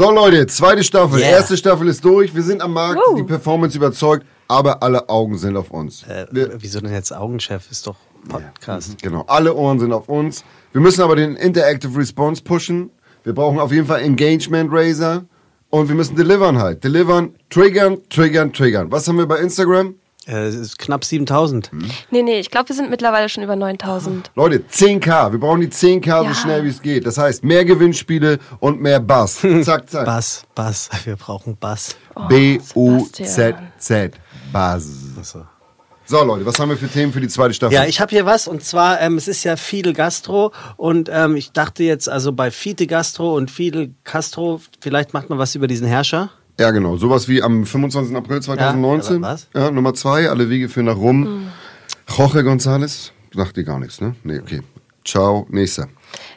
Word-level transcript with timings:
So 0.00 0.10
Leute, 0.10 0.46
zweite 0.46 0.82
Staffel. 0.82 1.18
Yeah. 1.18 1.32
Erste 1.32 1.58
Staffel 1.58 1.86
ist 1.86 2.02
durch. 2.02 2.34
Wir 2.34 2.42
sind 2.42 2.62
am 2.62 2.72
Markt. 2.72 2.98
Woo. 3.06 3.16
Die 3.16 3.22
Performance 3.22 3.76
überzeugt. 3.76 4.24
Aber 4.48 4.82
alle 4.82 5.06
Augen 5.10 5.36
sind 5.36 5.58
auf 5.58 5.70
uns. 5.70 6.04
Äh, 6.04 6.26
Wir, 6.30 6.54
wieso 6.56 6.80
denn 6.80 6.90
jetzt 6.90 7.12
Augenchef? 7.14 7.70
Ist 7.70 7.86
doch 7.86 7.96
Podcast. 8.26 8.96
genau, 9.02 9.24
alle 9.26 9.54
Ohren 9.54 9.78
sind 9.78 9.92
auf 9.92 10.08
uns. 10.08 10.42
Wir 10.72 10.80
müssen 10.80 11.02
aber 11.02 11.16
den 11.16 11.36
Interactive 11.36 11.98
Response 11.98 12.42
pushen. 12.42 12.88
Wir 13.24 13.34
brauchen 13.34 13.60
auf 13.60 13.72
jeden 13.72 13.86
Fall 13.86 14.00
Engagement 14.00 14.72
Raiser. 14.72 15.26
Und 15.68 15.88
wir 15.90 15.94
müssen 15.94 16.16
delivern 16.16 16.56
halt. 16.56 16.82
Delivern, 16.82 17.34
triggern, 17.50 17.98
triggern, 18.08 18.54
triggern. 18.54 18.90
Was 18.90 19.06
haben 19.06 19.18
wir 19.18 19.26
bei 19.26 19.36
Instagram? 19.36 19.96
Äh, 20.26 20.50
knapp 20.78 21.04
7000. 21.04 21.70
Nee, 22.10 22.22
nee, 22.22 22.38
ich 22.38 22.50
glaube, 22.50 22.68
wir 22.68 22.76
sind 22.76 22.90
mittlerweile 22.90 23.28
schon 23.30 23.42
über 23.42 23.56
9000. 23.56 24.30
Leute, 24.34 24.58
10k. 24.70 25.32
Wir 25.32 25.40
brauchen 25.40 25.60
die 25.62 25.68
10k 25.68 26.18
so 26.20 26.24
Ja. 26.26 26.34
schnell 26.34 26.64
wie 26.64 26.68
es 26.68 26.82
geht. 26.82 27.06
Das 27.06 27.16
heißt, 27.18 27.42
mehr 27.42 27.64
Gewinnspiele 27.64 28.38
und 28.60 28.80
mehr 28.80 29.00
Bass. 29.00 29.40
zack, 29.62 29.88
zack. 29.88 30.04
Bass, 30.04 30.44
Bass. 30.54 30.90
Wir 31.04 31.16
brauchen 31.16 31.56
Bass. 31.56 31.96
B-U-Z-Z. 32.28 34.12
Bass. 34.52 34.86
Achso. 35.18 35.46
So, 36.04 36.24
Leute, 36.24 36.44
was 36.44 36.58
haben 36.58 36.70
wir 36.70 36.76
für 36.76 36.88
Themen 36.88 37.12
für 37.12 37.20
die 37.20 37.28
zweite 37.28 37.54
Staffel? 37.54 37.72
Ja, 37.74 37.84
ich 37.84 38.00
habe 38.00 38.10
hier 38.10 38.26
was 38.26 38.48
und 38.48 38.64
zwar, 38.64 39.00
ähm, 39.00 39.16
es 39.16 39.28
ist 39.28 39.44
ja 39.44 39.54
Fidel 39.54 39.92
Gastro 39.92 40.52
und 40.76 41.08
ähm, 41.12 41.36
ich 41.36 41.52
dachte 41.52 41.84
jetzt 41.84 42.08
also 42.08 42.32
bei 42.32 42.50
Fide 42.50 42.88
Gastro 42.88 43.36
und 43.36 43.48
Fidel 43.48 43.94
Castro, 44.02 44.60
vielleicht 44.80 45.14
macht 45.14 45.30
man 45.30 45.38
was 45.38 45.54
über 45.54 45.68
diesen 45.68 45.86
Herrscher. 45.86 46.30
Ja, 46.60 46.70
genau. 46.72 46.96
Sowas 46.96 47.26
wie 47.26 47.42
am 47.42 47.64
25. 47.64 48.14
April 48.14 48.42
2019. 48.42 49.16
Ja, 49.16 49.22
was? 49.22 49.48
Ja, 49.54 49.70
Nummer 49.70 49.94
zwei, 49.94 50.28
alle 50.28 50.50
Wege 50.50 50.68
führen 50.68 50.86
nach 50.86 50.96
Rum. 50.96 51.46
Jorge 52.16 52.40
González. 52.40 53.12
Sagt 53.34 53.56
dir 53.56 53.64
gar 53.64 53.78
nichts, 53.78 54.00
ne? 54.00 54.14
Nee, 54.24 54.40
okay. 54.40 54.60
Ciao, 55.04 55.46
nächster. 55.48 55.88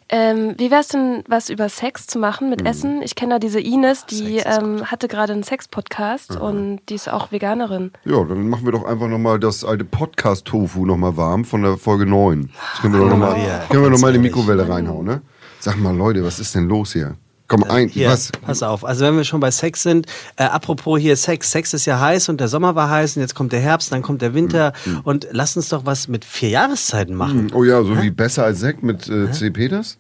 Ähm, 0.08 0.54
wie 0.58 0.72
wär's 0.72 0.88
denn, 0.88 1.24
was 1.28 1.50
über 1.50 1.68
Sex 1.68 2.08
zu 2.08 2.20
machen 2.20 2.46
Mhm. 2.46 2.50
mit 2.52 2.66
Essen? 2.66 3.02
Ich 3.02 3.16
kenne 3.16 3.34
da 3.36 3.40
diese 3.40 3.60
Ines, 3.60 4.06
die 4.06 4.38
ähm, 4.38 4.86
hatte 4.90 5.08
gerade 5.10 5.34
einen 5.34 5.44
Sex-Podcast 5.44 6.36
Mhm. 6.36 6.42
und 6.42 6.80
die 6.88 6.96
ist 6.96 7.12
auch 7.12 7.32
Veganerin. 7.34 7.92
Ja, 8.06 8.24
dann 8.24 8.48
machen 8.48 8.64
wir 8.64 8.72
doch 8.72 8.86
einfach 8.86 9.08
nochmal 9.10 9.40
das 9.40 9.66
alte 9.66 9.84
Podcast-Tofu 9.84 10.86
nochmal 10.86 11.18
warm 11.18 11.44
von 11.44 11.64
der 11.64 11.78
Folge 11.78 12.06
9. 12.06 12.50
Das 12.72 12.82
können 12.82 12.94
wir 12.94 13.02
doch 13.02 13.10
nochmal 13.10 13.32
Maria, 13.32 13.66
können 13.70 13.84
wir 13.84 13.90
noch 13.90 14.00
mal 14.00 14.16
in 14.16 14.22
die 14.22 14.30
Mikrowelle 14.30 14.70
reinhauen, 14.70 15.06
ne? 15.06 15.22
Sag 15.60 15.78
mal, 15.78 15.94
Leute, 15.96 16.24
was 16.24 16.40
ist 16.40 16.56
denn 16.56 16.70
los 16.70 16.94
hier? 16.94 17.16
Komm, 17.48 17.64
ein, 17.66 17.90
Hier, 17.90 18.10
was? 18.10 18.32
pass 18.32 18.64
auf. 18.64 18.86
Also 18.86 19.06
wenn 19.06 19.18
wir 19.18 19.24
schon 19.26 19.40
bei 19.40 19.52
Sex 19.52 19.84
sind, 19.84 20.08
äh, 20.38 20.44
apropos 20.44 21.00
hier 21.00 21.16
Sex. 21.18 21.52
Sex 21.52 21.74
ist 21.74 21.86
ja 21.86 22.00
heiß 22.00 22.30
und 22.30 22.40
der 22.40 22.48
Sommer 22.48 22.76
war 22.76 22.90
heiß 22.90 23.16
und 23.18 23.22
jetzt 23.22 23.36
kommt 23.36 23.52
der 23.52 23.60
Herbst, 23.60 23.92
dann 23.92 24.02
kommt 24.02 24.22
der 24.22 24.34
Winter 24.34 24.74
und 25.04 25.28
lass 25.32 25.56
uns 25.58 25.70
doch 25.70 25.86
was 25.86 26.08
mit 26.08 26.24
vier 26.26 26.50
Jahreszeiten 26.50 27.16
machen. 27.16 27.52
Oh 27.54 27.64
ja, 27.64 27.84
so 27.84 28.02
wie 28.02 28.10
besser 28.12 28.46
als 28.46 28.60
Sekt 28.60 28.82
mit 28.82 29.08
äh, 29.10 29.30
C. 29.32 29.50
Peters? 29.52 30.00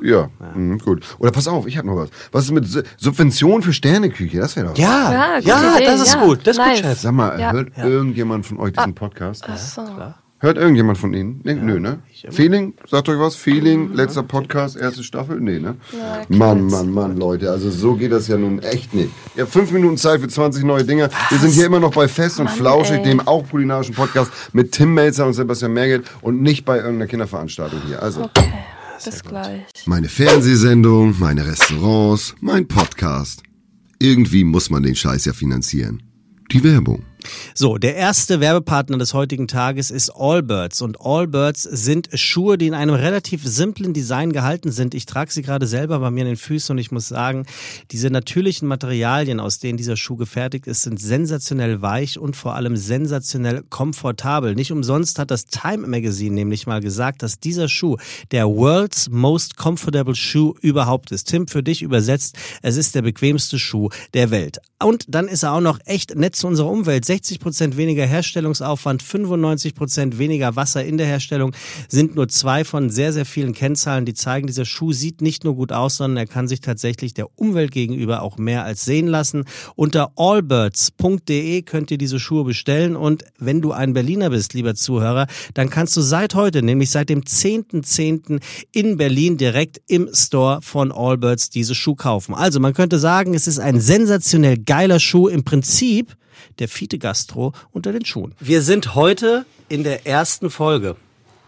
Ja, 0.00 0.30
mhm, 0.54 0.78
gut. 0.78 1.04
Oder 1.18 1.30
pass 1.32 1.46
auf, 1.48 1.66
ich 1.66 1.76
hab 1.76 1.84
noch 1.84 1.96
was. 1.96 2.08
Was 2.32 2.44
ist 2.44 2.50
mit 2.52 2.66
Su- 2.66 2.82
Subvention 2.96 3.62
für 3.62 3.72
Sterneküche? 3.72 4.38
Das 4.38 4.56
wäre 4.56 4.68
doch. 4.68 4.78
Ja, 4.78 5.12
Ja, 5.12 5.38
ja, 5.40 5.78
das 5.84 6.00
ist 6.02 6.14
ja. 6.14 6.24
gut. 6.24 6.46
Das 6.46 6.56
ist 6.56 6.64
Nice. 6.64 6.76
gut, 6.80 6.86
Chef. 6.90 7.00
Sag 7.00 7.12
mal, 7.12 7.38
Ja. 7.38 7.52
hört 7.52 7.76
irgendjemand 7.78 8.46
von 8.46 8.58
euch 8.58 8.72
diesen 8.72 8.94
Podcast? 8.94 9.44
Ach 9.48 9.56
so. 9.56 9.82
Hört 10.38 10.58
irgendjemand 10.58 10.98
von 10.98 11.14
Ihnen? 11.14 11.40
Nee, 11.44 11.54
Nö, 11.54 11.80
ne? 11.80 12.00
Feeling? 12.28 12.74
Sagt 12.86 13.08
euch 13.08 13.18
was? 13.18 13.36
Feeling, 13.36 13.94
letzter 13.94 14.22
Podcast, 14.22 14.76
erste 14.76 15.02
Staffel? 15.02 15.40
Nee, 15.40 15.58
ne? 15.58 15.76
Ja, 15.92 16.24
Mann, 16.28 16.66
Mann, 16.66 16.90
Mann, 16.92 17.16
Leute. 17.16 17.50
Also 17.50 17.70
so 17.70 17.94
geht 17.94 18.12
das 18.12 18.28
ja 18.28 18.36
nun 18.36 18.58
echt 18.58 18.92
nicht. 18.92 19.08
Ihr 19.34 19.44
habt 19.44 19.52
fünf 19.52 19.70
Minuten 19.72 19.96
Zeit 19.96 20.20
für 20.20 20.28
20 20.28 20.64
neue 20.64 20.84
Dinge. 20.84 21.08
Wir 21.30 21.38
sind 21.38 21.52
hier 21.52 21.64
immer 21.64 21.80
noch 21.80 21.94
bei 21.94 22.06
Fest 22.06 22.38
und 22.38 22.46
Mann, 22.46 22.54
Flauschig, 22.54 22.98
ey. 22.98 23.02
dem 23.04 23.26
auch 23.26 23.48
kulinarischen 23.48 23.94
Podcast 23.94 24.30
mit 24.52 24.72
Tim 24.72 24.92
Melzer 24.92 25.26
und 25.26 25.32
Sebastian 25.32 25.72
Merget 25.72 26.04
und 26.20 26.42
nicht 26.42 26.66
bei 26.66 26.76
irgendeiner 26.76 27.06
Kinderveranstaltung 27.06 27.80
hier. 27.86 28.02
Also. 28.02 28.24
Okay, 28.24 28.52
bis 29.02 29.22
gleich. 29.22 29.62
Meine 29.86 30.08
Fernsehsendung, 30.08 31.14
meine 31.18 31.46
Restaurants, 31.46 32.34
mein 32.42 32.68
Podcast. 32.68 33.42
Irgendwie 33.98 34.44
muss 34.44 34.68
man 34.68 34.82
den 34.82 34.94
Scheiß 34.96 35.24
ja 35.24 35.32
finanzieren. 35.32 36.02
Die 36.52 36.62
Werbung. 36.62 37.02
So, 37.54 37.78
der 37.78 37.96
erste 37.96 38.40
Werbepartner 38.40 38.98
des 38.98 39.14
heutigen 39.14 39.48
Tages 39.48 39.90
ist 39.90 40.10
Allbirds. 40.10 40.82
Und 40.82 41.00
Allbirds 41.00 41.62
sind 41.62 42.08
Schuhe, 42.14 42.58
die 42.58 42.66
in 42.66 42.74
einem 42.74 42.94
relativ 42.94 43.44
simplen 43.44 43.92
Design 43.92 44.32
gehalten 44.32 44.70
sind. 44.70 44.94
Ich 44.94 45.06
trage 45.06 45.32
sie 45.32 45.42
gerade 45.42 45.66
selber 45.66 45.98
bei 46.00 46.10
mir 46.10 46.22
in 46.22 46.28
den 46.28 46.36
Füßen 46.36 46.72
und 46.72 46.78
ich 46.78 46.90
muss 46.90 47.08
sagen, 47.08 47.46
diese 47.90 48.10
natürlichen 48.10 48.68
Materialien, 48.68 49.40
aus 49.40 49.58
denen 49.58 49.76
dieser 49.76 49.96
Schuh 49.96 50.16
gefertigt 50.16 50.66
ist, 50.66 50.82
sind 50.82 51.00
sensationell 51.00 51.82
weich 51.82 52.18
und 52.18 52.36
vor 52.36 52.54
allem 52.54 52.76
sensationell 52.76 53.62
komfortabel. 53.68 54.54
Nicht 54.54 54.72
umsonst 54.72 55.18
hat 55.18 55.30
das 55.30 55.46
Time 55.46 55.86
Magazine 55.86 56.34
nämlich 56.34 56.66
mal 56.66 56.80
gesagt, 56.80 57.22
dass 57.22 57.38
dieser 57.38 57.68
Schuh 57.68 57.96
der 58.30 58.46
World's 58.46 59.08
Most 59.10 59.56
Comfortable 59.56 60.14
Shoe 60.14 60.54
überhaupt 60.60 61.12
ist. 61.12 61.28
Tim, 61.28 61.48
für 61.48 61.62
dich 61.62 61.82
übersetzt, 61.82 62.36
es 62.62 62.76
ist 62.76 62.94
der 62.94 63.02
bequemste 63.02 63.58
Schuh 63.58 63.88
der 64.14 64.30
Welt. 64.30 64.58
Und 64.78 65.06
dann 65.08 65.26
ist 65.26 65.42
er 65.42 65.52
auch 65.52 65.60
noch 65.60 65.78
echt 65.86 66.14
nett 66.16 66.36
zu 66.36 66.46
unserer 66.46 66.68
Umwelt. 66.68 67.06
60% 67.16 67.76
weniger 67.76 68.06
Herstellungsaufwand, 68.06 69.02
95% 69.02 70.18
weniger 70.18 70.56
Wasser 70.56 70.84
in 70.84 70.98
der 70.98 71.06
Herstellung 71.06 71.52
sind 71.88 72.14
nur 72.14 72.28
zwei 72.28 72.64
von 72.64 72.90
sehr, 72.90 73.12
sehr 73.12 73.24
vielen 73.24 73.52
Kennzahlen, 73.52 74.04
die 74.04 74.14
zeigen, 74.14 74.46
dieser 74.46 74.64
Schuh 74.64 74.92
sieht 74.92 75.22
nicht 75.22 75.44
nur 75.44 75.54
gut 75.54 75.72
aus, 75.72 75.96
sondern 75.96 76.18
er 76.18 76.26
kann 76.26 76.48
sich 76.48 76.60
tatsächlich 76.60 77.14
der 77.14 77.28
Umwelt 77.36 77.70
gegenüber 77.70 78.22
auch 78.22 78.38
mehr 78.38 78.64
als 78.64 78.84
sehen 78.84 79.06
lassen. 79.06 79.44
Unter 79.74 80.12
allbirds.de 80.16 81.62
könnt 81.62 81.90
ihr 81.90 81.98
diese 81.98 82.20
Schuhe 82.20 82.44
bestellen 82.44 82.96
und 82.96 83.24
wenn 83.38 83.62
du 83.62 83.72
ein 83.72 83.92
Berliner 83.92 84.30
bist, 84.30 84.54
lieber 84.54 84.74
Zuhörer, 84.74 85.26
dann 85.54 85.70
kannst 85.70 85.96
du 85.96 86.00
seit 86.00 86.34
heute, 86.34 86.62
nämlich 86.62 86.90
seit 86.90 87.08
dem 87.08 87.22
10.10. 87.22 88.40
in 88.72 88.96
Berlin 88.96 89.36
direkt 89.36 89.80
im 89.86 90.08
Store 90.12 90.60
von 90.62 90.92
Allbirds 90.92 91.50
diese 91.50 91.74
Schuh 91.74 91.94
kaufen. 91.94 92.34
Also 92.34 92.60
man 92.60 92.74
könnte 92.74 92.98
sagen, 92.98 93.34
es 93.34 93.46
ist 93.46 93.58
ein 93.58 93.80
sensationell 93.80 94.58
geiler 94.58 95.00
Schuh 95.00 95.28
im 95.28 95.44
Prinzip 95.44 96.16
der 96.58 96.68
Fiete 96.68 96.98
Gastro 96.98 97.52
unter 97.72 97.92
den 97.92 98.04
Schuhen. 98.04 98.34
Wir 98.40 98.62
sind 98.62 98.94
heute 98.94 99.46
in 99.68 99.84
der 99.84 100.06
ersten 100.06 100.50
Folge. 100.50 100.96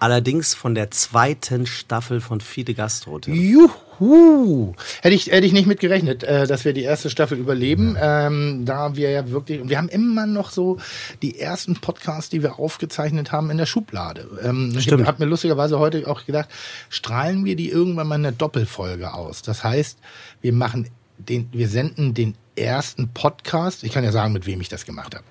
Allerdings 0.00 0.54
von 0.54 0.76
der 0.76 0.92
zweiten 0.92 1.66
Staffel 1.66 2.20
von 2.20 2.40
Fiete 2.40 2.72
Gastro. 2.74 3.18
Tim. 3.18 3.34
Juhu! 3.34 4.74
Hätte 5.02 5.14
ich, 5.16 5.26
hätte 5.26 5.44
ich 5.44 5.52
nicht 5.52 5.66
mit 5.66 5.80
gerechnet, 5.80 6.22
äh, 6.22 6.46
dass 6.46 6.64
wir 6.64 6.72
die 6.72 6.84
erste 6.84 7.10
Staffel 7.10 7.36
überleben. 7.36 7.96
Ähm, 8.00 8.64
da 8.64 8.94
wir 8.94 9.10
ja 9.10 9.28
wirklich, 9.30 9.60
und 9.60 9.70
wir 9.70 9.78
haben 9.78 9.88
immer 9.88 10.26
noch 10.26 10.50
so 10.50 10.78
die 11.20 11.40
ersten 11.40 11.74
Podcasts, 11.74 12.30
die 12.30 12.44
wir 12.44 12.60
aufgezeichnet 12.60 13.32
haben, 13.32 13.50
in 13.50 13.58
der 13.58 13.66
Schublade. 13.66 14.28
Ähm, 14.44 14.72
ich 14.76 14.84
Stimmt. 14.84 15.00
habe 15.00 15.08
hab 15.08 15.18
mir 15.18 15.26
lustigerweise 15.26 15.80
heute 15.80 16.06
auch 16.06 16.24
gedacht, 16.24 16.48
strahlen 16.90 17.44
wir 17.44 17.56
die 17.56 17.68
irgendwann 17.68 18.06
mal 18.06 18.14
in 18.16 18.26
einer 18.26 18.36
Doppelfolge 18.36 19.12
aus. 19.12 19.42
Das 19.42 19.64
heißt, 19.64 19.98
wir 20.40 20.52
machen 20.52 20.88
den, 21.18 21.48
wir 21.50 21.68
senden 21.68 22.14
den 22.14 22.36
ersten 22.58 23.08
Podcast. 23.08 23.84
Ich 23.84 23.92
kann 23.92 24.04
ja 24.04 24.12
sagen, 24.12 24.32
mit 24.32 24.46
wem 24.46 24.60
ich 24.60 24.68
das 24.68 24.84
gemacht 24.84 25.14
habe. 25.14 25.24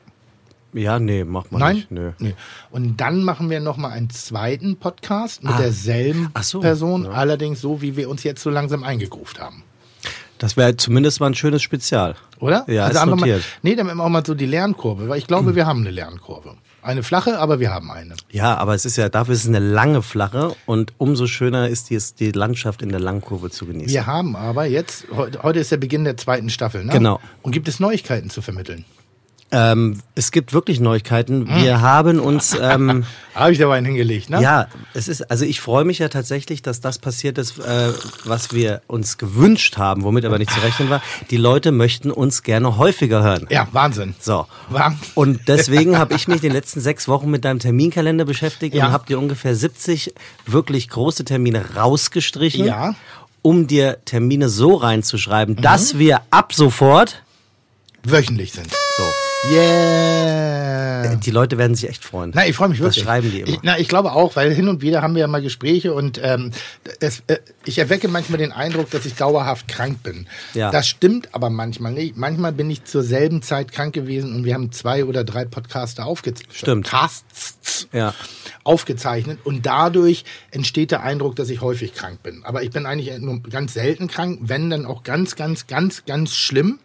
Ja, 0.73 0.99
nee, 0.99 1.23
macht 1.23 1.51
man 1.51 1.59
Nein? 1.61 1.75
nicht. 1.77 1.91
Nö. 1.91 2.11
Nee. 2.19 2.35
Und 2.71 2.97
dann 2.97 3.23
machen 3.23 3.49
wir 3.49 3.59
noch 3.61 3.77
mal 3.77 3.89
einen 3.89 4.09
zweiten 4.09 4.75
Podcast 4.77 5.43
mit 5.43 5.53
Ah. 5.53 5.57
derselben 5.57 6.31
so, 6.41 6.59
Person, 6.59 7.05
ja. 7.05 7.11
allerdings 7.11 7.61
so, 7.61 7.81
wie 7.81 7.95
wir 7.95 8.09
uns 8.09 8.23
jetzt 8.23 8.43
so 8.43 8.49
langsam 8.49 8.83
eingegruft 8.83 9.39
haben. 9.39 9.63
Das 10.39 10.57
wäre 10.57 10.77
zumindest 10.77 11.19
mal 11.19 11.27
ein 11.27 11.35
schönes 11.35 11.61
Spezial. 11.61 12.15
Oder? 12.39 12.61
Also 12.61 12.71
Ja, 12.71 12.87
ist 12.87 12.97
einfach 12.97 13.17
notiert. 13.17 13.41
Mal, 13.63 13.75
nee, 13.75 13.77
wir 13.77 13.99
auch 13.99 14.09
mal 14.09 14.25
so 14.25 14.35
die 14.35 14.45
Lernkurve, 14.45 15.09
weil 15.09 15.17
ich 15.17 15.27
glaube, 15.27 15.55
wir 15.55 15.65
haben 15.65 15.81
eine 15.81 15.91
Lernkurve. 15.91 16.55
Eine 16.81 17.03
flache, 17.03 17.39
aber 17.39 17.59
wir 17.59 17.73
haben 17.73 17.91
eine. 17.91 18.13
Ja, 18.31 18.55
aber 18.55 18.73
es 18.73 18.85
ist 18.85 18.95
ja, 18.95 19.09
dafür 19.09 19.33
ist 19.33 19.41
es 19.41 19.47
eine 19.49 19.59
lange 19.59 20.01
flache 20.01 20.55
und 20.65 20.93
umso 20.97 21.27
schöner 21.27 21.67
ist 21.67 21.89
die, 21.89 21.99
die 22.17 22.31
Landschaft 22.31 22.81
in 22.81 22.89
der 22.89 23.01
Langkurve 23.01 23.49
zu 23.49 23.65
genießen. 23.65 23.91
Wir 23.91 24.05
haben 24.05 24.35
aber 24.37 24.65
jetzt, 24.65 25.05
heute, 25.13 25.43
heute 25.43 25.59
ist 25.59 25.71
der 25.71 25.77
Beginn 25.77 26.05
der 26.05 26.15
zweiten 26.15 26.49
Staffel, 26.49 26.85
ne? 26.85 26.93
Genau. 26.93 27.19
Und 27.41 27.51
gibt 27.51 27.67
es 27.67 27.81
Neuigkeiten 27.81 28.29
zu 28.29 28.41
vermitteln? 28.41 28.85
Ähm, 29.49 30.01
es 30.13 30.31
gibt 30.31 30.51
wirklich 30.51 30.81
Neuigkeiten. 30.81 31.47
Wir 31.47 31.79
haben 31.79 32.19
uns, 32.19 32.53
ähm, 32.59 33.05
Habe 33.33 33.53
ich 33.53 33.57
dabei 33.59 33.77
einen 33.77 33.85
hingelegt, 33.85 34.29
ne? 34.29 34.41
ja, 34.41 34.67
es 34.93 35.07
ist, 35.07 35.31
also 35.31 35.45
ich 35.45 35.61
freue 35.61 35.85
mich 35.85 35.99
ja 35.99 36.09
tatsächlich, 36.09 36.61
dass 36.63 36.81
das 36.81 36.99
passiert 36.99 37.37
ist, 37.37 37.57
äh, 37.59 37.93
was 38.25 38.51
wir 38.51 38.81
uns 38.87 39.17
gewünscht 39.17 39.77
haben, 39.77 40.03
womit 40.03 40.25
aber 40.25 40.37
nicht 40.37 40.51
zu 40.51 40.59
rechnen 40.59 40.89
war. 40.89 41.01
Die 41.31 41.37
Leute 41.37 41.71
möchten 41.71 42.11
uns 42.11 42.43
gerne 42.43 42.77
häufiger 42.77 43.23
hören. 43.23 43.47
Ja, 43.49 43.69
Wahnsinn. 43.71 44.15
So. 44.19 44.47
Wahnsinn. 44.69 44.99
Und 45.15 45.39
deswegen 45.47 45.97
habe 45.97 46.15
ich 46.15 46.27
mich 46.27 46.41
die 46.41 46.49
letzten 46.49 46.81
sechs 46.81 47.07
Wochen 47.07 47.29
mit 47.31 47.45
deinem 47.45 47.59
Terminkalender 47.59 48.25
beschäftigt 48.25 48.75
Ja. 48.75 48.87
und 48.87 48.91
habe 48.91 49.05
dir 49.05 49.17
ungefähr 49.17 49.55
70 49.55 50.13
wirklich 50.45 50.89
große 50.89 51.23
Termine 51.23 51.63
rausgestrichen, 51.77 52.65
Ja. 52.65 52.95
um 53.43 53.65
dir 53.67 53.99
Termine 54.03 54.49
so 54.49 54.75
reinzuschreiben, 54.75 55.55
Mhm. 55.55 55.61
dass 55.61 55.97
wir 55.97 56.21
ab 56.31 56.51
sofort 56.53 57.23
Wöchentlich 58.03 58.51
sind. 58.53 58.67
Yeah. 59.45 61.15
Die 61.15 61.31
Leute 61.31 61.57
werden 61.57 61.75
sich 61.75 61.89
echt 61.89 62.03
freuen. 62.03 62.31
Na, 62.33 62.47
ich 62.47 62.55
freue 62.55 62.69
mich 62.69 62.79
Das 62.79 62.85
wirklich. 62.87 63.03
schreiben 63.03 63.31
die 63.31 63.39
immer. 63.41 63.49
Ich, 63.49 63.59
na, 63.63 63.77
ich 63.79 63.87
glaube 63.87 64.11
auch, 64.13 64.35
weil 64.35 64.53
hin 64.53 64.67
und 64.67 64.81
wieder 64.81 65.01
haben 65.01 65.13
wir 65.15 65.21
ja 65.21 65.27
mal 65.27 65.41
Gespräche 65.41 65.93
und 65.93 66.19
ähm, 66.23 66.51
es, 66.99 67.23
äh, 67.27 67.37
ich 67.65 67.77
erwecke 67.77 68.07
manchmal 68.07 68.39
den 68.39 68.51
Eindruck, 68.51 68.89
dass 68.91 69.05
ich 69.05 69.15
dauerhaft 69.15 69.67
krank 69.67 70.03
bin. 70.03 70.27
Ja. 70.53 70.71
Das 70.71 70.87
stimmt 70.87 71.33
aber 71.33 71.49
manchmal 71.49 71.91
nicht. 71.93 72.17
Manchmal 72.17 72.51
bin 72.51 72.69
ich 72.69 72.83
zur 72.85 73.03
selben 73.03 73.41
Zeit 73.41 73.71
krank 73.71 73.93
gewesen 73.93 74.33
und 74.35 74.43
wir 74.45 74.53
haben 74.53 74.71
zwei 74.71 75.05
oder 75.05 75.23
drei 75.23 75.45
Podcaster 75.45 76.05
aufgezeichnet. 76.05 76.55
Stimmt. 76.55 76.87
Casts 76.87 77.87
Ja. 77.93 78.13
aufgezeichnet 78.63 79.39
und 79.43 79.65
dadurch 79.65 80.23
entsteht 80.51 80.91
der 80.91 81.03
Eindruck, 81.03 81.35
dass 81.35 81.49
ich 81.49 81.61
häufig 81.61 81.93
krank 81.93 82.21
bin. 82.23 82.43
Aber 82.43 82.63
ich 82.63 82.71
bin 82.71 82.85
eigentlich 82.85 83.17
nur 83.19 83.41
ganz 83.43 83.73
selten 83.73 84.07
krank, 84.07 84.39
wenn 84.41 84.69
dann 84.69 84.85
auch 84.85 85.03
ganz, 85.03 85.35
ganz, 85.35 85.67
ganz, 85.67 86.03
ganz 86.05 86.33
schlimm. 86.35 86.79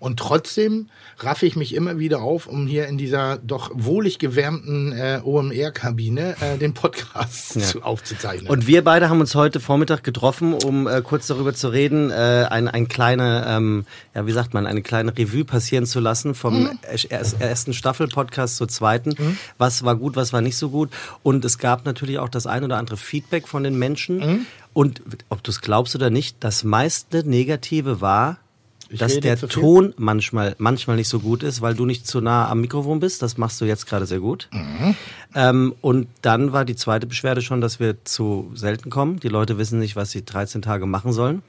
Und 0.00 0.18
trotzdem 0.18 0.88
raffe 1.18 1.44
ich 1.46 1.54
mich 1.56 1.74
immer 1.74 1.98
wieder 1.98 2.22
auf, 2.22 2.46
um 2.48 2.66
hier 2.66 2.88
in 2.88 2.96
dieser 2.98 3.36
doch 3.36 3.70
wohlig 3.74 4.18
gewärmten 4.18 4.92
äh, 4.92 5.20
OMR-Kabine 5.22 6.36
äh, 6.40 6.58
den 6.58 6.74
Podcast 6.74 7.60
zu, 7.60 7.82
aufzuzeichnen. 7.82 8.50
Und 8.50 8.66
wir 8.66 8.82
beide 8.82 9.08
haben 9.10 9.20
uns 9.20 9.34
heute 9.34 9.60
Vormittag 9.60 10.02
getroffen, 10.02 10.54
um 10.54 10.88
äh, 10.88 11.02
kurz 11.02 11.26
darüber 11.26 11.52
zu 11.54 11.68
reden, 11.68 12.10
äh, 12.10 12.46
ein, 12.50 12.66
ein 12.66 12.88
kleine, 12.88 13.44
ähm, 13.46 13.84
ja 14.14 14.26
wie 14.26 14.32
sagt 14.32 14.54
man, 14.54 14.66
eine 14.66 14.80
kleine 14.82 15.16
Revue 15.16 15.44
passieren 15.44 15.84
zu 15.86 16.00
lassen 16.00 16.34
vom 16.34 16.62
Mhm. 16.62 16.78
erst- 17.10 17.40
ersten 17.40 17.74
Staffel-Podcast 17.74 18.56
zur 18.56 18.68
zweiten. 18.68 19.36
Was 19.58 19.84
war 19.84 19.96
gut, 19.96 20.16
was 20.16 20.32
war 20.32 20.40
nicht 20.40 20.56
so 20.56 20.70
gut. 20.70 20.88
Und 21.22 21.44
es 21.44 21.58
gab 21.58 21.84
natürlich 21.84 22.18
auch 22.18 22.28
das 22.30 22.46
ein 22.46 22.64
oder 22.64 22.78
andere 22.78 22.96
Feedback 22.96 23.46
von 23.46 23.62
den 23.64 23.78
Menschen. 23.78 24.16
Mhm. 24.18 24.46
Und 24.72 25.02
ob 25.28 25.42
du 25.44 25.50
es 25.50 25.60
glaubst 25.60 25.94
oder 25.94 26.08
nicht, 26.10 26.36
das 26.40 26.64
meiste 26.64 27.28
Negative 27.28 28.00
war, 28.00 28.38
Ich 28.92 28.98
dass 28.98 29.18
der? 29.20 29.38
Ton 29.38 29.94
manchmal, 29.96 30.56
manchmal 30.58 30.96
nicht 30.96 31.08
so 31.08 31.20
gut 31.20 31.42
ist, 31.44 31.60
weil 31.62 31.74
du 31.74 31.86
nicht 31.86 32.06
zu 32.06 32.20
nah 32.20 32.48
am 32.48 32.60
Mikrofon 32.60 32.98
bist. 33.00 33.22
Das 33.22 33.38
machst 33.38 33.60
du 33.60 33.64
jetzt 33.64 33.86
gerade 33.86 34.04
sehr 34.04 34.18
gut. 34.20 34.48
Mhm. 34.52 34.96
Ähm, 35.34 35.74
und 35.80 36.08
dann 36.22 36.52
war 36.52 36.64
die 36.64 36.74
zweite 36.74 37.06
Beschwerde 37.06 37.40
schon, 37.40 37.60
dass 37.60 37.78
wir 37.78 38.04
zu 38.04 38.50
selten 38.54 38.90
kommen. 38.90 39.20
Die 39.20 39.28
Leute 39.28 39.58
wissen 39.58 39.78
nicht, 39.78 39.94
was 39.96 40.10
sie 40.10 40.24
13 40.24 40.60
Tage 40.60 40.86
machen 40.86 41.12
sollen. 41.12 41.42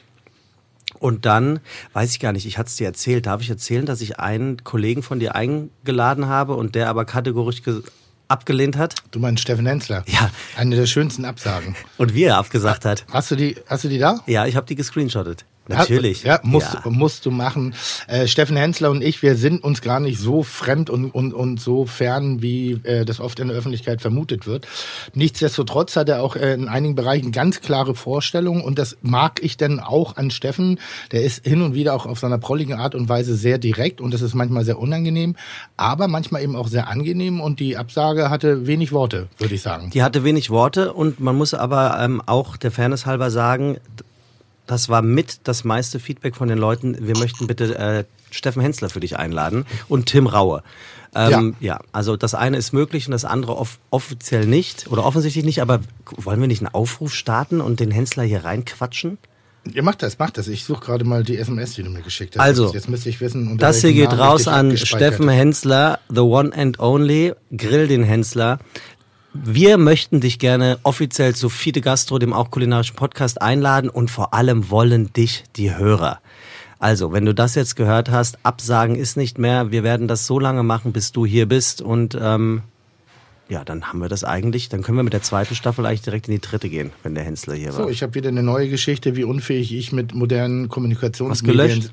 Und 0.99 1.25
dann, 1.25 1.61
weiß 1.93 2.11
ich 2.11 2.19
gar 2.19 2.31
nicht, 2.33 2.45
ich 2.45 2.57
hatte 2.57 2.67
es 2.67 2.75
dir 2.75 2.85
erzählt, 2.85 3.25
darf 3.25 3.41
ich 3.41 3.49
erzählen, 3.49 3.85
dass 3.85 4.01
ich 4.01 4.19
einen 4.19 4.63
Kollegen 4.63 5.01
von 5.03 5.19
dir 5.19 5.35
eingeladen 5.35 6.27
habe 6.27 6.53
und 6.55 6.75
der 6.75 6.89
aber 6.89 7.05
kategorisch 7.05 7.63
ge- 7.63 7.81
abgelehnt 8.27 8.77
hat 8.77 8.95
du 9.11 9.19
meinst 9.19 9.41
Steffen 9.41 9.65
Hensler? 9.65 10.03
Ja. 10.07 10.29
Eine 10.57 10.75
der 10.75 10.85
schönsten 10.85 11.25
Absagen. 11.25 11.75
und 11.97 12.13
wie 12.13 12.23
er 12.23 12.37
abgesagt 12.37 12.85
hat. 12.85 13.05
Hast 13.11 13.31
du 13.31 13.35
die, 13.35 13.55
hast 13.67 13.83
du 13.85 13.87
die 13.89 13.97
da? 13.99 14.19
Ja, 14.27 14.45
ich 14.45 14.55
habe 14.55 14.67
die 14.67 14.75
gescreenshottet. 14.75 15.45
Natürlich. 15.77 16.23
Ja, 16.23 16.39
musst, 16.43 16.73
Ja. 16.73 16.89
musst 16.89 17.25
du 17.25 17.31
machen. 17.31 17.73
Äh, 18.07 18.27
Steffen 18.27 18.55
Hensler 18.57 18.91
und 18.91 19.03
ich, 19.03 19.21
wir 19.21 19.35
sind 19.35 19.63
uns 19.63 19.81
gar 19.81 19.99
nicht 19.99 20.19
so 20.19 20.43
fremd 20.43 20.89
und, 20.89 21.11
und, 21.11 21.33
und 21.33 21.59
so 21.59 21.85
fern, 21.85 22.41
wie 22.41 22.79
äh, 22.83 23.05
das 23.05 23.19
oft 23.19 23.39
in 23.39 23.47
der 23.47 23.57
Öffentlichkeit 23.57 24.01
vermutet 24.01 24.47
wird. 24.47 24.67
Nichtsdestotrotz 25.13 25.95
hat 25.95 26.09
er 26.09 26.23
auch 26.23 26.35
äh, 26.35 26.53
in 26.53 26.67
einigen 26.67 26.95
Bereichen 26.95 27.31
ganz 27.31 27.61
klare 27.61 27.95
Vorstellungen 27.95 28.61
und 28.61 28.79
das 28.79 28.97
mag 29.01 29.43
ich 29.43 29.57
dann 29.57 29.79
auch 29.79 30.17
an 30.17 30.31
Steffen. 30.31 30.79
Der 31.11 31.23
ist 31.23 31.45
hin 31.45 31.61
und 31.61 31.73
wieder 31.73 31.93
auch 31.93 32.05
auf 32.05 32.19
seiner 32.19 32.37
prolligen 32.37 32.73
Art 32.73 32.95
und 32.95 33.09
Weise 33.09 33.35
sehr 33.35 33.57
direkt 33.57 34.01
und 34.01 34.13
das 34.13 34.21
ist 34.21 34.33
manchmal 34.33 34.65
sehr 34.65 34.79
unangenehm, 34.79 35.35
aber 35.77 36.07
manchmal 36.07 36.41
eben 36.43 36.55
auch 36.55 36.67
sehr 36.67 36.87
angenehm 36.87 37.41
und 37.41 37.59
die 37.59 37.77
Absage 37.77 38.29
hatte 38.29 38.67
wenig 38.67 38.91
Worte, 38.91 39.27
würde 39.37 39.55
ich 39.55 39.61
sagen. 39.61 39.89
Die 39.93 40.03
hatte 40.03 40.23
wenig 40.23 40.49
Worte 40.49 40.93
und 40.93 41.19
man 41.19 41.35
muss 41.35 41.53
aber 41.53 41.97
ähm, 41.99 42.21
auch 42.25 42.57
der 42.57 42.71
Fairness 42.71 43.05
halber 43.05 43.31
sagen, 43.31 43.77
das 44.71 44.87
war 44.87 45.01
mit 45.01 45.41
das 45.43 45.65
meiste 45.65 45.99
Feedback 45.99 46.33
von 46.33 46.47
den 46.47 46.57
Leuten. 46.57 46.95
Wir 47.05 47.17
möchten 47.17 47.45
bitte 47.45 47.77
äh, 47.77 48.03
Steffen 48.29 48.61
Hensler 48.61 48.89
für 48.89 49.01
dich 49.01 49.17
einladen 49.17 49.65
und 49.89 50.05
Tim 50.05 50.27
Raue. 50.27 50.63
Ähm, 51.13 51.57
ja. 51.59 51.81
also 51.91 52.15
das 52.15 52.35
eine 52.35 52.55
ist 52.55 52.71
möglich 52.71 53.05
und 53.05 53.11
das 53.11 53.25
andere 53.25 53.57
off 53.57 53.79
offiziell 53.89 54.45
nicht 54.45 54.89
oder 54.89 55.05
offensichtlich 55.05 55.43
nicht. 55.43 55.61
Aber 55.61 55.81
wollen 56.05 56.39
wir 56.39 56.47
nicht 56.47 56.61
einen 56.61 56.73
Aufruf 56.73 57.13
starten 57.13 57.59
und 57.59 57.81
den 57.81 57.91
Hensler 57.91 58.23
hier 58.23 58.45
reinquatschen? 58.45 59.17
Ihr 59.73 59.83
macht 59.83 60.01
das, 60.01 60.17
macht 60.17 60.37
das. 60.37 60.47
Ich 60.47 60.63
suche 60.63 60.85
gerade 60.85 61.05
mal 61.05 61.23
die 61.23 61.37
SMS, 61.37 61.75
die 61.75 61.83
du 61.83 61.91
mir 61.91 62.01
geschickt 62.01 62.35
hast. 62.35 62.43
Also, 62.43 62.73
jetzt 62.73 62.89
müsste 62.89 63.09
ich 63.09 63.21
wissen, 63.21 63.57
Das 63.59 63.81
hier 63.81 63.93
geht 63.93 64.09
Namen 64.09 64.21
raus 64.21 64.47
an 64.47 64.75
Steffen 64.75 65.29
Hensler, 65.29 65.99
the 66.09 66.21
one 66.21 66.51
and 66.55 66.79
only. 66.79 67.33
Grill 67.55 67.87
den 67.87 68.03
Hensler. 68.03 68.57
Wir 69.33 69.77
möchten 69.77 70.19
dich 70.19 70.39
gerne 70.39 70.77
offiziell 70.83 71.33
zu 71.35 71.47
Fide 71.47 71.79
Gastro, 71.79 72.19
dem 72.19 72.33
auch 72.33 72.51
kulinarischen 72.51 72.97
Podcast, 72.97 73.41
einladen 73.41 73.89
und 73.89 74.11
vor 74.11 74.33
allem 74.33 74.69
wollen 74.69 75.13
dich 75.13 75.45
die 75.55 75.73
Hörer. 75.73 76.19
Also, 76.79 77.13
wenn 77.13 77.23
du 77.23 77.33
das 77.33 77.55
jetzt 77.55 77.77
gehört 77.77 78.11
hast, 78.11 78.39
Absagen 78.43 78.95
ist 78.95 79.15
nicht 79.15 79.37
mehr. 79.37 79.71
Wir 79.71 79.83
werden 79.83 80.09
das 80.09 80.27
so 80.27 80.37
lange 80.37 80.63
machen, 80.63 80.91
bis 80.91 81.13
du 81.13 81.25
hier 81.25 81.47
bist 81.47 81.81
und 81.81 82.17
ähm, 82.19 82.63
ja, 83.51 83.65
dann 83.65 83.83
haben 83.83 83.99
wir 83.99 84.07
das 84.07 84.23
eigentlich. 84.23 84.69
Dann 84.69 84.81
können 84.81 84.97
wir 84.97 85.03
mit 85.03 85.11
der 85.11 85.23
zweiten 85.23 85.55
Staffel 85.55 85.85
eigentlich 85.85 86.03
direkt 86.03 86.29
in 86.29 86.33
die 86.33 86.39
dritte 86.39 86.69
gehen, 86.69 86.91
wenn 87.03 87.15
der 87.15 87.25
Hensler 87.25 87.53
hier 87.53 87.67
war. 87.67 87.83
So, 87.83 87.89
ich 87.89 88.01
habe 88.01 88.15
wieder 88.15 88.29
eine 88.29 88.43
neue 88.43 88.69
Geschichte, 88.69 89.17
wie 89.17 89.25
unfähig 89.25 89.75
ich 89.75 89.91
mit 89.91 90.15
modernen 90.15 90.63
Was 90.63 90.69
Kommunikationsmedien... 90.69 91.67
gelöscht? 91.67 91.91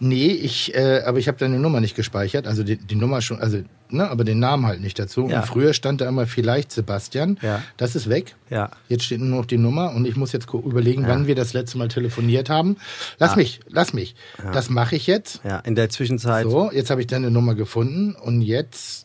Nee, 0.00 0.28
ich, 0.28 0.74
äh, 0.74 1.02
aber 1.04 1.18
ich 1.18 1.28
habe 1.28 1.36
deine 1.36 1.58
Nummer 1.58 1.80
nicht 1.80 1.94
gespeichert, 1.94 2.46
also 2.46 2.62
die, 2.62 2.78
die 2.78 2.94
Nummer 2.94 3.20
schon, 3.20 3.38
also, 3.38 3.58
ne, 3.90 4.08
aber 4.08 4.24
den 4.24 4.38
Namen 4.38 4.64
halt 4.64 4.80
nicht 4.80 4.98
dazu. 4.98 5.28
Ja. 5.28 5.40
Und 5.40 5.46
früher 5.46 5.74
stand 5.74 6.00
da 6.00 6.08
immer 6.08 6.26
vielleicht 6.26 6.72
Sebastian. 6.72 7.38
Ja. 7.42 7.62
Das 7.76 7.94
ist 7.96 8.08
weg. 8.08 8.34
Ja. 8.48 8.70
Jetzt 8.88 9.04
steht 9.04 9.20
nur 9.20 9.38
noch 9.40 9.46
die 9.46 9.58
Nummer 9.58 9.94
und 9.94 10.06
ich 10.06 10.16
muss 10.16 10.32
jetzt 10.32 10.48
überlegen, 10.54 11.06
wann 11.06 11.26
wir 11.26 11.34
das 11.34 11.52
letzte 11.52 11.76
Mal 11.76 11.88
telefoniert 11.88 12.48
haben. 12.48 12.78
Lass 13.18 13.36
mich, 13.36 13.60
lass 13.68 13.92
mich. 13.92 14.14
Das 14.54 14.70
mache 14.70 14.96
ich 14.96 15.06
jetzt. 15.06 15.42
Ja, 15.44 15.58
in 15.58 15.74
der 15.74 15.90
Zwischenzeit. 15.90 16.48
So, 16.48 16.72
jetzt 16.72 16.88
habe 16.88 17.02
ich 17.02 17.06
deine 17.06 17.30
Nummer 17.30 17.54
gefunden 17.54 18.14
und 18.14 18.40
jetzt 18.40 19.03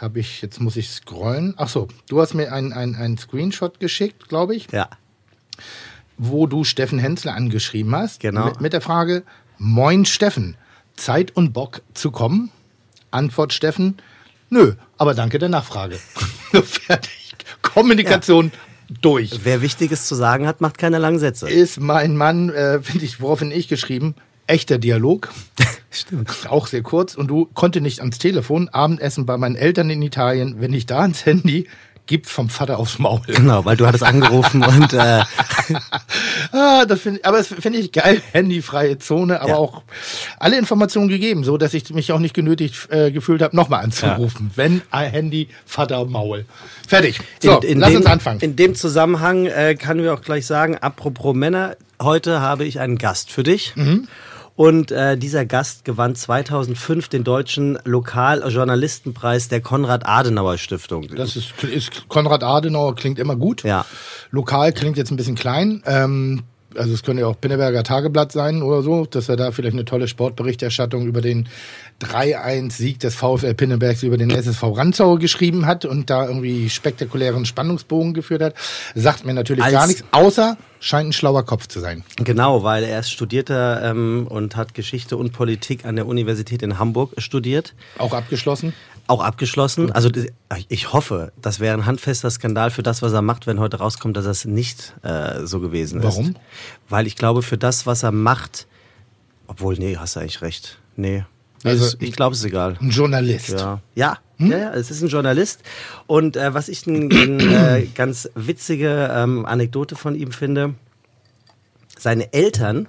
habe 0.00 0.20
ich, 0.20 0.42
jetzt 0.42 0.60
muss 0.60 0.76
ich 0.76 0.90
scrollen. 0.90 1.54
Ach 1.56 1.68
so, 1.68 1.88
du 2.08 2.20
hast 2.20 2.34
mir 2.34 2.52
einen 2.52 2.72
ein 2.72 3.18
Screenshot 3.18 3.80
geschickt, 3.80 4.28
glaube 4.28 4.54
ich, 4.54 4.68
Ja. 4.72 4.88
wo 6.16 6.46
du 6.46 6.64
Steffen 6.64 6.98
Hensler 6.98 7.34
angeschrieben 7.34 7.94
hast. 7.94 8.20
Genau. 8.20 8.46
Mit, 8.46 8.60
mit 8.60 8.72
der 8.72 8.80
Frage, 8.80 9.22
Moin 9.58 10.04
Steffen, 10.04 10.56
Zeit 10.96 11.34
und 11.36 11.52
Bock 11.52 11.82
zu 11.94 12.10
kommen? 12.10 12.50
Antwort 13.10 13.52
Steffen, 13.52 13.96
nö, 14.50 14.74
aber 14.98 15.14
danke 15.14 15.38
der 15.38 15.48
Nachfrage. 15.48 15.96
Fertig. 16.52 17.34
Kommunikation 17.62 18.52
durch. 19.00 19.40
Wer 19.44 19.60
Wichtiges 19.62 20.06
zu 20.06 20.14
sagen 20.14 20.46
hat, 20.46 20.60
macht 20.60 20.78
keine 20.78 20.98
langen 20.98 21.18
Sätze. 21.18 21.48
Ist 21.48 21.80
mein 21.80 22.16
Mann, 22.16 22.50
äh, 22.50 22.80
finde 22.82 23.04
ich, 23.04 23.20
woraufhin 23.20 23.50
ich 23.50 23.68
geschrieben, 23.68 24.14
echter 24.48 24.78
Dialog. 24.78 25.30
Stimmt. 25.90 26.30
Auch 26.48 26.66
sehr 26.66 26.82
kurz. 26.82 27.14
Und 27.14 27.28
du 27.28 27.46
konnte 27.54 27.80
nicht 27.80 28.00
ans 28.00 28.18
Telefon, 28.18 28.68
Abendessen 28.68 29.24
bei 29.26 29.36
meinen 29.36 29.56
Eltern 29.56 29.88
in 29.90 30.02
Italien, 30.02 30.56
wenn 30.60 30.72
ich 30.72 30.86
da 30.86 31.00
ans 31.00 31.24
Handy, 31.24 31.66
gibt 32.06 32.26
vom 32.26 32.48
Vater 32.48 32.78
aufs 32.78 32.98
Maul. 32.98 33.20
Genau, 33.26 33.64
weil 33.66 33.76
du 33.76 33.86
hattest 33.86 34.02
angerufen 34.04 34.64
und 34.66 34.92
äh, 34.94 35.22
Ah, 36.52 36.86
das 36.86 37.00
find, 37.00 37.24
aber 37.24 37.38
das 37.38 37.48
finde 37.48 37.78
ich 37.78 37.92
geil, 37.92 38.22
handyfreie 38.32 38.98
Zone, 38.98 39.40
aber 39.40 39.50
Ja. 39.50 39.56
auch 39.56 39.82
alle 40.38 40.58
Informationen 40.58 41.08
gegeben, 41.08 41.44
so 41.44 41.58
dass 41.58 41.74
ich 41.74 41.90
mich 41.92 42.10
auch 42.12 42.18
nicht 42.18 42.34
genötigt 42.34 42.88
äh, 42.90 43.10
gefühlt 43.10 43.42
habe, 43.42 43.54
nochmal 43.54 43.84
anzurufen. 43.84 44.50
Wenn 44.54 44.80
ein 44.90 45.10
Handy, 45.10 45.48
Vater 45.66 46.04
Maul. 46.06 46.46
Fertig. 46.86 47.20
So, 47.42 47.58
in, 47.60 47.68
in 47.68 47.78
lass 47.80 47.90
dem, 47.90 47.96
uns 47.98 48.06
anfangen. 48.06 48.40
In 48.40 48.56
dem 48.56 48.74
Zusammenhang 48.74 49.46
äh, 49.46 49.74
können 49.74 50.02
wir 50.02 50.14
auch 50.14 50.22
gleich 50.22 50.46
sagen, 50.46 50.78
apropos 50.78 51.34
Männer, 51.34 51.76
heute 52.00 52.40
habe 52.40 52.64
ich 52.64 52.80
einen 52.80 52.96
Gast 52.96 53.30
für 53.30 53.42
dich. 53.42 53.74
Mhm. 53.76 54.08
Und 54.58 54.90
äh, 54.90 55.16
dieser 55.16 55.46
Gast 55.46 55.84
gewann 55.84 56.16
2005 56.16 57.08
den 57.08 57.22
deutschen 57.22 57.78
Lokaljournalistenpreis 57.84 59.46
der 59.46 59.60
Konrad-Adenauer-Stiftung. 59.60 61.06
Das 61.14 61.36
ist, 61.36 61.62
ist 61.62 62.08
Konrad 62.08 62.42
Adenauer 62.42 62.96
klingt 62.96 63.20
immer 63.20 63.36
gut. 63.36 63.62
Ja. 63.62 63.86
Lokal 64.32 64.72
klingt 64.72 64.96
jetzt 64.96 65.12
ein 65.12 65.16
bisschen 65.16 65.36
klein. 65.36 65.84
Ähm, 65.86 66.42
also 66.78 66.94
es 66.94 67.02
könnte 67.02 67.22
ja 67.22 67.26
auch 67.28 67.40
Pinneberger 67.40 67.82
Tageblatt 67.82 68.32
sein 68.32 68.62
oder 68.62 68.82
so, 68.82 69.06
dass 69.06 69.28
er 69.28 69.36
da 69.36 69.50
vielleicht 69.52 69.74
eine 69.74 69.84
tolle 69.84 70.08
Sportberichterstattung 70.08 71.06
über 71.06 71.20
den 71.20 71.48
3-1-Sieg 72.00 73.00
des 73.00 73.14
VfL 73.14 73.54
Pinnebergs 73.54 74.02
über 74.02 74.16
den 74.16 74.30
SSV 74.30 74.62
Ranzau 74.62 75.16
geschrieben 75.16 75.66
hat 75.66 75.84
und 75.84 76.10
da 76.10 76.26
irgendwie 76.26 76.70
spektakulären 76.70 77.44
Spannungsbogen 77.44 78.14
geführt 78.14 78.42
hat. 78.42 78.54
Sagt 78.94 79.24
mir 79.24 79.34
natürlich 79.34 79.64
Als- 79.64 79.72
gar 79.72 79.86
nichts, 79.86 80.04
außer 80.12 80.56
scheint 80.80 81.08
ein 81.08 81.12
schlauer 81.12 81.44
Kopf 81.44 81.66
zu 81.66 81.80
sein. 81.80 82.04
Genau, 82.16 82.62
weil 82.62 82.84
er 82.84 83.00
ist 83.00 83.10
Studierter 83.10 83.82
ähm, 83.82 84.26
und 84.28 84.56
hat 84.56 84.74
Geschichte 84.74 85.16
und 85.16 85.32
Politik 85.32 85.84
an 85.84 85.96
der 85.96 86.06
Universität 86.06 86.62
in 86.62 86.78
Hamburg 86.78 87.12
studiert. 87.18 87.74
Auch 87.98 88.12
abgeschlossen. 88.12 88.72
Auch 89.08 89.20
abgeschlossen. 89.22 89.90
Also 89.90 90.10
d- 90.10 90.30
ich 90.68 90.92
hoffe, 90.92 91.32
das 91.42 91.58
wäre 91.60 91.74
ein 91.74 91.86
handfester 91.86 92.30
Skandal 92.30 92.70
für 92.70 92.82
das, 92.84 93.02
was 93.02 93.12
er 93.12 93.22
macht, 93.22 93.46
wenn 93.48 93.58
heute 93.58 93.78
rauskommt, 93.78 94.16
dass 94.16 94.24
das 94.26 94.44
nicht 94.44 94.94
äh, 95.02 95.44
so 95.46 95.58
gewesen 95.60 95.98
ist. 95.98 96.04
Warum? 96.04 96.36
Weil 96.88 97.06
ich 97.08 97.16
glaube, 97.16 97.42
für 97.42 97.58
das, 97.58 97.86
was 97.86 98.02
er 98.04 98.12
macht, 98.12 98.66
obwohl, 99.46 99.74
nee, 99.78 99.96
hast 99.96 100.14
du 100.14 100.20
eigentlich 100.20 100.42
recht. 100.42 100.78
Nee. 100.94 101.24
Also- 101.64 101.86
ist, 101.86 101.96
ich 102.02 102.12
glaube, 102.12 102.34
es 102.34 102.40
ist 102.40 102.44
egal. 102.46 102.76
Ein 102.80 102.90
Journalist. 102.90 103.48
Ja, 103.48 103.80
ja, 103.96 104.18
ja, 104.38 104.58
ja, 104.58 104.70
es 104.74 104.90
ist 104.92 105.02
ein 105.02 105.08
Journalist. 105.08 105.62
Und 106.06 106.36
äh, 106.36 106.54
was 106.54 106.68
ich 106.68 106.86
eine 106.86 107.06
äh, 107.06 107.86
ganz 107.94 108.28
witzige 108.36 109.10
ähm, 109.12 109.44
Anekdote 109.44 109.96
von 109.96 110.14
ihm 110.14 110.30
finde, 110.30 110.74
seine 111.98 112.32
Eltern 112.32 112.88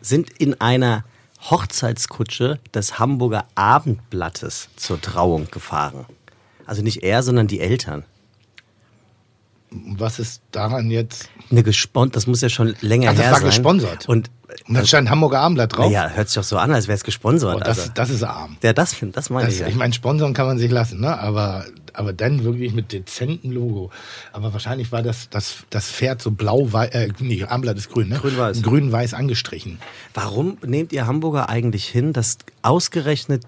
sind 0.00 0.30
in 0.38 0.60
einer 0.60 1.04
Hochzeitskutsche 1.50 2.58
des 2.74 2.98
Hamburger 2.98 3.46
Abendblattes 3.54 4.68
zur 4.76 5.00
Trauung 5.00 5.48
gefahren. 5.50 6.06
Also 6.66 6.82
nicht 6.82 7.02
er, 7.02 7.22
sondern 7.22 7.46
die 7.46 7.60
Eltern. 7.60 8.04
Was 9.70 10.18
ist 10.18 10.42
daran 10.52 10.90
jetzt? 10.90 11.28
Eine 11.50 11.62
gespon 11.62 12.10
das 12.10 12.26
muss 12.26 12.40
ja 12.40 12.48
schon 12.48 12.74
länger 12.80 13.10
Ach, 13.10 13.14
das 13.14 13.24
her 13.24 13.32
war 13.32 13.38
sein. 13.40 13.46
gesponsert. 13.48 14.08
Und 14.08 14.30
Und 14.68 14.74
dann 14.74 14.86
stand 14.86 15.10
Hamburger 15.10 15.40
Abendblatt 15.40 15.76
drauf. 15.76 15.90
ja, 15.90 16.08
hört 16.08 16.28
sich 16.28 16.36
doch 16.36 16.44
so 16.44 16.56
an, 16.56 16.72
als 16.72 16.86
wäre 16.88 16.96
es 16.96 17.04
gesponsert. 17.04 17.56
Oh, 17.56 17.58
das, 17.60 17.78
also. 17.80 17.90
das 17.94 18.10
ist 18.10 18.22
arm. 18.22 18.56
Ja, 18.62 18.72
das, 18.72 18.96
das 19.12 19.28
meine 19.30 19.46
Das, 19.46 19.54
ich. 19.54 19.60
Ja. 19.60 19.66
ich 19.66 19.74
meine, 19.74 19.92
sponsern 19.92 20.34
kann 20.34 20.46
man 20.46 20.58
sich 20.58 20.70
lassen, 20.70 21.00
ne? 21.00 21.18
aber 21.18 21.66
aber 21.98 22.12
dann 22.12 22.44
wirklich 22.44 22.72
mit 22.72 22.92
dezentem 22.92 23.50
Logo. 23.52 23.90
Aber 24.32 24.52
wahrscheinlich 24.52 24.92
war 24.92 25.02
das, 25.02 25.28
das, 25.30 25.64
das 25.70 25.90
Pferd 25.90 26.22
so 26.22 26.30
blau-weiß, 26.30 26.90
äh, 26.94 27.08
nee, 27.18 27.42
Armblatt 27.44 27.76
ist 27.76 27.90
grün, 27.90 28.08
ne? 28.08 28.16
Grün-weiß. 28.16 28.62
Grün-weiß 28.62 29.14
angestrichen. 29.14 29.78
Warum 30.14 30.58
nehmt 30.64 30.92
ihr 30.92 31.06
Hamburger 31.06 31.48
eigentlich 31.48 31.86
hin, 31.86 32.12
dass 32.12 32.38
ausgerechnet 32.62 33.44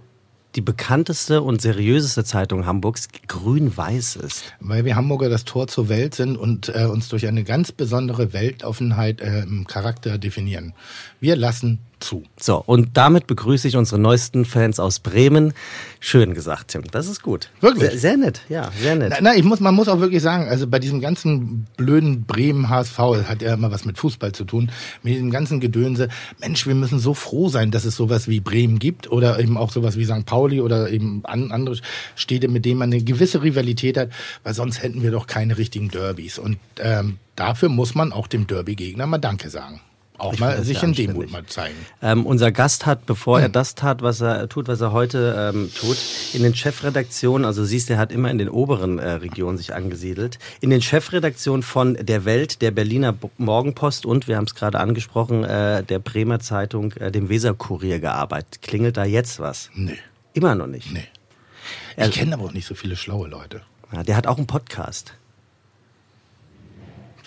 die 0.55 0.61
bekannteste 0.61 1.43
und 1.43 1.61
seriöseste 1.61 2.25
Zeitung 2.25 2.67
Hamburgs 2.67 3.09
grün-weiß 3.28 4.17
ist? 4.17 4.45
Weil 4.61 4.85
wir 4.85 4.97
Hamburger 4.97 5.28
das 5.28 5.45
Tor 5.45 5.69
zur 5.69 5.88
Welt 5.88 6.14
sind 6.14 6.37
und 6.37 6.69
äh, 6.75 6.85
uns 6.85 7.09
durch 7.09 7.26
eine 7.26 7.45
ganz 7.45 7.71
besondere 7.73 8.33
Weltoffenheit 8.33 9.21
äh, 9.21 9.43
im 9.43 9.67
Charakter 9.67 10.19
definieren. 10.19 10.75
Wir 11.21 11.37
lassen 11.37 11.81
zu. 12.00 12.25
So, 12.38 12.62
und 12.64 12.97
damit 12.97 13.26
begrüße 13.26 13.69
ich 13.69 13.76
unsere 13.76 14.00
neuesten 14.00 14.45
Fans 14.45 14.81
aus 14.81 15.00
Bremen. 15.00 15.55
Schön 16.00 16.35
gesagt, 16.35 16.69
Tim. 16.69 16.85
Das 16.90 17.09
ist 17.09 17.23
gut. 17.23 17.50
Wirklich? 17.61 17.90
Sehr, 17.90 17.99
sehr 17.99 18.17
nett, 18.17 18.43
ja, 18.49 18.71
sehr 18.81 18.95
nett. 18.95 19.11
Na, 19.11 19.19
na, 19.21 19.35
ich 19.35 19.45
muss, 19.45 19.61
man 19.61 19.75
muss 19.75 19.88
auch 19.88 20.00
wirklich 20.00 20.23
sagen, 20.23 20.49
also 20.49 20.67
bei 20.67 20.78
diesem 20.78 21.00
ganzen 21.00 21.67
blöden 21.76 22.25
Bremen 22.25 22.69
HSV, 22.69 22.97
das 22.97 23.28
hat 23.28 23.43
ja 23.43 23.55
immer 23.55 23.71
was 23.71 23.85
mit 23.85 23.99
Fußball 23.99 24.33
zu 24.33 24.45
tun, 24.45 24.71
mit 25.02 25.14
diesem 25.14 25.31
ganzen 25.31 25.61
Gedönse, 25.61 26.09
Mensch, 26.40 26.67
wir 26.67 26.75
müssen 26.75 26.99
so 26.99 27.14
froh 27.14 27.49
sein, 27.49 27.71
dass 27.71 27.85
es 27.85 27.97
sowas 27.97 28.28
wie 28.28 28.40
Bremen 28.40 28.78
gibt 28.78 29.11
oder 29.11 29.38
eben 29.40 29.57
auch 29.57 29.73
sowas 29.73 29.97
wie 29.97 30.05
St. 30.05 30.26
Pauli 30.26 30.61
oder 30.61 30.90
eben 30.90 31.23
an, 31.25 31.50
andere 31.52 31.78
Städte, 32.14 32.49
mit 32.49 32.64
denen 32.64 32.78
man 32.78 32.93
eine 32.93 33.02
gewisse 33.02 33.43
Rivalität 33.43 33.97
hat, 33.97 34.11
weil 34.45 34.55
sonst 34.55 34.83
hätten 34.83 35.02
wir 35.02 35.11
doch 35.11 35.26
keine 35.26 35.59
richtigen 35.59 35.88
Derbys. 35.88 36.38
Und 36.38 36.59
ähm, 36.78 37.19
dafür 37.37 37.69
muss 37.69 37.95
man 37.95 38.12
auch 38.12 38.26
dem 38.26 38.47
Derby-Gegner 38.47 39.07
mal 39.07 39.19
Danke 39.19 39.50
sagen. 39.50 39.81
Auch 40.19 40.33
Ich 40.35 40.41
mal 40.41 40.63
sich 40.65 40.83
in 40.83 40.93
Demut 40.95 41.31
mal 41.31 41.47
zeigen. 41.47 41.77
Ähm, 42.03 42.27
unser 42.27 42.51
Gast 42.53 42.87
hat, 42.87 43.07
bevor 43.07 43.39
Hm. 43.39 43.45
er 43.45 43.49
das 43.49 43.75
tat, 43.77 44.03
was 44.03 44.21
er 44.21 44.49
tut, 44.49 44.67
was 44.69 44.81
er 44.81 44.93
heute 44.93 45.53
ähm, 45.55 45.71
tut, 45.75 45.97
in 46.35 46.43
den 46.43 46.55
Chefredaktionen, 46.55 47.45
also 47.45 47.65
siehst 47.65 47.89
du, 47.89 47.95
er 47.95 47.99
hat 48.01 48.11
immer 48.13 48.31
in 48.31 48.39
den 48.39 48.49
oberen 48.49 48.99
äh, 48.99 49.11
Regionen 49.13 49.57
sich 49.59 49.75
angesiedelt, 49.75 50.39
in 50.61 50.71
den 50.71 50.83
Chefredaktionen 50.83 51.63
von 51.63 51.95
der 51.95 52.25
Welt, 52.25 52.61
der 52.63 52.73
Berliner 52.73 53.15
Morgenpost 53.39 54.05
und, 54.07 54.27
wir 54.29 54.37
haben 54.37 54.45
es 54.45 54.55
gerade 54.55 54.81
angesprochen, 54.81 55.45
äh, 55.45 55.85
der 55.85 56.01
Bremer 56.01 56.41
Zeitung, 56.41 56.93
äh, 56.93 57.11
dem 57.13 57.29
Weserkurier 57.29 58.01
gearbeitet. 58.01 58.61
Klingelt 58.63 58.97
da 58.97 59.05
jetzt 59.05 59.39
was? 59.41 59.71
Nee, 59.75 59.99
Immer 60.35 60.55
noch 60.55 60.67
nicht. 60.67 60.93
nee. 60.93 61.05
Ich 61.97 62.13
kenne 62.13 62.35
aber 62.35 62.45
auch 62.45 62.53
nicht 62.53 62.67
so 62.67 62.75
viele 62.75 62.95
schlaue 62.97 63.29
Leute. 63.29 63.63
Ja, 63.93 64.03
der 64.05 64.17
hat 64.17 64.27
auch 64.27 64.37
einen 64.37 64.47
Podcast. 64.47 65.15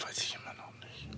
Weiß 0.01 0.17
ich 0.17 0.36
immer 0.36 0.53
noch 0.55 0.71
nicht. 0.79 1.10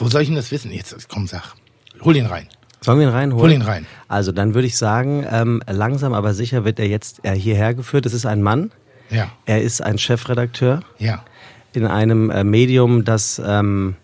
Wo 0.00 0.08
soll 0.08 0.22
ich 0.22 0.28
denn 0.28 0.36
das 0.36 0.50
wissen? 0.50 0.70
Jetzt, 0.72 1.08
komm, 1.08 1.26
sag. 1.28 1.54
Hol 2.02 2.16
ihn 2.16 2.26
rein. 2.26 2.48
Sollen 2.80 2.98
wir 2.98 3.06
ihn 3.06 3.12
reinholen? 3.12 3.42
Hol 3.42 3.52
ihn 3.52 3.62
rein. 3.62 3.86
Also 4.08 4.32
dann 4.32 4.54
würde 4.54 4.66
ich 4.66 4.76
sagen, 4.78 5.24
ähm, 5.30 5.62
langsam 5.68 6.14
aber 6.14 6.32
sicher 6.34 6.64
wird 6.64 6.78
er 6.78 6.88
jetzt 6.88 7.20
äh, 7.24 7.34
hierher 7.34 7.74
geführt. 7.74 8.06
Es 8.06 8.14
ist 8.14 8.24
ein 8.26 8.42
Mann. 8.42 8.72
Ja, 9.10 9.30
Er 9.44 9.60
ist 9.62 9.82
ein 9.82 9.98
Chefredakteur. 9.98 10.82
ja. 10.98 11.22
in 11.72 11.86
einem 11.86 12.30
äh, 12.30 12.42
Medium, 12.42 13.04
das 13.04 13.40
ähm, 13.44 13.96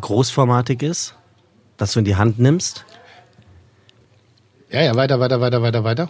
großformatig 0.00 0.82
ist, 0.82 1.14
das 1.76 1.92
du 1.92 1.98
in 2.00 2.04
die 2.04 2.16
Hand 2.16 2.38
nimmst. 2.38 2.84
Ja, 4.70 4.80
ja, 4.82 4.94
weiter, 4.96 5.20
weiter, 5.20 5.40
weiter, 5.40 5.62
weiter, 5.62 5.84
weiter. 5.84 6.08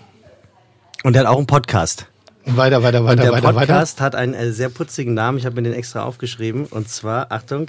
Und 1.03 1.17
er 1.17 1.21
hat 1.23 1.27
auch 1.29 1.39
einen 1.39 1.47
Podcast. 1.47 2.07
Und 2.45 2.57
weiter, 2.57 2.83
weiter, 2.83 3.01
Und 3.01 3.07
weiter, 3.07 3.23
der 3.23 3.33
weiter, 3.33 3.55
weiter. 3.55 3.59
Podcast 3.59 4.01
hat 4.01 4.15
einen 4.15 4.35
äh, 4.35 4.53
sehr 4.53 4.69
putzigen 4.69 5.15
Namen. 5.15 5.39
Ich 5.39 5.47
habe 5.47 5.57
mir 5.57 5.63
den 5.63 5.73
extra 5.75 6.05
aufgeschrieben. 6.05 6.67
Und 6.67 6.89
zwar, 6.89 7.33
Achtung, 7.33 7.67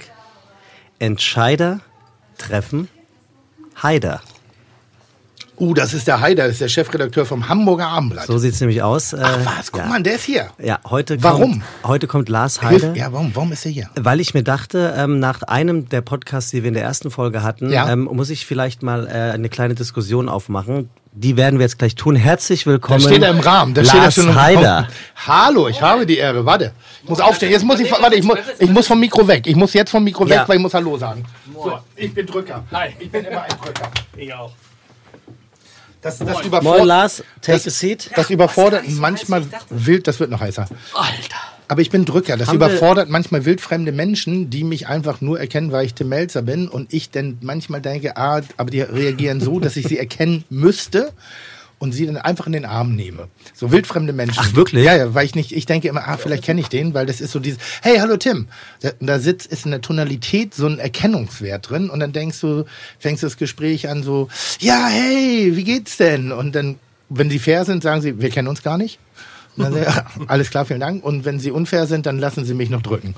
Entscheider 0.98 1.80
treffen 2.38 2.88
Haider. 3.82 4.22
Uh, 5.56 5.72
das 5.72 5.94
ist 5.94 6.08
der 6.08 6.20
Haider, 6.20 6.44
das 6.44 6.52
ist 6.54 6.60
der 6.62 6.68
Chefredakteur 6.68 7.24
vom 7.24 7.48
Hamburger 7.48 7.86
Abendblatt. 7.88 8.26
So 8.26 8.38
sieht's 8.38 8.60
nämlich 8.60 8.82
aus. 8.82 9.12
Äh, 9.12 9.20
Ach 9.22 9.38
was, 9.44 9.70
guck 9.70 9.82
ja. 9.82 9.88
mal, 9.88 10.02
der 10.02 10.16
ist 10.16 10.24
hier. 10.24 10.48
Ja, 10.60 10.80
heute 10.90 11.22
Warum? 11.22 11.52
kommt, 11.52 11.62
heute 11.84 12.06
kommt 12.08 12.28
Lars 12.28 12.60
Hilf, 12.60 12.82
Heider. 12.82 12.96
ja, 12.96 13.12
warum, 13.12 13.30
warum 13.34 13.52
ist 13.52 13.64
er 13.64 13.70
hier? 13.70 13.88
Weil 13.94 14.18
ich 14.20 14.34
mir 14.34 14.42
dachte, 14.42 14.94
ähm, 14.96 15.20
nach 15.20 15.42
einem 15.42 15.88
der 15.88 16.00
Podcasts, 16.00 16.50
die 16.50 16.62
wir 16.64 16.68
in 16.68 16.74
der 16.74 16.82
ersten 16.82 17.10
Folge 17.12 17.42
hatten, 17.44 17.70
Ja. 17.70 17.88
ähm, 17.88 18.08
muss 18.12 18.30
ich 18.30 18.46
vielleicht 18.46 18.82
mal 18.82 19.06
äh, 19.06 19.32
eine 19.32 19.48
kleine 19.48 19.74
Diskussion 19.76 20.28
aufmachen. 20.28 20.90
Die 21.16 21.36
werden 21.36 21.60
wir 21.60 21.64
jetzt 21.66 21.78
gleich 21.78 21.94
tun. 21.94 22.16
Herzlich 22.16 22.64
Da 22.64 22.70
willkommen. 22.72 22.98
steht 23.00 23.22
er 23.22 23.30
im 23.30 23.38
Rahmen. 23.38 23.72
Da 23.74 23.82
Lars 23.82 23.90
steht 23.90 24.02
er 24.02 24.10
schon 24.10 24.28
im 24.30 24.34
Heider. 24.34 24.88
Hallo, 25.28 25.68
ich 25.68 25.80
habe 25.80 26.04
die 26.04 26.16
Ehre. 26.16 26.44
Warte. 26.44 26.72
Ich 27.04 27.08
muss 27.08 27.20
aufstehen. 27.20 27.52
Jetzt 27.52 27.62
muss 27.64 27.78
ich, 27.78 27.88
warte, 27.92 28.16
ich 28.16 28.24
muss, 28.24 28.38
ich 28.58 28.68
muss 28.70 28.88
vom 28.88 28.98
Mikro 28.98 29.28
weg. 29.28 29.46
Ich 29.46 29.54
muss 29.54 29.72
jetzt 29.74 29.90
vom 29.92 30.02
Mikro 30.02 30.26
Ja. 30.26 30.40
weg, 30.40 30.48
weil 30.48 30.56
ich 30.56 30.62
muss 30.62 30.74
Hallo 30.74 30.98
sagen. 30.98 31.24
So, 31.54 31.78
ich 31.94 32.12
bin 32.12 32.26
Drücker. 32.26 32.64
Nein, 32.72 32.94
ich 32.98 33.08
bin 33.08 33.24
immer 33.24 33.42
ein 33.42 33.50
Drücker. 33.62 33.88
Ich 34.16 34.34
auch. 34.34 34.50
Das, 36.04 36.18
das, 36.18 36.28
Moin 36.28 36.44
überfordert, 36.44 36.86
Lars, 36.86 37.24
take 37.40 37.56
das, 37.56 37.66
a 37.66 37.70
seat. 37.70 38.10
das 38.14 38.28
überfordert 38.28 38.84
manchmal 38.90 39.42
wild, 39.70 40.06
das 40.06 40.20
wird 40.20 40.30
noch 40.30 40.40
heißer. 40.40 40.68
Alter. 40.92 41.36
Aber 41.66 41.80
ich 41.80 41.88
bin 41.88 42.04
Drücker. 42.04 42.36
Das 42.36 42.48
Haben 42.48 42.56
überfordert 42.56 43.08
manchmal 43.08 43.46
wildfremde 43.46 43.90
Menschen, 43.90 44.50
die 44.50 44.64
mich 44.64 44.86
einfach 44.86 45.22
nur 45.22 45.40
erkennen, 45.40 45.72
weil 45.72 45.86
ich 45.86 45.94
Tim 45.94 46.10
Melzer 46.10 46.42
bin. 46.42 46.68
Und 46.68 46.92
ich 46.92 47.10
dann 47.10 47.38
manchmal 47.40 47.80
denke, 47.80 48.18
ah, 48.18 48.42
aber 48.58 48.70
die 48.70 48.82
reagieren 48.82 49.40
so, 49.40 49.60
dass 49.60 49.76
ich 49.76 49.88
sie 49.88 49.98
erkennen 50.04 50.44
müsste 50.50 51.12
und 51.84 51.92
sie 51.92 52.06
dann 52.06 52.16
einfach 52.16 52.46
in 52.46 52.52
den 52.52 52.64
Arm 52.64 52.96
nehme. 52.96 53.28
So 53.52 53.70
wildfremde 53.70 54.14
Menschen. 54.14 54.40
Ach, 54.42 54.54
wirklich? 54.54 54.86
Ja, 54.86 54.96
ja, 54.96 55.14
weil 55.14 55.26
ich 55.26 55.34
nicht, 55.34 55.52
ich 55.52 55.66
denke 55.66 55.86
immer, 55.86 56.08
ah, 56.08 56.16
vielleicht 56.16 56.42
kenne 56.42 56.62
ich 56.62 56.68
den, 56.68 56.94
weil 56.94 57.04
das 57.04 57.20
ist 57.20 57.30
so 57.30 57.40
dieses, 57.40 57.60
hey, 57.82 57.98
hallo 57.98 58.16
Tim. 58.16 58.48
Da, 58.80 58.92
da 59.00 59.18
sitzt, 59.18 59.52
ist 59.52 59.66
in 59.66 59.70
der 59.70 59.82
Tonalität 59.82 60.54
so 60.54 60.66
ein 60.66 60.78
Erkennungswert 60.78 61.68
drin 61.68 61.90
und 61.90 62.00
dann 62.00 62.14
denkst 62.14 62.40
du, 62.40 62.64
fängst 62.98 63.22
das 63.22 63.36
Gespräch 63.36 63.90
an 63.90 64.02
so, 64.02 64.28
ja, 64.60 64.86
hey, 64.88 65.52
wie 65.56 65.64
geht's 65.64 65.98
denn? 65.98 66.32
Und 66.32 66.54
dann, 66.54 66.76
wenn 67.10 67.28
sie 67.28 67.38
fair 67.38 67.66
sind, 67.66 67.82
sagen 67.82 68.00
sie, 68.00 68.18
wir 68.18 68.30
kennen 68.30 68.48
uns 68.48 68.62
gar 68.62 68.78
nicht. 68.78 68.98
Und 69.58 69.64
dann, 69.64 69.76
ja, 69.82 70.06
alles 70.26 70.48
klar, 70.48 70.64
vielen 70.64 70.80
Dank. 70.80 71.04
Und 71.04 71.26
wenn 71.26 71.38
sie 71.38 71.50
unfair 71.50 71.86
sind, 71.86 72.06
dann 72.06 72.18
lassen 72.18 72.46
sie 72.46 72.54
mich 72.54 72.70
noch 72.70 72.80
drücken. 72.80 73.14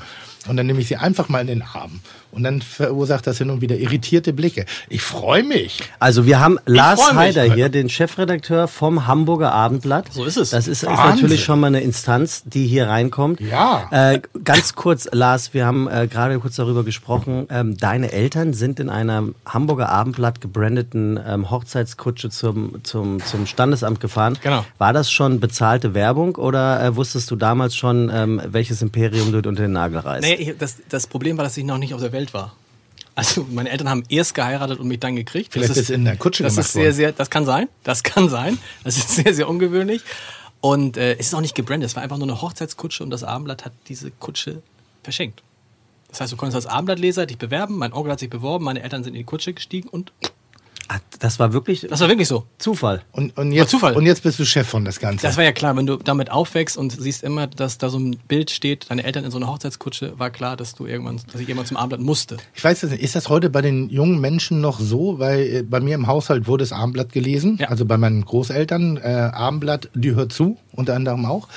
Und 0.49 0.57
dann 0.57 0.67
nehme 0.67 0.81
ich 0.81 0.89
sie 0.89 0.97
einfach 0.97 1.29
mal 1.29 1.41
in 1.41 1.47
den 1.47 1.63
Arm. 1.63 2.01
Und 2.33 2.43
dann 2.43 2.61
verursacht 2.61 3.27
das 3.27 3.39
hin 3.39 3.51
und 3.51 3.61
wieder 3.61 3.77
irritierte 3.77 4.33
Blicke. 4.33 4.67
Ich 4.89 5.03
freue 5.03 5.43
mich. 5.43 5.81
Also 5.99 6.27
wir 6.27 6.41
haben 6.41 6.59
Lars 6.67 7.01
freu 7.03 7.15
mich. 7.15 7.19
Heider 7.21 7.43
hier, 7.45 7.69
den 7.69 7.89
Chefredakteur 7.89 8.69
vom 8.69 9.07
Hamburger 9.07 9.53
Abendblatt. 9.53 10.13
So 10.13 10.25
ist 10.25 10.37
es. 10.37 10.51
Das 10.51 10.69
ist, 10.69 10.83
ist 10.83 10.89
natürlich 10.89 11.43
schon 11.43 11.61
mal 11.61 11.69
eine 11.69 11.81
Instanz, 11.81 12.43
die 12.45 12.67
hier 12.67 12.89
reinkommt. 12.89 13.41
Ja. 13.41 13.89
Äh, 13.91 14.21
ganz 14.45 14.75
kurz, 14.75 15.09
Lars, 15.13 15.55
wir 15.55 15.67
haben 15.67 15.89
äh, 15.89 16.09
gerade 16.09 16.39
kurz 16.39 16.57
darüber 16.57 16.85
gesprochen. 16.85 17.47
Ähm, 17.51 17.77
deine 17.77 18.13
Eltern 18.13 18.53
sind 18.53 18.81
in 18.81 18.91
einer 18.91 19.25
Hamburger 19.47 19.89
Abendblatt 19.89 20.41
gebrandeten 20.41 21.19
ähm, 21.27 21.51
Hochzeitskutsche 21.51 22.31
zum, 22.31 22.85
zum, 22.85 23.25
zum 23.25 23.47
Standesamt 23.47 24.01
gefahren. 24.01 24.39
Genau. 24.43 24.65
War 24.79 24.93
das 24.93 25.11
schon 25.11 25.41
bezahlte 25.41 25.95
Werbung 25.95 26.37
oder 26.37 26.83
äh, 26.83 26.97
wusstest 26.97 27.31
du 27.31 27.37
damals 27.37 27.77
schon, 27.77 28.11
ähm, 28.13 28.41
welches 28.47 28.83
Imperium 28.83 29.33
du 29.33 29.39
unter 29.39 29.63
den 29.63 29.73
Nagel 29.73 29.99
reißt? 30.01 30.23
Nee, 30.23 30.35
ich, 30.35 30.59
das, 30.59 30.77
das 30.89 31.07
Problem 31.07 31.37
war, 31.37 31.45
dass 31.45 31.57
ich 31.57 31.65
noch 31.65 31.79
nicht 31.79 31.95
auf 31.95 32.01
der 32.01 32.11
Welt 32.17 32.35
war. 32.35 32.57
Also 33.15 33.47
meine 33.51 33.71
Eltern 33.71 33.89
haben 33.89 34.03
erst 34.09 34.35
geheiratet 34.35 34.79
und 34.79 34.89
mich 34.89 35.01
dann 35.01 35.17
gekriegt. 35.17 35.53
Vielleicht 35.53 35.71
das 35.71 35.77
ist 35.77 35.91
in 35.91 36.05
der 36.05 36.17
Kutsche 36.17 36.43
das 36.43 36.55
gemacht 36.55 36.67
ist 36.67 36.73
sehr, 36.73 36.85
worden. 36.85 36.95
sehr, 36.95 37.13
das 37.13 37.31
kann 37.31 37.47
sein. 37.47 37.69
Das 37.83 38.03
kann 38.03 38.29
sein. 38.29 38.59
Das 38.85 38.97
ist 38.97 39.11
sehr, 39.15 39.33
sehr 39.33 39.49
ungewöhnlich. 39.49 40.03
Und 40.61 40.97
äh, 40.97 41.15
es 41.15 41.29
ist 41.29 41.35
auch 41.35 41.41
nicht 41.41 41.55
gebrandet. 41.55 41.89
Es 41.89 41.97
war 41.97 42.03
einfach 42.03 42.19
nur 42.19 42.29
eine 42.29 42.43
Hochzeitskutsche 42.43 43.03
und 43.03 43.11
das 43.11 43.25
Abendblatt 43.25 43.65
hat 43.65 43.73
diese 43.89 44.11
Kutsche 44.11 44.63
verschenkt. 45.03 45.43
Das 46.09 46.21
heißt, 46.21 46.33
du 46.33 46.37
konntest 46.37 46.57
als 46.57 46.67
Abendblattleser 46.67 47.27
dich 47.27 47.39
bewerben. 47.39 47.79
Mein 47.79 47.93
Onkel 47.93 48.13
hat 48.13 48.21
sich 48.21 48.31
beworben, 48.31 48.65
meine 48.65 48.83
Eltern 48.83 49.05
sind 49.05 49.15
in 49.15 49.21
die 49.21 49.25
Kutsche 49.25 49.53
gestiegen 49.53 49.89
und 49.89 50.13
Ah, 50.89 50.99
das 51.19 51.39
war 51.39 51.53
wirklich 51.53 51.87
das 51.89 52.01
war 52.01 52.09
wirklich 52.09 52.29
so. 52.29 52.45
Zufall. 52.59 53.03
Und, 53.13 53.37
und, 53.37 53.51
jetzt, 53.53 53.71
Zufall. 53.71 53.95
und 53.97 54.07
jetzt 54.07 54.23
bist 54.23 54.39
du 54.39 54.45
Chef 54.45 54.69
von 54.69 54.85
das 54.85 55.01
Ganze. 55.01 55.27
Das 55.27 55.37
war 55.37 55.45
ja 55.45 55.53
klar, 55.53 55.77
wenn 55.77 55.87
du 55.87 55.97
damit 55.97 56.31
aufwächst 56.31 56.77
und 56.77 56.93
siehst 56.93 57.25
immer, 57.25 57.47
dass 57.47 57.79
da 57.79 57.89
so 57.89 57.99
ein 57.99 58.17
Bild 58.29 58.51
steht, 58.51 58.87
deine 58.89 59.03
Eltern 59.05 59.25
in 59.25 59.31
so 59.31 59.39
einer 59.39 59.49
Hochzeitskutsche, 59.49 60.19
war 60.19 60.31
klar, 60.31 60.57
dass 60.57 60.75
du 60.75 60.87
irgendwann, 60.87 61.21
dass 61.33 61.41
ich 61.41 61.49
irgendwann 61.49 61.67
zum 61.67 61.77
Abendblatt 61.77 62.01
musste. 62.01 62.37
Ich 62.55 62.63
weiß 62.63 62.81
das 62.81 62.91
nicht. 62.91 63.03
Ist 63.03 63.17
das 63.17 63.29
heute 63.29 63.51
bei 63.51 63.63
den 63.63 63.91
jungen 63.91 64.21
Menschen 64.21 64.61
noch 64.61 64.79
so? 64.79 65.19
Weil 65.19 65.41
äh, 65.41 65.63
bei 65.63 65.81
mir 65.81 65.95
im 65.97 66.07
Haushalt 66.07 66.47
wurde 66.47 66.63
das 66.63 66.73
Abendblatt 66.73 67.13
gelesen. 67.13 67.59
Ja. 67.61 67.69
Also 67.69 67.85
bei 67.85 67.97
meinen 67.97 68.25
Großeltern. 68.25 68.99
Äh, 68.99 69.31
Abendblatt, 69.33 69.89
die 69.95 70.15
hört 70.15 70.33
zu, 70.33 70.57
unter 70.73 70.95
anderem 70.95 71.25
auch. 71.25 71.49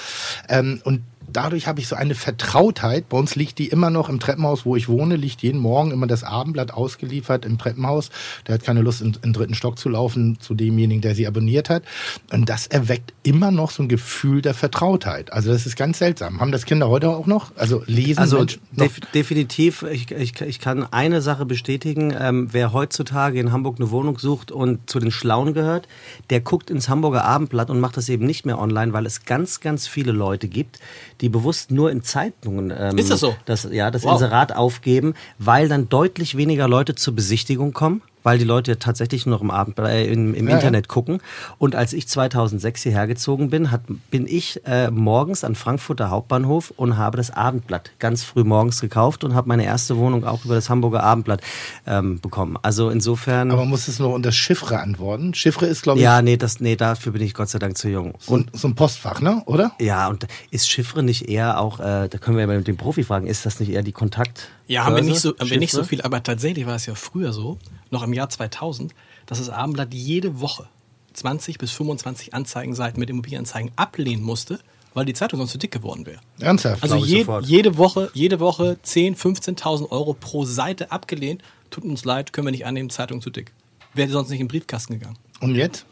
Ähm, 0.48 0.82
und 0.84 1.02
dadurch 1.32 1.68
habe 1.68 1.80
ich 1.80 1.88
so 1.88 1.96
eine 1.96 2.16
Vertrautheit. 2.16 3.10
Bei 3.10 3.18
uns 3.18 3.36
liegt 3.36 3.60
die 3.60 3.68
immer 3.68 3.90
noch 3.90 4.10
im 4.10 4.20
Treppenhaus, 4.20 4.66
wo 4.66 4.76
ich 4.76 4.88
wohne, 4.88 5.16
liegt 5.16 5.42
jeden 5.42 5.60
Morgen 5.60 5.92
immer 5.92 6.08
das 6.08 6.24
Abendblatt 6.24 6.72
ausgeliefert 6.72 7.46
im 7.46 7.58
Treppenhaus. 7.58 8.10
Der 8.48 8.56
hat 8.56 8.64
keine 8.64 8.82
Lust, 8.82 9.02
in, 9.02 9.08
in 9.08 9.22
den 9.22 9.34
dritten 9.34 9.54
Stock 9.54 9.78
zu 9.78 9.90
laufen 9.90 10.40
zu 10.40 10.54
demjenigen, 10.54 11.02
der 11.02 11.16
sie 11.16 11.28
abonniert 11.28 11.70
hat. 11.70 11.84
Und 12.32 12.50
das 12.50 12.68
erweckt 12.68 13.14
immer 13.24 13.52
noch 13.52 13.72
so 13.72 13.84
ein 13.84 13.90
Gefühl 13.90 14.42
der 14.42 14.54
Vertrautheit. 14.54 15.32
Also 15.34 15.52
das 15.52 15.66
ist 15.66 15.76
ganz 15.76 16.00
seltsam. 16.00 16.40
Haben 16.40 16.52
das 16.52 16.66
Kinder 16.66 16.90
heute 16.90 17.10
auch 17.10 17.26
noch? 17.26 17.52
Also 17.56 17.84
lesen 17.86 18.20
Also 18.20 18.46
def 18.72 19.00
definitiv, 19.14 19.84
ich, 19.84 20.12
ich, 20.12 20.40
ich 20.42 20.60
kann 20.60 20.86
eine 20.92 21.22
Sache 21.22 21.46
bestätigen, 21.46 22.14
ähm, 22.20 22.50
wer 22.52 22.74
heutzutage 22.74 23.40
in 23.40 23.52
Hamburg 23.52 23.78
eine 23.80 23.92
Wohnung 23.92 24.20
sucht 24.20 24.52
und 24.52 24.90
zu 24.90 25.00
den 25.00 25.12
Schlauen 25.12 25.54
gehört, 25.54 25.88
der 26.30 26.42
guckt 26.42 26.70
ins 26.70 26.90
Hamburger 26.90 27.26
Abendblatt 27.26 27.70
und 27.70 27.80
macht 27.80 27.98
das 27.98 28.10
eben 28.10 28.26
nicht 28.26 28.46
mehr 28.46 28.60
online, 28.60 28.94
weil 28.94 29.06
es 29.06 29.26
ganz, 29.26 29.60
ganz 29.60 29.88
viele 29.88 30.12
Leute 30.12 30.48
gibt, 30.48 30.80
die 31.22 31.30
bewusst 31.30 31.72
nur 31.72 31.92
in 31.92 32.04
Zeitungen 32.04 32.74
ähm, 32.78 32.98
Ist 32.98 33.12
das 33.12 33.20
so? 33.20 33.36
das, 33.46 33.68
ja, 33.72 33.92
das 33.92 34.04
Wow. 34.04 34.14
Inserat 34.14 34.56
aufgeben, 34.56 35.14
weil 35.38 35.68
dann 35.68 35.90
deutlich 35.90 36.38
weniger 36.38 36.68
Leute 36.68 36.96
zur 36.96 37.16
Besichtigung 37.16 37.74
kommen. 37.74 38.02
Weil 38.24 38.38
die 38.38 38.44
Leute 38.46 38.72
ja 38.72 38.76
tatsächlich 38.76 39.26
nur 39.26 39.36
noch 39.36 39.42
im, 39.42 39.52
Abend, 39.52 39.80
äh, 39.80 40.06
im, 40.12 40.34
im 40.34 40.48
Ja, 40.48 40.56
Internet 40.56 40.88
gucken. 40.88 41.22
Und 41.58 41.76
als 41.76 41.94
ich 41.94 42.08
2006 42.08 42.84
hierher 42.84 43.08
gezogen 43.08 43.50
bin, 43.50 43.72
hat, 43.72 43.82
bin 44.12 44.28
ich 44.28 44.62
äh, 44.66 44.92
morgens 44.92 45.44
an 45.44 45.56
Frankfurter 45.56 46.10
Hauptbahnhof 46.10 46.72
und 46.76 46.98
habe 46.98 47.18
das 47.18 47.32
Abendblatt 47.32 47.92
ganz 48.00 48.24
früh 48.24 48.44
morgens 48.44 48.82
gekauft 48.82 49.24
und 49.24 49.34
habe 49.36 49.48
meine 49.48 49.66
erste 49.66 49.98
Wohnung 49.98 50.26
auch 50.26 50.44
über 50.46 50.56
das 50.56 50.70
Hamburger 50.70 51.04
Abendblatt 51.04 51.42
ähm, 51.88 52.20
bekommen. 52.20 52.58
Also 52.62 52.90
insofern... 52.90 53.52
Aber 53.52 53.62
man 53.62 53.70
muss 53.70 53.88
es 53.88 54.00
noch 54.00 54.14
unter 54.14 54.32
Chiffre 54.32 54.80
antworten. 54.80 55.34
Chiffre 55.34 55.66
ist, 55.66 55.84
glaube 55.84 56.00
ich, 56.00 56.04
ja, 56.04 56.22
nee, 56.22 56.38
das, 56.38 56.60
nee, 56.60 56.76
dafür 56.76 57.14
bin 57.14 57.22
ich 57.22 57.34
Gott 57.34 57.50
sei 57.50 57.60
Dank 57.60 57.78
zu 57.78 57.90
jung. 57.90 58.14
so, 58.20 58.36
ein- 58.38 58.50
so 58.54 58.68
ein 58.68 58.76
Postfach, 58.76 59.22
ne? 59.22 59.42
Oder? 59.46 59.72
Ja, 59.80 60.08
und 60.10 60.28
ist 60.52 60.70
Chiffre 60.70 61.04
nicht 61.04 61.30
eher 61.30 61.60
auch, 61.60 61.80
äh, 61.80 62.08
da 62.10 62.18
können 62.20 62.38
wir 62.38 62.42
ja 62.42 62.48
mal 62.48 62.58
mit 62.58 62.68
dem 62.68 62.78
Profi 62.78 63.04
fragen, 63.04 63.28
ist 63.28 63.46
das 63.46 63.60
nicht 63.60 63.70
eher 63.72 63.84
die 63.84 63.92
Kontakt? 63.92 64.50
Ja, 64.68 64.86
haben 64.86 64.96
wir 64.96 65.02
nicht 65.04 65.20
so, 65.20 65.34
haben 65.40 65.50
wir 65.50 65.58
nicht 65.58 65.72
so 65.72 65.84
viel, 65.84 66.02
aber 66.02 66.22
tatsächlich 66.22 66.68
war 66.68 66.76
es 66.76 66.86
ja 66.86 66.94
früher 66.96 67.34
so, 67.34 67.58
noch 67.90 68.04
im 68.10 68.14
Jahr 68.14 68.30
2000, 68.30 68.94
dass 69.26 69.38
das 69.38 69.50
Abendblatt 69.50 69.94
jede 69.94 70.42
Woche 70.42 70.68
20 71.14 71.58
bis 71.58 71.72
25 71.72 72.34
Anzeigenseiten 72.34 73.00
mit 73.00 73.10
Immobilienanzeigen 73.10 73.72
ablehnen 73.76 74.24
musste, 74.24 74.60
weil 74.94 75.06
die 75.06 75.14
Zeitung 75.14 75.40
sonst 75.40 75.52
zu 75.52 75.58
dick 75.58 75.72
geworden 75.72 76.06
wäre. 76.06 76.20
Ernsthaft? 76.40 76.84
Also 76.84 76.98
je, 76.98 77.26
jede 77.44 77.78
Woche, 77.78 78.10
jede 78.14 78.40
Woche 78.40 78.78
10, 78.82 79.16
15.000 79.16 79.92
Euro 79.92 80.14
pro 80.14 80.46
Seite 80.46 80.92
abgelehnt. 80.92 81.44
Tut 81.70 81.84
uns 81.84 82.06
leid, 82.06 82.34
können 82.34 82.48
wir 82.48 82.52
nicht 82.52 82.66
annehmen, 82.66 82.90
Zeitung 82.90 83.22
zu 83.22 83.30
dick. 83.30 83.52
Wäre 83.94 84.10
sonst 84.10 84.30
nicht 84.30 84.40
in 84.40 84.48
den 84.48 84.52
Briefkasten 84.52 84.94
gegangen. 84.94 85.18
Und 85.42 85.56
jetzt? 85.56 85.86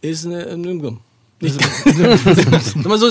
Ist 0.00 0.26
eine, 0.26 0.46
eine 0.46 0.98
so, 1.40 3.10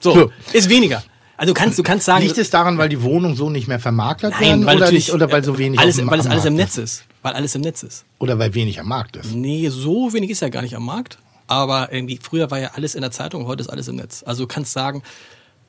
so, 0.00 0.30
ist 0.52 0.68
weniger. 0.68 1.02
Also 1.36 1.52
du 1.52 1.58
kannst, 1.58 1.78
du 1.78 1.82
kannst 1.82 2.06
sagen, 2.06 2.24
Liegt 2.24 2.38
es 2.38 2.50
daran, 2.50 2.78
weil 2.78 2.88
die 2.88 3.02
Wohnungen 3.02 3.36
so 3.36 3.50
nicht 3.50 3.68
mehr 3.68 3.78
vermarktet 3.78 4.32
nein, 4.32 4.40
werden? 4.40 4.66
weil 4.66 4.76
oder, 4.78 4.92
nicht, 4.92 5.12
oder 5.12 5.30
weil 5.30 5.44
so 5.44 5.58
wenig 5.58 5.78
alles, 5.78 6.04
weil 6.06 6.18
es 6.18 6.26
alles 6.26 6.44
im 6.46 6.54
Netz 6.54 6.78
ist. 6.78 7.04
Weil 7.22 7.34
alles 7.34 7.54
im 7.54 7.60
Netz 7.60 7.82
ist. 7.82 8.04
Oder 8.18 8.38
weil 8.38 8.54
wenig 8.54 8.80
am 8.80 8.88
Markt 8.88 9.16
ist? 9.16 9.34
Nee, 9.34 9.68
so 9.68 10.12
wenig 10.12 10.30
ist 10.30 10.40
ja 10.40 10.48
gar 10.48 10.62
nicht 10.62 10.76
am 10.76 10.84
Markt. 10.84 11.18
Aber 11.46 11.92
irgendwie, 11.92 12.18
früher 12.20 12.50
war 12.50 12.58
ja 12.58 12.70
alles 12.74 12.94
in 12.94 13.02
der 13.02 13.10
Zeitung, 13.10 13.46
heute 13.46 13.60
ist 13.60 13.68
alles 13.68 13.88
im 13.88 13.96
Netz. 13.96 14.22
Also 14.26 14.44
du 14.44 14.48
kannst 14.48 14.72
sagen, 14.72 15.02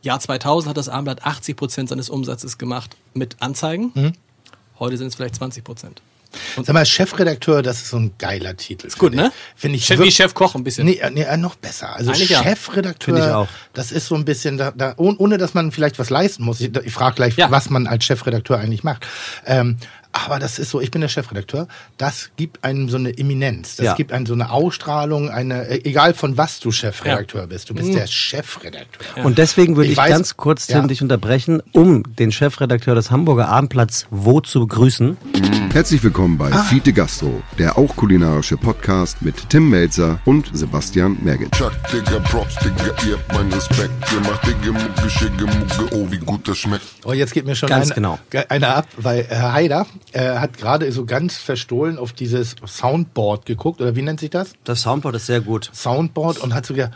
Jahr 0.01 0.19
2000 0.19 0.69
hat 0.69 0.77
das 0.77 0.89
Abendblatt 0.89 1.25
80 1.25 1.55
Prozent 1.55 1.89
seines 1.89 2.09
Umsatzes 2.09 2.57
gemacht 2.57 2.95
mit 3.13 3.35
Anzeigen. 3.41 3.91
Mhm. 3.93 4.13
Heute 4.79 4.97
sind 4.97 5.07
es 5.07 5.15
vielleicht 5.15 5.35
20 5.35 5.63
Prozent. 5.63 6.01
Sag 6.55 6.73
mal, 6.73 6.85
Chefredakteur, 6.85 7.61
das 7.61 7.77
ist 7.77 7.89
so 7.89 7.97
ein 7.97 8.11
geiler 8.17 8.55
Titel. 8.57 8.87
Ist 8.87 8.97
Gut, 8.97 9.13
ne? 9.13 9.31
Finde 9.55 9.77
ich 9.77 9.85
Chef, 9.85 9.95
wie 9.95 9.99
wirklich- 9.99 10.15
Chef 10.15 10.33
Koch 10.33 10.55
ein 10.55 10.63
bisschen. 10.63 10.85
Nee, 10.85 10.95
äh, 10.97 11.09
nee, 11.09 11.21
äh, 11.23 11.37
noch 11.37 11.55
besser. 11.55 11.95
Also 11.95 12.11
Eigentlich 12.11 12.29
ja. 12.29 12.43
Chefredakteur, 12.43 13.15
Finde 13.15 13.29
ich 13.29 13.33
auch. 13.35 13.47
das 13.73 13.91
ist 13.91 14.07
so 14.07 14.15
ein 14.15 14.25
bisschen, 14.25 14.57
da, 14.57 14.71
da, 14.71 14.93
ohne, 14.97 15.17
ohne 15.17 15.37
dass 15.37 15.53
man 15.53 15.71
vielleicht 15.71 15.99
was 15.99 16.09
leisten 16.09 16.43
muss. 16.43 16.59
Ich, 16.61 16.75
ich 16.75 16.93
frage 16.93 17.15
gleich, 17.15 17.35
Ja. 17.37 17.51
was 17.51 17.69
man 17.69 17.87
als 17.87 18.05
Chefredakteur 18.05 18.57
eigentlich 18.59 18.83
macht. 18.83 19.05
Ähm, 19.45 19.77
aber 20.25 20.39
das 20.39 20.59
ist 20.59 20.69
so, 20.71 20.81
ich 20.81 20.91
bin 20.91 21.01
der 21.01 21.07
Chefredakteur, 21.09 21.67
das 21.97 22.29
gibt 22.37 22.63
einem 22.63 22.89
so 22.89 22.97
eine 22.97 23.17
Eminenz, 23.17 23.75
das 23.77 23.85
Ja. 23.85 23.93
gibt 23.95 24.11
einem 24.11 24.25
so 24.25 24.33
eine 24.33 24.49
Ausstrahlung, 24.51 25.29
eine, 25.29 25.67
äh, 25.67 25.81
egal 25.83 26.13
von 26.13 26.37
was 26.37 26.59
du 26.59 26.71
Chefredakteur 26.71 27.47
bist, 27.47 27.69
du 27.69 27.73
bist 27.73 27.89
Mhm. 27.89 27.93
der 27.95 28.07
Chefredakteur. 28.07 29.25
Und 29.25 29.37
deswegen 29.37 29.75
würde 29.75 29.87
Ich 29.87 29.93
ich, 29.93 29.99
weiß- 29.99 30.09
ganz 30.09 30.37
kurz, 30.37 30.67
Tim, 30.67 30.81
Ja. 30.81 30.87
dich 30.87 31.01
unterbrechen, 31.01 31.61
um 31.73 32.03
den 32.17 32.31
Chefredakteur 32.31 32.95
des 32.95 33.11
Hamburger 33.11 33.49
Abendblatts 33.49 34.07
Wo 34.09 34.41
zu 34.41 34.61
begrüßen. 34.61 35.17
Herzlich 35.73 36.01
willkommen 36.03 36.37
bei 36.37 36.51
Fiete 36.51 36.93
Gastro, 36.93 37.41
der 37.59 37.77
auch 37.77 37.95
kulinarische 37.95 38.57
Podcast 38.57 39.21
mit 39.21 39.49
Tim 39.49 39.69
Melzer 39.69 40.19
und 40.25 40.49
Sebastian 40.53 41.17
Merget. 41.21 41.51
Chuck, 41.51 41.71
Digga, 41.91 42.19
Props, 42.19 42.55
Digga, 42.55 42.91
ihr 43.07 43.17
habt 43.17 43.33
meinen 43.33 43.53
Respekt. 43.53 43.91
Ihr 44.13 44.19
macht 44.21 44.45
Digga, 44.47 44.71
Mucke, 44.71 45.09
Schicke, 45.09 45.45
Mucke, 45.45 45.95
oh, 45.95 46.07
wie 46.09 46.17
gut 46.17 46.47
das 46.47 46.57
schmeckt. 46.57 46.83
Oh, 47.05 47.13
jetzt 47.13 47.33
geht 47.33 47.45
mir 47.45 47.55
schon 47.55 47.69
Ganz 47.69 47.91
ein- 47.91 47.95
genau. 47.95 48.17
ge- 48.29 48.45
einer 48.49 48.75
ab, 48.75 48.87
weil 48.97 49.25
Herr 49.27 49.53
Haider 49.53 49.85
äh, 50.13 50.37
hat 50.37 50.57
gerade 50.57 50.91
so 50.91 51.05
ganz 51.05 51.37
verstohlen 51.37 51.97
auf 51.97 52.13
dieses 52.13 52.55
Soundboard 52.65 53.45
geguckt, 53.45 53.81
oder 53.81 53.95
wie 53.95 54.01
nennt 54.01 54.19
sich 54.19 54.29
das? 54.29 54.53
Das 54.63 54.81
Soundboard 54.81 55.15
ist 55.15 55.25
sehr 55.25 55.41
gut. 55.41 55.69
Soundboard 55.73 56.39
und 56.39 56.53
hat 56.53 56.65
sogar. 56.65 56.91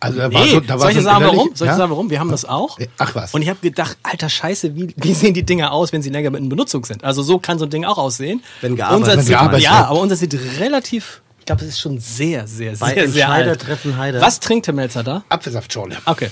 Also 0.00 0.18
da 0.18 0.32
war 0.32 0.44
Nee, 0.44 0.50
so, 0.50 0.60
da 0.60 0.74
war 0.74 0.78
soll 0.80 0.90
ich 0.92 1.02
sagen, 1.02 1.24
warum? 1.24 1.50
Soll 1.54 1.66
ich 1.66 1.72
ja? 1.72 1.76
sagen, 1.76 1.90
warum? 1.90 2.08
Wir 2.10 2.20
haben 2.20 2.30
das 2.30 2.44
auch. 2.44 2.78
Ach 2.98 3.14
was. 3.16 3.34
Und 3.34 3.42
ich 3.42 3.48
habe 3.48 3.58
gedacht, 3.60 3.96
alter 4.04 4.28
Scheiße, 4.28 4.76
wie, 4.76 4.94
wie 4.96 5.12
sehen 5.12 5.34
die 5.34 5.42
Dinger 5.42 5.72
aus, 5.72 5.92
wenn 5.92 6.02
sie 6.02 6.10
länger 6.10 6.30
mit 6.30 6.40
in 6.40 6.48
Benutzung 6.48 6.84
sind? 6.84 7.02
Also 7.02 7.22
so 7.22 7.38
kann 7.40 7.58
so 7.58 7.64
ein 7.66 7.70
Ding 7.70 7.84
auch 7.84 7.98
aussehen. 7.98 8.40
Wenn 8.60 8.76
gearbeitet 8.76 9.00
unser 9.08 9.18
Wenn 9.18 9.26
gearbeitet 9.26 9.64
Ja, 9.64 9.86
aber 9.86 10.00
unser 10.00 10.14
sieht 10.14 10.34
relativ, 10.60 11.22
ich 11.40 11.46
glaube, 11.46 11.62
es 11.62 11.70
ist 11.70 11.80
schon 11.80 11.98
sehr, 11.98 12.46
sehr, 12.46 12.76
Bei 12.76 12.94
sehr, 12.94 13.08
sehr 13.08 13.24
Entscheider 13.24 13.50
alt. 13.50 13.60
treffen 13.60 13.96
Heider. 13.96 14.20
Was 14.20 14.38
trinkt 14.38 14.68
der 14.68 14.74
Melzer 14.74 15.02
da? 15.02 15.24
Apfelsaftschorle. 15.30 15.96
Okay. 16.04 16.30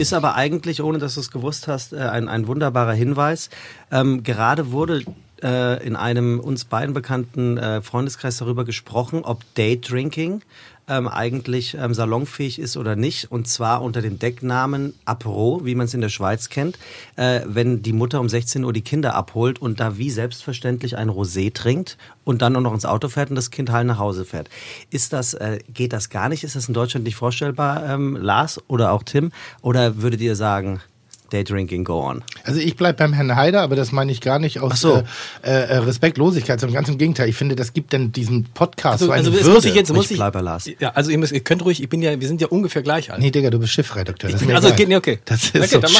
Ist 0.00 0.14
aber 0.14 0.34
eigentlich, 0.34 0.82
ohne 0.82 0.96
dass 0.96 1.16
du 1.16 1.20
es 1.20 1.30
gewusst 1.30 1.68
hast, 1.68 1.92
äh, 1.92 1.98
ein, 1.98 2.30
ein 2.30 2.46
wunderbarer 2.46 2.94
Hinweis. 2.94 3.50
Ähm, 3.92 4.22
gerade 4.22 4.72
wurde 4.72 5.04
äh, 5.42 5.86
in 5.86 5.94
einem 5.94 6.40
uns 6.40 6.64
beiden 6.64 6.94
bekannten 6.94 7.58
äh, 7.58 7.82
Freundeskreis 7.82 8.38
darüber 8.38 8.64
gesprochen, 8.64 9.24
ob 9.24 9.42
Daydrinking 9.56 10.40
ähm, 10.90 11.08
eigentlich 11.08 11.74
ähm, 11.74 11.94
salonfähig 11.94 12.58
ist 12.58 12.76
oder 12.76 12.96
nicht. 12.96 13.30
Und 13.30 13.48
zwar 13.48 13.82
unter 13.82 14.02
dem 14.02 14.18
Decknamen 14.18 14.94
Apro, 15.04 15.64
wie 15.64 15.74
man 15.74 15.86
es 15.86 15.94
in 15.94 16.00
der 16.00 16.08
Schweiz 16.08 16.48
kennt, 16.48 16.78
äh, 17.16 17.40
wenn 17.46 17.82
die 17.82 17.92
Mutter 17.92 18.20
um 18.20 18.28
16 18.28 18.64
Uhr 18.64 18.72
die 18.72 18.82
Kinder 18.82 19.14
abholt 19.14 19.60
und 19.60 19.80
da 19.80 19.96
wie 19.96 20.10
selbstverständlich 20.10 20.98
ein 20.98 21.08
Rosé 21.08 21.54
trinkt 21.54 21.96
und 22.24 22.42
dann 22.42 22.56
auch 22.56 22.60
noch 22.60 22.74
ins 22.74 22.84
Auto 22.84 23.08
fährt 23.08 23.30
und 23.30 23.36
das 23.36 23.50
Kind 23.50 23.70
heil 23.70 23.84
nach 23.84 23.98
Hause 23.98 24.24
fährt. 24.24 24.50
Ist 24.90 25.12
das, 25.12 25.34
äh, 25.34 25.60
geht 25.72 25.92
das 25.92 26.10
gar 26.10 26.28
nicht? 26.28 26.44
Ist 26.44 26.56
das 26.56 26.68
in 26.68 26.74
Deutschland 26.74 27.04
nicht 27.04 27.16
vorstellbar, 27.16 27.88
ähm, 27.88 28.16
Lars 28.16 28.60
oder 28.68 28.92
auch 28.92 29.04
Tim? 29.04 29.32
Oder 29.62 30.02
würdet 30.02 30.20
ihr 30.20 30.36
sagen, 30.36 30.80
Daydrinking, 31.32 31.84
go 31.84 32.00
on? 32.02 32.22
Also 32.44 32.60
ich 32.60 32.76
bleib 32.76 32.96
beim 32.98 33.12
Herrn 33.12 33.34
Haider, 33.36 33.62
aber 33.62 33.76
das 33.76 33.92
meine 33.92 34.12
ich 34.12 34.20
gar 34.20 34.38
nicht 34.38 34.60
aus 34.60 34.80
so. 34.80 35.02
äh, 35.42 35.50
äh, 35.50 35.76
Respektlosigkeit, 35.78 36.60
sondern 36.60 36.74
ganz 36.74 36.88
im 36.88 36.98
Gegenteil. 36.98 37.28
Ich 37.28 37.36
finde, 37.36 37.56
das 37.56 37.72
gibt 37.72 37.92
denn 37.92 38.12
diesem 38.12 38.44
Podcast 38.44 39.00
so 39.00 39.06
eine 39.10 39.14
also 39.20 39.30
das 39.30 39.40
Würde. 39.40 39.54
muss 39.54 39.64
ich 39.64 39.74
jetzt, 39.74 39.92
muss 39.92 40.06
Ich 40.06 40.10
ich, 40.12 40.16
bleib 40.18 40.32
bei 40.32 40.40
Lars. 40.40 40.68
Ja, 40.78 40.90
also 40.90 41.10
ihr, 41.10 41.18
müsst, 41.18 41.32
ihr 41.32 41.40
könnt 41.40 41.64
ruhig, 41.64 41.82
ich 41.82 41.88
bin 41.88 42.02
ja, 42.02 42.18
wir 42.20 42.28
sind 42.28 42.40
ja 42.40 42.48
ungefähr 42.48 42.82
gleich 42.82 43.12
alt. 43.12 43.20
Nee, 43.20 43.30
Digga, 43.30 43.50
du 43.50 43.58
bist 43.58 43.72
Chefredakteur. 43.72 44.30
Das 44.30 44.44
mir 44.44 44.54
also 44.54 44.72
geht, 44.72 44.88
nee, 44.88 44.96
okay. 44.96 45.18
Das 45.24 45.44
ist 45.44 45.54
okay, 45.54 45.66
so. 45.66 45.78
dann 45.80 45.90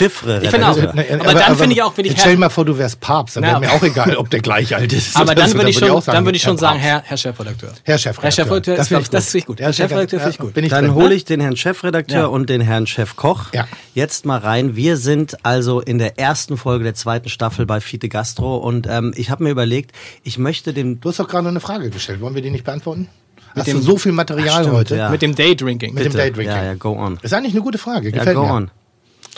Ich 0.43 0.51
finde 0.51 0.69
auch. 0.69 0.77
Redakteur. 0.77 1.21
Aber, 1.21 1.35
dann 1.35 1.57
finde 1.57 1.75
ich 1.75 1.83
auch, 1.83 1.97
wenn 1.97 2.05
ich 2.05 2.19
stell 2.19 2.33
dir 2.33 2.39
mal 2.39 2.49
vor, 2.51 2.65
du 2.65 2.77
wärst 2.77 3.01
Papst, 3.01 3.37
dann 3.37 3.43
Na, 3.43 3.51
wäre 3.51 3.61
mir 3.61 3.67
aber- 3.69 3.77
auch 3.77 3.83
egal, 3.83 4.17
ob 4.17 4.31
der 4.31 4.41
gleich 4.41 4.75
alt 4.75 4.93
ist. 4.93 5.17
aber 5.21 5.35
dann 5.35 5.53
würde 5.55 5.71
ich 5.71 5.79
schon, 5.79 6.03
dann 6.07 6.25
würde 6.25 6.37
ich 6.37 6.43
schon 6.43 6.57
Herr 6.57 6.59
sagen. 6.59 6.79
Herr, 6.79 7.03
Herr 7.05 7.17
Chefredakteur. 7.17 7.73
Herr 7.85 7.99
Chefredakteur. 7.99 8.23
Herr 8.23 8.33
Chefredakteur, 8.33 8.77
das, 8.77 8.89
finde 8.89 9.39
ich 9.39 9.47
gut. 9.47 9.61
Herr 9.61 9.73
Chefredakteur 9.73 10.21
finde 10.21 10.33
ich 10.33 10.39
gut. 10.39 10.57
Ich 10.57 10.71
Dann 10.71 10.95
hole 10.95 11.15
ich 11.15 11.25
den 11.25 11.41
Herrn 11.41 11.57
Chefredakteur 11.57 12.31
und 12.31 12.49
den 12.51 12.61
Herrn 12.61 12.87
Chefkoch 12.87 13.47
jetzt 13.95 14.25
mal 14.25 14.39
rein. 14.39 14.77
Wir 14.77 14.97
sind 14.97 15.20
also 15.43 15.81
in 15.81 15.99
der 15.99 16.19
ersten 16.19 16.57
Folge 16.57 16.85
der 16.85 16.95
zweiten 16.95 17.29
Staffel 17.29 17.67
bei 17.67 17.81
Fiete 17.81 18.09
Gastro 18.09 18.57
und 18.57 18.87
ähm, 18.89 19.13
ich 19.17 19.31
habe 19.31 19.45
mir 19.45 19.51
überlegt, 19.51 19.93
ich 20.25 20.39
möchte 20.39 20.73
dem 20.73 21.01
Du 21.01 21.09
hast 21.09 21.21
doch 21.21 21.29
gerade 21.29 21.49
eine 21.49 21.61
Frage 21.61 21.91
gestellt. 21.91 22.21
Wollen 22.21 22.35
wir 22.35 22.43
die 22.43 22.51
nicht 22.51 22.65
beantworten? 22.65 23.09
Hast 23.55 23.67
dem- 23.67 23.79
du 23.79 23.83
so 23.83 23.97
viel 23.99 24.13
Material 24.13 24.63
stimmt, 24.63 24.77
heute? 24.77 24.97
ja. 24.97 25.11
Mit 25.11 25.23
dem 25.23 25.35
Daydrinking. 25.35 25.95
Mit 25.95 26.05
dem 26.05 26.13
Daydrinking. 26.13 26.55
Ja, 26.57 26.65
ja, 26.65 26.75
go 26.75 26.91
on. 26.93 27.19
Ist 27.23 27.33
eigentlich 27.35 27.53
eine 27.55 27.63
gute 27.63 27.79
Frage. 27.79 28.11
Ja, 28.11 28.19
Gefällt 28.19 28.37
go 28.37 28.45
mir. 28.47 28.53
on. 28.53 28.71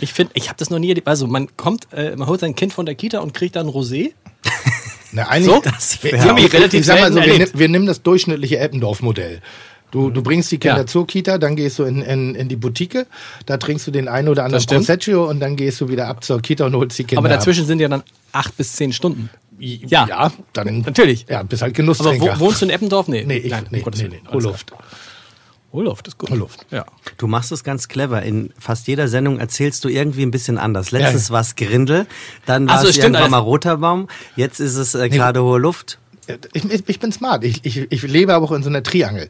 Ich 0.01 0.12
finde, 0.12 0.33
ich 0.35 0.49
habe 0.49 0.59
das 0.59 0.71
noch 0.71 0.79
nie. 0.79 1.01
Also 1.05 1.27
man 1.27 1.49
kommt, 1.57 1.88
äh, 1.92 2.14
man 2.16 2.27
holt 2.29 2.40
sein 2.40 2.55
Kind 2.55 2.73
von 2.73 2.87
der 2.87 2.95
Kita 2.95 3.21
und 3.21 3.35
kriegt 3.35 3.57
dann 3.57 3.68
Rosé. 3.68 4.12
Na, 5.12 5.29
eigentlich, 5.29 5.55
So? 5.55 5.61
Das 5.62 6.03
wir, 6.03 6.12
wir, 6.12 6.53
relativ 6.53 6.81
ich 6.81 6.87
sag 6.87 7.01
mal 7.01 7.12
so, 7.12 7.21
selten 7.21 7.38
wir, 7.53 7.59
wir 7.61 7.68
nehmen 7.68 7.87
das 7.87 8.03
durchschnittliche 8.03 8.59
Eppendorf-Modell. 8.59 9.40
Du, 9.92 10.11
du 10.11 10.22
bringst 10.22 10.50
die 10.50 10.59
Kinder 10.59 10.78
Ja. 10.78 10.87
zur 10.87 11.07
Kita, 11.07 11.38
dann 11.38 11.55
gehst 11.55 11.78
du 11.78 11.85
in, 11.85 12.02
in, 12.02 12.35
in 12.35 12.48
die 12.48 12.57
Boutique, 12.57 13.07
da 13.46 13.59
trinkst 13.59 13.87
du 13.87 13.90
den 13.90 14.09
einen 14.09 14.28
oder 14.28 14.44
anderen. 14.44 14.64
Prosecco 14.64 15.28
und 15.28 15.38
dann 15.38 15.55
gehst 15.55 15.81
du 15.81 15.88
wieder 15.88 16.09
ab 16.09 16.24
zur 16.24 16.40
Kita 16.40 16.64
und 16.66 16.74
holst 16.74 16.98
die 16.98 17.05
Kinder 17.05 17.18
Aber 17.20 17.28
ab. 17.28 17.37
dazwischen 17.38 17.66
sind 17.66 17.78
ja 17.78 17.88
dann 17.88 18.02
acht 18.33 18.57
bis 18.57 18.72
zehn 18.74 18.92
Stunden. 18.92 19.28
Ja. 19.59 20.07
Ja, 20.09 20.33
dann 20.55 20.81
Natürlich. 20.81 21.26
Ja, 21.28 21.42
bist 21.44 21.62
halt 21.62 21.70
Aber 21.70 21.76
Genusstrinker. 21.76 22.40
wo, 22.40 22.46
wohnst 22.46 22.62
du 22.62 22.64
in 22.64 22.70
Eppendorf? 22.72 23.07
Nee. 23.07 23.24
nee, 23.26 23.37
ich, 23.37 23.50
Nein, 23.50 23.66
nee, 23.70 23.85
nee, 23.96 24.09
nee, 24.09 24.20
Alles 24.28 24.44
Luft. 24.44 24.72
ist 26.09 26.18
gut. 26.18 26.31
Urluft. 26.31 26.66
Ja. 26.70 26.85
Du 27.16 27.26
machst 27.26 27.52
es 27.52 27.62
ganz 27.62 27.88
clever. 27.88 28.22
In 28.22 28.50
fast 28.59 28.87
jeder 28.88 29.09
Sendung 29.09 29.38
erzählst 29.38 29.85
du 29.85 29.88
irgendwie 29.88 30.22
ein 30.22 30.31
bisschen 30.31 30.59
anders. 30.59 30.90
Letztes 30.90 31.31
war 31.31 31.40
es 31.42 31.55
Grindel, 31.55 32.07
dann 32.46 32.68
war 32.68 32.81
so, 32.83 32.88
es 32.88 32.98
irgendwann 32.98 33.31
mal 33.31 33.38
roter 33.38 33.76
Baum, 33.78 34.09
jetzt 34.37 34.59
ist 34.61 34.76
es 34.76 34.94
äh, 34.94 35.09
gerade 35.09 35.42
hohe 35.42 35.59
Luft. 35.59 35.98
Ich, 36.52 36.64
ich, 36.64 36.83
ich 36.88 37.00
bin 37.00 37.11
smart. 37.12 37.44
Ich, 37.44 37.64
ich, 37.64 37.90
ich 37.90 38.02
lebe 38.02 38.35
aber 38.35 38.46
auch 38.46 38.52
in 38.52 38.62
so 38.62 38.68
einer 38.68 38.83
Triangel. 38.83 39.28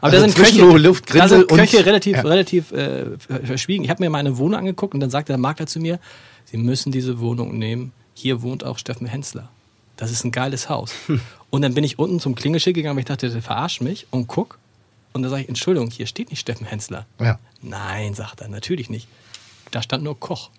Aber 0.00 0.12
Also 0.12 0.26
da 0.26 0.32
sind 0.32 0.36
Köche, 0.36 0.62
Luft, 0.78 1.14
da 1.14 1.28
sind 1.28 1.48
Köche 1.48 1.84
relativ, 1.84 2.16
Ja. 2.16 2.22
relativ 2.22 2.72
äh, 2.72 3.06
verschwiegen. 3.18 3.84
Ich 3.84 3.90
habe 3.90 4.02
mir 4.02 4.10
mal 4.10 4.18
eine 4.18 4.38
Wohnung 4.38 4.58
angeguckt 4.60 4.94
und 4.94 5.00
dann 5.00 5.10
sagte 5.10 5.32
der 5.32 5.38
Makler 5.38 5.66
zu 5.66 5.80
mir, 5.80 5.98
Sie 6.46 6.56
müssen 6.56 6.92
diese 6.92 7.20
Wohnung 7.20 7.58
nehmen. 7.58 7.92
Hier 8.14 8.40
wohnt 8.42 8.64
auch 8.64 8.78
Steffen 8.78 9.06
Hensler. 9.06 9.50
Das 9.96 10.10
ist 10.10 10.24
ein 10.24 10.32
geiles 10.32 10.68
Haus. 10.68 10.92
Und 11.50 11.62
dann 11.62 11.74
bin 11.74 11.82
ich 11.84 11.98
unten 11.98 12.20
zum 12.20 12.34
Klingelschild 12.34 12.74
gegangen, 12.76 12.96
weil 12.96 13.00
ich 13.00 13.06
dachte, 13.06 13.30
der 13.30 13.40
verarscht 13.42 13.80
mich 13.80 14.06
und 14.10 14.26
guck. 14.28 14.58
Und 15.14 15.22
dann 15.22 15.30
sage 15.30 15.42
ich, 15.42 15.48
Entschuldigung, 15.48 15.90
hier 15.90 16.06
steht 16.06 16.28
nicht 16.30 16.40
Steffen 16.40 16.66
Hensler. 16.66 17.06
Ja. 17.18 17.38
Nein, 17.62 18.12
sagt 18.14 18.40
er, 18.42 18.48
natürlich 18.48 18.90
nicht. 18.90 19.08
Da 19.70 19.80
stand 19.82 20.04
nur 20.04 20.18
Koch. 20.20 20.50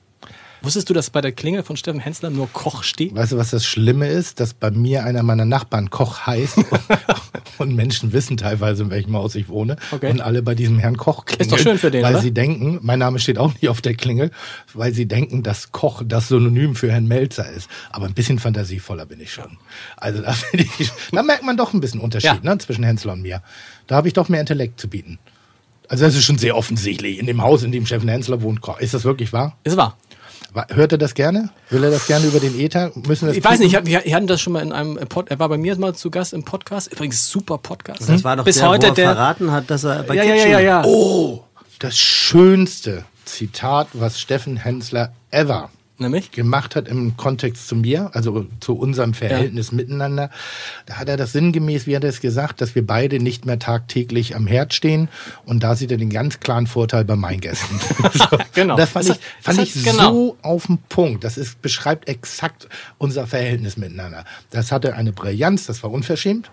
Wusstest 0.62 0.90
du, 0.90 0.94
dass 0.94 1.10
bei 1.10 1.22
der 1.22 1.32
Klingel 1.32 1.64
von 1.64 1.78
Steffen 1.78 2.00
Hensler 2.02 2.30
nur 2.30 2.52
Koch 2.52 2.84
steht? 2.84 3.16
Weißt 3.16 3.32
du, 3.32 3.38
was 3.38 3.52
das 3.52 3.66
Schlimme 3.66 4.08
ist? 4.08 4.40
Dass 4.40 4.54
bei 4.54 4.72
mir 4.72 5.06
einer 5.06 5.24
meiner 5.24 5.46
Nachbarn 5.46 5.90
Koch 5.90 6.26
heißt 6.28 6.58
und 7.60 7.76
Menschen 7.76 8.12
wissen 8.14 8.36
teilweise, 8.38 8.84
in 8.84 8.90
welchem 8.90 9.16
Haus 9.16 9.36
ich 9.36 9.48
wohne 9.50 9.78
Okay. 9.92 10.10
und 10.12 10.20
alle 10.22 10.42
bei 10.44 10.56
diesem 10.56 10.78
Herrn 10.80 10.98
Koch 10.98 11.26
klingeln. 11.26 11.48
Ist 11.48 11.52
doch 11.52 11.58
schön 11.60 11.78
für 11.78 11.92
den, 11.92 12.04
Weil 12.04 12.14
oder? 12.16 12.22
sie 12.22 12.32
denken, 12.34 12.80
mein 12.82 13.00
Name 13.00 13.20
steht 13.20 13.38
auch 13.38 13.54
nicht 13.54 13.70
auf 13.70 13.82
der 13.82 13.94
Klingel, 13.96 14.32
weil 14.74 14.94
sie 14.94 15.06
denken, 15.08 15.44
dass 15.44 15.72
Koch 15.72 16.04
das 16.06 16.28
Synonym 16.28 16.76
für 16.76 16.92
Herrn 16.92 17.08
Melzer 17.08 17.50
ist. 17.50 17.70
Aber 17.92 18.06
ein 18.08 18.14
bisschen 18.14 18.40
fantasievoller 18.40 19.06
bin 19.06 19.20
ich 19.22 19.32
schon. 19.32 19.58
Also 19.98 20.22
da, 20.22 20.36
ich, 20.54 20.92
da 21.12 21.24
merkt 21.24 21.44
man 21.44 21.56
doch 21.58 21.74
ein 21.74 21.80
bisschen 21.82 22.02
Unterschied 22.02 22.26
Ja. 22.32 22.40
ne, 22.42 22.58
zwischen 22.58 22.84
Hensler 22.84 23.14
und 23.14 23.22
mir. 23.22 23.42
Da 23.88 23.96
habe 23.96 24.08
ich 24.08 24.14
doch 24.14 24.28
mehr 24.30 24.42
Intellekt 24.42 24.80
zu 24.80 24.88
bieten. 24.90 25.20
Also 25.88 26.04
das 26.06 26.16
ist 26.16 26.24
schon 26.24 26.38
sehr 26.38 26.56
offensichtlich. 26.56 27.18
In 27.18 27.26
dem 27.26 27.42
Haus, 27.42 27.64
in 27.64 27.72
dem 27.72 27.86
Steffen 27.86 28.10
Hensler 28.10 28.42
wohnt, 28.42 28.62
Koch. 28.62 28.80
Ist 28.80 28.94
das 28.94 29.06
wirklich 29.06 29.34
wahr? 29.34 29.58
Ist 29.64 29.76
wahr. 29.78 29.98
Hört 30.70 30.92
er 30.92 30.98
das 30.98 31.14
gerne? 31.14 31.50
Will 31.70 31.84
er 31.84 31.92
das 31.92 32.08
gerne 32.08 32.26
über 32.26 32.40
den 32.40 32.60
Ether? 32.60 32.92
Müssen 32.96 33.28
wir 33.28 33.28
das 33.30 33.38
Ich 33.38 33.44
weiß 33.44 33.60
nicht, 33.60 33.74
ich 33.76 33.86
wir 34.06 34.16
hatten 34.16 34.28
das 34.28 34.42
schon 34.42 34.54
mal 34.54 34.62
in 34.64 34.72
einem 34.72 34.96
Pod, 35.08 35.30
er 35.30 35.40
war 35.40 35.48
bei 35.50 35.58
mir 35.58 35.78
mal 35.78 35.94
zu 35.96 36.10
Gast 36.10 36.34
im 36.34 36.44
Podcast. 36.44 36.92
Übrigens 36.92 37.30
super 37.30 37.58
Podcast. 37.60 38.08
Das 38.10 38.24
war 38.24 38.36
doch 38.36 38.46
Bis 38.46 38.58
der, 38.58 38.70
heute 38.70 38.88
wo 38.88 38.92
er 38.92 38.96
der. 38.96 39.14
verraten 39.14 39.52
hat, 39.52 39.70
dass 39.70 39.84
er 39.84 40.04
bei 40.04 40.16
Ja, 40.16 40.24
ja, 40.24 40.30
ja, 40.30 40.36
Kitchen- 40.36 40.52
ja, 40.52 40.60
ja. 40.60 40.84
Oh, 40.86 41.44
das 41.80 41.98
schönste 41.98 43.06
Zitat, 43.26 43.88
was 43.94 44.20
Steffen 44.20 44.58
Hensler 44.58 45.14
ever 45.32 45.70
Nämlich? 46.00 46.32
gemacht 46.32 46.76
hat 46.76 46.88
im 46.88 47.18
Kontext 47.18 47.68
zu 47.68 47.76
mir, 47.76 48.10
also 48.14 48.46
zu 48.62 48.78
unserem 48.78 49.14
Verhältnis 49.14 49.72
miteinander. 49.72 50.30
Da 50.86 50.96
hat 50.96 51.10
er 51.10 51.18
das 51.18 51.34
sinngemäß, 51.34 51.86
wie 51.88 51.96
hat 51.96 52.04
er 52.04 52.10
es 52.10 52.22
gesagt, 52.22 52.62
dass 52.62 52.74
wir 52.74 52.86
beide 52.88 53.20
nicht 53.20 53.46
mehr 53.46 53.60
tagtäglich 53.60 54.36
am 54.36 54.48
Herd 54.48 54.74
stehen. 54.74 55.10
Und 55.46 55.62
da 55.64 55.76
sieht 55.76 55.92
er 55.92 55.98
den 55.98 56.10
ganz 56.10 56.40
klaren 56.40 56.68
Vorteil 56.68 57.06
bei 57.06 57.16
meinen 57.16 57.42
Gästen. 57.42 57.80
so. 58.14 58.26
Genau. 58.54 58.76
Das 58.78 58.92
fand 58.92 59.10
Das 59.10 59.18
ich, 59.18 59.24
fand 59.42 59.58
das 59.60 59.76
ich 59.76 59.86
hat- 59.86 59.92
genau. 59.94 60.12
so 60.14 60.38
auf 60.42 60.68
den 60.68 60.78
Punkt. 60.90 61.24
Das 61.24 61.38
ist, 61.38 61.62
beschreibt 61.62 62.08
exakt 62.08 62.68
unser 62.98 63.28
Verhältnis 63.28 63.78
miteinander. 63.78 64.24
Das 64.52 64.72
hatte 64.72 64.96
eine 64.96 65.12
Brillanz, 65.12 65.66
das 65.66 65.84
war 65.84 65.92
unverschämt. 65.92 66.50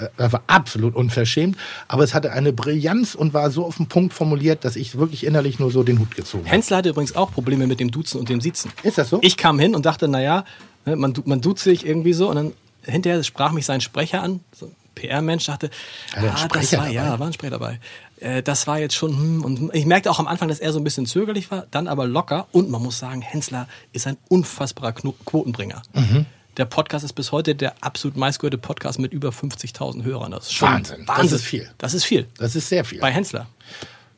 Äh, 0.00 0.08
Das 0.16 0.32
war 0.32 0.42
absolut 0.46 0.94
unverschämt, 0.94 1.56
aber 1.88 2.04
es 2.04 2.14
hatte 2.14 2.32
eine 2.32 2.52
Brillanz 2.52 3.14
und 3.14 3.34
war 3.34 3.50
so 3.50 3.64
auf 3.66 3.76
den 3.76 3.86
Punkt 3.86 4.14
formuliert, 4.14 4.64
dass 4.64 4.76
ich 4.76 4.98
wirklich 4.98 5.24
innerlich 5.24 5.58
nur 5.58 5.70
so 5.70 5.82
den 5.82 5.98
Hut 5.98 6.16
gezogen 6.16 6.44
habe. 6.44 6.54
Hensler 6.54 6.78
hatte 6.78 6.88
übrigens 6.90 7.16
auch 7.16 7.32
Probleme 7.32 7.66
mit 7.66 7.80
dem 7.80 7.90
Duzen 7.90 8.18
und 8.18 8.28
dem 8.28 8.40
Siezen. 8.40 8.70
Ist 8.82 8.98
das 8.98 9.10
so? 9.10 9.18
Ich 9.22 9.36
kam 9.36 9.58
hin 9.58 9.74
und 9.74 9.86
dachte, 9.86 10.08
naja, 10.08 10.44
ne, 10.86 10.96
man, 10.96 11.14
man 11.24 11.40
duzt 11.40 11.64
sich 11.64 11.86
irgendwie 11.86 12.12
so 12.12 12.28
und 12.28 12.36
dann 12.36 12.52
hinterher 12.82 13.22
sprach 13.22 13.52
mich 13.52 13.66
sein 13.66 13.80
Sprecher 13.80 14.22
an, 14.22 14.40
so 14.52 14.66
ein 14.66 14.74
PR-Mensch, 14.94 15.46
dachte, 15.46 15.70
einen 16.14 16.28
ah, 16.28 16.48
das 16.48 16.72
war, 16.72 16.78
dabei? 16.80 16.92
ja, 16.92 17.18
war 17.18 17.26
ein 17.26 17.32
Sprecher 17.32 17.50
dabei. 17.58 17.80
Äh, 18.20 18.42
das 18.42 18.66
war 18.66 18.78
jetzt 18.78 18.94
schon, 18.94 19.12
hm, 19.12 19.44
und 19.44 19.74
ich 19.74 19.86
merkte 19.86 20.10
auch 20.10 20.18
am 20.18 20.26
Anfang, 20.26 20.48
dass 20.48 20.60
er 20.60 20.72
so 20.72 20.78
ein 20.78 20.84
bisschen 20.84 21.06
zögerlich 21.06 21.50
war, 21.50 21.66
dann 21.70 21.88
aber 21.88 22.06
locker 22.06 22.46
und 22.52 22.70
man 22.70 22.82
muss 22.82 22.98
sagen, 22.98 23.22
Hensler 23.22 23.68
ist 23.92 24.06
ein 24.06 24.16
unfassbarer 24.28 24.92
Quotenbringer. 24.92 25.82
Mhm. 25.94 26.26
Der 26.60 26.66
Podcast 26.66 27.06
ist 27.06 27.14
bis 27.14 27.32
heute 27.32 27.54
der 27.54 27.72
absolut 27.82 28.18
meistgehörte 28.18 28.58
Podcast 28.58 28.98
mit 28.98 29.14
über 29.14 29.30
50.000 29.30 30.04
Hörern. 30.04 30.32
Das 30.32 30.44
ist 30.44 30.52
schon 30.52 30.68
Wahnsinn. 30.68 31.06
Das 31.06 31.32
ist 31.32 31.42
viel. 31.42 31.70
Das 31.78 31.94
ist 31.94 32.04
viel. 32.04 32.26
Das 32.36 32.54
ist 32.54 32.68
sehr 32.68 32.84
viel. 32.84 33.00
Bei 33.00 33.10
Hensler. 33.10 33.46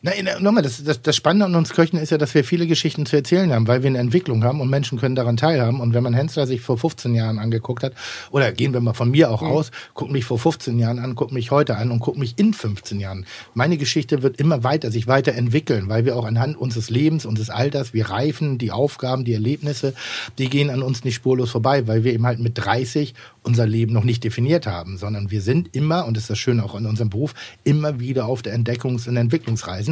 Na, 0.04 0.10
na, 0.20 0.40
nochmal, 0.40 0.64
das, 0.64 0.82
das, 0.82 1.00
das 1.00 1.14
Spannende 1.14 1.46
an 1.46 1.54
uns 1.54 1.70
Köchen 1.70 1.96
ist 1.96 2.10
ja, 2.10 2.18
dass 2.18 2.34
wir 2.34 2.42
viele 2.42 2.66
Geschichten 2.66 3.06
zu 3.06 3.14
erzählen 3.14 3.52
haben, 3.52 3.68
weil 3.68 3.84
wir 3.84 3.88
eine 3.88 3.98
Entwicklung 3.98 4.42
haben 4.42 4.60
und 4.60 4.68
Menschen 4.68 4.98
können 4.98 5.14
daran 5.14 5.36
teilhaben. 5.36 5.78
Und 5.78 5.94
wenn 5.94 6.02
man 6.02 6.12
Hensler 6.12 6.48
sich 6.48 6.60
vor 6.60 6.76
15 6.76 7.14
Jahren 7.14 7.38
angeguckt 7.38 7.84
hat, 7.84 7.92
oder 8.32 8.50
gehen 8.50 8.72
wir 8.72 8.80
mal 8.80 8.94
von 8.94 9.12
mir 9.12 9.30
auch 9.30 9.42
aus, 9.42 9.70
guckt 9.94 10.10
mich 10.10 10.24
vor 10.24 10.40
15 10.40 10.76
Jahren 10.80 10.98
an, 10.98 11.14
guckt 11.14 11.30
mich 11.30 11.52
heute 11.52 11.76
an 11.76 11.92
und 11.92 12.00
guckt 12.00 12.18
mich 12.18 12.36
in 12.36 12.52
15 12.52 12.98
Jahren. 12.98 13.26
Meine 13.54 13.76
Geschichte 13.76 14.24
wird 14.24 14.40
immer 14.40 14.64
weiter, 14.64 14.90
sich 14.90 15.06
weiterentwickeln, 15.06 15.88
weil 15.88 16.04
wir 16.04 16.16
auch 16.16 16.24
anhand 16.24 16.56
unseres 16.56 16.90
Lebens, 16.90 17.24
unseres 17.24 17.50
Alters, 17.50 17.94
wir 17.94 18.10
reifen, 18.10 18.58
die 18.58 18.72
Aufgaben, 18.72 19.24
die 19.24 19.34
Erlebnisse, 19.34 19.94
die 20.36 20.48
gehen 20.48 20.70
an 20.70 20.82
uns 20.82 21.04
nicht 21.04 21.14
spurlos 21.14 21.52
vorbei, 21.52 21.86
weil 21.86 22.02
wir 22.02 22.12
eben 22.12 22.26
halt 22.26 22.40
mit 22.40 22.58
30 22.58 23.14
unser 23.44 23.66
Leben 23.66 23.92
noch 23.92 24.04
nicht 24.04 24.24
definiert 24.24 24.66
haben, 24.66 24.98
sondern 24.98 25.30
wir 25.30 25.42
sind 25.42 25.74
immer, 25.74 26.06
und 26.06 26.16
das 26.16 26.24
ist 26.24 26.30
das 26.30 26.38
Schöne 26.38 26.64
auch 26.64 26.74
in 26.74 26.86
unserem 26.86 27.10
Beruf, 27.10 27.34
immer 27.64 28.00
wieder 28.00 28.26
auf 28.26 28.42
der 28.42 28.56
Entdeckungs- 28.56 29.08
und 29.08 29.16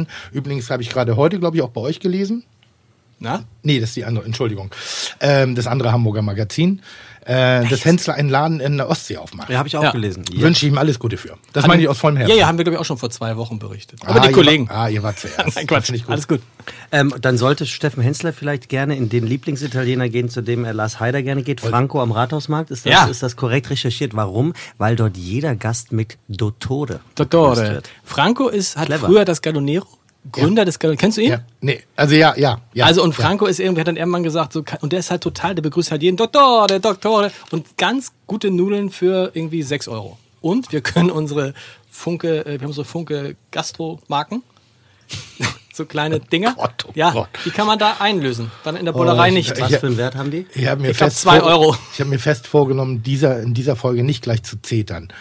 Entwicklungsreisen. 0.01 0.07
Übrigens 0.31 0.69
habe 0.69 0.83
ich 0.83 0.89
gerade 0.89 1.15
heute, 1.15 1.39
glaube 1.39 1.57
ich, 1.57 1.63
auch 1.63 1.69
bei 1.69 1.81
euch 1.81 1.99
gelesen. 1.99 2.43
Na? 3.19 3.43
Nee, 3.61 3.79
das 3.79 3.89
ist 3.89 3.97
die 3.97 4.05
andere, 4.05 4.25
Entschuldigung. 4.25 4.71
Ähm, 5.19 5.53
das 5.53 5.67
andere 5.67 5.91
Hamburger 5.91 6.23
Magazin. 6.23 6.81
Äh, 7.25 7.67
dass 7.67 7.85
Hensler 7.85 8.15
einen 8.15 8.29
Laden 8.29 8.59
in 8.59 8.77
der 8.77 8.89
Ostsee 8.89 9.17
aufmacht. 9.17 9.49
Ja, 9.49 9.59
habe 9.59 9.67
ich 9.67 9.77
auch 9.77 9.83
Ja. 9.83 9.91
gelesen. 9.91 10.23
Wünsche 10.33 10.65
ich 10.65 10.71
ihm 10.71 10.77
alles 10.79 10.97
Gute 10.97 11.17
für. 11.17 11.37
Das 11.53 11.67
meine 11.67 11.81
ich 11.81 11.87
aus 11.87 11.99
vollem 11.99 12.17
Herzen. 12.17 12.31
Ja, 12.31 12.39
ja, 12.41 12.47
haben 12.47 12.57
wir, 12.57 12.63
glaube 12.65 12.75
ich, 12.75 12.79
auch 12.81 12.85
schon 12.85 12.97
vor 12.97 13.11
zwei 13.11 13.37
Wochen 13.37 13.59
berichtet. 13.59 13.99
Ah, 14.03 14.09
Aber 14.15 14.21
die 14.27 14.31
Kollegen. 14.33 14.67
War, 14.69 14.75
ah, 14.77 14.89
ihr 14.89 15.03
wart 15.03 15.19
zuerst. 15.19 15.37
Nein, 15.55 15.67
Quatsch. 15.67 15.91
Ich 15.91 16.03
gut. 16.03 16.11
Alles 16.13 16.27
gut. 16.27 16.41
Ähm, 16.91 17.13
dann 17.21 17.37
sollte 17.37 17.65
Steffen 17.67 18.01
Hensler 18.01 18.33
vielleicht 18.33 18.69
gerne 18.69 18.95
in 18.95 19.09
den 19.09 19.27
Lieblingsitaliener 19.27 20.09
gehen, 20.09 20.29
zu 20.29 20.41
dem 20.41 20.65
er 20.65 20.73
Lars 20.73 20.99
Heider 20.99 21.21
gerne 21.21 21.43
geht. 21.43 21.61
Franco 21.61 22.01
am 22.01 22.11
Rathausmarkt. 22.11 22.71
Ist 22.71 22.85
das, 22.87 22.91
Ja. 22.91 23.05
ist 23.05 23.21
das 23.21 23.35
korrekt 23.35 23.69
recherchiert? 23.69 24.15
Warum? 24.15 24.53
Weil 24.79 24.95
dort 24.95 25.15
jeder 25.15 25.55
Gast 25.55 25.91
mit 25.91 26.17
Dottore 26.27 27.01
Dottore. 27.15 27.81
Franco 28.03 28.47
ist, 28.47 28.77
hat 28.77 28.87
Clever. 28.87 29.07
früher 29.07 29.25
das 29.25 29.41
Galonero, 29.43 29.87
Gründer 30.31 30.65
des 30.65 30.77
Galonero. 30.79 30.99
Kennst 30.99 31.17
du 31.17 31.21
ihn? 31.21 31.31
Ja, 31.31 31.41
nee, 31.61 31.81
also 31.95 32.15
ja, 32.15 32.35
ja, 32.37 32.61
ja. 32.73 32.85
also 32.85 33.03
und 33.03 33.17
ja. 33.17 33.23
Franco 33.23 33.45
ist 33.47 33.59
irgendwie, 33.59 33.81
hat 33.81 33.87
dann 33.87 33.97
irgendwann 33.97 34.23
gesagt, 34.23 34.53
so, 34.53 34.63
und 34.81 34.91
der 34.93 34.99
ist 34.99 35.09
halt 35.09 35.21
total, 35.21 35.55
der 35.55 35.61
begrüßt 35.63 35.91
halt 35.91 36.03
jeden 36.03 36.17
Dottore, 36.17 36.79
Dottore 36.79 37.31
und 37.49 37.77
ganz 37.77 38.11
gute 38.27 38.51
Nudeln 38.51 38.91
für 38.91 39.31
irgendwie 39.33 39.63
6 39.63 39.87
Euro. 39.87 40.17
Und 40.41 40.71
wir 40.71 40.81
können 40.81 41.09
unsere 41.11 41.53
Funke, 41.89 42.45
äh, 42.45 42.59
wir 42.59 42.67
haben 42.67 42.73
so 42.73 42.83
Funke 42.83 43.35
Gastro-Marken. 43.51 44.43
so 45.73 45.85
kleine 45.85 46.19
Dinger. 46.19 46.53
Gott, 46.55 46.85
oh 46.87 46.91
ja, 46.95 47.11
Gott. 47.11 47.29
die 47.45 47.49
kann 47.49 47.65
man 47.67 47.79
da 47.79 47.97
einlösen. 47.99 48.51
Dann 48.63 48.75
in 48.75 48.85
der 48.85 48.91
Bullerei 48.93 49.29
ich- 49.29 49.33
nicht. 49.33 49.59
Was 49.61 49.71
Ja. 49.71 49.79
für 49.79 49.87
einen 49.87 49.97
Wert 49.97 50.15
haben 50.15 50.31
die? 50.31 50.45
Ich 50.53 50.67
habe 50.67 50.81
mir 50.81 50.91
Ich 50.91 50.97
glaub, 50.97 51.09
fest 51.09 51.21
zwei 51.21 51.39
vor- 51.39 51.49
Euro. 51.49 51.75
Ich 51.93 51.99
habe 51.99 52.09
mir 52.09 52.19
fest 52.19 52.47
vorgenommen, 52.47 53.03
dieser, 53.03 53.41
in 53.41 53.53
dieser 53.53 53.75
Folge 53.75 54.03
nicht 54.03 54.21
gleich 54.23 54.43
zu 54.43 54.61
zetern. 54.61 55.11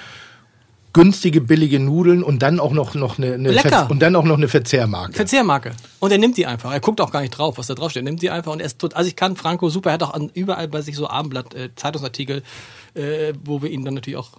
Günstige, 0.92 1.40
billige 1.40 1.78
Nudeln 1.78 2.22
und 2.24 2.40
dann 2.42 2.58
auch 2.58 2.72
noch, 2.72 2.94
noch 2.94 3.18
eine, 3.18 3.34
eine 3.34 3.50
Lecker. 3.52 3.68
Ver- 3.68 3.90
und 3.90 4.00
dann 4.00 4.16
auch 4.16 4.24
noch 4.24 4.36
eine 4.36 4.48
Verzehrmarke. 4.48 5.12
Verzehrmarke. 5.14 5.70
Und 6.00 6.10
er 6.10 6.18
nimmt 6.18 6.36
die 6.36 6.46
einfach. 6.46 6.72
Er 6.72 6.80
guckt 6.80 7.00
auch 7.00 7.12
gar 7.12 7.20
nicht 7.20 7.30
drauf, 7.30 7.58
was 7.58 7.68
da 7.68 7.74
draufsteht. 7.74 8.02
Er 8.02 8.04
nimmt 8.04 8.22
die 8.22 8.30
einfach 8.30 8.52
und 8.52 8.60
er 8.60 8.66
ist 8.66 8.78
tot. 8.78 8.94
Also 8.96 9.08
ich 9.08 9.14
kann 9.16 9.36
Franco 9.36 9.68
super. 9.70 9.90
Er 9.90 9.94
hat 9.94 10.02
auch 10.02 10.14
an, 10.14 10.30
überall 10.34 10.66
bei 10.68 10.80
sich 10.82 10.96
so 10.96 11.08
Abendblatt, 11.08 11.54
äh, 11.54 11.70
Zeitungsartikel, 11.76 12.42
äh, 12.94 13.32
wo 13.44 13.62
wir 13.62 13.70
ihn 13.70 13.84
dann 13.84 13.94
natürlich 13.94 14.16
auch, 14.18 14.30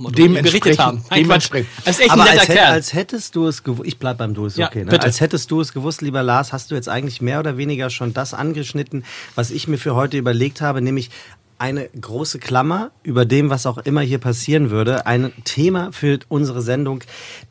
Dementsprechend- 0.00 0.42
berichtet 0.44 0.78
haben. 0.78 1.04
Nein, 1.10 1.22
dementsprechend. 1.24 1.68
Ist 1.84 2.00
echt 2.00 2.10
Aber 2.12 2.22
als, 2.22 2.48
hätt, 2.48 2.58
als 2.60 2.92
hättest 2.94 3.34
du 3.34 3.46
es 3.48 3.64
gewusst, 3.64 3.88
ich 3.88 3.98
bleib 3.98 4.18
beim 4.18 4.32
Du, 4.32 4.46
ist 4.46 4.56
Ja, 4.56 4.68
okay. 4.68 4.84
Ne? 4.84 5.00
Als 5.02 5.20
hättest 5.20 5.50
du 5.50 5.60
es 5.60 5.72
gewusst, 5.72 6.02
lieber 6.02 6.22
Lars, 6.22 6.52
hast 6.52 6.70
du 6.70 6.76
jetzt 6.76 6.88
eigentlich 6.88 7.20
mehr 7.20 7.40
oder 7.40 7.56
weniger 7.56 7.90
schon 7.90 8.14
das 8.14 8.32
angeschnitten, 8.32 9.04
was 9.34 9.50
ich 9.50 9.66
mir 9.66 9.76
für 9.78 9.96
heute 9.96 10.16
überlegt 10.16 10.60
habe, 10.60 10.82
nämlich 10.82 11.10
eine 11.58 11.88
große 11.88 12.38
Klammer 12.38 12.90
über 13.02 13.24
dem, 13.24 13.50
was 13.50 13.66
auch 13.66 13.78
immer 13.78 14.00
hier 14.00 14.18
passieren 14.18 14.70
würde. 14.70 15.06
Ein 15.06 15.32
Thema 15.44 15.92
für 15.92 16.18
unsere 16.28 16.62
Sendung. 16.62 17.02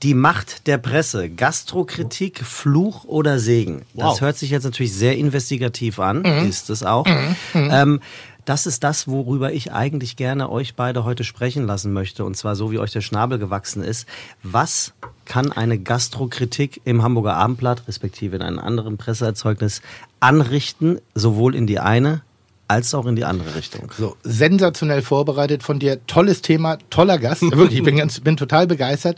Die 0.03 0.13
Macht 0.13 0.67
der 0.67 0.77
Presse. 0.77 1.29
Gastrokritik, 1.29 2.43
Fluch 2.43 3.03
oder 3.03 3.39
Segen. 3.39 3.81
Das 3.93 4.05
Wow. 4.05 4.21
hört 4.21 4.37
sich 4.37 4.49
jetzt 4.49 4.63
natürlich 4.63 4.93
sehr 4.93 5.17
investigativ 5.17 5.99
an. 5.99 6.23
Ist 6.25 6.69
es 6.69 6.83
auch. 6.83 7.05
Ähm, 7.53 7.99
das 8.45 8.65
ist 8.65 8.85
das, 8.85 9.09
worüber 9.09 9.51
ich 9.51 9.73
eigentlich 9.73 10.15
gerne 10.15 10.49
euch 10.49 10.75
beide 10.75 11.03
heute 11.03 11.25
sprechen 11.25 11.65
lassen 11.67 11.91
möchte. 11.91 12.23
Und 12.23 12.37
zwar 12.37 12.55
so, 12.55 12.71
wie 12.71 12.79
euch 12.79 12.91
der 12.93 13.01
Schnabel 13.01 13.39
gewachsen 13.39 13.83
ist. 13.83 14.07
Was 14.41 14.93
kann 15.25 15.51
eine 15.51 15.77
Gastrokritik 15.77 16.79
im 16.85 17.03
Hamburger 17.03 17.35
Abendblatt, 17.35 17.89
respektive 17.89 18.37
in 18.37 18.41
einem 18.41 18.59
anderen 18.59 18.95
Presseerzeugnis, 18.95 19.81
anrichten, 20.21 20.99
sowohl 21.13 21.55
in 21.55 21.67
die 21.67 21.79
eine 21.79 22.21
als 22.67 22.93
auch 22.93 23.05
in 23.05 23.15
die 23.15 23.25
andere 23.25 23.55
Richtung? 23.55 23.91
So, 23.97 24.17
sensationell 24.23 25.01
vorbereitet 25.01 25.63
von 25.63 25.79
dir. 25.79 26.05
Tolles 26.07 26.41
Thema, 26.41 26.77
toller 26.89 27.17
Gast. 27.17 27.41
Wirklich, 27.41 27.79
ich 27.79 27.83
bin, 27.83 27.97
ganz, 27.97 28.19
bin 28.19 28.37
total 28.37 28.67
begeistert. 28.67 29.17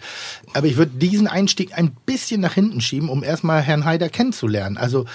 Aber 0.54 0.68
ich 0.68 0.78
würde 0.78 0.92
diesen 0.96 1.28
Einstieg 1.28 1.78
ein 1.78 1.92
bisschen 2.06 2.42
nach 2.42 2.54
hinten 2.54 2.82
schieben, 2.82 3.10
um 3.10 3.24
erstmal 3.24 3.62
Herrn 3.62 3.86
Haider 3.86 4.10
kennenzulernen. 4.10 4.78
Also, 4.78 5.06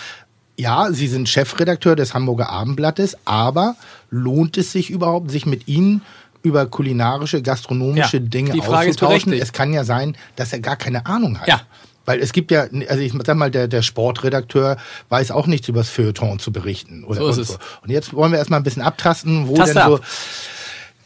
ja, 0.56 0.92
Sie 0.92 1.08
sind 1.08 1.28
Chefredakteur 1.28 1.96
des 1.96 2.14
Hamburger 2.14 2.50
Abendblattes, 2.50 3.16
aber 3.24 3.76
lohnt 4.10 4.56
es 4.56 4.72
sich 4.72 4.90
überhaupt, 4.90 5.30
sich 5.30 5.46
mit 5.46 5.66
Ihnen 5.68 6.02
über 6.42 6.66
kulinarische, 6.66 7.42
gastronomische 7.42 8.18
Ja, 8.18 8.22
Dinge 8.22 8.52
die 8.52 8.60
Frage 8.60 8.90
ist 8.90 9.02
auszutauschen? 9.02 9.32
Es 9.32 9.52
kann 9.52 9.72
ja 9.72 9.82
sein, 9.82 10.16
dass 10.36 10.52
er 10.52 10.60
gar 10.60 10.76
keine 10.76 11.06
Ahnung 11.06 11.40
hat. 11.40 11.48
Ja. 11.48 11.62
Weil 12.04 12.20
es 12.20 12.32
gibt 12.32 12.50
ja, 12.50 12.66
also 12.88 13.02
ich 13.02 13.12
sag 13.24 13.36
mal, 13.36 13.50
der, 13.50 13.68
der 13.68 13.82
Sportredakteur 13.82 14.76
weiß 15.08 15.30
auch 15.30 15.46
nichts 15.46 15.68
über 15.68 15.80
das 15.80 15.88
Feuilleton 15.88 16.38
zu 16.38 16.52
berichten. 16.52 17.04
Oder 17.04 17.20
So 17.20 17.28
ist 17.28 17.38
und 17.38 17.42
es. 17.42 17.58
Und 17.82 17.90
jetzt 17.90 18.14
wollen 18.14 18.32
wir 18.32 18.38
erstmal 18.38 18.60
ein 18.60 18.64
bisschen 18.64 18.82
abtasten, 18.82 19.48
wo 19.48 19.56
Taste 19.56 19.74
denn 19.74 19.86
so. 19.86 19.96
ab. 19.96 20.02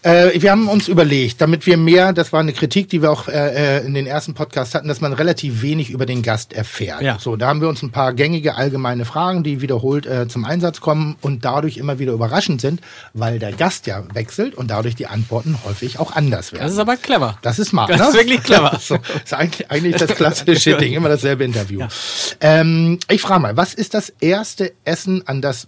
Äh, 0.02 0.40
wir 0.40 0.52
haben 0.52 0.68
uns 0.68 0.86
überlegt, 0.86 1.40
damit 1.40 1.66
wir 1.66 1.76
mehr, 1.76 2.12
das 2.12 2.32
war 2.32 2.38
eine 2.40 2.52
Kritik, 2.52 2.88
die 2.88 3.02
wir 3.02 3.10
auch 3.10 3.26
äh, 3.26 3.78
äh, 3.78 3.86
in 3.86 3.94
den 3.94 4.06
ersten 4.06 4.32
Podcasts 4.32 4.74
hatten, 4.74 4.86
dass 4.86 5.00
man 5.00 5.12
relativ 5.12 5.60
wenig 5.60 5.90
über 5.90 6.06
den 6.06 6.22
Gast 6.22 6.52
erfährt. 6.52 7.02
Ja. 7.02 7.18
So, 7.18 7.34
da 7.34 7.48
haben 7.48 7.60
wir 7.60 7.68
uns 7.68 7.82
ein 7.82 7.90
paar 7.90 8.12
gängige 8.12 8.54
allgemeine 8.54 9.04
Fragen, 9.04 9.42
die 9.42 9.60
wiederholt 9.60 10.06
äh, 10.06 10.28
zum 10.28 10.44
Einsatz 10.44 10.80
kommen 10.80 11.16
und 11.20 11.44
dadurch 11.44 11.78
immer 11.78 11.98
wieder 11.98 12.12
überraschend 12.12 12.60
sind, 12.60 12.80
weil 13.12 13.40
der 13.40 13.52
Gast 13.52 13.88
ja 13.88 14.04
wechselt 14.14 14.54
und 14.54 14.70
dadurch 14.70 14.94
die 14.94 15.08
Antworten 15.08 15.58
häufig 15.64 15.98
auch 15.98 16.14
anders 16.14 16.52
werden. 16.52 16.62
Das 16.62 16.72
ist 16.72 16.78
aber 16.78 16.96
clever. 16.96 17.36
Das 17.42 17.58
ist 17.58 17.70
smart, 17.70 17.90
Das 17.90 17.98
ne? 17.98 18.06
ist 18.08 18.14
wirklich 18.14 18.42
clever. 18.44 18.78
so, 18.80 18.98
ist 19.24 19.34
eigentlich, 19.34 19.68
eigentlich 19.68 19.96
das 19.96 20.14
klassische 20.14 20.76
Ding, 20.76 20.92
immer 20.92 21.08
dasselbe 21.08 21.42
Interview. 21.42 21.84
Ähm, 22.40 23.00
ich 23.10 23.20
frage 23.20 23.42
mal, 23.42 23.56
was 23.56 23.74
ist 23.74 23.94
das 23.94 24.12
erste 24.20 24.72
Essen, 24.84 25.26
an 25.26 25.42
das 25.42 25.66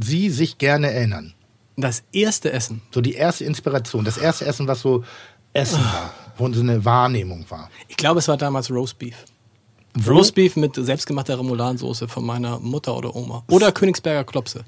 Sie 0.00 0.30
sich 0.30 0.58
gerne 0.58 0.92
erinnern? 0.92 1.34
Das 1.80 2.02
erste 2.10 2.50
Essen. 2.52 2.82
So 2.90 3.00
die 3.00 3.14
erste 3.14 3.44
Inspiration, 3.44 4.04
das 4.04 4.18
erste 4.18 4.44
Essen, 4.44 4.66
was 4.66 4.80
so 4.80 5.04
Essen 5.52 5.78
war, 5.78 6.12
wo 6.36 6.52
so 6.52 6.60
eine 6.60 6.84
Wahrnehmung 6.84 7.46
war. 7.48 7.70
Ich 7.86 7.96
glaube, 7.96 8.18
es 8.18 8.26
war 8.26 8.36
damals 8.36 8.68
Roastbeef. 8.68 9.14
Roastbeef 10.04 10.56
mit 10.56 10.74
selbstgemachter 10.74 11.38
Remouladensoße 11.38 12.08
von 12.08 12.26
meiner 12.26 12.58
Mutter 12.58 12.96
oder 12.96 13.14
Oma. 13.14 13.44
Oder 13.48 13.70
Königsberger 13.70 14.24
Klopse. 14.24 14.64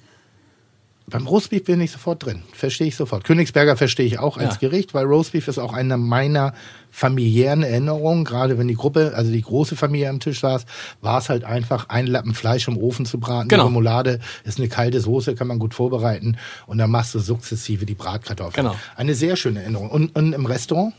Beim 1.10 1.26
Roastbeef 1.26 1.64
bin 1.64 1.80
ich 1.80 1.90
sofort 1.90 2.24
drin. 2.24 2.42
Verstehe 2.52 2.86
ich 2.86 2.96
sofort. 2.96 3.24
Königsberger 3.24 3.76
verstehe 3.76 4.06
ich 4.06 4.18
auch 4.18 4.36
als 4.38 4.54
Ja. 4.54 4.68
Gericht, 4.68 4.94
weil 4.94 5.04
Roastbeef 5.04 5.48
ist 5.48 5.58
auch 5.58 5.72
eine 5.72 5.96
meiner 5.96 6.54
familiären 6.90 7.62
Erinnerungen. 7.62 8.24
Gerade 8.24 8.58
wenn 8.58 8.68
die 8.68 8.74
Gruppe, 8.74 9.12
also 9.14 9.30
die 9.30 9.42
große 9.42 9.76
Familie 9.76 10.08
am 10.08 10.20
Tisch 10.20 10.40
saß, 10.40 10.64
war 11.00 11.18
es 11.18 11.28
halt 11.28 11.44
einfach 11.44 11.88
ein 11.88 12.06
Lappen 12.06 12.34
Fleisch 12.34 12.68
im 12.68 12.76
Ofen 12.76 13.06
zu 13.06 13.18
braten. 13.20 13.48
Genau. 13.48 13.64
Die 13.64 13.68
Remoulade 13.68 14.20
ist 14.44 14.58
eine 14.58 14.68
kalte 14.68 15.00
Soße, 15.00 15.34
kann 15.34 15.46
man 15.48 15.58
gut 15.58 15.74
vorbereiten. 15.74 16.36
Und 16.66 16.78
dann 16.78 16.90
machst 16.90 17.14
du 17.14 17.18
sukzessive 17.18 17.84
die 17.86 17.94
Bratkartoffeln. 17.94 18.64
Genau. 18.66 18.76
Eine 18.96 19.14
sehr 19.14 19.36
schöne 19.36 19.60
Erinnerung. 19.62 19.90
Und, 19.90 20.14
und 20.16 20.32
im 20.32 20.46
Restaurant? 20.46 20.94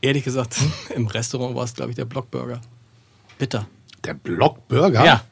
Ehrlich 0.00 0.24
gesagt, 0.24 0.56
im 0.94 1.06
Restaurant 1.06 1.54
war 1.54 1.64
es, 1.64 1.74
glaube 1.74 1.90
ich, 1.90 1.96
der 1.96 2.04
Blockburger. 2.06 2.60
Bitter. 3.38 3.66
Der 4.04 4.14
Blockburger? 4.14 5.04
Ja. 5.04 5.24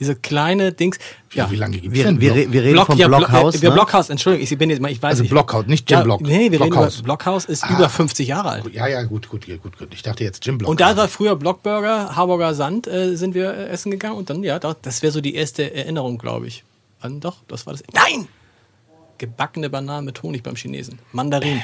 Diese 0.00 0.16
kleine 0.16 0.72
Dings. 0.72 0.98
Ja. 1.32 1.50
Wie 1.50 1.56
lange 1.56 1.78
gibt's 1.78 1.96
Wir, 1.96 2.04
denn 2.04 2.20
wir, 2.20 2.34
wir 2.52 2.62
reden 2.62 2.72
Block, 2.74 2.86
vom 2.86 2.98
ja, 2.98 3.06
Block- 3.06 3.20
Blockhaus. 3.28 3.62
wir 3.62 3.68
ne? 3.70 3.74
Blockhaus, 3.74 4.10
Entschuldigung, 4.10 4.44
ich 4.50 4.58
bin 4.58 4.70
jetzt 4.70 4.80
mal, 4.82 4.90
ich 4.90 5.00
weiß 5.02 5.20
Also 5.20 5.24
Blockhaus, 5.30 5.66
nicht 5.66 5.88
Jim 5.90 5.98
ja, 6.00 6.04
Block. 6.04 6.20
Nee, 6.22 6.50
wir 6.50 6.58
Blockhaus. 6.58 6.84
reden 6.86 6.98
über 6.98 7.04
Blockhaus 7.04 7.44
ist 7.44 7.64
Ah. 7.64 7.74
über 7.74 7.88
50 7.88 8.26
Jahre 8.28 8.50
alt. 8.50 8.72
Ja, 8.74 8.86
ja, 8.88 9.02
gut, 9.04 9.28
gut, 9.28 9.46
gut, 9.46 9.78
gut. 9.78 9.88
Ich 9.94 10.02
dachte 10.02 10.24
jetzt 10.24 10.44
Jim 10.44 10.58
Block. 10.58 10.68
Und 10.70 10.80
da 10.80 10.96
war 10.96 11.06
früher 11.08 11.36
Blockburger, 11.36 12.16
Harburger 12.16 12.54
Sand, 12.54 12.86
äh, 12.86 13.14
sind 13.16 13.34
wir 13.34 13.54
äh, 13.54 13.68
essen 13.68 13.90
gegangen 13.90 14.16
und 14.16 14.30
dann, 14.30 14.42
ja, 14.42 14.58
da, 14.58 14.74
das 14.80 15.02
wäre 15.02 15.12
so 15.12 15.20
die 15.20 15.34
erste 15.34 15.74
Erinnerung, 15.74 16.18
glaube 16.18 16.46
ich. 16.48 16.64
An, 17.00 17.20
doch, 17.20 17.36
das 17.48 17.66
war 17.66 17.72
das. 17.74 17.82
Nein! 17.92 18.26
Gebackene 19.18 19.70
Bananen 19.70 20.06
mit 20.06 20.22
Honig 20.24 20.42
beim 20.42 20.56
Chinesen. 20.56 20.98
Mandarin. 21.12 21.62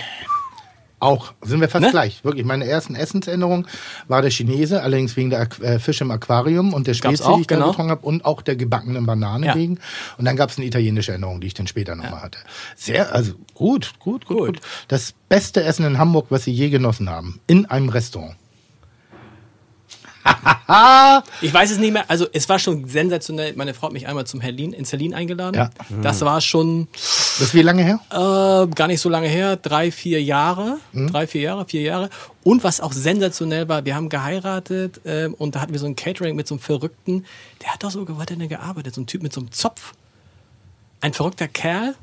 Auch, 1.01 1.33
sind 1.43 1.61
wir 1.61 1.69
fast 1.69 1.87
Ne? 1.87 1.91
gleich. 1.91 2.23
Wirklich, 2.25 2.45
meine 2.45 2.67
ersten 2.67 2.95
Essensänderungen 2.95 3.67
war 4.07 4.21
der 4.23 4.31
Chinese, 4.31 4.83
allerdings 4.83 5.17
wegen 5.17 5.31
der 5.31 5.43
Aqu- 5.47 5.63
äh, 5.63 5.79
Fisch 5.79 6.01
im 6.03 6.11
Aquarium 6.11 6.75
und 6.75 6.87
der 6.87 6.95
Gab's 6.95 7.19
Spezi, 7.19 7.23
auch, 7.25 7.35
die 7.37 7.41
ich 7.41 7.47
da 7.47 7.55
genau. 7.57 7.69
getrunken 7.71 7.91
habe 7.91 8.07
und 8.07 8.25
auch 8.25 8.43
der 8.43 8.57
gebackenen 8.57 9.07
Banane 9.07 9.47
Ja. 9.47 9.55
wegen. 9.55 9.79
Und 10.19 10.27
dann 10.27 10.37
gab 10.37 10.51
es 10.51 10.59
eine 10.59 10.67
italienische 10.67 11.13
Erinnerung, 11.13 11.41
die 11.41 11.47
ich 11.49 11.55
dann 11.55 11.67
später 11.67 11.97
nochmal 11.97 12.23
hatte. 12.23 12.39
Sehr, 12.77 13.15
also 13.15 13.33
gut, 13.55 13.95
gut, 13.99 14.27
gut, 14.27 14.27
gut, 14.27 14.47
Gut. 14.49 14.61
Das 14.89 15.15
beste 15.29 15.63
Essen 15.65 15.87
in 15.87 15.99
Hamburg, 15.99 16.27
was 16.31 16.45
Sie 16.45 16.53
je 16.53 16.69
genossen 16.71 17.09
haben, 17.09 17.41
in 17.47 17.67
einem 17.67 17.89
Restaurant. 17.89 18.35
Ich 21.41 21.53
weiß 21.53 21.73
es 21.73 21.79
nicht 21.79 21.93
mehr, 21.93 22.05
also 22.09 22.27
es 22.33 22.49
war 22.49 22.61
schon 22.61 22.87
sensationell. 22.87 23.55
Meine 23.57 23.75
Frau 23.75 23.89
hat 23.89 23.93
mich 23.93 24.07
einmal 24.07 24.25
zum 24.27 24.41
Herlin, 24.41 24.73
ins 24.73 24.93
Herlin 24.93 25.15
eingeladen. 25.15 25.57
Ja. 25.57 25.71
Das 26.01 26.21
war 26.21 26.41
schon 26.41 26.87
Das 26.93 27.41
ist 27.49 27.55
wie 27.55 27.63
lange 27.63 27.83
her? 27.83 27.99
äh, 28.11 28.69
gar 28.75 28.87
nicht 28.87 29.01
so 29.01 29.09
lange 29.09 29.27
her, 29.27 29.57
drei, 29.57 29.91
vier 29.91 30.23
Jahre. 30.23 30.79
Mhm. 30.93 31.11
Drei, 31.11 31.27
vier 31.27 31.41
Jahre, 31.41 31.65
vier 31.67 31.83
Jahre. 31.83 32.11
Und 32.45 32.63
was 32.63 32.81
auch 32.81 32.93
sensationell 32.93 33.69
war, 33.69 33.85
wir 33.85 33.97
haben 33.97 34.09
geheiratet 34.09 35.01
ähm, 35.05 35.35
und 35.35 35.57
da 35.57 35.61
hatten 35.61 35.73
wir 35.73 35.81
so 35.81 35.87
ein 35.87 35.97
Catering 35.97 36.37
mit 36.37 36.47
so 36.47 36.55
einem 36.55 36.61
Verrückten, 36.61 37.27
der 37.63 37.73
hat 37.75 37.83
doch 37.83 37.91
so, 37.91 38.07
was 38.09 38.19
hat 38.21 38.31
denn 38.31 38.49
gearbeitet? 38.49 38.95
So 38.95 39.01
ein 39.01 39.07
Typ 39.07 39.23
mit 39.23 39.33
so 39.33 39.41
einem 39.41 39.51
Zopf. 39.51 39.93
Ein 41.01 41.13
verrückter 41.15 41.49
Kerl. 41.49 41.95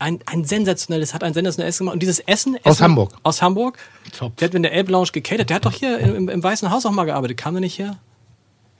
Ein, 0.00 0.20
ein 0.26 0.44
sensationelles, 0.44 1.12
hat 1.12 1.24
ein 1.24 1.34
sensationelles 1.34 1.74
Essen 1.74 1.84
gemacht. 1.84 1.94
Und 1.94 2.00
dieses 2.00 2.20
Essen. 2.20 2.56
Aus 2.62 2.76
Essen, 2.76 2.84
Hamburg? 2.84 3.12
Aus 3.22 3.42
Hamburg. 3.42 3.78
Zopf. 4.12 4.36
Der 4.36 4.48
hat 4.48 4.54
in 4.54 4.62
der 4.62 4.72
Elbe 4.72 4.92
Lounge 4.92 5.08
gecatert. 5.12 5.50
Der 5.50 5.56
hat 5.56 5.64
doch 5.64 5.72
hier 5.72 5.98
im, 5.98 6.28
im, 6.28 6.42
Weißen 6.42 6.70
Haus 6.70 6.86
auch 6.86 6.92
mal 6.92 7.04
gearbeitet. 7.04 7.36
Kam 7.36 7.54
der 7.54 7.60
nicht 7.60 7.78
her? 7.78 7.98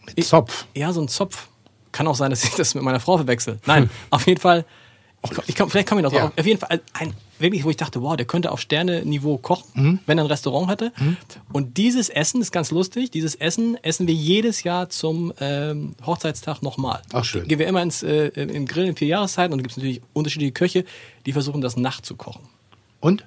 Mit 0.06 0.24
Zopf. 0.24 0.66
Ja, 0.74 0.92
so 0.92 1.00
ein 1.00 1.08
Zopf. 1.08 1.48
Kann 1.90 2.06
auch 2.06 2.14
sein, 2.14 2.30
dass 2.30 2.44
ich 2.44 2.54
das 2.54 2.74
mit 2.74 2.84
meiner 2.84 3.00
Frau 3.00 3.16
verwechsel. 3.16 3.58
Nein, 3.66 3.90
auf 4.10 4.26
jeden 4.26 4.40
Fall. 4.40 4.64
Ich, 5.24 5.30
komm- 5.30 5.44
ich 5.46 5.72
vielleicht 5.72 5.88
komme 5.88 6.00
ich 6.00 6.04
noch 6.04 6.12
drauf. 6.12 6.30
Ja. 6.36 6.40
Auf 6.40 6.46
jeden 6.46 6.60
Fall 6.60 6.80
ein, 6.92 7.14
wirklich, 7.40 7.64
wo 7.64 7.70
ich 7.70 7.76
dachte, 7.76 8.02
wow, 8.02 8.16
der 8.16 8.26
könnte 8.26 8.50
auf 8.52 8.60
Sterne-Niveau 8.60 9.38
kochen, 9.38 9.68
Mhm. 9.74 9.98
wenn 10.06 10.18
er 10.18 10.24
ein 10.24 10.28
Restaurant 10.30 10.70
hätte. 10.70 10.92
Und 11.52 11.76
dieses 11.76 12.08
Essen 12.08 12.40
ist 12.40 12.52
ganz 12.52 12.70
lustig. 12.70 13.10
Dieses 13.10 13.34
Essen 13.34 13.76
essen 13.82 14.06
wir 14.06 14.14
jedes 14.14 14.62
Jahr 14.64 14.88
zum 14.90 15.32
ähm, 15.40 15.94
Hochzeitstag 16.04 16.62
nochmal. 16.62 17.02
Ach, 17.12 17.24
schön. 17.24 17.46
Gehen 17.48 17.58
wir 17.58 17.66
immer 17.66 17.82
ins 17.82 18.02
äh, 18.02 18.28
im 18.28 18.66
Grill 18.66 18.86
in 18.86 18.96
vier 18.96 19.08
Jahreszeiten 19.08 19.52
und 19.52 19.58
gibt 19.58 19.70
es 19.72 19.76
natürlich 19.76 20.00
unterschiedliche 20.12 20.52
Köche, 20.52 20.84
die 21.26 21.32
versuchen, 21.32 21.60
das 21.60 21.76
nachzukochen. 21.76 22.42
Und? 23.00 23.24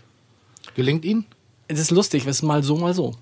Gelingt 0.76 1.06
Ihnen? 1.06 1.26
Es 1.68 1.80
ist 1.80 1.92
lustig, 1.92 2.24
es 2.26 2.38
ist 2.38 2.42
mal 2.44 2.64
so, 2.64 2.76
mal 2.78 2.94
so. 2.94 3.16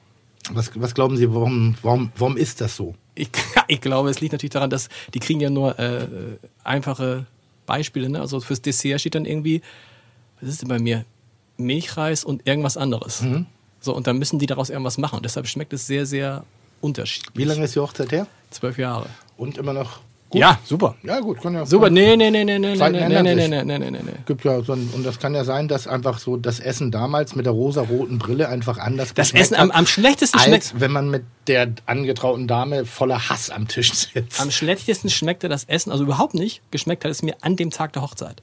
Was, 0.52 0.71
was 0.75 0.93
glauben 0.95 1.17
Sie, 1.17 1.32
warum, 1.34 1.75
warum, 1.84 2.12
warum 2.17 2.38
ist 2.38 2.62
das 2.62 2.75
so? 2.75 2.95
Ich, 3.15 3.30
ich 3.67 3.82
glaube, 3.82 4.10
es 4.10 4.19
liegt 4.21 4.32
natürlich 4.34 4.52
daran, 4.54 4.69
dass 4.69 4.89
die 5.13 5.19
kriegen 5.19 5.39
ja 5.39 5.49
nur 5.49 5.78
äh, 5.78 6.08
einfache 6.63 7.25
Beispiele. 7.65 8.10
Ne? 8.10 8.19
Also 8.19 8.39
fürs 8.39 8.62
Dessert 8.62 8.99
steht 9.02 9.15
dann 9.15 9.25
irgendwie, 9.25 9.62
was 10.41 10.49
ist 10.49 10.62
denn 10.62 10.69
bei 10.69 10.80
mir? 10.80 11.06
Milchreis 11.58 12.23
und 12.23 12.47
irgendwas 12.47 12.78
anderes. 12.78 13.21
Mhm. 13.21 13.45
So, 13.82 13.95
und 13.95 14.08
dann 14.08 14.17
müssen 14.17 14.39
die 14.39 14.45
daraus 14.45 14.69
irgendwas 14.69 14.97
machen. 14.97 15.17
Und 15.17 15.25
deshalb 15.25 15.47
schmeckt 15.47 15.73
es 15.73 15.88
sehr, 15.88 16.06
sehr 16.06 16.43
unterschiedlich. 16.82 17.36
Wie 17.36 17.43
lange 17.43 17.63
ist 17.63 17.75
die 17.75 17.80
Hochzeit 17.80 18.12
her? 18.12 18.28
Zwölf 18.49 18.78
Jahre. 18.78 19.08
Und 19.38 19.58
immer 19.58 19.73
noch 19.73 19.99
gut? 20.30 20.41
Ja, 20.41 20.60
super. 20.63 20.95
Ja, 21.04 21.19
gut, 21.19 21.41
kann 21.41 21.54
ja. 21.54 21.65
Super, 21.65 21.89
nee, 21.89 22.15
nee, 22.15 22.30
nee, 22.30 22.43
nee, 22.43 22.60
nee, 22.60 22.75
nee, 22.75 22.89
nee, 22.89 23.08
nee, 23.08 23.47
nee, 23.47 23.63
nee, 23.63 23.78
nee, 23.78 23.89
nee, 23.91 23.99
gibt 24.25 24.45
ja 24.45 24.62
so 24.62 24.73
ein, 24.73 24.89
und 24.93 25.06
das 25.06 25.19
kann 25.19 25.34
ja 25.34 25.43
sein, 25.43 25.67
dass 25.67 25.88
einfach 25.88 26.19
so 26.19 26.38
das 26.38 26.60
Essen 26.60 26.91
damals 26.91 27.36
mit 27.36 27.45
der 27.45 27.54
rosa-roten 27.54 28.19
Brille 28.19 28.47
einfach 28.49 28.78
anders 28.78 29.13
Das 29.13 29.28
geschmeckt 29.28 29.45
Essen 29.45 29.56
am, 29.56 29.71
am 29.71 29.86
schlechtesten 29.86 30.38
als 30.38 30.47
schmeckt. 30.47 30.73
wenn 30.80 30.91
man 30.91 31.10
mit 31.10 31.23
der 31.47 31.73
angetrauten 31.86 32.47
Dame 32.47 32.86
voller 32.86 33.30
Hass 33.30 33.49
am 33.49 33.67
Tisch 33.67 33.93
sitzt. 33.93 34.39
Am 34.39 34.52
schlechtesten 34.52 35.10
schmeckte 35.10 35.49
das 35.49 35.63
Essen, 35.65 35.91
also 35.91 36.04
überhaupt 36.04 36.34
nicht, 36.34 36.62
geschmeckt 36.71 37.04
hat 37.06 37.12
es 37.12 37.21
mir 37.23 37.36
an 37.41 37.56
dem 37.56 37.71
Tag 37.71 37.93
der 37.93 38.02
Hochzeit. 38.02 38.41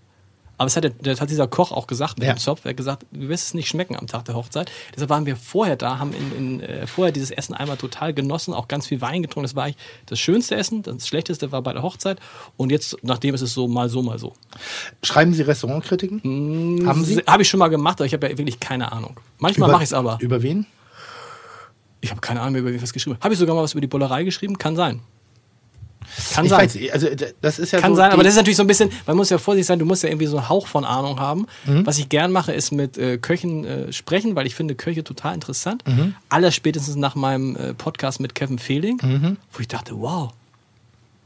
Aber 0.59 0.67
es 0.69 0.77
hat, 0.77 0.91
das 1.03 1.21
hat 1.21 1.29
dieser 1.31 1.47
Koch 1.47 1.71
auch 1.73 1.87
gesagt 1.87 2.19
mit 2.19 2.27
Ja. 2.27 2.35
dem 2.35 2.39
Zopf. 2.39 2.65
Er 2.65 2.71
hat 2.71 2.77
gesagt, 2.77 3.05
du 3.13 3.29
wirst 3.29 3.45
es 3.49 3.55
nicht 3.55 3.69
schmecken 3.69 3.95
am 3.97 4.07
Tag 4.07 4.25
der 4.25 4.35
Hochzeit. 4.35 4.71
Deshalb 4.95 5.11
waren 5.11 5.27
wir 5.27 5.37
vorher 5.37 5.77
da, 5.77 5.99
haben 5.99 6.13
in, 6.15 6.37
in, 6.37 6.61
äh, 6.61 6.87
vorher 6.87 7.13
dieses 7.13 7.31
Essen 7.31 7.55
einmal 7.55 7.77
total 7.77 8.15
genossen, 8.15 8.55
auch 8.55 8.67
ganz 8.67 8.87
viel 8.87 9.01
Wein 9.03 9.23
getrunken. 9.23 9.45
Das 9.45 9.55
war 9.55 9.65
eigentlich 9.65 9.77
das 10.07 10.19
schönste 10.19 10.55
Essen. 10.57 10.83
Das 10.83 11.07
schlechteste 11.07 11.53
war 11.53 11.61
bei 11.63 11.73
der 11.75 11.83
Hochzeit. 11.83 12.19
Und 12.57 12.71
jetzt, 12.71 12.97
nachdem 13.03 13.35
ist 13.35 13.43
es 13.43 13.53
so 13.53 13.69
mal 13.69 13.89
so, 13.91 14.03
mal 14.03 14.19
so. 14.19 14.33
Schreiben 15.03 15.35
Sie 15.35 15.43
Restaurantkritiken? 15.43 16.87
Haben 16.87 17.05
Sie? 17.05 17.17
Habe 17.27 17.43
ich 17.43 17.49
schon 17.51 17.59
mal 17.59 17.69
gemacht, 17.69 17.99
aber 18.01 18.07
ich 18.07 18.15
habe 18.15 18.29
ja 18.31 18.39
wirklich 18.39 18.59
keine 18.59 18.93
Ahnung. 18.93 19.21
Manchmal 19.39 19.71
mache 19.71 19.83
ich 19.83 19.91
es 19.91 19.93
aber. 19.95 20.17
Über 20.21 20.43
wen? 20.43 20.67
Ich 22.01 22.11
habe 22.11 22.21
keine 22.21 22.41
Ahnung 22.41 22.57
über 22.61 22.69
wen 22.69 22.77
ich 22.77 22.83
was 22.83 22.93
geschrieben 22.93 23.17
habe. 23.17 23.25
Habe 23.25 23.35
ich 23.35 23.41
sogar 23.41 23.55
mal 23.55 23.63
was 23.63 23.73
über 23.73 23.81
die 23.81 23.87
Bullerei 23.89 24.25
geschrieben? 24.25 24.59
Kann 24.59 24.77
sein. 24.77 25.01
Kann 26.33 26.45
Ich 26.45 26.51
sein. 26.51 26.61
weiß, 26.61 26.79
also 26.93 27.09
das 27.41 27.59
ist 27.59 27.73
ja 27.73 27.81
Kann 27.81 27.93
so 27.93 27.97
sein, 27.97 28.11
aber 28.13 28.23
das 28.23 28.33
ist 28.33 28.37
natürlich 28.37 28.57
so 28.57 28.63
ein 28.63 28.67
bisschen, 28.67 28.91
man 29.07 29.17
muss 29.17 29.31
ja 29.31 29.39
vorsichtig 29.39 29.67
sein, 29.67 29.79
du 29.79 29.85
musst 29.85 30.03
ja 30.03 30.09
irgendwie 30.09 30.27
so 30.27 30.37
einen 30.39 30.49
Hauch 30.49 30.67
von 30.67 30.85
Ahnung 30.85 31.19
haben. 31.21 31.47
Mhm. 31.67 31.87
Was 31.87 31.99
ich 31.99 32.09
gern 32.09 32.33
mache, 32.33 32.53
ist 32.53 32.71
mit 32.73 32.97
äh, 32.99 33.19
Köchen 33.19 33.65
äh, 33.65 33.93
sprechen, 33.93 34.35
weil 34.37 34.47
ich 34.47 34.55
finde 34.55 34.75
Köche 34.75 35.05
total 35.05 35.35
interessant. 35.35 35.83
Mhm. 35.87 36.15
Aller 36.29 36.51
spätestens 36.53 36.97
nach 36.97 37.15
meinem 37.15 37.57
äh, 37.57 37.75
Podcast 37.75 38.21
mit 38.21 38.35
Kevin 38.35 38.59
Fehling, 38.59 38.99
Mhm. 39.03 39.37
wo 39.53 39.61
ich 39.61 39.69
dachte, 39.69 39.95
wow, 40.01 40.31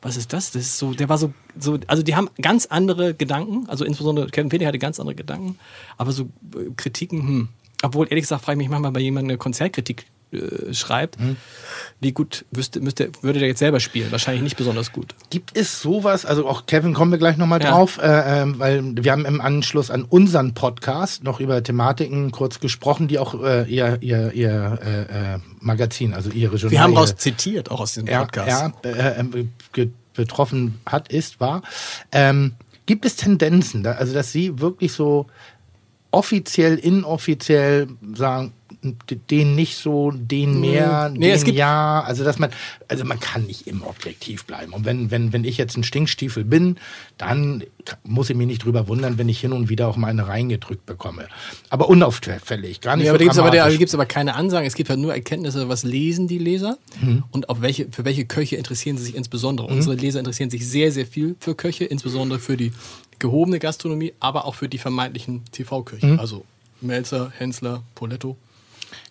was 0.02 0.16
ist 0.16 0.32
das? 0.32 0.50
Das 0.52 0.62
ist 0.62 0.78
so, 0.78 0.94
der 0.94 1.08
war 1.08 1.18
so, 1.18 1.32
so, 1.58 1.78
also 1.86 2.02
die 2.02 2.16
haben 2.16 2.30
ganz 2.40 2.66
andere 2.66 3.12
Gedanken, 3.14 3.68
also 3.68 3.84
insbesondere 3.84 4.28
Kevin 4.28 4.50
Fehling 4.50 4.66
hatte 4.66 4.78
ganz 4.78 4.98
andere 4.98 5.14
Gedanken, 5.14 5.58
aber 5.98 6.12
so 6.12 6.24
äh, 6.54 6.70
Kritiken, 6.76 7.20
hm. 7.20 7.48
Obwohl, 7.82 8.06
ehrlich 8.10 8.24
gesagt, 8.24 8.44
frage 8.44 8.56
ich 8.56 8.58
mich 8.58 8.68
manchmal, 8.68 8.92
bei 8.92 9.00
jemandem 9.00 9.30
eine 9.30 9.38
Konzertkritik 9.38 10.04
äh, 10.32 10.72
schreibt, 10.74 11.18
Mhm. 11.20 11.36
wie 12.00 12.12
gut 12.12 12.44
wüsste, 12.50 12.80
müsste, 12.80 13.10
würde 13.22 13.38
der 13.40 13.48
jetzt 13.48 13.58
selber 13.58 13.80
spielen? 13.80 14.10
Wahrscheinlich 14.12 14.42
nicht 14.42 14.56
besonders 14.56 14.92
gut. 14.92 15.14
Gibt 15.30 15.56
es 15.56 15.80
sowas, 15.82 16.24
also 16.24 16.46
auch 16.48 16.66
Kevin 16.66 16.94
kommen 16.94 17.10
wir 17.10 17.18
gleich 17.18 17.36
nochmal 17.36 17.62
Ja. 17.62 17.70
drauf, 17.70 17.98
äh, 17.98 18.42
ähm, 18.42 18.58
weil 18.58 18.82
wir 18.96 19.12
haben 19.12 19.24
im 19.26 19.40
Anschluss 19.40 19.90
an 19.90 20.04
unseren 20.04 20.54
Podcast 20.54 21.24
noch 21.24 21.40
über 21.40 21.62
Thematiken 21.62 22.30
kurz 22.30 22.60
gesprochen, 22.60 23.08
die 23.08 23.18
auch 23.18 23.34
äh, 23.42 23.68
ihr, 23.68 23.98
ihr, 24.00 24.32
ihr 24.32 24.78
äh, 24.82 25.38
Magazin, 25.60 26.14
also 26.14 26.30
ihre 26.30 26.56
Journal, 26.56 26.70
Wir 26.70 26.80
haben 26.82 26.92
ihre- 26.92 27.00
raus 27.00 27.16
zitiert, 27.16 27.70
auch 27.70 27.80
aus 27.80 27.92
diesem 27.94 28.06
Podcast. 28.08 28.48
ja, 28.84 28.90
äh, 28.90 29.20
äh, 29.20 29.46
ge- 29.72 29.90
betroffen 30.14 30.78
hat, 30.86 31.08
ist, 31.12 31.40
war. 31.40 31.62
Ähm, 32.12 32.54
gibt 32.86 33.04
es 33.04 33.16
Tendenzen, 33.16 33.86
also 33.86 34.12
dass 34.12 34.32
Sie 34.32 34.58
wirklich 34.60 34.92
so 34.92 35.26
offiziell, 36.10 36.76
inoffiziell 36.76 37.86
sagen, 38.14 38.52
den 38.82 39.54
nicht 39.54 39.76
so, 39.76 40.10
den 40.10 40.60
mehr, 40.60 41.10
Nee, 41.14 41.36
den 41.36 41.54
ja, 41.54 42.02
also 42.02 42.24
dass 42.24 42.38
man, 42.38 42.50
also 42.88 43.04
man 43.04 43.20
kann 43.20 43.44
nicht 43.46 43.66
immer 43.66 43.86
objektiv 43.88 44.44
bleiben. 44.46 44.72
Und 44.72 44.84
wenn, 44.86 45.10
wenn, 45.10 45.32
wenn 45.32 45.44
ich 45.44 45.58
jetzt 45.58 45.76
ein 45.76 45.84
Stinkstiefel 45.84 46.44
bin, 46.44 46.76
dann 47.18 47.62
muss 48.04 48.30
ich 48.30 48.36
mich 48.36 48.46
nicht 48.46 48.64
drüber 48.64 48.88
wundern, 48.88 49.18
wenn 49.18 49.28
ich 49.28 49.40
hin 49.40 49.52
und 49.52 49.68
wieder 49.68 49.86
auch 49.88 49.96
mal 49.96 50.08
eine 50.08 50.28
reingedrückt 50.28 50.86
bekomme. 50.86 51.28
Aber 51.68 51.88
unauffällig, 51.90 52.80
gar 52.80 52.96
nicht 52.96 53.06
Ja, 53.06 53.12
so 53.12 53.16
aber 53.16 53.18
da 53.18 53.24
gibt 53.24 53.32
es 53.34 53.38
aber, 53.38 53.76
gibt's 53.76 53.94
aber 53.94 54.06
keine 54.06 54.34
Ansagen. 54.34 54.66
Es 54.66 54.74
gibt 54.74 54.88
halt 54.88 54.98
nur 55.00 55.12
Erkenntnisse, 55.12 55.68
was 55.68 55.82
lesen 55.82 56.26
die 56.26 56.38
Leser 56.38 56.78
Mhm. 57.00 57.24
und 57.30 57.48
auf 57.48 57.60
welche, 57.60 57.88
für 57.90 58.04
welche 58.04 58.24
Köche 58.24 58.56
interessieren 58.56 58.96
sie 58.96 59.04
sich 59.04 59.14
insbesondere. 59.14 59.66
Unsere 59.66 59.94
Leser 59.94 60.18
interessieren 60.18 60.50
sich 60.50 60.66
sehr, 60.66 60.90
sehr 60.92 61.06
viel 61.06 61.36
für 61.38 61.54
Köche, 61.54 61.84
insbesondere 61.84 62.38
für 62.38 62.56
die 62.56 62.72
gehobene 63.18 63.58
Gastronomie, 63.58 64.14
aber 64.20 64.46
auch 64.46 64.54
für 64.54 64.68
die 64.68 64.78
vermeintlichen 64.78 65.44
TV-Köche. 65.52 66.06
Mhm. 66.06 66.18
Also 66.20 66.44
Melzer, 66.80 67.30
Hensler, 67.36 67.82
Poletto. 67.94 68.36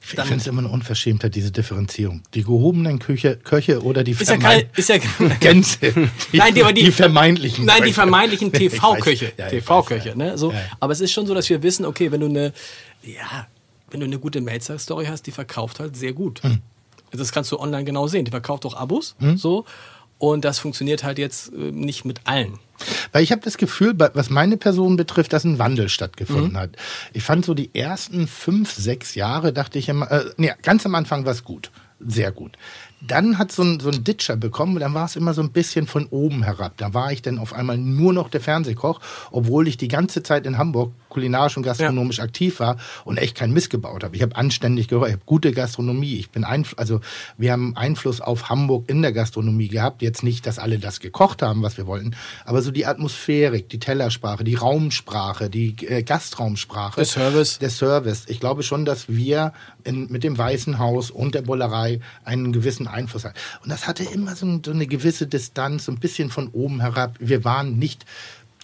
Ich 0.02 0.10
finde 0.12 0.36
es 0.38 0.48
immer 0.48 0.60
eine 0.60 0.70
Unverschämtheit, 0.70 1.36
diese 1.36 1.52
Differenzierung. 1.52 2.24
Die 2.34 2.44
gehobenen 2.44 3.00
Küche, 3.00 3.38
Köche 3.38 3.84
oder 3.84 4.04
die 4.04 4.12
Ist 4.12 4.30
ja 4.30 4.38
kein, 4.38 4.64
ist 4.76 4.90
ja 4.90 4.98
Gänse. 5.40 5.78
Nein, 6.32 6.54
die, 6.56 6.64
aber 6.64 6.74
die, 6.74 6.86
die 6.86 6.92
vermeintlichen 6.92 7.66
Nein, 7.66 7.78
die 7.78 7.82
Köche. 7.84 7.94
vermeintlichen. 7.94 8.52
TV-Köche. 8.54 9.34
Ja, 9.38 9.50
TV-Köche, 9.50 10.10
ja. 10.10 10.16
ne? 10.16 10.38
So, 10.38 10.52
Ja. 10.52 10.60
Aber 10.80 10.94
es 10.94 11.02
ist 11.02 11.12
schon 11.12 11.28
so, 11.28 11.34
dass 11.34 11.50
wir 11.50 11.62
wissen, 11.64 11.86
okay, 11.86 12.12
wenn 12.12 12.22
du 12.22 12.28
eine, 12.28 12.54
ja, 13.04 13.48
wenn 13.92 14.00
du 14.00 14.06
eine 14.06 14.20
gute 14.20 14.42
Melzer-Story 14.42 15.06
hast, 15.06 15.28
die 15.28 15.32
verkauft 15.32 15.80
halt 15.80 15.96
sehr 15.96 16.14
gut. 16.14 16.42
Hm. 16.44 16.60
Das 17.12 17.32
kannst 17.32 17.52
du 17.52 17.60
online 17.60 17.84
genau 17.84 18.08
sehen. 18.08 18.26
Die 18.26 18.32
verkauft 18.32 18.66
auch 18.66 18.76
Abos, 18.76 19.16
so. 19.36 19.66
Und 20.18 20.46
das 20.46 20.60
funktioniert 20.60 21.04
halt 21.04 21.18
jetzt 21.18 21.52
äh, 21.54 21.72
nicht 21.72 22.06
mit 22.06 22.22
allen. 22.26 22.60
Weil 23.12 23.24
ich 23.24 23.32
habe 23.32 23.42
das 23.44 23.58
Gefühl, 23.58 23.94
was 23.98 24.30
meine 24.30 24.58
Person 24.58 24.96
betrifft, 24.96 25.34
dass 25.34 25.44
ein 25.44 25.60
Wandel 25.60 25.90
stattgefunden 25.90 26.54
Mhm. 26.54 26.58
hat. 26.58 26.72
Ich 27.14 27.24
fand 27.24 27.46
so 27.46 27.54
die 27.54 27.74
ersten 27.76 28.28
fünf, 28.28 28.72
sechs 28.72 29.16
Jahre, 29.16 29.54
dachte 29.54 29.80
ich 29.80 29.90
immer, 29.90 30.10
äh, 30.12 30.26
nee, 30.38 30.52
ganz 30.62 30.86
am 30.86 30.96
Anfang 30.96 31.26
war 31.26 31.32
es 31.34 31.44
gut. 31.44 31.72
Sehr 32.02 32.32
gut. 32.32 32.58
Dann 33.02 33.38
hat 33.38 33.52
so 33.52 33.62
ein, 33.62 33.82
so 33.82 33.90
ein 33.90 34.06
Ditcher 34.06 34.38
bekommen, 34.38 34.80
dann 34.80 34.94
war 34.94 35.04
es 35.06 35.18
immer 35.18 35.34
so 35.34 35.42
ein 35.42 35.52
bisschen 35.52 35.86
von 35.86 36.06
oben 36.08 36.44
herab. 36.44 36.74
Da 36.78 36.94
war 36.94 37.12
ich 37.12 37.22
dann 37.22 37.40
auf 37.40 37.52
einmal 37.54 37.78
nur 37.78 38.14
noch 38.14 38.30
der 38.30 38.40
Fernsehkoch, 38.40 39.02
obwohl 39.32 39.68
ich 39.68 39.76
die 39.76 39.90
ganze 39.90 40.24
Zeit 40.24 40.46
in 40.46 40.58
Hamburg 40.58 40.94
kulinarisch 41.10 41.58
und 41.58 41.64
gastronomisch 41.64 42.20
aktiv 42.20 42.60
war 42.60 42.78
und 43.06 43.18
echt 43.18 43.36
keinen 43.36 43.54
Mist 43.54 43.70
gebaut 43.70 44.04
habe. 44.04 44.16
Ich 44.16 44.22
habe 44.22 44.36
anständig 44.36 44.88
gehört, 44.88 45.08
ich 45.08 45.14
habe 45.14 45.24
gute 45.26 45.52
Gastronomie. 45.52 46.16
Ich 46.16 46.30
bin 46.30 46.44
einf 46.44 46.74
also 46.78 47.02
wir 47.38 47.52
haben 47.52 47.76
Einfluss 47.76 48.22
auf 48.22 48.50
Hamburg 48.50 48.90
in 48.90 49.02
der 49.02 49.12
Gastronomie 49.12 49.68
gehabt. 49.68 50.02
Jetzt 50.02 50.24
nicht, 50.24 50.46
dass 50.46 50.60
alle 50.60 50.80
das 50.80 51.00
gekocht 51.00 51.42
haben, 51.42 51.62
was 51.64 51.78
wir 51.78 51.88
wollten, 51.88 52.16
aber 52.46 52.62
so 52.62 52.72
die 52.72 52.86
Atmosphärik, 52.86 53.70
die 53.70 53.80
Tellersprache, 53.80 54.44
die 54.44 54.56
Raumsprache, 54.56 55.50
die 55.50 55.76
äh, 55.88 56.04
Gastraumsprache, 56.04 56.96
Der 56.98 57.06
Service. 57.06 57.60
der 57.60 57.70
Service. 57.70 58.24
Ich 58.28 58.40
glaube 58.40 58.64
schon, 58.64 58.86
dass 58.86 59.10
wir 59.10 59.54
in, 59.84 60.12
mit 60.12 60.24
dem 60.24 60.38
Weißen 60.38 60.80
Haus 60.80 61.10
und 61.12 61.36
der 61.36 61.42
Bullerei 61.42 62.00
einen 62.24 62.52
gewissen 62.52 62.88
Einfluss 62.88 63.26
hatten. 63.26 63.38
Und 63.64 63.70
das 63.70 63.88
hatte 63.88 64.04
immer 64.04 64.36
so, 64.36 64.46
ein- 64.46 64.62
so 64.64 64.72
eine 64.72 64.88
gewisse 64.88 65.28
Distanz, 65.28 65.86
so 65.86 65.92
ein 65.92 66.00
bisschen 66.00 66.30
von 66.30 66.50
oben 66.50 66.82
herab. 66.82 67.16
Wir 67.20 67.44
waren 67.44 67.78
nicht 67.80 68.06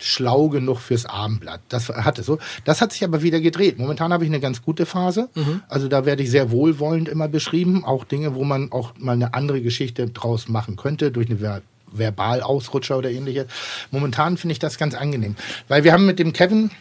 schlau 0.06 0.50
genug 0.50 0.80
fürs 0.80 1.06
Abendblatt. 1.06 1.62
Das 1.70 1.90
hatte 1.90 2.24
so. 2.24 2.38
Das 2.64 2.82
hat 2.82 2.94
sich 2.94 3.04
aber 3.04 3.22
wieder 3.22 3.42
gedreht. 3.42 3.80
Momentan 3.80 4.14
habe 4.14 4.24
ich 4.24 4.30
eine 4.30 4.40
ganz 4.40 4.62
gute 4.62 4.86
Phase. 4.86 5.30
Also 5.68 5.88
da 5.88 6.06
werde 6.06 6.24
ich 6.24 6.32
sehr 6.32 6.52
wohlwollend 6.52 7.10
immer 7.10 7.28
beschrieben. 7.28 7.84
Auch 7.84 8.04
Dinge, 8.06 8.36
wo 8.36 8.44
man 8.44 8.72
auch 8.72 8.94
mal 8.98 9.14
eine 9.14 9.34
andere 9.34 9.62
Geschichte 9.62 10.08
draus 10.08 10.48
machen 10.48 10.76
könnte, 10.76 11.12
durch 11.12 11.30
eine 11.30 11.40
Ver 11.40 11.62
Verbalausrutscher 11.94 12.98
oder 12.98 13.10
ähnliches. 13.10 13.46
Momentan 13.90 14.36
finde 14.36 14.52
ich 14.52 14.60
das 14.60 14.78
ganz 14.78 14.96
angenehm. 14.96 15.36
Weil 15.70 15.86
wir 15.86 15.94
haben 15.94 16.06
mit 16.06 16.20
dem 16.20 16.34
Kevin, 16.34 16.72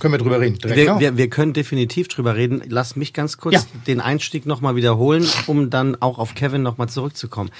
können 0.00 0.14
wir 0.14 0.18
drüber 0.18 0.40
reden, 0.40 0.58
Wir, 0.62 0.94
ne? 0.94 1.00
wir, 1.00 1.16
wir 1.16 1.28
können 1.30 1.52
definitiv 1.52 2.08
drüber 2.08 2.34
reden. 2.34 2.62
Lass 2.68 2.96
mich 2.96 3.12
ganz 3.12 3.36
kurz 3.38 3.54
Ja. 3.54 3.62
den 3.86 4.00
Einstieg 4.00 4.46
nochmal 4.46 4.74
wiederholen, 4.76 5.26
um 5.46 5.70
dann 5.70 5.96
auch 6.00 6.18
auf 6.18 6.34
Kevin 6.34 6.62
nochmal 6.62 6.88
zurückzukommen. 6.88 7.50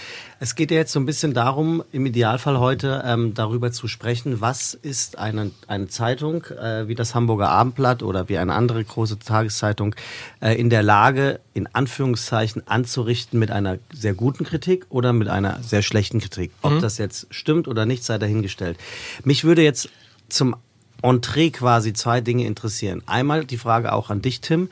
Es 0.40 0.54
geht 0.54 0.70
ja 0.70 0.78
jetzt 0.78 0.92
so 0.92 0.98
ein 0.98 1.06
bisschen 1.06 1.34
darum, 1.34 1.84
im 1.92 2.04
Idealfall 2.06 2.58
heute 2.58 3.02
ähm, 3.06 3.34
darüber 3.34 3.70
zu 3.70 3.86
sprechen, 3.86 4.40
was 4.40 4.74
ist 4.74 5.18
eine, 5.18 5.50
eine 5.68 5.88
Zeitung 5.88 6.44
äh, 6.46 6.88
wie 6.88 6.94
das 6.94 7.14
Hamburger 7.14 7.50
Abendblatt 7.50 8.02
oder 8.02 8.28
wie 8.28 8.38
eine 8.38 8.54
andere 8.54 8.82
große 8.82 9.18
Tageszeitung 9.20 9.94
äh, 10.40 10.58
in 10.58 10.68
der 10.70 10.82
Lage, 10.82 11.40
in 11.54 11.68
Anführungszeichen 11.72 12.66
anzurichten 12.66 13.38
mit 13.38 13.50
einer 13.50 13.78
sehr 13.92 14.14
guten 14.14 14.44
Kritik 14.44 14.86
oder 14.88 15.12
mit 15.12 15.28
einer 15.28 15.60
sehr 15.62 15.82
schlechten 15.82 16.18
Kritik. 16.20 16.50
Ob 16.62 16.80
das 16.80 16.98
jetzt 16.98 17.26
stimmt 17.30 17.68
oder 17.68 17.86
nicht, 17.86 18.02
sei 18.04 18.18
dahingestellt. 18.18 18.78
Mich 19.24 19.44
würde 19.44 19.62
jetzt 19.62 19.90
zum 20.28 20.56
Entree 21.02 21.50
quasi 21.50 21.92
zwei 21.92 22.20
Dinge 22.20 22.46
interessieren. 22.46 23.02
Einmal 23.06 23.44
die 23.44 23.58
Frage 23.58 23.92
auch 23.92 24.10
an 24.10 24.22
dich, 24.22 24.40
Tim. 24.40 24.68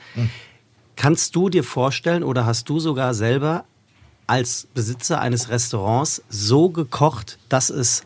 Kannst 0.95 1.35
du 1.35 1.49
dir 1.49 1.63
vorstellen 1.63 2.23
oder 2.23 2.45
hast 2.45 2.69
du 2.69 2.79
sogar 2.79 3.13
selber 3.13 3.65
als 4.27 4.67
Besitzer 4.73 5.19
eines 5.19 5.49
Restaurants 5.49 6.23
so 6.29 6.69
gekocht, 6.69 7.37
dass 7.49 7.69
es 7.69 8.03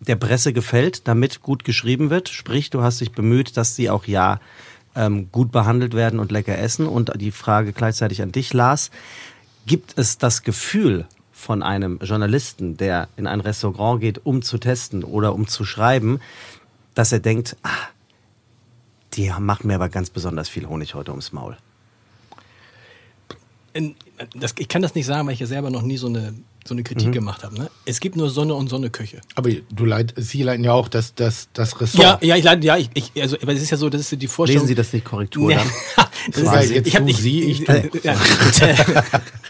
der 0.00 0.16
Presse 0.16 0.52
gefällt, 0.52 1.08
damit 1.08 1.42
gut 1.42 1.64
geschrieben 1.64 2.10
wird? 2.10 2.28
Sprich, 2.28 2.70
du 2.70 2.82
hast 2.82 3.00
dich 3.00 3.12
bemüht, 3.12 3.56
dass 3.56 3.74
sie 3.74 3.90
auch 3.90 4.06
ja 4.06 4.40
ähm, 4.94 5.30
gut 5.32 5.52
behandelt 5.52 5.94
werden 5.94 6.20
und 6.20 6.30
lecker 6.30 6.58
essen. 6.58 6.86
Und 6.86 7.12
die 7.20 7.30
Frage 7.30 7.72
gleichzeitig 7.72 8.22
an 8.22 8.32
dich, 8.32 8.52
Lars. 8.52 8.90
Gibt 9.66 9.96
es 9.96 10.18
das 10.18 10.42
Gefühl 10.42 11.06
von 11.32 11.62
einem 11.62 11.98
Journalisten, 12.02 12.76
der 12.76 13.08
in 13.16 13.26
ein 13.26 13.40
Restaurant 13.40 14.00
geht, 14.00 14.24
um 14.24 14.42
zu 14.42 14.58
testen 14.58 15.04
oder 15.04 15.34
um 15.34 15.46
zu 15.46 15.64
schreiben, 15.64 16.20
dass 16.94 17.12
er 17.12 17.20
denkt, 17.20 17.56
ah, 17.62 17.88
die 19.14 19.30
machen 19.38 19.66
mir 19.66 19.74
aber 19.74 19.88
ganz 19.88 20.10
besonders 20.10 20.48
viel 20.48 20.66
Honig 20.66 20.94
heute 20.94 21.10
ums 21.10 21.32
Maul. 21.32 21.56
Das, 24.34 24.54
ich 24.58 24.68
kann 24.68 24.82
das 24.82 24.94
nicht 24.94 25.06
sagen, 25.06 25.26
weil 25.26 25.34
ich 25.34 25.40
ja 25.40 25.46
selber 25.46 25.70
noch 25.70 25.82
nie 25.82 25.96
so 25.96 26.06
eine, 26.06 26.34
so 26.66 26.74
eine 26.74 26.82
Kritik 26.82 27.12
gemacht 27.12 27.44
habe. 27.44 27.54
Ne? 27.54 27.70
Es 27.84 28.00
gibt 28.00 28.16
nur 28.16 28.30
Sonne 28.30 28.54
und 28.54 28.68
Sonne-Köche. 28.68 29.20
Aber 29.34 29.50
du 29.50 29.84
leit, 29.84 30.14
Sie 30.16 30.42
leiten 30.42 30.64
ja 30.64 30.72
auch 30.72 30.88
das, 30.88 31.14
das, 31.14 31.48
das 31.52 31.80
Ressort. 31.80 32.02
Ja, 32.02 32.18
ja, 32.22 32.36
ich 32.36 32.44
leite, 32.44 32.66
ja, 32.66 32.76
ich, 32.76 32.90
ich, 32.94 33.12
also, 33.20 33.36
aber 33.40 33.52
es 33.52 33.62
ist 33.62 33.70
ja 33.70 33.76
so, 33.76 33.90
das 33.90 34.00
ist 34.00 34.20
die 34.20 34.26
Vorstellung. 34.26 34.62
Lesen 34.62 34.68
Sie 34.68 34.74
das 34.74 34.92
nicht 34.92 35.04
Korrektur 35.04 35.48
Nee. 35.48 35.56
dann? 35.56 36.06
das 36.32 36.64
ist, 36.64 36.70
jetzt 36.70 36.86
ich 36.86 36.96
hab, 36.96 37.04
du 37.04 37.10
ich, 37.10 37.18
sie, 37.18 37.42
ich 37.42 37.64
du. 37.64 37.72
ja. 38.02 38.16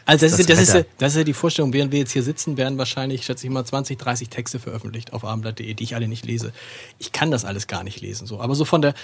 Also 0.07 0.27
das, 0.27 0.39
ist, 0.39 0.51
das, 0.51 0.61
ist, 0.61 0.87
das 0.99 1.13
ist 1.13 1.17
ja 1.17 1.25
die 1.25 1.33
Vorstellung, 1.33 1.73
während 1.73 1.91
wir 1.91 1.99
jetzt 1.99 2.13
hier 2.13 2.23
sitzen, 2.23 2.59
werden 2.59 2.77
wahrscheinlich, 2.77 3.25
schätze 3.25 3.47
ich 3.47 3.53
mal, 3.53 3.65
20, 3.65 3.99
30 3.99 4.29
Texte 4.29 4.59
veröffentlicht 4.59 5.15
auf 5.15 5.25
abendblatt.de, 5.25 5.73
die 5.73 5.83
ich 5.83 5.95
alle 5.95 6.09
nicht 6.09 6.27
lese. 6.27 6.53
Ich 6.99 7.13
kann 7.13 7.31
das 7.31 7.47
alles 7.47 7.69
gar 7.69 7.85
nicht 7.85 8.03
lesen. 8.03 8.27
So. 8.27 8.39
Aber 8.41 8.55
so 8.55 8.67
von 8.67 8.83
der, 8.83 8.95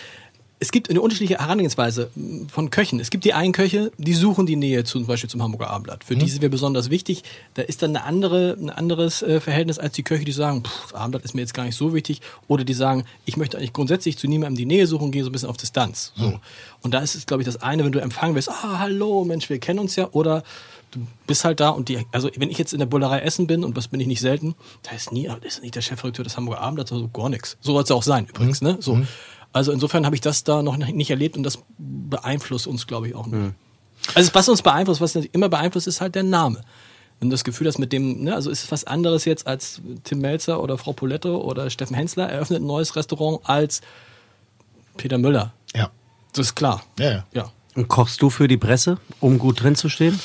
es 0.62 0.73
gibt 0.73 0.90
eine 0.90 1.01
unterschiedliche 1.01 1.40
Herangehensweise 1.40 2.11
von 2.53 2.68
Köchen. 2.68 3.01
Es 3.01 3.09
gibt 3.09 3.25
die 3.25 3.33
einen 3.33 3.53
Köche, 3.53 3.90
die 3.96 4.12
suchen 4.12 4.44
die 4.44 4.57
Nähe 4.57 4.85
zum 4.85 5.07
Beispiel 5.07 5.31
zum 5.31 5.42
Hamburger 5.42 5.70
Abendblatt. 5.70 6.05
Für 6.05 6.16
die 6.16 6.29
sind 6.29 6.42
wir 6.42 6.51
besonders 6.51 6.90
wichtig. 6.90 7.25
Da 7.55 7.62
ist 7.62 7.83
dann 7.83 7.96
eine 7.96 8.05
andere, 8.05 8.59
ein 8.61 8.68
anderes 8.68 9.23
äh, 9.23 9.40
Verhältnis 9.40 9.79
als 9.79 9.94
die 9.94 10.03
Köche, 10.03 10.27
die 10.27 10.33
sagen, 10.33 10.62
pff, 10.64 10.94
Abendblatt 10.94 11.25
ist 11.25 11.35
mir 11.35 11.40
jetzt 11.40 11.55
gar 11.55 11.64
nicht 11.64 11.77
so 11.77 11.94
wichtig. 11.94 12.20
Oder 12.46 12.64
die 12.64 12.75
sagen, 12.75 13.05
ich 13.25 13.38
möchte 13.38 13.57
eigentlich 13.57 13.73
grundsätzlich 13.73 14.18
zu 14.18 14.29
niemandem 14.29 14.59
die 14.59 14.66
Nähe 14.66 14.87
suchen, 14.87 15.11
gehe 15.11 15.25
so 15.25 15.31
ein 15.31 15.33
bisschen 15.33 15.49
auf 15.49 15.57
Distanz. 15.57 16.12
So. 16.14 16.38
Und 16.83 16.92
da 16.92 17.01
ist 17.01 17.14
es, 17.14 17.25
glaube 17.25 17.42
ich, 17.42 17.46
das 17.46 17.62
eine, 17.62 17.83
wenn 17.85 17.92
du 17.92 18.01
empfangen 18.01 18.35
wirst, 18.35 18.51
ah, 18.51 18.79
hallo, 18.81 19.25
Mensch, 19.25 19.49
wir 19.49 19.59
kennen 19.61 19.79
uns 19.79 19.96
ja. 19.96 20.11
Oder 20.12 20.42
du 20.90 21.07
bist 21.27 21.44
halt 21.46 21.61
da 21.61 21.70
und 21.70 21.88
die, 21.88 22.05
also 22.12 22.31
wenn 22.37 22.51
ich 22.51 22.59
jetzt 22.59 22.75
in 22.75 22.81
der 22.81 22.87
Bullerei 22.87 23.20
essen 23.20 23.46
bin, 23.46 23.64
und 23.64 23.79
das 23.79 23.88
bin 23.88 23.99
ich 24.01 24.07
nicht 24.07 24.20
selten, 24.20 24.55
da 24.83 24.94
ist 24.94 25.11
nie, 25.11 25.31
ist 25.40 25.62
nicht 25.62 25.75
der 25.75 25.81
Chefredakteur 25.81 26.25
des 26.25 26.37
Hamburger 26.37 26.61
Abendblatts, 26.61 26.92
also 26.92 27.09
gar 27.09 27.31
nichts. 27.31 27.57
So 27.62 27.73
soll 27.73 27.83
es 27.83 27.88
ja 27.88 27.96
auch 27.96 28.03
sein, 28.03 28.27
übrigens, 28.27 28.61
ne? 28.61 28.77
So. 28.81 29.01
Also 29.52 29.72
insofern 29.72 30.06
habe 30.06 30.14
ich 30.14 30.20
das 30.20 30.44
da 30.44 30.62
noch 30.62 30.76
nicht 30.76 31.10
erlebt 31.10 31.36
und 31.36 31.42
das 31.42 31.58
beeinflusst 31.78 32.66
uns, 32.66 32.86
glaube 32.86 33.08
ich, 33.08 33.14
auch 33.14 33.26
nicht. 33.26 33.54
Also 34.14 34.34
was 34.34 34.48
uns 34.48 34.62
beeinflusst, 34.62 35.00
was 35.00 35.16
immer 35.16 35.48
beeinflusst, 35.48 35.86
ist 35.86 36.00
halt 36.00 36.14
der 36.14 36.22
Name. 36.22 36.62
Wenn 37.18 37.28
du 37.28 37.34
das 37.34 37.44
Gefühl 37.44 37.66
hast 37.66 37.78
mit 37.78 37.92
dem, 37.92 38.24
ne, 38.24 38.34
also 38.34 38.50
ist 38.50 38.64
es 38.64 38.72
was 38.72 38.84
anderes 38.84 39.26
jetzt 39.26 39.46
als 39.46 39.82
Tim 40.04 40.20
Melzer 40.20 40.62
oder 40.62 40.78
Frau 40.78 40.92
Poletto 40.92 41.36
oder 41.36 41.68
Steffen 41.68 41.94
Hensler 41.94 42.28
eröffnet 42.30 42.62
ein 42.62 42.66
neues 42.66 42.96
Restaurant 42.96 43.40
als 43.44 43.82
Peter 44.96 45.18
Müller. 45.18 45.52
Ja. 45.74 45.90
Das 46.32 46.46
ist 46.46 46.54
klar. 46.54 46.82
Ja, 46.98 47.10
ja. 47.10 47.26
Ja. 47.32 47.52
Und 47.74 47.88
kochst 47.88 48.22
du 48.22 48.30
für 48.30 48.48
die 48.48 48.56
Presse, 48.56 48.98
um 49.20 49.38
gut 49.38 49.62
drin 49.62 49.76
zu 49.76 49.88
stehen? 49.88 50.18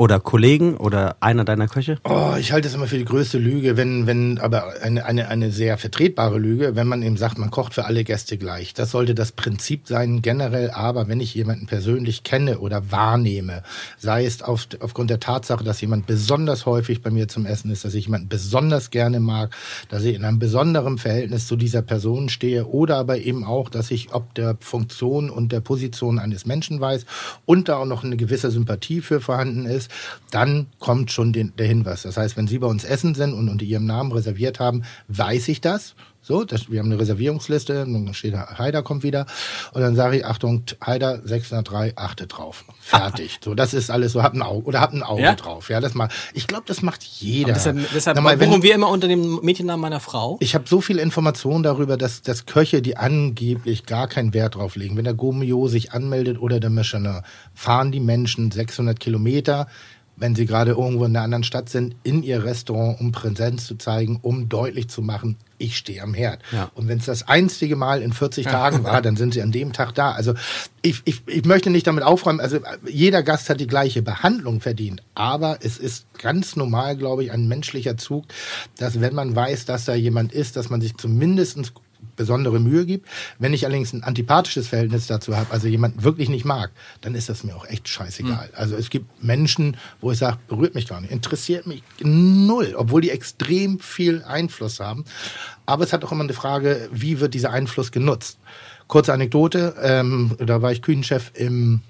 Oder 0.00 0.18
Kollegen 0.18 0.78
oder 0.78 1.18
einer 1.20 1.44
deiner 1.44 1.68
Köche? 1.68 1.98
Oh, 2.04 2.32
ich 2.40 2.52
halte 2.52 2.68
es 2.68 2.74
immer 2.74 2.86
für 2.86 2.96
die 2.96 3.04
größte 3.04 3.36
Lüge, 3.36 3.76
wenn, 3.76 4.06
wenn, 4.06 4.38
aber 4.38 4.80
eine, 4.80 5.04
eine, 5.04 5.28
eine 5.28 5.50
sehr 5.50 5.76
vertretbare 5.76 6.38
Lüge, 6.38 6.74
wenn 6.74 6.86
man 6.86 7.02
eben 7.02 7.18
sagt, 7.18 7.36
man 7.36 7.50
kocht 7.50 7.74
für 7.74 7.84
alle 7.84 8.02
Gäste 8.02 8.38
gleich. 8.38 8.72
Das 8.72 8.92
sollte 8.92 9.14
das 9.14 9.30
Prinzip 9.30 9.86
sein, 9.86 10.22
generell, 10.22 10.70
aber 10.70 11.08
wenn 11.08 11.20
ich 11.20 11.34
jemanden 11.34 11.66
persönlich 11.66 12.24
kenne 12.24 12.60
oder 12.60 12.90
wahrnehme, 12.90 13.62
sei 13.98 14.24
es 14.24 14.40
auf, 14.40 14.68
aufgrund 14.80 15.10
der 15.10 15.20
Tatsache, 15.20 15.64
dass 15.64 15.82
jemand 15.82 16.06
besonders 16.06 16.64
häufig 16.64 17.02
bei 17.02 17.10
mir 17.10 17.28
zum 17.28 17.44
Essen 17.44 17.70
ist, 17.70 17.84
dass 17.84 17.92
ich 17.92 18.06
jemanden 18.06 18.30
besonders 18.30 18.88
gerne 18.88 19.20
mag, 19.20 19.54
dass 19.90 20.04
ich 20.04 20.14
in 20.14 20.24
einem 20.24 20.38
besonderen 20.38 20.96
Verhältnis 20.96 21.46
zu 21.46 21.56
dieser 21.56 21.82
Person 21.82 22.30
stehe 22.30 22.64
oder 22.64 22.96
aber 22.96 23.18
eben 23.18 23.44
auch, 23.44 23.68
dass 23.68 23.90
ich 23.90 24.14
ob 24.14 24.34
der 24.34 24.56
Funktion 24.60 25.28
und 25.28 25.52
der 25.52 25.60
Position 25.60 26.18
eines 26.18 26.46
Menschen 26.46 26.80
weiß 26.80 27.04
und 27.44 27.68
da 27.68 27.76
auch 27.76 27.84
noch 27.84 28.02
eine 28.02 28.16
gewisse 28.16 28.50
Sympathie 28.50 29.02
für 29.02 29.20
vorhanden 29.20 29.66
ist, 29.66 29.89
dann 30.30 30.66
kommt 30.78 31.12
schon 31.12 31.32
den, 31.32 31.54
der 31.56 31.66
Hinweis. 31.66 32.02
Das 32.02 32.16
heißt, 32.16 32.36
wenn 32.36 32.46
Sie 32.46 32.58
bei 32.58 32.66
uns 32.66 32.84
essen 32.84 33.14
sind 33.14 33.34
und 33.34 33.48
unter 33.48 33.64
Ihrem 33.64 33.86
Namen 33.86 34.12
reserviert 34.12 34.60
haben, 34.60 34.84
weiß 35.08 35.48
ich 35.48 35.60
das. 35.60 35.94
So, 36.22 36.44
das, 36.44 36.70
wir 36.70 36.80
haben 36.80 36.86
eine 36.92 37.00
Reservierungsliste, 37.00 37.72
dann 37.86 38.12
steht 38.12 38.34
da, 38.34 38.58
Haider 38.58 38.82
kommt 38.82 39.02
wieder 39.02 39.24
und 39.72 39.80
dann 39.80 39.96
sage 39.96 40.18
ich, 40.18 40.26
Achtung, 40.26 40.64
Haider 40.84 41.22
603, 41.24 41.94
achte 41.96 42.26
drauf. 42.26 42.64
Fertig. 42.78 43.38
So, 43.42 43.54
das 43.54 43.72
ist 43.72 43.90
alles 43.90 44.12
so, 44.12 44.22
hab 44.22 44.34
ein 44.34 44.42
Auge 44.42 44.66
oder 44.66 44.80
hab 44.82 44.92
ein 44.92 45.02
Auge 45.02 45.22
Ja? 45.22 45.34
drauf. 45.34 45.70
Ja, 45.70 45.80
das 45.80 45.94
mal. 45.94 46.08
Ich 46.34 46.46
glaube, 46.46 46.64
das 46.66 46.82
macht 46.82 47.02
jeder. 47.02 47.46
Aber 47.48 47.52
deshalb 47.54 47.76
deshalb 47.94 48.16
Sag 48.16 48.22
mal, 48.22 48.38
wenn- 48.38 48.62
wir 48.62 48.74
immer 48.74 48.90
unter 48.90 49.08
dem 49.08 49.40
Mädchennamen 49.42 49.80
meiner 49.80 50.00
Frau. 50.00 50.36
ich 50.40 50.54
habe 50.54 50.64
so 50.68 50.82
viel 50.82 50.98
Information 50.98 51.62
darüber, 51.62 51.96
dass, 51.96 52.20
dass 52.20 52.44
Köche, 52.44 52.82
die 52.82 52.98
angeblich 52.98 53.86
gar 53.86 54.06
keinen 54.06 54.34
Wert 54.34 54.56
drauf 54.56 54.76
legen, 54.76 54.98
wenn 54.98 55.04
der 55.04 55.14
Gomio 55.14 55.68
sich 55.68 55.92
anmeldet 55.92 56.38
oder 56.38 56.60
der 56.60 56.68
Michelin, 56.70 57.22
fahren 57.54 57.92
die 57.92 58.00
Menschen 58.00 58.50
600 58.50 59.00
Kilometer, 59.00 59.68
wenn 60.20 60.36
sie 60.36 60.46
gerade 60.46 60.72
irgendwo 60.72 61.06
in 61.06 61.16
einer 61.16 61.24
anderen 61.24 61.44
Stadt 61.44 61.70
sind, 61.70 61.96
in 62.02 62.22
ihr 62.22 62.44
Restaurant, 62.44 63.00
um 63.00 63.10
Präsenz 63.10 63.66
zu 63.66 63.76
zeigen, 63.76 64.18
um 64.20 64.48
deutlich 64.48 64.88
zu 64.88 65.00
machen, 65.00 65.36
ich 65.56 65.76
stehe 65.76 66.02
am 66.02 66.14
Herd. 66.14 66.40
Ja. 66.52 66.70
Und 66.74 66.88
wenn 66.88 66.98
es 66.98 67.06
das 67.06 67.26
einzige 67.26 67.74
Mal 67.74 68.02
in 68.02 68.12
40 68.12 68.46
Tagen 68.46 68.84
war, 68.84 69.00
dann 69.02 69.16
sind 69.16 69.34
sie 69.34 69.42
an 69.42 69.50
dem 69.50 69.72
Tag 69.72 69.94
da. 69.94 70.12
Also 70.12 70.34
ich, 70.82 71.02
ich, 71.06 71.22
ich 71.26 71.44
möchte 71.46 71.70
nicht 71.70 71.86
damit 71.86 72.04
aufräumen, 72.04 72.40
also 72.40 72.58
jeder 72.86 73.22
Gast 73.22 73.48
hat 73.48 73.60
die 73.60 73.66
gleiche 73.66 74.02
Behandlung 74.02 74.60
verdient, 74.60 75.02
aber 75.14 75.58
es 75.62 75.78
ist 75.78 76.06
ganz 76.18 76.54
normal, 76.54 76.96
glaube 76.96 77.24
ich, 77.24 77.32
ein 77.32 77.48
menschlicher 77.48 77.96
Zug, 77.96 78.26
dass 78.78 79.00
wenn 79.00 79.14
man 79.14 79.34
weiß, 79.34 79.64
dass 79.64 79.86
da 79.86 79.94
jemand 79.94 80.32
ist, 80.32 80.56
dass 80.56 80.68
man 80.68 80.80
sich 80.80 80.96
zumindest 80.96 81.72
besondere 82.20 82.60
Mühe 82.60 82.84
gibt. 82.84 83.08
Wenn 83.38 83.54
ich 83.54 83.64
allerdings 83.64 83.94
ein 83.94 84.02
antipathisches 84.02 84.68
Verhältnis 84.68 85.06
dazu 85.06 85.38
habe, 85.38 85.50
also 85.52 85.68
jemanden 85.68 86.04
wirklich 86.04 86.28
nicht 86.28 86.44
mag, 86.44 86.70
dann 87.00 87.14
ist 87.14 87.30
das 87.30 87.44
mir 87.44 87.56
auch 87.56 87.66
echt 87.66 87.88
scheißegal. 87.88 88.48
Hm. 88.48 88.54
Also 88.54 88.76
es 88.76 88.90
gibt 88.90 89.24
Menschen, 89.24 89.78
wo 90.02 90.12
ich 90.12 90.18
sage, 90.18 90.36
berührt 90.46 90.74
mich 90.74 90.86
gar 90.86 91.00
nicht, 91.00 91.10
interessiert 91.10 91.66
mich 91.66 91.82
null, 92.02 92.74
obwohl 92.76 93.00
die 93.00 93.08
extrem 93.08 93.78
viel 93.80 94.22
Einfluss 94.22 94.80
haben. 94.80 95.06
Aber 95.64 95.82
es 95.82 95.94
hat 95.94 96.04
auch 96.04 96.12
immer 96.12 96.24
eine 96.24 96.34
Frage, 96.34 96.90
wie 96.92 97.20
wird 97.20 97.32
dieser 97.32 97.52
Einfluss 97.52 97.90
genutzt? 97.90 98.38
Kurze 98.86 99.14
Anekdote, 99.14 99.76
ähm, 99.80 100.36
da 100.38 100.60
war 100.60 100.72
ich 100.72 100.82
Küchenchef 100.82 101.30
im 101.32 101.80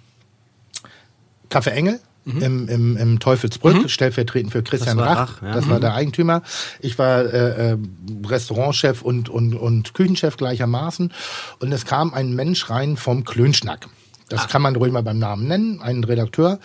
Café 1.50 1.70
Engel. 1.70 1.98
Im, 2.26 2.68
im, 2.68 2.96
im 2.96 3.18
Teufelsbrück, 3.18 3.88
stellvertretend 3.90 4.52
für 4.52 4.62
Christian 4.62 4.96
Mhm. 4.96 5.00
Das 5.00 5.08
Rach. 5.08 5.18
Rach, 5.18 5.42
ja. 5.42 5.52
Das 5.52 5.68
war 5.68 5.80
der 5.80 5.94
Eigentümer. 5.94 6.42
Ich 6.80 6.98
war 6.98 7.22
äh, 7.22 7.72
äh, 7.72 7.78
Restaurantchef 8.26 9.02
und, 9.02 9.28
und, 9.28 9.54
und 9.54 9.94
Küchenchef 9.94 10.36
gleichermaßen. 10.36 11.12
Und 11.60 11.72
es 11.72 11.84
kam 11.84 12.12
ein 12.14 12.34
Mensch 12.34 12.68
rein 12.70 12.96
vom 12.96 13.24
Klönschnack. 13.24 13.88
Das 14.28 14.46
kann 14.46 14.62
man 14.62 14.76
ruhig 14.76 14.92
mal 14.92 15.02
beim 15.02 15.18
Namen 15.18 15.48
nennen, 15.48 15.82
ein 15.82 16.04
Redakteur. 16.04 16.60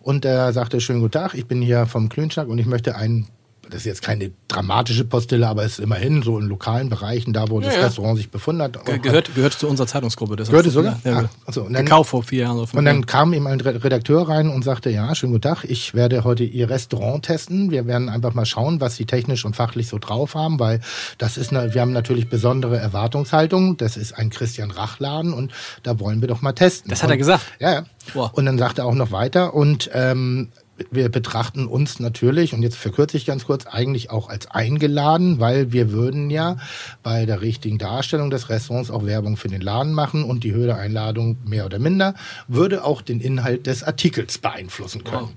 Und 0.00 0.24
der 0.24 0.52
sagte, 0.54 0.80
schönen 0.80 1.00
guten 1.00 1.12
Tag, 1.12 1.34
ich 1.34 1.46
bin 1.46 1.60
hier 1.60 1.86
vom 1.86 2.08
Klönschnack 2.08 2.48
und 2.48 2.58
ich 2.58 2.66
möchte 2.66 2.96
einen, 2.96 3.26
das 3.70 3.80
ist 3.82 3.86
jetzt 3.86 4.02
keine 4.02 4.30
dramatische 4.48 5.04
Postille, 5.04 5.48
aber 5.48 5.64
es 5.64 5.72
ist 5.72 5.78
immerhin 5.80 6.22
so 6.22 6.38
in 6.38 6.46
lokalen 6.46 6.88
Bereichen, 6.90 7.32
da 7.32 7.48
wo 7.48 7.60
das 7.60 7.74
ja. 7.74 7.82
Restaurant 7.82 8.16
sich 8.18 8.30
befunden 8.30 8.62
hat. 8.62 8.84
Ge 8.84 8.98
gehört, 8.98 9.34
gehört 9.34 9.52
zu 9.54 9.68
unserer 9.68 9.86
Zeitungsgruppe. 9.86 10.36
Das 10.36 10.48
Gehörte 10.48 10.66
heißt, 10.68 10.74
sogar? 10.74 11.00
Ja, 11.04 11.12
Ah, 11.18 11.22
ja. 11.22 11.28
also, 11.46 11.62
und 11.62 11.72
dann- 11.72 11.84
Gekauft 11.84 12.10
vor 12.10 12.22
vier 12.22 12.42
Jahren 12.42 12.58
oder 12.58 12.68
Und 12.76 12.84
dann 12.84 13.06
kam 13.06 13.32
ihm 13.32 13.46
ein 13.46 13.60
Re- 13.60 13.82
Redakteur 13.82 14.28
rein 14.28 14.48
und 14.48 14.62
sagte, 14.64 14.90
ja, 14.90 15.14
schönen 15.14 15.32
guten 15.32 15.42
Tag, 15.42 15.64
ich 15.64 15.94
werde 15.94 16.24
heute 16.24 16.44
Ihr 16.44 16.68
Restaurant 16.68 17.24
testen. 17.24 17.70
Wir 17.70 17.86
werden 17.86 18.08
einfach 18.08 18.34
mal 18.34 18.44
schauen, 18.46 18.80
was 18.80 18.96
Sie 18.96 19.06
technisch 19.06 19.44
und 19.44 19.56
fachlich 19.56 19.88
so 19.88 19.98
drauf 19.98 20.34
haben, 20.34 20.58
weil 20.58 20.80
das 21.18 21.36
ist, 21.38 21.50
eine, 21.52 21.72
wir 21.74 21.80
haben 21.80 21.92
natürlich 21.92 22.28
besondere 22.28 22.78
Erwartungshaltung. 22.78 23.76
Das 23.76 23.96
ist 23.96 24.12
ein 24.12 24.30
Christian 24.30 24.70
Rach-Laden 24.70 25.32
und 25.32 25.52
da 25.82 25.98
wollen 26.00 26.20
wir 26.20 26.28
doch 26.28 26.42
mal 26.42 26.52
testen. 26.52 26.90
Das 26.90 27.02
hat 27.02 27.10
er 27.10 27.14
und, 27.14 27.18
gesagt? 27.18 27.44
Ja, 27.58 27.72
ja. 27.72 27.84
Wow. 28.14 28.30
Und 28.32 28.46
dann 28.46 28.58
sagte 28.58 28.82
er 28.82 28.86
auch 28.86 28.94
noch 28.94 29.12
weiter 29.12 29.54
und 29.54 29.90
ähm, 29.94 30.48
wir 30.90 31.08
betrachten 31.08 31.66
uns 31.66 32.00
natürlich, 32.00 32.54
und 32.54 32.62
jetzt 32.62 32.76
verkürze 32.76 33.16
ich 33.16 33.26
ganz 33.26 33.44
kurz, 33.44 33.66
eigentlich 33.66 34.10
auch 34.10 34.28
als 34.28 34.50
eingeladen, 34.50 35.40
weil 35.40 35.72
wir 35.72 35.92
würden 35.92 36.30
ja 36.30 36.56
bei 37.02 37.26
der 37.26 37.40
richtigen 37.40 37.78
Darstellung 37.78 38.30
des 38.30 38.48
Restaurants 38.48 38.90
auch 38.90 39.04
Werbung 39.04 39.36
für 39.36 39.48
den 39.48 39.60
Laden 39.60 39.92
machen 39.92 40.24
und 40.24 40.44
die 40.44 40.52
Höhe 40.52 40.66
der 40.66 40.76
Einladung 40.76 41.38
mehr 41.44 41.66
oder 41.66 41.78
minder 41.78 42.14
würde 42.48 42.84
auch 42.84 43.02
den 43.02 43.20
Inhalt 43.20 43.66
des 43.66 43.82
Artikels 43.82 44.38
beeinflussen 44.38 45.04
können. 45.04 45.28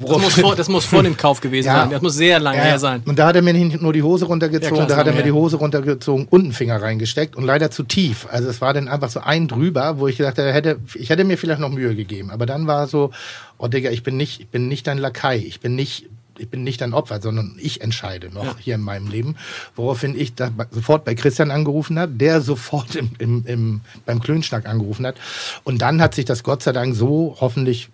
Das 0.00 0.10
muss, 0.20 0.34
vor, 0.34 0.56
das 0.56 0.68
muss 0.68 0.84
vor 0.84 1.02
dem 1.02 1.16
Kauf 1.16 1.40
gewesen 1.40 1.66
Ja. 1.66 1.82
sein. 1.82 1.90
Das 1.90 2.02
muss 2.02 2.14
sehr 2.14 2.40
lange 2.40 2.58
Ja, 2.58 2.64
her 2.64 2.78
sein. 2.78 3.02
Und 3.06 3.18
da 3.18 3.26
hat 3.28 3.36
er 3.36 3.42
mir 3.42 3.52
nicht 3.54 3.80
nur 3.80 3.92
die 3.92 4.02
Hose 4.02 4.24
runtergezogen, 4.24 4.76
Ja, 4.76 4.84
klar, 4.84 4.88
da 4.88 4.96
hat 4.96 5.06
er 5.06 5.12
ja. 5.12 5.18
mir 5.18 5.24
die 5.24 5.32
Hose 5.32 5.56
runtergezogen 5.56 6.26
und 6.28 6.42
einen 6.42 6.52
Finger 6.52 6.82
reingesteckt 6.82 7.36
und 7.36 7.44
leider 7.44 7.70
zu 7.70 7.84
tief. 7.84 8.26
Also 8.30 8.48
es 8.48 8.60
war 8.60 8.74
dann 8.74 8.88
einfach 8.88 9.10
so 9.10 9.20
ein 9.20 9.46
drüber, 9.48 9.98
wo 9.98 10.08
ich 10.08 10.16
gedacht 10.16 10.36
hätte, 10.38 10.78
ich 10.94 11.10
hätte 11.10 11.24
mir 11.24 11.38
vielleicht 11.38 11.60
noch 11.60 11.70
Mühe 11.70 11.94
gegeben. 11.94 12.30
Aber 12.30 12.44
dann 12.46 12.66
war 12.66 12.86
so, 12.88 13.12
oh 13.58 13.68
Digga, 13.68 13.90
ich 13.90 14.02
bin 14.02 14.16
nicht, 14.16 14.40
ich 14.40 14.48
bin 14.48 14.68
nicht 14.68 14.86
dein 14.86 14.98
Lakai, 14.98 15.36
ich 15.38 15.60
bin 15.60 15.74
nicht 15.76 16.06
ich 16.36 16.48
bin 16.50 16.64
nicht 16.64 16.80
dein 16.80 16.94
Opfer, 16.94 17.20
sondern 17.22 17.54
ich 17.60 17.80
entscheide 17.80 18.28
noch 18.34 18.58
hier 18.58 18.74
in 18.74 18.80
meinem 18.80 19.06
Leben. 19.08 19.36
Woraufhin 19.76 20.18
ich 20.18 20.34
da 20.34 20.50
sofort 20.72 21.04
bei 21.04 21.14
Christian 21.14 21.52
angerufen 21.52 21.96
habe, 21.96 22.10
der 22.10 22.40
sofort 22.40 22.96
im, 22.96 23.10
im, 23.20 23.44
im, 23.46 23.80
beim 24.04 24.20
Klönschnack 24.20 24.66
angerufen 24.66 25.06
hat. 25.06 25.14
Und 25.62 25.80
dann 25.80 26.02
hat 26.02 26.16
sich 26.16 26.24
das 26.24 26.42
Gott 26.42 26.64
sei 26.64 26.72
Dank 26.72 26.96
so 26.96 27.36
hoffentlich 27.38 27.88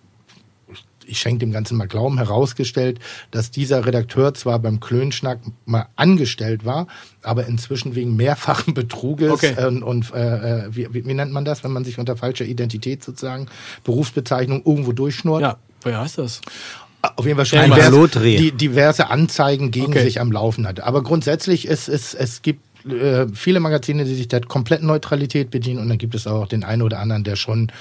ich 1.11 1.19
schenke 1.19 1.39
dem 1.39 1.51
Ganzen 1.51 1.77
mal 1.77 1.87
Glauben, 1.87 2.17
herausgestellt, 2.17 2.99
dass 3.31 3.51
dieser 3.51 3.85
Redakteur 3.85 4.33
zwar 4.33 4.59
beim 4.59 4.79
Klönschnack 4.79 5.39
mal 5.65 5.87
angestellt 5.95 6.65
war, 6.65 6.87
aber 7.21 7.45
inzwischen 7.47 7.95
wegen 7.95 8.15
mehrfachen 8.15 8.73
Betruges 8.73 9.31
Okay. 9.31 9.53
äh, 9.57 9.67
und 9.67 10.13
äh, 10.13 10.65
äh, 10.65 10.67
wie, 10.71 10.87
wie, 10.93 11.05
wie 11.05 11.13
nennt 11.13 11.31
man 11.31 11.45
das, 11.45 11.63
wenn 11.63 11.71
man 11.71 11.83
sich 11.83 11.99
unter 11.99 12.15
falscher 12.15 12.45
Identität 12.45 13.03
sozusagen, 13.03 13.47
Berufsbezeichnung 13.83 14.63
irgendwo 14.65 14.91
durchschnurrt? 14.91 15.41
Ja, 15.41 15.57
woher 15.81 16.01
heißt 16.01 16.17
das? 16.17 16.41
Auf 17.01 17.25
jeden 17.25 17.35
Fall 17.37 17.45
schon 17.47 17.59
Ein 17.59 17.71
diverse, 17.71 18.19
die, 18.21 18.51
diverse 18.51 19.09
Anzeigen 19.09 19.71
gegen 19.71 19.87
Okay. 19.87 20.03
sich 20.03 20.21
am 20.21 20.31
Laufen 20.31 20.67
hatte. 20.67 20.83
Aber 20.85 21.01
grundsätzlich 21.01 21.67
ist 21.67 21.89
es, 21.89 22.13
es 22.13 22.43
gibt 22.43 22.61
äh, 22.85 23.27
viele 23.33 23.59
Magazine, 23.59 24.05
die 24.05 24.13
sich 24.15 24.27
der 24.27 24.41
kompletten 24.41 24.87
Neutralität 24.87 25.51
bedienen 25.51 25.79
und 25.79 25.89
dann 25.89 25.97
gibt 25.97 26.15
es 26.15 26.27
auch 26.27 26.47
den 26.47 26.63
einen 26.63 26.81
oder 26.81 26.99
anderen, 26.99 27.23
der 27.23 27.35
schon 27.35 27.71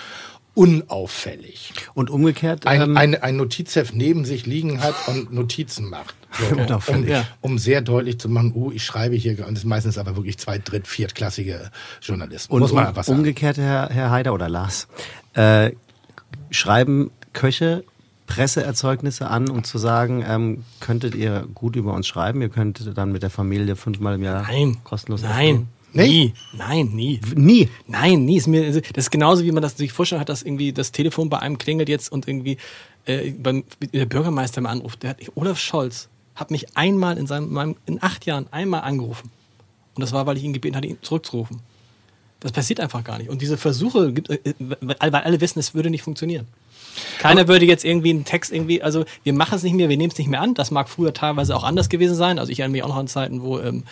unauffällig 0.60 1.72
Und 1.94 2.10
umgekehrt, 2.10 2.66
ein, 2.66 2.82
ähm, 2.82 2.96
ein, 2.96 3.14
ein 3.14 3.36
Notizheft 3.36 3.94
neben 3.94 4.26
sich 4.26 4.44
liegen 4.44 4.82
hat 4.82 4.94
und 5.08 5.32
Notizen 5.32 5.88
macht. 5.88 6.14
So, 6.38 6.44
um, 6.54 6.60
Unauffällig. 6.60 7.08
Ja. 7.08 7.24
um 7.40 7.58
sehr 7.58 7.80
deutlich 7.80 8.20
zu 8.20 8.28
machen, 8.28 8.52
uh, 8.54 8.70
ich 8.70 8.84
schreibe 8.84 9.16
hier, 9.16 9.46
und 9.46 9.54
das 9.54 9.62
sind 9.62 9.70
meistens 9.70 9.96
aber 9.96 10.16
wirklich 10.16 10.38
zwei, 10.38 10.58
dritt, 10.58 10.86
viertklassige 10.86 11.70
Journalisten. 12.02 12.52
und 12.52 12.60
Muss 12.60 12.72
man 12.74 12.84
um, 12.84 12.88
einfach 12.90 13.04
sagen. 13.04 13.20
umgekehrt, 13.20 13.56
Herr, 13.56 13.88
Herr 13.88 14.10
Haider 14.10 14.34
oder 14.34 14.50
Lars, 14.50 14.86
äh, 15.32 15.70
schreiben 16.50 17.10
Köche 17.32 17.82
Presseerzeugnisse 18.26 19.28
an, 19.28 19.48
um 19.48 19.64
zu 19.64 19.78
sagen, 19.78 20.22
ähm, 20.28 20.64
könntet 20.78 21.14
ihr 21.14 21.48
gut 21.54 21.74
über 21.74 21.94
uns 21.94 22.06
schreiben, 22.06 22.42
ihr 22.42 22.50
könntet 22.50 22.96
dann 22.98 23.12
mit 23.12 23.22
der 23.22 23.30
Familie 23.30 23.76
fünfmal 23.76 24.16
im 24.16 24.22
Jahr 24.22 24.42
Nein. 24.42 24.76
kostenlos 24.84 25.22
essen 25.22 25.32
Nein. 25.32 25.68
Nee? 25.92 26.08
Nie. 26.08 26.34
Nein, 26.52 26.86
nie. 26.92 27.20
Nie. 27.34 27.68
Nein, 27.86 28.24
nie. 28.24 28.36
Ist 28.36 28.46
mir, 28.46 28.64
also, 28.64 28.80
das 28.80 29.06
ist 29.06 29.10
genauso, 29.10 29.44
wie 29.44 29.52
man 29.52 29.62
das 29.62 29.76
sich 29.76 29.92
vorstellen 29.92 30.20
hat, 30.20 30.28
dass 30.28 30.42
irgendwie 30.42 30.72
das 30.72 30.92
Telefon 30.92 31.28
bei 31.28 31.38
einem 31.38 31.58
klingelt 31.58 31.88
jetzt 31.88 32.10
und 32.12 32.28
irgendwie 32.28 32.58
äh, 33.06 33.30
beim, 33.30 33.64
der 33.92 34.06
Bürgermeister 34.06 34.60
mal 34.60 34.70
anruft. 34.70 35.02
Der 35.02 35.10
hat, 35.10 35.18
Olaf 35.34 35.58
Scholz 35.58 36.08
hat 36.34 36.50
mich 36.50 36.76
einmal 36.76 37.18
in 37.18 37.26
seinem, 37.26 37.52
meinem, 37.52 37.76
in 37.86 38.02
acht 38.02 38.26
Jahren 38.26 38.46
einmal 38.50 38.82
angerufen. 38.82 39.30
Und 39.94 40.02
das 40.02 40.12
war, 40.12 40.26
weil 40.26 40.36
ich 40.36 40.44
ihn 40.44 40.52
gebeten 40.52 40.76
hatte, 40.76 40.86
ihn 40.86 40.98
zurückzurufen. 41.02 41.60
Das 42.38 42.52
passiert 42.52 42.80
einfach 42.80 43.04
gar 43.04 43.18
nicht. 43.18 43.28
Und 43.28 43.42
diese 43.42 43.58
Versuche, 43.58 44.12
gibt, 44.12 44.30
äh, 44.30 44.54
weil 44.58 45.12
weil 45.12 45.22
alle 45.22 45.40
wissen, 45.40 45.58
es 45.58 45.74
würde 45.74 45.90
nicht 45.90 46.02
funktionieren. 46.02 46.46
Keiner 47.18 47.48
würde 47.48 47.66
jetzt 47.66 47.84
irgendwie 47.84 48.10
einen 48.10 48.24
Text 48.24 48.52
irgendwie, 48.52 48.82
also 48.82 49.04
wir 49.22 49.32
machen 49.32 49.54
es 49.54 49.62
nicht 49.62 49.74
mehr, 49.74 49.88
wir 49.88 49.96
nehmen 49.96 50.10
es 50.10 50.18
nicht 50.18 50.28
mehr 50.28 50.40
an. 50.40 50.54
Das 50.54 50.70
mag 50.70 50.88
früher 50.88 51.12
teilweise 51.12 51.54
auch 51.54 51.64
anders 51.64 51.88
gewesen 51.88 52.14
sein. 52.14 52.38
Also 52.38 52.50
ich 52.50 52.60
erinnere 52.60 52.72
mich 52.72 52.82
auch 52.82 52.88
noch 52.88 52.96
an 52.96 53.08
Zeiten, 53.08 53.42
wo 53.42 53.58
ähm, 53.58 53.84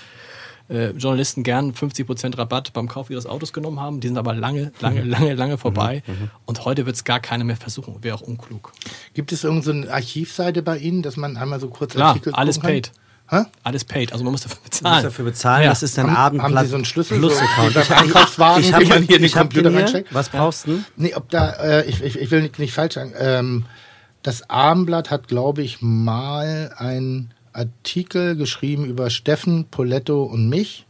äh, 0.68 0.90
Journalisten 0.90 1.42
gern 1.42 1.72
50% 1.72 2.36
Rabatt 2.36 2.72
beim 2.72 2.88
Kauf 2.88 3.10
ihres 3.10 3.26
Autos 3.26 3.52
genommen 3.52 3.80
haben. 3.80 4.00
Die 4.00 4.08
sind 4.08 4.18
aber 4.18 4.34
lange, 4.34 4.72
lange, 4.80 5.02
Mhm. 5.04 5.10
lange, 5.10 5.34
lange 5.34 5.58
vorbei. 5.58 6.02
Und 6.46 6.64
heute 6.64 6.84
wird 6.86 6.96
es 6.96 7.04
gar 7.04 7.20
keiner 7.20 7.44
mehr 7.44 7.56
versuchen. 7.56 8.02
Wäre 8.02 8.16
auch 8.16 8.20
unklug. 8.22 8.72
Gibt 9.14 9.32
es 9.32 9.44
irgendeine 9.44 9.64
so 9.82 9.86
eine 9.88 9.92
Archivseite 9.94 10.62
bei 10.62 10.78
Ihnen, 10.78 11.02
dass 11.02 11.16
man 11.16 11.36
einmal 11.36 11.58
so 11.60 11.68
kurz 11.68 11.92
Klar, 11.94 12.08
Artikel 12.08 12.34
alles 12.34 12.56
gucken 12.56 12.82
kann? 12.82 12.82
paid. 12.82 12.92
Hä? 13.30 13.44
Alles 13.62 13.84
paid. 13.84 14.12
Also 14.12 14.24
man 14.24 14.32
muss 14.32 14.40
dafür 14.42 14.56
Du 14.56 14.62
musst 14.62 14.80
bezahlen. 14.80 15.02
dafür 15.04 15.24
bezahlen, 15.26 15.62
Ja. 15.64 15.68
das 15.70 15.82
ist 15.82 15.98
dein 15.98 16.06
Haben, 16.06 16.40
Abendblatt 16.40 16.54
haben 16.60 16.64
Sie 16.64 16.70
so 16.70 16.76
einen 16.76 16.84
Schlüssel 16.86 17.18
Plus 17.18 17.36
so, 17.38 17.44
Account. 17.44 17.90
Einkaufswagen, 17.90 18.64
ich 18.64 18.72
hab, 18.72 18.80
den 18.80 18.88
man 18.88 19.02
hier 19.02 19.18
den 19.18 19.24
ich 19.24 19.32
Computer 19.34 19.64
den 19.64 19.72
hier. 19.72 19.80
reinsteckt? 19.82 20.14
Was 20.14 20.28
brauchst 20.30 20.66
du? 20.66 20.82
Nee, 20.96 21.14
ob 21.14 21.28
da, 21.28 21.50
äh, 21.52 21.84
ich, 21.86 22.02
ich, 22.02 22.18
ich 22.18 22.30
will 22.30 22.40
nicht, 22.42 22.58
nicht 22.58 22.72
falsch 22.72 22.94
sagen. 22.94 23.12
Ähm, 23.18 23.66
das 24.22 24.48
Abendblatt 24.48 25.10
hat, 25.10 25.28
glaube 25.28 25.62
ich, 25.62 25.82
mal 25.82 26.72
einen 26.78 27.32
Artikel 27.58 28.36
geschrieben 28.36 28.84
über 28.86 29.10
Steffen, 29.10 29.66
Poletto 29.70 30.22
und 30.22 30.48
mich 30.48 30.86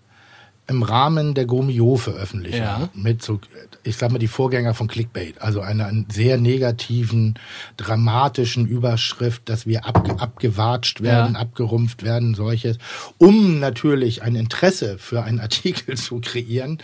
im 0.70 0.82
Rahmen 0.82 1.32
der 1.32 1.46
Gomio-Veröffentlichung. 1.46 2.60
Ja. 2.60 2.90
Mit 2.92 3.22
so, 3.22 3.40
ich 3.84 3.96
sag 3.96 4.12
mal, 4.12 4.18
die 4.18 4.28
Vorgänger 4.28 4.74
von 4.74 4.86
Clickbait. 4.86 5.40
Also 5.40 5.62
einer 5.62 5.90
sehr 6.12 6.36
negativen, 6.36 7.38
dramatischen 7.78 8.66
Überschrift, 8.66 9.48
dass 9.48 9.66
wir 9.66 9.86
abge, 9.86 10.20
abgewatscht 10.20 11.00
werden, 11.00 11.34
Ja. 11.34 11.40
abgerumpft 11.40 12.02
werden, 12.02 12.34
solches. 12.34 12.76
Um 13.16 13.58
natürlich 13.60 14.22
ein 14.22 14.34
Interesse 14.34 14.98
für 14.98 15.22
einen 15.22 15.40
Artikel 15.40 15.96
zu 15.96 16.20
kreieren, 16.20 16.78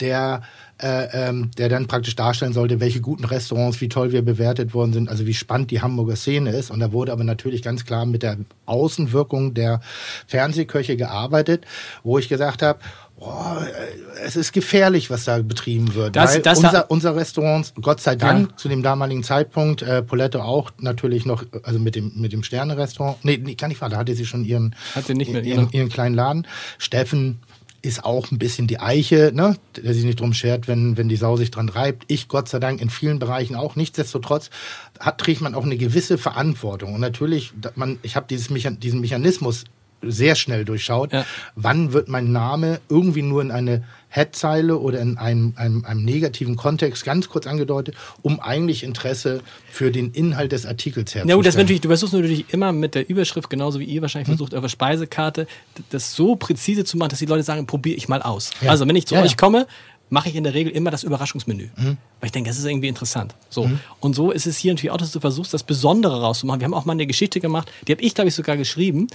der 0.00 0.42
äh, 0.78 1.28
ähm, 1.28 1.50
der 1.56 1.68
dann 1.70 1.86
praktisch 1.86 2.16
darstellen 2.16 2.52
sollte, 2.52 2.80
welche 2.80 3.00
guten 3.00 3.24
Restaurants, 3.24 3.80
wie 3.80 3.88
toll 3.88 4.12
wir 4.12 4.22
bewertet 4.22 4.74
worden 4.74 4.92
sind, 4.92 5.08
also 5.08 5.26
wie 5.26 5.32
spannend 5.34 5.70
die 5.70 5.80
Hamburger 5.80 6.16
Szene 6.16 6.50
ist. 6.50 6.70
Und 6.70 6.80
da 6.80 6.92
wurde 6.92 7.12
aber 7.12 7.24
natürlich 7.24 7.62
ganz 7.62 7.84
klar 7.86 8.04
mit 8.04 8.22
der 8.22 8.36
Außenwirkung 8.66 9.54
der 9.54 9.80
Fernsehköche 10.26 10.96
gearbeitet, 10.96 11.64
wo 12.02 12.18
ich 12.18 12.28
gesagt 12.28 12.60
habe, 12.62 12.80
äh, 13.18 14.22
es 14.24 14.36
ist 14.36 14.52
gefährlich, 14.52 15.08
was 15.08 15.24
da 15.24 15.38
betrieben 15.40 15.94
wird. 15.94 16.16
Das- 16.16 16.34
weil 16.34 16.42
das 16.42 16.58
unser, 16.58 16.90
unser 16.90 17.16
Restaurant, 17.16 17.72
Gott 17.80 18.00
sei 18.00 18.14
Dank, 18.16 18.50
Ja. 18.50 18.56
zu 18.56 18.68
dem 18.68 18.82
damaligen 18.82 19.22
Zeitpunkt, 19.22 19.80
äh, 19.82 20.02
Poletto 20.02 20.40
auch 20.40 20.70
natürlich 20.78 21.24
noch, 21.24 21.44
also 21.62 21.78
mit 21.78 21.94
dem, 21.94 22.12
mit 22.16 22.32
dem 22.34 22.42
Sterne-Restaurant. 22.42 23.24
Nee, 23.24 23.40
nee, 23.42 23.54
kann 23.54 23.68
nicht 23.70 23.80
wahr, 23.80 23.88
da 23.88 23.96
hatte 23.96 24.14
sie 24.14 24.26
schon 24.26 24.44
ihren, 24.44 24.74
Hat 24.94 25.06
sie 25.06 25.14
nicht 25.14 25.32
mehr, 25.32 25.42
ihren, 25.42 25.58
genau. 25.68 25.70
ihren 25.72 25.88
kleinen 25.88 26.14
Laden. 26.14 26.46
Steffen 26.78 27.38
ist 27.86 28.04
auch 28.04 28.30
ein 28.30 28.38
bisschen 28.38 28.66
die 28.66 28.80
Eiche, 28.80 29.30
ne? 29.32 29.56
der 29.76 29.94
sich 29.94 30.04
nicht 30.04 30.20
drum 30.20 30.32
schert, 30.32 30.68
wenn, 30.68 30.96
wenn 30.96 31.08
die 31.08 31.16
Sau 31.16 31.36
sich 31.36 31.50
dran 31.50 31.68
reibt. 31.68 32.04
Ich, 32.08 32.28
Gott 32.28 32.48
sei 32.48 32.58
Dank, 32.58 32.80
in 32.80 32.90
vielen 32.90 33.18
Bereichen 33.18 33.54
auch. 33.54 33.76
Nichtsdestotrotz 33.76 34.50
hat, 34.98 35.18
trägt 35.18 35.40
man 35.40 35.54
auch 35.54 35.64
eine 35.64 35.76
gewisse 35.76 36.18
Verantwortung. 36.18 36.94
Und 36.94 37.00
natürlich, 37.00 37.52
man, 37.76 37.98
ich 38.02 38.16
habe 38.16 38.26
dieses 38.28 38.50
Mechan 38.50 38.80
diesen 38.80 39.00
Mechanismus 39.00 39.64
sehr 40.02 40.34
schnell 40.34 40.64
durchschaut. 40.64 41.12
Ja. 41.12 41.24
Wann 41.54 41.92
wird 41.92 42.08
mein 42.08 42.32
Name 42.32 42.80
irgendwie 42.88 43.22
nur 43.22 43.42
in 43.42 43.50
eine 43.50 43.84
Headzeile 44.16 44.78
oder 44.78 45.00
in 45.00 45.18
einem, 45.18 45.52
einem, 45.56 45.84
einem 45.84 46.04
negativen 46.04 46.56
Kontext 46.56 47.04
ganz 47.04 47.28
kurz 47.28 47.46
angedeutet, 47.46 47.94
um 48.22 48.40
eigentlich 48.40 48.82
Interesse 48.82 49.42
für 49.70 49.90
den 49.90 50.12
Inhalt 50.12 50.52
des 50.52 50.64
Artikels 50.64 51.14
herzustellen? 51.14 51.28
Ja 51.28 51.36
gut, 51.36 51.46
das 51.46 51.56
natürlich, 51.56 51.82
du 51.82 51.88
versuchst 51.88 52.14
natürlich 52.14 52.52
immer 52.52 52.72
mit 52.72 52.94
der 52.94 53.08
Überschrift, 53.08 53.50
genauso 53.50 53.78
wie 53.78 53.84
ihr 53.84 54.00
wahrscheinlich 54.02 54.28
versucht, 54.28 54.54
eure 54.54 54.68
Speisekarte, 54.68 55.46
das 55.90 56.14
so 56.14 56.34
präzise 56.36 56.84
zu 56.84 56.96
machen, 56.96 57.10
dass 57.10 57.18
die 57.18 57.26
Leute 57.26 57.42
sagen, 57.42 57.66
probiere 57.66 57.96
ich 57.96 58.08
mal 58.08 58.22
aus. 58.22 58.50
Ja. 58.62 58.70
Also 58.70 58.88
wenn 58.88 58.96
ich 58.96 59.06
zu 59.06 59.14
Ja, 59.14 59.22
euch 59.22 59.32
ja. 59.32 59.36
komme, 59.36 59.66
mache 60.08 60.28
ich 60.28 60.36
in 60.36 60.44
der 60.44 60.54
Regel 60.54 60.72
immer 60.72 60.90
das 60.90 61.02
Überraschungsmenü. 61.02 61.68
Weil 61.76 61.96
ich 62.22 62.32
denke, 62.32 62.48
das 62.48 62.58
ist 62.58 62.64
irgendwie 62.64 62.88
interessant. 62.88 63.34
So. 63.50 63.68
Und 64.00 64.14
so 64.14 64.30
ist 64.30 64.46
es 64.46 64.56
hier 64.56 64.72
natürlich 64.72 64.92
auch, 64.92 64.98
dass 64.98 65.12
du 65.12 65.20
versuchst, 65.20 65.52
das 65.52 65.64
Besondere 65.64 66.20
rauszumachen. 66.20 66.60
Wir 66.60 66.66
haben 66.66 66.74
auch 66.74 66.84
mal 66.84 66.92
eine 66.92 67.06
Geschichte 67.06 67.40
gemacht, 67.40 67.70
die 67.86 67.92
habe 67.92 68.02
ich, 68.02 68.14
glaube 68.14 68.28
ich, 68.28 68.34
sogar 68.34 68.56
geschrieben. 68.56 69.08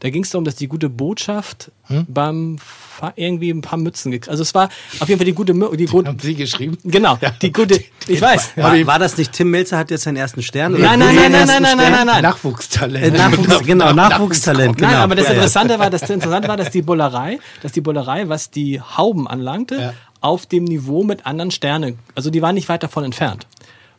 Da 0.00 0.10
ging 0.10 0.22
es 0.24 0.30
darum, 0.30 0.44
dass 0.44 0.56
die 0.56 0.68
gute 0.68 0.88
Botschaft 0.88 1.70
beim 2.08 2.58
Fa 2.58 3.12
irgendwie 3.16 3.50
ein 3.50 3.60
paar 3.62 3.78
Mützen 3.78 4.10
gekriegt. 4.10 4.28
Also 4.30 4.42
es 4.42 4.54
war 4.54 4.68
auf 5.00 5.08
jeden 5.08 5.18
Fall 5.18 5.24
die 5.26 5.32
gute, 5.34 5.52
Mü- 5.52 5.74
die 5.76 5.86
gute 5.86 6.08
Haben 6.08 6.18
Sie 6.18 6.34
geschrieben? 6.34 6.78
genau, 6.84 7.18
die 7.42 7.52
gute, 7.52 7.82
ich 8.08 8.20
weiß. 8.20 8.56
War, 8.56 8.86
war 8.86 8.98
das 8.98 9.16
nicht 9.18 9.32
Tim 9.32 9.50
Melzer 9.50 9.78
hat 9.78 9.90
jetzt 9.90 10.04
seinen 10.04 10.16
ersten 10.16 10.42
Stern? 10.42 10.74
oder 10.74 10.82
Nein, 10.84 10.98
nein, 10.98 11.14
nein, 11.14 11.32
nein, 11.32 11.46
nein, 11.46 11.62
nein, 11.62 11.78
Stern? 11.78 11.92
nein, 11.92 12.06
nein. 12.06 12.22
Nachwuchstalent. 12.22 13.04
Äh, 13.04 13.10
Nachwuchs, 13.18 13.60
genau, 13.64 13.92
Nachwuchstalent. 13.92 14.76
Genau. 14.78 14.90
Nein, 14.90 15.00
aber 15.00 15.14
das 15.14 15.24
Ja, 15.26 15.30
ja. 15.32 15.36
Interessante 15.36 15.78
war, 15.78 15.90
das 15.90 16.02
Interessante 16.08 16.48
war, 16.48 16.56
dass 16.56 16.70
die 16.70 16.82
Bullerei, 16.82 17.38
dass 17.62 17.72
die 17.72 17.80
Bullerei, 17.80 18.28
was 18.28 18.50
die 18.50 18.80
Hauben 18.80 19.28
anlangte, 19.28 19.76
Ja. 19.80 19.92
auf 20.20 20.46
dem 20.46 20.64
Niveau 20.64 21.04
mit 21.04 21.26
anderen 21.26 21.50
Sternen, 21.50 21.98
also 22.14 22.30
die 22.30 22.42
waren 22.42 22.54
nicht 22.54 22.68
weit 22.68 22.82
davon 22.82 23.04
entfernt. 23.04 23.46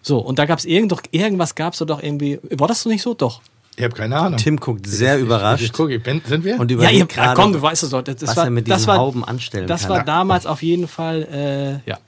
So, 0.02 0.20
und 0.20 0.40
da 0.40 0.46
gab 0.46 0.58
es 0.60 0.66
irgend, 0.66 0.92
doch, 0.92 1.02
irgendwas 1.12 1.56
gab 1.56 1.74
es 1.74 1.80
doch 1.80 2.02
irgendwie, 2.02 2.40
war 2.52 2.68
das 2.68 2.82
so 2.84 2.90
nicht 2.90 3.02
so? 3.02 3.14
Doch. 3.14 3.42
Ich 3.78 3.84
habe 3.84 3.94
keine 3.94 4.18
Ahnung. 4.18 4.40
Tim 4.40 4.58
guckt 4.58 4.88
sehr 4.88 5.18
Ich, 5.18 5.22
überrascht 5.22 5.64
ich 5.64 5.72
gucke, 5.72 5.94
ich 5.94 6.02
bin, 6.02 6.20
sind 6.26 6.44
wir? 6.44 6.60
und 6.60 6.72
Ja, 6.72 6.90
ihr, 6.90 7.06
gerade, 7.06 7.40
komm, 7.40 7.54
du 7.54 7.62
weißt 7.62 7.84
es 7.84 7.92
doch. 7.92 8.02
Das, 8.02 8.16
das 8.16 8.30
was 8.30 8.38
war, 8.38 8.44
er 8.46 8.50
mit 8.50 8.68
das 8.68 8.78
diesen 8.80 8.88
war, 8.88 8.98
Hauben 8.98 9.24
anstellen 9.24 9.68
Das 9.68 9.82
kann. 9.84 9.92
war 9.92 10.04
damals 10.04 10.48
auf 10.48 10.64
jeden 10.64 10.88
Fall, 10.88 11.82
äh, 11.86 11.90
ja. 11.90 12.00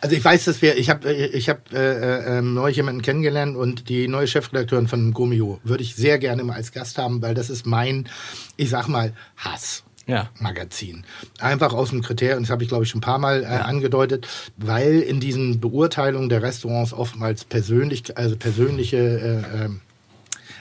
Also 0.00 0.16
ich 0.16 0.24
weiß, 0.24 0.46
dass 0.46 0.60
wir, 0.62 0.76
ich 0.76 0.90
habe 0.90 1.12
ich 1.12 1.48
hab, 1.48 1.72
äh, 1.72 2.38
äh, 2.38 2.42
neulich 2.42 2.76
jemanden 2.76 3.02
kennengelernt 3.02 3.56
und 3.56 3.88
die 3.88 4.08
neue 4.08 4.26
Chefredakteurin 4.26 4.88
von 4.88 5.12
Gomio 5.12 5.60
würde 5.62 5.84
ich 5.84 5.94
sehr 5.94 6.18
gerne 6.18 6.42
mal 6.42 6.54
als 6.54 6.72
Gast 6.72 6.98
haben, 6.98 7.22
weil 7.22 7.34
das 7.34 7.50
ist 7.50 7.66
mein, 7.66 8.08
ich 8.56 8.70
sag 8.70 8.88
mal, 8.88 9.12
Hass. 9.36 9.84
Ja. 10.08 10.28
Magazin. 10.40 11.04
Einfach 11.38 11.72
aus 11.72 11.90
dem 11.90 12.02
Kriterium, 12.02 12.42
das 12.42 12.50
habe 12.50 12.64
ich 12.64 12.68
glaube 12.68 12.82
ich 12.82 12.90
schon 12.90 12.98
ein 12.98 13.02
paar 13.02 13.18
Mal 13.20 13.44
äh, 13.44 13.46
angedeutet, 13.46 14.26
weil 14.56 14.98
in 14.98 15.20
diesen 15.20 15.60
Beurteilungen 15.60 16.28
der 16.28 16.42
Restaurants 16.42 16.92
oftmals 16.92 17.44
persönlich, 17.44 18.18
also 18.18 18.34
persönliche 18.36 18.96
äh, 18.98 19.64
ähm, 19.66 19.80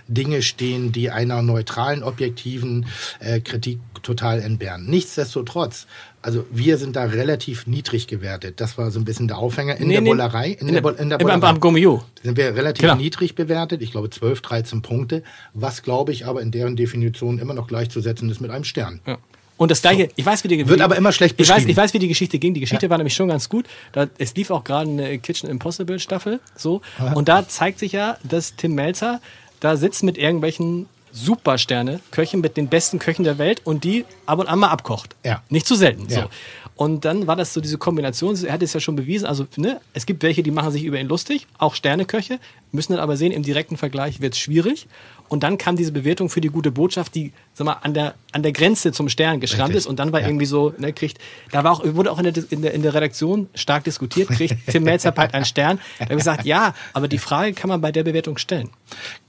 Dinge 0.08 0.42
stehen, 0.42 0.92
die 0.92 1.10
einer 1.10 1.42
neutralen, 1.42 2.04
objektiven 2.04 2.86
äh, 3.20 3.40
Kritik 3.40 3.80
total 4.04 4.40
entbehren. 4.42 4.86
Nichtsdestotrotz, 4.90 5.86
also 6.22 6.46
wir 6.52 6.78
sind 6.78 6.96
da 6.96 7.04
relativ 7.04 7.68
niedrig 7.68 8.08
gewertet. 8.08 8.60
Das 8.60 8.78
war 8.78 8.90
so 8.92 9.00
ein 9.00 9.06
bisschen 9.06 9.28
der 9.28 9.38
Aufhänger 9.38 9.78
in 9.78 9.88
Nee, 9.88 9.94
der 9.94 10.02
nee, 10.02 10.10
Bullerei. 10.10 10.50
In, 10.60 10.68
der, 10.74 10.82
Bol- 10.82 10.96
in 11.00 11.10
der 11.10 11.18
beim, 11.18 11.26
Bullerei 11.26 11.40
beim 11.40 11.60
Gomio. 11.60 12.04
sind 12.24 12.38
wir 12.38 12.56
relativ 12.56 12.82
Genau. 12.82 12.96
niedrig 12.96 13.36
bewertet. 13.36 13.82
Ich 13.82 13.92
glaube 13.92 14.10
12, 14.10 14.42
13 14.42 14.82
Punkte, 14.82 15.24
was 15.54 15.84
glaube 15.84 16.12
ich 16.12 16.26
aber 16.26 16.42
in 16.42 16.52
deren 16.52 16.76
Definition 16.76 17.38
immer 17.40 17.54
noch 17.54 17.68
gleichzusetzen 17.68 18.30
ist 18.30 18.42
mit 18.42 18.50
einem 18.52 18.64
Stern. 18.64 19.00
Ja. 19.06 19.18
Und 19.58 19.70
das 19.70 19.84
gleiche, 19.84 20.10
ich 20.16 20.26
weiß, 20.26 20.44
wie 20.44 20.48
die 20.48 20.68
Wird 20.68 20.82
aber 20.82 20.96
immer 20.98 21.12
schlecht 21.12 21.36
ich 21.38 21.48
weiß, 21.48 21.58
beschrieben. 21.58 21.70
ich 21.70 21.78
weiß, 21.78 21.94
wie 21.94 22.00
die 22.00 22.08
Geschichte 22.08 22.40
ging. 22.40 22.56
Die 22.56 22.60
Geschichte 22.62 22.90
war 22.90 22.98
nämlich 22.98 23.14
schon 23.14 23.28
ganz 23.28 23.48
gut. 23.48 23.68
Da, 23.92 24.08
es 24.18 24.34
lief 24.34 24.50
auch 24.50 24.64
gerade 24.64 24.90
eine 24.90 25.20
Kitchen 25.20 25.48
Impossible 25.52 26.00
Staffel. 26.00 26.40
So. 26.56 26.82
Und 27.14 27.30
da 27.30 27.48
zeigt 27.48 27.78
sich 27.78 27.92
ja, 27.92 28.18
dass 28.24 28.56
Tim 28.56 28.74
Melzer 28.74 29.22
da 29.62 29.78
sitzt 29.78 30.04
mit 30.04 30.18
irgendwelchen 30.18 30.88
Supersterne, 31.14 32.00
Köchen 32.12 32.42
mit 32.42 32.58
den 32.58 32.68
besten 32.68 33.00
Köchen 33.00 33.24
der 33.24 33.38
Welt 33.38 33.62
und 33.66 33.84
die 33.84 34.06
ab 34.26 34.40
und 34.40 34.48
an 34.48 34.60
mal 34.60 34.70
abkocht. 34.70 35.16
Ja. 35.26 35.42
Nicht 35.50 35.68
zu 35.68 35.76
selten. 35.76 36.08
Ja. 36.10 36.24
So. 36.24 36.30
Und 36.76 37.06
dann 37.06 37.28
war 37.28 37.36
das 37.36 37.54
so 37.54 37.62
diese 37.62 37.78
Kombination, 37.78 38.36
er 38.44 38.54
hat 38.54 38.64
es 38.64 38.74
ja 38.74 38.80
schon 38.80 38.96
bewiesen, 38.96 39.26
also 39.28 39.46
ne, 39.56 39.80
es 39.94 40.06
gibt 40.06 40.24
welche, 40.24 40.42
die 40.42 40.52
machen 40.52 40.72
sich 40.72 40.84
über 40.84 41.00
ihn 41.00 41.08
lustig, 41.08 41.46
auch 41.58 41.76
Sterneköche, 41.76 42.40
müssen 42.72 42.94
dann 42.94 43.02
aber 43.02 43.18
sehen, 43.18 43.32
im 43.32 43.44
direkten 43.44 43.78
Vergleich 43.78 44.22
wird 44.22 44.34
es 44.34 44.40
schwierig. 44.40 44.88
Und 45.28 45.44
dann 45.44 45.58
kam 45.58 45.78
diese 45.78 45.94
Bewertung 45.94 46.28
für 46.30 46.42
die 46.42 46.50
gute 46.50 46.72
Botschaft, 46.72 47.16
die 47.16 47.32
sag 47.54 47.64
mal, 47.64 47.78
an, 47.84 47.94
der, 47.94 48.16
an 48.34 48.44
der 48.44 48.52
Grenze 48.52 48.92
zum 48.92 49.08
Stern 49.08 49.40
geschrammt 49.40 49.76
ist. 49.76 49.86
Und 49.86 49.98
dann 49.98 50.12
war 50.12 50.20
Ja. 50.20 50.28
irgendwie 50.28 50.46
so, 50.46 50.74
ne, 50.78 50.92
kriegt, 50.92 51.20
da 51.54 51.64
war 51.64 51.72
auch, 51.72 51.82
wurde 51.96 52.12
auch 52.12 52.18
in 52.20 52.26
der, 52.26 52.34
in 52.50 52.62
der, 52.62 52.74
in 52.74 52.82
der 52.82 52.94
Redaktion 52.94 53.48
stark 53.56 53.86
diskutiert, 53.86 54.28
kriegt 54.28 54.56
Tim 54.68 54.84
Melzer 54.84 55.14
bald 55.14 55.34
einen 55.34 55.46
Stern. 55.46 55.80
Da 56.00 56.06
habe 56.06 56.14
ich 56.16 56.18
gesagt, 56.20 56.46
ja, 56.46 56.74
aber 56.92 57.08
die 57.08 57.18
Frage 57.18 57.54
kann 57.54 57.70
man 57.70 57.80
bei 57.80 57.94
der 57.94 58.04
Bewertung 58.04 58.38
stellen. 58.38 58.72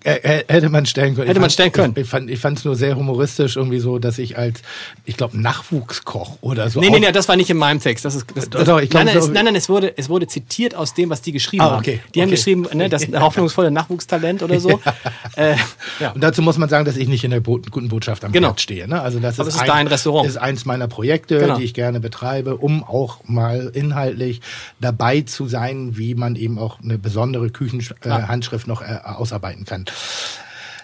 Äh, 0.03 0.15
äh, 0.41 0.45
hätte 0.49 0.71
man 0.71 0.87
stellen 0.87 1.15
können. 1.15 1.29
Hätte 1.29 1.39
Ich 1.39 1.41
man 1.41 1.43
fand- 1.43 1.53
stellen 1.53 1.73
können. 1.73 1.95
Ich, 1.97 2.09
fand 2.09 2.29
ich 2.31 2.41
fand 2.41 2.59
es 2.59 2.65
nur 2.65 2.75
sehr 2.75 2.97
humoristisch 2.97 3.55
irgendwie 3.57 3.79
so, 3.79 4.01
dass 4.01 4.19
ich 4.19 4.37
als, 4.37 4.61
ich 5.05 5.17
glaube, 5.17 5.39
Nachwuchskoch 5.41 6.39
oder 6.41 6.69
so. 6.69 6.81
Nee, 6.81 6.91
nee, 6.91 6.99
nee, 6.99 7.13
das 7.13 7.29
war 7.29 7.37
nicht 7.37 7.51
in 7.51 7.57
meinem 7.59 7.79
Text. 7.79 8.05
Das 8.05 8.17
ist, 8.17 8.27
das, 8.35 8.51
das, 8.51 8.65
Doch, 8.65 8.81
ich 8.81 8.91
glaub, 8.91 9.05
nein, 9.05 9.15
nein, 9.15 9.23
es, 9.23 9.29
nein, 9.31 9.45
nein, 9.45 9.55
es 9.55 9.69
wurde, 9.69 9.97
es 9.97 10.09
wurde 10.09 10.27
zitiert 10.27 10.75
aus 10.75 10.95
dem, 10.95 11.11
was 11.11 11.23
die 11.23 11.31
geschrieben 11.31 11.63
Ah, 11.63 11.71
haben. 11.73 11.79
okay, 11.79 12.01
Die 12.15 12.21
haben 12.21 12.29
okay. 12.29 12.35
geschrieben, 12.37 12.67
ne, 12.75 12.89
das 12.89 13.07
hoffnungsvolle 13.33 13.71
Nachwuchstalent 13.71 14.43
oder 14.43 14.61
so. 14.61 14.81
Äh, 15.35 15.57
ja. 15.99 16.11
Und 16.11 16.21
dazu 16.23 16.43
muss 16.43 16.59
man 16.59 16.69
sagen, 16.69 16.85
dass 16.85 16.99
ich 16.99 17.09
nicht 17.09 17.25
in 17.25 17.31
der 17.31 17.41
Bo 17.41 17.59
guten 17.71 17.89
Botschaft 17.89 18.23
am 18.25 18.33
Genau. 18.33 18.49
Herd 18.49 18.61
stehe. 18.61 18.87
Ne? 18.87 19.01
Also 19.01 19.19
das 19.19 19.41
Aber 19.41 19.49
ist, 19.49 19.55
ist 19.57 19.67
dein 19.67 19.87
Restaurant. 19.87 20.29
ist 20.29 20.37
eins 20.37 20.67
meiner 20.67 20.89
Projekte, 20.89 21.39
Genau. 21.39 21.57
die 21.57 21.65
ich 21.65 21.73
gerne 21.73 22.01
betreibe, 22.01 22.59
um 22.59 22.85
auch 22.85 23.21
mal 23.25 23.71
inhaltlich 23.73 24.43
dabei 24.79 25.23
zu 25.23 25.47
sein, 25.49 25.97
wie 25.97 26.15
man 26.15 26.37
eben 26.37 26.59
auch 26.59 26.81
eine 26.83 26.99
besondere 26.99 27.49
Küchenhandschrift 27.49 28.67
noch 28.67 28.83
äh, 28.83 28.99
ausarbeiten 29.05 29.65
kann. 29.65 29.87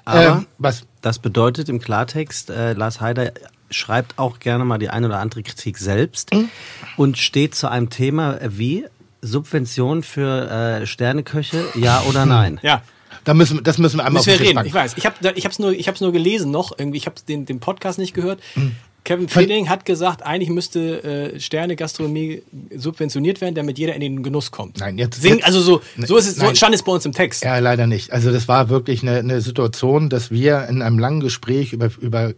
Aber 0.07 0.25
Ähm, 0.27 0.47
was? 0.57 0.85
das 1.03 1.19
bedeutet 1.19 1.69
im 1.69 1.79
Klartext, 1.81 2.49
äh, 2.49 2.73
Lars 2.73 3.03
Heider 3.03 3.33
schreibt 3.71 4.19
auch 4.19 4.39
gerne 4.39 4.65
mal 4.65 4.79
die 4.79 4.89
eine 4.89 5.09
oder 5.09 5.19
andere 5.19 5.43
Kritik 5.43 5.77
selbst 5.77 6.33
Mhm. 6.33 6.49
und 6.97 7.19
steht 7.19 7.55
zu 7.55 7.69
einem 7.69 7.91
Thema 7.91 8.39
wie 8.43 8.87
Subvention 9.23 10.03
für 10.03 10.51
äh, 10.51 10.87
Sterneköche, 10.87 11.64
ja 11.75 12.03
oder 12.09 12.27
nein? 12.27 12.61
ja. 12.62 12.83
Da 13.25 13.35
müssen, 13.35 13.62
das 13.62 13.79
müssen 13.79 13.99
wir 13.99 14.05
einmal 14.07 14.21
Müssen 14.21 14.33
auf 14.33 14.39
wir 14.39 14.47
reden. 14.47 14.57
packen. 14.57 14.69
Ich 14.69 14.75
weiß. 14.75 14.95
Ich 14.97 15.05
habe 15.05 15.16
ich 15.35 15.45
hab's 15.45 15.59
nur, 15.59 15.73
ich 15.73 15.89
hab's 15.89 16.01
nur 16.01 16.12
gelesen 16.12 16.51
noch. 16.51 16.79
Irgendwie, 16.79 16.99
ich 16.99 17.07
habe 17.07 17.16
den, 17.29 17.47
den 17.47 17.61
Podcast 17.61 17.99
nicht 17.99 18.14
gehört. 18.14 18.41
Hm. 18.55 18.75
Kevin 19.09 19.27
Feeling 19.29 19.71
hat 19.71 19.87
gesagt, 19.87 20.23
eigentlich 20.23 20.51
müsste 20.51 21.33
äh, 21.35 21.41
Sterne-Gastronomie 21.41 22.43
subventioniert 22.77 23.41
werden, 23.41 23.55
damit 23.55 23.79
jeder 23.79 23.95
in 23.95 24.03
den 24.03 24.23
Genuss 24.23 24.51
kommt. 24.51 24.79
Nein, 24.81 24.99
jetzt- 24.99 25.23
Sing, 25.23 25.43
also 25.45 25.63
so, 25.63 25.81
so 25.97 26.19
ist 26.19 26.27
es, 26.27 26.37
so 26.37 26.45
Nein. 26.45 26.57
stand 26.57 26.75
es 26.75 26.83
bei 26.83 26.93
uns 26.93 27.07
im 27.07 27.13
Text. 27.13 27.43
Ja, 27.43 27.59
leider 27.59 27.87
nicht. 27.87 28.13
Also 28.13 28.31
das 28.31 28.49
war 28.49 28.69
wirklich 28.69 29.01
eine, 29.03 29.17
eine 29.21 29.41
Situation, 29.41 30.11
dass 30.11 30.31
wir 30.31 30.67
in 30.69 30.83
einem 30.83 30.99
langen 30.99 31.21
Gespräch 31.21 31.73
über, 31.73 31.89
über 32.03 32.35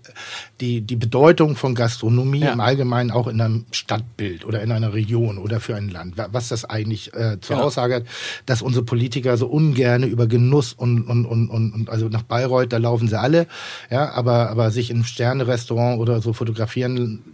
die, 0.61 0.81
die 0.83 0.95
Bedeutung 0.95 1.57
von 1.57 1.75
Gastronomie 1.75 2.43
Ja. 2.43 2.53
im 2.53 2.61
Allgemeinen 2.61 3.11
auch 3.11 3.27
in 3.27 3.41
einem 3.41 3.65
Stadtbild 3.73 4.45
oder 4.45 4.63
in 4.63 4.71
einer 4.71 4.95
Region 4.95 5.39
oder 5.39 5.59
für 5.59 5.75
ein 5.75 5.89
Land, 5.89 6.19
wa- 6.19 6.29
was 6.31 6.47
das 6.49 6.65
eigentlich 6.65 7.13
äh, 7.15 7.41
zur 7.41 7.57
Genau. 7.57 7.67
Aussage 7.67 7.95
hat, 7.97 8.05
dass 8.47 8.63
unsere 8.63 8.85
Politiker 8.85 9.37
so 9.37 9.49
ungerne 9.49 10.07
über 10.07 10.29
Genuss 10.29 10.73
und, 10.73 11.03
und, 11.03 11.27
und, 11.27 11.49
und, 11.49 11.73
und 11.73 11.91
also 11.91 12.09
nach 12.09 12.23
Bayreuth, 12.23 12.73
da 12.73 12.77
laufen 12.77 13.09
sie 13.09 13.19
alle, 13.19 13.49
ja, 13.91 14.13
aber, 14.13 14.51
aber 14.51 14.71
sich 14.71 14.91
im 14.91 15.03
Sterne-Restaurant 15.03 15.99
oder 15.99 16.21
so 16.23 16.33
fotografieren, 16.33 16.60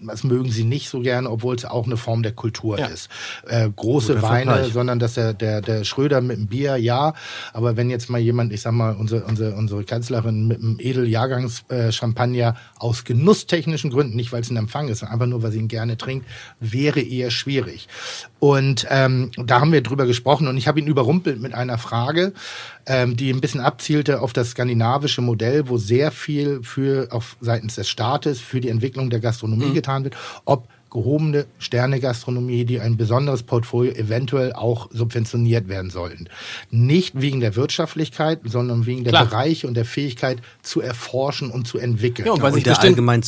das 0.07 0.25
mögen 0.25 0.51
sie 0.51 0.65
nicht 0.65 0.89
so 0.89 1.01
gerne, 1.01 1.31
obwohl 1.31 1.55
es 1.57 1.65
auch 1.65 1.87
eine 1.87 1.97
Form 1.97 2.23
der 2.23 2.33
Kultur 2.33 2.79
Ja. 2.79 2.87
ist. 2.87 3.09
Äh, 3.47 3.69
große 3.75 4.15
Guter 4.15 4.29
Weine, 4.29 4.51
Vergleich. 4.53 4.73
sondern 4.73 4.99
dass 4.99 5.15
der, 5.15 5.33
der, 5.35 5.61
der 5.61 5.85
Schröder 5.85 6.21
mit 6.21 6.37
dem 6.37 6.47
Bier, 6.47 6.77
ja, 6.77 7.15
aber 7.53 7.77
wenn 7.77 7.91
jetzt 7.91 8.11
mal 8.11 8.19
jemand, 8.19 8.53
ich 8.53 8.61
sag 8.63 8.73
mal, 8.73 8.95
unsere, 8.95 9.25
unsere, 9.25 9.55
unsere 9.55 9.85
Kanzlerin 9.85 10.47
mit 10.47 10.59
einem 10.59 10.79
Edeljahrgangs-Champagner 10.81 11.89
äh, 11.89 11.93
Champagner 11.93 12.57
aus 12.79 13.05
genusstechnischen 13.05 13.91
Gründen, 13.91 14.17
nicht 14.17 14.33
weil 14.33 14.41
es 14.43 14.51
ein 14.51 14.57
Empfang 14.57 14.89
ist, 14.89 15.01
sondern 15.01 15.15
einfach 15.15 15.27
nur, 15.27 15.43
weil 15.43 15.53
sie 15.53 15.59
ihn 15.59 15.69
gerne 15.69 15.97
trinkt, 15.97 16.27
wäre 16.61 17.01
eher 17.01 17.31
schwierig. 17.31 17.89
Und 18.47 18.87
ähm, 18.91 19.33
da 19.37 19.61
haben 19.61 19.73
wir 19.73 19.83
drüber 19.83 20.07
gesprochen 20.07 20.47
und 20.47 20.57
ich 20.57 20.69
habe 20.69 20.79
ihn 20.79 20.87
überrumpelt 20.87 21.43
mit 21.43 21.53
einer 21.53 21.79
Frage, 21.79 22.33
ähm, 22.87 23.17
die 23.17 23.33
ein 23.33 23.41
bisschen 23.41 23.61
abzielte 23.61 24.21
auf 24.21 24.33
das 24.33 24.51
skandinavische 24.51 25.21
Modell, 25.21 25.69
wo 25.69 25.79
sehr 25.79 26.13
viel 26.13 26.61
für 26.63 27.09
auf 27.11 27.37
seitens 27.41 27.75
des 27.75 27.89
Staates 27.89 28.39
für 28.39 28.61
die 28.61 28.69
Entwicklung 28.69 29.11
der 29.11 29.19
Gastronomie 29.19 29.73
getan 29.75 30.05
wird, 30.05 30.17
ob 30.45 30.69
gehobene 30.97 31.45
Sterne-Gastronomie, 31.59 32.65
die 32.65 32.81
ein 32.81 32.97
besonderes 32.97 33.43
Portfolio 33.43 33.93
eventuell 33.93 34.53
auch 34.55 34.89
subventioniert 34.93 35.69
werden 35.69 35.91
sollten. 35.91 36.29
Nicht 36.71 37.21
wegen 37.21 37.41
der 37.41 37.55
Wirtschaftlichkeit, 37.55 38.41
sondern 38.45 38.87
wegen 38.87 39.05
der 39.05 39.13
Klar. 39.13 39.27
Bereiche 39.27 39.67
und 39.69 39.75
der 39.75 39.85
Fähigkeit 39.85 40.39
zu 40.63 40.81
erforschen 40.81 41.51
und 41.51 41.67
zu 41.69 41.79
entwickeln. 41.79 42.27
Ja, 42.27 42.33
und 42.33 42.41
weil 42.43 42.53
sich 42.55 42.65
der 42.65 42.73
bestimmt, 42.73 42.93
allgemeinen 42.93 43.23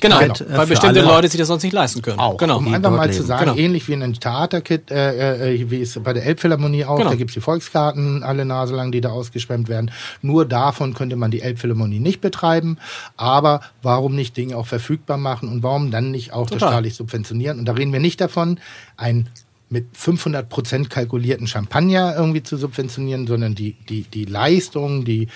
genau, 0.00 0.18
äh, 0.20 0.56
weil 0.56 0.66
für 0.66 0.72
bestimmte 0.72 1.00
alle. 1.00 1.08
Leute 1.08 1.28
sich 1.28 1.38
das 1.38 1.48
sonst 1.48 1.62
nicht 1.64 1.72
leisten 1.74 2.00
können. 2.00 2.18
auch, 2.18 2.36
Genau. 2.38 2.58
um 2.58 2.64
die 2.66 2.74
einfach 2.74 2.90
mal 2.90 3.04
leben. 3.04 3.16
zu 3.16 3.22
sagen, 3.24 3.44
Genau. 3.44 3.56
ähnlich 3.56 3.86
wie 3.88 3.92
in 3.92 4.02
einem 4.02 4.14
Theaterkit, 4.18 4.90
äh, 4.90 5.52
äh, 5.54 5.70
wie 5.70 5.82
es 5.82 5.98
bei 6.02 6.12
der 6.14 6.24
Elbphilharmonie 6.24 6.84
auch, 6.86 6.96
Genau. 6.96 7.10
da 7.10 7.16
gibt's 7.16 7.34
die 7.34 7.40
Volkskarten 7.40 8.22
alle 8.22 8.44
Nase 8.46 8.74
lang, 8.74 8.90
die 8.90 9.00
da 9.02 9.10
ausgeschwemmt 9.10 9.68
werden. 9.68 9.90
Nur 10.22 10.46
davon 10.46 10.94
könnte 10.94 11.16
man 11.16 11.30
die 11.30 11.42
Elbphilharmonie 11.42 12.00
nicht 12.00 12.20
betreiben, 12.22 12.78
aber 13.16 13.60
warum 13.82 14.14
nicht 14.14 14.36
Dinge 14.36 14.56
auch 14.56 14.66
verfügbar 14.66 15.18
machen 15.18 15.48
und 15.48 15.62
warum 15.62 15.90
dann 15.90 16.10
nicht 16.10 16.32
auch 16.32 16.48
das 16.48 16.58
Total. 16.60 16.70
Subventionieren. 17.02 17.58
Und 17.58 17.66
da 17.66 17.72
reden 17.72 17.92
wir 17.92 18.00
nicht 18.00 18.20
davon, 18.20 18.60
ein 18.96 19.28
mit 19.72 19.86
500 19.94 20.48
Prozent 20.50 20.90
kalkulierten 20.90 21.46
Champagner 21.46 22.14
irgendwie 22.14 22.42
zu 22.42 22.58
subventionieren, 22.58 23.26
sondern 23.26 23.54
die, 23.54 23.72
die, 23.88 24.02
die 24.02 24.26
Leistung, 24.26 25.04
die, 25.04 25.28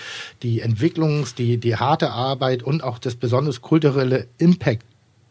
die 0.43 0.63
Entwicklungs-, 0.63 1.33
die, 1.35 1.57
die 1.57 1.75
harte 1.75 2.11
Arbeit 2.11 2.61
und 2.61 2.83
auch 2.83 2.99
das 2.99 3.15
besonders 3.15 3.61
kulturelle 3.61 4.27
Impact 4.37 4.85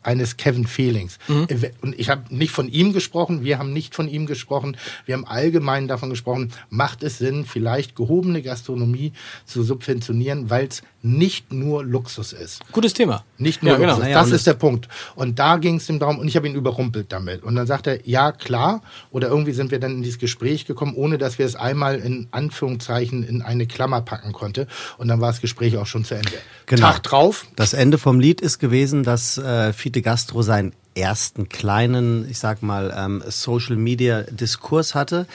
eines 0.06 0.36
Kevin 0.36 0.66
Feelings. 0.66 1.18
Mhm. 1.28 1.46
Und 1.82 1.98
ich 1.98 2.08
habe 2.08 2.34
nicht 2.34 2.52
von 2.52 2.68
ihm 2.68 2.92
gesprochen, 2.92 3.44
wir 3.44 3.58
haben 3.58 3.72
nicht 3.72 3.94
von 3.94 4.08
ihm 4.08 4.26
gesprochen, 4.26 4.76
wir 5.04 5.14
haben 5.14 5.26
allgemein 5.26 5.88
davon 5.88 6.10
gesprochen, 6.10 6.52
macht 6.70 7.02
es 7.02 7.18
Sinn, 7.18 7.44
vielleicht 7.44 7.96
gehobene 7.96 8.42
Gastronomie 8.42 9.12
zu 9.44 9.62
subventionieren, 9.62 10.48
weil 10.48 10.66
es 10.68 10.82
nicht 11.06 11.52
nur 11.52 11.84
Luxus 11.84 12.32
ist. 12.32 12.60
Gutes 12.72 12.92
Thema. 12.92 13.24
Nicht 13.38 13.62
nur 13.62 13.72
Ja, 13.72 13.78
genau. 13.78 13.90
Luxus. 13.92 14.04
Naja, 14.04 14.18
das 14.18 14.28
und 14.28 14.34
ist 14.34 14.46
der 14.46 14.54
Punkt. 14.54 14.88
Und 15.14 15.38
da 15.38 15.56
ging 15.56 15.76
es 15.76 15.88
ihm 15.88 15.98
darum, 15.98 16.18
und 16.18 16.26
ich 16.26 16.36
habe 16.36 16.48
ihn 16.48 16.54
überrumpelt 16.54 17.12
damit. 17.12 17.42
Und 17.42 17.54
dann 17.54 17.66
sagt 17.66 17.86
er, 17.86 18.06
ja, 18.08 18.32
klar. 18.32 18.82
Oder 19.10 19.28
irgendwie 19.28 19.52
sind 19.52 19.70
wir 19.70 19.78
dann 19.78 19.92
in 19.92 20.02
dieses 20.02 20.18
Gespräch 20.18 20.66
gekommen, 20.66 20.94
ohne 20.96 21.18
dass 21.18 21.38
wir 21.38 21.46
es 21.46 21.54
einmal 21.54 21.98
in 22.00 22.26
Anführungszeichen 22.32 23.22
in 23.22 23.42
eine 23.42 23.66
Klammer 23.66 24.00
packen 24.00 24.32
konnte. 24.32 24.66
Und 24.98 25.08
dann 25.08 25.20
war 25.20 25.28
das 25.28 25.40
Gespräch 25.40 25.76
auch 25.76 25.86
schon 25.86 26.04
zu 26.04 26.14
Ende. 26.14 26.32
Genau. 26.66 26.88
Tag 26.88 27.02
drauf, 27.04 27.46
Das 27.54 27.72
Ende 27.72 27.98
vom 27.98 28.18
Lied 28.18 28.40
ist 28.40 28.58
gewesen, 28.58 29.04
dass 29.04 29.38
äh, 29.38 29.72
Fiete 29.72 30.02
Gastro 30.02 30.42
seinen 30.42 30.72
ersten 30.96 31.48
kleinen, 31.48 32.26
ich 32.30 32.38
sag 32.38 32.62
mal, 32.62 32.94
ähm, 32.96 33.22
Social 33.28 33.76
Media 33.76 34.22
Diskurs 34.22 34.94
hatte, 34.94 35.26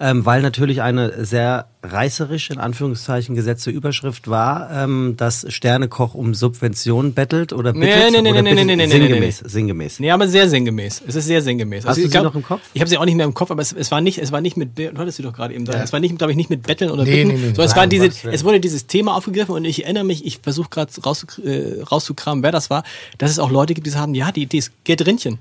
ähm, 0.00 0.24
weil 0.24 0.42
natürlich 0.42 0.80
eine 0.82 1.24
sehr 1.24 1.66
reißerisch 1.82 2.50
in 2.50 2.58
Anführungszeichen 2.58 3.34
gesetzte 3.34 3.70
Überschrift 3.70 4.28
war, 4.28 4.68
ähm, 4.72 5.14
dass 5.16 5.46
Sternekoch 5.52 6.14
um 6.14 6.34
Subventionen 6.34 7.14
bettelt 7.14 7.52
oder 7.52 7.72
Nee, 7.72 7.86
bittet 7.86 8.12
nee, 8.12 8.22
nee, 8.22 8.30
oder 8.30 8.42
nee, 8.42 8.54
nee, 8.54 8.64
nee, 8.64 8.76
nee, 8.76 8.86
nee, 8.86 8.92
sinngemäß, 8.92 9.38
sinngemäß. 9.38 10.00
Nee, 10.00 10.10
aber 10.10 10.26
sehr 10.28 10.48
sinngemäß. 10.48 11.02
Es 11.06 11.14
ist 11.14 11.26
sehr 11.26 11.40
sinngemäß. 11.42 11.84
Also 11.86 11.88
Hast 11.90 11.96
du 11.96 12.00
ich 12.02 12.06
sie 12.06 12.10
glaub- 12.12 12.24
noch 12.24 12.34
im 12.34 12.42
Kopf? 12.42 12.62
Ich 12.74 12.80
habe 12.80 12.88
sie 12.88 12.98
auch 12.98 13.04
nicht 13.04 13.14
mehr 13.14 13.26
im 13.26 13.34
Kopf, 13.34 13.50
aber 13.50 13.62
es, 13.62 13.72
es 13.72 13.90
war 13.90 14.00
nicht, 14.00 14.18
es 14.18 14.32
war 14.32 14.40
nicht 14.40 14.56
mit, 14.56 14.76
du 14.78 14.90
hattest 14.96 15.16
sie 15.18 15.22
doch 15.22 15.32
gerade 15.32 15.54
eben 15.54 15.64
da. 15.64 15.80
Es 15.82 15.92
war 15.92 16.00
nicht, 16.00 16.16
glaube 16.18 16.32
ich, 16.32 16.36
nicht 16.36 16.50
mit 16.50 16.62
Betteln 16.64 16.90
oder 16.90 17.04
Nee, 17.04 17.24
Bitten, 17.24 17.28
nee, 17.28 17.34
nee, 17.34 17.40
sondern 17.48 17.64
es 17.66 17.70
nein, 17.72 17.76
war 17.76 17.86
diese, 17.86 18.28
es 18.30 18.44
wurde 18.44 18.60
dieses 18.60 18.86
Thema 18.86 19.14
aufgegriffen 19.16 19.54
und 19.54 19.64
ich 19.64 19.84
erinnere 19.84 20.04
mich, 20.04 20.24
ich 20.26 20.40
versuche 20.42 20.68
gerade 20.70 20.92
raus, 21.02 21.26
äh, 21.44 21.80
rauszukramen, 21.82 22.42
wer 22.42 22.52
das 22.52 22.70
war, 22.70 22.82
dass 23.18 23.30
es 23.30 23.38
auch 23.38 23.50
Leute 23.50 23.74
gibt, 23.74 23.86
die 23.86 23.90
sagen, 23.90 24.14
ja, 24.14 24.32
die 24.32 24.42
Idee 24.42 24.58
ist 24.58 24.72
Gerd 24.84 25.06
Rindchen. 25.08 25.38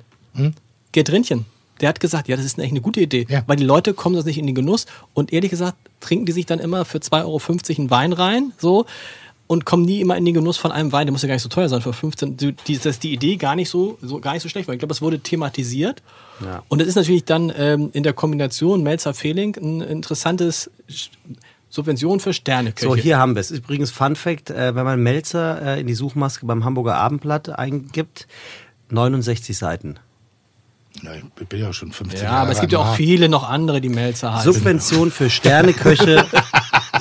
Gerd 0.92 1.12
Rindchen. 1.12 1.46
Der 1.82 1.90
hat 1.90 2.00
gesagt, 2.00 2.28
ja, 2.28 2.36
das 2.36 2.46
ist 2.46 2.58
eigentlich 2.58 2.72
eine 2.72 2.82
gute 2.82 3.02
Idee, 3.02 3.28
Ja. 3.30 3.44
weil 3.46 3.56
die 3.58 3.64
Leute 3.64 3.94
kommen 3.94 4.16
sonst 4.16 4.26
nicht 4.26 4.38
in 4.40 4.48
den 4.48 4.56
Genuss 4.56 4.88
und 5.14 5.32
ehrlich 5.34 5.52
gesagt 5.52 5.78
trinken 6.00 6.26
die 6.26 6.32
sich 6.32 6.46
dann 6.48 6.60
immer 6.60 6.86
für 6.86 6.98
2,50 7.00 7.24
Euro 7.26 7.42
einen 7.82 7.90
Wein 7.92 8.14
rein, 8.14 8.54
so 8.58 8.86
und 9.48 9.64
kommen 9.66 9.84
nie 9.86 10.02
immer 10.02 10.18
in 10.18 10.26
den 10.26 10.34
Genuss 10.34 10.58
von 10.58 10.72
einem 10.72 10.92
Wein, 10.92 11.06
der 11.08 11.12
muss 11.12 11.22
ja 11.22 11.28
gar 11.28 11.36
nicht 11.36 11.44
so 11.44 11.50
teuer 11.50 11.70
sein, 11.70 11.82
für 11.82 11.94
15, 11.94 12.36
die, 12.38 12.52
die, 12.54 12.76
das 12.78 12.86
ist 12.88 13.04
die 13.04 13.14
Idee 13.14 13.36
gar 13.38 13.56
nicht 13.56 13.70
so, 13.70 13.98
so 14.02 14.20
gar 14.20 14.34
nicht 14.34 14.42
so 14.44 14.50
schlecht, 14.50 14.68
weil 14.68 14.76
ich 14.76 14.80
glaube, 14.80 14.94
es 14.94 15.02
wurde 15.02 15.20
thematisiert 15.20 16.02
Ja. 16.44 16.64
und 16.68 16.82
es 16.82 16.88
ist 16.88 16.96
natürlich 16.96 17.26
dann 17.26 17.52
ähm, 17.56 17.90
in 17.94 18.04
der 18.04 18.14
Kombination 18.14 18.82
Melzer-Fehling 18.84 19.56
ein 19.58 19.82
interessantes 19.82 20.70
Subvention 21.70 22.20
für 22.20 22.34
Sterneköche. 22.34 22.88
So, 22.88 22.96
hier 22.96 23.18
haben 23.20 23.36
wir 23.36 23.42
es. 23.42 23.52
Übrigens, 23.52 23.92
Fun 23.92 24.16
Fact, 24.16 24.50
äh, 24.50 24.74
wenn 24.74 24.86
man 24.86 25.02
Melzer 25.02 25.62
äh, 25.76 25.80
in 25.82 25.88
die 25.88 25.94
Suchmaske 25.96 26.46
beim 26.46 26.64
Hamburger 26.66 26.96
Abendblatt 26.96 27.50
eingibt, 27.50 28.28
69 28.90 29.58
Seiten. 29.58 30.00
Na, 31.04 31.12
ich 31.16 31.48
bin 31.48 31.60
ja 31.60 31.74
schon 31.74 31.92
15 31.92 32.20
ja, 32.20 32.26
Jahre 32.26 32.40
aber 32.40 32.52
es 32.52 32.60
gibt 32.60 32.72
ja 32.72 32.80
auch 32.80 32.96
viele 32.96 33.30
noch 33.30 33.48
andere, 33.48 33.82
die 33.82 33.90
Melzer 33.90 34.34
heißen. 34.34 34.52
Subvention 34.52 35.12
für 35.12 35.30
Sterneköche. 35.30 36.26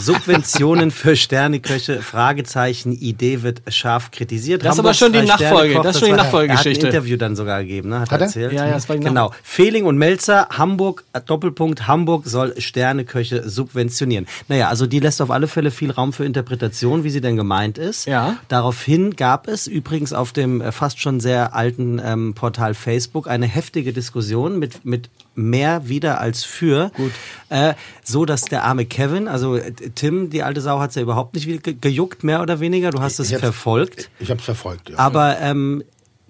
Subventionen 0.07 0.91
für 0.91 1.17
Sterneköche, 1.17 2.01
Fragezeichen, 2.01 2.93
Idee 2.93 3.43
wird 3.43 3.63
scharf 3.69 4.11
kritisiert. 4.11 4.65
Das 4.65 4.75
ist 4.75 4.79
aber 4.79 4.95
schon 4.95 5.13
die 5.13 5.23
Nachfolge, 5.23 5.81
das 5.83 5.97
ist 5.97 6.01
schon 6.01 6.11
die 6.11 6.15
Nachfolgegeschichte. 6.15 6.69
Er 6.71 6.89
hat 6.89 6.95
ein 6.95 6.95
Interview 6.95 7.17
dann 7.17 7.37
sogar 7.37 7.63
gegeben, 7.63 7.89
ne? 7.89 8.01
hat, 8.01 8.11
Hat 8.11 8.21
er 8.21 8.21
er? 8.21 8.27
erzählt. 8.27 8.53
Ja, 8.53 8.67
ja, 8.67 8.73
das 8.75 8.89
war 8.89 8.97
Genau. 8.97 9.33
Fehling 9.43 9.85
und 9.85 9.99
Melzer, 9.99 10.49
Hamburg, 10.51 11.05
äh, 11.13 11.21
Doppelpunkt, 11.21 11.87
Hamburg 11.87 12.27
soll 12.27 12.55
Sterneköche 12.59 13.49
subventionieren. 13.49 14.27
Naja, 14.49 14.69
also 14.69 14.87
die 14.87 15.01
lässt 15.01 15.21
auf 15.21 15.31
alle 15.31 15.49
Fälle 15.49 15.71
viel 15.71 15.91
Raum 15.91 16.13
für 16.13 16.25
Interpretation, 16.25 17.03
wie 17.05 17.11
sie 17.11 17.21
denn 17.21 17.37
gemeint 17.37 17.77
ist. 17.77 18.07
Ja. 18.07 18.37
Daraufhin 18.49 19.17
gab 19.17 19.49
es 19.49 19.67
übrigens 19.67 20.13
auf 20.13 20.33
dem 20.33 20.61
äh, 20.61 20.73
fast 20.73 21.01
schon 21.01 21.21
sehr 21.21 21.55
alten 21.55 22.01
ähm, 22.05 22.35
Portal 22.35 22.75
Facebook 22.75 23.29
eine 23.29 23.47
heftige 23.47 23.93
Diskussion 23.93 24.59
mit, 24.59 24.85
mit 24.85 25.11
mehr 25.37 25.89
wieder 25.89 26.21
als 26.21 26.45
für. 26.45 26.91
Gut. 26.97 27.13
Äh, 27.49 27.75
so, 28.03 28.25
dass 28.25 28.43
der 28.43 28.65
arme 28.65 28.87
Kevin, 28.87 29.29
also 29.29 29.57
äh, 29.57 29.73
Tim, 29.73 30.31
die 30.31 30.43
alte 30.43 30.61
Sau, 30.61 30.81
hat's 30.81 30.95
ja 30.95 31.03
überhaupt 31.03 31.35
nicht 31.35 31.63
ge 31.63 31.77
gejuckt, 31.81 32.25
mehr 32.25 32.43
oder 32.43 32.61
weniger. 32.61 32.91
Du 32.91 33.01
hast 33.01 33.19
es 33.19 33.31
Ich 33.31 33.39
verfolgt. 33.39 34.11
Ich 34.19 34.31
habe 34.31 34.39
es 34.39 34.45
verfolgt, 34.45 34.91
ja. 34.91 34.99
Aber 34.99 35.39
ähm, 35.41 35.85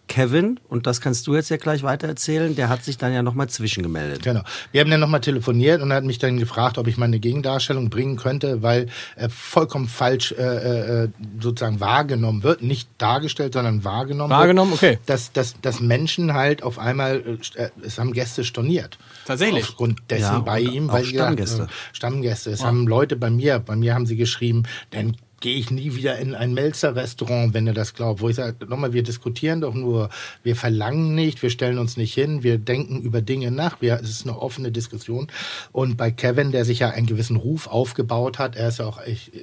Kevin, 0.09 0.61
und 0.69 0.87
das 0.87 1.01
kannst 1.01 1.27
du 1.27 1.35
jetzt 1.35 1.49
ja 1.49 1.57
gleich 1.57 1.83
weiter 1.83 2.07
erzählen, 2.07 2.55
der 2.55 2.69
hat 2.69 2.85
sich 2.85 2.97
dann 2.97 3.13
ja 3.13 3.23
nochmal 3.23 3.49
zwischengemeldet. 3.49 4.23
Genau. 4.23 4.43
Wir 4.71 4.81
haben 4.81 4.91
dann 4.91 5.01
nochmal 5.01 5.21
telefoniert 5.21 5.83
und 5.83 5.91
er 5.91 5.97
hat 5.97 6.05
mich 6.05 6.19
dann 6.19 6.39
gefragt, 6.39 6.79
ob 6.79 6.87
ich 6.87 6.97
meine 6.97 7.19
Gegendarstellung 7.19 7.91
bringen 7.91 8.17
könnte, 8.17 8.63
weil 8.63 8.87
er 9.17 9.31
vollkommen 9.31 9.89
falsch 9.89 10.33
äh, 10.33 11.05
äh, 11.05 11.09
sozusagen 11.41 11.81
wahrgenommen 11.81 12.43
wird. 12.45 12.63
Nicht 12.63 12.89
dargestellt, 12.99 13.55
sondern 13.55 13.83
wahrgenommen 13.85 14.31
Wahrgenommen, 14.31 14.71
wird. 14.73 14.83
okay. 14.83 14.99
Dass, 15.07 15.33
dass, 15.33 15.61
dass 15.61 15.81
Menschen 15.81 16.35
halt 16.35 16.63
auf 16.63 16.79
einmal, 16.79 17.23
äh, 17.57 17.71
es 17.83 17.99
haben 17.99 18.13
Gäste 18.13 18.45
storniert. 18.45 18.99
Tatsächlich? 19.27 19.65
Aufgrund 19.65 20.01
dessen 20.09 20.23
Ja, 20.23 20.39
bei 20.39 20.61
ihm. 20.61 20.89
weil 20.89 21.05
sie 21.05 21.13
gesagt, 21.13 21.33
Stammgäste. 21.33 21.63
äh, 21.65 21.67
Stammgäste. 21.97 22.51
Es 22.51 22.65
haben 22.65 22.87
Leute 22.87 23.17
bei 23.17 23.31
mir, 23.31 23.59
bei 23.59 23.75
mir 23.75 23.95
haben 23.95 24.07
sie 24.07 24.17
geschrieben, 24.17 24.63
dann 24.91 25.17
gehe 25.47 25.59
ich 25.59 25.71
nie 25.71 25.95
wieder 25.95 26.19
in 26.19 26.35
ein 26.35 26.55
Melzer-Restaurant, 26.55 27.55
wenn 27.55 27.69
er 27.69 27.73
das 27.73 27.95
glaubt. 27.95 28.21
Wo 28.21 28.29
ich 28.29 28.35
sage, 28.35 28.67
nochmal, 28.67 28.93
wir 28.93 29.05
diskutieren 29.05 29.61
doch 29.61 29.75
nur, 29.75 30.09
wir 30.43 30.57
verlangen 30.57 31.15
nicht, 31.15 31.41
wir 31.41 31.51
stellen 31.51 31.79
uns 31.79 31.97
nicht 31.97 32.13
hin, 32.15 32.43
wir 32.43 32.59
denken 32.59 33.01
über 33.01 33.23
Dinge 33.23 33.53
nach. 33.53 33.81
Wir, 33.81 34.01
es 34.03 34.11
ist 34.11 34.27
eine 34.27 34.37
offene 34.37 34.73
Diskussion. 34.73 35.29
Und 35.71 35.97
bei 35.97 36.11
Kevin, 36.11 36.51
der 36.51 36.65
sich 36.65 36.81
ja 36.81 36.91
einen 36.91 37.07
gewissen 37.07 37.37
Ruf 37.37 37.69
aufgebaut 37.69 38.41
hat, 38.41 38.57
er 38.57 38.71
ist 38.71 38.81
ja 38.81 38.87
auch 38.87 38.99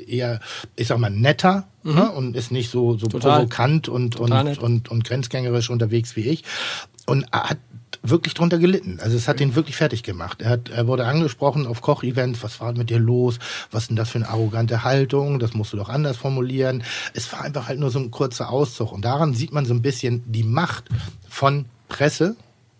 eher, 0.06 0.42
ich 0.76 0.88
sag 0.88 0.98
mal, 0.98 1.10
netter 1.10 1.68
ne? 1.84 2.12
und 2.12 2.36
ist 2.36 2.52
nicht 2.52 2.70
so, 2.70 2.98
so 2.98 3.06
Mhm. 3.06 3.12
Total. 3.12 3.38
provokant 3.38 3.88
und, 3.88 4.16
Total 4.16 4.40
und, 4.40 4.46
nett. 4.46 4.58
und, 4.60 4.92
und 4.92 5.06
grenzgängerisch 5.06 5.70
unterwegs 5.70 6.18
wie 6.18 6.28
ich. 6.28 6.44
Und 7.06 7.32
hat 7.32 7.60
wirklich 8.04 8.34
drunter 8.34 8.60
gelitten. 8.60 9.00
Also 9.02 9.16
es 9.16 9.28
hat 9.28 9.40
ihn 9.40 9.56
wirklich 9.56 9.78
fertig 9.78 10.04
gemacht. 10.04 10.42
Er, 10.42 10.50
hat, 10.52 10.70
er 10.70 10.88
wurde 10.88 11.06
angesprochen 11.06 11.66
auf 11.66 11.82
Kochevents, 11.82 12.44
was 12.44 12.60
war 12.60 12.74
mit 12.74 12.90
dir 12.90 13.00
los? 13.00 13.40
Was 13.72 13.84
ist 13.84 13.88
denn 13.90 13.96
das 13.96 14.10
für 14.10 14.20
eine 14.20 14.30
arrogante 14.30 14.84
Haltung? 14.84 15.40
Das 15.40 15.54
musst 15.54 15.74
du 15.74 15.78
doch 15.78 15.90
anders 15.90 16.18
formulieren. 16.18 16.84
Es 17.14 17.32
war 17.32 17.42
einfach 17.42 17.68
halt 17.68 17.80
nur 17.80 17.90
so 17.90 18.00
ein 18.00 18.12
kurzer 18.12 18.50
Auszug. 18.50 18.92
Und 18.92 19.06
daran 19.06 19.34
sieht 19.34 19.54
man 19.54 19.66
so 19.66 19.74
ein 19.74 19.82
bisschen 19.82 20.24
die 20.28 20.44
Macht 20.44 20.86
von 21.30 21.66
Presse 21.88 22.36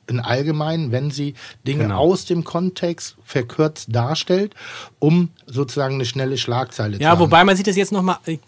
in 0.08 0.20
allgemein, 0.20 0.92
wenn 0.92 1.12
sie 1.12 1.34
Dinge 1.66 1.84
Genau. 1.84 1.98
aus 2.00 2.26
dem 2.26 2.44
Kontext 2.44 3.16
verkürzt 3.24 3.88
darstellt, 3.92 4.54
um 5.00 5.30
sozusagen 5.48 5.96
eine 5.96 6.06
schnelle 6.06 6.38
Schlagzeile 6.38 6.98
zu 6.98 7.04
Ja, 7.04 7.12
haben. 7.12 7.20
wobei 7.20 7.44
man 7.44 7.56
sieht 7.56 7.68
das 7.68 7.76
jetzt 7.76 7.92
nochmal, 7.92 8.18
ich, 8.26 8.40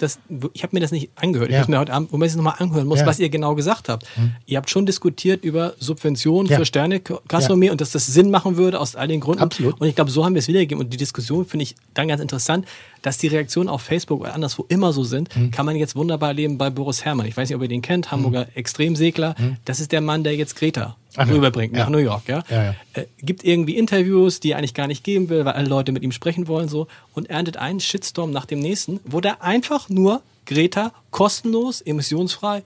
ich 0.54 0.64
habe 0.64 0.76
mir 0.76 0.80
das 0.82 0.92
nicht 0.92 1.10
angehört, 1.16 1.50
ich 1.50 1.54
Ja. 1.54 1.60
muss 1.62 1.68
mir 1.70 1.80
heute 1.80 1.94
Abend, 1.94 2.12
wo 2.12 2.18
man 2.18 2.28
es 2.28 2.36
nochmal 2.36 2.56
anhören 2.60 2.88
muss, 2.88 3.00
Ja. 3.00 3.06
was 3.06 3.20
ihr 3.20 3.30
genau 3.30 3.56
gesagt 3.56 3.88
habt. 3.90 4.06
Ihr 4.46 4.58
habt 4.58 4.70
schon 4.70 4.86
diskutiert 4.86 5.44
über 5.44 5.74
Subventionen 5.80 6.52
Ja. 6.52 6.58
für 6.58 6.66
Sterne-Gastronomie 6.66 7.70
und 7.70 7.82
dass 7.82 7.92
das 7.92 8.06
Sinn 8.08 8.32
machen 8.32 8.58
würde 8.58 8.80
aus 8.80 8.96
all 8.96 9.08
den 9.08 9.20
Gründen. 9.22 9.42
Absolut. 9.42 9.80
Und 9.80 9.88
ich 9.88 9.96
glaube, 9.96 10.12
so 10.12 10.26
haben 10.26 10.36
wir 10.36 10.40
es 10.40 10.48
wiedergegeben. 10.48 10.84
Und 10.84 10.92
die 10.94 10.98
Diskussion 10.98 11.46
finde 11.46 11.64
ich 11.64 11.76
dann 11.94 12.08
ganz 12.08 12.22
interessant, 12.22 12.66
dass 13.02 13.18
die 13.18 13.28
Reaktionen 13.28 13.70
auf 13.70 13.82
Facebook 13.82 14.22
oder 14.22 14.34
anderswo 14.34 14.66
immer 14.68 14.92
so 14.92 15.04
sind, 15.04 15.36
Mhm. 15.36 15.52
kann 15.52 15.66
man 15.66 15.76
jetzt 15.76 15.96
wunderbar 15.96 16.30
erleben 16.30 16.58
bei 16.58 16.70
Boris 16.70 17.06
Herrmann. 17.06 17.28
Ich 17.28 17.38
weiß 17.38 17.50
nicht, 17.50 17.56
ob 17.56 17.62
ihr 17.62 17.68
den 17.68 17.82
kennt, 17.82 18.12
Hamburger 18.12 18.48
Extremsegler. 18.56 19.36
Das 19.66 19.80
ist 19.80 19.92
der 19.92 20.02
Mann, 20.02 20.24
der 20.24 20.36
jetzt 20.36 20.56
Greta 20.56 20.96
Ach 21.18 21.28
ja. 21.28 21.34
rüberbringt 21.34 21.74
nach 21.74 21.86
Ja. 21.86 21.90
New 21.90 21.98
York. 21.98 22.24
Ja? 22.28 22.44
Ja, 22.50 22.64
ja. 22.64 22.76
Äh, 22.94 23.06
gibt 23.20 23.44
irgendwie 23.44 23.78
Interviews, 23.78 24.40
die 24.40 24.52
er 24.52 24.58
eigentlich 24.58 24.74
gar 24.74 24.88
nicht 24.88 25.04
geben 25.04 25.30
will, 25.30 25.46
weil 25.46 25.54
alle 25.54 25.68
Leute 25.68 25.92
mit 25.92 26.04
ihm 26.04 26.12
sprechen 26.12 26.48
wollen 26.48 26.68
so 26.68 26.88
und 27.14 27.30
erntet 27.30 27.58
einen 27.58 27.80
Shitstorm 27.80 28.32
nach 28.32 28.46
dem 28.46 28.60
nächsten, 28.60 29.00
wo 29.06 29.22
der 29.22 29.42
einfach 29.42 29.90
nur 29.90 30.22
Greta 30.46 30.92
kostenlos, 31.12 31.82
emissionsfrei 31.82 32.64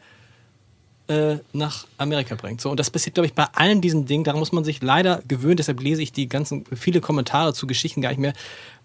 äh, 1.10 1.40
nach 1.54 1.88
Amerika 1.98 2.36
bringt. 2.36 2.62
So, 2.62 2.70
und 2.70 2.80
das 2.80 2.92
passiert, 2.92 3.16
glaube 3.16 3.26
ich, 3.26 3.34
bei 3.34 3.48
allen 3.54 3.82
diesen 3.82 4.06
Dingen. 4.06 4.24
Daran 4.24 4.40
muss 4.40 4.52
man 4.52 4.64
sich 4.64 4.82
leider 4.82 5.24
gewöhnen. 5.28 5.58
Deshalb 5.58 5.82
lese 5.82 6.04
ich 6.04 6.12
die 6.12 6.30
ganzen, 6.30 6.66
viele 6.76 7.02
Kommentare 7.02 7.54
zu 7.54 7.66
Geschichten 7.66 8.02
gar 8.02 8.10
nicht 8.10 8.20
mehr, 8.20 8.34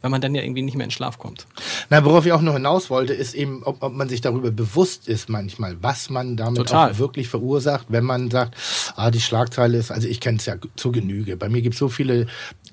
weil 0.00 0.10
man 0.10 0.22
dann 0.22 0.34
ja 0.34 0.42
irgendwie 0.42 0.62
nicht 0.62 0.74
mehr 0.74 0.86
in 0.86 0.90
Schlaf 0.90 1.18
kommt. 1.18 1.46
Na, 1.90 2.02
worauf 2.02 2.24
ich 2.24 2.32
auch 2.32 2.40
noch 2.40 2.54
hinaus 2.54 2.88
wollte, 2.88 3.12
ist 3.12 3.34
eben, 3.34 3.62
ob, 3.62 3.82
ob 3.82 3.92
man 3.92 4.08
sich 4.08 4.22
darüber 4.22 4.50
bewusst 4.50 5.06
ist 5.06 5.28
manchmal, 5.28 5.76
was 5.82 6.08
man 6.08 6.36
damit 6.38 6.56
Total. 6.56 6.92
auch 6.92 6.98
wirklich 6.98 7.28
verursacht, 7.28 7.86
wenn 7.90 8.04
man 8.04 8.30
sagt, 8.30 8.54
ah, 8.96 9.10
die 9.10 9.20
Schlagzeile 9.20 9.76
ist, 9.76 9.90
also 9.90 10.08
ich 10.08 10.20
kenne 10.20 10.38
es 10.38 10.46
ja 10.46 10.56
zu 10.76 10.92
Genüge. 10.92 11.36
Bei 11.36 11.50
mir 11.50 11.60
gibt 11.60 11.74
es 11.74 11.78
so 11.78 11.90
viele 11.90 12.26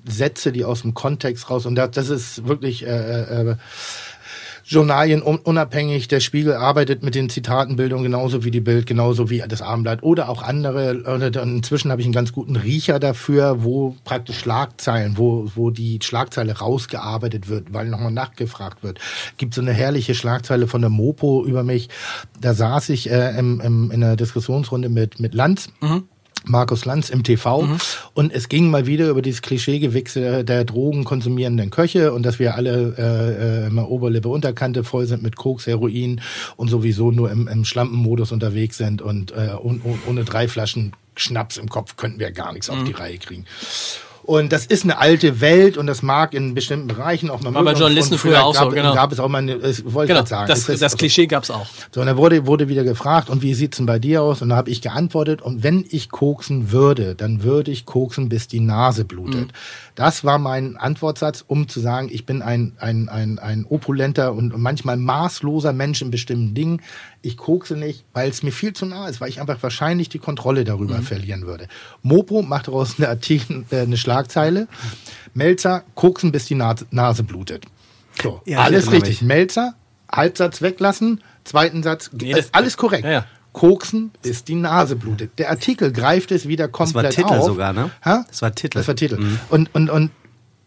Sätze, 0.08 0.50
die 0.50 0.64
aus 0.64 0.80
dem 0.80 0.94
Kontext 0.94 1.50
raus, 1.50 1.66
und 1.66 1.74
das, 1.74 1.90
das 1.90 2.08
ist 2.08 2.46
wirklich 2.48 2.86
äh, 2.86 3.50
äh, 3.50 3.56
Journalien 4.64 5.22
un 5.22 5.38
unabhängig. 5.38 6.08
Der 6.08 6.20
Spiegel 6.20 6.54
arbeitet 6.54 7.02
mit 7.02 7.14
den 7.14 7.28
Zitatenbildungen 7.28 8.04
genauso 8.04 8.44
wie 8.44 8.50
die 8.50 8.60
Bild, 8.60 8.86
genauso 8.86 9.30
wie 9.30 9.42
das 9.46 9.62
Abendblatt 9.62 10.02
oder 10.02 10.28
auch 10.28 10.42
andere. 10.42 11.02
Und 11.02 11.36
inzwischen 11.36 11.90
habe 11.90 12.00
ich 12.00 12.06
einen 12.06 12.14
ganz 12.14 12.32
guten 12.32 12.56
Riecher 12.56 12.98
dafür, 12.98 13.62
wo 13.64 13.96
praktisch 14.04 14.38
Schlagzeilen, 14.38 15.18
wo, 15.18 15.50
wo 15.54 15.70
die 15.70 15.98
Schlagzeile 16.02 16.58
rausgearbeitet 16.58 17.48
wird, 17.48 17.72
weil 17.72 17.88
nochmal 17.88 18.12
nachgefragt 18.12 18.82
wird. 18.82 18.98
Gibt 19.36 19.54
so 19.54 19.60
eine 19.60 19.72
herrliche 19.72 20.14
Schlagzeile 20.14 20.66
von 20.66 20.80
der 20.80 20.90
Mopo 20.90 21.44
über 21.44 21.62
mich. 21.62 21.88
Da 22.40 22.54
saß 22.54 22.88
ich 22.90 23.10
äh, 23.10 23.38
im, 23.38 23.60
im, 23.60 23.90
in 23.90 24.02
einer 24.02 24.16
Diskussionsrunde 24.16 24.88
mit, 24.88 25.20
mit 25.20 25.34
Lanz. 25.34 25.70
Markus 26.44 26.84
Lanz 26.84 27.10
im 27.10 27.22
TV 27.22 27.68
und 28.14 28.32
es 28.32 28.48
ging 28.48 28.70
mal 28.70 28.86
wieder 28.86 29.08
über 29.08 29.22
dieses 29.22 29.42
Klischeegewichse 29.42 30.44
der 30.44 30.64
drogenkonsumierenden 30.64 31.70
Köche 31.70 32.12
und 32.12 32.24
dass 32.24 32.38
wir 32.38 32.54
alle 32.56 32.94
äh, 32.98 33.64
äh, 33.64 33.66
immer 33.68 33.88
Oberlippe, 33.88 34.28
Unterkante 34.28 34.84
voll 34.84 35.06
sind 35.06 35.22
mit 35.22 35.36
Koks, 35.36 35.66
Heroin 35.66 36.20
und 36.56 36.68
sowieso 36.68 37.10
nur 37.10 37.30
im, 37.30 37.48
im 37.48 37.64
Schlampenmodus 37.64 38.32
unterwegs 38.32 38.76
sind 38.76 39.02
und 39.02 39.32
äh, 39.32 39.50
un, 39.62 39.80
ohne 40.06 40.24
drei 40.24 40.48
Flaschen 40.48 40.92
Schnaps 41.16 41.58
im 41.58 41.68
Kopf 41.68 41.96
könnten 41.96 42.18
wir 42.18 42.32
gar 42.32 42.52
nichts 42.52 42.70
auf 42.70 42.82
die 42.84 42.92
Reihe 42.92 43.18
kriegen. 43.18 43.44
Und 44.24 44.52
das 44.52 44.66
ist 44.66 44.84
eine 44.84 44.98
alte 44.98 45.40
Welt 45.40 45.76
und 45.76 45.86
das 45.88 46.02
mag 46.02 46.32
in 46.32 46.54
bestimmten 46.54 46.86
Bereichen 46.86 47.28
auch 47.28 47.40
mal 47.40 47.52
War 47.54 47.64
bei. 47.64 47.72
Journalisten 47.72 48.14
Und 48.14 48.18
früher 48.20 48.32
vielleicht 48.32 48.44
auch 48.46 48.54
so, 48.54 48.60
gab, 48.66 48.72
genau. 48.74 48.94
gab 48.94 49.10
es 49.12 49.18
auch 49.18 49.28
mal 49.28 49.38
eine, 49.38 49.56
ich 49.56 49.82
wollte 49.92 50.08
Genau, 50.12 50.20
gerade 50.20 50.28
sagen. 50.28 50.48
das, 50.48 50.60
es 50.60 50.68
ist- 50.68 50.82
das 50.82 50.96
Klischee 50.96 51.26
gab's 51.26 51.50
auch. 51.50 51.66
so, 51.92 52.00
und 52.00 52.06
da 52.06 52.16
wurde, 52.16 52.46
wurde 52.46 52.68
wieder 52.68 52.84
gefragt, 52.84 53.30
und 53.30 53.42
wie 53.42 53.54
sieht's 53.54 53.78
denn 53.78 53.86
bei 53.86 53.98
dir 53.98 54.22
aus? 54.22 54.40
Und 54.40 54.50
da 54.50 54.56
habe 54.56 54.70
ich 54.70 54.80
geantwortet, 54.80 55.42
und 55.42 55.62
wenn 55.64 55.84
ich 55.90 56.08
koksen 56.10 56.70
würde, 56.70 57.14
dann 57.16 57.42
würde 57.42 57.72
ich 57.72 57.84
koksen, 57.84 58.28
bis 58.28 58.46
die 58.46 58.60
Nase 58.60 59.04
blutet. 59.04 59.48
Das 59.94 60.24
war 60.24 60.38
mein 60.38 60.76
Antwortsatz, 60.78 61.44
um 61.46 61.68
zu 61.68 61.78
sagen, 61.80 62.08
ich 62.10 62.24
bin 62.24 62.40
ein, 62.40 62.72
ein, 62.78 63.08
ein, 63.10 63.38
ein 63.38 63.66
opulenter 63.68 64.32
und 64.32 64.56
manchmal 64.56 64.96
maßloser 64.96 65.72
Mensch 65.74 66.00
in 66.00 66.10
bestimmten 66.10 66.54
Dingen. 66.54 66.80
Ich 67.20 67.36
kokse 67.36 67.76
nicht, 67.76 68.04
weil 68.14 68.30
es 68.30 68.42
mir 68.42 68.52
viel 68.52 68.72
zu 68.72 68.86
nah 68.86 69.06
ist, 69.08 69.20
weil 69.20 69.28
ich 69.28 69.40
einfach 69.40 69.62
wahrscheinlich 69.62 70.08
die 70.08 70.18
Kontrolle 70.18 70.64
darüber 70.64 71.02
verlieren 71.02 71.42
würde. 71.46 71.68
Mopo 72.02 72.40
macht 72.42 72.68
daraus 72.68 72.98
eine, 72.98 73.08
Artikel, 73.08 73.64
äh, 73.70 73.80
eine 73.80 73.96
Schlagzeile. 73.98 74.66
Melzer, 75.34 75.82
koksen, 75.94 76.32
bis 76.32 76.46
die 76.46 76.54
Nase, 76.54 76.86
Nase 76.90 77.22
blutet. 77.22 77.66
So, 78.22 78.40
Ja, 78.46 78.58
alles 78.60 78.90
richtig. 78.92 79.22
Melzer, 79.22 79.74
Halbsatz 80.10 80.62
weglassen, 80.62 81.22
zweiten 81.44 81.82
Satz, 81.82 82.10
Nee, 82.12 82.32
das- 82.32 82.52
alles 82.52 82.76
korrekt. 82.76 83.04
Ja, 83.04 83.10
ja. 83.10 83.26
Koksen, 83.52 84.10
bis 84.22 84.44
die 84.44 84.54
Nase 84.54 84.96
blutet. 84.96 85.38
Der 85.38 85.50
Artikel 85.50 85.92
greift 85.92 86.30
es 86.32 86.48
wieder 86.48 86.64
war 86.64 86.70
komplett 86.70 87.14
Titel 87.14 87.34
auf. 87.34 87.44
sogar, 87.46 87.72
ne? 87.72 87.90
Ha? 88.04 88.24
Das 88.28 88.42
war 88.42 88.54
Titel. 88.54 88.78
Das 88.78 88.88
war 88.88 88.96
Titel. 88.96 89.18
Mhm. 89.18 89.38
Und, 89.50 89.74
und, 89.74 89.90
und 89.90 90.10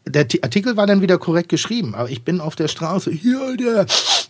der 0.07 0.27
Ti- 0.27 0.43
Artikel 0.43 0.77
war 0.77 0.85
dann 0.85 1.01
wieder 1.01 1.17
korrekt 1.17 1.49
geschrieben, 1.49 1.95
aber 1.95 2.11
ich 2.11 2.21
bin 2.21 2.39
auf 2.39 2.55
der 2.55 2.67
Straße, 2.67 3.09
hier, 3.09 3.57
der, 3.57 3.87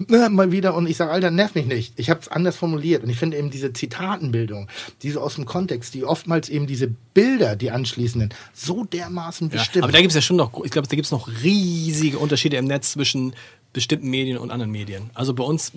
na, 0.08 0.30
mal 0.30 0.49
wieder, 0.53 0.74
und 0.74 0.88
ich 0.88 0.95
sage, 0.95 1.12
Alter, 1.12 1.32
nerv 1.32 1.53
mich 1.53 1.66
nicht. 1.66 1.91
Ich 1.97 2.10
habe 2.10 2.22
es 2.22 2.30
anders 2.30 2.56
formuliert. 2.56 3.03
Und 3.03 3.10
ich 3.10 3.18
finde 3.18 3.36
eben 3.38 3.49
diese 3.51 3.74
Zitatenbildung, 3.74 4.70
diese 5.03 5.20
aus 5.22 5.36
dem 5.36 5.43
Kontext, 5.43 5.93
die 5.93 6.06
oftmals 6.06 6.47
eben 6.47 6.66
diese 6.66 6.88
Bilder, 7.14 7.58
die 7.58 7.72
anschließenden, 7.72 8.30
so 8.53 8.86
dermaßen 8.86 9.49
Ja, 9.49 9.58
bestimmen. 9.58 9.84
aber 9.84 9.91
da 9.91 9.99
gibt's 9.99 10.16
ja 10.16 10.22
schon 10.22 10.38
noch, 10.38 10.64
ich 10.64 10.72
glaube, 10.72 10.88
da 10.88 10.95
gibt's 10.95 11.12
noch 11.12 11.28
riesige 11.43 12.20
Unterschiede 12.20 12.56
im 12.56 12.66
Netz 12.66 12.93
zwischen 12.93 13.34
bestimmten 13.76 14.09
Medien 14.09 14.38
und 14.38 14.49
anderen 14.51 14.71
Medien. 14.71 15.11
Also 15.13 15.34
bei 15.34 15.43
uns, 15.43 15.71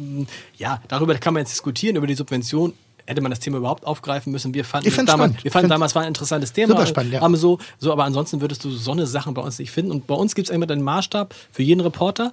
ja, 0.56 0.80
darüber 0.88 1.14
kann 1.16 1.34
man 1.34 1.42
jetzt 1.42 1.52
diskutieren, 1.52 1.96
über 1.96 2.06
die 2.06 2.14
Subvention. 2.14 2.72
Hätte 3.06 3.22
man 3.22 3.30
das 3.30 3.40
Thema 3.40 3.56
überhaupt 3.58 3.86
aufgreifen 3.86 4.30
müssen? 4.32 4.52
Wir 4.54 4.64
fanden, 4.64 4.90
damals, 4.94 5.08
spannend. 5.10 5.44
wir 5.44 5.50
fanden 5.50 5.68
damals 5.70 5.94
war 5.94 6.02
ein 6.02 6.08
interessantes 6.08 6.52
Thema. 6.52 6.74
Super 6.74 6.86
spannend, 6.86 7.12
ja. 7.14 7.20
Haben 7.22 7.36
so, 7.36 7.58
so, 7.78 7.90
aber 7.90 8.04
ansonsten 8.04 8.40
würdest 8.40 8.64
du 8.64 8.70
so 8.70 8.92
eine 8.92 9.06
Sachen 9.06 9.34
bei 9.34 9.42
uns 9.42 9.58
nicht 9.58 9.70
finden. 9.70 9.90
Und 9.90 10.06
bei 10.06 10.14
uns 10.14 10.34
gibt's 10.34 10.50
immer 10.50 10.66
den 10.66 10.82
Maßstab 10.82 11.34
für 11.50 11.62
jeden 11.62 11.80
Reporter. 11.80 12.32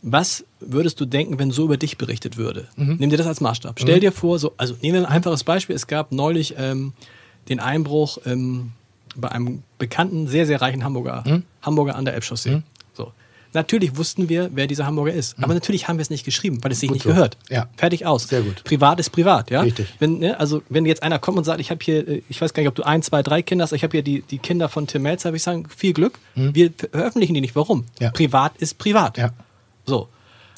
Was 0.00 0.44
würdest 0.60 1.00
du 1.00 1.04
denken, 1.06 1.38
wenn 1.38 1.50
so 1.50 1.64
über 1.64 1.76
dich 1.76 1.98
berichtet 1.98 2.36
würde? 2.36 2.68
Mhm. 2.76 2.96
Nimm 3.00 3.10
dir 3.10 3.16
das 3.16 3.26
als 3.26 3.40
Maßstab. 3.40 3.78
Stell 3.80 4.00
dir 4.00 4.12
vor, 4.12 4.38
so, 4.38 4.52
also 4.56 4.74
nehmen 4.80 4.94
wir 4.94 5.00
ein 5.08 5.12
einfaches 5.12 5.44
Beispiel. 5.44 5.76
Es 5.76 5.86
gab 5.88 6.12
neulich 6.12 6.54
ähm, 6.56 6.92
den 7.48 7.60
Einbruch 7.60 8.18
ähm, 8.24 8.72
bei 9.16 9.30
einem 9.30 9.62
bekannten, 9.78 10.26
sehr, 10.28 10.46
sehr 10.46 10.62
reichen 10.62 10.84
Hamburger, 10.84 11.22
Mhm. 11.26 11.42
Hamburger 11.62 11.96
an 11.96 12.04
der 12.04 12.14
Elbchaussee. 12.14 12.50
So. 12.52 12.62
Natürlich 13.54 13.96
wussten 13.96 14.28
wir, 14.28 14.50
wer 14.54 14.66
dieser 14.66 14.86
Hamburger 14.86 15.12
ist. 15.12 15.36
Aber 15.42 15.52
natürlich 15.54 15.86
haben 15.88 15.98
wir 15.98 16.02
es 16.02 16.10
nicht 16.10 16.24
geschrieben, 16.24 16.58
weil 16.62 16.72
es 16.72 16.80
sich 16.80 16.88
Mhm. 16.88 16.94
Gut 16.94 16.96
nicht 16.96 17.02
so. 17.04 17.08
gehört. 17.10 17.36
Ja. 17.50 17.68
Fertig 17.76 18.06
aus. 18.06 18.28
Sehr 18.28 18.42
gut. 18.42 18.64
Privat 18.64 18.98
ist 19.00 19.10
privat, 19.10 19.50
ja. 19.50 19.60
Richtig. 19.60 19.88
Wenn, 19.98 20.18
ne, 20.20 20.40
also 20.40 20.62
wenn 20.68 20.86
jetzt 20.86 21.02
einer 21.02 21.18
kommt 21.18 21.38
und 21.38 21.44
sagt, 21.44 21.60
ich 21.60 21.70
habe 21.70 21.84
hier, 21.84 22.06
äh, 22.08 22.22
ich 22.28 22.40
weiß 22.40 22.54
gar 22.54 22.62
nicht, 22.62 22.68
ob 22.68 22.74
du 22.74 22.82
ein, 22.84 23.02
zwei, 23.02 23.22
drei 23.22 23.42
Kinder 23.42 23.62
hast, 23.64 23.72
ich 23.72 23.82
habe 23.82 23.92
hier 23.92 24.02
die, 24.02 24.22
die 24.22 24.38
Kinder 24.38 24.68
von 24.68 24.86
Tim 24.86 25.02
Melzer, 25.02 25.30
würde 25.30 25.36
ich 25.36 25.42
sagen, 25.42 25.66
viel 25.68 25.92
Glück. 25.92 26.18
Wir 26.34 26.70
veröffentlichen 26.76 27.34
die 27.34 27.40
nicht. 27.42 27.54
Warum? 27.56 27.78
Mhm. 27.80 27.84
Ja. 28.00 28.10
Privat 28.10 28.56
ist 28.58 28.78
privat. 28.78 29.18
Ja. 29.18 29.32
So. 29.86 30.08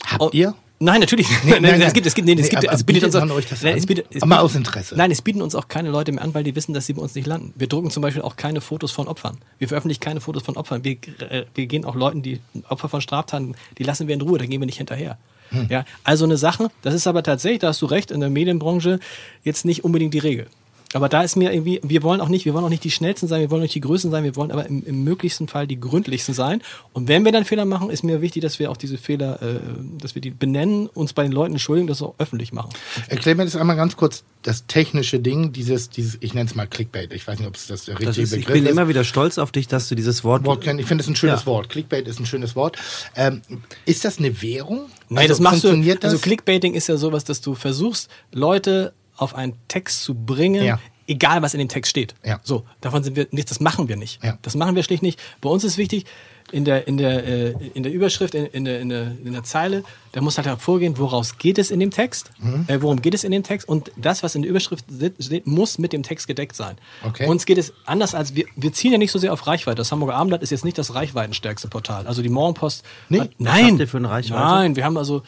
Habt 0.06 0.22
Und- 0.22 0.34
ihr? 0.34 0.54
Nein, 0.80 1.00
natürlich. 1.00 1.28
Nee, 1.44 1.50
nein, 1.60 1.62
nein. 1.62 1.82
Es 1.82 1.92
gibt, 1.92 2.06
es 2.06 2.14
gibt, 2.14 2.26
nee, 2.26 2.32
es 2.34 2.42
Nee, 2.42 2.48
gibt, 2.48 2.64
aber 2.66 2.72
es 2.74 2.82
bietet 2.84 3.02
bietet 3.02 3.04
uns 3.04 3.14
auch, 3.16 3.20
man 3.26 3.30
euch 3.36 3.46
das 3.48 3.62
nein, 3.62 3.72
an? 3.74 3.78
es 3.78 3.86
bietet, 3.86 4.06
es 4.10 4.22
Aber 4.22 4.30
bietet- 4.36 4.44
aus 4.44 4.54
Interesse. 4.54 4.96
Nein, 4.96 5.10
es 5.10 5.22
bieten 5.22 5.40
uns 5.42 5.54
auch 5.54 5.68
keine 5.68 5.90
Leute 5.90 6.12
mehr 6.12 6.22
an, 6.22 6.34
weil 6.34 6.42
die 6.44 6.54
wissen, 6.56 6.74
dass 6.74 6.86
sie 6.86 6.92
bei 6.94 7.02
uns 7.02 7.14
nicht 7.14 7.26
landen. 7.26 7.52
Wir 7.56 7.68
drucken 7.68 7.90
zum 7.90 8.02
Beispiel 8.02 8.22
auch 8.22 8.36
keine 8.36 8.60
Fotos 8.60 8.90
von 8.92 9.06
Opfern. 9.08 9.38
Wir 9.58 9.68
veröffentlichen 9.68 10.00
keine 10.00 10.20
Fotos 10.20 10.42
von 10.42 10.56
Opfern. 10.56 10.82
Wir, 10.84 10.96
äh, 11.30 11.44
wir 11.54 11.66
gehen 11.66 11.84
auch 11.84 11.94
Leuten, 11.94 12.22
die 12.22 12.40
Opfer 12.68 12.88
von 12.88 13.00
Straftaten, 13.00 13.54
die 13.78 13.84
lassen 13.84 14.08
wir 14.08 14.14
in 14.14 14.20
Ruhe, 14.20 14.38
da 14.38 14.46
gehen 14.46 14.60
wir 14.60 14.66
nicht 14.66 14.78
hinterher. 14.78 15.16
Hm. 15.50 15.68
Ja, 15.70 15.84
also 16.02 16.24
eine 16.24 16.36
Sache, 16.36 16.70
das 16.82 16.94
ist 16.94 17.06
aber 17.06 17.22
tatsächlich, 17.22 17.60
da 17.60 17.68
hast 17.68 17.80
du 17.82 17.86
recht, 17.86 18.10
in 18.10 18.20
der 18.20 18.30
Medienbranche 18.30 18.98
jetzt 19.44 19.64
nicht 19.64 19.84
unbedingt 19.84 20.12
die 20.14 20.18
Regel. 20.18 20.46
Aber 20.94 21.08
da 21.08 21.22
ist 21.22 21.36
mir 21.36 21.52
irgendwie, 21.52 21.80
wir 21.82 22.02
wollen 22.02 22.20
auch 22.20 22.28
nicht, 22.28 22.44
wir 22.44 22.54
wollen 22.54 22.64
auch 22.64 22.68
nicht 22.70 22.84
die 22.84 22.90
schnellsten 22.90 23.26
sein, 23.28 23.40
wir 23.40 23.50
wollen 23.50 23.62
nicht 23.62 23.74
die 23.74 23.80
größten 23.80 24.10
sein, 24.10 24.24
wir 24.24 24.36
wollen 24.36 24.50
aber 24.52 24.66
im, 24.66 24.82
im 24.86 25.04
möglichsten 25.04 25.48
Fall 25.48 25.66
die 25.66 25.78
gründlichsten 25.78 26.34
sein. 26.34 26.62
Und 26.92 27.08
wenn 27.08 27.24
wir 27.24 27.32
dann 27.32 27.44
Fehler 27.44 27.64
machen, 27.64 27.90
ist 27.90 28.04
mir 28.04 28.20
wichtig, 28.22 28.42
dass 28.42 28.58
wir 28.58 28.70
auch 28.70 28.76
diese 28.76 28.96
Fehler, 28.96 29.42
äh, 29.42 29.60
dass 30.00 30.14
wir 30.14 30.22
die 30.22 30.30
benennen, 30.30 30.86
uns 30.86 31.12
bei 31.12 31.24
den 31.24 31.32
Leuten 31.32 31.52
entschuldigen, 31.52 31.88
das 31.88 32.00
auch 32.00 32.14
öffentlich 32.18 32.52
machen. 32.52 32.70
Erklär 33.08 33.34
mir 33.34 33.44
das 33.44 33.56
einmal 33.56 33.76
ganz 33.76 33.96
kurz, 33.96 34.22
das 34.42 34.66
technische 34.66 35.18
Ding, 35.20 35.52
dieses, 35.52 35.90
dieses 35.90 36.16
ich 36.20 36.32
nenne 36.32 36.48
es 36.48 36.54
mal 36.54 36.66
Clickbait. 36.66 37.12
Ich 37.12 37.26
weiß 37.26 37.38
nicht, 37.38 37.48
ob 37.48 37.56
es 37.56 37.66
das 37.66 37.86
der 37.86 37.94
Das 37.96 38.06
richtige 38.08 38.22
ist, 38.22 38.32
ich 38.32 38.38
Begriff 38.40 38.54
bin 38.54 38.64
ist. 38.66 38.70
immer 38.70 38.88
wieder 38.88 39.04
stolz 39.04 39.38
auf 39.38 39.50
dich, 39.52 39.66
dass 39.68 39.88
du 39.88 39.94
dieses 39.94 40.22
Wort. 40.24 40.44
Wort 40.44 40.64
ich 40.64 40.86
finde 40.86 41.02
es 41.02 41.08
ein 41.08 41.16
schönes 41.16 41.40
Ja. 41.40 41.46
Wort. 41.46 41.68
Clickbait 41.70 42.06
ist 42.06 42.20
ein 42.20 42.26
schönes 42.26 42.54
Wort. 42.54 42.76
Ähm, 43.16 43.42
ist 43.84 44.04
das 44.04 44.18
eine 44.18 44.40
Währung? 44.42 44.86
Nein, 45.08 45.18
Also 45.22 45.28
das 45.28 45.40
machst 45.40 45.64
du. 45.64 45.68
funktioniert 45.68 46.04
Das? 46.04 46.12
Also 46.12 46.22
Clickbaiting 46.22 46.74
ist 46.74 46.86
ja 46.88 46.96
sowas, 46.96 47.24
dass 47.24 47.40
du 47.40 47.54
versuchst, 47.54 48.08
Leute 48.32 48.92
auf 49.16 49.34
einen 49.34 49.54
Text 49.68 50.02
zu 50.02 50.14
bringen, 50.14 50.64
Ja. 50.64 50.78
egal 51.06 51.42
was 51.42 51.54
in 51.54 51.58
dem 51.58 51.68
Text 51.68 51.90
steht. 51.90 52.14
Ja. 52.24 52.40
So, 52.42 52.64
davon 52.80 53.02
sind 53.04 53.16
wir 53.16 53.26
nicht, 53.30 53.50
das 53.50 53.60
machen 53.60 53.88
wir 53.88 53.96
nicht. 53.96 54.22
Ja. 54.22 54.38
Das 54.42 54.54
machen 54.54 54.74
wir 54.76 54.82
schlicht 54.82 55.02
nicht. 55.02 55.20
Bei 55.40 55.48
uns 55.50 55.64
ist 55.64 55.78
wichtig, 55.78 56.04
in 56.52 56.64
der, 56.66 56.86
in 56.86 56.98
der, 56.98 57.26
äh, 57.26 57.54
in 57.72 57.82
der 57.82 57.90
Überschrift, 57.92 58.34
in, 58.34 58.44
in, 58.46 58.64
der, 58.66 58.78
in, 58.80 58.90
der, 58.90 59.12
in 59.24 59.32
der 59.32 59.42
Zeile, 59.44 59.82
da 60.12 60.20
muss 60.20 60.36
halt 60.36 60.46
hervorgehen, 60.46 60.98
woraus 60.98 61.38
geht 61.38 61.58
es 61.58 61.70
in 61.70 61.80
dem 61.80 61.90
Text, 61.90 62.30
Mhm. 62.38 62.66
äh, 62.68 62.82
worum 62.82 63.00
geht 63.00 63.14
es 63.14 63.24
in 63.24 63.32
dem 63.32 63.42
Text 63.42 63.66
und 63.66 63.90
das, 63.96 64.22
was 64.22 64.34
in 64.34 64.42
der 64.42 64.50
Überschrift 64.50 64.84
steht, 65.20 65.46
muss 65.46 65.78
mit 65.78 65.92
dem 65.94 66.02
Text 66.02 66.26
gedeckt 66.28 66.54
sein. 66.54 66.76
Okay. 67.02 67.26
Uns 67.28 67.46
geht 67.46 67.56
es 67.56 67.72
anders 67.86 68.14
als, 68.14 68.34
wir, 68.36 68.44
wir 68.56 68.72
ziehen 68.74 68.92
ja 68.92 68.98
nicht 68.98 69.10
so 69.10 69.18
sehr 69.18 69.32
auf 69.32 69.46
Reichweite. 69.46 69.76
Das 69.76 69.90
Hamburger 69.90 70.16
Abendblatt 70.16 70.42
ist 70.42 70.50
jetzt 70.50 70.66
nicht 70.66 70.76
das 70.76 70.94
reichweitenstärkste 70.94 71.68
Portal. 71.68 72.06
Also 72.06 72.22
die 72.22 72.28
Morgenpost. 72.28 72.84
Nee? 73.08 73.20
Hat, 73.20 73.28
Was 73.30 73.34
nein. 73.38 73.86
für 73.86 73.96
eine 73.96 74.10
Reichweite? 74.10 74.40
Nein, 74.40 74.76
wir 74.76 74.84
haben 74.84 74.98
also, 74.98 75.22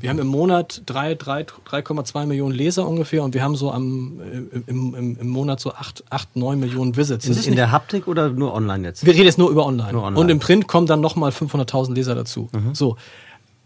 wir 0.00 0.10
haben 0.10 0.18
im 0.18 0.26
Monat 0.26 0.82
drei- 0.86 1.14
drei- 1.14 1.44
3,2 1.44 2.26
Millionen 2.26 2.54
Leser 2.54 2.86
ungefähr 2.86 3.22
und 3.24 3.34
wir 3.34 3.42
haben 3.42 3.56
so 3.56 3.70
am, 3.72 4.20
im, 4.66 4.94
im, 4.94 5.18
im 5.20 5.28
Monat 5.28 5.60
so 5.60 5.72
8, 5.72 6.04
8 6.10 6.36
9 6.36 6.58
Millionen 6.60 6.96
Visits. 6.96 7.24
In, 7.24 7.30
Das 7.32 7.38
ist 7.40 7.46
in 7.46 7.50
nicht, 7.52 7.58
der 7.58 7.72
Haptik 7.72 8.06
oder 8.08 8.28
nur 8.30 8.54
online 8.54 8.86
jetzt? 8.86 9.04
wir 9.04 9.12
reden 9.14 9.24
jetzt 9.26 9.38
nur 9.38 9.50
über 9.50 9.66
online. 9.66 9.92
Nur 9.92 10.02
online. 10.04 10.20
Und 10.20 10.28
im 10.30 10.38
Print 10.38 10.66
kommen 10.68 10.86
dann 10.86 11.00
nochmal 11.00 11.30
500.000 11.30 11.94
Leser 11.94 12.14
dazu. 12.14 12.48
So. 12.72 12.96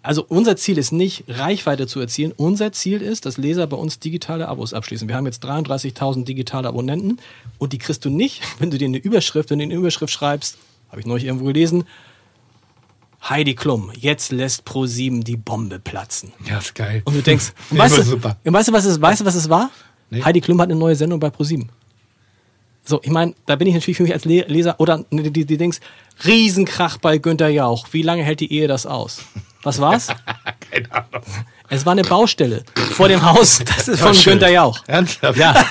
Also 0.03 0.25
unser 0.29 0.57
Ziel 0.57 0.77
ist 0.77 0.93
nicht, 0.93 1.25
Reichweite 1.29 1.87
zu 1.87 1.99
erzielen. 1.99 2.33
Unser 2.37 2.72
Ziel 2.72 3.01
ist, 3.01 3.25
dass 3.25 3.39
Leser 3.39 3.66
bei 3.66 3.77
uns 3.79 3.99
digitale 4.01 4.49
Abos 4.49 4.75
abschließen. 4.75 5.09
Wir 5.09 5.16
haben 5.16 5.25
jetzt 5.25 5.43
33.000 5.45 6.25
digitale 6.25 6.68
Abonnenten 6.68 7.18
und 7.59 7.72
die 7.72 7.79
kriegst 7.79 8.05
du 8.05 8.11
nicht, 8.11 8.43
wenn 8.59 8.70
du 8.70 8.77
dir 8.79 8.87
eine 8.89 8.99
Überschrift, 8.99 9.49
wenn 9.51 9.59
du 9.59 9.64
in 9.64 9.70
eine 9.70 9.79
Überschrift 9.81 10.12
schreibst, 10.12 10.59
habe 10.91 11.01
ich 11.01 11.07
neulich 11.07 11.25
irgendwo 11.25 11.47
gelesen, 11.47 11.85
Heidi 13.29 13.55
Klum, 13.55 13.91
jetzt 13.99 14.33
lässt 14.33 14.68
Pro7 14.68 15.25
die 15.25 15.37
Bombe 15.37 15.79
platzen. 15.79 16.33
Ja, 16.47 16.59
ist 16.59 16.75
geil. 16.75 17.03
Und 17.05 17.14
du 17.14 17.22
denkst, 17.22 17.53
und 17.70 17.79
weißt, 17.79 17.99
du, 17.99 18.03
super. 18.03 18.37
und 18.45 18.53
weißt 18.53 18.68
du, 18.68 18.72
was 18.72 18.85
es, 18.85 19.01
weißt 19.01 19.22
du, 19.22 19.25
was 19.25 19.35
es 19.35 19.49
war? 19.49 19.70
Nee. 20.11 20.22
Heidi 20.22 20.41
Klum 20.41 20.61
hat 20.61 20.70
eine 20.70 20.79
neue 20.79 20.95
Sendung 20.95 21.20
bei 21.20 21.31
ProSieben. 21.31 21.70
So, 22.85 23.01
ich 23.03 23.11
meine, 23.11 23.35
da 23.47 23.57
bin 23.57 23.66
ich 23.66 23.75
natürlich 23.75 23.97
für 23.97 24.03
mich 24.03 24.12
als 24.12 24.27
Le 24.27 24.45
Leser, 24.47 24.79
oder 24.79 25.03
die, 25.11 25.31
die, 25.31 25.47
die 25.47 25.57
Dings, 25.57 25.81
Riesenkrach 26.27 26.99
bei 26.99 27.16
Günther 27.16 27.49
Jauch. 27.49 27.89
Wie 27.93 28.03
lange 28.03 28.22
hält 28.22 28.41
die 28.41 28.53
Ehe 28.53 28.68
das 28.68 28.85
aus? 28.85 29.22
Was 29.62 29.81
war's? 29.81 30.09
Keine 30.70 30.93
Ahnung. 30.93 31.22
Es 31.70 31.86
war 31.86 31.92
eine 31.92 32.02
Baustelle 32.02 32.62
vor 32.92 33.08
dem 33.08 33.22
Haus 33.24 33.60
von 33.96 34.14
schön. 34.14 34.32
Günther 34.34 34.50
Jauch. 34.50 34.80
Ernsthaft? 34.86 35.38
Ja. 35.38 35.54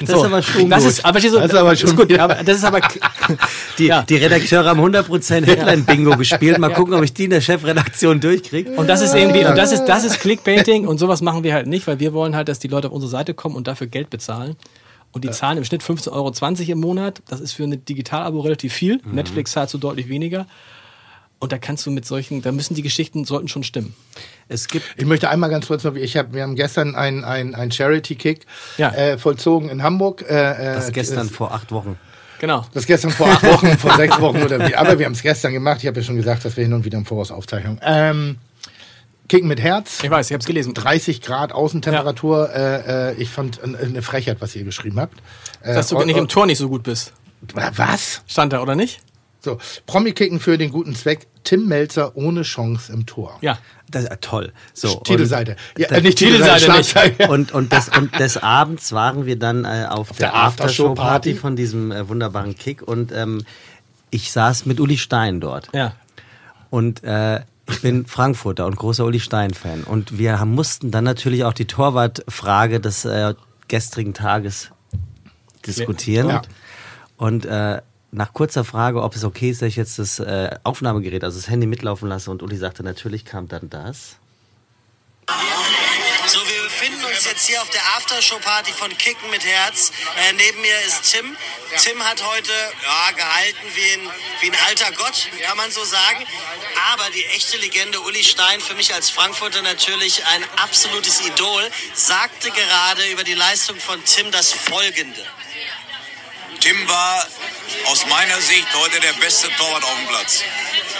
Das 0.00 0.10
ist 0.10 0.24
aber 0.24 0.42
schon 0.42 0.68
das 0.68 0.82
gut. 0.82 0.90
ist, 0.92 1.04
aber, 1.04 1.20
du, 1.20 1.30
Das 1.30 1.44
ist 1.50 1.54
aber 1.54 1.76
schon- 1.76 1.96
gut. 1.96 2.18
Aber 2.18 2.34
das 2.34 2.56
ist 2.58 2.64
aber, 2.64 2.80
Die, 3.78 3.86
Ja. 3.86 4.02
die 4.02 4.16
Redakteure 4.16 4.64
haben 4.66 4.80
100% 4.80 5.46
Headline-Bingo 5.46 6.16
gespielt. 6.16 6.58
Mal 6.58 6.72
gucken, 6.72 6.94
ob 6.94 7.02
ich 7.02 7.12
die 7.14 7.24
in 7.24 7.30
der 7.30 7.40
Chefredaktion 7.40 8.20
durchkriege. 8.20 8.72
Und 8.72 8.88
das 8.88 9.00
ist 9.00 9.14
irgendwie, 9.14 9.44
und 9.44 9.56
das 9.56 9.72
ist, 9.72 9.84
das 9.86 10.04
ist 10.04 10.20
Clickbaiting 10.20 10.86
und 10.86 10.98
sowas 10.98 11.22
machen 11.22 11.44
wir 11.44 11.54
halt 11.54 11.66
nicht, 11.66 11.86
weil 11.86 11.98
wir 11.98 12.12
wollen 12.12 12.36
halt, 12.36 12.48
dass 12.48 12.58
die 12.58 12.68
Leute 12.68 12.88
auf 12.88 12.92
unsere 12.94 13.10
Seite 13.10 13.32
kommen 13.34 13.56
und 13.56 13.66
dafür 13.68 13.86
Geld 13.86 14.10
bezahlen. 14.10 14.56
Und 15.12 15.24
die 15.24 15.30
zahlen 15.30 15.56
im 15.56 15.64
Schnitt 15.64 15.82
15,20 15.82 16.12
Euro 16.12 16.72
im 16.72 16.80
Monat. 16.80 17.22
Das 17.28 17.40
ist 17.40 17.52
für 17.52 17.62
ein 17.64 17.82
Digitalabo 17.84 18.40
relativ 18.40 18.74
viel. 18.74 19.00
Netflix 19.10 19.52
zahlt 19.52 19.70
so 19.70 19.78
deutlich 19.78 20.08
weniger. 20.10 20.46
Und 21.38 21.52
da 21.52 21.58
kannst 21.58 21.84
du 21.84 21.90
mit 21.90 22.06
solchen, 22.06 22.40
da 22.40 22.50
müssen 22.50 22.74
die 22.74 22.82
Geschichten, 22.82 23.24
sollten 23.26 23.48
schon 23.48 23.62
stimmen. 23.62 23.94
Es 24.48 24.68
gibt 24.68 24.86
Ich 24.96 25.04
möchte 25.04 25.28
einmal 25.28 25.50
ganz 25.50 25.66
kurz 25.66 25.84
noch, 25.84 25.94
ich 25.94 26.16
hab, 26.16 26.32
wir 26.32 26.42
haben 26.42 26.56
gestern 26.56 26.94
ein, 26.96 27.24
ein, 27.24 27.54
ein 27.54 27.70
Charity-Kick 27.70 28.46
Ja. 28.78 28.90
äh, 28.94 29.18
vollzogen 29.18 29.68
in 29.68 29.82
Hamburg. 29.82 30.22
Äh, 30.22 30.74
das 30.74 30.88
äh, 30.88 30.92
gestern 30.92 31.28
vor 31.28 31.52
acht 31.52 31.72
Wochen. 31.72 31.98
Genau. 32.38 32.64
Das 32.72 32.86
gestern 32.86 33.10
vor 33.10 33.28
acht 33.28 33.42
Wochen, 33.42 33.76
vor 33.78 33.94
sechs 33.96 34.18
Wochen 34.20 34.42
oder 34.42 34.66
wie. 34.66 34.74
Aber 34.76 34.98
wir 34.98 35.04
haben 35.06 35.12
es 35.12 35.22
gestern 35.22 35.52
gemacht. 35.52 35.78
Ich 35.82 35.86
habe 35.86 36.00
ja 36.00 36.04
schon 36.06 36.16
gesagt, 36.16 36.44
dass 36.44 36.56
wir 36.56 36.64
hin 36.64 36.72
und 36.72 36.84
wieder 36.84 36.96
im 36.98 37.04
Voraus 37.06 37.30
Aufzeichnung. 37.30 37.78
Ähm, 37.82 38.36
Kicken 39.28 39.48
mit 39.48 39.60
Herz. 39.60 40.02
Ich 40.04 40.10
weiß, 40.10 40.26
ich 40.28 40.32
habe 40.32 40.40
es 40.40 40.46
gelesen. 40.46 40.72
30 40.72 41.20
Grad 41.20 41.52
Außentemperatur. 41.52 42.50
Äh, 42.54 43.10
äh, 43.10 43.14
ich 43.16 43.28
fand 43.28 43.58
äh, 43.62 43.84
eine 43.84 44.00
Frechheit, 44.02 44.36
was 44.40 44.54
ihr 44.56 44.64
geschrieben 44.64 45.00
habt. 45.00 45.18
Äh, 45.62 45.74
Dass 45.74 45.88
du 45.88 45.98
und- 45.98 46.06
nicht 46.06 46.16
im 46.16 46.28
Tor 46.28 46.46
nicht 46.46 46.58
so 46.58 46.68
gut 46.68 46.82
bist. 46.84 47.12
Was? 47.54 48.22
Stand 48.26 48.52
da, 48.52 48.60
oder 48.62 48.74
nicht? 48.76 49.00
So, 49.46 49.58
Promi-Kicken 49.86 50.40
für 50.40 50.58
den 50.58 50.72
guten 50.72 50.96
Zweck. 50.96 51.28
Tim 51.44 51.68
Melzer 51.68 52.16
ohne 52.16 52.42
Chance 52.42 52.92
im 52.92 53.06
Tor. 53.06 53.38
Ja. 53.42 53.58
Das 53.88 54.02
ist 54.02 54.20
toll. 54.20 54.52
So, 54.74 54.96
Titelseite. 54.96 55.54
Ja, 55.78 55.86
äh, 55.90 56.00
nicht 56.00 56.18
Titelseite, 56.18 56.66
Titelseite 56.66 57.22
nicht. 57.22 57.28
Und, 57.30 57.52
und, 57.52 57.72
des, 57.72 57.88
und 57.96 58.18
des 58.18 58.36
Abends 58.38 58.90
waren 58.90 59.24
wir 59.24 59.38
dann 59.38 59.64
äh, 59.64 59.86
auf 59.88 60.08
der, 60.08 60.30
der 60.30 60.34
Aftershow-Party. 60.34 61.30
Aftershow-Party 61.30 61.34
von 61.34 61.54
diesem 61.54 61.92
äh, 61.92 62.08
wunderbaren 62.08 62.56
Kick 62.56 62.82
und 62.82 63.12
ähm, 63.12 63.44
ich 64.10 64.32
saß 64.32 64.66
mit 64.66 64.80
Uli 64.80 64.98
Stein 64.98 65.40
dort. 65.40 65.68
Ja. 65.72 65.94
Und 66.70 67.04
äh, 67.04 67.42
ich 67.70 67.80
bin 67.82 68.06
Frankfurter 68.06 68.66
und 68.66 68.74
großer 68.74 69.04
Uli 69.04 69.20
Stein-Fan. 69.20 69.84
Und 69.84 70.18
wir 70.18 70.40
haben, 70.40 70.52
mussten 70.52 70.90
dann 70.90 71.04
natürlich 71.04 71.44
auch 71.44 71.52
die 71.52 71.66
Torwartfrage 71.66 72.80
des 72.80 73.04
äh, 73.04 73.34
gestrigen 73.68 74.14
Tages 74.14 74.70
diskutieren. 75.64 76.28
Ja. 76.28 76.42
Und 77.16 77.46
äh, 77.46 77.82
nach 78.16 78.32
kurzer 78.32 78.64
Frage, 78.64 79.02
ob 79.02 79.14
es 79.14 79.24
okay 79.24 79.50
ist, 79.50 79.60
dass 79.60 79.68
ich 79.68 79.76
jetzt 79.76 79.98
das 79.98 80.18
äh, 80.18 80.48
Aufnahmegerät, 80.64 81.22
also 81.22 81.38
das 81.38 81.50
Handy 81.50 81.66
mitlaufen 81.66 82.08
lasse, 82.08 82.30
und 82.30 82.42
Uli 82.42 82.56
sagte, 82.56 82.82
natürlich 82.82 83.26
kam 83.26 83.46
dann 83.46 83.68
das. 83.68 84.16
So, 86.26 86.38
wir 86.40 86.62
befinden 86.62 87.04
uns 87.04 87.26
jetzt 87.26 87.46
hier 87.46 87.60
auf 87.60 87.68
der 87.68 87.82
Aftershow-Party 87.98 88.72
von 88.72 88.88
Kicken 88.96 89.28
mit 89.30 89.44
Herz. 89.44 89.92
Äh, 90.16 90.32
neben 90.32 90.60
mir 90.62 90.80
ist 90.86 91.12
Tim. 91.12 91.36
Tim 91.76 92.02
hat 92.02 92.24
heute 92.26 92.50
ja, 92.50 93.12
gehalten 93.12 93.66
wie 93.74 94.00
ein, 94.00 94.10
wie 94.40 94.50
ein 94.50 94.56
alter 94.66 94.92
Gott, 94.92 95.28
kann 95.42 95.56
man 95.58 95.70
so 95.70 95.84
sagen. 95.84 96.24
Aber 96.92 97.04
die 97.10 97.24
echte 97.36 97.58
Legende 97.58 98.00
Uli 98.00 98.24
Stein, 98.24 98.60
für 98.60 98.74
mich 98.74 98.94
als 98.94 99.10
Frankfurter 99.10 99.60
natürlich 99.60 100.24
ein 100.24 100.42
absolutes 100.56 101.20
Idol, 101.20 101.62
sagte 101.92 102.50
gerade 102.50 103.06
über 103.12 103.24
die 103.24 103.34
Leistung 103.34 103.76
von 103.76 104.02
Tim 104.04 104.30
das 104.30 104.52
Folgende. 104.52 105.22
Tim 106.66 106.88
war 106.88 107.24
aus 107.84 108.06
meiner 108.06 108.40
Sicht 108.40 108.66
heute 108.74 108.98
der 108.98 109.12
beste 109.12 109.48
Torwart 109.56 109.84
auf 109.84 109.96
dem 109.98 110.08
Platz. 110.08 110.42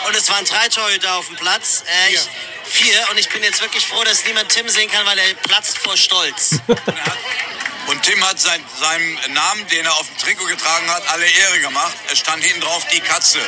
Und 0.06 0.14
es 0.14 0.30
waren 0.30 0.44
drei 0.44 0.68
Torhüter 0.68 1.16
auf 1.16 1.26
dem 1.26 1.34
Platz. 1.34 1.82
Äh, 1.88 2.14
ich, 2.14 2.20
vier. 2.66 3.04
Und 3.10 3.18
ich 3.18 3.28
bin 3.30 3.42
jetzt 3.42 3.60
wirklich 3.60 3.84
froh, 3.84 4.04
dass 4.04 4.24
niemand 4.26 4.48
Tim 4.48 4.68
sehen 4.68 4.88
kann, 4.88 5.04
weil 5.06 5.18
er 5.18 5.34
platzt 5.34 5.78
vor 5.78 5.96
Stolz. 5.96 6.60
Und 7.88 8.00
Tim 8.04 8.24
hat 8.28 8.38
sein, 8.38 8.64
seinem 8.78 9.18
Namen, 9.34 9.66
den 9.66 9.84
er 9.84 9.96
auf 9.96 10.06
dem 10.06 10.18
Trikot 10.18 10.46
getragen 10.46 10.88
hat, 10.88 11.02
alle 11.08 11.26
Ehre 11.26 11.58
gemacht. 11.58 11.96
Es 12.12 12.20
stand 12.20 12.44
hinten 12.44 12.60
drauf 12.60 12.86
die 12.92 13.00
Katze. 13.00 13.40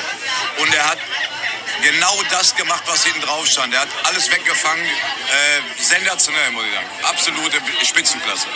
Und 0.59 0.75
er 0.75 0.89
hat 0.89 0.99
genau 1.83 2.21
das 2.31 2.57
gemacht, 2.57 2.83
was 2.87 3.05
hinten 3.05 3.21
drauf 3.21 3.47
stand. 3.47 3.73
Er 3.75 3.83
hat 3.83 3.89
alles 4.03 4.29
weggefangen. 4.29 4.85
Äh, 4.85 5.83
sensationell, 5.83 6.51
muss 6.51 6.65
ich 6.65 6.75
sagen. 6.75 6.89
Absolute 7.05 7.63
Spitzenklasse. 7.85 8.49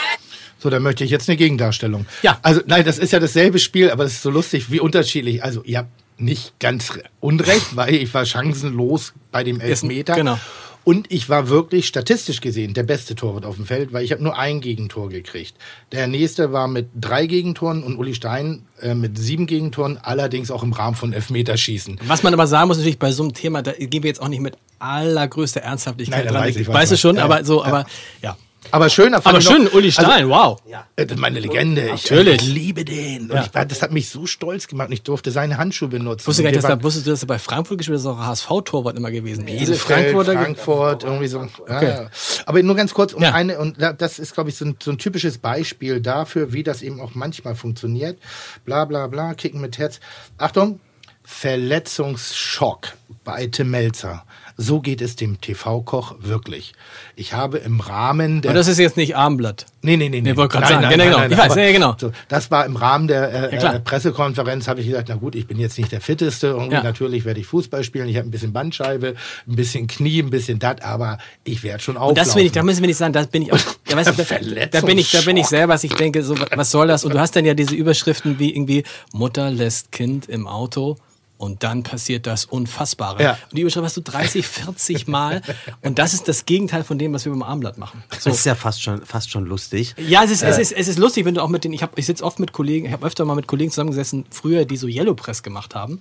So, 0.62 0.70
dann 0.70 0.82
möchte 0.82 1.02
ich 1.02 1.10
jetzt 1.10 1.28
eine 1.28 1.36
Gegendarstellung. 1.36 2.06
Ja. 2.22 2.38
Also, 2.42 2.60
nein, 2.66 2.84
das 2.84 2.98
ist 2.98 3.12
ja 3.12 3.18
dasselbe 3.18 3.58
Spiel, 3.58 3.90
aber 3.90 4.04
es 4.04 4.12
ist 4.12 4.22
so 4.22 4.30
lustig, 4.30 4.70
wie 4.70 4.78
unterschiedlich. 4.78 5.42
Also, 5.42 5.62
ihr 5.64 5.78
habt 5.78 5.90
nicht 6.18 6.58
ganz 6.60 6.94
re- 6.94 7.02
unrecht, 7.20 7.66
weil 7.76 7.94
ich 7.96 8.14
war 8.14 8.24
chancenlos 8.24 9.12
bei 9.32 9.42
dem 9.42 9.60
Elfmeter. 9.60 10.14
genau. 10.14 10.38
Und 10.84 11.12
ich 11.12 11.28
war 11.28 11.48
wirklich 11.48 11.86
statistisch 11.86 12.40
gesehen 12.40 12.74
der 12.74 12.82
beste 12.82 13.14
Torwart 13.14 13.44
auf 13.44 13.54
dem 13.54 13.66
Feld, 13.66 13.92
weil 13.92 14.04
ich 14.04 14.10
habe 14.10 14.20
nur 14.20 14.36
ein 14.36 14.60
Gegentor 14.60 15.10
gekriegt. 15.10 15.54
Der 15.92 16.08
nächste 16.08 16.52
war 16.52 16.66
mit 16.66 16.88
drei 17.00 17.26
Gegentoren 17.26 17.84
und 17.84 17.96
Uli 17.96 18.14
Stein 18.16 18.66
äh, 18.80 18.94
mit 18.94 19.16
sieben 19.16 19.46
Gegentoren, 19.46 19.96
allerdings 20.02 20.50
auch 20.50 20.64
im 20.64 20.72
Rahmen 20.72 20.96
von 20.96 21.12
Elfmeterschießen. 21.12 22.00
Was 22.08 22.24
man 22.24 22.34
aber 22.34 22.48
sagen 22.48 22.66
muss, 22.66 22.78
natürlich 22.78 22.98
bei 22.98 23.12
so 23.12 23.22
einem 23.22 23.32
Thema, 23.32 23.62
da 23.62 23.70
gehen 23.72 24.02
wir 24.02 24.08
jetzt 24.08 24.20
auch 24.20 24.26
nicht 24.26 24.40
mit 24.42 24.56
allergrößter 24.80 25.60
Ernsthaftigkeit 25.60 26.24
Nein, 26.24 26.34
dran. 26.34 26.42
weiß 26.48 26.56
ich, 26.56 26.66
weiß 26.66 26.88
du 26.88 26.92
was. 26.94 27.00
schon, 27.00 27.18
aber 27.18 27.44
so, 27.44 27.60
ja. 27.60 27.64
aber 27.68 27.86
ja. 28.20 28.36
Aber 28.70 28.88
schöner 28.88 29.20
fand 29.20 29.34
Aber 29.34 29.38
ich 29.38 29.44
noch- 29.44 29.56
schön, 29.56 29.68
Uli 29.68 29.90
Stein, 29.92 30.06
Also, 30.06 30.28
wow. 30.30 30.62
Äh, 30.96 31.04
Das 31.06 31.16
ist 31.16 31.20
meine 31.20 31.40
Legende. 31.40 31.82
Ich, 31.94 32.04
Natürlich. 32.10 32.42
ich 32.42 32.48
liebe 32.48 32.84
den. 32.84 33.22
Und 33.30 33.36
Ja. 33.36 33.42
ich, 33.42 33.48
das 33.68 33.82
hat 33.82 33.90
mich 33.92 34.08
so 34.08 34.24
stolz 34.26 34.68
gemacht. 34.68 34.88
Und 34.88 34.94
ich 34.94 35.02
durfte 35.02 35.30
seine 35.30 35.58
Handschuhe 35.58 35.88
benutzen. 35.88 36.26
Wusste 36.26 36.42
gar 36.42 36.50
nicht, 36.50 36.56
dass 36.58 36.62
da, 36.62 36.68
waren- 36.70 36.82
wusstest 36.84 37.06
du, 37.06 37.10
dass 37.10 37.22
er 37.22 37.26
bei 37.26 37.38
Frankfurt 37.38 37.78
gespielt 37.78 37.98
hat, 37.98 38.06
das 38.06 38.12
ist 38.12 38.18
auch 38.18 38.24
HSV-Torwart 38.24 38.96
immer 38.96 39.10
gewesen. 39.10 39.44
Diese 39.46 39.72
Bielefeld, 39.72 39.80
Frankfurter. 39.80 40.32
Frankfurt, 40.34 41.04
irgendwie 41.04 41.26
so. 41.26 41.46
Ja, 41.68 41.82
ja. 41.82 42.10
Aber 42.46 42.62
nur 42.62 42.76
ganz 42.76 42.94
kurz 42.94 43.12
um 43.12 43.22
Ja. 43.22 43.32
eine, 43.34 43.58
und 43.58 43.82
da- 43.82 43.92
das 43.92 44.18
ist, 44.18 44.32
glaube 44.32 44.50
ich, 44.50 44.56
so 44.56 44.64
ein, 44.64 44.76
so 44.82 44.90
ein 44.92 44.98
typisches 44.98 45.38
Beispiel 45.38 46.00
dafür, 46.00 46.52
wie 46.52 46.62
das 46.62 46.82
eben 46.82 47.00
auch 47.00 47.14
manchmal 47.14 47.54
funktioniert. 47.56 48.18
Bla 48.64 48.84
bla 48.84 49.06
bla, 49.08 49.34
kicken 49.34 49.60
mit 49.60 49.76
Herz. 49.78 49.98
Achtung, 50.38 50.80
Verletzungsschock 51.24 52.88
bei 53.24 53.46
Tim 53.46 53.70
Melzer. 53.70 54.24
So 54.62 54.80
geht 54.80 55.02
es 55.02 55.16
dem 55.16 55.40
TV-Koch 55.40 56.14
wirklich. 56.20 56.72
Ich 57.16 57.32
habe 57.34 57.58
im 57.58 57.80
Rahmen 57.80 58.42
der. 58.42 58.50
Und 58.50 58.54
das 58.54 58.68
ist 58.68 58.78
jetzt 58.78 58.96
nicht 58.96 59.16
Armblatt. 59.16 59.66
Nee, 59.82 59.96
nee, 59.96 60.08
nee. 60.08 60.20
Nee, 60.20 60.36
wollte 60.36 60.52
grad 60.52 60.62
Nein, 60.70 60.82
sagen. 60.82 60.82
nein, 60.82 60.92
Genau, 60.92 61.18
nein, 61.18 61.28
genau. 61.30 61.42
nein, 61.42 61.50
Ich 61.50 61.56
weiß, 61.56 61.66
ja, 61.66 61.72
genau. 61.72 61.94
So, 61.98 62.12
das 62.28 62.50
war 62.52 62.64
im 62.64 62.76
Rahmen 62.76 63.08
der 63.08 63.52
äh, 63.52 63.56
Ja, 63.60 63.72
äh, 63.72 63.80
Pressekonferenz, 63.80 64.68
habe 64.68 64.80
ich 64.80 64.86
gesagt, 64.86 65.08
na 65.08 65.16
gut, 65.16 65.34
ich 65.34 65.46
bin 65.48 65.58
jetzt 65.58 65.76
nicht 65.78 65.90
der 65.90 66.00
Fitteste. 66.00 66.48
Irgendwie 66.48 66.74
Ja. 66.74 66.82
natürlich 66.84 67.24
werde 67.24 67.40
ich 67.40 67.46
Fußball 67.46 67.82
spielen. 67.82 68.08
Ich 68.08 68.16
habe 68.16 68.28
ein 68.28 68.30
bisschen 68.30 68.52
Bandscheibe, 68.52 69.14
ein 69.48 69.56
bisschen 69.56 69.88
Knie, 69.88 70.20
ein 70.22 70.30
bisschen 70.30 70.58
dat, 70.60 70.82
aber 70.84 71.18
ich 71.44 71.62
werde 71.64 71.82
schon 71.82 71.96
Und 71.96 72.02
auflaufen. 72.02 72.24
das 72.24 72.34
bin 72.36 72.46
ich, 72.46 72.52
da 72.52 72.62
müssen 72.62 72.80
wir 72.82 72.86
nicht 72.86 72.96
sagen, 72.98 73.12
da 73.12 73.22
bin 73.24 73.42
ich 73.42 73.52
auch, 73.52 73.58
ja, 73.88 73.96
weißt 73.96 74.10
du, 74.16 74.22
da, 74.70 74.80
bin 74.82 74.98
ich, 74.98 75.10
da 75.10 75.20
bin 75.22 75.36
ich 75.36 75.46
selber, 75.46 75.74
was 75.74 75.82
ich 75.84 75.92
denke, 75.94 76.22
so, 76.22 76.36
was 76.54 76.70
soll 76.70 76.86
das? 76.86 77.04
Und 77.04 77.14
du 77.14 77.18
hast 77.20 77.34
dann 77.34 77.44
ja 77.44 77.54
diese 77.54 77.74
Überschriften 77.74 78.38
wie 78.38 78.54
irgendwie, 78.54 78.84
Mutter 79.12 79.50
lässt 79.50 79.90
Kind 79.90 80.28
im 80.28 80.46
Auto. 80.46 80.96
Und 81.43 81.64
dann 81.64 81.82
passiert 81.82 82.28
das 82.28 82.45
Unfassbare. 82.45 83.20
Ja. 83.20 83.32
Und 83.51 83.57
die 83.59 83.62
Überschrift 83.62 83.84
hast 83.84 83.97
du 83.97 84.01
30, 84.01 84.47
40 84.47 85.09
Mal. 85.09 85.43
Und 85.82 85.99
das 85.99 86.14
ist 86.14 86.28
das 86.28 86.47
Gegenteil 86.47 86.84
von 86.84 86.99
dem, 87.01 87.12
was 87.12 87.24
wir 87.24 87.32
beim 87.32 87.43
Armblatt 87.43 87.78
machen. 87.78 88.05
So. 88.16 88.30
Das 88.30 88.38
ist 88.38 88.47
ja 88.47 88.55
fast 88.55 88.80
schon, 88.80 89.05
fast 89.05 89.28
schon 89.28 89.45
lustig. 89.47 89.97
Ja, 89.99 90.22
es 90.22 90.30
ist, 90.30 90.45
es 90.45 90.57
ist, 90.59 90.70
es 90.70 90.86
ist 90.86 91.01
lustig, 91.01 91.24
wenn 91.24 91.34
du 91.34 91.43
auch 91.43 91.49
mit 91.49 91.64
den, 91.64 91.72
ich, 91.72 91.82
hab- 91.82 91.99
ich 91.99 92.07
sitze 92.07 92.22
oft 92.22 92.38
mit 92.38 92.53
Kollegen, 92.53 92.86
ich 92.86 92.93
habe 92.93 93.05
öfter 93.05 93.24
mal 93.24 93.34
mit 93.34 93.49
Kollegen 93.49 93.72
zusammengesessen, 93.72 94.24
früher, 94.30 94.64
die 94.64 94.76
so 94.76 94.86
Yellow 94.86 95.14
Press 95.14 95.43
gemacht 95.43 95.74
haben. 95.74 95.99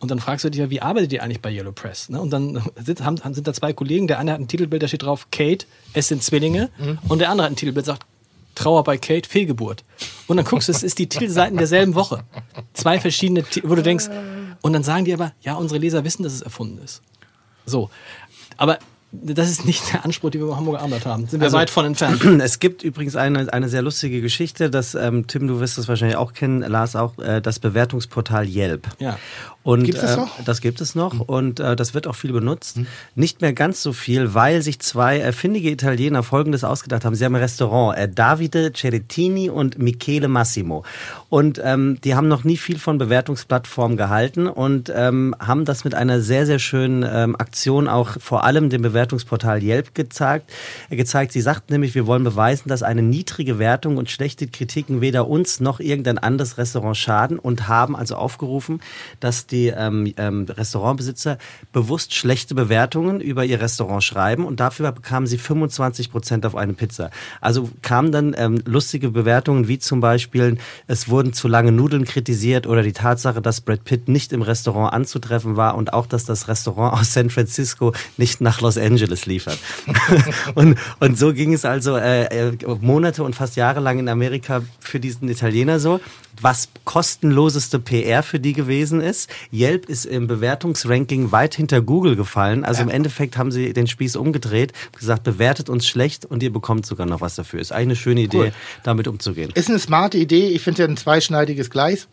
Und 0.00 0.10
dann 0.10 0.18
fragst 0.18 0.44
du 0.44 0.50
dich 0.50 0.60
ja, 0.60 0.68
wie 0.68 0.82
arbeitet 0.82 1.14
ihr 1.14 1.22
eigentlich 1.22 1.40
bei 1.40 1.50
Yellow 1.50 1.72
Press? 1.72 2.10
Ne? 2.10 2.20
Und 2.20 2.28
dann 2.28 2.62
sind, 2.76 3.02
haben, 3.02 3.16
sind 3.32 3.46
da 3.48 3.54
zwei 3.54 3.72
Kollegen, 3.72 4.06
der 4.06 4.18
eine 4.18 4.32
hat 4.32 4.40
ein 4.40 4.48
Titelbild, 4.48 4.82
da 4.82 4.88
steht 4.88 5.02
drauf, 5.04 5.28
Kate, 5.32 5.64
es 5.94 6.08
sind 6.08 6.22
Zwillinge. 6.22 6.68
Und 7.08 7.20
der 7.20 7.30
andere 7.30 7.46
hat 7.46 7.52
ein 7.54 7.56
Titelbild, 7.56 7.86
sagt, 7.86 8.02
Trauer 8.54 8.84
bei 8.84 8.98
Kate, 8.98 9.26
Fehlgeburt. 9.26 9.82
Und 10.26 10.36
dann 10.36 10.44
guckst 10.44 10.68
du, 10.68 10.72
es 10.72 10.82
ist 10.82 10.98
die 10.98 11.08
Titelseiten 11.08 11.56
derselben 11.56 11.94
Woche. 11.94 12.22
Zwei 12.74 13.00
verschiedene, 13.00 13.44
wo 13.62 13.74
du 13.74 13.82
denkst, 13.82 14.04
und 14.64 14.72
dann 14.72 14.82
sagen 14.82 15.04
die 15.04 15.12
aber, 15.12 15.32
ja, 15.42 15.54
unsere 15.56 15.78
Leser 15.78 16.04
wissen, 16.04 16.22
dass 16.22 16.32
es 16.32 16.40
erfunden 16.40 16.78
ist. 16.82 17.02
So. 17.66 17.90
Aber 18.56 18.78
das 19.12 19.50
ist 19.50 19.64
nicht 19.66 19.92
der 19.92 20.04
Anspruch, 20.06 20.30
den 20.30 20.40
wir 20.40 20.48
bei 20.48 20.56
Hamburger 20.56 20.78
Abendblatt 20.80 21.04
haben. 21.06 21.26
Sind 21.26 21.40
wir 21.40 21.44
Also- 21.44 21.58
weit 21.58 21.68
von 21.68 21.84
entfernt. 21.84 22.24
Es 22.42 22.58
gibt 22.60 22.82
übrigens 22.82 23.14
eine, 23.14 23.52
eine 23.52 23.68
sehr 23.68 23.82
lustige 23.82 24.22
Geschichte, 24.22 24.70
dass 24.70 24.94
ähm, 24.94 25.26
Tim, 25.26 25.46
du 25.48 25.60
wirst 25.60 25.76
das 25.76 25.86
wahrscheinlich 25.86 26.16
auch 26.16 26.32
kennen, 26.32 26.62
Lars 26.62 26.96
auch, 26.96 27.18
äh, 27.18 27.40
das 27.42 27.58
Bewertungsportal 27.58 28.48
Yelp. 28.48 28.88
Ja. 28.98 29.18
Und, 29.64 29.84
Gibt 29.84 30.02
es 30.02 30.12
äh, 30.12 30.16
noch? 30.18 30.44
Das 30.44 30.60
gibt 30.60 30.82
es 30.82 30.94
noch 30.94 31.20
und 31.20 31.58
äh, 31.58 31.74
das 31.74 31.94
wird 31.94 32.06
auch 32.06 32.14
viel 32.14 32.34
benutzt. 32.34 32.80
Nicht 33.14 33.40
mehr 33.40 33.54
ganz 33.54 33.82
so 33.82 33.94
viel, 33.94 34.34
weil 34.34 34.60
sich 34.60 34.78
zwei 34.78 35.20
äh, 35.20 35.32
findige 35.32 35.70
Italiener 35.70 36.22
Folgendes 36.22 36.64
ausgedacht 36.64 37.06
haben. 37.06 37.14
Sie 37.14 37.24
haben 37.24 37.34
ein 37.34 37.40
Restaurant, 37.40 37.96
äh, 37.96 38.06
Davide 38.06 38.74
Cerettini 38.74 39.48
und 39.48 39.78
Michele 39.78 40.28
Massimo. 40.28 40.84
Und 41.30 41.58
ähm, 41.64 41.98
die 42.04 42.14
haben 42.14 42.28
noch 42.28 42.44
nie 42.44 42.58
viel 42.58 42.78
von 42.78 42.98
Bewertungsplattformen 42.98 43.96
gehalten 43.96 44.48
und 44.48 44.92
ähm, 44.94 45.34
haben 45.40 45.64
das 45.64 45.84
mit 45.84 45.94
einer 45.94 46.20
sehr, 46.20 46.44
sehr 46.44 46.58
schönen 46.58 47.02
ähm, 47.10 47.34
Aktion 47.34 47.88
auch 47.88 48.20
vor 48.20 48.44
allem 48.44 48.68
dem 48.68 48.82
Bewertungsportal 48.82 49.62
Yelp 49.62 49.94
gezeigt. 49.94 50.52
Äh, 50.90 50.96
gezeigt. 50.96 51.32
Sie 51.32 51.40
sagten 51.40 51.72
nämlich, 51.72 51.94
wir 51.94 52.06
wollen 52.06 52.22
beweisen, 52.22 52.68
dass 52.68 52.82
eine 52.82 53.00
niedrige 53.00 53.58
Wertung 53.58 53.96
und 53.96 54.10
schlechte 54.10 54.46
Kritiken 54.46 55.00
weder 55.00 55.26
uns 55.26 55.60
noch 55.60 55.80
irgendein 55.80 56.18
anderes 56.18 56.58
Restaurant 56.58 56.98
schaden 56.98 57.38
und 57.38 57.66
haben 57.66 57.96
also 57.96 58.16
aufgerufen, 58.16 58.82
dass 59.20 59.46
die 59.46 59.53
ähm, 59.68 60.12
ähm, 60.16 60.46
Restaurantbesitzer 60.48 61.38
bewusst 61.72 62.14
schlechte 62.14 62.54
Bewertungen 62.54 63.20
über 63.20 63.44
ihr 63.44 63.60
Restaurant 63.60 64.02
schreiben 64.02 64.44
und 64.44 64.60
dafür 64.60 64.92
bekamen 64.92 65.26
sie 65.26 65.38
25 65.38 66.10
Prozent 66.10 66.46
auf 66.46 66.56
eine 66.56 66.74
Pizza. 66.74 67.10
Also 67.40 67.70
kamen 67.82 68.12
dann 68.12 68.34
ähm, 68.36 68.62
lustige 68.64 69.10
Bewertungen 69.10 69.68
wie 69.68 69.78
zum 69.78 70.00
Beispiel, 70.00 70.58
es 70.86 71.08
wurden 71.08 71.32
zu 71.32 71.48
lange 71.48 71.72
Nudeln 71.72 72.04
kritisiert 72.04 72.66
oder 72.66 72.82
die 72.82 72.92
Tatsache, 72.92 73.40
dass 73.40 73.60
Brad 73.60 73.84
Pitt 73.84 74.08
nicht 74.08 74.32
im 74.32 74.42
Restaurant 74.42 74.92
anzutreffen 74.92 75.56
war 75.56 75.76
und 75.76 75.92
auch, 75.92 76.06
dass 76.06 76.24
das 76.24 76.48
Restaurant 76.48 77.00
aus 77.00 77.12
San 77.12 77.30
Francisco 77.30 77.92
nicht 78.16 78.40
nach 78.40 78.60
Los 78.60 78.78
Angeles 78.78 79.26
liefert. 79.26 79.58
und, 80.54 80.78
und 81.00 81.18
so 81.18 81.32
ging 81.32 81.52
es 81.52 81.64
also 81.64 81.96
äh, 81.96 82.24
äh, 82.24 82.56
Monate 82.80 83.22
und 83.24 83.34
fast 83.34 83.56
Jahre 83.56 83.80
lang 83.80 83.98
in 83.98 84.08
Amerika 84.08 84.62
für 84.80 85.00
diesen 85.00 85.28
Italiener 85.28 85.78
so. 85.78 86.00
Was 86.40 86.68
kostenloseste 86.84 87.78
PR 87.78 88.22
für 88.22 88.40
die 88.40 88.52
gewesen 88.52 89.00
ist. 89.00 89.30
Yelp 89.52 89.88
ist 89.88 90.04
im 90.04 90.26
Bewertungsranking 90.26 91.32
weit 91.32 91.54
hinter 91.54 91.80
Google 91.80 92.16
gefallen. 92.16 92.64
Also 92.64 92.82
im 92.82 92.88
Endeffekt 92.88 93.36
haben 93.36 93.52
sie 93.52 93.72
den 93.72 93.86
Spieß 93.86 94.16
umgedreht, 94.16 94.72
gesagt, 94.98 95.22
bewertet 95.24 95.68
uns 95.70 95.86
schlecht 95.86 96.24
und 96.24 96.42
ihr 96.42 96.52
bekommt 96.52 96.86
sogar 96.86 97.06
noch 97.06 97.20
was 97.20 97.34
dafür. 97.36 97.60
Ist 97.60 97.72
eigentlich 97.72 97.84
eine 97.84 97.96
schöne 97.96 98.20
Idee, 98.22 98.36
Cool. 98.38 98.52
damit 98.82 99.08
umzugehen. 99.08 99.50
Ist 99.54 99.68
eine 99.68 99.78
smarte 99.78 100.18
Idee. 100.18 100.48
Ich 100.48 100.62
finde 100.62 100.82
ja 100.82 100.88
ein 100.88 100.96
zweischneidiges 100.96 101.70
Gleis. 101.70 102.08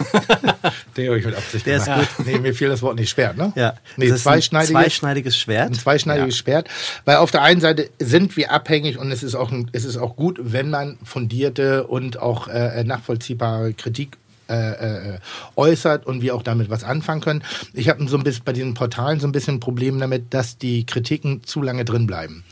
Der 0.96 1.08
habe 1.08 1.18
ich 1.18 1.24
mit 1.24 1.34
Absicht 1.36 1.66
Der 1.66 1.76
ist 1.76 1.84
gemacht. 1.84 2.08
Nee, 2.24 2.38
mir 2.38 2.54
fiel 2.54 2.68
das 2.68 2.82
Wort 2.82 2.96
nicht 2.96 3.10
Schwert, 3.10 3.36
ne? 3.36 3.52
Ja. 3.56 3.74
Nee, 3.96 4.08
das 4.08 4.22
zweischneidiges, 4.22 4.72
zweischneidiges 4.72 5.38
Schwert. 5.38 5.70
ein 5.70 5.74
zweischneidiges 5.74 6.36
Schwert. 6.36 6.68
Weil 7.04 7.16
auf 7.16 7.30
der 7.30 7.42
einen 7.42 7.60
Seite 7.60 7.90
sind 7.98 8.36
wir 8.36 8.52
abhängig 8.52 8.98
und 8.98 9.12
es 9.12 9.22
ist 9.22 9.34
auch, 9.34 9.52
ein, 9.52 9.70
es 9.72 9.84
ist 9.84 9.96
auch 9.96 10.16
gut, 10.16 10.38
wenn 10.40 10.70
man 10.70 10.98
fundierte 11.04 11.86
und 11.86 12.18
auch 12.18 12.48
äh, 12.48 12.84
nachvollziehbare 12.84 13.74
Kritik 13.74 14.18
äh, 14.50 15.14
äh, 15.14 15.18
äußert 15.54 16.06
und 16.06 16.22
wir 16.22 16.34
auch 16.34 16.42
damit 16.42 16.70
was 16.70 16.82
anfangen 16.82 17.20
können. 17.20 17.44
Ich 17.72 17.88
habe 17.88 18.06
so 18.08 18.16
ein 18.16 18.24
bisschen 18.24 18.42
bei 18.44 18.52
diesen 18.52 18.74
Portalen 18.74 19.20
so 19.20 19.28
ein 19.28 19.32
bisschen 19.32 19.56
ein 19.56 19.60
Problem 19.60 20.00
damit, 20.00 20.34
dass 20.34 20.58
die 20.58 20.84
Kritiken 20.84 21.44
zu 21.44 21.62
lange 21.62 21.84
drin 21.84 22.08
bleiben. 22.08 22.42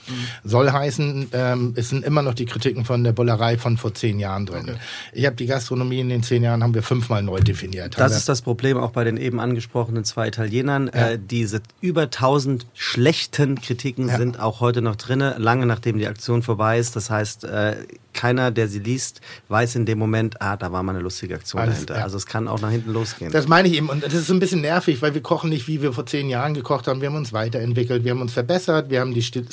Soll 0.45 0.71
heißen, 0.71 1.29
ähm, 1.33 1.73
es 1.77 1.89
sind 1.91 2.05
immer 2.05 2.23
noch 2.23 2.35
die 2.35 2.45
Kritiken 2.47 2.85
von 2.85 3.05
der 3.05 3.13
Bollerei 3.13 3.59
von 3.59 3.77
vor 3.77 3.95
zehn 3.95 4.19
Jahren 4.19 4.47
drin. 4.47 4.77
Ich 5.13 5.27
habe 5.27 5.37
die 5.37 5.47
Gastronomie 5.47 6.01
in 6.01 6.09
den 6.09 6.23
zehn 6.23 6.43
Jahren 6.43 6.63
haben 6.63 6.75
wir 6.75 6.83
fünfmal 6.83 7.23
neu 7.23 7.41
definiert. 7.41 7.99
Das 7.99 8.17
ist 8.17 8.29
das 8.29 8.43
Problem 8.43 8.77
auch 8.77 8.91
bei 8.91 9.05
den 9.05 9.17
eben 9.17 9.41
angesprochenen 9.41 10.05
zwei 10.05 10.29
Italienern. 10.29 10.89
Äh, 10.89 11.19
diese 11.19 11.61
über 11.81 12.03
1000 12.03 12.67
schlechten 12.75 13.61
Kritiken 13.61 14.09
Ja. 14.09 14.17
sind 14.17 14.41
auch 14.41 14.61
heute 14.61 14.83
noch 14.83 14.97
drinne, 14.97 15.37
lange 15.39 15.67
nachdem 15.67 15.99
die 15.99 16.07
Aktion 16.07 16.43
vorbei 16.43 16.79
ist. 16.79 16.97
Das 16.97 17.11
heißt, 17.11 17.45
äh, 17.45 17.77
keiner, 18.15 18.51
der 18.51 18.67
sie 18.67 18.81
liest, 18.81 19.21
weiß 19.49 19.77
in 19.77 19.87
dem 19.87 19.99
Moment, 19.99 20.43
ah, 20.43 20.57
da 20.57 20.73
war 20.73 20.83
mal 20.83 20.93
eine 20.93 21.03
lustige 21.03 21.37
Aktion 21.37 21.63
Alles, 21.63 21.75
dahinter. 21.75 21.99
ja. 21.99 22.03
Also 22.03 22.17
es 22.17 22.27
kann 22.27 22.49
auch 22.49 22.61
nach 22.61 22.71
hinten 22.71 22.93
losgehen. 22.93 23.31
Das 23.31 23.47
meine 23.47 23.69
ich 23.69 23.75
eben. 23.75 23.89
Und 23.89 24.03
das 24.03 24.13
ist 24.15 24.29
ein 24.31 24.41
bisschen 24.41 24.61
nervig, 24.61 25.01
weil 25.03 25.15
wir 25.15 25.21
kochen 25.23 25.51
nicht, 25.51 25.69
wie 25.69 25.83
wir 25.83 25.93
vor 25.93 26.05
zehn 26.07 26.29
Jahren 26.29 26.55
gekocht 26.55 26.89
haben. 26.89 27.01
Wir 27.01 27.09
haben 27.11 27.17
uns 27.17 27.33
weiterentwickelt, 27.33 28.03
wir 28.03 28.11
haben 28.11 28.21
uns 28.21 28.33
verbessert, 28.33 28.91
wir 28.91 29.01
haben 29.01 29.15
die 29.15 29.23
Stil- 29.23 29.47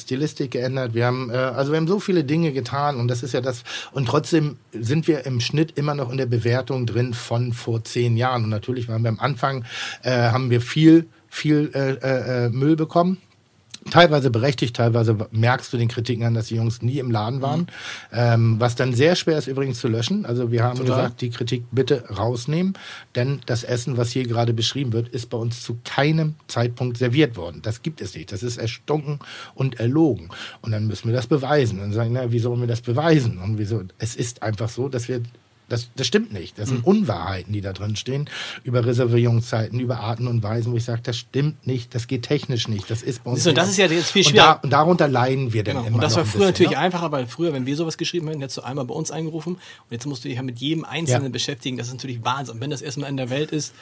Stilistik 0.45 0.51
geändert, 0.51 0.93
wir 0.93 1.05
haben, 1.05 1.29
äh, 1.29 1.35
also 1.35 1.71
wir 1.71 1.77
haben 1.77 1.87
so 1.87 1.99
viele 1.99 2.23
Dinge 2.23 2.51
getan 2.51 2.97
und 2.97 3.07
das 3.07 3.23
ist 3.23 3.33
ja 3.33 3.41
das. 3.41 3.63
Und 3.91 4.07
trotzdem 4.07 4.57
sind 4.71 5.07
wir 5.07 5.25
im 5.25 5.39
Schnitt 5.39 5.77
immer 5.77 5.95
noch 5.95 6.11
in 6.11 6.17
der 6.17 6.25
Bewertung 6.25 6.85
drin 6.85 7.13
von 7.13 7.53
vor 7.53 7.83
zehn 7.83 8.17
Jahren. 8.17 8.43
Und 8.43 8.49
natürlich 8.49 8.87
waren 8.87 9.03
wir 9.03 9.09
am 9.09 9.19
Anfang, 9.19 9.65
äh, 10.03 10.11
haben 10.11 10.49
wir 10.49 10.61
viel, 10.61 11.07
viel 11.29 11.71
äh, 11.73 11.93
äh, 11.93 12.45
äh, 12.45 12.49
Müll 12.49 12.75
bekommen. 12.75 13.17
Teilweise 13.91 14.31
berechtigt, 14.31 14.75
teilweise 14.75 15.15
merkst 15.31 15.71
du 15.71 15.77
den 15.77 15.87
Kritiken 15.87 16.25
an, 16.25 16.33
dass 16.33 16.47
die 16.47 16.55
Jungs 16.55 16.81
nie 16.81 16.97
im 16.97 17.11
Laden 17.11 17.43
waren. 17.43 17.67
Ähm, 18.11 18.55
was 18.59 18.75
dann 18.75 18.95
sehr 18.95 19.15
schwer 19.15 19.37
ist 19.37 19.45
übrigens 19.45 19.79
zu 19.79 19.87
löschen. 19.87 20.25
Also 20.25 20.51
wir 20.51 20.63
haben 20.63 20.79
Total. 20.79 20.95
gesagt, 20.95 21.21
die 21.21 21.29
Kritik 21.29 21.65
bitte 21.71 22.03
rausnehmen, 22.09 22.73
denn 23.13 23.41
das 23.45 23.63
Essen, 23.63 23.95
was 23.95 24.09
hier 24.09 24.25
gerade 24.25 24.53
beschrieben 24.53 24.91
wird, 24.91 25.09
ist 25.09 25.29
bei 25.29 25.37
uns 25.37 25.61
zu 25.61 25.77
keinem 25.83 26.33
Zeitpunkt 26.47 26.97
serviert 26.97 27.37
worden. 27.37 27.61
Das 27.61 27.83
gibt 27.83 28.01
es 28.01 28.15
nicht. 28.15 28.31
Das 28.31 28.41
ist 28.41 28.57
erstunken 28.57 29.19
und 29.53 29.79
erlogen. 29.79 30.29
Und 30.61 30.71
dann 30.71 30.87
müssen 30.87 31.07
wir 31.07 31.15
das 31.15 31.27
beweisen. 31.27 31.79
Und 31.79 31.93
sagen, 31.93 32.13
na, 32.13 32.31
wie 32.31 32.39
sollen 32.39 32.61
wir 32.61 32.67
das 32.67 32.81
beweisen? 32.81 33.37
Und 33.37 33.59
wieso? 33.59 33.83
Es 33.99 34.15
ist 34.15 34.41
einfach 34.41 34.69
so, 34.69 34.89
dass 34.89 35.07
wir 35.07 35.21
das, 35.69 35.89
das 35.95 36.05
stimmt 36.07 36.31
nicht. 36.33 36.59
Das 36.59 36.69
sind 36.69 36.85
Unwahrheiten, 36.85 37.51
die 37.53 37.61
da 37.61 37.73
drin 37.73 37.95
stehen. 37.95 38.29
Über 38.63 38.85
Reservierungszeiten, 38.85 39.79
über 39.79 39.99
Arten 39.99 40.27
und 40.27 40.43
Weisen, 40.43 40.71
wo 40.71 40.77
ich 40.77 40.83
sage, 40.83 41.01
das 41.03 41.17
stimmt 41.17 41.65
nicht, 41.65 41.95
das 41.95 42.07
geht 42.07 42.23
technisch 42.23 42.67
nicht. 42.67 42.89
Das 42.89 43.01
ist 43.01 43.23
bei 43.23 43.31
uns 43.31 43.43
nicht. 43.45 43.57
das 43.57 43.69
ist 43.69 43.77
ja 43.77 43.87
jetzt 43.87 44.11
viel 44.11 44.25
und, 44.27 44.35
da, 44.37 44.53
und 44.53 44.69
darunter 44.71 45.07
leiden 45.07 45.53
wir 45.53 45.63
dann 45.63 45.75
Genau. 45.77 45.87
immer 45.87 45.95
Und 45.95 46.01
das 46.03 46.15
war 46.15 46.25
früher 46.25 46.33
bisschen, 46.39 46.47
natürlich 46.47 46.71
ne? 46.71 46.77
einfacher, 46.79 47.11
weil 47.11 47.27
früher, 47.27 47.53
wenn 47.53 47.65
wir 47.65 47.75
sowas 47.75 47.97
geschrieben 47.97 48.27
hätten, 48.27 48.41
hättest 48.41 48.57
du 48.57 48.61
einmal 48.61 48.85
bei 48.85 48.93
uns 48.95 49.11
eingerufen 49.11 49.55
und 49.55 49.61
jetzt 49.91 50.05
musst 50.05 50.23
du 50.23 50.27
dich 50.29 50.37
ja 50.37 50.43
mit 50.43 50.59
jedem 50.59 50.85
Einzelnen 50.85 51.23
Ja. 51.23 51.29
beschäftigen. 51.29 51.77
Das 51.77 51.87
ist 51.87 51.93
natürlich 51.93 52.23
Wahnsinn. 52.23 52.55
Und 52.55 52.61
wenn 52.61 52.69
das 52.69 52.81
erstmal 52.81 53.09
in 53.09 53.17
der 53.17 53.29
Welt 53.29 53.51
ist, 53.51 53.73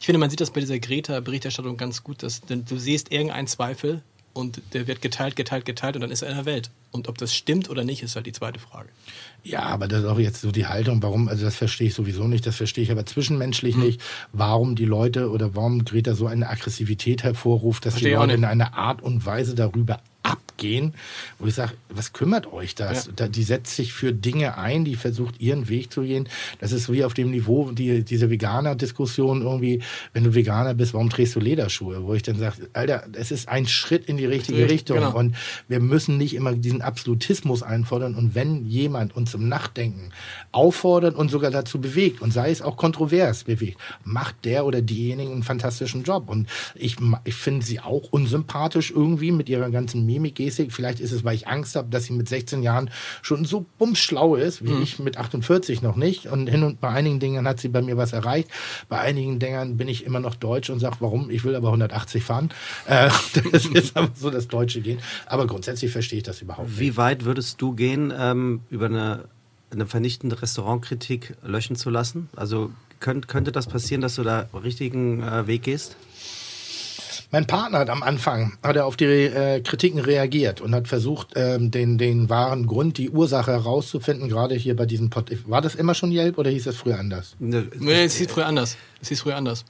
ich 0.00 0.06
finde, 0.06 0.18
man 0.18 0.30
sieht 0.30 0.40
das 0.40 0.50
bei 0.50 0.60
dieser 0.60 0.78
Greta-Berichterstattung 0.78 1.76
ganz 1.76 2.02
gut, 2.04 2.22
dass 2.22 2.40
denn 2.42 2.64
du 2.64 2.76
siehst 2.78 3.10
irgendeinen 3.10 3.46
Zweifel 3.48 4.02
und 4.38 4.62
der 4.72 4.86
wird 4.86 5.02
geteilt, 5.02 5.34
geteilt, 5.34 5.64
geteilt 5.64 5.96
und 5.96 6.02
dann 6.02 6.12
ist 6.12 6.22
er 6.22 6.30
in 6.30 6.36
der 6.36 6.46
Welt. 6.46 6.70
Und 6.92 7.08
ob 7.08 7.18
das 7.18 7.34
stimmt 7.34 7.68
oder 7.68 7.82
nicht, 7.82 8.04
ist 8.04 8.14
halt 8.14 8.26
die 8.26 8.32
zweite 8.32 8.60
Frage. 8.60 8.88
Ja, 9.42 9.62
aber 9.62 9.88
das 9.88 10.00
ist 10.00 10.06
auch 10.06 10.18
jetzt 10.18 10.40
so 10.40 10.52
die 10.52 10.66
Haltung, 10.66 11.02
warum, 11.02 11.26
also 11.28 11.44
das 11.44 11.56
verstehe 11.56 11.88
ich 11.88 11.94
sowieso 11.94 12.28
nicht, 12.28 12.46
das 12.46 12.54
verstehe 12.54 12.84
ich 12.84 12.92
aber 12.92 13.04
zwischenmenschlich 13.04 13.74
Hm. 13.74 13.82
nicht, 13.82 14.00
warum 14.32 14.76
die 14.76 14.84
Leute 14.84 15.30
oder 15.30 15.56
warum 15.56 15.84
Greta 15.84 16.14
so 16.14 16.28
eine 16.28 16.48
Aggressivität 16.48 17.24
hervorruft, 17.24 17.84
dass 17.84 17.94
Verstehe 17.94 18.12
die 18.12 18.16
Leute 18.16 18.34
in 18.34 18.44
einer 18.44 18.74
Art 18.74 19.02
und 19.02 19.26
Weise 19.26 19.56
darüber 19.56 20.00
abgehen, 20.58 20.94
wo 21.38 21.46
ich 21.46 21.54
sage, 21.54 21.72
was 21.88 22.12
kümmert 22.12 22.52
euch 22.52 22.74
das? 22.74 23.06
Ja. 23.06 23.12
Da, 23.14 23.28
die 23.28 23.42
setzt 23.44 23.76
sich 23.76 23.92
für 23.92 24.12
Dinge 24.12 24.58
ein, 24.58 24.84
die 24.84 24.96
versucht 24.96 25.40
ihren 25.40 25.68
Weg 25.68 25.92
zu 25.92 26.02
gehen. 26.02 26.28
Das 26.60 26.72
ist 26.72 26.90
wie 26.92 27.04
auf 27.04 27.14
dem 27.14 27.30
Niveau, 27.30 27.70
die, 27.70 28.02
diese 28.02 28.28
Veganer-Diskussion 28.28 29.42
irgendwie, 29.42 29.82
wenn 30.12 30.24
du 30.24 30.34
Veganer 30.34 30.74
bist, 30.74 30.94
warum 30.94 31.10
trägst 31.10 31.36
du 31.36 31.40
Lederschuhe? 31.40 32.04
Wo 32.04 32.14
ich 32.14 32.22
dann 32.22 32.38
sage, 32.38 32.68
Alter, 32.72 33.04
es 33.12 33.30
ist 33.30 33.48
ein 33.48 33.66
Schritt 33.66 34.06
in 34.06 34.16
die 34.16 34.26
richtige 34.26 34.58
Richtig, 34.58 34.72
Richtung 34.72 34.96
genau. 34.98 35.16
und 35.16 35.36
wir 35.68 35.80
müssen 35.80 36.18
nicht 36.18 36.34
immer 36.34 36.52
diesen 36.52 36.82
Absolutismus 36.82 37.62
einfordern 37.62 38.14
und 38.16 38.34
wenn 38.34 38.66
jemand 38.66 39.16
uns 39.16 39.30
zum 39.30 39.48
Nachdenken 39.48 40.10
auffordert 40.50 41.14
und 41.14 41.30
sogar 41.30 41.50
dazu 41.50 41.80
bewegt 41.80 42.20
und 42.20 42.32
sei 42.32 42.50
es 42.50 42.62
auch 42.62 42.76
kontrovers 42.76 43.44
bewegt, 43.44 43.78
macht 44.04 44.44
der 44.44 44.66
oder 44.66 44.82
diejenige 44.82 45.30
einen 45.30 45.42
fantastischen 45.42 46.02
Job 46.02 46.28
und 46.28 46.48
ich, 46.74 46.96
ich 47.24 47.34
finde 47.34 47.64
sie 47.64 47.80
auch 47.80 48.08
unsympathisch 48.10 48.90
irgendwie 48.90 49.30
mit 49.30 49.48
ihrer 49.48 49.70
ganzen 49.70 50.04
Mimik, 50.06 50.40
Gestik. 50.48 50.72
Vielleicht 50.72 51.00
ist 51.00 51.12
es, 51.12 51.24
weil 51.24 51.34
ich 51.34 51.46
Angst 51.46 51.76
habe, 51.76 51.88
dass 51.90 52.04
sie 52.04 52.12
mit 52.12 52.28
16 52.28 52.62
Jahren 52.62 52.90
schon 53.22 53.44
so 53.44 53.66
bumsschlau 53.78 54.36
ist, 54.36 54.64
wie 54.64 54.82
ich 54.82 54.98
mit 54.98 55.16
48 55.16 55.82
noch 55.82 55.96
nicht 55.96 56.26
und 56.26 56.48
hin 56.48 56.62
und 56.62 56.80
bei 56.80 56.88
einigen 56.88 57.20
Dingen 57.20 57.46
hat 57.46 57.60
sie 57.60 57.68
bei 57.68 57.82
mir 57.82 57.96
was 57.96 58.12
erreicht. 58.12 58.48
Bei 58.88 59.00
einigen 59.00 59.38
Dingen 59.38 59.76
bin 59.76 59.88
ich 59.88 60.04
immer 60.04 60.20
noch 60.20 60.34
deutsch 60.34 60.70
und 60.70 60.80
sage, 60.80 60.96
warum? 61.00 61.30
Ich 61.30 61.44
will 61.44 61.54
aber 61.54 61.68
180 61.68 62.24
fahren. 62.24 62.50
Äh, 62.86 63.10
das 63.52 63.66
ist 63.66 63.96
aber 63.96 64.10
so 64.14 64.30
das 64.30 64.48
deutsche 64.48 64.80
Gehen. 64.80 64.98
Aber 65.26 65.46
grundsätzlich 65.46 65.92
verstehe 65.92 66.18
ich 66.18 66.24
das 66.24 66.42
überhaupt 66.42 66.68
nicht. 66.68 66.80
Wie 66.80 66.96
weit 66.96 67.24
würdest 67.24 67.60
du 67.60 67.74
gehen, 67.74 68.12
ähm, 68.16 68.62
über 68.70 68.86
eine, 68.86 69.24
eine 69.70 69.86
vernichtende 69.86 70.40
Restaurantkritik 70.40 71.36
löschen 71.42 71.76
zu 71.76 71.90
lassen? 71.90 72.28
Also 72.34 72.70
könnt, 73.00 73.28
könnte 73.28 73.52
das 73.52 73.66
passieren, 73.66 74.00
dass 74.00 74.14
du 74.14 74.22
da 74.22 74.48
richtigen 74.52 75.22
äh, 75.22 75.46
Weg 75.46 75.62
gehst? 75.62 75.96
Mein 77.30 77.46
Partner 77.46 77.80
hat 77.80 77.90
am 77.90 78.02
Anfang 78.02 78.56
hat 78.62 78.76
er 78.76 78.86
auf 78.86 78.96
die 78.96 79.04
äh, 79.04 79.60
Kritiken 79.60 80.00
reagiert 80.00 80.62
und 80.62 80.74
hat 80.74 80.88
versucht, 80.88 81.34
ähm, 81.36 81.70
den, 81.70 81.98
den 81.98 82.30
wahren 82.30 82.66
Grund, 82.66 82.96
die 82.96 83.10
Ursache 83.10 83.52
herauszufinden, 83.52 84.30
gerade 84.30 84.54
hier 84.54 84.74
bei 84.74 84.86
diesem 84.86 85.10
Pod. 85.10 85.30
War 85.46 85.60
das 85.60 85.74
immer 85.74 85.94
schon 85.94 86.10
Yelp 86.10 86.38
oder 86.38 86.50
hieß 86.50 86.64
das 86.64 86.76
früher 86.76 86.98
anders? 86.98 87.36
Ne, 87.38 87.66
Nee, 87.78 88.04
es 88.04 88.16
hieß 88.16 88.30
früher 88.32 88.46
anders. 88.46 88.78
Es 89.02 89.08
hieß 89.08 89.20
früher 89.20 89.36
anders. 89.36 89.66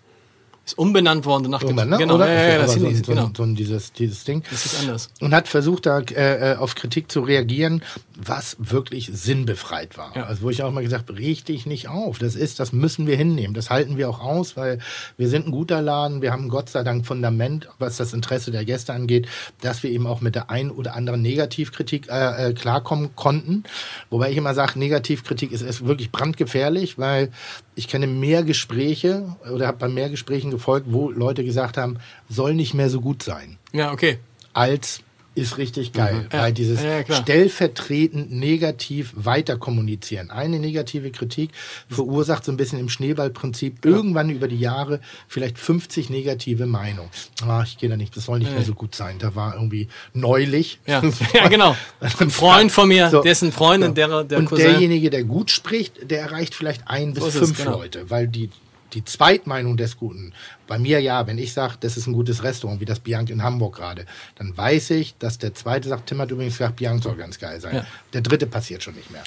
Ist 0.69 0.77
umbenannt 0.77 1.25
worden 1.25 1.51
nach 1.51 1.63
dem. 1.63 1.77
Ne? 1.77 1.97
Genau, 1.97 2.17
oder? 2.17 2.31
ja, 2.31 2.49
ja, 2.49 2.59
das 2.59 2.75
so, 2.75 2.81
so, 2.81 3.03
genau. 3.05 3.31
so, 3.35 3.47
dieses, 3.47 3.91
dieses 3.95 4.25
Ding. 4.25 4.43
Das 4.51 4.67
ist 4.67 4.79
anders. 4.79 5.09
Und 5.19 5.35
hat 5.35 5.49
versucht, 5.49 5.87
da 5.87 6.01
äh, 6.01 6.53
äh, 6.53 6.57
auf 6.57 6.75
Kritik 6.75 7.11
zu 7.11 7.21
reagieren, 7.21 7.83
was 8.19 8.55
wirklich 8.59 9.11
sinnbefreit 9.11 9.97
war. 9.97 10.15
Ja. 10.15 10.25
Also 10.25 10.43
wo 10.43 10.51
ich 10.51 10.63
auch 10.63 10.71
mal 10.71 10.83
gesagt 10.83 11.09
reg 11.09 11.43
dich 11.47 11.65
nicht 11.65 11.89
auf. 11.89 12.19
Das 12.19 12.35
ist, 12.35 12.61
das 12.61 12.75
müssen 12.75 13.07
wir 13.07 13.17
hinnehmen. 13.17 13.55
Das 13.55 13.71
halten 13.71 13.97
wir 13.97 14.11
auch 14.11 14.21
aus, 14.21 14.59
weil 14.59 14.79
wir 15.17 15.31
sind 15.31 15.47
ein 15.47 15.53
guter 15.53 15.81
Laden. 15.81 16.21
Wir 16.21 16.33
haben 16.33 16.51
Gott 16.51 16.69
sei 16.69 16.83
Dank 16.83 17.07
Fundament, 17.07 17.71
was 17.79 17.97
das 17.97 18.13
Interesse 18.13 18.51
der 18.51 18.67
Gäste 18.67 18.93
angeht, 18.93 19.27
dass 19.63 19.83
wir 19.83 19.91
eben 19.91 20.07
auch 20.07 20.21
mit 20.21 20.35
der 20.35 20.51
ein 20.51 20.71
oder 20.71 20.95
anderen 20.95 21.23
Negativkritik 21.23 22.11
äh, 22.11 22.51
äh, 22.51 22.53
klarkommen 22.53 23.17
konnten. 23.17 23.63
Wobei 24.11 24.31
ich 24.33 24.37
immer 24.37 24.53
sage, 24.53 24.79
Negativkritik 24.79 25.51
ist, 25.51 25.63
ist 25.63 25.87
wirklich 25.87 26.13
brandgefährlich, 26.13 26.99
weil 26.99 27.31
ich 27.79 27.87
kenne 27.87 28.09
mehr 28.09 28.43
Gespräche 28.43 29.37
oder 29.55 29.69
habe 29.69 29.79
bei 29.79 29.89
mehr 29.89 30.11
Gesprächen 30.11 30.51
gefolgt, 30.51 30.89
wo 30.91 31.11
Leute 31.11 31.45
gesagt 31.45 31.77
haben, 31.77 31.99
soll 32.29 32.55
nicht 32.55 32.75
mehr 32.75 32.91
so 32.91 33.01
gut 33.01 33.23
sein 33.23 33.57
Ja, 33.73 33.93
okay. 33.93 34.19
als 34.53 35.01
ist 35.39 35.59
richtig 35.59 35.93
geil. 35.93 36.27
Ja. 36.33 36.43
Weil 36.43 36.53
dieses 36.53 36.83
Ja, 36.83 37.01
ja, 37.01 37.23
stellvertretend 37.23 38.31
negativ 38.33 39.13
weiter 39.17 39.57
kommunizieren. 39.57 40.31
Eine 40.31 40.59
negative 40.59 41.11
Kritik 41.11 41.51
verursacht 41.89 42.45
so 42.45 42.53
ein 42.53 42.57
bisschen 42.57 42.79
im 42.79 42.89
Schneeballprinzip 42.89 43.85
irgendwann 43.85 44.31
über 44.31 44.49
die 44.49 44.59
Jahre 44.59 45.01
vielleicht 45.27 45.59
50 45.59 46.11
negative 46.11 46.67
Meinungen. 46.67 47.11
Ah, 47.43 47.63
ich 47.65 47.79
gehe 47.79 47.89
da 47.89 47.97
nicht, 47.97 48.17
das 48.17 48.25
soll 48.25 48.39
nicht 48.39 48.53
mehr 48.53 48.65
so 48.65 48.75
gut 48.75 48.95
sein. 48.95 49.19
Da 49.19 49.35
war 49.35 49.55
irgendwie 49.55 49.89
neulich. 50.13 50.81
Ja, 50.87 51.03
ja 51.35 51.49
genau. 51.49 51.77
Ein 52.01 52.31
Freund 52.31 52.73
von 52.73 52.89
mir, 52.89 53.11
So. 53.11 53.23
dessen 53.23 53.53
Freundin, 53.53 53.95
der, 53.95 54.25
der 54.25 54.39
Und 54.39 54.47
Cousin. 54.47 54.67
derjenige, 54.67 55.11
der 55.11 55.25
gut 55.25 55.51
spricht, 55.51 56.11
der 56.11 56.21
erreicht 56.21 56.55
vielleicht 56.55 56.83
ein 56.87 57.15
bis 57.15 57.23
So 57.23 57.29
es, 57.29 57.39
fünf 57.39 57.59
genau. 57.59 57.79
Leute, 57.79 58.11
weil 58.11 58.29
die 58.29 58.51
die 58.93 59.05
Zweitmeinung 59.05 59.77
des 59.77 59.97
Guten, 59.97 60.33
bei 60.67 60.79
mir 60.79 61.01
ja, 61.01 61.27
wenn 61.27 61.39
ich 61.39 61.53
sage, 61.53 61.75
das 61.81 61.97
ist 61.97 62.07
ein 62.07 62.13
gutes 62.13 62.43
Restaurant, 62.43 62.81
wie 62.81 62.85
das 62.85 63.01
Bianc 63.01 63.31
in 63.31 63.43
Hamburg 63.43 63.77
gerade, 63.77 64.07
dann 64.37 64.57
weiß 64.57 64.91
ich, 64.91 65.17
dass 65.19 65.39
der 65.39 65.55
Zweite 65.55 65.89
sagt, 65.89 66.09
Tim 66.09 66.19
hat 66.21 66.31
übrigens 66.31 66.59
gesagt, 66.59 66.77
Bianc 66.77 67.03
soll 67.03 67.17
ganz 67.17 67.39
geil 67.39 67.61
sein. 67.61 67.77
Ja. 67.77 67.87
Der 68.13 68.21
Dritte 68.21 68.47
passiert 68.47 68.83
schon 68.83 68.95
nicht 68.95 69.11
mehr. 69.11 69.23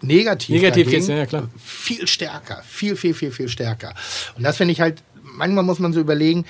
Negativ, 0.00 0.54
Negativ 0.54 0.86
dagegen, 0.86 0.90
geht's, 0.90 1.08
ja, 1.08 1.16
ja, 1.16 1.26
klar. 1.26 1.48
viel 1.62 2.06
stärker, 2.06 2.62
viel, 2.66 2.96
viel, 2.96 3.14
viel, 3.14 3.30
viel 3.30 3.48
stärker. 3.48 3.94
Und 4.36 4.42
das 4.42 4.56
finde 4.56 4.72
ich 4.72 4.80
halt, 4.80 5.02
manchmal 5.22 5.64
muss 5.64 5.78
man 5.78 5.92
so 5.92 6.00
überlegen, 6.00 6.44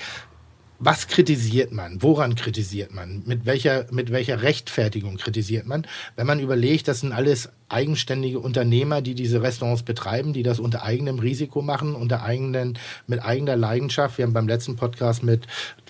was 0.85 1.07
kritisiert 1.07 1.71
man? 1.71 2.03
Woran 2.03 2.35
kritisiert 2.35 2.93
man? 2.93 3.23
Mit 3.25 3.47
welcher, 3.47 3.87
mit 3.91 4.11
welcher 4.11 4.43
Rechtfertigung 4.43 5.17
kritisiert 5.17 5.65
man? 5.65 5.87
Wenn 6.15 6.27
man 6.27 6.39
überlegt, 6.39 6.87
das 6.87 6.99
sind 6.99 7.11
alles 7.11 7.49
eigenständige 7.69 8.39
Unternehmer, 8.39 9.01
die 9.01 9.15
diese 9.15 9.41
Restaurants 9.41 9.81
betreiben, 9.81 10.31
die 10.31 10.43
das 10.43 10.59
unter 10.59 10.83
eigenem 10.83 11.17
Risiko 11.17 11.63
machen, 11.63 11.95
unter 11.95 12.21
eigenen, 12.21 12.77
mit 13.07 13.23
eigener 13.25 13.55
Leidenschaft. 13.55 14.19
Wir 14.19 14.25
haben 14.25 14.33
beim 14.33 14.47
letzten 14.47 14.75
Podcast 14.75 15.23
mit, 15.23 15.47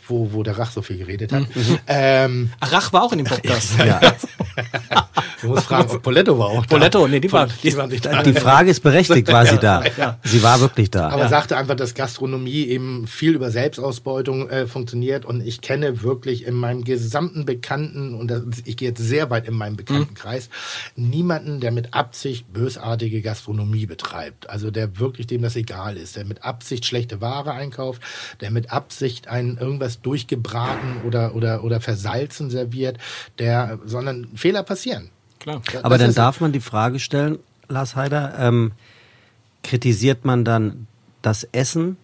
wo, 0.08 0.32
wo 0.32 0.44
der 0.44 0.58
Rach 0.58 0.72
so 0.72 0.82
viel 0.82 0.98
geredet 0.98 1.34
hat. 1.34 1.44
Ähm, 1.88 2.52
Ach, 2.62 2.72
Rach 2.72 2.94
war 2.94 3.04
auch 3.04 3.12
in 3.12 3.20
dem 3.20 3.28
Podcast. 3.28 3.72
Ja. 3.86 4.00
Du 5.46 5.52
musst 5.52 5.68
fragen, 5.68 5.90
ob 5.90 6.02
Poletto 6.02 6.38
war 6.38 6.48
auch 6.48 6.66
da. 6.66 6.76
Poletto, 6.76 7.08
nee, 7.08 7.20
die 7.20 7.32
war, 7.32 7.48
die 7.48 7.78
war 7.78 7.88
nicht 7.88 8.06
da. 8.06 8.24
Die 8.24 8.34
Frage 8.34 8.72
ist 8.72 8.82
berechtigt, 8.82 9.28
war 9.32 9.46
sie 9.46 9.58
da? 9.58 9.84
Ja. 9.98 10.20
Sie 10.24 10.42
war 10.44 10.60
wirklich 10.60 10.92
da. 10.92 11.10
Aber 11.10 11.28
sagte 11.30 11.58
einfach, 11.58 11.76
dass 11.76 11.94
Gastronomie 11.94 12.66
eben 12.66 13.08
viel 13.08 13.34
über 13.34 13.52
Selbstausbeutung 13.52 14.50
äh, 14.50 14.68
funktioniert 14.68 15.26
und 15.26 15.46
ich 15.46 15.62
kenne 15.62 16.02
wirklich 16.02 16.46
in 16.46 16.56
meinem 16.56 16.84
gesamten 16.84 17.46
Bekannten, 17.46 18.16
und 18.16 18.30
das, 18.30 18.42
ich 18.66 18.78
gehe 18.78 18.90
jetzt 18.90 19.02
sehr 19.02 19.30
weit 19.30 19.48
in 19.48 19.54
meinem 19.54 19.76
Bekanntenkreis, 19.76 20.50
niemanden, 20.96 21.60
der 21.60 21.72
mit 21.72 21.94
Absicht 21.94 22.52
bösartige 22.52 23.22
Gastronomie 23.22 23.86
betreibt. 23.86 24.50
Also 24.50 24.72
der 24.72 25.00
wirklich 25.00 25.28
dem 25.28 25.42
das 25.42 25.56
egal 25.56 25.98
ist, 25.98 26.16
der 26.16 26.26
mit 26.26 26.44
Absicht 26.44 26.86
schlechte 26.86 27.22
Ware 27.22 27.52
einkauft, 27.52 28.02
der 28.42 28.52
mit 28.52 28.72
Absicht 28.72 29.28
ein 29.28 29.58
irgendwas 29.60 30.02
durchgebraten 30.02 31.02
oder, 31.06 31.36
oder, 31.36 31.64
oder 31.64 31.82
versalzen 31.82 32.50
serviert, 32.50 32.98
der, 33.40 33.80
sondern 33.86 34.28
Fehler 34.36 34.64
passieren. 34.64 35.10
Klar. 35.40 35.62
Aber 35.84 35.98
dann 35.98 36.14
darf 36.14 36.42
man 36.42 36.52
die 36.52 36.60
Frage 36.60 37.00
stellen, 37.00 37.40
Lars 37.68 37.96
Heider, 37.96 38.36
ähm, 38.40 38.72
kritisiert 39.64 40.26
man 40.26 40.46
dann 40.46 40.88
das 41.22 41.44
Essen 41.52 41.98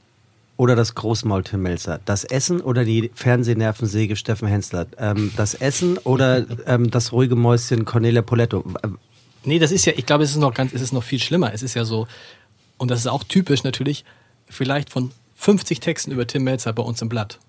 oder 0.58 0.76
das 0.76 0.96
Großmaul 0.96 1.44
Tim 1.44 1.64
Melzer? 1.64 2.00
Das 2.06 2.24
Essen 2.24 2.62
oder 2.62 2.86
die 2.86 3.12
Fernsehnervensäge 3.16 4.16
Steffen 4.16 4.48
Hensler? 4.48 4.88
Ähm, 4.98 5.32
das 5.36 5.54
Essen 5.54 5.98
oder 6.00 6.46
ähm, 6.68 6.92
das 6.92 7.12
ruhige 7.12 7.36
Mäuschen 7.36 7.86
Cornelia 7.86 8.22
Poletto? 8.22 8.64
Äh, 8.84 8.90
Nee, 9.44 9.60
das 9.60 9.72
ist 9.72 9.86
ja, 9.86 9.94
ich 9.96 10.06
glaube, 10.06 10.24
es 10.24 10.32
ist 10.32 10.38
noch 10.38 10.54
ganz, 10.54 10.74
es 10.74 10.82
ist 10.82 10.94
noch 10.94 11.04
viel 11.04 11.20
schlimmer. 11.20 11.54
Es 11.54 11.64
ist 11.64 11.74
ja 11.74 11.84
so, 11.84 12.08
und 12.78 12.92
das 12.92 13.00
ist 13.00 13.08
auch 13.08 13.24
typisch 13.24 13.64
natürlich, 13.64 14.06
vielleicht 14.48 14.90
von 14.90 15.12
50 15.36 15.80
Texten 15.80 16.12
über 16.12 16.28
Tim 16.28 16.44
Melzer 16.44 16.74
bei 16.74 16.84
uns 16.84 17.02
im 17.02 17.10
Blatt. 17.10 17.40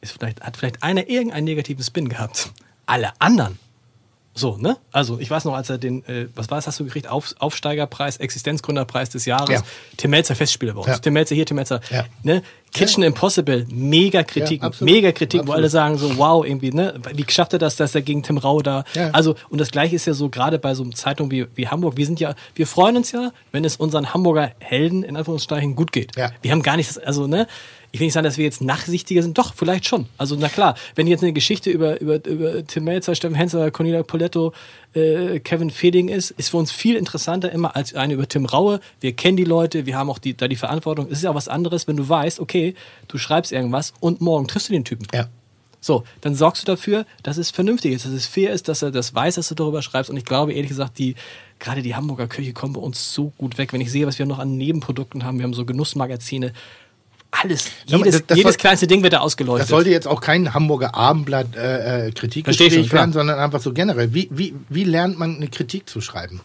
Ist 0.00 0.12
vielleicht, 0.12 0.42
hat 0.42 0.56
vielleicht 0.56 0.82
einer 0.82 1.08
irgendeinen 1.08 1.44
negativen 1.44 1.84
Spin 1.84 2.08
gehabt. 2.08 2.50
Alle 2.86 3.12
anderen. 3.20 3.58
So, 4.38 4.56
ne? 4.58 4.76
Also, 4.92 5.18
ich 5.18 5.30
weiß 5.30 5.46
noch, 5.46 5.54
als 5.54 5.70
er 5.70 5.78
den, 5.78 6.04
äh, 6.06 6.28
was 6.34 6.50
war 6.50 6.58
es, 6.58 6.66
hast 6.66 6.78
du 6.78 6.84
gekriegt? 6.84 7.08
Auf, 7.08 7.34
Aufsteigerpreis, 7.38 8.18
Existenzgründerpreis 8.18 9.08
des 9.10 9.24
Jahres. 9.24 9.48
Ja. 9.50 9.62
Tim 9.96 10.10
Melzer 10.10 10.34
Festspieler 10.34 10.74
bei 10.74 10.80
uns. 10.80 10.88
Ja. 10.88 10.98
Tim 10.98 11.14
Melzer 11.14 11.34
hier, 11.34 11.46
Tim 11.46 11.56
Melzer. 11.56 11.80
Ja. 11.90 12.04
Ne? 12.22 12.42
Kitchen 12.74 13.02
Impossible, 13.02 13.66
mega 13.70 14.22
Kritiken, 14.22 14.62
Ja, 14.64 14.68
absolut. 14.68 14.92
mega 14.92 15.10
Kritiken, 15.12 15.48
wo 15.48 15.52
alle 15.52 15.70
sagen 15.70 15.96
so, 15.96 16.18
wow, 16.18 16.44
irgendwie, 16.44 16.70
ne? 16.72 17.00
Wie 17.14 17.24
schafft 17.30 17.54
er 17.54 17.58
das, 17.58 17.76
dass 17.76 17.94
er 17.94 18.02
gegen 18.02 18.22
Tim 18.22 18.36
Rau 18.36 18.60
da, 18.60 18.84
Ja. 18.94 19.10
also, 19.12 19.34
und 19.48 19.58
das 19.60 19.70
Gleiche 19.70 19.96
ist 19.96 20.06
ja 20.06 20.12
so, 20.12 20.28
gerade 20.28 20.58
bei 20.58 20.74
so 20.74 20.82
einer 20.82 20.92
Zeitung 20.92 21.30
wie, 21.30 21.46
wie 21.54 21.68
Hamburg, 21.68 21.96
wir 21.96 22.04
sind 22.04 22.20
ja, 22.20 22.34
wir 22.54 22.66
freuen 22.66 22.98
uns 22.98 23.12
ja, 23.12 23.32
wenn 23.52 23.64
es 23.64 23.76
unseren 23.76 24.12
Hamburger 24.12 24.50
Helden, 24.58 25.02
in 25.04 25.16
Anführungszeichen, 25.16 25.74
gut 25.74 25.92
geht. 25.92 26.16
Ja. 26.16 26.32
Wir 26.42 26.50
haben 26.50 26.62
gar 26.62 26.76
nicht, 26.76 26.90
das, 26.90 26.98
also, 26.98 27.26
ne? 27.26 27.46
Ich 27.92 28.00
will 28.00 28.06
nicht 28.06 28.14
sagen, 28.14 28.24
dass 28.24 28.38
wir 28.38 28.44
jetzt 28.44 28.60
nachsichtiger 28.60 29.22
sind. 29.22 29.38
Doch, 29.38 29.54
vielleicht 29.54 29.86
schon. 29.86 30.06
Also, 30.18 30.36
na 30.38 30.48
klar, 30.48 30.74
wenn 30.94 31.06
jetzt 31.06 31.22
eine 31.22 31.32
Geschichte 31.32 31.70
über, 31.70 32.00
über, 32.00 32.24
über 32.24 32.66
Tim 32.66 32.84
Melzer, 32.84 33.14
Steffen 33.14 33.36
Hensler, 33.36 33.70
Cornelia 33.70 34.02
Poletto, 34.02 34.52
äh, 34.94 35.40
Kevin 35.40 35.70
Feding 35.70 36.08
ist, 36.08 36.30
ist 36.32 36.50
für 36.50 36.56
uns 36.56 36.72
viel 36.72 36.96
interessanter 36.96 37.52
immer 37.52 37.76
als 37.76 37.94
eine 37.94 38.14
über 38.14 38.28
Tim 38.28 38.46
Raue. 38.46 38.80
Wir 39.00 39.12
kennen 39.12 39.36
die 39.36 39.44
Leute, 39.44 39.86
wir 39.86 39.96
haben 39.96 40.10
auch 40.10 40.18
die, 40.18 40.36
da 40.36 40.48
die 40.48 40.56
Verantwortung. 40.56 41.06
Es 41.06 41.18
ist 41.18 41.24
ja 41.24 41.30
auch 41.30 41.34
was 41.34 41.48
anderes, 41.48 41.86
wenn 41.86 41.96
du 41.96 42.08
weißt, 42.08 42.40
okay, 42.40 42.74
du 43.08 43.18
schreibst 43.18 43.52
irgendwas 43.52 43.92
und 44.00 44.20
morgen 44.20 44.48
triffst 44.48 44.68
du 44.68 44.72
den 44.72 44.84
Typen. 44.84 45.06
Ja. 45.14 45.28
So, 45.86 46.02
dann 46.20 46.34
sorgst 46.34 46.62
du 46.62 46.66
dafür, 46.66 47.06
dass 47.22 47.36
es 47.36 47.52
vernünftig 47.52 47.92
ist, 47.92 48.04
dass 48.04 48.12
es 48.12 48.26
fair 48.26 48.52
ist, 48.52 48.66
dass 48.66 48.82
er 48.82 48.90
das 48.90 49.14
weiß, 49.14 49.36
dass 49.36 49.48
du 49.48 49.54
darüber 49.54 49.82
schreibst. 49.82 50.10
Und 50.10 50.16
ich 50.16 50.24
glaube, 50.24 50.52
ehrlich 50.52 50.70
gesagt, 50.70 50.98
die, 50.98 51.14
gerade 51.60 51.80
die 51.80 51.94
Hamburger 51.94 52.26
Küche 52.26 52.52
kommen 52.52 52.72
bei 52.72 52.80
uns 52.80 53.12
so 53.12 53.32
gut 53.38 53.56
weg. 53.56 53.72
Wenn 53.72 53.80
ich 53.80 53.92
sehe, 53.92 54.04
was 54.04 54.18
wir 54.18 54.26
noch 54.26 54.40
an 54.40 54.56
Nebenprodukten 54.56 55.22
haben, 55.22 55.38
wir 55.38 55.44
haben 55.44 55.54
so 55.54 55.64
Genussmagazine, 55.64 56.52
alles, 57.30 57.66
jedes, 57.86 58.12
das- 58.18 58.26
das 58.26 58.38
jedes 58.38 58.52
soll- 58.54 58.60
kleinste 58.60 58.86
Ding 58.86 59.02
wird 59.02 59.12
da 59.12 59.18
ausgeleuchtet. 59.20 59.62
Das 59.64 59.68
sollte 59.68 59.90
jetzt 59.90 60.06
auch 60.08 60.20
kein 60.20 60.54
Hamburger 60.54 60.94
Abendblatt 60.94 61.54
äh, 61.56 62.08
äh, 62.08 62.12
Kritikgespräch 62.12 62.92
werden, 62.92 63.12
sondern 63.12 63.38
einfach 63.38 63.60
so 63.60 63.72
generell. 63.72 64.14
Wie, 64.14 64.28
wie, 64.30 64.54
wie 64.68 64.84
lernt 64.84 65.18
man 65.18 65.36
eine 65.36 65.48
Kritik 65.48 65.88
zu 65.88 66.00
schreiben? 66.00 66.40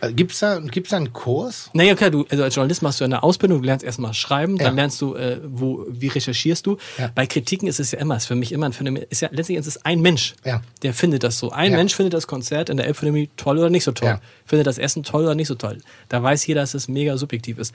Äh, 0.00 0.12
Gibt's 0.12 0.38
da, 0.38 0.60
gibt's 0.60 0.90
da 0.90 0.96
einen 0.96 1.12
Kurs? 1.12 1.70
Naja, 1.72 1.96
klar, 1.96 2.10
du, 2.10 2.24
also 2.30 2.44
als 2.44 2.54
Journalist 2.54 2.82
machst 2.82 3.00
du 3.00 3.04
eine 3.04 3.24
Ausbildung, 3.24 3.60
du 3.62 3.66
lernst 3.66 3.84
erstmal 3.84 4.14
schreiben, 4.14 4.56
Ja. 4.56 4.66
dann 4.66 4.76
lernst 4.76 5.00
du, 5.00 5.14
äh, 5.16 5.40
wo, 5.44 5.84
wie 5.88 6.06
recherchierst 6.06 6.64
du. 6.66 6.76
Ja. 6.98 7.10
Bei 7.16 7.26
Kritiken 7.26 7.66
ist 7.66 7.80
es 7.80 7.90
ja 7.90 7.98
immer, 7.98 8.16
ist 8.16 8.26
für 8.26 8.36
mich 8.36 8.52
immer 8.52 8.66
ein 8.66 8.72
Phänomen, 8.72 9.02
ist 9.10 9.22
ja 9.22 9.28
letztlich 9.32 9.58
ist 9.58 9.66
es 9.66 9.84
ein 9.84 10.00
Mensch, 10.00 10.34
Ja. 10.44 10.62
der 10.82 10.94
findet 10.94 11.24
das 11.24 11.40
so. 11.40 11.50
Ein. 11.50 11.72
Mensch 11.72 11.94
findet 11.96 12.14
das 12.14 12.28
Konzert 12.28 12.70
in 12.70 12.76
der 12.76 12.86
Elbphilharmonie 12.86 13.28
toll 13.36 13.58
oder 13.58 13.70
nicht 13.70 13.82
so 13.82 13.90
toll. 13.90 14.20
Findet 14.46 14.68
das 14.68 14.78
Essen 14.78 15.02
toll 15.02 15.24
oder 15.24 15.34
nicht 15.34 15.48
so 15.48 15.56
toll. 15.56 15.78
Da 16.08 16.22
weiß 16.22 16.46
jeder, 16.46 16.60
dass 16.60 16.74
es 16.74 16.86
mega 16.86 17.16
subjektiv 17.16 17.58
ist. 17.58 17.74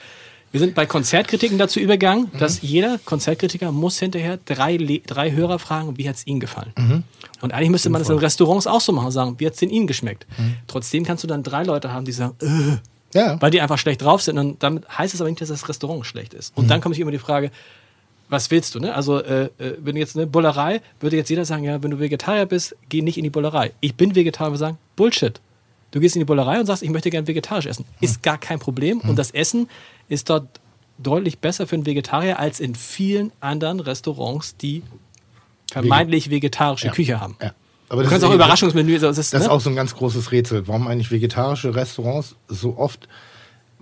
Wir 0.54 0.60
sind 0.60 0.76
bei 0.76 0.86
Konzertkritiken 0.86 1.58
dazu 1.58 1.80
übergegangen, 1.80 2.30
Mhm. 2.32 2.38
dass 2.38 2.62
jeder 2.62 3.00
Konzertkritiker 3.04 3.72
muss 3.72 3.98
hinterher 3.98 4.38
drei, 4.46 4.78
Le 4.78 5.00
drei 5.00 5.32
Hörer 5.32 5.58
fragen, 5.58 5.98
wie 5.98 6.08
hat 6.08 6.16
es 6.18 6.28
ihnen 6.28 6.40
gefallen. 6.40 6.72
Mhm. 6.78 7.04
Und 7.42 7.54
eigentlich 7.54 7.72
müsste 7.72 7.90
man 7.90 8.00
das 8.02 8.10
in 8.10 8.20
Restaurants 8.20 8.68
auch 8.68 8.80
so 8.80 8.92
machen, 8.92 9.10
sagen, 9.10 9.36
wie 9.40 9.48
hat 9.48 9.54
es 9.54 9.60
denn 9.60 9.72
ihnen 9.72 9.88
geschmeckt. 9.88 10.28
Mhm. 10.38 10.56
Trotzdem 10.68 11.04
kannst 11.06 11.24
du 11.24 11.28
dann 11.28 11.42
drei 11.42 11.64
Leute 11.64 11.92
haben, 11.92 12.06
die 12.06 12.12
sagen, 12.12 12.36
äh, 12.40 13.18
Ja. 13.18 13.42
weil 13.42 13.50
die 13.50 13.62
einfach 13.62 13.80
schlecht 13.80 14.04
drauf 14.04 14.22
sind. 14.22 14.38
Und 14.38 14.62
damit 14.62 14.88
heißt 14.96 15.16
es 15.16 15.22
aber 15.22 15.30
nicht, 15.30 15.42
dass 15.42 15.50
das 15.50 15.68
Restaurant 15.68 16.06
schlecht 16.06 16.36
ist. 16.36 16.56
Und 16.56 16.70
dann 16.70 16.82
kommt 16.82 16.94
sich 16.94 17.02
immer 17.02 17.12
die 17.12 17.18
Frage, 17.20 17.50
was 18.30 18.52
willst 18.52 18.76
du? 18.76 18.80
Ne? 18.80 18.94
Also, 18.94 19.24
äh, 19.24 19.46
äh, 19.58 19.78
wenn 19.80 19.96
jetzt 19.96 20.16
eine 20.16 20.28
Bullerei, 20.28 20.82
würde 21.00 21.18
jetzt 21.18 21.30
jeder 21.30 21.46
sagen, 21.46 21.64
ja, 21.64 21.82
wenn 21.82 21.90
du 21.92 22.00
Vegetarier 22.00 22.46
bist, 22.46 22.76
geh 22.90 23.02
nicht 23.02 23.18
in 23.18 23.24
die 23.24 23.30
Bullerei. 23.32 23.72
Ich 23.82 23.96
bin 23.96 24.16
Vegetarier, 24.16 24.52
wir 24.54 24.58
sagen, 24.60 24.78
Bullshit. 24.96 25.40
Du 25.92 26.00
gehst 26.00 26.16
in 26.16 26.20
die 26.22 26.26
Bullerei 26.26 26.60
und 26.60 26.66
sagst, 26.68 26.82
ich 26.82 26.90
möchte 26.90 27.12
gerne 27.12 27.28
vegetarisch 27.28 27.68
essen. 27.68 27.86
Ist 28.02 28.24
gar 28.24 28.40
kein 28.40 28.58
Problem. 28.60 29.00
Und 29.02 29.18
das 29.20 29.30
Essen 29.30 29.68
ist 30.10 30.30
dort 30.30 30.60
deutlich 30.98 31.40
besser 31.40 31.68
für 31.68 31.76
einen 31.76 31.86
Vegetarier 31.86 32.40
als 32.40 32.60
in 32.60 32.76
vielen 32.76 33.32
anderen 33.40 33.80
Restaurants, 33.80 34.58
die 34.58 34.84
vermeintlich 35.72 36.30
vegetarische 36.30 36.88
Ja. 36.88 36.94
Küche 36.94 37.20
haben. 37.20 37.36
Ja. 37.42 37.52
Aber 37.90 38.02
Du 38.02 38.04
das 38.04 38.10
kannst 38.12 38.24
ist 38.24 38.28
auch 38.30 38.34
eben- 38.34 38.36
Überraschungsmenü, 38.42 39.00
das 39.00 39.18
ist, 39.18 39.34
Das 39.34 39.42
ist 39.42 39.48
ne? 39.48 39.54
auch 39.54 39.60
so 39.62 39.70
ein 39.70 39.76
ganz 39.76 39.96
großes 39.96 40.32
Rätsel, 40.32 40.68
warum 40.68 40.88
eigentlich 40.88 41.12
vegetarische 41.12 41.76
Restaurants 41.76 42.36
so 42.48 42.78
oft 42.78 43.08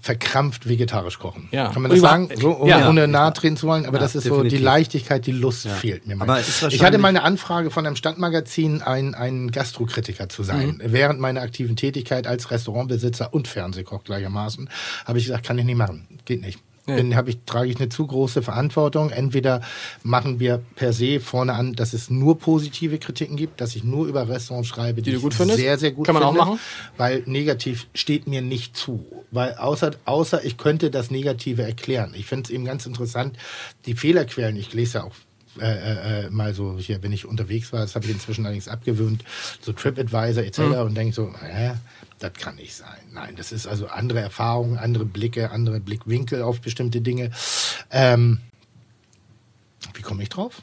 verkrampft 0.02 0.68
vegetarisch 0.68 1.20
kochen. 1.20 1.48
Ja. 1.52 1.70
Kann 1.72 1.84
man 1.84 1.92
das 1.92 2.00
Über- 2.00 2.10
sagen, 2.10 2.30
so, 2.40 2.58
ohne, 2.58 2.70
Ja. 2.70 2.90
ohne 2.90 3.08
nahe 3.08 3.32
treten 3.34 3.56
zu 3.56 3.68
wollen? 3.68 3.86
Aber 3.86 3.98
Ja, 3.98 4.02
das 4.02 4.16
ist 4.16 4.24
so 4.24 4.30
definitiv. 4.38 4.58
die 4.60 4.64
Leichtigkeit, 4.64 5.26
die 5.28 5.32
Lust 5.32 5.68
fehlt 5.68 6.08
mir. 6.08 6.20
Aber 6.20 6.40
ich 6.40 6.84
hatte 6.84 6.98
mal 6.98 7.10
eine 7.10 7.22
Anfrage 7.24 7.70
von 7.72 7.86
einem 7.86 7.96
Stadtmagazin, 7.96 8.82
ein, 8.82 9.14
ein 9.14 9.52
Gastrokritiker 9.52 10.28
zu 10.28 10.44
sein. 10.44 10.80
Mhm. 10.84 10.92
Während 10.92 11.20
meiner 11.20 11.42
aktiven 11.42 11.76
Tätigkeit 11.76 12.26
als 12.28 12.50
Restaurantbesitzer 12.52 13.34
und 13.34 13.48
Fernsehkoch 13.48 14.04
gleichermaßen, 14.04 14.70
habe 15.06 15.20
ich 15.20 15.26
gesagt, 15.26 15.46
kann 15.46 15.58
ich 15.60 15.66
nicht 15.66 15.78
machen. 15.78 16.08
Geht 16.26 16.42
nicht. 16.42 16.60
Bin, 16.86 17.16
ich, 17.28 17.38
trage 17.46 17.70
ich 17.70 17.78
eine 17.78 17.90
zu 17.90 18.08
große 18.08 18.42
Verantwortung. 18.42 19.12
Entweder 19.12 19.62
machen 20.04 20.40
wir 20.40 20.62
per 20.76 20.94
se 20.94 21.20
vorne 21.20 21.54
an, 21.54 21.74
dass 21.74 21.94
es 21.94 22.10
nur 22.10 22.40
positive 22.40 22.98
Kritiken 22.98 23.38
gibt, 23.38 23.62
dass 23.62 23.76
ich 23.76 23.84
nur 23.84 24.08
über 24.08 24.28
Restaurants 24.28 24.68
schreibe, 24.68 25.02
die, 25.02 25.12
du 25.12 25.22
gut 25.22 25.34
ich 25.34 25.38
findest? 25.38 25.60
sehr, 25.60 25.78
sehr 25.78 25.92
gut 25.92 26.06
Kann 26.08 26.16
man 26.16 26.24
auch 26.24 26.32
finde, 26.32 26.46
machen. 26.46 26.60
Weil 26.98 27.24
negativ 27.28 27.88
steht 27.94 28.28
mir 28.28 28.42
nicht 28.42 28.76
zu. 28.76 29.06
Weil 29.30 29.56
außer, 29.56 29.92
außer 30.06 30.44
ich 30.44 30.58
könnte 30.58 30.90
das 30.90 31.12
Negative 31.12 31.62
erklären. 31.62 32.14
Ich 32.16 32.26
finde 32.26 32.46
es 32.46 32.50
eben 32.50 32.66
ganz 32.66 32.86
interessant, 32.86 33.38
die 33.86 33.94
Fehlerquellen, 33.94 34.56
ich 34.56 34.74
lese 34.74 35.00
ja 35.00 35.04
auch 35.06 35.14
äh, 35.60 35.66
äh, 35.66 36.26
äh, 36.26 36.30
mal 36.30 36.54
so 36.54 36.78
hier, 36.78 37.04
wenn 37.04 37.12
ich 37.12 37.26
unterwegs 37.26 37.74
war, 37.74 37.82
das 37.82 37.96
habe 37.96 38.06
ich 38.06 38.12
inzwischen 38.12 38.46
allerdings 38.46 38.68
abgewöhnt, 38.68 39.24
so 39.60 39.74
TripAdvisor 39.74 40.44
etc. 40.44 40.60
Mhm. 40.60 40.74
und 40.74 40.96
denke 40.96 41.14
so, 41.14 41.34
hä, 41.42 41.74
das 42.20 42.34
kann 42.34 42.56
nicht 42.56 42.74
sein. 42.74 43.00
Nein, 43.12 43.36
das 43.36 43.52
ist 43.52 43.68
also 43.68 43.88
andere 43.88 44.20
Erfahrungen, 44.20 44.78
andere 44.78 45.06
Blicke, 45.06 45.52
andere 45.52 45.80
Blickwinkel 45.80 46.42
auf 46.42 46.62
bestimmte 46.62 47.02
Dinge. 47.02 47.32
Ähm, 47.90 48.40
wie 49.94 50.02
komme 50.02 50.24
ich 50.24 50.30
drauf? 50.30 50.62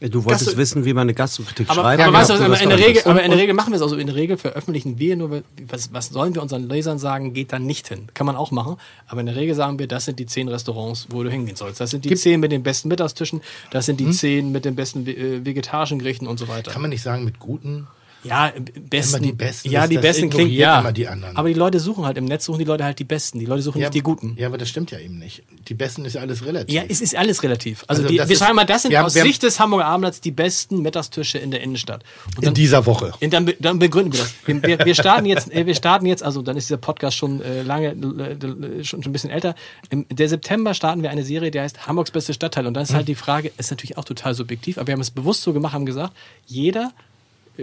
Du 0.00 0.24
wolltest 0.24 0.46
Gastro- 0.46 0.56
wissen, 0.58 0.84
wie 0.86 0.94
man 0.94 1.02
eine 1.02 1.12
Gastrokritik 1.14 1.68
Aber, 1.68 1.82
schreibt. 1.82 2.02
aber 2.02 2.12
Ja, 2.12 2.18
weißt 2.18 2.30
du, 2.30 2.34
genau, 2.34 2.46
aber 2.46 2.60
in, 2.62 2.68
der 2.70 2.78
Regel, 2.78 3.02
aber 3.04 3.22
in 3.22 3.30
der 3.30 3.38
Regel 3.40 3.54
machen 3.54 3.70
wir 3.72 3.76
es 3.76 3.82
also. 3.82 3.96
In 3.96 4.06
der 4.06 4.16
Regel 4.16 4.38
veröffentlichen 4.38 4.98
wir 4.98 5.14
nur, 5.16 5.42
was, 5.68 5.92
was 5.92 6.08
sollen 6.08 6.34
wir 6.34 6.40
unseren 6.40 6.68
Lesern 6.68 6.98
sagen, 6.98 7.34
geht 7.34 7.52
da 7.52 7.58
nicht 7.58 7.88
hin. 7.88 8.08
Kann 8.14 8.26
man 8.26 8.34
auch 8.34 8.50
machen. 8.50 8.76
Aber 9.08 9.20
in 9.20 9.26
der 9.26 9.36
Regel 9.36 9.54
sagen 9.54 9.78
wir, 9.78 9.86
das 9.88 10.06
sind 10.06 10.18
die 10.18 10.24
zehn 10.26 10.48
Restaurants, 10.48 11.06
wo 11.10 11.22
du 11.22 11.30
hingehen 11.30 11.56
sollst. 11.56 11.80
Das 11.80 11.90
sind 11.90 12.04
die 12.06 12.14
zehn 12.14 12.40
mit 12.40 12.50
den 12.50 12.62
besten 12.62 12.88
Mittagstischen, 12.88 13.42
das 13.70 13.84
sind 13.86 14.00
die 14.00 14.04
Hm? 14.06 14.12
zehn 14.12 14.52
mit 14.52 14.64
den 14.64 14.74
besten 14.74 15.06
äh, 15.06 15.44
vegetarischen 15.44 15.98
Gerichten 15.98 16.26
und 16.26 16.38
so 16.38 16.48
weiter. 16.48 16.70
Kann 16.70 16.80
man 16.80 16.88
nicht 16.90 17.02
sagen 17.02 17.24
mit 17.24 17.38
guten? 17.38 17.86
Ja, 18.22 18.48
äh, 18.48 18.60
besten. 18.60 19.16
Immer 19.16 19.26
die 19.26 19.32
Besten, 19.32 19.70
Ja, 19.70 19.86
die 19.86 19.96
besten 19.98 20.28
klingt 20.30 20.50
ja. 20.52 20.80
immer 20.80 20.92
die 20.92 21.08
anderen. 21.08 21.36
Aber 21.36 21.48
die 21.48 21.54
Leute 21.54 21.80
suchen 21.80 22.04
halt 22.04 22.18
im 22.18 22.26
Netz 22.26 22.44
suchen 22.44 22.58
die 22.58 22.64
Leute 22.64 22.84
halt 22.84 22.98
die 22.98 23.04
Besten. 23.04 23.38
Die 23.38 23.46
Leute 23.46 23.62
suchen 23.62 23.78
nicht 23.80 23.94
die 23.94 24.02
Guten. 24.02 24.34
Ja, 24.38 24.46
aber 24.48 24.58
das 24.58 24.68
stimmt 24.68 24.90
ja 24.90 24.98
eben 24.98 25.18
nicht. 25.18 25.42
Die 25.68 25.74
Besten 25.74 26.04
ist 26.04 26.14
ja 26.14 26.20
alles 26.20 26.44
relativ. 26.44 26.74
Ja, 26.74 26.82
es 26.88 27.00
ist 27.00 27.16
alles 27.16 27.42
relativ. 27.42 27.84
Also, 27.86 28.02
Also 28.02 28.14
die, 28.14 28.28
wir 28.28 28.36
schreiben 28.36 28.56
mal, 28.56 28.64
das 28.66 28.82
sind 28.82 28.94
haben- 28.94 29.06
aus 29.06 29.14
Sicht 29.14 29.42
des 29.42 29.58
Hamburger 29.58 29.86
Abendblatts 29.86 30.20
die 30.20 30.30
besten 30.32 30.82
Mittagstische 30.82 31.38
in 31.38 31.50
der 31.50 31.62
Innenstadt. 31.62 32.02
Und 32.36 32.44
in 32.44 32.54
dieser 32.54 32.84
Woche. 32.86 33.12
Und 33.20 33.32
dann, 33.32 33.50
dann 33.58 33.78
begründen 33.78 34.12
wir 34.12 34.20
das. 34.20 34.34
Wir, 34.44 34.62
wir, 34.62 34.84
wir 34.86 34.94
starten 34.94 35.24
jetzt, 35.26 35.50
äh, 35.52 35.64
wir 35.66 35.74
starten 35.74 36.06
jetzt, 36.06 36.22
also 36.22 36.42
dann 36.42 36.56
ist 36.56 36.68
dieser 36.68 36.78
Podcast 36.78 37.16
schon 37.16 37.40
äh, 37.42 37.62
lange, 37.62 37.92
äh, 37.92 38.84
schon, 38.84 39.02
schon 39.02 39.10
ein 39.10 39.12
bisschen 39.12 39.30
älter. 39.30 39.54
Im 39.88 40.06
der 40.10 40.28
September 40.28 40.74
starten 40.74 41.02
wir 41.02 41.10
eine 41.10 41.24
Serie, 41.24 41.50
die 41.50 41.60
heißt 41.60 41.86
Hamburgs 41.86 42.10
beste 42.10 42.34
Stadtteil. 42.34 42.66
Und 42.66 42.74
dann 42.74 42.82
ist 42.82 42.92
halt 42.94 43.08
die 43.08 43.14
Frage, 43.14 43.50
ist 43.56 43.70
natürlich 43.70 43.96
auch 43.96 44.04
total 44.04 44.34
subjektiv, 44.34 44.76
aber 44.78 44.88
wir 44.88 44.92
haben 44.92 45.00
es 45.00 45.10
bewusst 45.10 45.42
so 45.42 45.52
gemacht, 45.52 45.72
haben 45.72 45.86
gesagt, 45.86 46.12
jeder 46.46 46.92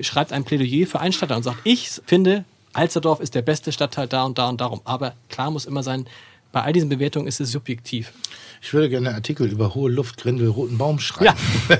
schreibt 0.04 0.32
ein 0.34 0.44
Plädoyer 0.44 0.88
für 0.88 1.00
einen 1.00 1.14
Stadtteil 1.14 1.38
und 1.38 1.44
sagt, 1.44 1.60
ich 1.64 1.90
finde, 2.06 2.46
Alsterdorf 2.74 3.20
ist 3.20 3.34
der 3.36 3.42
beste 3.42 3.72
Stadtteil 3.72 4.08
da 4.08 4.24
und 4.24 4.38
da 4.38 4.48
und 4.48 4.62
darum. 4.62 4.82
Aber 4.86 5.14
klar 5.30 5.52
muss 5.52 5.66
immer 5.66 5.84
sein, 5.84 6.06
Bei 6.54 6.62
all 6.62 6.72
diesen 6.72 6.88
Bewertungen 6.88 7.28
ist 7.28 7.42
es 7.42 7.52
subjektiv. 7.52 8.14
Ich 8.62 8.74
würde 8.74 8.90
gerne 8.90 9.10
einen 9.10 9.16
Artikel 9.18 9.52
über 9.52 9.76
hohe 9.76 9.92
Luft, 9.92 10.18
Grindel, 10.18 10.48
roten 10.48 10.78
Baum 10.78 10.98
schreiben. 10.98 11.36
Ja. 11.70 11.76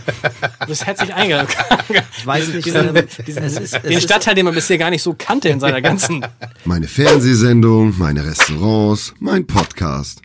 Du 0.60 0.68
bist 0.68 0.86
herzlich 0.86 1.14
eingeladen. 1.14 1.48
Ich 2.18 2.26
weiß 2.28 2.50
nicht, 2.50 2.66
diesen, 2.66 2.96
ähm, 2.96 3.08
diesen, 3.26 3.44
es 3.44 3.58
ist- 3.58 3.74
es 3.76 3.82
den 3.82 4.02
Stadtteil, 4.02 4.36
den 4.36 4.44
man 4.46 4.54
bisher 4.54 4.78
gar 4.78 4.90
nicht 4.90 5.02
so 5.02 5.16
kannte 5.18 5.48
in 5.50 5.62
seiner 5.62 5.82
ganzen. 5.82 6.24
Meine 6.66 6.88
Fernsehsendung, 6.90 7.98
meine 7.98 8.26
Restaurants, 8.26 9.14
mein 9.20 9.48
Podcast. 9.48 10.22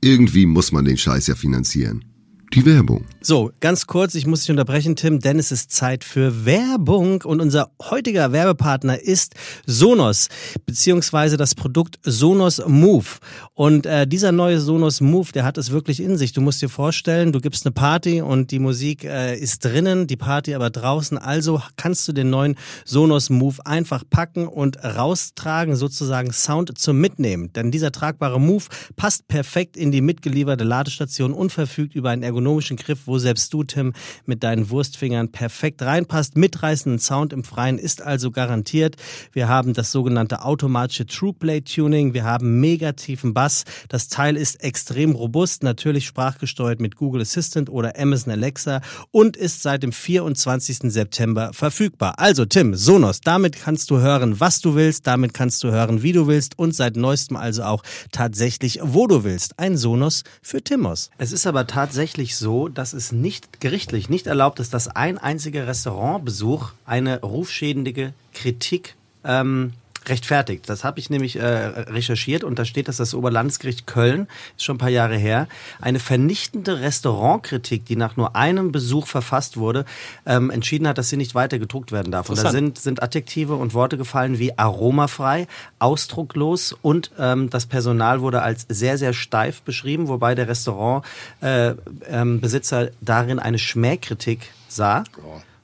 Irgendwie 0.00 0.46
muss 0.46 0.70
man 0.70 0.84
den 0.84 0.96
Scheiß 0.96 1.26
ja 1.26 1.34
finanzieren. 1.34 2.04
Die 2.52 2.66
Werbung. 2.66 3.04
So, 3.22 3.52
ganz 3.60 3.86
kurz, 3.86 4.16
ich 4.16 4.26
muss 4.26 4.40
dich 4.40 4.50
unterbrechen, 4.50 4.96
Tim, 4.96 5.20
denn 5.20 5.38
es 5.38 5.52
ist 5.52 5.70
Zeit 5.70 6.02
für 6.02 6.46
Werbung 6.46 7.22
und 7.22 7.40
unser 7.40 7.70
heutiger 7.80 8.32
Werbepartner 8.32 9.00
ist 9.00 9.34
Sonos, 9.66 10.28
beziehungsweise 10.66 11.36
das 11.36 11.54
Produkt 11.54 12.00
Sonos 12.02 12.60
Move. 12.66 13.06
Und 13.54 13.86
äh, 13.86 14.04
dieser 14.04 14.32
neue 14.32 14.58
Sonos 14.58 15.00
Move, 15.00 15.30
der 15.32 15.44
hat 15.44 15.58
es 15.58 15.70
wirklich 15.70 16.02
in 16.02 16.16
sich. 16.16 16.32
Du 16.32 16.40
musst 16.40 16.60
dir 16.60 16.68
vorstellen, 16.68 17.30
du 17.30 17.40
gibst 17.40 17.66
eine 17.66 17.72
Party 17.72 18.20
und 18.20 18.50
die 18.50 18.58
Musik 18.58 19.04
äh, 19.04 19.38
ist 19.38 19.64
drinnen, 19.64 20.08
die 20.08 20.16
Party 20.16 20.54
aber 20.54 20.70
draußen. 20.70 21.18
Also 21.18 21.62
kannst 21.76 22.08
du 22.08 22.12
den 22.12 22.30
neuen 22.30 22.56
Sonos 22.84 23.30
Move 23.30 23.64
einfach 23.64 24.02
packen 24.10 24.48
und 24.48 24.82
raustragen, 24.82 25.76
sozusagen 25.76 26.32
Sound 26.32 26.76
zum 26.78 27.00
Mitnehmen. 27.00 27.52
Denn 27.52 27.70
dieser 27.70 27.92
tragbare 27.92 28.40
Move 28.40 28.64
passt 28.96 29.28
perfekt 29.28 29.76
in 29.76 29.92
die 29.92 30.00
mitgelieferte 30.00 30.64
Ladestation 30.64 31.32
und 31.32 31.52
verfügt 31.52 31.94
über 31.94 32.10
einen 32.10 32.24
ergonomischen 32.40 32.78
Griff, 32.78 33.00
wo 33.04 33.18
selbst 33.18 33.52
du, 33.52 33.64
Tim, 33.64 33.92
mit 34.24 34.42
deinen 34.42 34.70
Wurstfingern 34.70 35.30
perfekt 35.30 35.82
reinpasst. 35.82 36.38
Mitreißenden 36.38 36.98
Sound 36.98 37.34
im 37.34 37.44
Freien 37.44 37.76
ist 37.76 38.00
also 38.00 38.30
garantiert. 38.30 38.96
Wir 39.32 39.46
haben 39.46 39.74
das 39.74 39.92
sogenannte 39.92 40.42
automatische 40.42 41.04
True 41.04 41.34
Play 41.34 41.60
Tuning. 41.60 42.14
Wir 42.14 42.24
haben 42.24 42.60
mega 42.60 42.92
tiefen 42.92 43.34
Bass. 43.34 43.64
Das 43.90 44.08
Teil 44.08 44.38
ist 44.38 44.64
extrem 44.64 45.12
robust, 45.12 45.62
natürlich 45.62 46.06
sprachgesteuert 46.06 46.80
mit 46.80 46.96
Google 46.96 47.20
Assistant 47.20 47.68
oder 47.68 47.98
Amazon 47.98 48.32
Alexa 48.32 48.80
und 49.10 49.36
ist 49.36 49.60
seit 49.60 49.82
dem 49.82 49.92
24. 49.92 50.90
September 50.90 51.50
verfügbar. 51.52 52.18
Also 52.18 52.46
Tim, 52.46 52.74
Sonos, 52.74 53.20
damit 53.20 53.60
kannst 53.60 53.90
du 53.90 53.98
hören, 53.98 54.40
was 54.40 54.62
du 54.62 54.74
willst, 54.74 55.06
damit 55.06 55.34
kannst 55.34 55.62
du 55.62 55.70
hören, 55.70 56.02
wie 56.02 56.12
du 56.12 56.26
willst 56.26 56.58
und 56.58 56.74
seit 56.74 56.96
neuestem 56.96 57.36
also 57.36 57.64
auch 57.64 57.82
tatsächlich, 58.12 58.80
wo 58.82 59.06
du 59.06 59.24
willst. 59.24 59.58
Ein 59.58 59.76
Sonos 59.76 60.24
für 60.40 60.62
Timos. 60.62 61.10
Es 61.18 61.32
ist 61.32 61.46
aber 61.46 61.66
tatsächlich 61.66 62.29
so, 62.36 62.68
dass 62.68 62.92
es 62.92 63.12
nicht 63.12 63.60
gerichtlich 63.60 64.08
nicht 64.08 64.26
erlaubt 64.26 64.60
ist, 64.60 64.74
dass 64.74 64.88
ein 64.88 65.18
einziger 65.18 65.66
Restaurantbesuch 65.66 66.72
eine 66.86 67.20
rufschädige 67.20 68.12
Kritik 68.34 68.94
ähm, 69.24 69.72
rechtfertigt. 70.06 70.68
Das 70.68 70.84
habe 70.84 70.98
ich 70.98 71.10
nämlich 71.10 71.36
äh, 71.36 71.44
recherchiert 71.44 72.44
und 72.44 72.58
da 72.58 72.64
steht, 72.64 72.88
dass 72.88 72.96
das 72.96 73.14
Oberlandesgericht 73.14 73.86
Köln, 73.86 74.28
ist 74.56 74.64
schon 74.64 74.76
ein 74.76 74.78
paar 74.78 74.88
Jahre 74.88 75.16
her, 75.16 75.48
eine 75.80 75.98
vernichtende 75.98 76.80
Restaurantkritik, 76.80 77.84
die 77.84 77.96
nach 77.96 78.16
nur 78.16 78.36
einem 78.36 78.72
Besuch 78.72 79.06
verfasst 79.06 79.56
wurde, 79.56 79.84
ähm, 80.26 80.50
entschieden 80.50 80.88
hat, 80.88 80.98
dass 80.98 81.08
sie 81.08 81.16
nicht 81.16 81.34
weiter 81.34 81.58
gedruckt 81.58 81.92
werden 81.92 82.12
darf. 82.12 82.30
Und 82.30 82.42
da 82.42 82.50
sind, 82.50 82.78
sind 82.78 83.02
Adjektive 83.02 83.54
und 83.54 83.74
Worte 83.74 83.96
gefallen 83.96 84.38
wie 84.38 84.56
aromafrei, 84.58 85.46
ausdrucklos 85.78 86.74
und 86.80 87.10
ähm, 87.18 87.50
das 87.50 87.66
Personal 87.66 88.20
wurde 88.20 88.42
als 88.42 88.66
sehr, 88.68 88.98
sehr 88.98 89.12
steif 89.12 89.62
beschrieben, 89.62 90.08
wobei 90.08 90.34
der 90.34 90.48
Restaurantbesitzer 90.48 91.76
äh, 92.08 92.20
ähm, 92.20 92.40
Besitzer 92.40 92.90
darin 93.00 93.38
eine 93.38 93.58
Schmähkritik 93.58 94.50
sah 94.68 95.04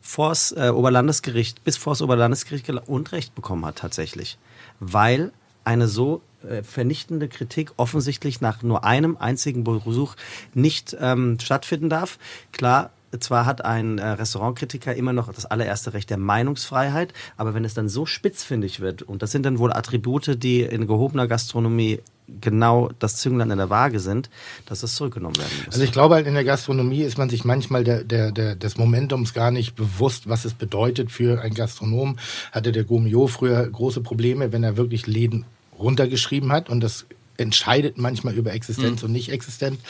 vors 0.06 0.52
äh, 0.52 0.70
Oberlandesgericht, 0.70 1.64
bis 1.64 1.76
vors 1.76 2.00
Oberlandesgericht 2.00 2.66
gel- 2.66 2.78
und 2.78 3.12
Recht 3.12 3.34
bekommen 3.34 3.66
hat 3.66 3.76
tatsächlich. 3.76 4.38
Weil 4.78 5.32
eine 5.64 5.88
so 5.88 6.22
äh, 6.48 6.62
vernichtende 6.62 7.28
Kritik 7.28 7.72
offensichtlich 7.76 8.40
nach 8.40 8.62
nur 8.62 8.84
einem 8.84 9.16
einzigen 9.16 9.64
Besuch 9.64 10.14
nicht 10.54 10.96
ähm, 11.00 11.38
stattfinden 11.40 11.90
darf. 11.90 12.18
Klar, 12.52 12.90
zwar 13.16 13.46
hat 13.46 13.64
ein 13.64 13.98
äh, 13.98 14.06
Restaurantkritiker 14.06 14.94
immer 14.94 15.12
noch 15.12 15.32
das 15.32 15.46
allererste 15.46 15.94
Recht 15.94 16.10
der 16.10 16.18
Meinungsfreiheit, 16.18 17.12
aber 17.36 17.54
wenn 17.54 17.64
es 17.64 17.74
dann 17.74 17.88
so 17.88 18.06
spitzfindig 18.06 18.80
wird, 18.80 19.02
und 19.02 19.22
das 19.22 19.30
sind 19.32 19.44
dann 19.44 19.58
wohl 19.58 19.72
Attribute, 19.72 20.42
die 20.42 20.62
in 20.62 20.86
gehobener 20.86 21.26
Gastronomie 21.26 22.00
genau 22.40 22.90
das 22.98 23.16
Zünglein 23.16 23.50
in 23.50 23.58
der 23.58 23.70
Waage 23.70 24.00
sind, 24.00 24.30
dass 24.66 24.80
das 24.80 24.94
zurückgenommen 24.96 25.36
werden 25.36 25.52
muss. 25.64 25.74
Also 25.74 25.84
ich 25.84 25.92
glaube 25.92 26.16
halt 26.16 26.26
in 26.26 26.34
der 26.34 26.44
Gastronomie 26.44 27.02
ist 27.02 27.18
man 27.18 27.30
sich 27.30 27.44
manchmal 27.44 27.84
der, 27.84 28.04
der, 28.04 28.32
der, 28.32 28.56
des 28.56 28.76
Momentums 28.76 29.32
gar 29.32 29.50
nicht 29.50 29.76
bewusst, 29.76 30.28
was 30.28 30.44
es 30.44 30.54
bedeutet 30.54 31.12
für 31.12 31.40
einen 31.40 31.54
Gastronom. 31.54 32.18
Hatte 32.52 32.72
der 32.72 32.84
Gourmillot 32.84 33.30
früher 33.30 33.64
große 33.66 34.00
Probleme, 34.00 34.52
wenn 34.52 34.64
er 34.64 34.76
wirklich 34.76 35.06
Läden 35.06 35.44
runtergeschrieben 35.78 36.52
hat 36.52 36.68
und 36.68 36.80
das 36.80 37.06
entscheidet 37.38 37.98
manchmal 37.98 38.34
über 38.34 38.52
Existenz 38.52 39.02
und 39.02 39.12
nicht 39.12 39.30
existent. 39.30 39.80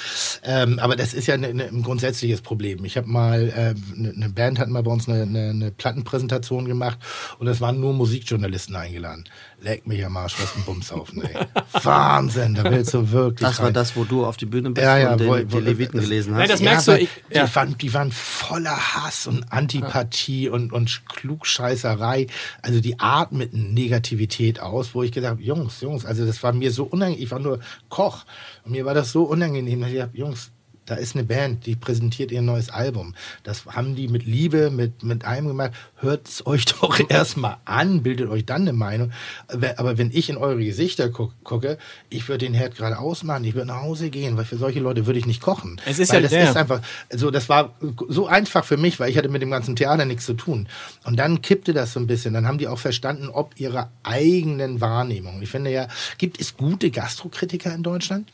Ähm, 0.42 0.78
aber 0.78 0.96
das 0.96 1.14
ist 1.14 1.26
ja 1.26 1.36
ne, 1.36 1.52
ne, 1.54 1.64
ein 1.64 1.82
grundsätzliches 1.82 2.40
Problem. 2.40 2.84
Ich 2.84 2.96
habe 2.96 3.08
mal, 3.08 3.48
äh, 3.48 3.74
ne, 3.94 4.12
eine 4.14 4.28
Band 4.28 4.58
hat 4.58 4.68
mal 4.68 4.82
bei 4.82 4.90
uns 4.90 5.08
eine, 5.08 5.22
eine, 5.22 5.50
eine 5.50 5.70
Plattenpräsentation 5.70 6.66
gemacht 6.66 6.98
und 7.38 7.46
es 7.46 7.60
waren 7.60 7.80
nur 7.80 7.92
Musikjournalisten 7.92 8.74
eingeladen. 8.76 9.24
Leck 9.62 9.86
mich 9.86 10.04
am 10.04 10.16
Arsch, 10.16 10.36
was 10.40 10.54
ein 10.54 10.62
Bumshaufen, 10.64 11.22
ey. 11.22 11.34
Wahnsinn, 11.82 12.54
da 12.54 12.64
willst 12.70 12.92
du 12.92 13.10
wirklich 13.10 13.40
das 13.48 13.58
war 13.58 13.66
rein. 13.66 13.74
das, 13.74 13.96
wo 13.96 14.04
du 14.04 14.24
auf 14.26 14.36
die 14.36 14.44
Bühne 14.46 14.70
bist 14.70 14.84
Ja, 14.84 14.98
ja, 14.98 15.12
und 15.12 15.20
den, 15.20 15.28
wo- 15.28 15.36
die 15.36 15.50
wo- 15.52 15.58
Leviten 15.58 15.96
das- 15.98 16.04
gelesen 16.08 16.32
Nein, 16.34 16.42
hast. 16.42 16.50
das 16.52 16.60
merkst 16.60 16.88
du, 16.88 16.92
aber 16.92 17.00
ich- 17.00 17.08
die, 17.30 17.36
ja. 17.36 17.54
waren, 17.54 17.76
die 17.78 17.94
waren 17.94 18.12
voller 18.12 18.76
Hass 18.76 19.26
und 19.26 19.50
Antipathie 19.52 20.50
und, 20.50 20.72
und 20.72 21.02
Klugscheißerei. 21.08 22.26
Also 22.62 22.80
die 22.80 23.00
atmeten 23.00 23.72
Negativität 23.74 24.60
aus, 24.60 24.94
wo 24.94 25.02
ich 25.02 25.10
gedacht 25.12 25.32
habe, 25.32 25.42
Jungs, 25.42 25.80
Jungs, 25.80 26.04
also 26.04 26.26
das 26.26 26.42
war 26.42 26.52
mir 26.52 26.70
so 26.70 26.84
unangenehm. 26.84 27.22
Ich 27.24 27.30
war 27.30 27.38
nur 27.38 27.60
Koch 27.88 28.24
und 28.64 28.72
mir 28.72 28.84
war 28.84 28.94
das 28.94 29.10
so 29.12 29.22
unangenehm, 29.24 29.80
dass 29.80 29.90
ich 29.90 29.98
dachte, 29.98 30.16
Jungs, 30.18 30.50
da 30.86 30.94
ist 30.94 31.14
eine 31.14 31.24
Band, 31.24 31.66
die 31.66 31.76
präsentiert 31.76 32.30
ihr 32.32 32.42
neues 32.42 32.70
Album. 32.70 33.14
Das 33.42 33.66
haben 33.66 33.94
die 33.96 34.08
mit 34.08 34.24
Liebe, 34.24 34.70
mit, 34.70 35.02
mit 35.02 35.24
allem 35.24 35.48
gemacht. 35.48 35.72
Hört 35.96 36.28
es 36.28 36.46
euch 36.46 36.64
doch 36.80 36.98
erstmal 37.10 37.56
an, 37.64 38.02
bildet 38.02 38.28
euch 38.30 38.46
dann 38.46 38.62
eine 38.62 38.72
Meinung. 38.72 39.10
Aber 39.48 39.98
wenn 39.98 40.10
ich 40.12 40.30
in 40.30 40.36
eure 40.36 40.64
Gesichter 40.64 41.08
guck, 41.10 41.32
gucke, 41.44 41.78
ich 42.08 42.28
würde 42.28 42.44
den 42.46 42.54
Herd 42.54 42.76
gerade 42.76 42.98
ausmachen, 42.98 43.44
ich 43.44 43.54
würde 43.54 43.66
nach 43.68 43.82
Hause 43.82 44.10
gehen, 44.10 44.36
weil 44.36 44.44
für 44.44 44.56
solche 44.58 44.80
Leute 44.80 45.06
würde 45.06 45.18
ich 45.18 45.26
nicht 45.26 45.42
kochen. 45.42 45.80
Es 45.86 45.98
ist 45.98 46.10
weil 46.10 46.16
ja 46.18 46.22
das 46.22 46.30
der- 46.30 46.50
ist 46.50 46.56
einfach, 46.56 46.80
also 47.10 47.30
das 47.30 47.48
war 47.48 47.74
so 48.08 48.26
einfach 48.26 48.64
für 48.64 48.76
mich, 48.76 48.98
weil 49.00 49.10
ich 49.10 49.18
hatte 49.18 49.28
mit 49.28 49.42
dem 49.42 49.50
ganzen 49.50 49.76
Theater 49.76 50.04
nichts 50.04 50.24
zu 50.26 50.34
tun. 50.34 50.68
Und 51.04 51.16
dann 51.18 51.42
kippte 51.42 51.72
das 51.72 51.92
so 51.92 52.00
ein 52.00 52.06
bisschen. 52.06 52.32
Dann 52.34 52.46
haben 52.46 52.58
die 52.58 52.68
auch 52.68 52.78
verstanden, 52.78 53.28
ob 53.28 53.58
ihrer 53.58 53.90
eigenen 54.02 54.80
Wahrnehmung. 54.80 55.42
Ich 55.42 55.50
finde 55.50 55.70
ja, 55.72 55.88
gibt 56.18 56.40
es 56.40 56.56
gute 56.56 56.90
Gastrokritiker 56.90 57.74
in 57.74 57.82
Deutschland? 57.82 58.30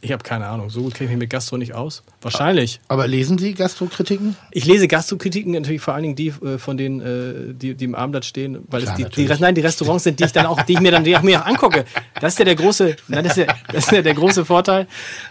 Ich 0.00 0.12
habe 0.12 0.22
keine 0.22 0.46
Ahnung. 0.46 0.70
So 0.70 0.82
gut 0.82 0.94
kenne 0.94 1.06
ich 1.06 1.10
mich 1.10 1.20
mit 1.20 1.30
Gastro 1.30 1.56
nicht 1.56 1.74
aus. 1.74 2.02
Wahrscheinlich. 2.20 2.80
Aber 2.88 3.06
lesen 3.06 3.38
Sie 3.38 3.54
Gastrokritiken? 3.54 4.36
Ich 4.50 4.64
lese 4.64 4.88
Gastrokritiken 4.88 5.52
natürlich 5.52 5.80
vor 5.80 5.94
allen 5.94 6.02
Dingen 6.02 6.16
die 6.16 6.28
äh, 6.28 6.58
von 6.58 6.76
denen, 6.76 7.00
äh, 7.00 7.54
die, 7.54 7.74
die 7.74 7.84
im 7.84 7.94
Abendblatt 7.94 8.24
stehen, 8.24 8.58
weil 8.68 8.82
Klar, 8.82 8.98
es 8.98 9.10
die, 9.14 9.26
die, 9.26 9.34
nein, 9.40 9.54
die 9.54 9.60
Restaurants 9.60 10.04
sind, 10.04 10.20
die 10.20 10.24
ich 10.24 10.32
dann 10.32 10.46
auch, 10.46 10.62
die 10.62 10.74
ich 10.74 10.80
mir 10.80 10.90
dann 10.90 11.04
die 11.04 11.12
ich 11.12 11.22
mir 11.22 11.40
auch 11.40 11.46
angucke. 11.46 11.84
Das 12.20 12.34
ist 12.34 12.38
ja 12.38 12.44
der 12.44 12.54
große, 12.54 12.96
nein, 13.08 13.24
das 13.24 13.36
ist 13.36 13.46
ja, 13.46 13.54
das 13.72 13.84
ist 13.86 13.92
ja 13.92 14.02
der 14.02 14.14
große 14.14 14.44
Vorteil. 14.44 14.86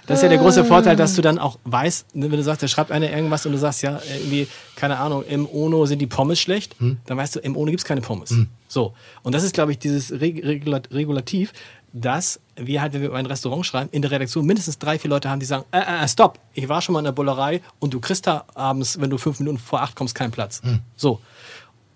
Das 0.06 0.20
ist 0.20 0.24
ja 0.24 0.30
der 0.30 0.38
große 0.38 0.66
Vorteil, 0.66 0.96
dass 0.96 1.16
du 1.16 1.22
dann 1.22 1.40
auch 1.40 1.60
weißt, 1.64 2.16
ne, 2.16 2.32
wenn 2.32 2.38
du 2.38 2.44
sagst, 2.44 2.64
da 2.64 2.68
schreibt 2.68 2.92
einer 2.92 3.10
irgendwas 3.10 3.46
und 3.46 3.52
du 3.52 3.58
sagst, 3.58 3.82
ja, 3.84 4.00
irgendwie, 4.18 4.48
keine 4.76 4.98
Ahnung, 5.00 5.24
im 5.28 5.48
Ono 5.48 5.86
sind 5.86 6.00
die 6.00 6.08
Pommes 6.08 6.40
schlecht, 6.40 6.76
dann 6.80 7.18
weißt 7.18 7.36
du, 7.36 7.40
im 7.40 7.56
Ono 7.56 7.72
gibt's 7.72 7.86
keine 7.86 8.02
Pommes. 8.02 8.34
So. 8.68 8.94
Und 9.24 9.34
das 9.34 9.44
ist, 9.44 9.54
glaube 9.54 9.72
ich, 9.72 9.80
dieses 9.80 10.12
Reg 10.12 10.44
Regulat 10.44 10.90
Regulativ, 10.92 11.54
dass 11.94 12.40
wir 12.56 12.82
halt, 12.82 12.94
wenn 12.94 13.02
wir 13.02 13.10
über 13.10 13.18
ein 13.18 13.26
Restaurant 13.26 13.66
schreiben, 13.66 13.90
in 13.92 14.02
der 14.02 14.12
Redaktion 14.12 14.46
mindestens 14.46 14.78
drei, 14.78 15.00
vier 15.00 15.10
Leute 15.10 15.30
haben, 15.30 15.40
die 15.40 15.46
sagen, 15.46 15.66
äh, 15.72 15.80
äh, 16.04 16.08
stopp, 16.08 16.40
ich 16.54 16.68
war 16.70 16.82
schon 16.82 16.94
mal 16.94 17.00
in 17.00 17.06
der 17.06 17.12
Bullerei 17.12 17.62
und 17.80 17.94
du 17.94 18.00
kriegst 18.00 18.28
da 18.28 18.46
abends, 18.56 19.00
wenn 19.00 19.10
du 19.10 19.18
fünf 19.18 19.40
Minuten 19.40 19.58
vor 19.58 19.82
acht 19.82 19.96
kommst, 19.96 20.14
keinen 20.16 20.32
Platz. 20.32 20.62
So. 20.96 21.20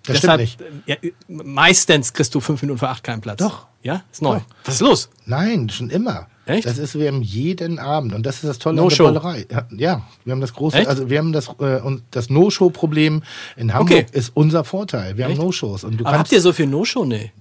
Das 0.05 0.18
stimmt 0.18 0.38
nicht. 0.38 0.59
äh, 0.61 0.65
Ja, 0.88 0.95
meistens 1.27 2.13
kriegst 2.13 2.34
du 2.34 2.39
fünf 2.39 2.61
Minuten 2.61 2.80
vor 2.80 2.89
acht 2.89 3.03
keinen 3.03 3.22
Platz. 3.22 3.38
Doch. 3.39 3.68
Ja? 3.84 4.03
Ist 4.11 4.22
neu. 4.22 4.35
Doch. 4.39 4.45
Was 4.65 4.76
ist 4.76 4.81
los? 4.81 5.09
Nein, 5.26 5.69
schon 5.69 5.89
immer. 5.91 6.27
Echt? 6.47 6.65
Das 6.65 6.80
ist, 6.80 6.95
wir 6.97 7.07
haben 7.07 7.22
jeden 7.22 7.77
Abend 7.77 8.13
und 8.13 8.26
das 8.26 8.38
ist 8.38 8.45
das 8.45 8.57
Tolle 8.59 8.76
No 8.77 8.84
an 8.84 8.89
der 8.89 8.95
Show. 8.95 9.03
Ballerei. 9.05 9.45
Ja, 9.77 10.01
wir 10.26 10.31
haben 10.31 10.41
das 10.41 10.53
große, 10.53 10.80
Echt? 10.80 10.88
also 10.88 11.09
wir 11.09 11.19
haben 11.19 11.31
das 11.34 11.49
äh, 11.59 11.80
und 11.81 12.03
das 12.11 12.30
No-Show-Problem 12.31 13.22
in 13.57 13.73
Hamburg 13.73 13.91
Okay. 13.99 14.05
ist 14.11 14.31
unser 14.35 14.63
Vorteil. 14.63 15.18
Wir 15.18 15.26
haben 15.26 15.31
Echt? 15.34 15.41
No-Shows 15.41 15.84
und 15.84 15.97
du 15.97 16.03
Aber 16.05 16.09
habt 16.13 16.18
kannst 16.18 16.31
ihr 16.34 16.41
so 16.41 16.51
viel 16.51 16.65
No-Show? 16.65 17.05
Nee. 17.05 17.31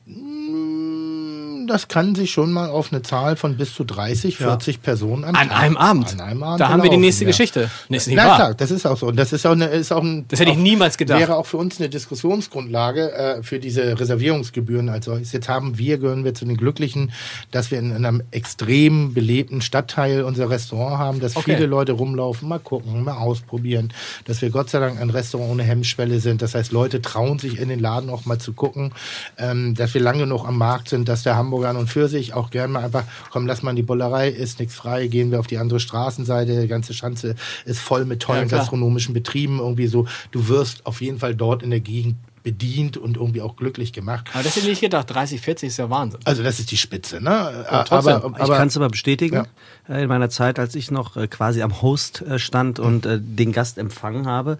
Das 1.71 1.89
kann 1.89 2.15
sich 2.15 2.31
schon 2.31 2.53
mal 2.53 2.69
auf 2.69 2.93
eine 2.93 3.03
Zahl 3.03 3.37
von 3.37 3.57
bis 3.57 3.75
zu 3.75 3.85
30, 3.85 4.37
40 4.37 4.83
Personen 4.83 5.25
an, 5.25 5.35
An 5.35 5.51
einem 5.51 5.77
Abend. 5.77 6.13
An 6.13 6.21
einem 6.21 6.43
Abend 6.43 6.61
Da 6.61 6.69
haben 6.69 6.83
wir 6.83 6.91
die 6.91 6.97
nächste 6.97 7.25
ja. 7.25 7.31
Geschichte. 7.31 7.71
Nee, 7.89 7.97
ist 7.97 8.09
Na 8.13 8.27
wahr. 8.27 8.37
klar, 8.37 8.55
das 8.55 8.71
ist 8.71 8.87
auch 8.87 8.97
so. 8.97 9.07
Und 9.07 9.17
das 9.17 9.33
ist 9.33 9.47
auch, 9.47 9.53
eine, 9.53 9.67
ist 9.67 9.93
auch 9.93 10.03
ein. 10.03 10.27
Das 10.29 10.41
hätte 10.41 10.51
ich 10.51 10.57
niemals 10.59 10.99
gedacht. 10.99 11.19
Wäre 11.19 11.37
auch 11.37 11.47
für 11.47 11.57
uns 11.57 11.79
eine 11.79 11.89
Diskussionsgrundlage 11.89 13.13
äh, 13.13 13.43
für 13.43 13.59
diese 13.59 13.99
Reservierungsgebühren 13.99 14.89
als 14.89 15.07
solches. 15.07 15.33
Jetzt 15.33 15.49
haben 15.49 15.79
wir, 15.79 15.99
gehören 15.99 16.25
wir 16.25 16.35
zu 16.35 16.45
den 16.45 16.57
Glücklichen, 16.57 17.13
dass 17.51 17.71
wir 17.71 17.79
in, 17.79 17.95
einem 17.95 18.23
extrem 18.31 19.15
belebten 19.15 19.61
Stadtteil 19.61 20.23
unser 20.25 20.51
Restaurant 20.51 20.99
haben, 20.99 21.21
dass 21.21 21.37
Okay. 21.37 21.55
viele 21.55 21.67
Leute 21.67 21.93
rumlaufen, 21.93 22.49
mal 22.49 22.59
gucken, 22.59 23.05
mal 23.05 23.17
ausprobieren, 23.17 23.93
dass 24.27 24.43
wir 24.43 24.51
Gott 24.51 24.71
sei 24.71 24.79
Dank 24.81 25.01
ein 25.01 25.11
Restaurant 25.11 25.51
ohne 25.51 25.63
Hemmschwelle 25.63 26.21
sind. 26.21 26.43
Das 26.43 26.55
heißt, 26.55 26.73
Leute 26.73 27.01
trauen 27.01 27.39
sich 27.39 27.59
in 27.59 27.69
den 27.69 27.81
Laden 27.81 28.11
auch 28.11 28.25
mal 28.27 28.39
zu 28.39 28.53
gucken, 28.53 28.93
ähm, 29.39 29.75
dass 29.75 29.95
wir 29.95 30.01
lange 30.01 30.21
genug 30.21 30.47
am 30.47 30.59
Markt 30.59 30.89
sind, 30.89 31.09
dass 31.09 31.23
der 31.23 31.37
Hamburger 31.37 31.60
Hamburger 31.61 31.71
an 31.71 31.77
und 31.77 31.89
für 31.89 32.09
sich 32.09 32.35
auch 32.35 32.51
gern 32.51 32.73
mal 32.73 32.85
einfach, 32.85 33.05
komm, 33.31 33.47
lass 33.47 33.63
mal 33.63 33.71
in 33.71 33.77
die 33.77 33.83
Bollerei, 33.83 34.29
ist 34.29 34.59
nichts 34.59 34.75
frei, 34.75 35.07
gehen 35.07 35.31
wir 35.31 35.41
auf 35.41 35.47
die 35.47 35.59
andere 35.59 35.81
Straßenseite, 35.81 36.61
die 36.61 36.69
ganze 36.69 36.95
Schanze 36.95 37.35
ist 37.65 37.81
voll 37.81 38.05
mit 38.05 38.21
tollen 38.23 38.49
Ja, 38.49 38.59
gastronomischen 38.59 39.15
Betrieben, 39.15 39.59
irgendwie 39.59 39.87
so. 39.87 40.07
Du 40.31 40.49
wirst 40.49 40.87
auf 40.87 41.01
jeden 41.01 41.19
Fall 41.19 41.35
dort 41.35 41.63
in 41.63 41.71
der 41.71 41.81
Gegend 41.81 42.17
bedient 42.43 42.97
und 42.97 43.19
irgendwie 43.19 43.43
auch 43.43 43.55
glücklich 43.57 43.93
gemacht. 43.93 44.31
Aber 44.33 44.43
das 44.43 44.57
hätte 44.57 44.65
ich 44.65 44.71
nicht 44.71 44.81
gedacht. 44.81 45.11
30, 45.11 45.43
40 45.43 45.69
ist 45.69 45.77
ja 45.77 45.91
Wahnsinn. 45.91 46.21
Also 46.25 46.43
das 46.43 46.59
ist 46.59 46.71
die 46.71 46.79
Spitze, 46.79 47.21
ne? 47.21 47.67
trotzdem, 47.87 48.15
aber, 48.15 48.33
Ich 48.35 48.43
aber 48.43 48.57
kann 48.57 48.69
es 48.69 48.77
aber 48.79 48.89
bestätigen. 48.89 49.47
Äh, 49.87 50.05
In 50.05 50.09
meiner 50.09 50.31
Zeit, 50.31 50.59
als 50.59 50.75
ich 50.75 50.91
noch 50.91 51.19
äh, 51.19 51.29
quasi 51.29 51.61
am 51.61 51.83
Host 51.83 52.23
äh, 52.23 52.39
stand 52.39 52.79
und 52.79 53.05
äh, 53.05 53.19
den 53.21 53.53
Gast 53.53 53.77
empfangen 53.77 54.27
habe, 54.27 54.59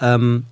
ähm, 0.00 0.44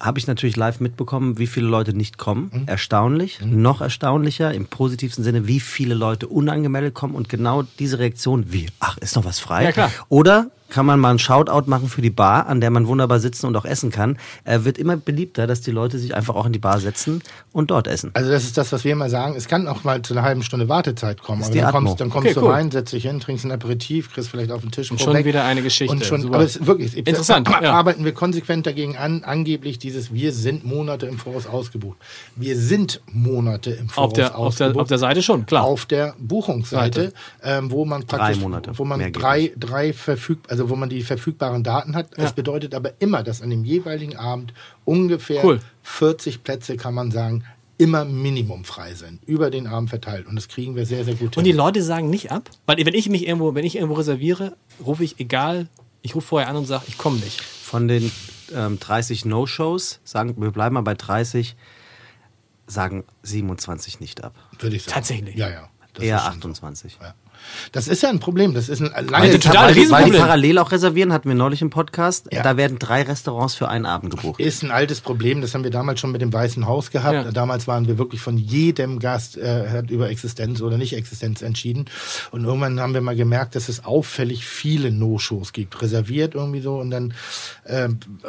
habe 0.00 0.18
ich 0.18 0.26
natürlich 0.26 0.56
live 0.56 0.80
mitbekommen, 0.80 1.38
wie 1.38 1.46
viele 1.46 1.66
Leute 1.66 1.92
nicht 1.94 2.18
kommen. 2.18 2.64
Erstaunlich. 2.66 3.40
Noch 3.44 3.80
erstaunlicher, 3.80 4.52
im 4.54 4.66
positivsten 4.66 5.24
Sinne, 5.24 5.46
wie 5.46 5.60
viele 5.60 5.94
Leute 5.94 6.28
unangemeldet 6.28 6.94
kommen 6.94 7.14
und 7.14 7.28
genau 7.28 7.64
diese 7.78 7.98
Reaktion, 7.98 8.52
wie, 8.52 8.66
ach, 8.80 8.98
ist 8.98 9.16
noch 9.16 9.24
was 9.24 9.38
frei? 9.38 9.64
Ja, 9.64 9.72
klar. 9.72 9.90
Oder 10.08 10.50
kann 10.68 10.86
man 10.86 11.00
mal 11.00 11.10
einen 11.10 11.18
Shoutout 11.18 11.68
machen 11.68 11.88
für 11.88 12.02
die 12.02 12.10
Bar, 12.10 12.46
an 12.46 12.60
der 12.60 12.70
man 12.70 12.86
wunderbar 12.86 13.20
sitzen 13.20 13.46
und 13.46 13.56
auch 13.56 13.64
essen 13.64 13.90
kann. 13.90 14.18
Äh, 14.44 14.60
wird 14.64 14.78
immer 14.78 14.96
beliebter, 14.96 15.46
dass 15.46 15.60
die 15.60 15.70
Leute 15.70 15.98
sich 15.98 16.14
einfach 16.14 16.34
auch 16.34 16.46
in 16.46 16.52
die 16.52 16.58
Bar 16.58 16.78
setzen 16.80 17.22
und 17.52 17.70
dort 17.70 17.86
essen. 17.86 18.10
Also 18.14 18.30
das 18.30 18.44
ist 18.44 18.58
das, 18.58 18.70
was 18.72 18.84
wir 18.84 18.92
immer 18.92 19.08
sagen. 19.08 19.34
Es 19.36 19.48
kann 19.48 19.66
auch 19.66 19.84
mal 19.84 20.02
zu 20.02 20.14
einer 20.14 20.22
halben 20.22 20.42
Stunde 20.42 20.68
Wartezeit 20.68 21.22
kommen. 21.22 21.42
Aber 21.42 21.54
dann 21.54 21.72
kommst, 21.72 22.00
dann 22.00 22.10
kommst 22.10 22.26
Okay, 22.28 22.34
du 22.34 22.46
cool. 22.46 22.52
rein, 22.52 22.70
setzt 22.70 22.92
dich 22.92 23.04
hin, 23.04 23.20
trinkst 23.20 23.44
ein 23.44 23.52
Aperitif, 23.52 24.12
kriegst 24.12 24.28
vielleicht 24.30 24.50
auf 24.50 24.60
den 24.60 24.70
Tisch 24.70 24.90
Und 24.90 25.00
schon 25.00 25.24
wieder 25.24 25.44
eine 25.44 25.62
Geschichte. 25.62 25.92
Und 25.94 26.04
schon, 26.04 26.22
Super. 26.22 26.36
aber 26.36 26.44
es 26.44 26.56
ist 26.56 26.66
wirklich 26.66 26.96
Interessant, 26.96 27.48
ja. 27.48 27.72
Arbeiten 27.72 28.04
wir 28.04 28.12
konsequent 28.12 28.66
dagegen 28.66 28.96
an. 28.96 29.24
Angeblich 29.24 29.78
dieses 29.78 30.12
Wir 30.12 30.32
sind 30.32 30.64
Monate 30.64 31.06
im 31.06 31.18
Voraus 31.18 31.46
ausgebucht. 31.46 31.96
Wir 32.36 32.56
sind 32.56 33.00
Monate 33.12 33.70
im 33.70 33.88
Voraus 33.88 34.08
Auf 34.08 34.12
der, 34.14 34.26
auf, 34.26 34.56
der, 34.56 34.66
ausgebucht. 34.66 34.82
auf 34.82 34.88
der 34.88 34.98
Seite 34.98 35.22
schon, 35.22 35.46
klar. 35.46 35.64
Auf 35.64 35.86
der 35.86 36.14
Buchungsseite, 36.18 37.12
ähm, 37.42 37.70
wo 37.70 37.84
man 37.84 38.06
praktisch, 38.06 38.40
Monate. 38.40 38.72
wo 38.76 38.84
man 38.84 39.12
drei, 39.12 39.52
drei 39.56 39.92
verfüg, 39.92 40.38
also 40.48 40.57
wo 40.70 40.76
man 40.76 40.88
die 40.88 41.02
verfügbaren 41.02 41.62
Daten 41.62 41.94
hat. 41.94 42.16
Ja. 42.16 42.24
Es 42.24 42.32
bedeutet 42.32 42.74
aber 42.74 42.92
immer, 43.00 43.22
dass 43.22 43.42
an 43.42 43.50
dem 43.50 43.64
jeweiligen 43.64 44.16
Abend 44.16 44.52
ungefähr 44.84 45.44
Cool. 45.44 45.60
40 45.82 46.42
Plätze, 46.42 46.76
kann 46.76 46.94
man 46.94 47.10
sagen, 47.10 47.44
immer 47.78 48.04
Minimum 48.04 48.64
frei 48.64 48.94
sind, 48.94 49.22
über 49.24 49.50
den 49.50 49.66
Abend 49.66 49.90
verteilt. 49.90 50.26
Und 50.26 50.36
das 50.36 50.48
kriegen 50.48 50.74
wir 50.74 50.84
sehr, 50.84 51.04
sehr 51.04 51.14
gut 51.14 51.36
Und 51.36 51.44
die 51.44 51.50
hin. 51.50 51.56
Leute 51.56 51.82
sagen 51.82 52.10
nicht 52.10 52.32
ab, 52.32 52.50
weil 52.66 52.84
wenn 52.84 52.94
ich 52.94 53.08
mich 53.08 53.26
irgendwo, 53.26 53.54
wenn 53.54 53.64
ich 53.64 53.76
irgendwo 53.76 53.94
reserviere, 53.94 54.56
rufe 54.84 55.04
ich 55.04 55.20
egal, 55.20 55.68
ich 56.02 56.14
rufe 56.14 56.26
vorher 56.26 56.48
an 56.48 56.56
und 56.56 56.66
sage, 56.66 56.84
ich 56.88 56.98
komme 56.98 57.18
nicht. 57.18 57.40
Von 57.40 57.86
den 57.86 58.10
ähm, 58.54 58.78
30 58.80 59.24
No-Shows, 59.24 60.00
sagen 60.04 60.34
wir 60.38 60.50
bleiben 60.50 60.74
mal 60.74 60.80
bei 60.82 60.94
30, 60.94 61.56
sagen 62.66 63.04
27 63.22 64.00
nicht 64.00 64.24
ab. 64.24 64.34
Würde 64.58 64.76
ich 64.76 64.82
sagen. 64.82 64.94
Tatsächlich. 64.94 65.36
Ja, 65.36 65.48
ja. 65.48 65.68
Das 65.94 66.04
Eher 66.04 66.16
ist 66.16 66.22
schon 66.22 66.32
so. 66.32 66.38
28. 66.38 66.98
Ja. 67.00 67.14
Das 67.72 67.88
ist 67.88 68.02
ja 68.02 68.08
ein 68.08 68.20
Problem. 68.20 68.54
Das 68.54 68.68
ist 68.68 68.80
ein 68.80 68.90
Weil 68.94 69.06
lange 69.06 69.30
die, 69.30 69.38
total 69.38 69.74
weil, 69.74 69.90
weil 69.90 70.04
die 70.10 70.18
parallel 70.18 70.58
auch 70.58 70.72
reservieren, 70.72 71.12
hatten 71.12 71.28
wir 71.28 71.36
neulich 71.36 71.62
im 71.62 71.70
Podcast. 71.70 72.28
Ja. 72.32 72.42
Da 72.42 72.56
werden 72.56 72.78
drei 72.78 73.02
Restaurants 73.02 73.54
für 73.54 73.68
einen 73.68 73.86
Abend 73.86 74.10
gebucht. 74.10 74.40
Ist 74.40 74.62
ein 74.62 74.70
altes 74.70 75.00
Problem, 75.00 75.40
das 75.40 75.54
haben 75.54 75.64
wir 75.64 75.70
damals 75.70 76.00
schon 76.00 76.12
mit 76.12 76.20
dem 76.20 76.32
Weißen 76.32 76.66
Haus 76.66 76.90
gehabt. 76.90 77.14
Ja. 77.14 77.32
Damals 77.32 77.66
waren 77.66 77.86
wir 77.86 77.98
wirklich 77.98 78.20
von 78.20 78.36
jedem 78.36 78.98
Gast 78.98 79.36
äh, 79.36 79.68
hat 79.68 79.90
über 79.90 80.10
Existenz 80.10 80.60
oder 80.60 80.78
Nicht-Existenz 80.78 81.42
entschieden. 81.42 81.86
Und 82.30 82.44
irgendwann 82.44 82.80
haben 82.80 82.94
wir 82.94 83.00
mal 83.00 83.16
gemerkt, 83.16 83.54
dass 83.54 83.68
es 83.68 83.84
auffällig 83.84 84.44
viele 84.46 84.90
No-Shows 84.90 85.52
gibt. 85.52 85.80
Reserviert 85.82 86.34
irgendwie 86.34 86.60
so. 86.60 86.76
Und 86.76 86.90
dann 86.90 87.14
äh, 87.64 87.88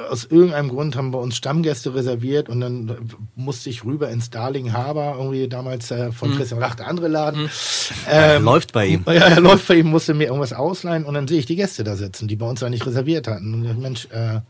aus 0.10 0.26
irgendeinem 0.26 0.70
Grund 0.70 0.96
haben 0.96 1.12
wir 1.12 1.20
uns 1.20 1.36
Stammgäste 1.36 1.94
reserviert 1.94 2.50
und 2.50 2.62
dann 2.62 3.10
musste 3.36 3.70
ich 3.70 3.84
rüber 3.84 4.10
ins 4.10 4.30
Darling 4.30 4.74
Harbor, 4.74 5.16
irgendwie 5.18 5.48
damals 5.48 5.92
äh, 5.92 6.12
von 6.12 6.36
Christian 6.36 6.62
Rach, 6.62 6.76
der 6.76 6.88
andere 6.88 7.08
Laden. 7.08 7.50
Ähm, 8.10 8.44
Läuft 8.44 8.74
bei 8.74 8.88
ihm. 8.88 9.04
Ja, 9.14 9.28
er 9.28 9.42
läuft 9.42 9.68
bei 9.68 9.76
ihm, 9.76 9.88
musste 9.88 10.14
mir 10.14 10.26
irgendwas 10.26 10.54
ausleihen 10.54 11.06
und 11.06 11.14
dann 11.14 11.28
sehe 11.28 11.40
ich 11.40 11.46
die 11.46 11.56
Gäste 11.56 11.84
da 11.84 11.96
sitzen, 11.96 12.28
die 12.28 12.36
bei 12.36 12.48
uns 12.48 12.62
ja 12.62 12.70
nicht 12.70 12.86
reserviert 12.86 13.28
hatten. 13.28 13.54
Und 13.54 13.66
ich, 13.66 13.78
Mensch, 13.78 14.08
äh, 14.12 14.42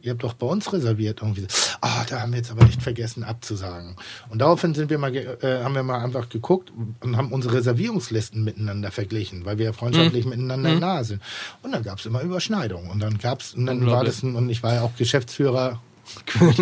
ihr 0.00 0.12
habt 0.12 0.22
doch 0.22 0.34
bei 0.34 0.46
uns 0.46 0.72
reserviert 0.72 1.20
irgendwie. 1.22 1.46
Ah, 1.80 2.04
da 2.08 2.20
haben 2.20 2.32
wir 2.32 2.38
jetzt 2.38 2.50
aber 2.50 2.64
echt 2.66 2.82
vergessen 2.82 3.24
abzusagen. 3.24 3.96
Und 4.28 4.40
daraufhin 4.40 4.74
sind 4.74 4.90
wir 4.90 4.98
mal, 4.98 5.14
äh, 5.14 5.62
haben 5.62 5.74
wir 5.74 5.82
mal 5.82 6.02
einfach 6.02 6.28
geguckt 6.28 6.72
und 7.00 7.16
haben 7.16 7.32
unsere 7.32 7.54
Reservierungslisten 7.54 8.42
miteinander 8.42 8.90
verglichen, 8.90 9.44
weil 9.44 9.58
wir 9.58 9.66
ja 9.66 9.72
freundschaftlich 9.72 10.24
miteinander 10.26 10.74
nahe 10.74 11.04
sind. 11.04 11.22
Und 11.62 11.72
dann 11.72 11.82
gab 11.82 11.98
es 11.98 12.06
immer 12.06 12.20
Überschneidungen. 12.22 12.90
Und 12.90 13.00
dann 13.00 13.18
gab's, 13.18 13.54
und 13.54 13.66
dann 13.66 13.86
war 13.86 14.04
das, 14.04 14.22
und 14.22 14.48
ich 14.50 14.62
war 14.62 14.74
ja 14.74 14.82
auch 14.82 14.96
Geschäftsführer, 14.96 15.80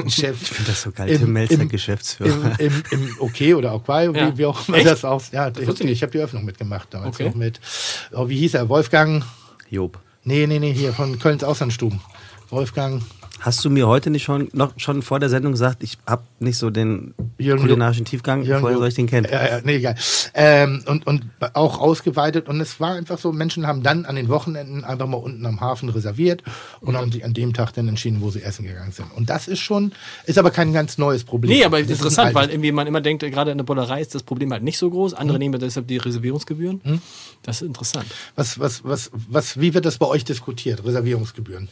Chef. 0.09 0.41
Ich 0.43 0.49
finde 0.51 0.71
das 0.71 0.83
so 0.83 0.91
geil, 0.93 1.19
Tim 1.19 1.33
Melzer, 1.33 1.65
Geschäftsführer. 1.67 2.59
Im, 2.59 2.83
im, 2.91 2.99
im 3.09 3.17
OK 3.21 3.41
oder 3.57 3.73
wie, 4.15 4.19
Ja. 4.19 4.37
wie 4.39 4.47
auch 4.47 4.67
immer 4.69 4.79
Echt? 4.79 4.87
das 4.87 5.05
aus. 5.05 5.31
Ja, 5.33 5.51
habe 5.51 5.61
ich 5.63 5.93
ich 5.93 6.03
hab 6.03 6.13
die 6.13 6.19
Öffnung 6.19 6.45
mitgemacht 6.45 6.89
damals 6.93 7.17
Okay. 7.17 7.29
noch 7.29 7.35
mit. 7.35 7.61
Oh, 8.13 8.29
wie 8.29 8.37
hieß 8.39 8.55
er? 8.55 8.69
Wolfgang? 8.69 9.25
Job. 9.69 9.99
Nee, 10.25 10.47
nee, 10.47 10.59
nee, 10.59 10.73
hier 10.73 10.93
von 10.93 11.19
Kölns 11.19 11.45
Auslandsstuben. 11.45 12.01
Wolfgang. 12.51 13.03
Hast 13.41 13.65
du 13.65 13.71
mir 13.71 13.89
heute 13.89 14.11
nicht 14.11 14.23
schon, 14.23 14.49
noch 14.53 14.73
schon 14.77 15.01
vor 15.01 15.19
der 15.19 15.31
Sendung 15.31 15.53
gesagt, 15.53 15.83
ich 15.83 15.97
habe 16.07 16.23
nicht 16.41 16.59
so 16.59 16.69
den 16.69 17.15
Jürgen 17.39 17.63
kulinarischen 17.63 18.05
Tiefgang, 18.05 18.43
Jürgen 18.43 18.63
Lo- 18.63 18.79
soll 18.79 18.89
ich 18.89 18.95
den 18.95 19.07
kennen? 19.07 19.27
Ja, 19.31 19.49
ja, 19.57 19.61
nee, 19.65 19.77
egal. 19.77 19.95
Ähm, 20.35 20.83
und, 20.87 21.07
und 21.07 21.25
auch 21.55 21.81
ausgeweitet. 21.81 22.49
Und 22.49 22.61
es 22.61 22.81
war 22.81 22.93
einfach 22.95 23.19
so, 23.19 23.33
Menschen 23.33 23.67
haben 23.67 23.83
dann 23.83 24.05
an 24.05 24.17
den 24.17 24.29
Wochenenden 24.29 24.85
einfach 24.85 25.07
mal 25.07 25.17
unten 25.17 25.45
am 25.47 25.61
Hafen 25.61 25.89
reserviert 25.89 26.43
und 26.83 26.97
haben 26.97 27.11
sich 27.11 27.25
an 27.25 27.33
dem 27.33 27.55
Tag 27.55 27.73
dann 27.73 27.89
entschieden, 27.89 28.21
wo 28.21 28.31
sie 28.31 28.43
essen 28.43 28.67
gegangen 28.67 28.93
sind. 28.93 29.07
Und 29.17 29.31
das 29.31 29.49
ist 29.49 29.61
schon, 29.61 29.93
ist 30.27 30.39
aber 30.39 30.51
kein 30.51 30.73
ganz 30.75 30.99
neues 30.99 31.25
Problem. 31.25 31.51
Nee, 31.57 31.65
aber 31.65 31.81
Das 31.81 31.91
interessant, 31.91 32.35
weil 32.35 32.51
irgendwie 32.51 32.73
man 32.73 32.87
immer 32.87 33.01
denkt, 33.01 33.23
äh, 33.23 33.31
gerade 33.31 33.51
in 33.53 33.57
der 33.59 33.65
Bollerei 33.65 34.03
ist 34.03 34.15
das 34.15 34.23
Problem 34.23 34.53
halt 34.53 34.63
nicht 34.63 34.77
so 34.77 34.91
groß. 34.91 35.15
Andere 35.15 35.39
nehmen 35.39 35.59
deshalb 35.59 35.89
die 35.89 35.97
Reservierungsgebühren. 35.97 37.01
Das 37.43 37.63
ist 37.63 37.67
interessant. 37.67 38.07
was, 38.37 38.59
was, 38.61 38.85
was, 38.85 39.11
was, 39.29 39.59
wie 39.59 39.73
wird 39.73 39.87
das 39.87 39.97
bei 39.97 40.07
euch 40.07 40.25
diskutiert? 40.27 40.85
Reservierungsgebühren? 40.85 41.69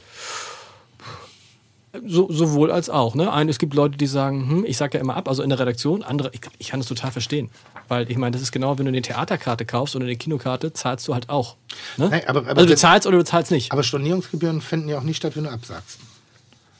So, 2.06 2.30
sowohl 2.30 2.70
als 2.70 2.90
auch. 2.90 3.14
Ne? 3.14 3.32
Ein, 3.32 3.48
es 3.48 3.58
gibt 3.58 3.72
Leute, 3.74 3.96
die 3.96 4.06
sagen, 4.06 4.48
hm, 4.50 4.64
ich 4.66 4.76
sage 4.76 4.98
ja 4.98 5.00
immer 5.02 5.16
ab, 5.16 5.26
also 5.28 5.42
in 5.42 5.48
der 5.48 5.58
Redaktion. 5.58 6.02
Andere, 6.02 6.30
ich, 6.34 6.40
ich 6.58 6.68
kann 6.68 6.80
das 6.80 6.86
total 6.88 7.10
verstehen. 7.10 7.50
Weil 7.88 8.10
ich 8.10 8.18
meine, 8.18 8.32
das 8.32 8.42
ist 8.42 8.52
genau, 8.52 8.78
wenn 8.78 8.84
du 8.84 8.90
eine 8.90 9.00
Theaterkarte 9.00 9.64
kaufst 9.64 9.96
oder 9.96 10.04
eine 10.04 10.16
Kinokarte, 10.16 10.72
zahlst 10.74 11.08
du 11.08 11.14
halt 11.14 11.30
auch. 11.30 11.56
Ne? 11.96 12.08
Nein, 12.10 12.22
aber- 12.26 12.40
aber 12.40 12.56
also 12.58 12.66
du 12.66 12.76
zahlst 12.76 13.06
oder 13.06 13.16
du 13.18 13.24
zahlst 13.24 13.50
nicht. 13.50 13.72
Aber 13.72 13.82
Stornierungsgebühren 13.82 14.60
finden 14.60 14.90
ja 14.90 14.98
auch 14.98 15.02
nicht 15.02 15.16
statt, 15.16 15.34
wenn 15.36 15.44
du 15.44 15.50
absagst. 15.50 15.98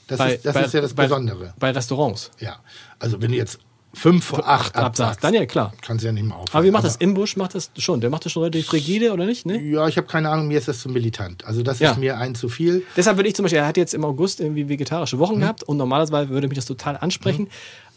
Das, 0.09 0.18
Bei- 0.18 0.35
ist, 0.35 0.44
das 0.44 0.55
bei- 0.55 0.62
ist 0.64 0.74
ja 0.74 0.80
das 0.82 0.94
bei- 0.94 1.05
Besondere. 1.05 1.55
Bei 1.59 1.70
Restaurants. 1.70 2.30
Ja. 2.39 2.56
Also 2.98 3.20
wenn 3.22 3.30
du 3.30 3.36
jetzt 3.39 3.59
fünf 3.99 4.25
vor 4.25 4.47
acht 4.49 4.75
absagst, 4.77 4.87
absagst, 5.01 5.25
dann 5.25 5.35
ja 5.35 5.45
klar. 5.47 5.73
kannst 5.83 6.03
du 6.03 6.07
ja 6.07 6.12
nicht 6.12 6.25
mehr 6.25 6.35
aufhören. 6.37 6.49
Aber 6.53 6.65
wie 6.65 6.70
macht 6.70 6.85
das? 6.85 6.97
Imbusch 6.97 7.37
macht 7.37 7.55
das 7.55 7.70
schon. 7.79 8.01
Der 8.01 8.11
macht 8.11 8.25
das 8.25 8.33
schon 8.33 8.43
relativ 8.43 8.73
rigide, 8.73 9.12
oder 9.12 9.27
nicht? 9.27 9.45
Ne? 9.47 9.61
Ja, 9.62 9.87
ich 9.89 9.97
habe 9.97 10.07
keine 10.07 10.31
Ahnung, 10.31 10.49
mir 10.49 10.59
ist 10.59 10.69
das 10.69 10.81
zu 10.81 10.89
militant. 10.89 11.45
Also 11.45 11.62
das 11.62 11.79
Ja. 11.81 11.91
ist 11.93 11.99
mir 11.99 12.16
ein 12.19 12.35
zu 12.35 12.49
viel. 12.49 12.85
Deshalb 12.97 13.16
würde 13.19 13.29
ich 13.29 13.35
zum 13.35 13.43
Beispiel, 13.45 13.59
er 13.61 13.66
hat 13.66 13.77
jetzt 13.77 13.95
im 13.95 14.05
August 14.05 14.41
irgendwie 14.41 14.69
vegetarische 14.69 15.16
Mhm. 15.16 15.20
Wochen 15.20 15.41
gehabt 15.41 15.62
und 15.65 15.77
normalerweise 15.77 16.29
würde 16.31 16.49
mich 16.49 16.57
das 16.57 16.66
total 16.66 16.97
ansprechen. 16.97 17.49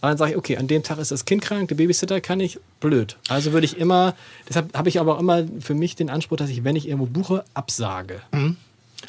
Aber 0.02 0.10
dann 0.10 0.18
sage 0.18 0.32
ich, 0.32 0.38
okay, 0.38 0.58
an 0.58 0.68
dem 0.68 0.82
Tag 0.82 0.98
ist 0.98 1.12
das 1.12 1.26
Kind 1.26 1.44
krank, 1.44 1.68
der 1.68 1.76
Babysitter 1.76 2.20
kann 2.22 2.40
ich, 2.40 2.60
blöd. 2.80 3.18
Also 3.30 3.54
würde 3.54 3.66
ich 3.66 3.78
immer, 3.78 4.16
deshalb 4.50 4.76
habe 4.76 4.90
ich 4.90 5.00
aber 5.00 5.16
auch 5.16 5.20
immer 5.20 5.44
für 5.60 5.76
mich 5.76 5.96
den 5.96 6.10
Anspruch, 6.10 6.38
dass 6.38 6.50
ich, 6.50 6.64
wenn 6.64 6.76
ich 6.76 6.88
irgendwo 6.88 7.06
buche, 7.06 7.44
absage. 7.54 8.22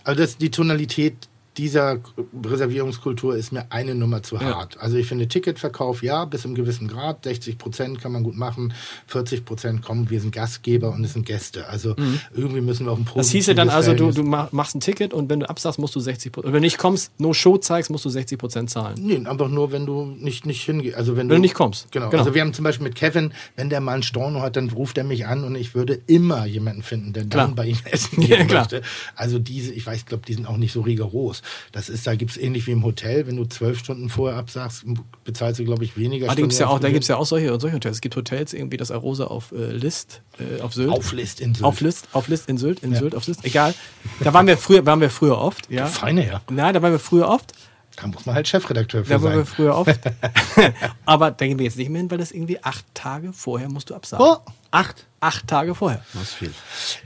Also 0.05 0.21
das, 0.21 0.37
die 0.37 0.51
Tonalität 0.51 1.15
dieser 1.59 1.99
Reservierungskultur 2.45 3.37
ist 3.37 3.53
mir 3.53 3.67
eine 3.71 3.95
Nummer 3.95 4.23
zu 4.23 4.37
Ja. 4.37 4.43
hart. 4.57 4.79
Also 4.81 4.97
ich 4.97 5.07
finde 5.07 5.29
Ticketverkauf 5.29 6.03
ja 6.03 6.25
bis 6.25 6.45
im 6.45 6.55
gewissen 6.55 6.89
Grad, 6.89 7.25
60 7.25 7.59
Prozent 7.59 8.01
kann 8.01 8.13
man 8.13 8.23
gut 8.23 8.37
machen, 8.37 8.73
40 9.07 9.45
Prozent 9.45 9.83
kommen, 9.83 10.11
wir 10.11 10.21
sind 10.21 10.33
Gastgeber 10.35 10.93
und 10.93 11.05
es 11.05 11.13
sind 11.13 11.27
Gäste. 11.27 11.69
Also 11.69 11.95
irgendwie 12.35 12.61
müssen 12.61 12.87
wir 12.87 12.93
auf 12.93 12.99
ein 12.99 13.03
Mhm. 13.03 13.11
Das 13.17 13.31
hieße 13.31 13.55
dann 13.55 13.69
also, 13.69 13.95
du, 13.95 14.11
du 14.13 14.23
ma- 14.23 14.49
machst 14.53 14.75
ein 14.75 14.81
Ticket 14.81 15.13
und 15.13 15.29
wenn 15.29 15.41
du 15.41 15.49
absagst, 15.51 15.79
musst 15.79 15.95
du 15.95 16.01
60 16.01 16.33
Prozent, 16.33 16.53
wenn 16.53 16.61
du 16.61 16.67
nicht 16.67 16.79
kommst, 16.79 17.13
no 17.21 17.33
Show 17.35 17.59
zeigst, 17.59 17.91
musst 17.91 18.05
du 18.05 18.09
60 18.11 18.39
Prozent 18.39 18.71
zahlen. 18.71 18.97
Nee, 19.01 19.27
einfach 19.27 19.49
nur, 19.49 19.73
wenn 19.73 19.87
du 19.87 20.05
nicht, 20.05 20.47
nicht 20.47 20.63
hingehst. 20.63 20.97
Also 20.97 21.17
wenn, 21.17 21.29
Wenn 21.29 21.37
du 21.37 21.43
nicht 21.43 21.55
kommst. 21.55 21.91
Genau. 21.93 22.09
Genau. 22.11 22.21
Also 22.23 22.35
wir 22.35 22.41
haben 22.41 22.53
zum 22.55 22.65
Beispiel 22.65 22.85
mit 22.85 22.95
Kevin, 22.95 23.33
wenn 23.57 23.69
der 23.71 23.81
mal 23.81 23.93
einen 23.95 24.03
Storno 24.03 24.41
hat, 24.41 24.57
dann 24.57 24.71
ruft 24.71 24.99
er 24.99 25.05
mich 25.05 25.27
an 25.27 25.45
und 25.45 25.55
ich 25.55 25.75
würde 25.75 26.01
immer 26.07 26.47
jemanden 26.47 26.83
finden, 26.83 27.13
der 27.13 27.25
Klar. 27.25 27.47
dann 27.47 27.55
bei 27.55 27.67
ihm 27.67 27.77
essen 27.91 28.23
Ja, 28.23 28.37
gehen 28.39 28.47
klar. 28.49 28.63
möchte. 28.63 28.83
Also 29.15 29.39
diese, 29.39 29.73
ich 29.73 29.87
weiß, 29.87 30.07
glaube, 30.07 30.25
die 30.27 30.35
sind 30.35 30.47
auch 30.47 30.57
nicht 30.57 30.73
so 30.73 30.81
rigoros. 30.81 31.42
Das 31.73 31.89
ist, 31.89 32.07
da 32.07 32.15
gibt's 32.15 32.37
ähnlich 32.37 32.67
wie 32.67 32.73
im 32.73 32.85
Hotel, 32.85 33.27
wenn 33.27 33.37
du 33.37 33.45
zwölf 33.45 33.79
Stunden 33.79 34.09
vorher 34.09 34.39
absagst, 34.39 34.85
bezahlst 35.25 35.61
du, 35.61 35.65
glaube 35.65 35.85
ich, 35.85 35.97
weniger. 35.97 36.27
Ah, 36.27 36.35
da 36.35 36.41
gibt 36.41 36.53
es 36.53 36.59
ja 36.59 36.67
auch, 36.67 36.79
da 36.79 36.89
Stornierungsgebühren. 36.89 36.93
gibt's 36.95 37.09
ja 37.09 37.17
auch 37.17 37.27
solche, 37.27 37.61
solche 37.61 37.77
Hotels. 37.77 37.97
Es 37.97 38.01
gibt 38.01 38.17
Hotels, 38.17 38.53
irgendwie 38.53 38.77
das 38.77 38.91
Arosa 38.91 39.25
auf 39.25 39.53
äh, 39.53 39.73
List, 39.73 40.23
äh, 40.39 40.61
auf 40.61 40.75
Sylt. 40.75 40.91
Auf 40.91 41.13
List 41.13 41.41
in 41.41 41.55
Sylt. 41.55 41.65
Auf 41.65 41.81
List, 41.81 42.09
auf 42.13 42.29
List 42.29 42.49
in 42.49 42.59
Sylt, 42.59 42.81
in 42.81 42.93
Ja. 42.93 42.99
Sylt, 42.99 43.15
auf 43.15 43.27
List, 43.27 43.45
egal. 43.45 43.75
Da 44.21 44.33
waren 44.33 44.47
wir 44.47 44.57
früher, 44.57 44.85
waren 44.87 45.01
wir 45.01 45.11
früher 45.11 45.39
oft, 45.39 45.71
ja. 45.71 45.87
Feine, 45.87 46.27
ja. 46.27 46.41
Nein, 46.51 46.75
da 46.75 46.83
waren 46.83 46.93
wir 46.93 46.99
früher 46.99 47.29
oft. 47.29 47.53
Da 47.97 48.07
muss 48.07 48.25
man 48.25 48.35
halt 48.35 48.49
Chefredakteur 48.49 49.05
für 49.05 49.11
Da 49.11 49.23
waren 49.23 49.33
wir 49.33 49.45
sein. 49.45 49.55
früher 49.55 49.77
oft. 49.77 50.01
Aber 51.05 51.31
da 51.31 51.47
gehen 51.47 51.59
wir 51.59 51.65
jetzt 51.67 51.77
nicht 51.77 51.91
mehr 51.91 52.01
hin, 52.01 52.11
weil 52.11 52.19
das 52.19 52.33
irgendwie 52.33 52.63
acht 52.63 52.85
Tage 52.95 53.33
vorher 53.33 53.69
musst 53.69 53.91
du 53.91 53.95
absagen. 53.95 54.25
Oh, 54.27 54.37
Acht. 54.71 55.07
Acht 55.23 55.47
Tage 55.47 55.77
vorher. 55.77 56.03
Das 56.15 56.23
ist 56.25 56.35
viel. 56.35 56.53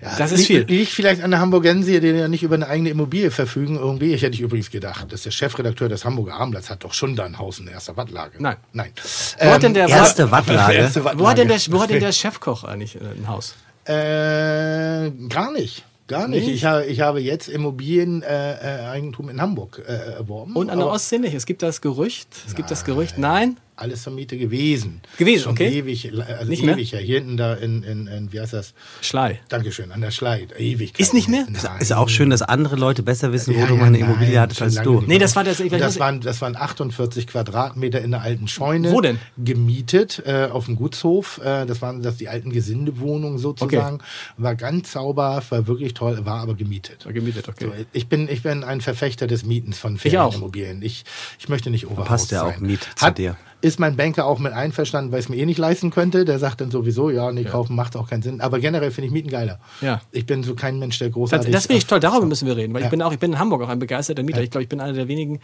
Das 0.00 0.32
ist 0.32 0.48
liegt, 0.48 0.70
viel. 0.70 0.78
Liegt 0.78 0.90
vielleicht 0.90 1.22
an 1.22 1.30
der 1.32 1.40
Hamburgensie, 1.40 2.00
die 2.00 2.08
ja 2.08 2.28
nicht 2.28 2.42
über 2.42 2.54
eine 2.54 2.66
eigene 2.66 2.88
Immobilie 2.88 3.30
verfügen 3.30 3.76
irgendwie. 3.76 4.14
Ich 4.14 4.22
hätte 4.22 4.34
ich 4.34 4.40
übrigens 4.40 4.70
gedacht, 4.70 5.12
dass 5.12 5.24
der 5.24 5.32
Chefredakteur 5.32 5.90
des 5.90 6.06
Hamburger 6.06 6.32
Abendblatts 6.36 6.70
hat 6.70 6.82
doch 6.82 6.94
schon 6.94 7.14
da 7.14 7.26
ein 7.26 7.38
Haus 7.38 7.58
in 7.58 7.68
erster 7.68 7.94
Wattlage. 7.98 8.36
Nein. 8.38 8.56
Nein. 8.72 8.90
Wo 9.38 9.50
hat 9.50 9.62
denn 9.62 9.74
der, 9.74 9.86
Erste 9.88 10.30
Wattlage. 10.30 10.72
Erste 10.72 11.04
wo 11.04 11.28
hat 11.28 11.36
denn 11.36 11.48
der, 11.48 11.56
Wattlage. 11.58 11.72
wo 11.72 11.82
hat 11.82 11.90
denn 11.90 12.00
der 12.00 12.12
Chefkoch 12.12 12.64
eigentlich 12.64 12.96
äh, 12.96 13.00
ein 13.00 13.28
Haus? 13.28 13.54
Äh, 13.84 15.10
gar 15.28 15.52
nicht. 15.52 15.84
Gar 16.08 16.28
nicht. 16.28 16.48
Ich, 16.48 16.64
habe, 16.64 16.86
ich 16.86 17.00
habe 17.00 17.20
jetzt 17.20 17.48
Immobilieneigentum 17.48 19.26
äh, 19.26 19.30
äh, 19.30 19.34
in 19.34 19.42
Hamburg 19.42 19.82
äh, 19.86 19.92
erworben. 19.92 20.54
Und 20.54 20.70
an 20.70 20.78
der 20.78 20.86
Ostsee 20.86 21.18
nicht. 21.18 21.34
Es 21.34 21.44
gibt 21.44 21.62
das 21.62 21.82
Gerücht. 21.82 22.28
Es 22.46 22.54
gibt 22.54 22.70
das 22.70 22.86
Gerücht. 22.86 23.18
Nein. 23.18 23.58
Alles 23.76 24.02
zur 24.04 24.12
Miete 24.14 24.38
gewesen. 24.38 25.02
Gewesen, 25.18 25.42
Schon 25.44 25.52
okay. 25.52 25.68
ewig, 25.68 26.10
also 26.26 26.48
Nicht 26.50 26.62
mehr? 26.64 26.74
ewig 26.76 26.92
ja. 26.92 26.98
Hier 26.98 27.16
hinten 27.18 27.36
da 27.36 27.52
in, 27.54 27.82
in, 27.82 28.06
in, 28.06 28.32
wie 28.32 28.40
heißt 28.40 28.54
das? 28.54 28.72
Schlei. 29.02 29.38
Dankeschön, 29.50 29.92
an 29.92 30.00
der 30.00 30.10
Schlei. 30.10 30.46
Ewig. 30.58 30.98
Ist 30.98 31.12
nicht 31.12 31.28
mehr? 31.28 31.46
Nein. 31.50 31.80
Ist 31.80 31.92
auch 31.92 32.08
schön, 32.08 32.30
dass 32.30 32.40
andere 32.40 32.76
Leute 32.76 33.02
besser 33.02 33.32
wissen, 33.32 33.54
wo 33.54 33.58
Ja, 33.58 33.66
du 33.66 33.74
ja, 33.74 33.80
mal 33.80 33.86
eine 33.86 33.98
nein, 33.98 34.08
Immobilie 34.08 34.40
hattest 34.40 34.62
als 34.62 34.76
du. 34.76 35.02
Nee, 35.06 35.18
das 35.18 35.36
war 35.36 35.44
das. 35.44 35.60
Ich, 35.60 35.70
Das 35.70 35.98
waren, 36.00 36.20
das 36.22 36.40
waren 36.40 36.56
48 36.56 37.26
Quadratmeter 37.26 38.00
in 38.00 38.12
der 38.12 38.22
alten 38.22 38.48
Scheune. 38.48 38.92
Wo 38.92 39.00
denn? 39.02 39.18
Gemietet 39.36 40.22
äh, 40.24 40.48
auf 40.50 40.64
dem 40.64 40.76
Gutshof. 40.76 41.38
Äh, 41.44 41.66
das 41.66 41.82
waren 41.82 42.02
das 42.02 42.16
die 42.16 42.28
alten 42.28 42.50
Gesindewohnungen 42.50 43.38
sozusagen. 43.38 43.98
War 44.38 44.54
ganz 44.54 44.92
sauber, 44.92 45.42
war 45.50 45.66
wirklich 45.66 45.92
toll, 45.94 46.24
war 46.24 46.40
aber 46.40 46.54
gemietet. 46.54 47.04
War 47.04 47.12
gemietet, 47.12 47.48
okay. 47.48 47.66
So, 47.66 47.72
ich, 47.92 48.08
bin, 48.08 48.28
ich 48.28 48.42
bin 48.42 48.64
ein 48.64 48.80
Verfechter 48.80 49.26
des 49.26 49.44
Mietens 49.44 49.78
von 49.78 49.96
Ich 50.02 50.16
auch. 50.18 50.30
Ferienimmobilien. 50.30 50.80
Ich, 50.82 51.04
ich 51.38 51.48
möchte 51.50 51.68
nicht 51.70 51.86
Oberhaus 51.86 52.06
passt 52.08 52.30
ja 52.32 52.42
auch 52.44 52.58
Miet 52.58 52.88
zu 52.96 53.04
Hat, 53.06 53.18
dir. 53.18 53.36
Ist 53.66 53.80
mein 53.80 53.96
Banker 53.96 54.26
auch 54.26 54.38
mit 54.38 54.52
einverstanden, 54.52 55.10
weil 55.10 55.18
ich 55.18 55.26
es 55.26 55.28
mir 55.28 55.36
eh 55.38 55.44
nicht 55.44 55.58
leisten 55.58 55.90
könnte. 55.90 56.24
Der 56.24 56.38
sagt 56.38 56.60
dann 56.60 56.70
sowieso, 56.70 57.10
ja, 57.10 57.32
nee, 57.32 57.42
kaufen 57.42 57.74
macht 57.74 57.96
auch 57.96 58.08
keinen 58.08 58.22
Sinn. 58.22 58.40
Aber 58.40 58.60
generell 58.60 58.92
finde 58.92 59.06
ich 59.06 59.12
Mieten 59.12 59.28
geiler. 59.28 59.58
Ja. 59.80 60.00
Ich 60.12 60.24
bin 60.24 60.44
so 60.44 60.54
kein 60.54 60.78
Mensch, 60.78 61.00
der 61.00 61.08
Das, 61.08 61.14
großartig... 61.14 61.50
das 61.52 61.66
finde 61.66 61.78
ich 61.78 61.86
toll, 61.86 61.98
darüber 61.98 62.26
müssen 62.26 62.46
wir 62.46 62.56
reden, 62.56 62.72
weil 62.74 62.82
Ja. 62.82 62.86
ich 62.86 62.90
bin 62.92 63.02
auch, 63.02 63.12
ich 63.12 63.18
bin 63.18 63.32
in 63.32 63.38
Hamburg 63.40 63.62
auch 63.62 63.68
ein 63.68 63.80
begeisterter 63.80 64.22
Mieter. 64.22 64.40
Ich 64.42 64.50
glaube, 64.50 64.62
ich 64.62 64.68
bin 64.68 64.78
einer 64.80 64.92
der 64.92 65.08
wenigen 65.08 65.40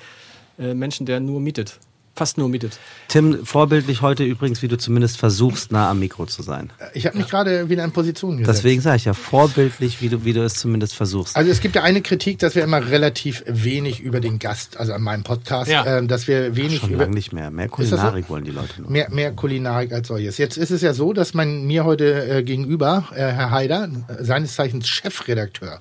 äh, 0.58 0.72
Menschen, 0.72 1.04
der 1.04 1.18
nur 1.18 1.40
mietet. 1.40 1.80
Fast 2.14 2.36
nur 2.36 2.51
mietet. 2.51 2.78
Tim, 3.09 3.47
vorbildlich 3.47 4.02
heute 4.02 4.22
übrigens, 4.22 4.60
wie 4.60 4.68
du 4.68 4.76
zumindest 4.76 5.16
versuchst, 5.16 5.72
nah 5.72 5.89
am 5.90 5.98
Mikro 5.98 6.26
zu 6.26 6.43
sein. 6.43 6.70
Ich 6.93 7.06
habe 7.06 7.16
mich 7.16 7.26
gerade 7.28 7.70
wieder 7.70 7.84
in 7.84 7.93
Position 7.93 8.36
gesetzt. 8.36 8.59
Deswegen 8.59 8.82
sage 8.82 8.97
ich 8.98 9.05
ja, 9.06 9.14
vorbildlich, 9.14 10.02
wie 10.02 10.10
du, 10.10 10.22
wie 10.26 10.34
du 10.34 10.44
es 10.44 10.55
zumindest 10.55 10.94
versuchst. 10.94 11.34
Also 11.36 11.51
es 11.51 11.60
gibt 11.60 11.74
ja 11.74 11.82
eine 11.82 12.02
Kritik, 12.02 12.39
dass 12.39 12.55
wir 12.55 12.64
immer 12.64 12.86
relativ 12.90 13.43
wenig 13.47 14.01
über 14.01 14.20
den 14.20 14.39
Gast, 14.39 14.76
also 14.76 14.93
an 14.93 15.01
meinem 15.01 15.22
Podcast, 15.22 15.70
Ja. 15.70 15.86
ähm, 15.98 16.06
dass 16.06 16.28
wir 16.28 16.55
wenig 16.55 16.80
Schon 16.80 16.90
über 16.90 17.05
lange 17.05 17.14
nicht 17.14 17.32
mehr. 17.32 17.51
Mehr 17.51 17.68
das 17.68 17.76
so? 17.89 17.97
Kulinarik 17.97 18.28
wollen 18.28 18.44
die 18.44 18.51
Leute 18.51 18.82
nur. 18.82 18.90
mehr, 18.90 19.09
mehr 19.10 19.32
Kulinarik 19.32 19.93
als 19.93 20.09
solches. 20.09 20.36
Jetzt 20.36 20.59
ist 20.59 20.70
es 20.70 20.82
ja 20.82 20.93
so, 20.93 21.14
dass 21.14 21.32
man 21.32 21.64
mir 21.64 21.84
heute 21.86 22.28
äh, 22.28 22.43
gegenüber, 22.43 23.05
äh, 23.14 23.20
Herr 23.20 23.51
Haider, 23.51 23.89
seines 24.20 24.55
Zeichens 24.55 24.86
Chefredakteur 24.86 25.80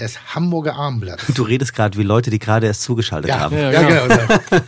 des 0.00 0.34
Hamburger 0.34 0.74
Abendblatts, 0.76 1.24
Du 1.34 1.42
redest 1.42 1.74
gerade 1.74 1.96
wie 1.98 2.02
Leute, 2.02 2.30
die 2.30 2.38
gerade 2.38 2.66
erst 2.66 2.82
zugeschaltet 2.82 3.28
ja, 3.28 3.38
haben. 3.40 3.56
ja, 3.56 3.70
Ja, 3.70 3.82
genau. 4.06 4.14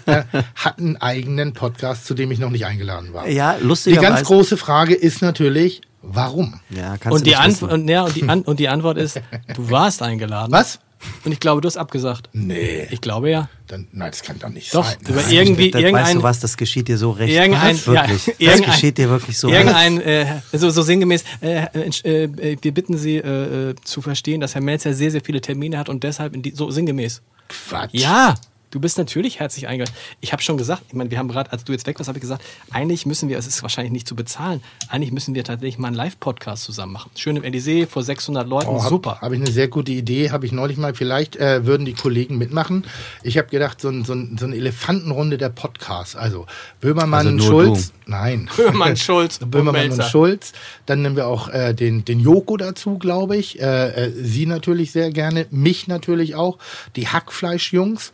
äh, 0.06 0.22
hat 0.54 0.78
einen 0.78 0.96
eigenen 0.98 1.52
Podcast, 1.52 2.06
zu 2.06 2.14
dem 2.14 2.30
ich 2.30 2.38
noch 2.38 2.50
nicht 2.50 2.66
eingeladen 2.66 3.12
war. 3.12 3.26
Ja, 3.28 3.54
Die 3.60 3.64
lustigerweise. 3.66 4.06
ganz 4.14 4.26
große 4.26 4.56
Frage 4.56 4.94
ist 4.94 5.22
natürlich, 5.22 5.80
warum? 6.02 6.60
Ja, 6.70 6.96
kannst 6.98 7.18
Und 7.18 7.26
du 7.26 7.30
die, 7.30 7.46
nicht 7.48 7.62
und, 7.62 7.88
ja, 7.88 8.02
und, 8.04 8.16
die 8.16 8.28
An 8.28 8.42
und 8.42 8.60
die 8.60 8.68
Antwort 8.68 8.98
ist, 8.98 9.20
du 9.56 9.70
warst 9.70 10.02
eingeladen. 10.02 10.52
Was? 10.52 10.78
Und 11.24 11.32
ich 11.32 11.40
glaube, 11.40 11.60
du 11.60 11.66
hast 11.66 11.76
abgesagt. 11.76 12.28
Nee. 12.32 12.86
Ich 12.90 13.00
glaube 13.00 13.30
ja. 13.30 13.48
Dann, 13.66 13.88
nein, 13.92 14.10
das 14.10 14.22
kann 14.22 14.38
doch 14.38 14.48
nicht 14.50 14.74
Doch, 14.74 14.84
sein. 14.84 14.96
über 15.08 15.20
Nein. 15.22 15.30
irgendwie 15.32 15.70
Das, 15.70 15.80
weißt 15.82 15.88
irgendein, 15.92 16.16
du 16.18 16.22
was, 16.22 16.40
das 16.40 16.56
geschieht 16.56 16.88
dir 16.88 16.98
so 16.98 17.10
recht. 17.10 17.32
Irgendein- 17.32 17.76
Was? 17.76 17.86
Wirklich. 17.86 18.26
ja, 18.26 18.32
das 18.32 18.38
irgendein- 18.38 18.70
geschieht 18.72 18.98
dir 18.98 19.08
wirklich 19.08 19.38
so 19.38 19.48
recht. 19.48 19.58
irgendein 19.60 20.00
äh, 20.00 20.26
so, 20.52 20.70
so 20.70 20.82
sinngemäß, 20.82 21.24
äh, 21.40 21.66
äh, 21.74 22.24
äh, 22.24 22.56
wir 22.60 22.72
bitten 22.74 22.96
Sie 22.98 23.16
äh, 23.16 23.70
äh, 23.70 23.74
zu 23.82 24.02
verstehen, 24.02 24.40
dass 24.40 24.54
Herr 24.54 24.62
Melzer 24.62 24.94
sehr, 24.94 25.10
sehr 25.10 25.22
viele 25.24 25.40
Termine 25.40 25.78
hat 25.78 25.88
und 25.88 26.02
deshalb 26.04 26.34
in 26.34 26.42
die, 26.42 26.50
so 26.52 26.70
sinngemäß. 26.70 27.22
Quatsch. 27.48 27.90
Ja, 27.94 28.34
du 28.72 28.80
bist 28.80 28.98
natürlich 28.98 29.38
herzlich 29.38 29.68
eingeladen. 29.68 29.94
Ich 30.20 30.32
habe 30.32 30.42
schon 30.42 30.56
gesagt, 30.56 30.82
ich 30.88 30.94
meine, 30.94 31.10
wir 31.10 31.18
haben 31.18 31.28
gerade, 31.28 31.52
als 31.52 31.62
du 31.62 31.72
jetzt 31.72 31.86
weg 31.86 31.98
warst, 31.98 32.08
habe 32.08 32.18
ich 32.18 32.22
gesagt, 32.22 32.42
eigentlich 32.70 33.06
müssen 33.06 33.28
wir, 33.28 33.38
es 33.38 33.46
ist 33.46 33.62
wahrscheinlich 33.62 33.92
nicht 33.92 34.08
zu 34.08 34.16
bezahlen, 34.16 34.60
eigentlich 34.88 35.12
müssen 35.12 35.34
wir 35.34 35.44
tatsächlich 35.44 35.78
mal 35.78 35.88
einen 35.88 35.96
Live-Podcast 35.96 36.64
zusammen 36.64 36.92
machen. 36.92 37.10
Schön 37.14 37.36
im 37.36 37.44
Elysée 37.44 37.86
vor 37.86 38.02
600 38.02 38.48
Leuten, 38.48 38.68
Oh, 38.68 38.82
hab, 38.82 38.88
super. 38.88 39.20
Habe 39.20 39.36
ich 39.36 39.42
eine 39.42 39.50
sehr 39.50 39.68
gute 39.68 39.92
Idee, 39.92 40.30
habe 40.30 40.46
ich 40.46 40.52
neulich 40.52 40.78
mal. 40.78 40.94
Vielleicht 40.94 41.36
äh, 41.36 41.66
würden 41.66 41.84
die 41.84 41.92
Kollegen 41.92 42.38
mitmachen. 42.38 42.84
Ich 43.22 43.38
habe 43.38 43.48
gedacht, 43.48 43.80
so, 43.80 43.88
ein, 43.88 44.04
so, 44.04 44.14
ein, 44.14 44.36
so 44.38 44.46
eine 44.46 44.56
Elefantenrunde 44.56 45.36
der 45.38 45.50
Podcasts. 45.50 46.16
Also 46.16 46.46
Böhmermann, 46.80 47.26
Also 47.26 47.50
Schulz. 47.50 47.92
Nein. 48.06 48.48
Böhmermann, 48.56 48.96
Schulz 48.96 49.38
und 49.38 49.50
Böhmermann 49.50 49.90
und 49.90 49.96
Melzer. 49.96 50.08
Schulz. 50.10 50.52
Dann 50.86 51.02
nehmen 51.02 51.16
wir 51.16 51.26
auch 51.26 51.48
äh, 51.48 51.74
den, 51.74 52.04
den 52.04 52.20
Joko 52.20 52.56
dazu, 52.56 52.98
glaube 52.98 53.36
ich. 53.36 53.60
Äh, 53.60 54.06
äh, 54.06 54.12
Sie 54.12 54.46
natürlich 54.46 54.92
sehr 54.92 55.10
gerne. 55.10 55.46
Mich 55.50 55.88
natürlich 55.88 56.34
auch. 56.34 56.58
Die 56.96 57.08
Hackfleischjungs. 57.08 58.12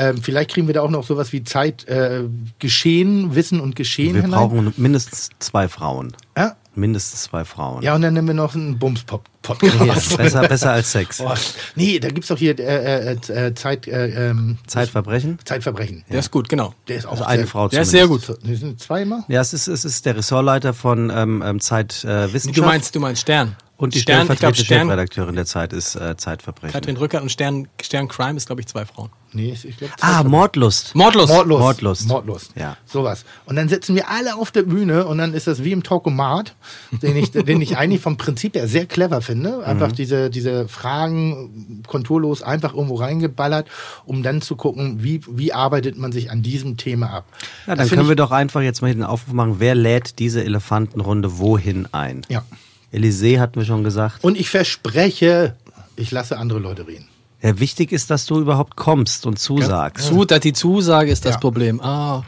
Ähm, 0.00 0.22
vielleicht 0.22 0.50
kriegen 0.52 0.66
wir 0.66 0.72
da 0.74 0.80
auch 0.82 0.90
noch 0.90 1.04
sowas 1.06 1.32
wie 1.32 1.44
Zeit, 1.44 1.86
äh, 1.86 2.22
Geschehen, 2.58 3.34
Wissen 3.34 3.60
und 3.60 3.76
Geschehen 3.76 4.14
Wir 4.14 4.22
hinein. 4.22 4.38
brauchen 4.38 4.72
mindestens 4.78 5.28
zwei 5.40 5.68
Frauen. 5.68 6.12
ja? 6.36 6.56
Mindestens 6.76 7.22
zwei 7.24 7.44
Frauen. 7.44 7.82
ja, 7.82 7.96
und 7.96 8.02
dann 8.02 8.14
nehmen 8.14 8.28
wir 8.28 8.34
noch 8.34 8.54
einen 8.54 8.72
Ja, 8.72 8.78
Bums-Podcast. 8.78 10.16
besser, 10.16 10.46
besser 10.48 10.70
als 10.72 10.92
Sex. 10.92 11.20
Oh, 11.24 11.34
nee, 11.74 11.98
da 11.98 12.08
gibt's 12.08 12.28
doch 12.28 12.38
hier 12.38 12.56
äh, 12.58 13.12
äh, 13.12 13.46
äh, 13.46 13.54
Zeit, 13.54 13.88
äh, 13.88 14.30
ähm, 14.30 14.56
Zeitverbrechen? 14.68 15.38
Zeitverbrechen. 15.44 16.04
Der 16.10 16.20
ist 16.20 16.30
gut, 16.30 16.48
genau. 16.48 16.72
Der 16.88 16.96
ist 16.98 17.06
auch 17.06 17.12
Also 17.12 17.24
eine 17.24 17.38
sehr, 17.38 17.46
Frau 17.48 17.68
Der 17.68 17.82
ist 17.82 17.90
zumindest. 17.90 18.26
sehr 18.26 18.36
gut. 18.36 18.44
Die 18.46 18.54
sind 18.54 18.80
zweimal? 18.80 19.24
Ja, 19.28 19.40
es 19.40 19.52
ist, 19.52 19.66
es 19.66 19.84
ist 19.84 20.06
der 20.06 20.16
Ressortleiter 20.16 20.72
von 20.72 21.10
ähm, 21.14 21.42
ähm, 21.44 21.60
Zeit 21.60 22.04
äh. 22.04 22.28
Du 22.28 22.62
meinst, 22.62 22.94
du 22.94 23.00
meinst 23.00 23.22
Stern. 23.22 23.56
Und 23.80 23.94
die 23.94 24.00
Stern, 24.00 24.30
ich 24.30 24.38
glaube 24.38 24.54
Stern, 24.54 24.82
Chefredakteurin 24.88 25.34
der 25.34 25.46
Zeit 25.46 25.72
ist 25.72 25.94
äh, 25.96 26.16
Zeitverbrechen. 26.16 26.72
Katrin 26.72 26.96
Rückert 26.96 27.22
und 27.22 27.30
Stern, 27.32 27.66
Stern 27.82 28.08
Crime 28.08 28.36
ist, 28.36 28.46
glaube 28.46 28.60
ich, 28.60 28.66
zwei 28.66 28.84
Frauen. 28.84 29.10
Nee, 29.32 29.52
ich 29.62 29.76
glaube 29.76 29.94
Ah, 30.00 30.22
Mordlust. 30.24 30.94
Mordlust. 30.94 31.32
Mordlust. 31.32 31.60
Mordlust. 31.60 32.08
Mordlust. 32.08 32.52
Ja. 32.56 32.76
Sowas. 32.84 33.24
Und 33.46 33.56
dann 33.56 33.68
sitzen 33.68 33.94
wir 33.94 34.10
alle 34.10 34.34
auf 34.34 34.50
der 34.50 34.62
Bühne 34.64 35.06
und 35.06 35.18
dann 35.18 35.34
ist 35.34 35.46
das 35.46 35.62
wie 35.64 35.72
im 35.72 35.82
Talkomat, 35.82 36.56
den 36.90 37.16
ich, 37.16 37.30
den 37.32 37.60
ich 37.62 37.76
eigentlich 37.76 38.00
vom 38.02 38.16
Prinzip 38.16 38.54
her 38.56 38.66
sehr 38.68 38.86
clever 38.86 39.20
finde. 39.22 39.64
Einfach 39.64 39.92
diese, 39.92 40.30
diese 40.30 40.68
Fragen 40.68 41.82
konturlos 41.86 42.42
einfach 42.42 42.74
irgendwo 42.74 42.96
reingeballert, 42.96 43.68
um 44.04 44.22
dann 44.22 44.42
zu 44.42 44.56
gucken, 44.56 45.02
wie, 45.02 45.20
wie 45.28 45.52
arbeitet 45.52 45.96
man 45.96 46.12
sich 46.12 46.30
an 46.30 46.42
diesem 46.42 46.76
Thema 46.76 47.10
ab. 47.10 47.24
Ja, 47.66 47.76
dann 47.76 47.88
können 47.88 48.08
wir 48.08 48.16
doch 48.16 48.32
einfach 48.32 48.62
jetzt 48.62 48.82
mal 48.82 48.92
den 48.92 49.04
Aufruf 49.04 49.32
machen, 49.32 49.56
wer 49.58 49.74
lädt 49.74 50.18
diese 50.18 50.44
Elefantenrunde 50.44 51.38
wohin 51.38 51.88
ein? 51.92 52.22
Ja. 52.28 52.42
Elysée 52.92 53.38
hatten 53.38 53.56
wir 53.60 53.64
schon 53.66 53.84
gesagt. 53.84 54.22
Und 54.24 54.38
ich 54.38 54.50
verspreche, 54.50 55.54
ich 55.96 56.10
lasse 56.10 56.38
andere 56.38 56.58
Leute 56.58 56.86
reden. 56.86 57.06
Ja, 57.42 57.58
wichtig 57.58 57.90
ist, 57.92 58.10
dass 58.10 58.26
du 58.26 58.38
überhaupt 58.38 58.76
kommst 58.76 59.24
und 59.24 59.38
zusagst. 59.38 60.06
Zu, 60.08 60.24
dass 60.26 60.40
die 60.40 60.52
Zusage 60.52 61.10
ist 61.10 61.24
das 61.24 61.34
Ja. 61.36 61.40
Problem. 61.40 61.80
Ah, 61.80 62.22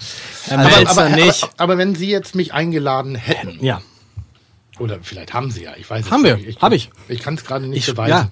Herr 0.47 0.59
Also- 0.60 0.76
Melzer 0.78 0.90
aber, 1.05 1.09
nicht. 1.16 1.43
Aber, 1.44 1.52
aber 1.59 1.78
wenn 1.78 1.94
Sie 1.94 2.09
jetzt 2.09 2.34
mich 2.34 2.55
eingeladen 2.55 3.14
hätten, 3.14 3.62
ja. 3.62 3.82
Oder 4.82 4.98
vielleicht 5.02 5.32
haben 5.32 5.50
Sie 5.50 5.62
ja, 5.62 5.72
ich 5.78 5.88
weiß 5.88 6.04
es 6.06 6.10
Haben 6.10 6.24
wir. 6.24 6.36
nicht. 6.36 6.60
Hab 6.60 6.72
ich. 6.72 6.90
Ich 7.09 7.20
kann 7.20 7.34
es 7.34 7.44
gerade 7.44 7.66
nicht 7.66 7.88
Ich- 7.88 7.94
beweisen. 7.94 8.28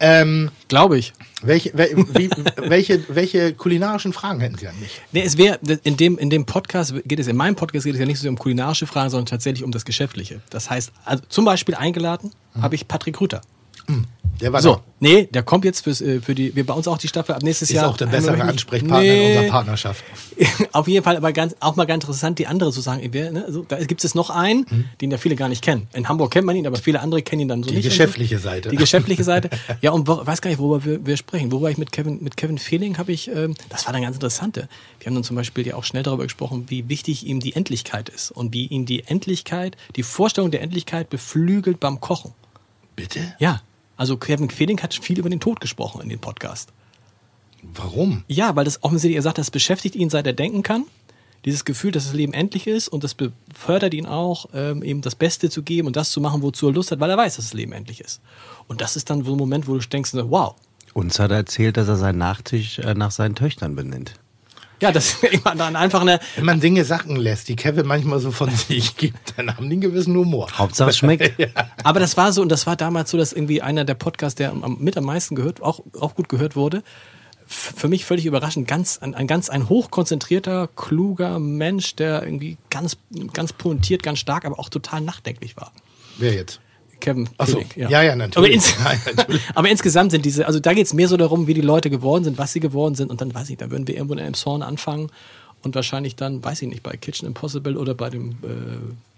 Ähm, 0.00 0.50
Glaube 0.68 0.98
ich. 0.98 1.12
welche, 1.42 1.70
wel, 1.76 1.96
wie, 2.14 2.30
welche, 2.56 3.02
welche 3.08 3.52
kulinarischen 3.54 4.12
Fragen 4.12 4.40
hätten 4.40 4.58
Sie 4.58 4.68
an 4.68 4.78
mich? 4.80 5.00
Nee, 5.12 5.22
es 5.22 5.36
wäre, 5.38 5.58
in 5.82 5.96
dem, 5.96 6.18
in 6.18 6.30
dem 6.30 6.44
Podcast 6.46 6.94
geht 7.04 7.18
es, 7.18 7.26
in 7.26 7.36
meinem 7.36 7.56
Podcast 7.56 7.84
geht 7.84 7.94
es 7.94 8.00
ja 8.00 8.06
nicht 8.06 8.18
so 8.20 8.28
um 8.28 8.38
kulinarische 8.38 8.86
Fragen, 8.86 9.10
sondern 9.10 9.26
tatsächlich 9.26 9.64
um 9.64 9.72
das 9.72 9.84
Geschäftliche. 9.84 10.40
Das 10.50 10.70
heißt, 10.70 10.92
also 11.04 11.22
zum 11.28 11.44
Beispiel 11.44 11.74
eingeladen 11.74 12.30
habe 12.60 12.74
ich 12.74 12.86
Patrick 12.86 13.20
Rütter. 13.20 13.40
Der 14.40 14.52
war 14.52 14.60
So, 14.62 14.76
da. 14.76 14.82
nee, 15.00 15.28
der 15.30 15.42
kommt 15.44 15.64
jetzt 15.64 15.84
fürs, 15.84 16.00
äh, 16.00 16.20
für 16.20 16.34
die, 16.34 16.56
wir 16.56 16.66
bei 16.66 16.74
uns 16.74 16.88
auch 16.88 16.98
die 16.98 17.06
Staffel 17.06 17.34
ab 17.34 17.42
nächstes 17.42 17.68
Ist 17.70 17.76
Jahr. 17.76 17.88
auch 17.88 17.96
der 17.96 18.06
bessere 18.06 18.40
Ansprechpartner 18.42 19.00
Nee. 19.00 19.24
in 19.32 19.36
unserer 19.36 19.50
Partnerschaft. 19.52 20.02
Auf 20.72 20.88
jeden 20.88 21.04
Fall, 21.04 21.16
aber 21.16 21.32
ganz, 21.32 21.54
auch 21.60 21.76
mal 21.76 21.84
ganz 21.84 22.02
interessant, 22.04 22.38
die 22.40 22.46
andere 22.48 22.72
zu 22.72 22.80
sagen. 22.80 23.08
Ne, 23.12 23.44
so, 23.50 23.62
da 23.68 23.76
gibt 23.84 24.04
es 24.04 24.14
noch 24.16 24.30
einen, 24.30 24.88
den 25.00 25.10
ja 25.12 25.18
viele 25.18 25.36
gar 25.36 25.48
nicht 25.48 25.62
kennen. 25.62 25.86
In 25.92 26.08
Hamburg 26.08 26.32
kennt 26.32 26.46
man 26.46 26.56
ihn, 26.56 26.66
aber 26.66 26.76
viele 26.78 27.00
andere 27.00 27.22
kennen 27.22 27.42
ihn 27.42 27.48
dann 27.48 27.62
so 27.62 27.68
Die 27.68 27.76
nicht. 27.76 27.84
geschäftliche 27.84 28.38
Seite. 28.38 28.70
Die 28.70 28.76
geschäftliche 28.76 29.22
Seite. 29.24 29.50
Ja, 29.80 29.90
und 29.92 30.06
wo, 30.08 30.24
weiß 30.26 30.40
gar 30.42 30.50
nicht, 30.50 30.58
worüber 30.58 30.84
wir, 30.84 31.04
wir 31.06 31.16
sprechen. 31.16 31.52
Worüber 31.52 31.70
ich 31.70 31.78
mit 31.78 31.92
Kevin, 31.92 32.18
mit 32.22 32.36
Kevin 32.36 32.58
Fehling 32.58 32.98
habe 32.98 33.12
ich, 33.12 33.28
ähm, 33.28 33.54
das 33.68 33.86
war 33.86 33.92
dann 33.92 34.02
ganz 34.02 34.16
interessante. 34.16 34.68
Wir 34.98 35.06
haben 35.06 35.14
dann 35.14 35.24
zum 35.24 35.36
Beispiel 35.36 35.66
ja 35.66 35.74
auch 35.76 35.84
schnell 35.84 36.02
darüber 36.02 36.24
gesprochen, 36.24 36.64
wie 36.68 36.88
wichtig 36.88 37.26
ihm 37.26 37.40
die 37.40 37.54
Endlichkeit 37.54 38.08
ist 38.08 38.30
und 38.30 38.52
wie 38.54 38.66
ihn 38.66 38.86
die 38.86 39.04
Endlichkeit, 39.04 39.76
die 39.96 40.02
Vorstellung 40.02 40.50
der 40.50 40.62
Endlichkeit 40.62 41.10
beflügelt 41.10 41.80
beim 41.80 42.00
Kochen. 42.00 42.32
Bitte? 42.96 43.20
Ja. 43.38 43.60
Also 43.96 44.16
Kevin 44.16 44.50
Fehling 44.50 44.80
hat 44.82 44.94
viel 44.94 45.18
über 45.18 45.30
den 45.30 45.40
Tod 45.40 45.60
gesprochen 45.60 46.00
in 46.00 46.08
dem 46.08 46.18
Podcast. 46.18 46.72
Warum? 47.62 48.24
Ja, 48.26 48.56
weil 48.56 48.64
das 48.64 48.82
offensichtlich, 48.82 49.16
er 49.16 49.22
sagt, 49.22 49.38
das 49.38 49.50
beschäftigt 49.50 49.94
ihn, 49.94 50.10
seit 50.10 50.26
er 50.26 50.32
denken 50.32 50.62
kann. 50.62 50.84
Dieses 51.44 51.64
Gefühl, 51.64 51.90
dass 51.90 52.04
das 52.04 52.14
Leben 52.14 52.34
endlich 52.34 52.66
ist 52.66 52.88
und 52.88 53.02
das 53.02 53.14
befördert 53.14 53.94
ihn 53.94 54.06
auch, 54.06 54.46
ähm, 54.54 54.82
eben 54.82 55.00
das 55.00 55.16
Beste 55.16 55.50
zu 55.50 55.62
geben 55.62 55.88
und 55.88 55.96
das 55.96 56.10
zu 56.10 56.20
machen, 56.20 56.42
wozu 56.42 56.68
er 56.68 56.72
Lust 56.72 56.92
hat, 56.92 57.00
weil 57.00 57.10
er 57.10 57.16
weiß, 57.16 57.36
dass 57.36 57.46
das 57.46 57.54
Leben 57.54 57.72
endlich 57.72 58.00
ist. 58.00 58.20
Und 58.68 58.80
das 58.80 58.94
ist 58.94 59.10
dann 59.10 59.24
so 59.24 59.32
ein 59.32 59.38
Moment, 59.38 59.66
wo 59.66 59.76
du 59.76 59.80
denkst, 59.80 60.12
wow, 60.14 60.54
Uns 60.94 61.18
hat 61.18 61.30
er 61.30 61.38
erzählt, 61.38 61.76
dass 61.76 61.88
er 61.88 61.96
seinen 61.96 62.18
Nachtisch 62.18 62.78
äh, 62.78 62.94
nach 62.94 63.10
seinen 63.10 63.34
Töchtern 63.34 63.74
benennt. 63.74 64.14
Ja, 64.82 64.90
das 64.90 65.14
ist 65.22 65.42
dann 65.44 65.76
einfach 65.76 66.00
eine. 66.00 66.18
Wenn 66.34 66.44
man 66.44 66.60
Dinge 66.60 66.84
sacken 66.84 67.14
lässt, 67.14 67.48
die 67.48 67.54
Kevin 67.54 67.86
manchmal 67.86 68.18
so 68.18 68.32
von 68.32 68.50
sich 68.68 68.96
gibt, 68.96 69.38
dann 69.38 69.56
haben 69.56 69.68
die 69.68 69.74
einen 69.74 69.80
gewissen 69.80 70.16
Humor. 70.16 70.50
Hauptsache 70.58 70.90
es 70.90 70.98
schmeckt. 70.98 71.32
Aber 71.84 72.00
das 72.00 72.16
war 72.16 72.32
so, 72.32 72.42
und 72.42 72.48
das 72.48 72.66
war 72.66 72.74
damals 72.74 73.12
so, 73.12 73.16
dass 73.16 73.32
irgendwie 73.32 73.62
einer 73.62 73.84
der 73.84 73.94
Podcasts, 73.94 74.34
der 74.34 74.50
am, 74.50 74.78
mit 74.80 74.96
am 74.96 75.04
meisten 75.04 75.36
gehört, 75.36 75.62
auch, 75.62 75.80
auch 76.00 76.16
gut 76.16 76.28
gehört 76.28 76.56
wurde, 76.56 76.82
für 77.46 77.86
mich 77.86 78.04
völlig 78.04 78.26
überraschend, 78.26 78.66
ganz, 78.66 78.98
ein, 78.98 79.14
ein 79.14 79.28
ganz 79.28 79.48
ein 79.50 79.68
hochkonzentrierter, 79.68 80.68
kluger 80.74 81.38
Mensch, 81.38 81.94
der 81.94 82.24
irgendwie 82.24 82.56
ganz, 82.68 82.96
ganz 83.32 83.52
pointiert, 83.52 84.02
ganz 84.02 84.18
stark, 84.18 84.44
aber 84.44 84.58
auch 84.58 84.68
total 84.68 85.00
nachdenklich 85.00 85.56
war. 85.56 85.70
Wer 86.18 86.34
jetzt? 86.34 86.60
Kevin 87.02 87.28
Ach 87.36 87.46
so. 87.46 87.56
König, 87.56 87.76
Ja, 87.76 88.02
ja, 88.02 88.16
natürlich. 88.16 88.36
Aber, 88.36 88.48
ins 88.50 88.74
Ja, 89.06 89.12
natürlich. 89.14 89.42
aber 89.54 89.68
insgesamt 89.68 90.12
sind 90.12 90.24
diese, 90.24 90.46
also 90.46 90.60
da 90.60 90.72
geht 90.72 90.86
es 90.86 90.94
mehr 90.94 91.08
so 91.08 91.18
darum, 91.18 91.46
wie 91.46 91.54
die 91.54 91.60
Leute 91.60 91.90
geworden 91.90 92.24
sind, 92.24 92.38
was 92.38 92.52
sie 92.52 92.60
geworden 92.60 92.94
sind. 92.94 93.10
Und 93.10 93.20
dann 93.20 93.34
weiß 93.34 93.50
ich, 93.50 93.58
da 93.58 93.70
würden 93.70 93.86
wir 93.86 93.94
irgendwo 93.94 94.14
in 94.14 94.20
einem 94.20 94.34
Zorn 94.34 94.62
anfangen 94.62 95.10
und 95.62 95.74
wahrscheinlich 95.74 96.16
dann, 96.16 96.42
weiß 96.42 96.62
ich 96.62 96.68
nicht, 96.68 96.82
bei 96.82 96.96
Kitchen 96.96 97.26
Impossible 97.26 97.76
oder 97.76 97.94
bei 97.94 98.08
dem, 98.08 98.30
äh, 98.30 99.11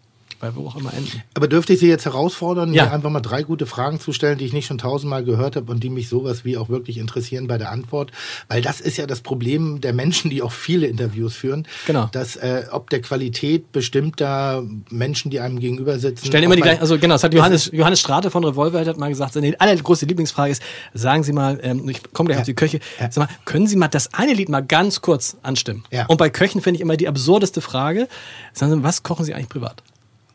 bei 0.45 0.55
wo 0.55 0.69
auch 0.69 0.77
immer 0.77 0.93
enden. 0.93 1.23
Aber 1.33 1.49
dürfte 1.49 1.73
ich 1.73 1.81
Sie 1.81 1.89
jetzt 1.89 2.05
herausfordern, 2.05 2.75
Ja. 2.75 2.85
mir 2.85 2.93
einfach 2.93 3.09
mal 3.09 3.21
drei 3.21 3.45
gute 3.45 3.65
Fragen 3.65 3.99
zu 3.99 4.13
stellen, 4.13 4.37
die 4.37 4.45
ich 4.45 4.53
nicht 4.53 4.67
schon 4.67 4.77
tausendmal 4.77 5.25
gehört 5.25 5.57
habe 5.57 5.73
und 5.73 5.83
die 5.83 5.89
mich 5.89 6.11
sowas 6.11 6.45
wie 6.45 6.59
auch 6.59 6.69
wirklich 6.69 6.99
interessieren 6.99 7.47
bei 7.47 7.57
der 7.57 7.73
Antwort? 7.73 8.13
Weil 8.49 8.61
das 8.61 8.81
ist 8.81 8.99
ja 8.99 9.07
das 9.07 9.23
Problem 9.23 9.81
der 9.81 9.95
Menschen, 9.95 10.31
die 10.31 10.43
auch 10.43 10.53
viele 10.53 10.87
Interviews 10.87 11.35
führen. 11.35 11.67
Genau. 11.87 12.11
Dass 12.13 12.37
äh, 12.37 12.65
ob 12.71 12.91
der 12.91 13.01
Qualität 13.01 13.73
bestimmter 13.73 14.63
Menschen, 14.91 15.31
die 15.31 15.41
einem 15.41 15.59
gegenüber 15.61 15.99
sitzen. 15.99 16.27
Stellen 16.27 16.45
immer 16.45 16.57
die 16.57 16.63
gleichen, 16.63 16.83
also 16.83 16.99
genau, 16.99 17.15
das 17.15 17.25
hat 17.25 17.33
Johannes, 17.33 17.71
Johannes 17.73 18.01
Strate 18.01 18.31
von 18.31 18.45
Revolver 18.45 18.85
hat 18.85 18.99
mal 18.99 19.09
gesagt, 19.09 19.33
seine 19.33 19.59
allergrößte 19.59 20.05
Lieblingsfrage 20.05 20.53
ist, 20.53 20.63
sagen 20.93 21.23
Sie 21.23 21.33
mal, 21.33 21.59
ähm, 21.63 21.89
ich 21.89 22.03
komme 22.13 22.29
gleich 22.29 22.41
auf 22.41 22.45
die 22.45 22.55
Köche, 22.55 22.81
sag 22.99 23.17
mal, 23.17 23.29
können 23.47 23.67
Sie 23.67 23.77
mal 23.77 23.89
das 23.89 24.13
eine 24.13 24.35
Lied 24.35 24.51
mal 24.51 24.61
ganz 24.61 25.01
kurz 25.01 25.39
anstimmen? 25.43 25.85
Ja. 25.91 26.05
Und 26.07 26.19
bei 26.19 26.29
Köchen 26.29 26.61
finde 26.61 26.77
ich 26.77 26.81
immer 26.83 26.99
die 26.99 27.09
absurdeste 27.09 27.63
Frage, 27.63 28.09
sagen 28.53 28.73
Sie 28.73 28.83
was 28.83 29.03
kochen 29.03 29.25
Sie 29.25 29.33
eigentlich 29.33 29.49
privat? 29.49 29.83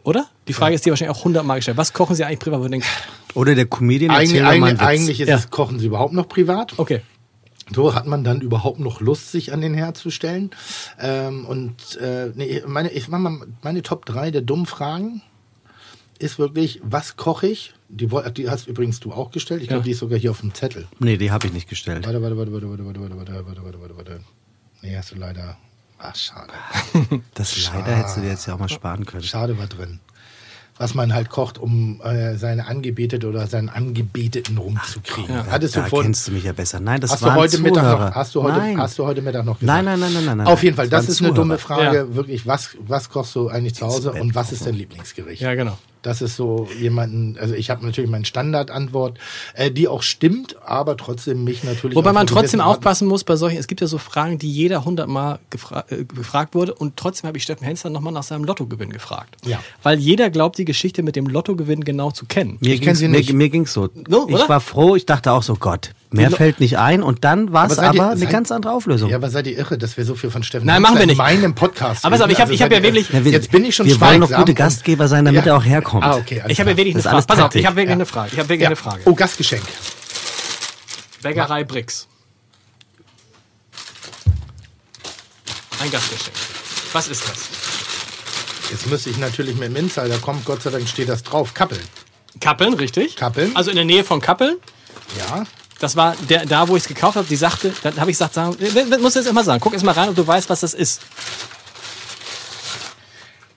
Oder? 0.04 0.28
Die 0.48 0.54
Frage 0.54 0.76
ist 0.76 0.86
dir 0.86 0.92
wahrscheinlich 0.92 1.16
auch 1.18 1.24
hundertmal 1.26 1.58
gestellt. 1.58 1.78
Was 1.78 1.94
kochen 1.94 2.16
Sie 2.16 2.24
eigentlich 2.24 2.40
privat? 2.40 2.72
Denkst, 2.72 2.88
Oder 3.34 3.54
der 3.56 3.66
Comedian 3.66 4.12
Eigentlich, 4.12 4.40
erzählt 4.40 4.44
mal 4.44 4.50
einen 4.52 4.64
eigentlich, 4.64 4.80
Witz. 4.80 4.88
eigentlich 4.88 5.20
ist 5.22 5.28
Ja. 5.30 5.36
es, 5.36 5.50
kochen 5.50 5.80
Sie 5.80 5.88
überhaupt 5.88 6.14
noch 6.14 6.28
privat? 6.28 6.78
okay, 6.80 7.02
So 7.74 7.94
hat 7.94 8.08
man 8.08 8.24
dann 8.24 8.42
überhaupt 8.42 8.80
noch 8.80 9.02
Lust, 9.02 9.32
sich 9.32 9.54
an 9.54 9.62
den 9.62 9.74
Herd 9.76 9.98
zu 9.98 10.10
stellen. 10.10 10.52
Ähm, 11.00 11.46
und 11.46 11.98
äh, 11.98 12.32
nee, 12.34 12.64
meine, 12.66 12.90
ich 12.92 13.08
mach 13.10 13.20
mal 13.20 13.46
meine 13.62 13.84
Top 13.84 14.06
3 14.06 14.32
der 14.32 14.42
dummen 14.42 14.66
Fragen 14.66 15.22
ist 16.18 16.38
wirklich, 16.40 16.82
was 16.84 17.16
koche 17.16 17.48
ich? 17.48 17.74
Die, 17.88 18.08
die 18.36 18.50
hast 18.50 18.68
übrigens 18.68 19.00
du 19.00 19.14
auch 19.14 19.32
gestellt. 19.32 19.62
Ich 19.62 19.68
glaube, 19.70 19.82
Ja. 19.82 19.86
die 19.86 19.92
ist 19.92 20.00
sogar 20.00 20.20
hier 20.20 20.32
auf 20.32 20.42
dem 20.42 20.54
Zettel. 20.54 20.86
Nee, 21.00 21.16
die 21.18 21.32
habe 21.32 21.48
ich 21.48 21.54
nicht 21.54 21.70
gestellt. 21.70 22.06
Warte, 22.06 22.22
warte, 22.22 22.36
warte, 22.38 22.52
warte, 22.52 22.68
warte, 22.70 22.84
warte, 22.86 23.00
warte, 23.00 23.16
warte, 23.16 23.34
warte, 23.46 23.64
warte, 23.64 23.80
warte, 23.82 23.98
warte. 23.98 24.20
Nee, 24.82 24.96
hast 24.98 25.12
du 25.12 25.16
leider. 25.16 25.58
Ach, 26.00 26.16
schade. 26.16 26.54
Das 27.34 27.56
leider 27.74 27.96
hättest 27.96 28.18
du 28.18 28.22
dir 28.22 28.30
jetzt 28.30 28.46
ja 28.48 28.56
auch 28.56 28.60
mal 28.60 28.70
sparen 28.70 29.06
können. 29.06 29.24
Schade 29.24 29.58
war 29.58 29.68
drin. 29.68 30.00
Was 30.78 30.94
man 30.96 31.14
halt 31.14 31.30
kocht, 31.30 31.58
um 31.58 32.00
äh, 32.02 32.38
seine 32.38 32.66
Angebetete 32.68 33.28
oder 33.28 33.48
seinen 33.48 33.68
Angebeteten 33.68 34.58
rumzukriegen. 34.58 35.36
Da, 35.36 35.46
Hattest 35.48 35.76
da 35.76 35.82
du 35.84 35.90
vor, 35.90 36.04
kennst 36.04 36.26
du 36.30 36.32
mich 36.32 36.46
ja 36.46 36.54
besser. 36.54 36.80
Nein, 36.80 37.02
das 37.02 37.12
hast, 37.12 37.22
du 37.22 37.26
waren 37.26 37.36
heute 37.36 37.58
Mittag 37.60 37.84
Zuhörer. 37.84 38.08
noch, 38.10 38.16
hast, 38.16 38.36
du 38.36 38.44
heute, 38.44 38.58
Nein. 38.60 38.78
hast 38.80 38.98
du 38.98 39.06
heute 39.06 39.22
Mittag 39.22 39.44
noch 39.44 39.60
gesagt? 39.60 39.84
Nein, 39.84 39.84
nein, 39.84 40.00
nein, 40.00 40.14
nein, 40.14 40.26
nein, 40.26 40.38
nein. 40.38 40.48
Auf 40.48 40.64
jeden 40.64 40.78
Fall, 40.78 40.88
Das 40.88 41.06
das 41.08 41.16
ist 41.16 41.22
eine 41.22 41.34
dumme 41.34 41.58
Zuhörer. 41.58 41.82
Frage. 41.92 42.16
Wirklich, 42.16 42.48
was, 42.48 42.78
was 42.88 43.10
kochst 43.10 43.36
du 43.36 43.50
eigentlich 43.50 43.76
zu 43.76 43.86
Hause 43.88 44.14
und 44.14 44.34
was 44.36 44.54
ist 44.54 44.66
dein 44.66 44.76
Lieblingsgericht? 44.76 45.42
ja 45.42 45.54
genau. 45.54 45.78
Das 46.02 46.22
ist 46.22 46.36
so 46.36 46.68
jemanden, 46.80 47.38
also 47.40 47.54
ich 47.54 47.70
habe 47.70 47.86
natürlich 47.86 48.10
meine 48.10 48.26
Standardantwort, 48.26 49.20
äh, 49.54 49.70
die 49.70 49.88
auch 49.88 50.02
stimmt, 50.02 50.56
aber 50.64 50.96
trotzdem 50.96 51.44
mich 51.44 51.64
natürlich. 51.64 51.96
Wobei 51.96 52.14
man 52.14 52.26
trotzdem 52.26 52.62
aufpassen 52.62 53.08
muss 53.08 53.24
bei 53.24 53.36
solchen, 53.36 53.58
es 53.58 53.68
gibt 53.68 53.82
ja 53.82 53.88
so 53.88 53.98
Fragen, 53.98 54.40
die 54.40 54.52
jeder 54.52 54.86
hundertmal 54.86 55.40
gefra 55.50 55.84
äh, 55.90 56.06
gefragt 56.06 56.56
wurde 56.56 56.74
und 56.74 56.96
trotzdem 56.96 57.28
habe 57.28 57.38
ich 57.38 57.44
Steffen 57.44 57.66
Hensler 57.66 57.90
nochmal 57.90 58.14
nach 58.14 58.24
seinem 58.24 58.46
Lottogewinn 58.46 58.92
gefragt. 58.92 59.36
Ja. 59.46 59.62
Weil 59.84 60.00
jeder 60.00 60.30
glaubt, 60.30 60.58
die 60.58 60.66
Geschichte 60.66 61.04
mit 61.04 61.16
dem 61.16 61.28
Lottogewinn 61.28 61.84
genau 61.84 62.12
zu 62.12 62.26
kennen. 62.26 62.58
Mir 62.62 62.74
Ich 62.74 62.80
kenn 62.80 62.88
ging's, 62.88 63.00
sie 63.00 63.08
mir, 63.08 63.18
nicht. 63.18 63.34
mir 63.34 63.50
ging's 63.50 63.74
so. 63.74 63.90
No, 64.08 64.28
ich 64.30 64.48
war 64.48 64.62
froh, 64.62 64.96
ich 64.96 65.06
dachte 65.06 65.32
auch 65.32 65.44
so, 65.44 65.56
Gott, 65.56 65.92
mehr 66.12 66.32
fällt 66.32 66.60
nicht 66.60 66.78
ein. 66.78 67.04
Und 67.04 67.24
dann 67.24 67.54
war 67.54 67.68
es 67.70 67.78
Aber 67.78 67.90
aber 67.90 68.10
eine 68.12 68.20
seid- 68.20 68.30
ganz 68.32 68.52
andere 68.52 68.74
Auflösung. 68.74 69.10
Ja, 69.10 69.18
aber 69.18 69.30
seid 69.30 69.48
ihr 69.48 69.58
irre, 69.58 69.78
dass 69.78 69.96
wir 69.98 70.06
so 70.06 70.16
viel 70.16 70.32
von 70.32 70.44
Steffen 70.44 70.66
Nein, 70.66 70.82
machen 70.82 70.98
wir 70.98 71.06
nicht. 71.06 71.14
in 71.14 71.18
meinem 71.18 71.56
Podcast 71.56 72.04
Aber 72.06 72.16
pass 72.18 72.26
auf, 72.26 72.32
ich 72.32 72.40
hab- 72.40 72.48
reden? 72.48 72.56
ich 72.56 72.62
hab 72.64 72.72
ja 72.72 72.82
wirklich- 72.84 73.10
Ja, 73.10 73.24
wir- 73.24 73.32
jetzt 73.32 73.52
bin 73.52 73.64
ich 73.66 73.76
schon 73.76 73.86
wir 73.86 74.00
wollen 74.02 74.20
noch 74.20 74.32
gute 74.32 74.54
Gastgeber 74.54 75.08
sein, 75.08 75.26
damit 75.26 75.46
er 75.46 75.56
auch 75.58 75.64
herkommt. 75.64 76.04
Ah, 76.04 76.16
okay. 76.18 76.42
Ich 76.48 76.60
habe 76.60 76.72
ja 76.72 76.78
wirklich 76.78 76.96
eine 76.96 77.04
Frage. 77.04 77.14
alles 77.16 77.26
Pass 77.28 77.40
auf, 77.40 77.56
ich 77.56 77.66
habe 77.66 77.76
wirklich 77.76 77.90
Ja. 77.90 77.94
eine 77.96 78.06
Frage. 78.06 78.30
Ich 78.34 78.40
habe 78.40 78.50
wirklich 78.50 78.62
ja. 78.62 78.68
eine 78.68 78.76
Frage. 78.76 79.02
Oh, 79.06 79.14
Gastgeschenk. 79.14 79.64
Bäckerei 81.22 81.64
Brix. 81.64 82.08
Ein 85.82 85.92
Gastgeschenk. 85.92 86.36
Was 86.94 87.08
ist 87.08 87.24
das? 87.28 87.38
Jetzt 88.72 88.88
müsste 88.88 89.10
ich 89.10 89.18
natürlich 89.18 89.56
mit 89.56 89.70
dem 89.70 89.76
Insider 89.76 90.18
kommen. 90.18 90.42
Gott 90.46 90.62
sei 90.62 90.70
Dank 90.72 90.88
steht 90.88 91.10
das 91.10 91.24
drauf. 91.24 91.54
Kappeln. 91.54 91.82
Kappeln, 92.40 92.74
richtig? 92.74 93.16
Kappeln. 93.16 93.56
Also 93.56 93.70
in 93.70 93.76
der 93.78 93.86
Nähe 93.86 94.04
von 94.04 94.22
Kappeln. 94.22 94.58
Ja. 95.18 95.44
Das 95.80 95.96
war 95.96 96.16
der, 96.30 96.46
da, 96.46 96.68
wo 96.68 96.76
ich 96.76 96.84
es 96.84 96.88
gekauft 96.88 97.16
habe. 97.16 97.28
Die 97.28 97.36
sagte, 97.36 97.74
dann 97.84 98.00
habe 98.00 98.12
ich 98.12 98.18
gesagt, 98.18 98.34
sagen, 98.34 98.58
muss 99.02 99.16
jetzt 99.16 99.28
immer 99.28 99.44
sagen, 99.44 99.62
guck 99.62 99.74
erst 99.74 99.86
mal 99.86 99.94
rein, 99.94 100.10
ob 100.10 100.16
du 100.16 100.28
weißt, 100.28 100.50
was 100.50 100.60
das 100.60 100.74
ist. 100.74 101.02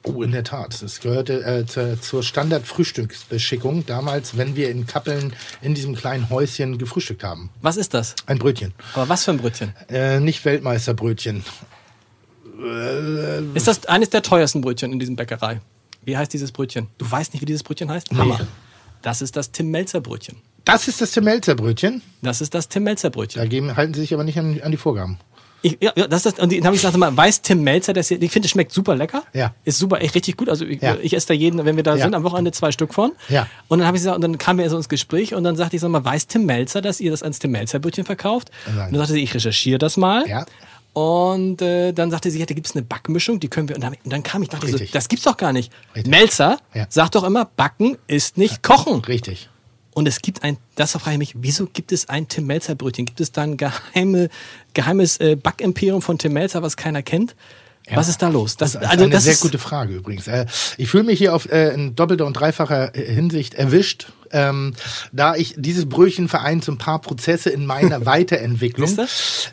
Oh, 0.04 0.22
in 0.22 0.32
der 0.32 0.42
Tat. 0.42 0.82
Das 0.82 1.00
gehörte 1.00 1.44
äh, 1.44 1.66
zur, 1.66 2.00
zur 2.00 2.22
Standard-Frühstücksbeschickung 2.22 3.86
damals, 3.86 4.36
wenn 4.36 4.56
wir 4.56 4.70
in 4.70 4.86
Kappeln 4.86 5.32
in 5.60 5.74
diesem 5.74 5.94
kleinen 5.94 6.28
Häuschen 6.28 6.78
gefrühstückt 6.78 7.22
haben. 7.22 7.50
Was 7.60 7.76
ist 7.76 7.94
das? 7.94 8.16
Ein 8.26 8.38
Brötchen. 8.38 8.74
Aber 8.94 9.08
was 9.08 9.24
für 9.24 9.30
ein 9.30 9.38
Brötchen? 9.38 9.74
Äh, 9.88 10.18
nicht 10.18 10.44
Weltmeisterbrötchen. 10.44 11.44
Ist 13.54 13.68
das 13.68 13.86
eines 13.86 14.10
der 14.10 14.22
teuersten 14.22 14.60
Brötchen 14.60 14.92
in 14.92 14.98
diesem 14.98 15.16
Bäckerei? 15.16 15.60
Wie 16.04 16.16
heißt 16.16 16.32
dieses 16.32 16.50
Brötchen? 16.52 16.88
Du 16.98 17.08
weißt 17.08 17.32
nicht, 17.32 17.42
wie 17.42 17.46
dieses 17.46 17.62
Brötchen 17.62 17.90
heißt? 17.90 18.10
Hammer. 18.10 18.40
Das 19.02 19.22
ist 19.22 19.36
das 19.36 19.52
Tim 19.52 19.70
Melzer 19.70 20.00
Brötchen. 20.00 20.36
Das 20.64 20.88
ist 20.88 21.00
das 21.00 21.10
Tim 21.12 21.24
Melzer 21.24 21.54
Brötchen. 21.54 22.02
Das 22.22 22.40
ist 22.40 22.54
das 22.54 22.68
Tim 22.68 22.84
Melzer 22.84 23.10
Brötchen. 23.10 23.40
Da 23.42 23.48
geben, 23.48 23.76
halten 23.76 23.94
Sie 23.94 24.00
sich 24.00 24.14
aber 24.14 24.24
nicht 24.24 24.38
an, 24.38 24.60
an 24.62 24.70
die 24.70 24.76
Vorgaben. 24.76 25.18
Ich, 25.64 25.78
ja, 25.80 25.92
das 25.92 26.26
ist 26.26 26.40
und 26.40 26.50
dann 26.52 26.64
habe 26.64 26.74
ich 26.74 26.80
gesagt, 26.82 26.92
sag 26.94 26.98
mal, 26.98 27.16
weiß 27.16 27.42
Tim 27.42 27.62
Melzer, 27.62 27.92
das 27.92 28.08
hier, 28.08 28.20
ich 28.20 28.32
finde, 28.32 28.46
es 28.46 28.50
schmeckt 28.50 28.72
super 28.72 28.96
lecker. 28.96 29.22
Ja. 29.32 29.54
Ist 29.64 29.78
super, 29.78 30.00
echt 30.00 30.14
richtig 30.16 30.36
gut. 30.36 30.48
Also 30.48 30.64
ich, 30.64 30.82
Ja. 30.82 30.96
ich 31.00 31.14
esse 31.14 31.28
da 31.28 31.34
jeden, 31.34 31.64
wenn 31.64 31.76
wir 31.76 31.84
da 31.84 31.94
Ja. 31.94 32.02
sind, 32.04 32.14
am 32.14 32.24
Wochenende 32.24 32.50
zwei 32.50 32.72
Stück 32.72 32.92
von. 32.94 33.12
Ja. 33.28 33.46
Und 33.68 33.78
dann 33.78 33.86
habe 33.86 33.96
ich 33.96 34.02
gesagt, 34.02 34.16
und 34.16 34.22
dann 34.22 34.38
kamen 34.38 34.58
wir 34.58 34.68
so 34.70 34.76
ins 34.76 34.88
Gespräch 34.88 35.34
und 35.34 35.44
dann 35.44 35.54
sagte 35.54 35.76
ich, 35.76 35.82
sag 35.82 35.88
mal, 35.90 36.04
weiß 36.04 36.26
Tim 36.26 36.46
Melzer, 36.46 36.80
dass 36.80 36.98
ihr 37.00 37.12
das 37.12 37.22
als 37.22 37.38
Tim 37.38 37.52
Melzer 37.52 37.78
Brötchen 37.78 38.04
verkauft? 38.04 38.50
Nein. 38.66 38.86
Und 38.86 38.92
dann 38.94 38.98
sagte 39.00 39.12
sie, 39.12 39.22
ich 39.22 39.34
recherchiere 39.34 39.78
das 39.78 39.96
mal. 39.96 40.28
Ja. 40.28 40.46
Und 40.94 41.62
äh, 41.62 41.92
dann 41.92 42.10
sagte 42.10 42.30
sie, 42.30 42.38
ja, 42.40 42.44
da 42.46 42.54
gibt 42.54 42.66
es 42.66 42.74
eine 42.74 42.82
Backmischung, 42.82 43.38
die 43.40 43.48
können 43.48 43.68
wir. 43.68 43.76
Und 43.76 43.82
dann, 43.82 43.94
und 44.04 44.12
dann 44.12 44.22
kam 44.24 44.42
ich, 44.42 44.48
dachte 44.50 44.66
ich 44.66 44.72
so, 44.72 44.76
Richtig. 44.78 44.90
das 44.92 45.08
gibt's 45.08 45.24
doch 45.24 45.36
gar 45.36 45.52
nicht. 45.52 45.72
Richtig. 45.94 46.10
Melzer 46.10 46.58
Ja. 46.74 46.86
sagt 46.90 47.14
doch 47.14 47.24
immer, 47.24 47.44
Backen 47.44 47.96
ist 48.08 48.36
nicht 48.36 48.62
Kochen. 48.62 49.00
Richtig. 49.04 49.48
Und 49.94 50.08
es 50.08 50.22
gibt 50.22 50.42
ein, 50.42 50.56
das 50.74 50.92
frage 50.92 51.12
ich 51.12 51.18
mich, 51.18 51.34
wieso 51.38 51.66
gibt 51.66 51.92
es 51.92 52.08
ein 52.08 52.28
Tim 52.28 52.46
Melzer 52.46 52.74
Brötchen? 52.74 53.04
Gibt 53.04 53.20
es 53.20 53.32
da 53.32 53.42
ein 53.42 53.56
geheime, 53.56 54.28
geheimes 54.74 55.18
äh, 55.18 55.36
Backimperium 55.36 56.02
von 56.02 56.18
Tim 56.18 56.32
Melzer, 56.32 56.62
was 56.62 56.76
keiner 56.76 57.02
kennt? 57.02 57.34
Was 57.90 58.08
ist 58.08 58.22
da 58.22 58.28
los? 58.28 58.56
Das, 58.56 58.72
Das 58.72 58.82
ist 58.82 58.88
also 58.88 59.04
eine 59.04 59.12
das 59.12 59.24
sehr 59.24 59.34
gute 59.36 59.58
Frage 59.58 59.94
übrigens. 59.94 60.28
Äh, 60.28 60.46
ich 60.78 60.88
fühle 60.88 61.02
mich 61.04 61.18
hier 61.18 61.34
auf 61.34 61.50
äh, 61.50 61.74
in 61.74 61.94
doppelter 61.96 62.26
und 62.26 62.34
dreifacher 62.34 62.94
äh, 62.94 63.12
Hinsicht 63.12 63.54
erwischt, 63.54 64.12
ähm, 64.30 64.74
da 65.10 65.34
ich 65.34 65.54
dieses 65.58 65.88
Brötchen 65.88 66.28
vereint 66.28 66.64
so 66.64 66.72
ein 66.72 66.78
paar 66.78 67.00
Prozesse 67.00 67.50
in 67.50 67.66
meiner 67.66 68.06
Weiterentwicklung. 68.06 68.96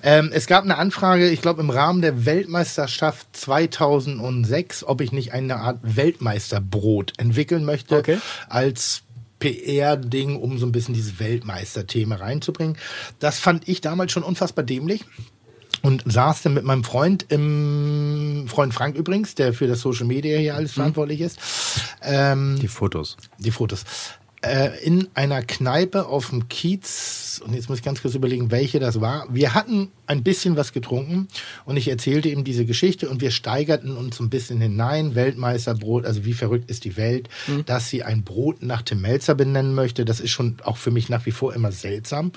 Ähm, 0.04 0.30
es 0.32 0.46
gab 0.46 0.64
eine 0.64 0.78
Anfrage, 0.78 1.28
ich 1.30 1.42
glaube 1.42 1.62
im 1.62 1.72
Rahmen 1.72 2.02
der 2.02 2.26
Weltmeisterschaft 2.26 3.28
2006, 3.34 4.84
ob 4.84 5.02
ich 5.02 5.12
nicht 5.12 5.34
eine 5.34 5.58
Art 5.58 5.80
Weltmeisterbrot 5.82 7.14
entwickeln 7.18 7.66
möchte 7.66 7.98
Okay. 7.98 8.20
als 8.48 9.02
PR-Ding, 9.40 10.36
um 10.36 10.58
so 10.58 10.66
ein 10.66 10.72
bisschen 10.72 10.94
dieses 10.94 11.20
Weltmeisterthema 11.20 12.16
reinzubringen. 12.16 12.78
Das 13.20 13.40
fand 13.40 13.68
ich 13.68 13.82
damals 13.82 14.12
schon 14.12 14.24
unfassbar 14.24 14.64
dämlich 14.64 15.06
und 15.82 16.04
saß 16.06 16.42
dann 16.44 16.54
mit 16.54 16.64
meinem 16.64 16.84
Freund 16.84 17.26
im 17.30 18.46
Freund 18.48 18.74
Frank 18.74 18.96
übrigens, 18.96 19.36
der 19.36 19.54
für 19.54 19.68
das 19.68 19.82
Social 19.82 20.06
Media 20.06 20.38
hier 20.38 20.56
alles 20.56 20.74
verantwortlich 20.74 21.22
ist, 21.22 21.40
ähm, 22.02 22.58
Die 22.62 22.68
Fotos. 22.68 23.18
die 23.38 23.52
Fotos, 23.52 23.86
äh, 24.42 24.84
in 24.84 25.08
einer 25.14 25.42
Kneipe 25.42 26.08
auf 26.08 26.30
dem 26.30 26.50
Kiez, 26.50 27.42
und 27.46 27.54
jetzt 27.54 27.70
muss 27.70 27.80
ich 27.80 27.84
ganz 27.84 28.02
kurz 28.02 28.16
überlegen, 28.16 28.52
welche 28.52 28.80
das 28.80 29.00
war. 29.00 29.28
Wir 29.30 29.54
hatten 29.54 29.92
ein 30.10 30.24
bisschen 30.24 30.58
was 30.58 30.74
getrunken 30.74 31.28
und 31.66 31.78
ich 31.78 31.88
erzählte 31.88 32.30
ihm 32.30 32.44
diese 32.44 32.66
Geschichte 32.66 33.10
und 33.10 33.22
wir 33.22 33.30
steigerten 33.30 33.96
uns 33.96 34.18
so 34.18 34.24
ein 34.24 34.32
bisschen 34.32 34.60
hinein. 34.60 35.14
Weltmeisterbrot, 35.14 36.04
also 36.06 36.26
wie 36.26 36.34
verrückt 36.34 36.70
ist 36.70 36.84
die 36.84 36.98
Welt, 36.98 37.30
dass 37.68 37.90
sie 37.90 38.04
ein 38.04 38.24
Brot 38.24 38.64
nach 38.64 38.82
Tim 38.82 39.02
Melzer 39.02 39.36
benennen 39.36 39.76
möchte. 39.76 40.06
Das 40.06 40.20
ist 40.20 40.32
schon 40.32 40.58
auch 40.64 40.78
für 40.78 40.90
mich 40.90 41.10
nach 41.10 41.28
wie 41.28 41.32
vor 41.32 41.54
immer 41.54 41.72
seltsam. 41.72 42.32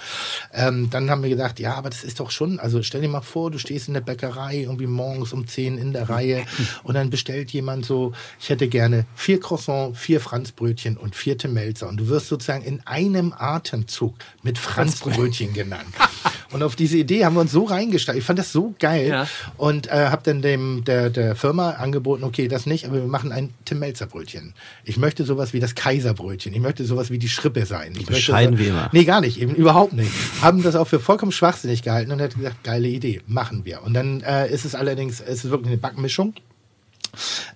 Ähm, 0.53 0.91
dann 0.91 1.09
haben 1.11 1.23
wir 1.23 1.31
gedacht, 1.31 1.61
ja, 1.61 1.75
aber 1.75 1.89
das 1.89 2.05
ist 2.05 2.21
doch 2.21 2.31
schon, 2.31 2.61
also 2.61 2.83
stell 2.83 3.01
dir 3.01 3.09
mal 3.09 3.23
vor, 3.23 3.51
du 3.51 3.57
stehst 3.57 3.89
in 3.89 3.95
der 3.95 4.03
Bäckerei 4.03 4.59
irgendwie 4.59 4.87
morgens 4.87 5.33
um 5.33 5.47
10 5.47 5.79
in 5.79 5.95
der 5.95 6.11
Reihe 6.11 6.45
und 6.83 6.95
dann 6.95 7.09
bestellt 7.09 7.53
jemand 7.53 7.87
so, 7.87 8.13
ich 8.39 8.51
hätte 8.51 8.69
gerne 8.69 9.07
vier 9.15 9.41
Croissant, 9.41 9.97
vier 9.97 10.21
Franzbrötchen 10.21 10.99
und 10.99 11.17
vier 11.17 11.39
Tim 11.39 11.55
Melzer. 11.55 11.89
Und 11.89 11.97
du 11.97 12.09
wirst 12.09 12.29
sozusagen 12.29 12.65
in 12.65 12.87
einem 12.87 13.33
Atemzug 13.33 14.17
mit 14.43 14.59
Franzbrötchen 14.59 15.55
genannt. 15.55 15.95
Und 16.53 16.63
auf 16.63 16.77
diese 16.77 16.97
Idee 16.99 17.25
haben 17.25 17.35
wir 17.35 17.41
uns 17.41 17.53
so 17.53 17.65
reingesteigert. 17.65 18.21
Ich 18.21 18.27
fand 18.27 18.39
das 18.39 18.53
so 18.53 18.75
geil. 18.79 19.09
Ja. 19.09 19.27
Und 19.57 19.89
äh, 19.89 20.09
habe 20.09 20.23
dann 20.25 20.43
dem 20.43 20.85
der, 20.85 21.11
der 21.11 21.35
Firma 21.35 21.71
angeboten, 21.71 22.25
okay, 22.25 22.49
das 22.49 22.67
nicht, 22.67 22.87
aber 22.87 22.97
wir 22.97 23.07
machen 23.07 23.33
ein 23.33 23.51
Tim 23.65 23.79
Melzer 23.79 24.07
Brötchen. 24.07 24.55
Ich 24.85 24.97
möchte 24.97 25.25
sowas 25.25 25.53
wie 25.53 25.61
das 25.61 25.75
Kaiserbrötchen. 25.75 26.53
Ich 26.53 26.61
möchte 26.61 26.85
sowas 26.85 27.11
wie 27.11 27.19
die 27.19 27.29
Schrippe 27.29 27.67
sein. 27.67 27.95
Ich 27.99 28.07
Bescheiden 28.07 28.55
möchte 28.55 28.67
wie 28.67 28.69
immer. 28.71 28.91
Nee, 28.93 29.05
gar 29.05 29.21
nicht, 29.21 29.41
eben 29.41 29.55
überhaupt 29.55 29.95
nicht. 29.95 30.11
Haben 30.41 30.63
das 30.63 30.77
auch 30.77 30.87
für 30.87 31.01
vollkommen 31.01 31.33
schwachsinnig 31.33 31.83
gehalten 31.83 32.13
und 32.13 32.21
hat 32.21 32.35
gesagt, 32.35 32.65
geile 32.65 32.89
Idee, 32.89 33.21
machen 33.27 33.65
wir. 33.65 33.83
Und 33.83 33.95
dann 33.95 34.21
äh, 34.21 34.53
ist 34.53 34.65
es 34.65 34.75
allerdings, 34.75 35.21
es 35.21 35.45
ist 35.45 35.51
wirklich 35.51 35.69
eine 35.69 35.79
Backmischung. 35.79 36.35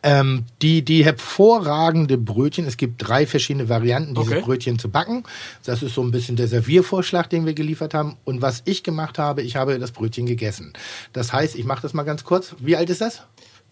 Ähm, 0.02 0.44
die, 0.62 0.84
die 0.84 1.04
hervorragende 1.04 2.18
Brötchen, 2.18 2.66
es 2.66 2.76
gibt 2.76 3.06
drei 3.06 3.26
verschiedene 3.26 3.68
Varianten, 3.68 4.14
diese 4.14 4.32
Okay. 4.32 4.40
Brötchen 4.42 4.78
zu 4.78 4.90
backen. 4.90 5.24
Das 5.64 5.82
ist 5.82 5.94
so 5.94 6.02
ein 6.02 6.10
bisschen 6.10 6.36
der 6.36 6.48
Serviervorschlag, 6.48 7.30
den 7.30 7.46
wir 7.46 7.54
geliefert 7.54 7.94
haben. 7.94 8.16
Und 8.24 8.42
was 8.42 8.62
ich 8.66 8.82
gemacht 8.82 9.18
habe, 9.18 9.42
ich 9.42 9.56
habe 9.56 9.78
das 9.78 9.92
Brötchen 9.92 10.26
gegessen. 10.26 10.72
Das 11.12 11.32
heißt, 11.32 11.54
ich 11.56 11.64
mache 11.64 11.82
das 11.82 11.94
mal 11.94 12.02
ganz 12.04 12.24
kurz. 12.24 12.54
Wie 12.58 12.76
alt 12.76 12.90
ist 12.90 13.00
das? 13.00 13.22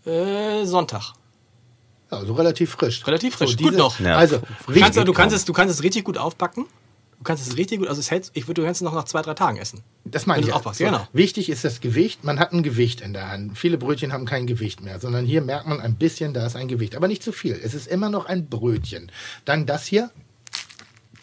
Äh, 0.06 0.64
Sonntag. 0.64 1.12
Also 2.10 2.34
relativ 2.34 2.70
frisch. 2.70 3.06
Relativ 3.06 3.34
frisch. 3.36 3.50
So, 3.52 3.56
Gut 3.56 3.66
diese- 3.70 3.78
noch. 3.78 3.98
Ja. 4.00 4.16
Also, 4.16 4.36
Du 4.38 4.42
kannst, 4.46 4.68
richtig- 4.68 5.04
du, 5.04 5.12
kannst 5.12 5.36
es, 5.36 5.44
du 5.44 5.52
kannst 5.52 5.74
es 5.74 5.82
richtig 5.82 6.04
gut 6.04 6.18
aufbacken. 6.18 6.66
Du 7.24 7.28
kannst 7.28 7.48
es 7.48 7.56
richtig 7.56 7.78
gut, 7.78 7.88
also 7.88 8.00
es 8.00 8.10
hält, 8.10 8.30
ich 8.34 8.48
würde, 8.48 8.60
du 8.60 8.66
kannst 8.66 8.82
es 8.82 8.84
noch 8.84 8.92
nach 8.92 9.04
zwei, 9.04 9.22
drei 9.22 9.32
Tagen 9.32 9.56
essen. 9.56 9.82
Das 10.04 10.26
meine 10.26 10.42
ich. 10.42 10.48
ja. 10.48 10.56
aufpackst, 10.56 10.80
So, 10.80 10.84
genau. 10.84 11.08
Wichtig 11.14 11.48
ist 11.48 11.64
das 11.64 11.80
Gewicht. 11.80 12.22
Man 12.22 12.38
hat 12.38 12.52
ein 12.52 12.62
Gewicht 12.62 13.00
in 13.00 13.14
der 13.14 13.30
Hand. 13.30 13.56
Viele 13.56 13.78
Brötchen 13.78 14.12
haben 14.12 14.26
kein 14.26 14.46
Gewicht 14.46 14.82
mehr, 14.82 15.00
sondern 15.00 15.24
hier 15.24 15.40
merkt 15.40 15.66
man 15.66 15.80
ein 15.80 15.94
bisschen, 15.94 16.34
da 16.34 16.44
ist 16.44 16.54
ein 16.54 16.68
Gewicht. 16.68 16.94
Aber 16.94 17.08
nicht 17.08 17.22
zu 17.22 17.32
viel. 17.32 17.58
Es 17.64 17.72
ist 17.72 17.86
immer 17.86 18.10
noch 18.10 18.26
ein 18.26 18.50
Brötchen. 18.50 19.10
Dann 19.46 19.64
das 19.64 19.86
hier, 19.86 20.10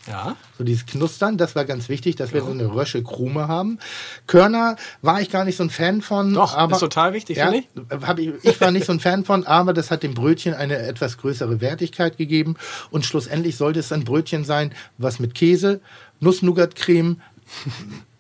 Ja. 0.08 0.36
so 0.58 0.64
dieses 0.64 0.86
Knustern, 0.86 1.38
das 1.38 1.56
war 1.56 1.66
ganz 1.66 1.88
wichtig, 1.88 2.16
dass 2.16 2.34
wir 2.34 2.42
so 2.42 2.50
eine 2.52 2.74
Rösche 2.74 3.04
Krume 3.04 3.48
haben. 3.48 3.78
Körner 4.26 4.76
war 5.02 5.22
ich 5.22 5.30
gar 5.30 5.46
nicht 5.46 5.58
so 5.58 5.64
ein 5.64 5.70
Fan 5.70 6.02
von. 6.02 6.34
Doch, 6.34 6.56
aber, 6.56 6.74
ist 6.74 6.80
total 6.80 7.14
wichtig, 7.14 7.38
ja, 7.38 7.52
finde 7.52 8.22
ich, 8.22 8.32
ich 8.44 8.60
war 8.60 8.72
nicht 8.72 8.86
so 8.86 8.94
ein 8.94 9.00
Fan 9.00 9.26
von, 9.26 9.46
aber 9.46 9.74
das 9.74 9.92
hat 9.92 10.02
dem 10.04 10.14
Brötchen 10.14 10.54
eine 10.54 10.78
etwas 10.78 11.18
größere 11.18 11.62
Wertigkeit 11.62 12.18
gegeben. 12.18 12.56
Und 12.90 13.06
schlussendlich 13.06 13.58
sollte 13.58 13.80
es 13.80 13.92
ein 13.92 14.04
Brötchen 14.04 14.44
sein, 14.44 14.74
was 14.98 15.20
mit 15.20 15.36
Käse, 15.36 15.82
Nuss-Nougat-Creme, 16.20 17.22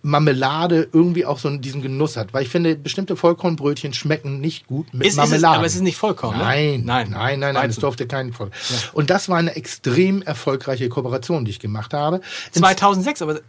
Marmelade 0.03 0.87
irgendwie 0.91 1.25
auch 1.25 1.39
so 1.39 1.49
diesen 1.57 1.81
Genuss 1.81 2.17
hat. 2.17 2.33
Weil 2.33 2.43
ich 2.43 2.49
finde, 2.49 2.75
bestimmte 2.75 3.15
Vollkornbrötchen 3.15 3.93
schmecken 3.93 4.39
nicht 4.39 4.67
gut 4.67 4.93
mit 4.93 5.03
Ist, 5.07 5.13
ist 5.13 5.13
es, 5.13 5.17
Marmelade. 5.29 5.57
aber 5.57 5.65
es 5.65 5.75
ist 5.75 5.81
nicht 5.81 5.97
vollkommen, 5.97 6.37
ne? 6.37 6.43
Nein, 6.43 6.83
Nein, 6.85 7.09
nein, 7.11 7.39
nein, 7.39 7.53
nein, 7.53 7.69
es 7.69 7.77
durfte 7.77 8.07
keinen 8.07 8.33
Voll. 8.33 8.51
Und 8.93 9.09
das 9.09 9.29
war 9.29 9.37
eine 9.37 9.55
extrem 9.55 10.21
erfolgreiche 10.21 10.89
Kooperation, 10.89 11.45
die 11.45 11.51
ich 11.51 11.59
gemacht 11.59 11.93
habe. 11.93 12.21
In 12.53 12.61
2006, 12.61 13.21
aber 13.21 13.41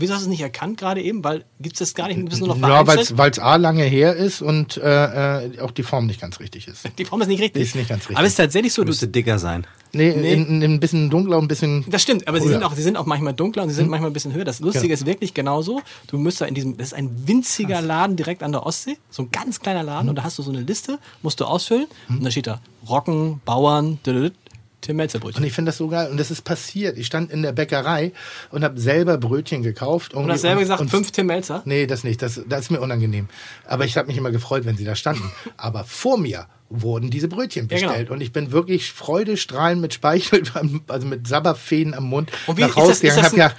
wieso 0.00 0.14
hast 0.14 0.22
du 0.22 0.26
es 0.26 0.30
nicht 0.30 0.40
erkannt 0.40 0.78
gerade 0.78 1.02
eben? 1.02 1.24
Weil 1.24 1.44
gibt 1.60 1.74
es 1.74 1.78
das 1.80 1.94
gar 1.94 2.08
nicht, 2.08 2.24
bist 2.28 2.40
du 2.40 2.46
noch 2.46 2.58
Ja, 2.58 2.86
weil 2.86 2.98
es 3.30 3.38
A 3.38 3.56
lange 3.56 3.84
her 3.84 4.16
ist 4.16 4.42
und 4.42 4.76
äh, 4.76 5.44
äh, 5.44 5.60
auch 5.60 5.70
die 5.70 5.82
Form 5.82 6.06
nicht 6.06 6.20
ganz 6.20 6.40
richtig 6.40 6.68
ist. 6.68 6.88
Die 6.98 7.04
Form 7.04 7.20
ist 7.20 7.28
nicht 7.28 7.40
richtig. 7.40 7.62
Ist 7.62 7.76
nicht 7.76 7.88
ganz 7.88 8.02
richtig. 8.02 8.16
Aber 8.16 8.26
es 8.26 8.32
ist 8.32 8.36
tatsächlich 8.36 8.72
so, 8.72 8.82
du, 8.82 8.88
Müsste 8.88 9.08
dicker 9.08 9.38
sein. 9.38 9.66
Nee, 9.92 10.14
Nee. 10.16 10.32
In, 10.34 10.62
in 10.62 10.74
ein 10.74 10.80
bisschen 10.80 11.10
dunkler, 11.10 11.38
ein 11.38 11.48
bisschen. 11.48 11.84
das 11.88 12.02
stimmt, 12.02 12.28
aber 12.28 12.40
sie, 12.40 12.48
sind 12.48 12.60
ja. 12.60 12.66
auch, 12.66 12.74
sie 12.74 12.82
sind 12.82 12.96
auch 12.96 13.06
manchmal 13.06 13.34
dunkler 13.34 13.62
und 13.62 13.68
sie 13.70 13.74
sind 13.74 13.88
manchmal 13.88 14.10
ein 14.10 14.12
bisschen 14.12 14.32
höher. 14.32 14.44
Das 14.44 14.60
Lustige 14.60 14.92
ist 14.92 15.06
wirklich 15.06 15.34
genauso. 15.34 15.80
Du 16.08 16.18
musst 16.18 16.40
da 16.40 16.46
in 16.46 16.54
diesem, 16.54 16.76
das 16.76 16.88
ist 16.88 16.94
ein 16.94 17.26
winziger 17.26 17.80
Laden 17.80 18.16
direkt 18.16 18.42
an 18.42 18.52
der 18.52 18.66
Ostsee, 18.66 18.98
so 19.10 19.22
ein 19.22 19.30
ganz 19.30 19.60
kleiner 19.60 19.82
Laden 19.82 20.08
und 20.08 20.16
da 20.16 20.24
hast 20.24 20.38
du 20.38 20.42
so 20.42 20.50
eine 20.50 20.60
Liste, 20.60 20.98
musst 21.22 21.40
du 21.40 21.44
ausfüllen 21.44 21.86
und 22.08 22.24
da 22.24 22.30
steht 22.30 22.46
da 22.46 22.60
Rocken, 22.88 23.40
Bauern, 23.44 23.98
dödödöd, 24.04 24.34
Tim 24.80 24.96
Melzer 24.96 25.16
Und 25.16 25.22
Brötchen. 25.22 25.44
ich 25.44 25.52
finde 25.52 25.70
das 25.70 25.78
so 25.78 25.88
geil. 25.88 26.10
Und 26.10 26.18
das 26.18 26.30
ist 26.30 26.42
passiert. 26.42 26.98
Ich 26.98 27.06
stand 27.06 27.30
in 27.30 27.42
der 27.42 27.52
Bäckerei 27.52 28.12
und 28.50 28.62
habe 28.64 28.78
selber 28.80 29.18
Brötchen 29.18 29.62
gekauft. 29.62 30.14
Und 30.14 30.30
hast 30.30 30.42
selber 30.42 30.60
gesagt, 30.60 30.80
und, 30.80 30.88
fünf 30.88 31.10
Tim 31.10 31.26
Melzer? 31.26 31.62
Nee, 31.64 31.86
das 31.86 32.04
nicht. 32.04 32.22
Das, 32.22 32.40
das 32.48 32.60
ist 32.60 32.70
mir 32.70 32.80
unangenehm. 32.80 33.28
Aber 33.66 33.84
ich 33.84 33.96
habe 33.96 34.08
mich 34.08 34.16
immer 34.16 34.30
gefreut, 34.30 34.64
wenn 34.64 34.76
sie 34.76 34.84
da 34.84 34.94
standen. 34.94 35.30
Aber 35.56 35.84
vor 35.84 36.18
mir 36.18 36.46
wurden 36.70 37.08
diese 37.10 37.28
Brötchen 37.28 37.66
Ja, 37.70 37.76
genau. 37.78 37.88
bestellt. 37.88 38.10
Und 38.10 38.20
ich 38.20 38.32
bin 38.32 38.52
wirklich 38.52 38.92
freudestrahlend 38.92 39.80
mit 39.80 39.94
Speichel, 39.94 40.42
also 40.88 41.06
mit 41.06 41.26
Sabberfäden 41.26 41.94
am 41.94 42.04
Mund 42.04 42.30
Und 42.46 42.56
wie- 42.58 42.62
nach 42.62 42.68
das- 42.68 42.76
Hause 42.76 43.00
gegangen. 43.00 43.22
das 43.22 43.36
ja, 43.36 43.52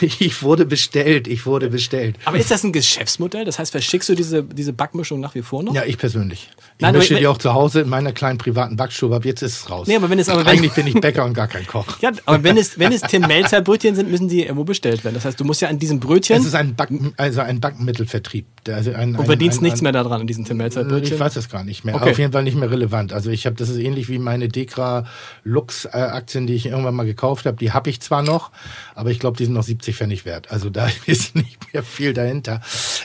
ich 0.00 0.42
wurde 0.42 0.64
bestellt, 0.64 1.28
ich 1.28 1.44
wurde 1.46 1.68
bestellt. 1.68 2.16
Aber 2.24 2.38
ist 2.38 2.50
das 2.50 2.64
ein 2.64 2.72
Geschäftsmodell? 2.72 3.44
Das 3.44 3.58
heißt, 3.58 3.72
verschickst 3.72 4.08
du 4.08 4.14
diese, 4.14 4.42
diese 4.42 4.72
Backmischung 4.72 5.20
nach 5.20 5.34
wie 5.34 5.42
vor 5.42 5.62
noch? 5.62 5.74
Ja, 5.74 5.84
ich 5.84 5.98
persönlich. 5.98 6.48
Ich 6.76 6.82
Nein, 6.82 6.90
aber 6.90 6.98
mische 6.98 7.14
wenn- 7.14 7.20
die 7.20 7.26
auch 7.26 7.38
zu 7.38 7.52
Hause 7.54 7.80
in 7.82 7.88
meiner 7.88 8.12
kleinen 8.12 8.38
privaten 8.38 8.76
Backstube 8.76 9.16
ab. 9.16 9.24
Jetzt 9.24 9.42
ist 9.42 9.56
es 9.60 9.70
raus. 9.70 9.86
Nee, 9.86 9.96
aber 9.96 10.08
wenn 10.10 10.18
es- 10.18 10.28
aber 10.28 10.40
wenn- 10.40 10.46
Eigentlich 10.58 10.72
bin 10.72 10.86
ich 10.86 10.94
Bäcker 10.94 11.24
und 11.24 11.34
gar 11.34 11.48
kein 11.48 11.66
Koch. 11.66 11.86
Ja, 12.00 12.10
aber 12.24 12.42
wenn 12.42 12.56
es, 12.56 12.78
wenn 12.78 12.92
es 12.92 13.02
Tim 13.02 13.22
Melzer 13.26 13.60
Brötchen 13.60 13.94
sind, 13.94 14.10
müssen 14.10 14.28
die 14.28 14.42
irgendwo 14.42 14.64
bestellt 14.64 15.04
werden. 15.04 15.14
Das 15.14 15.24
heißt, 15.24 15.38
du 15.38 15.44
musst 15.44 15.60
ja 15.60 15.68
an 15.68 15.78
diesem 15.78 16.00
Brötchen 16.00 16.36
Es 16.38 16.46
ist 16.46 16.54
ein, 16.54 16.74
Back, 16.74 16.88
also 17.18 17.40
ein 17.42 17.60
Backmittelvertrieb. 17.60 18.46
Also 18.68 18.92
ein, 18.92 19.10
und 19.14 19.20
ein, 19.20 19.26
verdienst 19.26 19.60
ein, 19.60 19.64
nichts 19.64 19.80
mehr 19.82 19.92
daran 19.92 20.20
an 20.22 20.26
diesen 20.26 20.44
Tim 20.44 20.56
Melzer 20.56 20.82
Ich 20.82 20.88
Brötchen. 20.88 21.18
weiß 21.20 21.36
es 21.36 21.48
gar 21.48 21.64
nicht 21.64 21.84
mehr. 21.84 21.94
Okay. 21.94 22.10
Auf 22.10 22.18
jeden 22.18 22.32
Fall 22.32 22.42
nicht 22.46 22.56
mehr 22.56 22.70
relevant. 22.70 23.12
Also 23.12 23.30
ich 23.30 23.44
habe, 23.44 23.56
das 23.56 23.68
ist 23.68 23.78
ähnlich 23.78 24.08
wie 24.08 24.18
meine 24.18 24.48
Dekra 24.48 25.04
Lux 25.44 25.84
äh, 25.84 25.88
Aktien, 25.90 26.46
die 26.46 26.54
ich 26.54 26.66
irgendwann 26.66 26.94
mal 26.94 27.04
gekauft 27.04 27.44
habe. 27.44 27.56
Die 27.58 27.72
habe 27.72 27.90
ich 27.90 28.00
zwar 28.00 28.22
noch, 28.22 28.50
aber 28.94 29.10
ich 29.10 29.18
glaube, 29.18 29.36
die 29.36 29.44
sind 29.44 29.54
noch 29.54 29.64
70 29.64 29.96
Pfennig 29.96 30.24
wert. 30.24 30.50
Also 30.50 30.70
da 30.70 30.88
ist 31.06 31.34
nicht 31.34 31.72
mehr 31.72 31.82
viel 31.82 32.14
dahinter. 32.14 32.60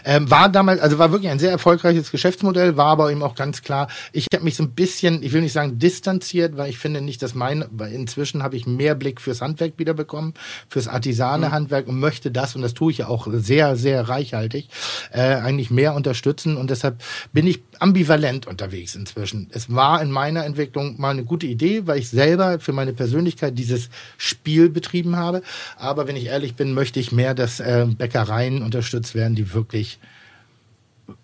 Ähm, 0.05 0.30
war 0.30 0.49
damals, 0.49 0.80
also 0.80 0.99
war 0.99 1.11
wirklich 1.11 1.31
ein 1.31 1.39
sehr 1.39 1.51
erfolgreiches 1.51 2.11
Geschäftsmodell, 2.11 2.77
war 2.77 2.88
aber 2.88 3.11
eben 3.11 3.23
auch 3.23 3.35
ganz 3.35 3.61
klar. 3.61 3.88
Ich 4.13 4.27
habe 4.34 4.43
mich 4.43 4.55
so 4.55 4.63
ein 4.63 4.72
bisschen, 4.72 5.23
ich 5.23 5.34
will 5.34 5.41
nicht 5.41 5.53
sagen 5.53 5.80
distanziert, 5.80 6.55
weil 6.55 6.69
ich 6.69 6.77
finde 6.77 7.01
nicht, 7.01 7.22
dass 7.22 7.34
mein, 7.34 7.65
weil 7.72 7.91
inzwischen 7.91 8.43
habe 8.43 8.55
ich 8.55 8.65
mehr 8.68 8.95
Blick 8.95 9.19
fürs 9.19 9.41
Handwerk 9.41 9.73
wieder 9.77 9.93
bekommen, 9.93 10.34
fürs 10.69 10.88
artisane 10.88 11.51
Handwerk 11.51 11.88
und 11.88 11.99
möchte 11.99 12.31
das 12.31 12.55
und 12.55 12.61
das 12.61 12.73
tue 12.73 12.91
ich 12.91 12.99
ja 12.99 13.07
auch 13.07 13.27
sehr, 13.31 13.76
sehr 13.76 14.07
reichhaltig, 14.07 14.69
äh, 15.11 15.22
eigentlich 15.22 15.72
mehr 15.72 15.95
unterstützen 15.95 16.57
und 16.57 16.69
deshalb 16.69 17.01
bin 17.34 17.47
ich 17.47 17.63
ambivalent 17.80 18.45
unterwegs 18.45 18.95
inzwischen. 18.95 19.31
Es 19.52 19.74
war 19.74 20.02
in 20.02 20.12
meiner 20.12 20.45
Entwicklung 20.45 20.99
mal 20.99 21.12
eine 21.12 21.24
gute 21.24 21.48
Idee, 21.48 21.88
weil 21.88 21.99
ich 21.99 22.10
selber 22.10 22.60
für 22.60 22.74
meine 22.74 22.94
Persönlichkeit 22.94 23.58
dieses 23.58 23.90
Spiel 24.18 24.70
betrieben 24.70 25.16
habe. 25.16 25.41
Aber 25.78 26.08
wenn 26.08 26.16
ich 26.16 26.26
ehrlich 26.26 26.56
bin, 26.56 26.74
möchte 26.74 26.99
ich 26.99 27.12
mehr, 27.12 27.34
dass 27.34 27.60
äh, 27.60 27.86
Bäckereien 27.88 28.62
unterstützt 28.62 29.16
werden, 29.16 29.36
die 29.36 29.53
wirklich 29.53 29.99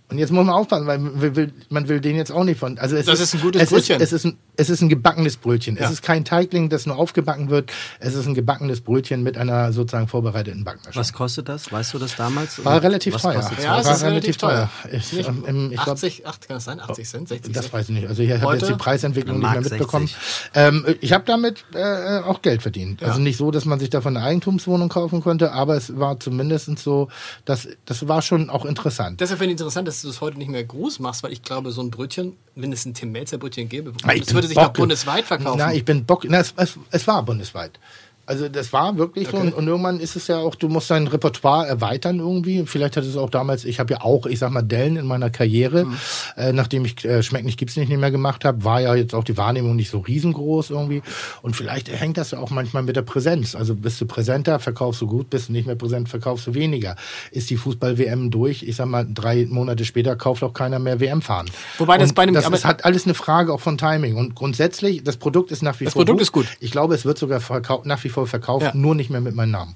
und 0.10 0.20
jetzt 0.20 0.32
muss 0.32 0.46
man 0.46 0.56
aufpassen, 0.56 0.88
weil 0.88 1.00
man 1.00 1.36
will, 1.36 1.52
man 1.68 1.90
will 1.90 2.00
den 2.00 2.16
jetzt 2.16 2.32
auch 2.32 2.46
nicht 2.46 2.58
von. 2.58 2.78
Also 2.78 2.96
es 2.96 3.08
Das 3.08 3.20
ist 3.20 3.34
ein 3.34 3.42
gutes 3.42 3.64
es 3.64 3.70
Brötchen. 3.70 4.00
Ist, 4.00 4.14
es, 4.14 4.14
ist 4.14 4.26
ein, 4.26 4.38
es 4.56 4.70
ist 4.70 4.82
ein 4.82 4.88
gebackenes 4.88 5.36
Brötchen. 5.36 5.76
Ja. 5.76 5.84
Es 5.84 5.92
ist 5.92 6.02
kein 6.02 6.24
Teigling, 6.24 6.70
das 6.70 6.86
nur 6.86 6.98
aufgebacken 6.98 7.50
wird. 7.50 7.74
Es 8.00 8.14
ist 8.16 8.26
ein 8.26 8.34
gebackenes 8.34 8.80
Brötchen 8.80 9.22
mit 9.22 9.38
einer 9.38 9.74
sozusagen 9.74 10.08
vorbereiteten 10.08 10.64
Backmischung. 10.64 11.02
Was 11.02 11.12
kostet 11.12 11.50
das? 11.50 11.70
Weißt 11.74 11.94
du 11.94 12.00
das 12.00 12.16
damals? 12.16 12.64
War 12.64 12.82
relativ 12.82 13.16
Was 13.16 13.22
teuer. 13.22 13.52
Ja, 13.62 13.80
es 13.82 13.86
war 13.86 13.96
ist 13.96 14.04
relativ 14.04 14.38
teuer. 14.38 14.70
Ich, 14.94 15.12
Nicht 15.12 15.30
ähm, 15.46 15.72
ich 15.74 15.84
glaub, 15.84 15.96
80, 15.96 16.26
8, 16.26 16.48
kann 16.48 16.56
das 16.56 16.64
sein? 16.64 16.80
80 16.80 17.10
Cent, 17.10 17.28
60 17.28 17.54
das 17.54 17.64
Cent? 17.64 17.74
weiß 17.74 17.90
ich 17.90 17.96
nicht. 17.96 18.08
Also 18.08 18.24
ich 18.24 18.32
habe 18.32 18.54
jetzt 18.54 18.70
die 18.70 18.74
Preisentwicklung 18.76 19.40
nicht 19.40 19.52
mehr 19.52 19.62
mitbekommen. 19.62 20.08
60. 20.08 20.52
Ähm, 20.54 20.86
ich 21.02 21.12
habe 21.12 21.26
damit 21.28 21.66
äh, 21.74 22.20
auch 22.20 22.42
Geld 22.42 22.62
verdient. 22.62 23.04
Also 23.04 23.20
nicht 23.20 23.36
so, 23.36 23.52
dass 23.52 23.66
man 23.66 23.78
sich 23.80 23.90
davon 23.90 24.16
eine 24.16 24.26
Eigentumswohnung 24.26 24.88
kaufen 24.88 25.22
konnte, 25.22 25.52
aber 25.52 25.76
es 25.76 26.00
war 26.00 26.18
zumindest 26.18 26.80
so, 26.80 27.10
dass 27.44 27.68
das 27.86 28.08
war 28.08 28.22
schon 28.22 28.50
auch 28.50 28.64
interessant. 28.64 29.20
Deshalb 29.20 29.40
finde 29.40 29.54
ich 29.54 29.60
interessant, 29.60 29.86
dass 29.88 29.97
du 30.04 30.10
es 30.10 30.22
heute 30.22 30.38
nicht 30.38 30.50
mehr 30.50 30.64
groß 30.64 31.00
machst, 31.00 31.24
weil 31.24 31.32
ich 31.34 31.42
glaube, 31.42 31.72
so 31.72 31.82
ein 31.82 31.92
Brötchen, 31.92 32.36
wenn 32.56 32.72
es 32.72 32.86
ein 32.86 32.94
Tim 32.94 33.12
Melzer 33.12 33.38
Brötchen 33.38 33.70
gäbe, 33.70 33.92
das 33.92 34.02
bin 34.28 34.36
würde 34.36 34.48
sich 34.48 34.56
doch 34.56 34.66
Bocke. 34.66 34.82
bundesweit 34.82 35.26
verkaufen. 35.26 35.58
Na, 35.58 35.74
ich 35.74 35.86
bin 35.86 36.06
Bock. 36.06 36.26
Na, 36.28 36.40
es, 36.40 36.54
es, 36.58 36.78
es 36.92 37.08
war 37.08 37.24
bundesweit. 37.24 37.80
Also 38.28 38.50
das 38.50 38.72
war 38.74 38.98
wirklich 38.98 39.30
so. 39.30 39.38
Und, 39.38 39.54
und 39.54 39.68
irgendwann 39.68 40.00
ist 40.00 40.16
es 40.16 40.28
ja 40.28 40.38
auch, 40.38 40.54
du 40.56 40.68
musst 40.68 40.92
dein 40.92 41.08
Repertoire 41.08 41.66
erweitern 41.68 42.20
irgendwie. 42.20 42.64
Vielleicht 42.68 42.98
hat 42.98 43.06
es 43.06 43.16
auch 43.18 43.30
damals, 43.30 43.66
ich 43.66 43.80
habe 43.80 43.94
ja 43.94 44.02
auch, 44.02 44.26
ich 44.26 44.38
sag 44.40 44.52
mal, 44.52 44.62
Dellen 44.62 44.98
in 44.98 45.06
meiner 45.08 45.30
Karriere, 45.30 45.86
Mhm. 45.86 45.96
äh, 46.36 46.52
nachdem 46.54 46.86
ich 46.86 47.04
äh, 47.06 47.24
Schmeck 47.24 47.46
nicht, 47.46 47.58
gibt's 47.58 47.78
nicht, 47.78 47.90
nicht 47.90 48.00
mehr 48.00 48.12
gemacht 48.12 48.44
habe, 48.46 48.64
war 48.64 48.82
ja 48.82 48.94
jetzt 48.96 49.16
auch 49.16 49.24
die 49.24 49.38
Wahrnehmung 49.38 49.76
nicht 49.76 49.90
so 49.90 50.00
riesengroß 50.00 50.70
irgendwie. 50.72 51.02
Und 51.42 51.56
vielleicht 51.56 51.90
hängt 51.90 52.18
das 52.18 52.32
ja 52.32 52.40
auch 52.40 52.50
manchmal 52.50 52.84
mit 52.84 52.96
der 52.96 53.02
Präsenz. 53.02 53.56
Also 53.56 53.76
bist 53.76 54.00
du 54.02 54.06
präsenter, 54.06 54.60
verkaufst 54.60 55.02
du 55.02 55.08
gut, 55.08 55.30
bist 55.30 55.48
du 55.48 55.54
nicht 55.54 55.66
mehr 55.66 55.76
präsent, 55.76 56.10
verkaufst 56.10 56.48
du 56.48 56.54
weniger. 56.54 56.96
Ist 57.32 57.50
die 57.50 57.56
Fußball-WM 57.58 58.30
durch, 58.30 58.64
ich 58.64 58.76
sag 58.76 58.88
mal, 58.88 59.08
drei 59.10 59.46
Monate 59.50 59.86
später 59.86 60.16
kauft 60.18 60.44
auch 60.44 60.54
keiner 60.54 60.80
mehr 60.80 61.00
WM 61.00 61.22
fahren. 61.22 61.46
Wobei 61.78 61.98
das 61.98 62.10
Und 62.10 62.16
bei 62.16 62.24
einem- 62.24 62.34
das 62.34 62.50
ist, 62.50 62.66
hat 62.66 62.84
alles 62.84 63.06
eine 63.06 63.14
Frage 63.14 63.54
auch 63.54 63.62
von 63.62 63.78
Timing. 63.78 64.16
Und 64.18 64.36
grundsätzlich, 64.36 65.04
das 65.04 65.16
Produkt 65.18 65.52
ist 65.52 65.62
nach 65.64 65.80
wie 65.80 65.86
Das 65.86 65.94
vor 65.94 66.02
Produkt 66.02 66.22
ist 66.22 66.32
gut. 66.34 66.48
Ich 66.60 66.72
glaube, 66.72 66.94
es 66.94 67.06
wird 67.06 67.18
sogar 67.18 67.40
verkau 67.40 67.82
nach 67.86 68.04
wie 68.04 68.10
vor 68.10 68.17
verkauft, 68.26 68.66
Ja. 68.66 68.74
nur 68.74 68.96
nicht 68.96 69.10
mehr 69.10 69.22
mit 69.22 69.36
meinem 69.36 69.52
Namen. 69.52 69.76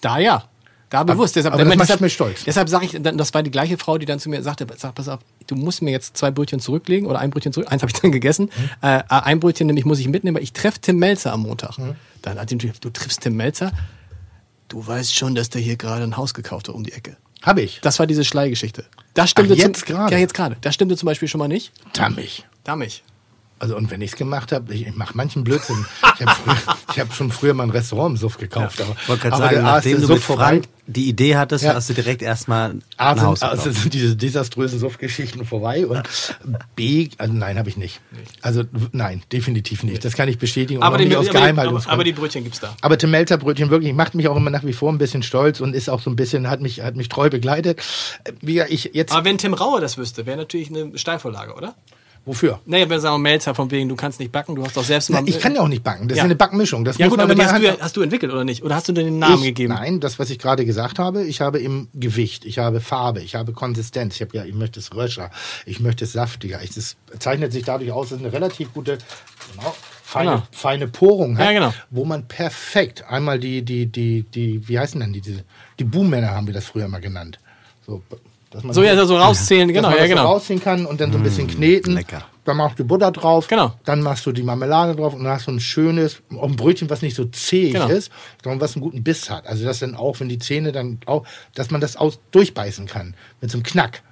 Da 0.00 0.18
ja. 0.18 0.44
Da 0.90 1.04
bewusst. 1.04 1.36
Deshalb, 1.36 1.54
aber 1.54 1.64
das 1.64 1.74
macht 1.74 1.88
deshalb, 1.88 2.00
mich 2.02 2.12
stolz. 2.12 2.44
Deshalb 2.44 2.68
sage 2.68 2.84
ich, 2.84 2.98
das 3.00 3.32
war 3.32 3.42
die 3.42 3.50
gleiche 3.50 3.78
Frau, 3.78 3.96
die 3.96 4.04
dann 4.04 4.18
zu 4.18 4.28
mir 4.28 4.42
sagte, 4.42 4.66
sag, 4.76 4.94
pass 4.94 5.08
auf, 5.08 5.20
du 5.46 5.54
musst 5.54 5.80
mir 5.80 5.90
jetzt 5.90 6.18
zwei 6.18 6.30
Brötchen 6.30 6.60
zurücklegen 6.60 7.08
oder 7.08 7.18
ein 7.18 7.30
Brötchen 7.30 7.52
zurück. 7.52 7.68
Eins 7.72 7.82
habe 7.82 7.90
ich 7.94 7.98
dann 7.98 8.12
gegessen. 8.12 8.50
Mhm. 8.54 8.70
Äh, 8.88 9.02
ein 9.08 9.40
Brötchen 9.40 9.66
nämlich 9.66 9.86
muss 9.86 9.98
ich 10.00 10.08
mitnehmen, 10.08 10.36
weil 10.36 10.42
ich 10.42 10.52
treffe 10.52 10.80
Tim 10.80 10.98
Melzer 10.98 11.32
am 11.32 11.42
Montag. 11.42 11.78
Mhm. 11.78 11.94
Dann 12.20 12.38
hat 12.38 12.50
die 12.50 12.58
du 12.58 12.90
triffst 12.90 13.22
Tim 13.22 13.36
Melzer. 13.36 13.72
Du 14.68 14.86
weißt 14.86 15.14
schon, 15.14 15.34
dass 15.34 15.48
der 15.48 15.62
hier 15.62 15.76
gerade 15.76 16.02
ein 16.04 16.16
Haus 16.18 16.34
gekauft 16.34 16.68
hat 16.68 16.74
um 16.74 16.84
die 16.84 16.92
Ecke. 16.92 17.16
Habe 17.42 17.62
ich. 17.62 17.80
Das 17.82 17.98
war 17.98 18.06
diese 18.06 18.24
Schleigeschichte. 18.24 18.84
Das 19.14 19.30
stimmte 19.30 19.54
Ach, 19.54 19.58
jetzt 19.58 19.86
gerade? 19.86 20.12
Ja, 20.12 20.18
jetzt 20.18 20.34
gerade. 20.34 20.56
Das 20.60 20.74
stimmte 20.74 20.96
zum 20.96 21.06
Beispiel 21.06 21.26
schon 21.28 21.38
mal 21.38 21.48
nicht. 21.48 21.72
Dammig. 21.94 22.46
Dammig. 22.64 23.02
Also 23.62 23.76
und 23.76 23.92
wenn 23.92 24.00
ich 24.00 24.10
es 24.10 24.16
gemacht 24.16 24.50
habe, 24.50 24.74
ich, 24.74 24.88
ich 24.88 24.96
mache 24.96 25.12
manchen 25.16 25.44
Blödsinn. 25.44 25.86
Ich 26.18 26.26
habe 26.26 26.32
hab 26.98 27.14
schon 27.14 27.30
früher 27.30 27.54
mal 27.54 27.62
ein 27.62 27.70
Restaurant 27.70 28.10
im 28.10 28.16
Suff 28.16 28.36
gekauft. 28.36 28.80
Aber, 28.80 28.96
Ich 29.00 29.08
wollte 29.08 29.22
gerade 29.22 29.34
aber 29.36 29.44
sagen, 29.44 29.54
der 29.54 29.64
A 29.64 29.76
nachdem 29.76 30.00
du 30.00 30.06
Suff 30.08 30.16
mit 30.16 30.22
vorbei. 30.24 30.42
Frank 30.48 30.64
die 30.88 31.08
Idee 31.08 31.36
hattest, 31.36 31.62
Ja. 31.62 31.74
hast 31.74 31.88
du 31.88 31.94
direkt 31.94 32.22
erstmal 32.22 32.78
A 32.96 33.10
ein 33.12 33.18
sind, 33.18 33.26
Haus 33.28 33.42
also 33.42 33.62
gekauft. 33.62 33.82
sind 33.82 33.94
diese 33.94 34.16
desaströsen 34.16 34.80
Suff-Geschichten 34.80 35.44
vorbei 35.44 35.86
und 35.86 36.02
B, 36.74 37.08
also 37.18 37.32
nein, 37.32 37.56
habe 37.56 37.68
ich 37.68 37.76
nicht. 37.76 38.00
Also 38.42 38.64
nein, 38.90 39.22
definitiv 39.30 39.84
nicht. 39.84 40.04
Das 40.04 40.14
kann 40.14 40.28
ich 40.28 40.38
bestätigen. 40.38 40.80
und 40.80 40.84
Aber 40.84 40.98
die, 40.98 41.04
nicht 41.04 41.14
aber, 41.14 41.20
aus 41.24 41.30
die, 41.30 41.36
aber, 41.36 41.82
aber 41.86 42.02
die 42.02 42.12
Brötchen 42.12 42.42
gibt's 42.42 42.58
da. 42.58 42.74
Aber 42.80 42.98
Tim 42.98 43.12
Melzer 43.12 43.38
Brötchen 43.38 43.70
wirklich 43.70 43.94
macht 43.94 44.16
mich 44.16 44.26
auch 44.26 44.36
immer 44.36 44.50
nach 44.50 44.64
wie 44.64 44.72
vor 44.72 44.90
ein 44.92 44.98
bisschen 44.98 45.22
stolz 45.22 45.60
und 45.60 45.76
ist 45.76 45.88
auch 45.88 46.00
so 46.00 46.10
ein 46.10 46.16
bisschen, 46.16 46.50
hat 46.50 46.60
mich, 46.60 46.80
hat 46.80 46.96
mich 46.96 47.08
treu 47.08 47.30
begleitet. 47.30 47.80
Wie 48.40 48.60
ich 48.62 48.90
jetzt, 48.92 49.12
Aber 49.12 49.24
wenn 49.24 49.38
Tim 49.38 49.54
Raue 49.54 49.80
das 49.80 49.98
wüsste, 49.98 50.26
wäre 50.26 50.36
natürlich 50.36 50.68
eine 50.68 50.98
Steilvorlage, 50.98 51.54
oder? 51.54 51.76
Wofür? 52.24 52.60
Naja, 52.66 52.88
wir 52.88 53.00
sagen 53.00 53.20
Melzer 53.22 53.54
von 53.54 53.70
wegen, 53.70 53.88
du 53.88 53.96
kannst 53.96 54.20
nicht 54.20 54.30
backen, 54.32 54.54
du 54.54 54.64
hast 54.64 54.76
doch 54.76 54.84
selbst 54.84 55.10
Na, 55.10 55.20
mal. 55.20 55.28
ich 55.28 55.38
kann 55.40 55.54
ja 55.54 55.60
auch 55.60 55.68
nicht 55.68 55.82
backen. 55.82 56.08
Das 56.08 56.18
Ja. 56.18 56.22
ist 56.22 56.26
eine 56.26 56.36
Backmischung. 56.36 56.84
Das 56.84 56.98
Ja 56.98 57.08
gut, 57.08 57.18
aber 57.20 57.34
die 57.34 57.42
hast 57.44 57.58
du, 57.58 57.64
ja- 57.66 57.76
hast 57.80 57.96
du 57.96 58.02
entwickelt 58.02 58.32
oder 58.32 58.44
nicht? 58.44 58.62
Oder 58.62 58.74
hast 58.76 58.88
du 58.88 58.92
dir 58.92 59.04
den 59.04 59.18
Namen 59.18 59.38
ich, 59.38 59.42
gegeben? 59.48 59.74
Nein, 59.74 60.00
das, 60.00 60.18
was 60.18 60.30
ich 60.30 60.38
gerade 60.38 60.64
gesagt 60.64 60.98
habe, 60.98 61.24
ich 61.24 61.40
habe 61.40 61.58
im 61.58 61.88
Gewicht, 61.94 62.44
ich 62.44 62.58
habe 62.58 62.80
Farbe, 62.80 63.20
ich 63.20 63.34
habe 63.34 63.52
Konsistenz. 63.52 64.14
Ich 64.16 64.20
habe 64.22 64.36
ja, 64.36 64.44
ich 64.44 64.54
möchte 64.54 64.78
es 64.80 64.94
röscher, 64.94 65.30
ich 65.66 65.80
möchte 65.80 66.04
es 66.04 66.12
saftiger. 66.12 66.60
Das 66.74 66.96
zeichnet 67.18 67.52
sich 67.52 67.64
dadurch 67.64 67.90
aus, 67.92 68.10
dass 68.10 68.18
es 68.18 68.24
eine 68.24 68.32
relativ 68.32 68.72
gute, 68.72 68.98
genau, 69.56 69.74
feine, 70.02 70.30
Genau. 70.30 70.42
feine 70.52 70.88
Porung 70.88 71.38
hat, 71.38 71.46
Ja, 71.46 71.52
genau. 71.52 71.74
wo 71.90 72.04
man 72.04 72.28
perfekt 72.28 73.04
einmal 73.08 73.38
die, 73.38 73.62
die, 73.62 73.86
die, 73.86 74.22
die, 74.22 74.68
wie 74.68 74.78
heißen 74.78 75.00
denn 75.00 75.12
die, 75.12 75.20
die, 75.20 75.38
die 75.78 75.84
Buhmänner 75.84 76.30
haben 76.30 76.46
wir 76.46 76.54
das 76.54 76.66
früher 76.66 76.86
mal 76.88 77.00
genannt. 77.00 77.38
So, 77.86 78.02
dass 78.52 78.62
man 78.62 78.74
So, 78.74 78.82
ja, 78.82 79.04
so 79.04 79.16
rauszählen, 79.18 79.72
genau, 79.72 79.88
ja, 79.90 79.96
das 79.96 80.02
so 80.04 80.08
genau. 80.08 80.24
rausziehen 80.26 80.60
kann 80.60 80.86
und 80.86 81.00
dann 81.00 81.12
so 81.12 81.18
ein 81.18 81.24
bisschen 81.24 81.46
kneten. 81.48 81.94
lecker. 81.94 82.22
Dann 82.44 82.56
machst 82.56 82.78
du 82.78 82.84
Butter 82.84 83.12
drauf. 83.12 83.46
Genau. 83.46 83.72
Dann 83.84 84.00
machst 84.02 84.26
du 84.26 84.32
die 84.32 84.42
Marmelade 84.42 84.96
drauf 84.96 85.14
und 85.14 85.22
dann 85.24 85.32
hast 85.32 85.46
du 85.46 85.52
ein 85.52 85.60
schönes, 85.60 86.22
auch 86.36 86.42
ein 86.48 86.56
Brötchen, 86.56 86.90
was 86.90 87.00
nicht 87.02 87.14
so 87.14 87.24
zähig 87.26 87.74
Genau. 87.74 87.86
ist, 87.88 88.10
sondern 88.42 88.60
was 88.60 88.74
einen 88.74 88.82
guten 88.82 89.02
Biss 89.04 89.30
hat. 89.30 89.46
Also, 89.46 89.64
dass 89.64 89.78
dann 89.78 89.94
auch, 89.94 90.18
wenn 90.20 90.28
die 90.28 90.38
Zähne 90.38 90.72
dann 90.72 90.98
auch, 91.06 91.24
dass 91.54 91.70
man 91.70 91.80
das 91.80 91.96
aus, 91.96 92.18
durchbeißen 92.32 92.86
kann. 92.86 93.14
Mit 93.40 93.50
so 93.50 93.58
einem 93.58 93.62
Knack. 93.62 94.02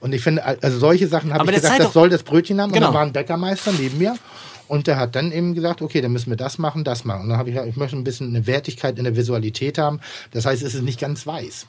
Und 0.00 0.14
ich 0.14 0.22
finde, 0.22 0.44
also 0.44 0.78
solche 0.78 1.08
Sachen 1.08 1.32
habe 1.32 1.44
ich 1.50 1.56
gesagt, 1.56 1.80
das 1.80 1.92
soll 1.92 2.08
das 2.08 2.22
Brötchen 2.22 2.60
haben. 2.60 2.72
Genau. 2.72 2.88
Und 2.88 2.92
dann 2.92 3.00
war 3.00 3.06
ein 3.06 3.12
Bäckermeister 3.12 3.72
neben 3.78 3.98
mir. 3.98 4.14
Und 4.68 4.86
der 4.86 4.98
hat 4.98 5.16
dann 5.16 5.32
eben 5.32 5.54
gesagt, 5.54 5.82
okay, 5.82 6.00
dann 6.00 6.12
müssen 6.12 6.30
wir 6.30 6.36
das 6.36 6.58
machen, 6.58 6.84
das 6.84 7.04
machen. 7.04 7.22
Und 7.22 7.28
dann 7.30 7.38
habe 7.38 7.48
ich 7.48 7.54
gesagt, 7.54 7.70
ich 7.70 7.76
möchte 7.76 7.96
ein 7.96 8.04
bisschen 8.04 8.28
eine 8.28 8.46
Wertigkeit 8.46 8.96
in 8.98 9.04
der 9.04 9.16
Visualität 9.16 9.78
haben. 9.78 10.00
Das 10.32 10.46
heißt, 10.46 10.62
es 10.62 10.74
ist 10.74 10.82
nicht 10.82 11.00
ganz 11.00 11.26
weiß. 11.26 11.66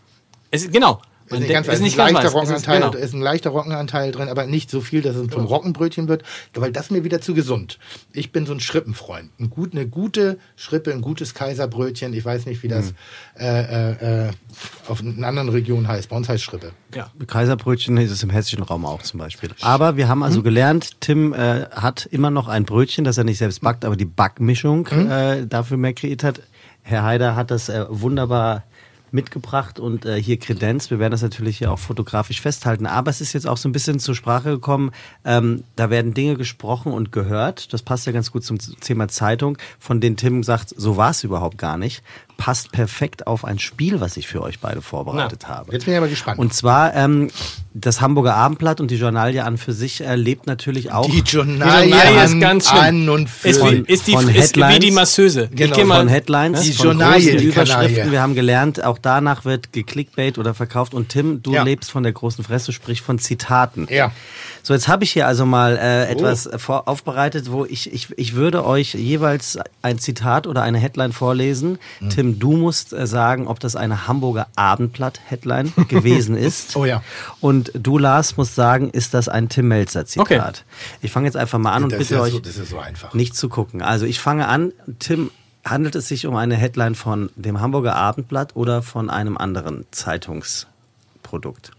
Es 0.52 0.64
ist, 0.64 0.72
genau. 0.72 1.02
Ist 1.32 1.40
nicht 1.40 1.52
ganz, 1.52 1.68
weiß. 1.68 1.76
ist 1.76 1.82
nicht 1.82 1.98
ganz 1.98 2.14
leichter. 2.14 2.42
Es 2.42 2.50
ist, 2.50 2.66
genau. 2.66 2.94
ist 2.94 3.14
ein 3.14 3.22
leichter 3.22 3.50
Roggenanteil 3.52 4.12
drin, 4.12 4.30
aber 4.30 4.46
nicht 4.46 4.70
so 4.70 4.82
viel, 4.82 5.02
dass 5.02 5.16
es 5.16 5.28
zum 5.30 5.46
Roggenbrötchen 5.46 6.08
wird, 6.08 6.24
weil 6.54 6.72
das 6.72 6.86
ist 6.86 6.92
mir 6.92 7.04
wieder 7.04 7.22
zu 7.22 7.34
gesund. 7.34 7.80
Ich 8.14 8.32
bin 8.32 8.46
so 8.46 8.54
ein 8.54 8.60
Schrippenfreund. 8.60 9.32
Ein 9.40 9.50
gut, 9.50 9.74
eine 9.74 9.88
gute 9.88 10.38
Schrippe, 10.56 10.92
ein 10.92 11.02
gutes 11.02 11.34
Kaiserbrötchen. 11.34 12.14
Ich 12.14 12.26
weiß 12.26 12.46
nicht, 12.46 12.64
wie 12.64 12.68
das 12.68 12.94
äh, 13.40 13.46
äh, 13.46 14.28
äh, 14.28 14.32
auf 14.88 15.02
einer 15.02 15.28
anderen 15.28 15.50
Region 15.50 15.88
heißt. 15.88 16.10
Bei 16.10 16.16
uns 16.16 16.30
heißt 16.30 16.44
Schrippe. 16.44 16.72
Ja. 16.94 17.12
Kaiserbrötchen 17.28 17.98
ist 17.98 18.12
es 18.12 18.24
im 18.24 18.30
hessischen 18.30 18.64
Raum 18.64 18.86
auch 18.86 19.02
zum 19.02 19.20
Beispiel. 19.20 19.50
Aber 19.62 19.98
wir 19.98 20.08
haben 20.08 20.24
also 20.24 20.44
gelernt, 20.44 21.02
Tim 21.02 21.34
äh, 21.34 21.66
hat 21.72 22.08
immer 22.12 22.32
noch 22.32 22.48
ein 22.48 22.66
Brötchen, 22.66 23.04
das 23.04 23.18
er 23.18 23.24
nicht 23.24 23.38
selbst 23.38 23.62
backt, 23.62 23.86
aber 23.86 23.96
die 23.96 24.06
Backmischung 24.06 24.88
äh, 24.88 25.48
dafür 25.48 25.78
mehr 25.78 25.94
kreiert 25.94 26.24
hat. 26.24 26.42
Herr 26.84 27.04
Haider 27.04 27.36
hat 27.36 27.52
das 27.52 27.70
äh, 27.70 27.86
wunderbar 27.90 28.64
mitgebracht 29.14 29.80
und 29.80 30.06
äh, 30.06 30.22
hier 30.22 30.38
Kredenz. 30.38 30.90
Wir 30.90 31.00
werden 31.00 31.12
das 31.12 31.22
natürlich 31.22 31.58
hier 31.58 31.72
auch 31.72 31.80
fotografisch 31.80 32.42
festhalten. 32.42 32.86
Aber 32.86 33.10
es 33.10 33.22
ist 33.22 33.34
jetzt 33.34 33.48
auch 33.48 33.58
so 33.58 33.70
ein 33.70 33.72
bisschen 33.72 34.00
zur 34.00 34.16
Sprache 34.16 34.52
gekommen. 34.52 34.92
Ähm, 35.26 35.64
da 35.76 35.90
werden 35.90 36.14
Dinge 36.14 36.36
gesprochen 36.36 36.94
und 36.94 37.12
gehört. 37.12 37.74
Das 37.74 37.82
passt 37.82 38.06
ja 38.06 38.12
ganz 38.12 38.32
gut 38.32 38.44
zum 38.44 38.58
Thema 38.60 39.08
Zeitung, 39.08 39.58
von 39.80 40.02
denen 40.02 40.18
Tim 40.18 40.44
sagt, 40.44 40.70
so 40.76 40.98
war 40.98 41.12
es 41.12 41.24
überhaupt 41.24 41.58
gar 41.58 41.78
nicht. 41.78 42.04
Passt 42.44 42.72
perfekt 42.72 43.28
auf 43.28 43.46
ein 43.46 43.60
Spiel, 43.60 44.02
was 44.02 44.18
ich 44.18 44.28
für 44.28 44.42
euch 44.42 44.58
beide 44.60 44.82
vorbereitet 44.82 45.48
habe. 45.48 45.72
Jetzt 45.74 45.86
bin 45.86 45.94
ich 45.94 45.98
aber 46.00 46.08
gespannt. 46.08 46.40
Und 46.40 46.56
zwar 46.56 46.96
ähm, 46.96 47.30
das 47.76 48.02
Hamburger 48.02 48.34
Abendblatt 48.34 48.82
und 48.82 48.90
die 48.90 48.96
Journalie 48.96 49.44
an 49.46 49.60
für 49.60 49.74
sich 49.74 50.02
äh, 50.02 50.16
lebt 50.16 50.48
natürlich 50.48 50.92
auch 50.92 51.06
die 51.08 51.20
Journalie 51.20 51.90
Journalie 51.92 52.24
ist 52.26 52.32
an, 52.34 52.40
ganz 52.42 52.68
schlimm. 52.68 52.80
an 52.82 53.10
und 53.10 53.30
für 53.30 53.48
Ist, 53.50 53.58
wie, 53.58 53.62
Von- 53.62 53.86
ist, 53.86 54.08
die, 54.08 54.12
von 54.14 54.28
ist 54.28 54.56
wie 54.58 54.80
die 54.80 54.90
Masseuse. 54.90 55.50
Genau, 55.54 55.86
mal, 55.86 56.00
von 56.00 56.08
Headlines, 56.08 56.62
Die 56.62 56.74
von 56.74 56.86
Journalie, 56.88 57.38
die 57.38 57.46
Überschriften. 57.46 57.94
Kanaille. 57.96 58.12
Wir 58.12 58.22
haben 58.24 58.34
gelernt, 58.34 58.84
auch 58.84 58.98
danach 59.00 59.46
wird 59.46 59.72
geklickbait 59.72 60.40
oder 60.40 60.56
verkauft. 60.56 60.96
Und 60.96 61.10
Tim, 61.10 61.44
du 61.44 61.54
Ja. 61.54 61.62
lebst 61.62 61.92
von 61.92 62.02
der 62.02 62.12
großen 62.12 62.44
Fresse, 62.44 62.72
sprich 62.72 63.04
von 63.04 63.20
Zitaten. 63.20 63.88
Ja. 63.92 64.12
So, 64.64 64.74
jetzt 64.74 64.88
habe 64.88 65.04
ich 65.04 65.12
hier 65.12 65.28
also 65.28 65.46
mal 65.46 65.78
äh, 65.78 66.08
Oh. 66.08 66.12
etwas 66.12 66.46
äh, 66.46 66.60
vor, 66.60 66.88
aufbereitet, 66.88 67.52
wo 67.52 67.66
ich, 67.66 67.92
ich, 67.94 68.10
ich 68.18 68.36
würde 68.36 68.66
euch 68.66 68.94
jeweils 68.94 69.58
ein 69.82 69.98
Zitat 70.00 70.46
oder 70.48 70.62
eine 70.62 70.78
Headline 70.78 71.14
vorlesen. 71.14 71.80
Hm. 72.00 72.10
Tim, 72.10 72.40
du 72.40 72.52
musst 72.54 72.94
äh, 72.94 73.08
sagen, 73.08 73.48
ob 73.48 73.60
das 73.60 73.76
eine 73.76 74.08
Hamburger 74.08 74.48
Abendblatt-Headline 74.56 75.74
gewesen 75.88 76.36
ist. 76.38 76.76
Oh 76.76 76.86
ja. 76.86 77.02
Und 77.40 77.72
du, 77.74 77.98
Lars, 77.98 78.38
musst 78.38 78.56
sagen, 78.56 78.90
ist 78.92 79.14
das 79.14 79.30
ein 79.30 79.50
Tim 79.50 79.68
Melzer-Zitat? 79.68 80.22
Okay. 80.32 80.42
Ich 81.02 81.12
fange 81.12 81.26
jetzt 81.28 81.38
einfach 81.38 81.58
mal 81.60 81.72
an 81.74 81.86
und 81.86 81.92
Das 81.94 82.02
ist, 82.02 82.08
bitte 82.10 82.20
ja 82.20 82.22
euch 82.26 82.34
so, 82.34 82.40
das 82.40 82.58
ist 82.58 82.70
so 82.70 82.80
einfach. 82.80 83.14
nicht 83.14 83.36
zu 83.36 83.50
gucken. 83.50 83.82
Also 83.82 84.06
ich 84.06 84.20
fange 84.20 84.48
an. 84.48 84.72
Tim, 85.00 85.32
handelt 85.66 85.96
es 85.96 86.08
sich 86.08 86.26
um 86.28 86.36
eine 86.36 86.56
Headline 86.56 86.96
von 86.96 87.30
dem 87.36 87.62
Hamburger 87.62 87.96
Abendblatt 87.96 88.56
oder 88.56 88.82
von 88.82 89.10
einem 89.10 89.38
anderen 89.38 89.86
Zeitungsprodukt? 89.92 91.72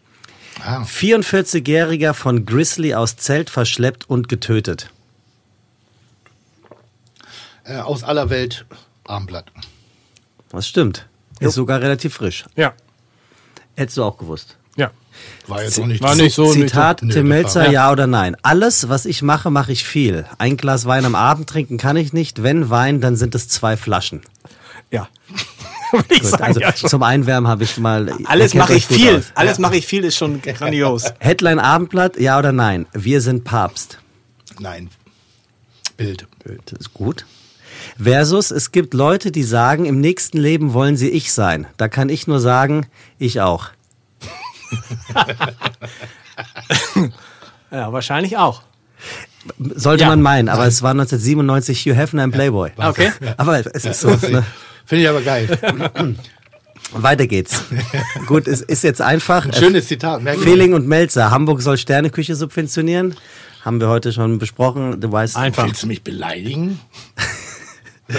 Ah. 0.61 0.83
44-Jähriger 0.83 2.13
von 2.15 2.45
Grizzly 2.47 2.95
aus 2.95 3.17
Zelt 3.17 3.51
verschleppt 3.51 4.09
und 4.09 4.29
getötet. 4.29 4.91
Äh, 7.65 7.79
aus 7.79 8.03
aller 8.05 8.31
Welt 8.31 8.65
Armblatt. 9.05 9.47
Das 10.51 10.67
stimmt. 10.69 11.07
Ist 11.41 11.55
sogar 11.55 11.81
relativ 11.81 12.15
frisch. 12.15 12.45
Ja. 12.57 12.73
Hättest 13.77 13.97
du 13.99 14.05
auch 14.05 14.19
gewusst. 14.19 14.57
Ja. 14.77 14.91
War 15.49 15.63
jetzt 15.63 15.79
auch 15.81 15.87
nicht 15.87 16.03
War 16.03 16.15
nicht 16.15 16.35
so. 16.35 16.53
Zitat 16.53 17.03
Nö, 17.03 17.13
Tim 17.13 17.29
das 17.29 17.29
Melzer, 17.29 17.61
war- 17.65 17.71
ja. 17.71 17.91
oder 17.91 18.07
nein? 18.07 18.37
Alles, 18.43 18.89
was 18.89 19.07
ich 19.07 19.23
mache, 19.23 19.51
mache 19.51 19.73
ich 19.73 19.85
viel. 19.85 20.27
Ein 20.39 20.57
Glas 20.57 20.87
Wein 20.87 21.05
am 21.05 21.15
Abend 21.15 21.49
trinken 21.49 21.79
kann 21.79 21.97
ich 21.97 22.13
nicht. 22.13 22.43
Wenn 22.43 22.71
Wein, 22.71 23.01
dann 23.01 23.17
sind 23.17 23.35
es 23.35 23.49
zwei 23.49 23.77
Flaschen. 23.77 24.23
Ja. 24.91 25.09
Würde 25.99 26.15
ich 26.15 26.21
Gut, 26.23 26.31
sagen, 26.31 26.45
also 26.45 26.61
ja, 26.61 26.75
zum 26.75 27.03
Einwärmen 27.03 27.47
habe 27.49 27.65
ich 27.65 27.77
mal. 27.79 28.13
Alles 28.25 28.55
mache 28.55 28.75
ich 28.75 28.87
viel. 28.87 29.17
aus. 29.19 29.25
Alles 29.35 29.59
mache 29.59 29.77
ich 29.77 29.87
viel 29.87 30.05
ist 30.05 30.17
schon 30.17 30.41
grandios. 30.41 31.13
Headline 31.21 31.59
Abendblatt, 31.59 32.19
ja 32.19 32.39
oder 32.39 32.53
nein? 32.53 32.87
Wir 32.93 33.21
sind 33.21 33.45
Papst. 33.45 33.99
Nein. 34.59 34.89
Bild. 35.97 36.27
Das 36.67 36.81
ist 36.81 36.95
gut. 36.95 37.27
Versus, 38.03 38.51
es 38.51 38.73
gibt 38.73 38.95
Leute, 38.95 39.31
die 39.33 39.43
sagen, 39.43 39.85
im 39.85 40.01
nächsten 40.01 40.39
Leben 40.39 40.73
wollen 40.73 40.97
sie 40.97 41.11
ich 41.11 41.33
sein. 41.33 41.67
Da 41.77 41.89
kann 41.89 42.09
ich 42.09 42.27
nur 42.27 42.41
sagen, 42.41 42.87
ich 43.19 43.41
auch. 43.41 43.69
Ja, 47.71 47.93
wahrscheinlich 47.93 48.37
auch. 48.37 48.63
Sollte 49.59 50.03
Ja. 50.05 50.09
man 50.09 50.21
meinen, 50.23 50.49
aber 50.49 50.67
es 50.67 50.83
war 50.83 50.91
1997 50.91 51.87
Hugh 51.87 51.95
Hefner 51.97 52.23
im 52.25 52.31
Playboy. 52.33 52.71
Okay. 52.77 53.11
Aber 53.39 53.59
es 53.75 53.85
ist 53.85 54.01
so. 54.01 54.11
Ne? 54.29 54.45
Finde 54.87 55.05
ich 55.05 55.09
aber 55.09 55.23
geil. 55.23 55.49
Weiter 56.93 57.27
geht's. 57.27 57.65
Gut, 58.27 58.47
es 58.47 58.61
ist 58.61 58.85
jetzt 58.85 59.01
einfach. 59.01 59.47
Ein 59.47 59.53
schönes 59.55 59.89
Zitat. 59.89 60.23
merken 60.23 60.41
Sie. 60.41 60.47
Feeling 60.47 60.75
und 60.75 60.87
Melzer. 60.87 61.31
Hamburg 61.31 61.63
soll 61.63 61.79
Sterneküche 61.79 62.35
subventionieren. 62.35 63.15
Haben 63.65 63.81
wir 63.81 63.89
heute 63.89 64.13
schon 64.13 64.39
besprochen. 64.39 65.01
Du 65.01 65.11
weißt. 65.11 65.37
Einfach. 65.37 65.67
Willst 65.67 65.83
du 65.85 65.87
mich 65.87 66.03
beleidigen? 66.03 66.81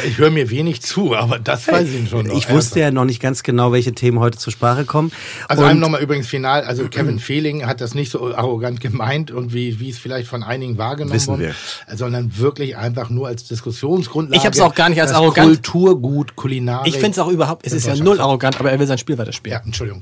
Ich 0.05 0.18
höre 0.18 0.31
mir 0.31 0.49
wenig 0.49 0.81
zu, 0.81 1.14
aber 1.15 1.38
das 1.39 1.68
weiß 1.68 1.89
ich 1.89 2.10
schon. 2.10 2.27
noch. 2.27 2.38
Ich 2.38 2.49
wusste 2.49 2.80
ja 2.80 2.89
noch 2.89 3.05
nicht 3.05 3.22
ganz 3.22 3.43
genau, 3.43 3.72
welche 3.72 3.93
Themen 3.93 4.19
heute 4.19 4.38
zur 4.38 4.51
Sprache 4.51 4.85
kommen. 4.85 5.11
Also 5.49 5.64
Und- 5.64 5.69
einem 5.69 5.80
nochmal 5.81 6.01
übrigens 6.01 6.27
final, 6.27 6.64
also 6.64 6.88
Kevin 6.88 7.19
Fehling 7.19 7.65
hat 7.65 7.81
das 7.81 7.93
nicht 7.93 8.10
so 8.10 8.34
arrogant 8.34 8.80
gemeint 8.80 9.30
und 9.30 9.53
wie, 9.53 9.80
wie 9.80 9.89
es 9.89 9.99
vielleicht 9.99 10.27
von 10.27 10.41
einigen 10.41 10.77
wahrgenommen 10.77 11.14
Wissen 11.14 11.34
wurde, 11.34 11.53
wir. 11.88 11.97
sondern 11.97 12.38
wirklich 12.38 12.77
einfach 12.77 13.10
nur 13.10 13.27
als 13.27 13.43
Diskussionsgrundlage. 13.43 14.38
Ich 14.39 14.45
hab's 14.45 14.60
auch 14.61 14.73
gar 14.73 14.89
nicht 14.89 15.01
als 15.01 15.11
arrogant. 15.11 15.47
Kulturgut, 15.47 16.35
Kulinarik. 16.35 16.88
Ich 16.88 16.93
finde 16.95 17.11
es 17.11 17.19
auch 17.19 17.30
überhaupt, 17.30 17.68
es 17.68 17.73
ist 17.73 17.85
ja 17.85 17.95
null 17.95 18.19
arrogant, 18.19 18.60
aber 18.60 18.72
er 18.72 18.80
will 18.80 18.88
sein 18.88 18.97
Spiel 18.97 19.18
weiterspielen. 19.18 19.60
Ja, 19.60 19.65
Entschuldigung. 19.65 20.01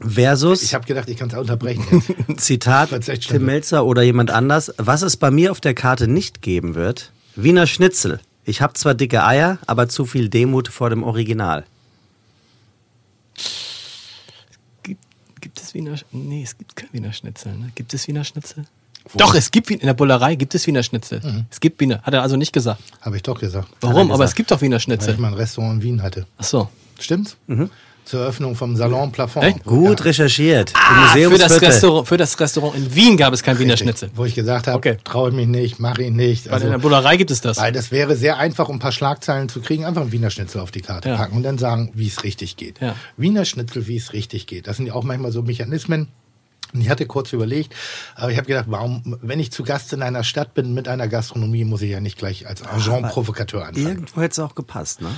Versus. 0.00 0.62
Ich 0.62 0.74
habe 0.74 0.86
gedacht, 0.86 1.08
ich 1.08 1.16
kann 1.16 1.28
es 1.28 1.34
unterbrechen 1.34 1.84
jetzt. 2.28 2.40
Zitat 2.44 2.90
Tim. 3.26 3.44
Melzer 3.44 3.84
oder 3.84 4.02
jemand 4.02 4.30
anders. 4.30 4.72
Was 4.76 5.02
es 5.02 5.16
bei 5.16 5.30
mir 5.30 5.50
auf 5.50 5.60
der 5.60 5.74
Karte 5.74 6.06
nicht 6.08 6.42
geben 6.42 6.74
wird, 6.74 7.12
Wiener 7.36 7.66
Schnitzel. 7.66 8.20
Ich 8.48 8.62
habe 8.62 8.72
zwar 8.72 8.94
dicke 8.94 9.22
Eier, 9.24 9.58
aber 9.66 9.90
zu 9.90 10.06
viel 10.06 10.30
Demut 10.30 10.68
vor 10.68 10.88
dem 10.88 11.02
Original. 11.02 11.64
Gibt, 14.82 15.02
gibt 15.40 15.60
es 15.60 15.74
Wiener 15.74 15.94
Sch- 15.96 16.04
Nee, 16.12 16.42
es 16.42 16.56
gibt 16.56 16.74
kein 16.74 16.88
Wiener 16.92 17.12
Schnitzel. 17.12 17.52
Ne? 17.54 17.70
Gibt 17.74 17.92
es 17.92 18.08
Wiener 18.08 18.24
Schnitzel? 18.24 18.64
Doch, 19.14 19.34
es 19.34 19.50
gibt 19.50 19.68
Wien- 19.68 19.80
in 19.80 19.86
der 19.86 19.94
Bullerei 19.94 20.34
gibt 20.34 20.54
es 20.54 20.66
Wiener 20.66 20.82
Schnitzel. 20.82 21.44
Es 21.50 21.60
gibt 21.60 21.78
Wiener, 21.80 22.00
hat 22.02 22.14
er 22.14 22.22
also 22.22 22.36
nicht 22.36 22.52
gesagt. 22.52 22.82
habe 23.02 23.16
ich 23.16 23.22
doch 23.22 23.38
gesagt. 23.38 23.68
Warum? 23.80 24.08
Aber 24.10 24.18
gesagt. 24.18 24.28
es 24.30 24.34
gibt 24.34 24.50
doch 24.50 24.60
Wiener 24.62 24.76
Weil 24.76 24.80
Schnitzel. 24.80 25.14
ich 25.14 25.20
mal 25.20 25.28
ein 25.28 25.34
Restaurant 25.34 25.74
in 25.76 25.82
Wien 25.82 26.02
hatte. 26.02 26.26
Ach 26.38 26.44
so. 26.44 26.68
Stimmt's? 26.98 27.36
Zur 28.08 28.20
Eröffnung 28.22 28.56
vom 28.56 28.74
Salon 28.76 29.12
Plafond. 29.12 29.44
Echt? 29.44 29.64
Gut 29.64 30.04
recherchiert. 30.04 30.70
Im 30.70 30.76
Ah, 30.76 31.08
für, 31.14 31.38
das. 31.38 31.60
Restaurant, 31.60 32.08
für 32.08 32.16
das 32.16 32.40
Restaurant 32.40 32.74
in 32.76 32.94
Wien 32.94 33.16
gab 33.16 33.32
es 33.34 33.42
kein 33.42 33.58
Wiener 33.58 33.74
Richtig. 33.74 33.86
Schnitzel. 33.86 34.10
Wo 34.14 34.24
ich 34.24 34.34
gesagt 34.34 34.66
habe, 34.66 34.78
Okay. 34.78 34.96
traue 35.04 35.28
ich 35.30 35.36
mich 35.36 35.46
nicht, 35.46 35.78
mache 35.78 36.02
ich 36.04 36.10
nicht. 36.10 36.50
Weil 36.50 36.62
in 36.62 36.70
der 36.70 36.78
Bullerei 36.78 37.16
gibt 37.16 37.30
es 37.30 37.40
das. 37.40 37.58
Weil 37.58 37.72
das 37.72 37.90
wäre 37.90 38.16
sehr 38.16 38.38
einfach, 38.38 38.68
um 38.68 38.76
ein 38.76 38.78
paar 38.80 38.92
Schlagzeilen 38.92 39.48
zu 39.48 39.60
kriegen, 39.60 39.84
einfach 39.84 40.02
ein 40.02 40.10
Wiener 40.12 40.30
Schnitzel 40.30 40.60
auf 40.60 40.70
die 40.70 40.80
Karte 40.80 41.10
Ja. 41.10 41.16
packen 41.16 41.36
und 41.36 41.42
dann 41.42 41.58
sagen, 41.58 41.90
wie 41.94 42.06
es 42.08 42.24
richtig 42.24 42.56
geht. 42.56 42.80
Ja. 42.80 42.94
Wiener 43.16 43.44
Schnitzel, 43.44 43.86
wie 43.86 43.96
es 43.96 44.12
richtig 44.12 44.46
geht. 44.46 44.66
Das 44.66 44.76
sind 44.78 44.86
ja 44.86 44.94
auch 44.94 45.04
manchmal 45.04 45.30
so 45.32 45.42
Mechanismen. 45.42 46.08
Und 46.74 46.82
ich 46.82 46.90
hatte 46.90 47.06
kurz 47.06 47.32
überlegt, 47.32 47.74
aber 48.14 48.30
ich 48.30 48.36
habe 48.36 48.46
gedacht, 48.46 48.66
warum, 48.68 49.16
wenn 49.22 49.40
ich 49.40 49.50
zu 49.50 49.62
Gast 49.64 49.92
in 49.94 50.02
einer 50.02 50.22
Stadt 50.22 50.52
bin 50.52 50.74
mit 50.74 50.86
einer 50.86 51.08
Gastronomie, 51.08 51.64
muss 51.64 51.80
ich 51.80 51.90
ja 51.90 52.00
nicht 52.00 52.18
gleich 52.18 52.46
als 52.46 52.62
Agent-Provokateur 52.62 53.66
anfangen. 53.66 53.86
Irgendwo 53.86 54.20
hätte 54.20 54.32
es 54.32 54.38
auch 54.38 54.54
gepasst, 54.54 55.00
ne? 55.00 55.08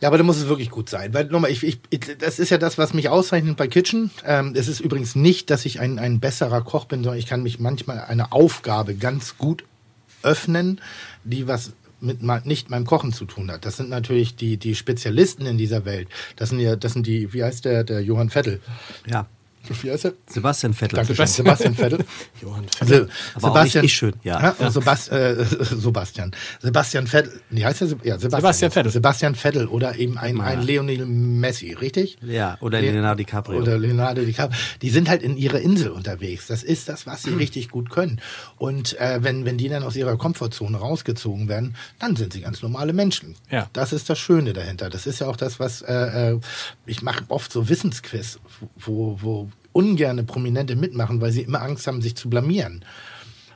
Ja, 0.00 0.08
aber 0.08 0.18
da 0.18 0.24
muss 0.24 0.36
es 0.36 0.48
wirklich 0.48 0.70
gut 0.70 0.90
sein. 0.90 1.14
Weil 1.14 1.24
nochmal, 1.26 1.50
ich, 1.50 1.62
ich, 1.62 1.80
ich, 1.90 2.00
das 2.18 2.38
ist 2.38 2.50
ja 2.50 2.58
das, 2.58 2.76
was 2.76 2.92
mich 2.92 3.08
auszeichnet 3.08 3.56
bei 3.56 3.66
Kitchen. 3.66 4.10
Ähm, 4.24 4.52
es 4.54 4.68
ist 4.68 4.80
übrigens 4.80 5.14
nicht, 5.14 5.48
dass 5.48 5.64
ich 5.64 5.80
ein, 5.80 5.98
ein 5.98 6.20
besserer 6.20 6.62
Koch 6.62 6.84
bin, 6.84 7.02
sondern 7.02 7.18
ich 7.18 7.26
kann 7.26 7.42
mich 7.42 7.58
manchmal 7.58 8.00
eine 8.00 8.32
Aufgabe 8.32 8.94
ganz 8.94 9.38
gut 9.38 9.64
öffnen, 10.22 10.80
die 11.24 11.48
was 11.48 11.72
mit 12.00 12.22
nicht 12.44 12.68
meinem 12.68 12.84
Kochen 12.84 13.12
zu 13.12 13.24
tun 13.24 13.50
hat. 13.50 13.64
Das 13.64 13.78
sind 13.78 13.88
natürlich 13.88 14.36
die, 14.36 14.58
die 14.58 14.74
Spezialisten 14.74 15.46
in 15.46 15.56
dieser 15.56 15.86
Welt. 15.86 16.08
Das 16.36 16.50
sind 16.50 16.60
ja, 16.60 16.76
das 16.76 16.92
sind 16.92 17.06
die, 17.06 17.32
wie 17.32 17.42
heißt 17.42 17.64
der, 17.64 17.84
der 17.84 18.00
Johann 18.00 18.28
Vettel? 18.28 18.60
Ja. 19.06 19.26
Wie 19.82 19.90
heißt 19.90 20.04
er? 20.06 20.12
Sebastian 20.28 20.72
Vettel. 20.74 20.96
Dankeschön, 20.96 21.26
Sebastian 21.26 21.74
Vettel. 21.78 22.04
Johann 22.42 22.66
Se 22.84 23.08
Aber 23.34 23.52
auch 23.52 23.64
richtig 23.64 23.92
schön, 23.94 24.14
ja. 24.22 24.50
und 24.58 24.70
Sebast 24.72 25.10
äh, 25.12 25.44
Sebastian. 25.60 26.32
Sebastian 26.60 27.06
Vettel. 27.06 27.40
Wie 27.50 27.64
heißt 27.64 27.82
er? 27.82 27.88
Ja, 28.02 28.18
Sebastian. 28.18 28.30
Sebastian 28.30 28.70
Vettel. 28.72 28.92
Sebastian 28.92 29.34
Vettel 29.34 29.66
oder 29.68 29.96
eben 29.96 30.18
ein, 30.18 30.40
ein 30.40 30.62
Lionel 30.62 31.04
Messi, 31.06 31.72
richtig? 31.72 32.18
Ja, 32.22 32.56
oder 32.60 32.80
Le- 32.80 32.92
Leonardo 32.92 33.16
DiCaprio. 33.18 33.60
Oder 33.60 33.78
Leonardo 33.78 34.22
DiCaprio. 34.24 34.58
Die 34.82 34.90
sind 34.90 35.08
halt 35.08 35.22
in 35.22 35.36
ihrer 35.36 35.60
Insel 35.60 35.90
unterwegs. 35.90 36.46
Das 36.46 36.62
ist 36.62 36.88
das, 36.88 37.06
was 37.06 37.22
sie 37.22 37.30
richtig 37.34 37.68
gut 37.70 37.90
können. 37.90 38.20
Und 38.58 38.98
äh, 39.00 39.22
wenn, 39.22 39.44
wenn 39.44 39.58
die 39.58 39.68
dann 39.68 39.82
aus 39.82 39.96
ihrer 39.96 40.16
Komfortzone 40.16 40.76
rausgezogen 40.78 41.48
werden, 41.48 41.74
dann 41.98 42.16
sind 42.16 42.32
sie 42.32 42.40
ganz 42.40 42.62
normale 42.62 42.92
Menschen. 42.92 43.34
Ja. 43.50 43.68
Das 43.72 43.92
ist 43.92 44.08
das 44.10 44.18
Schöne 44.18 44.52
dahinter. 44.52 44.90
Das 44.90 45.06
ist 45.06 45.20
ja 45.20 45.26
auch 45.28 45.36
das, 45.36 45.58
was 45.60 45.82
äh, 45.82 46.32
äh, 46.32 46.40
ich 46.86 47.02
mache 47.02 47.24
oft 47.28 47.52
so 47.52 47.68
Wissensquiz, 47.68 48.38
wo, 48.76 49.18
wo 49.20 49.50
ungerne 49.76 50.24
Prominente 50.24 50.74
mitmachen, 50.74 51.20
weil 51.20 51.32
sie 51.32 51.42
immer 51.42 51.60
Angst 51.60 51.86
haben, 51.86 52.00
sich 52.00 52.16
zu 52.16 52.30
blamieren. 52.30 52.82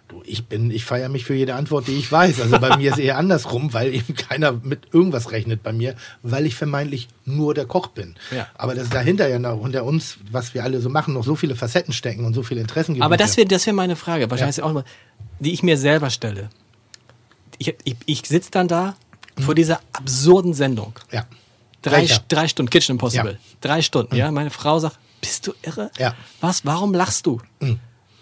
Du, 0.06 0.22
ich 0.26 0.46
bin, 0.46 0.70
ich 0.70 0.84
feiere 0.84 1.08
mich 1.08 1.24
für 1.24 1.34
jede 1.34 1.54
Antwort, 1.54 1.86
die 1.86 1.96
ich 1.96 2.10
weiß. 2.12 2.40
Also 2.40 2.58
bei 2.58 2.76
mir 2.76 2.90
ist 2.90 2.98
eher 2.98 3.16
andersrum, 3.16 3.72
weil 3.72 3.94
eben 3.94 4.14
keiner 4.14 4.52
mit 4.52 4.92
irgendwas 4.92 5.30
rechnet 5.30 5.62
bei 5.62 5.72
mir, 5.72 5.94
weil 6.22 6.44
ich 6.44 6.56
vermeintlich 6.56 7.08
nur 7.24 7.54
der 7.54 7.64
Koch 7.64 7.86
bin. 7.86 8.16
Ja. 8.36 8.48
Aber 8.54 8.74
dass 8.74 8.90
dahinter 8.90 9.28
ja 9.28 9.38
noch 9.38 9.58
unter 9.58 9.84
uns, 9.84 10.18
was 10.30 10.52
wir 10.52 10.62
alle 10.62 10.80
so 10.80 10.90
machen, 10.90 11.14
noch 11.14 11.24
so 11.24 11.36
viele 11.36 11.56
Facetten 11.56 11.94
stecken 11.94 12.26
und 12.26 12.34
so 12.34 12.42
viele 12.42 12.60
Interessen 12.60 12.94
gibt. 12.94 13.04
Aber 13.04 13.16
das 13.16 13.38
wäre 13.38 13.48
das 13.48 13.64
wär 13.66 13.72
meine 13.72 13.96
Frage, 13.96 14.30
wahrscheinlich 14.30 14.60
auch 14.62 14.72
mal, 14.72 14.84
die 15.38 15.52
ich 15.52 15.62
mir 15.62 15.78
selber 15.78 16.10
stelle. 16.10 16.50
Ich, 17.56 17.74
ich, 17.84 17.96
ich 18.04 18.22
sitze 18.26 18.50
dann 18.50 18.68
da 18.68 18.96
vor 19.38 19.54
dieser 19.54 19.80
absurden 19.92 20.52
Sendung. 20.52 20.92
ja. 21.10 21.24
Drei, 21.82 22.06
drei 22.28 22.46
Stunden, 22.46 22.68
Kitchen 22.68 22.96
Impossible. 22.96 23.32
Ja. 23.32 23.38
Drei 23.62 23.80
Stunden, 23.80 24.14
ja. 24.14 24.30
Meine 24.30 24.50
Frau 24.50 24.78
sagt, 24.78 24.98
bist 25.20 25.46
du 25.46 25.52
irre? 25.62 25.90
Ja. 25.98 26.14
Was, 26.40 26.64
warum 26.64 26.94
lachst 26.94 27.26
du? 27.26 27.40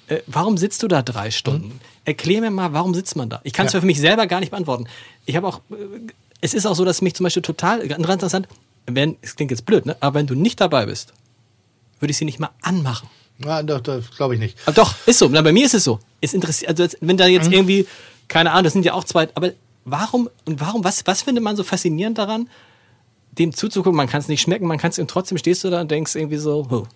Äh, 0.09 0.21
warum 0.27 0.57
sitzt 0.57 0.83
du 0.83 0.89
da 0.89 1.03
drei 1.03 1.31
Stunden? 1.31 1.81
Erklär 2.05 2.41
mir 2.41 2.51
mal, 2.51 2.73
warum 2.73 2.95
sitzt 2.95 3.17
man 3.17 3.29
da? 3.29 3.41
Ich 3.45 3.53
kann 3.53 3.67
es 3.67 3.73
Ja. 3.73 3.81
für 3.81 3.87
mich 3.87 4.01
selber 4.01 4.27
gar 4.27 4.41
nicht 4.41 4.51
beantworten. 4.51 4.87
Ich 5.27 5.37
habe 5.37 5.47
auch, 5.47 5.61
äh, 5.71 5.75
es 6.41 6.55
ist 6.55 6.67
auch 6.67 6.75
so, 6.75 6.85
dass 6.85 7.03
mich 7.03 7.15
zum 7.15 7.25
Beispiel 7.25 7.43
total 7.43 7.81
interessant, 7.83 8.49
wenn, 8.87 9.17
es 9.23 9.37
klingt 9.37 9.51
jetzt 9.51 9.67
blöd, 9.67 9.85
ne? 9.87 9.97
aber 10.01 10.19
wenn 10.19 10.27
du 10.27 10.35
nicht 10.35 10.61
dabei 10.61 10.87
bist, 10.87 11.13
würde 12.01 12.11
ich 12.11 12.17
sie 12.17 12.25
nicht 12.25 12.39
mal 12.39 12.51
anmachen. 12.63 13.09
Ja, 13.45 13.63
doch, 13.63 13.81
das 13.81 14.11
glaube 14.17 14.35
ich 14.35 14.41
nicht. 14.41 14.57
Aber 14.67 14.73
doch, 14.75 14.95
ist 15.07 15.19
so. 15.19 15.29
Na, 15.29 15.43
bei 15.43 15.53
mir 15.53 15.65
ist 15.67 15.75
es 15.75 15.85
so. 15.85 16.01
Es 16.21 16.33
interessiert, 16.35 16.71
also 16.81 16.97
wenn 17.01 17.17
da 17.17 17.27
Mhm. 17.27 17.33
jetzt 17.35 17.53
irgendwie, 17.53 17.87
keine 18.29 18.51
Ahnung, 18.53 18.65
das 18.65 18.73
sind 18.73 18.85
ja 18.85 18.95
auch 18.95 19.05
zwei, 19.05 19.29
aber 19.35 19.53
warum 19.85 20.29
und 20.45 20.61
warum, 20.61 20.83
was, 20.85 21.07
was 21.07 21.23
findet 21.23 21.45
man 21.45 21.55
so 21.57 21.63
faszinierend 21.65 22.19
daran, 22.19 22.49
dem 23.39 23.55
zuzugucken? 23.55 23.97
Man 23.97 24.09
kann 24.09 24.21
es 24.21 24.29
nicht 24.29 24.41
schmecken, 24.41 24.67
man 24.67 24.79
kann 24.79 24.91
es 24.91 24.99
und 24.99 25.11
trotzdem 25.11 25.39
stehst 25.39 25.65
du 25.65 25.71
da 25.71 25.81
und 25.81 25.91
denkst 25.91 26.15
irgendwie 26.15 26.39
so, 26.39 26.67
oh. 26.71 26.87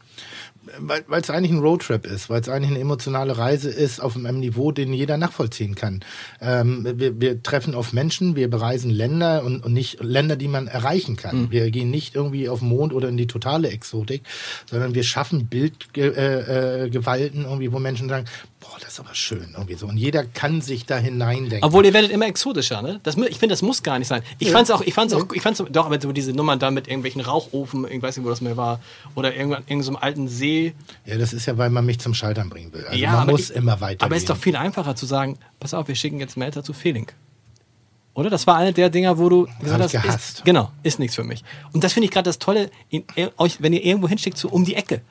Weil 0.79 1.21
es 1.21 1.29
eigentlich 1.29 1.51
ein 1.51 1.59
Roadtrip 1.59 2.07
ist, 2.07 2.31
weil 2.31 2.41
es 2.41 2.49
eigentlich 2.49 2.71
eine 2.71 2.79
emotionale 2.79 3.37
Reise 3.37 3.69
ist 3.69 4.01
auf 4.01 4.17
einem 4.17 4.39
Niveau, 4.39 4.71
den 4.71 4.93
jeder 4.93 5.17
nachvollziehen 5.17 5.75
kann. 5.75 6.05
Ähm, 6.41 6.87
wir, 6.99 7.21
wir 7.21 7.43
treffen 7.43 7.75
auf 7.75 7.93
Menschen, 7.93 8.37
wir 8.37 8.49
bereisen 8.49 8.91
Länder 8.91 9.43
und, 9.43 9.65
und 9.65 9.73
nicht 9.73 10.01
Länder, 10.01 10.37
die 10.37 10.47
man 10.47 10.69
erreichen 10.69 11.17
kann. 11.17 11.51
Wir 11.51 11.69
gehen 11.73 11.91
nicht 11.91 12.15
irgendwie 12.15 12.49
auf 12.49 12.61
den 12.61 12.69
Mond 12.69 12.93
oder 12.93 13.09
in 13.09 13.17
die 13.17 13.27
totale 13.27 13.71
Exotik, 13.71 14.23
sondern 14.71 14.95
wir 14.95 15.03
schaffen 15.03 15.47
Bildgewalten, 15.47 17.41
äh, 17.41 17.43
äh, 17.43 17.51
irgendwie, 17.51 17.73
wo 17.73 17.81
Menschen 17.81 18.09
sagen, 18.09 18.27
boah, 18.73 18.79
das 18.81 18.95
ist 18.95 19.01
aber 19.01 19.15
schön 19.15 19.51
irgendwie 19.53 19.75
so. 19.75 19.87
Und 19.87 19.97
jeder 19.97 20.25
kann 20.25 20.61
sich 20.61 20.87
da 20.87 20.97
hineindenken. 20.97 21.63
Obwohl 21.63 21.85
ihr 21.85 21.93
werdet 21.93 22.11
immer 22.11 22.27
exotischer, 22.27 22.81
ne? 22.81 23.01
Das, 23.03 23.17
ich 23.17 23.39
finde, 23.39 23.53
das 23.53 23.63
muss 23.63 23.83
gar 23.83 23.99
nicht 23.99 24.09
sein. 24.09 24.23
Ich 24.39 24.51
fand's 24.51 24.71
auch, 24.71 24.81
ich 24.81 24.95
fand's 24.95 25.13
auch, 25.13 25.27
ich 25.33 25.43
fand's 25.43 25.63
doch, 25.71 25.87
aber 25.87 26.01
so 26.01 26.13
diese 26.13 26.33
Nummern 26.33 26.59
da 26.59 26.71
mit 26.71 26.89
irgendwelchen 26.89 27.21
Rauchofen, 27.21 27.87
ich 27.91 28.03
weiß 28.03 28.17
nicht, 28.17 28.25
wo 28.25 28.31
das 28.31 28.41
mehr 28.41 28.57
war, 28.57 28.81
oder 29.15 29.35
irgendwann 29.35 29.63
irgendeinem 29.63 29.83
so 29.83 29.91
einem 29.91 30.03
alten 30.03 30.29
See. 30.29 30.75
ja, 31.05 31.19
das 31.19 31.33
ist 31.33 31.47
ja, 31.47 31.59
weil 31.59 31.71
man 31.71 31.85
mich 31.85 31.99
zum 31.99 32.15
Scheitern 32.15 32.49
bringen 32.49 32.73
will. 32.73 32.87
Also 32.87 32.99
ja, 32.99 33.13
man 33.13 33.29
muss 33.29 33.51
ich, 33.51 33.57
immer 33.57 33.81
weiter. 33.81 34.07
Aber 34.07 34.17
es 34.17 34.23
ist 34.23 34.31
doch 34.31 34.37
viel 34.37 34.57
einfacher 34.57 34.97
zu 34.97 35.07
sagen, 35.07 35.39
pass 35.61 35.75
auf, 35.75 35.89
wir 35.89 35.95
schicken 35.95 36.19
jetzt 36.19 36.37
Melter 36.37 36.65
zu 36.65 36.73
Feeling. 36.73 37.07
Oder? 38.15 38.31
Das 38.31 38.47
war 38.47 38.57
eine 38.57 38.73
der 38.73 38.91
Dinger, 38.91 39.19
wo 39.19 39.29
du 39.29 39.49
gesagt 39.61 39.83
hast, 39.83 39.93
gehasst. 39.93 40.39
Ist, 40.39 40.45
genau, 40.45 40.71
ist 40.83 40.99
nichts 40.99 41.17
für 41.17 41.25
mich. 41.25 41.45
Und 41.73 41.85
das 41.85 41.93
finde 41.93 42.07
ich 42.07 42.11
gerade 42.11 42.25
das 42.25 42.39
Tolle, 42.39 42.71
in, 42.91 43.05
euch, 43.37 43.61
wenn 43.63 43.73
ihr 43.73 43.85
irgendwo 43.85 44.09
hinschickt, 44.09 44.37
so 44.37 44.49
um 44.49 44.65
die 44.65 44.75
Ecke. 44.75 45.03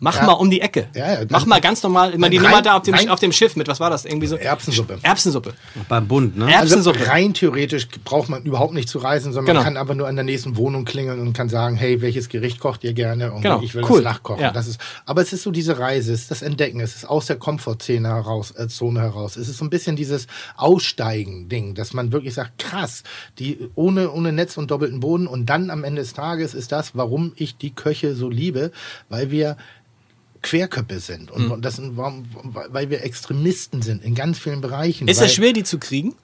Mach 0.00 0.16
Ja. 0.16 0.26
mal 0.26 0.32
um 0.32 0.50
die 0.50 0.60
Ecke. 0.60 0.88
Ja, 0.94 1.20
ja, 1.20 1.26
Mach 1.30 1.46
mal 1.46 1.60
ganz 1.60 1.82
normal, 1.82 2.12
immer 2.12 2.28
die 2.28 2.36
Rein- 2.38 2.46
Nummer 2.50 2.62
da 2.62 2.76
auf 2.76 2.82
dem, 2.82 2.94
rein- 2.94 3.08
auf 3.08 3.20
dem 3.20 3.32
Schiff 3.32 3.54
mit, 3.56 3.68
was 3.68 3.78
war 3.80 3.90
das? 3.90 4.04
Irgendwie 4.04 4.26
so. 4.26 4.36
Erbsensuppe. 4.36 4.98
Erbsensuppe. 5.02 5.54
Beim 5.88 6.08
Bund, 6.08 6.36
ne? 6.36 6.46
Erbsen- 6.46 6.60
Also 6.60 6.74
Erbsensuppe. 6.90 7.08
rein 7.10 7.32
theoretisch 7.34 7.88
braucht 8.04 8.28
man 8.28 8.42
überhaupt 8.42 8.74
nicht 8.74 8.88
zu 8.88 8.98
reisen, 8.98 9.32
sondern 9.32 9.46
Genau. 9.54 9.60
man 9.60 9.64
kann 9.64 9.76
aber 9.76 9.94
nur 9.94 10.08
an 10.08 10.16
der 10.16 10.24
nächsten 10.24 10.56
Wohnung 10.56 10.84
klingeln 10.84 11.20
und 11.20 11.32
kann 11.32 11.48
sagen, 11.48 11.76
hey, 11.76 12.02
welches 12.02 12.28
Gericht 12.28 12.58
kocht 12.60 12.82
ihr 12.84 12.92
gerne 12.92 13.32
und 13.32 13.42
Genau, 13.42 13.62
ich 13.62 13.74
will 13.74 13.84
cool. 13.88 14.02
das 14.02 14.12
nachkochen. 14.14 14.42
Ja. 14.42 14.50
Das 14.50 14.66
ist, 14.66 14.80
aber 15.06 15.22
es 15.22 15.32
ist 15.32 15.42
so 15.44 15.50
diese 15.52 15.78
Reise, 15.78 16.12
es 16.12 16.22
ist 16.22 16.30
das 16.30 16.42
Entdecken, 16.42 16.80
es 16.80 16.96
ist 16.96 17.04
aus 17.08 17.26
der 17.26 17.36
Komfortzone 17.36 18.08
heraus, 18.08 18.50
äh, 18.50 18.68
Zone 18.68 19.00
heraus. 19.00 19.36
Es 19.36 19.48
ist 19.48 19.58
so 19.58 19.64
ein 19.64 19.70
bisschen 19.70 19.94
dieses 19.96 20.26
Aussteigen-Ding, 20.56 21.74
dass 21.74 21.94
man 21.94 22.12
wirklich 22.12 22.34
sagt, 22.34 22.58
krass, 22.58 23.04
die 23.38 23.70
ohne, 23.74 24.10
ohne 24.10 24.32
Netz 24.32 24.56
und 24.56 24.70
doppelten 24.70 25.00
Boden 25.00 25.26
und 25.26 25.46
dann 25.46 25.70
am 25.70 25.84
Ende 25.84 26.02
des 26.02 26.12
Tages 26.12 26.52
ist 26.54 26.72
das, 26.72 26.90
warum 26.94 27.32
ich 27.36 27.56
die 27.56 27.74
Köche 27.74 28.14
so 28.14 28.28
liebe, 28.28 28.70
weil 29.08 29.30
wir 29.30 29.56
Querköpfe 30.44 31.00
sind 31.00 31.30
und 31.30 31.48
Mhm. 31.48 31.62
das 31.62 31.76
sind, 31.76 31.96
warum, 31.96 32.26
weil 32.52 32.90
wir 32.90 33.02
Extremisten 33.02 33.82
sind 33.82 34.04
in 34.04 34.14
ganz 34.14 34.38
vielen 34.38 34.60
Bereichen. 34.60 35.08
Ist 35.08 35.20
es 35.20 35.34
schwer, 35.34 35.52
die 35.54 35.64
zu 35.64 35.78
kriegen? 35.78 36.14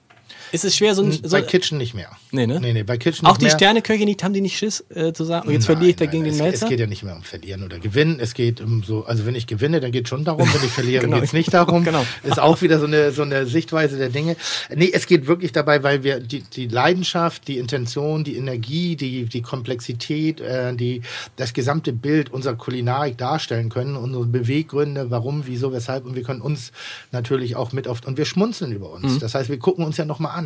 Ist 0.51 0.65
es 0.65 0.75
schwer, 0.75 0.95
so 0.95 1.03
ein. 1.03 1.11
So, 1.11 1.19
bei 1.29 1.41
Kitchen 1.41 1.77
nicht 1.77 1.93
mehr. 1.93 2.09
Nee, 2.31 2.47
ne? 2.47 2.59
Nee, 2.59 2.73
nee, 2.73 2.83
bei 2.83 2.97
Kitchen 2.97 3.25
auch 3.27 3.37
die 3.37 3.45
mehr. 3.45 3.53
Sterneköche 3.53 4.05
nicht, 4.05 4.23
haben 4.23 4.33
die 4.33 4.41
nicht 4.41 4.57
Schiss 4.57 4.83
äh, 4.93 5.13
zu 5.13 5.23
sagen, 5.23 5.47
oh, 5.47 5.51
jetzt 5.51 5.65
verliere 5.65 5.89
ich 5.91 5.97
Nein, 5.97 6.07
dagegen 6.07 6.23
nein, 6.23 6.31
den 6.31 6.39
es, 6.39 6.41
Melzer? 6.51 6.65
Es 6.65 6.69
geht 6.69 6.79
ja 6.79 6.87
nicht 6.87 7.03
mehr 7.03 7.15
um 7.15 7.23
Verlieren 7.23 7.63
oder 7.63 7.79
Gewinnen. 7.79 8.19
Es 8.19 8.33
geht 8.33 8.61
um 8.61 8.83
so, 8.83 9.05
also 9.05 9.25
wenn 9.25 9.35
ich 9.35 9.47
gewinne, 9.47 9.79
dann 9.79 9.91
geht 9.91 10.07
schon 10.09 10.23
darum. 10.23 10.47
Wenn 10.53 10.63
ich 10.63 10.71
verliere, 10.71 11.01
Genau. 11.05 11.15
geht 11.17 11.25
es 11.25 11.33
nicht 11.33 11.53
darum. 11.53 11.83
Genau. 11.91 12.05
Ist 12.23 12.39
auch 12.39 12.61
wieder 12.61 12.79
so 12.79 12.85
eine, 12.85 13.11
so 13.11 13.21
eine 13.23 13.45
Sichtweise 13.45 13.97
der 13.97 14.09
Dinge. 14.09 14.35
Nee, 14.75 14.91
es 14.93 15.07
geht 15.07 15.27
wirklich 15.27 15.51
dabei, 15.51 15.83
weil 15.83 16.03
wir 16.03 16.19
die, 16.19 16.41
die 16.43 16.67
Leidenschaft, 16.67 17.47
die 17.47 17.57
Intention, 17.57 18.23
die 18.23 18.35
Energie, 18.37 18.95
die, 18.95 19.25
die 19.25 19.41
Komplexität, 19.41 20.41
äh, 20.41 20.75
die, 20.75 21.01
das 21.37 21.53
gesamte 21.53 21.93
Bild 21.93 22.31
unserer 22.31 22.55
Kulinarik 22.55 23.17
darstellen 23.17 23.69
können, 23.69 23.95
unsere 23.95 24.25
Beweggründe, 24.25 25.09
warum, 25.09 25.43
wieso, 25.47 25.71
weshalb. 25.73 26.05
Und 26.05 26.15
wir 26.15 26.23
können 26.23 26.41
uns 26.41 26.71
natürlich 27.11 27.55
auch 27.55 27.71
mit 27.73 27.87
oft, 27.87 28.05
und 28.05 28.17
wir 28.17 28.25
schmunzeln 28.25 28.71
über 28.71 28.89
Mhm. 28.97 29.03
uns. 29.05 29.19
Das 29.19 29.35
heißt, 29.35 29.49
wir 29.49 29.59
gucken 29.59 29.85
uns 29.85 29.97
ja 29.97 30.05
nochmal 30.05 30.37
an. 30.37 30.40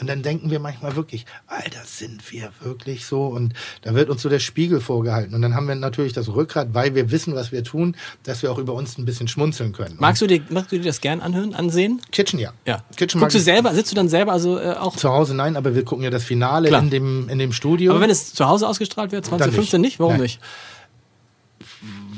Und 0.00 0.06
dann 0.08 0.22
denken 0.22 0.50
wir 0.50 0.60
manchmal 0.60 0.96
wirklich, 0.96 1.26
Alter, 1.46 1.80
sind 1.84 2.30
wir 2.32 2.50
wirklich 2.60 3.06
so? 3.06 3.26
Und 3.26 3.54
da 3.82 3.94
wird 3.94 4.10
uns 4.10 4.22
so 4.22 4.28
der 4.28 4.38
Spiegel 4.38 4.80
vorgehalten. 4.80 5.34
Und 5.34 5.42
dann 5.42 5.54
haben 5.54 5.68
wir 5.68 5.74
natürlich 5.74 6.12
das 6.12 6.28
Rückgrat, 6.28 6.68
weil 6.72 6.94
wir 6.94 7.10
wissen, 7.10 7.34
was 7.34 7.52
wir 7.52 7.64
tun, 7.64 7.96
dass 8.24 8.42
wir 8.42 8.52
auch 8.52 8.58
über 8.58 8.74
uns 8.74 8.98
ein 8.98 9.04
bisschen 9.04 9.28
schmunzeln 9.28 9.72
können. 9.72 9.96
Magst 9.98 10.22
du, 10.22 10.26
dir, 10.26 10.40
magst 10.50 10.72
du 10.72 10.78
dir 10.78 10.84
das 10.84 11.00
gern 11.00 11.20
anhören, 11.20 11.54
ansehen? 11.54 12.00
Kitchen, 12.10 12.38
ja. 12.38 12.52
Ja. 12.66 12.82
Kitchen 12.96 13.20
Guckst 13.20 13.36
du 13.36 13.40
selber, 13.40 13.74
sitzt 13.74 13.92
du 13.92 13.96
dann 13.96 14.08
selber, 14.08 14.32
also 14.32 14.58
äh, 14.58 14.74
auch. 14.74 14.96
Zu 14.96 15.10
Hause 15.10 15.34
nein, 15.34 15.56
aber 15.56 15.74
wir 15.74 15.84
gucken 15.84 16.04
ja 16.04 16.10
das 16.10 16.24
Finale 16.24 16.68
Klar. 16.68 16.82
in 16.82 16.90
dem, 16.90 17.28
in 17.28 17.38
dem 17.38 17.52
Studio. 17.52 17.92
Aber 17.92 18.00
wenn 18.00 18.10
es 18.10 18.34
zu 18.34 18.46
Hause 18.46 18.68
ausgestrahlt 18.68 19.12
wird, 19.12 19.24
2015 19.26 19.80
nicht. 19.80 20.00
Warum 20.00 20.14
Nein. 20.14 20.22
nicht? 20.22 20.40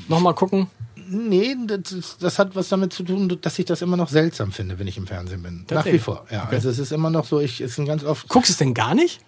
Nochmal 0.09 0.35
gucken. 0.35 0.69
Nee, 1.13 1.57
das, 1.67 2.19
das 2.21 2.39
hat 2.39 2.55
was 2.55 2.69
damit 2.69 2.93
zu 2.93 3.03
tun, 3.03 3.37
dass 3.41 3.59
ich 3.59 3.65
das 3.67 3.83
immer 3.83 3.97
noch 3.97 4.09
seltsam 4.09 4.53
finde, 4.53 4.79
wenn 4.79 4.87
ich 4.87 4.97
im 4.97 5.07
Fernsehen 5.09 5.43
bin. 5.43 5.67
Nach 5.71 5.85
wie 5.85 5.99
vor. 5.99 6.25
Ja, 6.31 6.49
also 6.49 6.71
es 6.71 6.79
ist 6.79 6.93
immer 6.93 7.11
noch 7.11 7.25
so, 7.25 7.41
ich 7.41 7.61
es 7.61 7.75
sind 7.75 7.87
ganz 7.87 8.05
oft. 8.05 8.29
Guckst 8.29 8.49
du 8.51 8.53
es 8.53 8.59
denn 8.59 8.75
gar 8.75 8.95
nicht? 8.95 9.21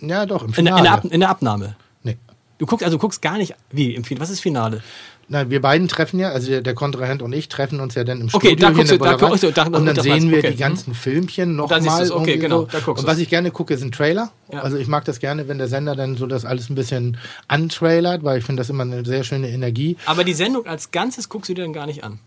Ja, 0.00 0.26
doch, 0.26 0.42
im 0.42 0.48
In, 0.48 0.54
Finale. 0.54 0.78
in, 0.78 0.84
der, 0.84 0.92
Ab, 0.92 1.04
in 1.06 1.20
der 1.20 1.28
Abnahme. 1.30 1.76
nee. 2.02 2.18
Du 2.58 2.66
guckst, 2.66 2.84
also 2.84 2.98
guckst 2.98 3.20
gar 3.22 3.38
nicht, 3.38 3.54
wie, 3.70 3.94
im 3.94 4.04
Finale, 4.04 4.22
was 4.22 4.30
ist 4.30 4.40
Finale? 4.40 4.82
Na, 5.28 5.50
wir 5.50 5.60
beiden 5.60 5.88
treffen 5.88 6.20
ja, 6.20 6.28
also 6.30 6.60
der, 6.60 6.74
Kontrahent 6.74 7.20
und 7.20 7.32
ich 7.32 7.48
treffen 7.48 7.80
uns 7.80 7.96
ja 7.96 8.04
dann 8.04 8.20
im 8.20 8.28
Okay, 8.32 8.50
Studio 8.50 8.68
da 8.68 8.70
guckst 8.72 8.92
du- 8.92 8.96
da 8.98 9.14
guckst 9.16 9.42
du- 9.42 9.50
da- 9.50 9.64
und 9.64 9.84
dann 9.84 9.96
sehen 10.00 10.30
wir 10.30 10.38
okay, 10.38 10.50
die 10.52 10.56
ganzen 10.56 10.94
Filmchen 10.94 11.56
dann 11.56 11.82
siehst 11.82 11.98
nochmal. 12.10 12.12
okay, 12.12 12.36
genau, 12.38 12.62
da 12.66 12.78
guckst 12.78 13.02
Und 13.02 13.10
was 13.10 13.18
ich 13.18 13.28
gerne 13.28 13.50
gucke, 13.50 13.76
sind 13.76 13.92
Trailer. 13.92 14.30
Ja. 14.52 14.60
Also 14.60 14.76
ich 14.76 14.86
mag 14.86 15.04
das 15.04 15.18
gerne, 15.18 15.48
wenn 15.48 15.58
der 15.58 15.66
Sender 15.66 15.96
dann 15.96 16.16
so 16.16 16.28
das 16.28 16.44
alles 16.44 16.70
ein 16.70 16.76
bisschen 16.76 17.16
antrailert, 17.48 18.22
weil 18.22 18.38
ich 18.38 18.44
finde 18.44 18.60
das 18.60 18.70
immer 18.70 18.84
eine 18.84 19.04
sehr 19.04 19.24
schöne 19.24 19.48
Energie. 19.50 19.96
Aber 20.06 20.22
die 20.22 20.32
Sendung 20.34 20.66
als 20.66 20.92
Ganzes 20.92 21.28
guckst 21.28 21.48
du 21.48 21.54
dir 21.54 21.62
dann 21.62 21.72
gar 21.72 21.86
nicht 21.86 22.04
an. 22.04 22.20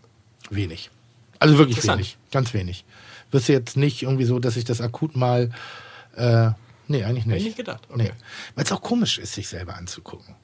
Wenig. 0.49 0.89
Also 1.39 1.57
wirklich 1.57 1.81
wenig. 1.87 2.17
Ganz 2.33 2.53
wenig. 2.53 2.83
Wirst 3.31 3.47
du 3.47 3.53
jetzt 3.53 3.77
nicht 3.77 4.01
irgendwie 4.03 4.25
so, 4.25 4.39
dass 4.39 4.57
ich 4.57 4.65
das 4.65 4.81
akut 4.81 5.15
mal. 5.15 5.51
Äh, 6.17 6.49
nee, 6.89 7.03
eigentlich 7.05 7.25
nicht. 7.25 7.27
Hätte 7.27 7.37
ich 7.37 7.43
nicht 7.45 7.57
gedacht. 7.57 7.87
Nee. 7.95 8.03
Okay. 8.05 8.11
Weil 8.55 8.65
es 8.65 8.71
auch 8.73 8.81
komisch 8.81 9.19
ist, 9.19 9.33
sich 9.35 9.47
selber 9.47 9.77
anzugucken. 9.77 10.35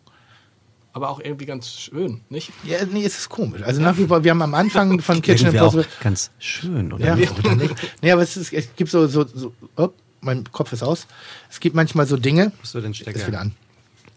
Aber 0.95 1.09
auch 1.09 1.19
irgendwie 1.19 1.45
ganz 1.45 1.69
schön, 1.77 2.21
nicht? 2.29 2.53
Ja, 2.63 2.77
nee, 2.89 3.03
es 3.03 3.17
ist 3.17 3.27
komisch. 3.27 3.61
Also 3.63 3.81
nach 3.81 3.97
wie 3.97 4.05
vor, 4.07 4.23
wir 4.23 4.31
haben 4.31 4.41
am 4.41 4.53
Anfang 4.53 4.97
von 5.01 5.21
Kitchen 5.21 5.49
Impossible. 5.49 5.85
ganz 5.99 6.31
schön, 6.39 6.93
oder? 6.93 7.05
Ja, 7.05 7.15
nicht? 7.17 7.37
oder 7.45 7.53
nicht? 7.53 7.75
Nee, 8.01 8.11
aber 8.13 8.21
es, 8.21 8.37
ist, 8.37 8.53
es 8.53 8.73
gibt 8.77 8.89
so, 8.89 9.05
so, 9.07 9.25
so 9.25 9.51
oh, 9.75 9.89
mein 10.21 10.45
Kopf 10.53 10.71
ist 10.71 10.83
aus. 10.83 11.05
Es 11.51 11.59
gibt 11.59 11.75
manchmal 11.75 12.07
so 12.07 12.15
Dinge. 12.15 12.53
Musst 12.61 12.75
du 12.75 12.79
den 12.79 12.93
Stecker- 12.93 13.19
Ist 13.19 13.27
wieder 13.27 13.41
an. 13.41 13.51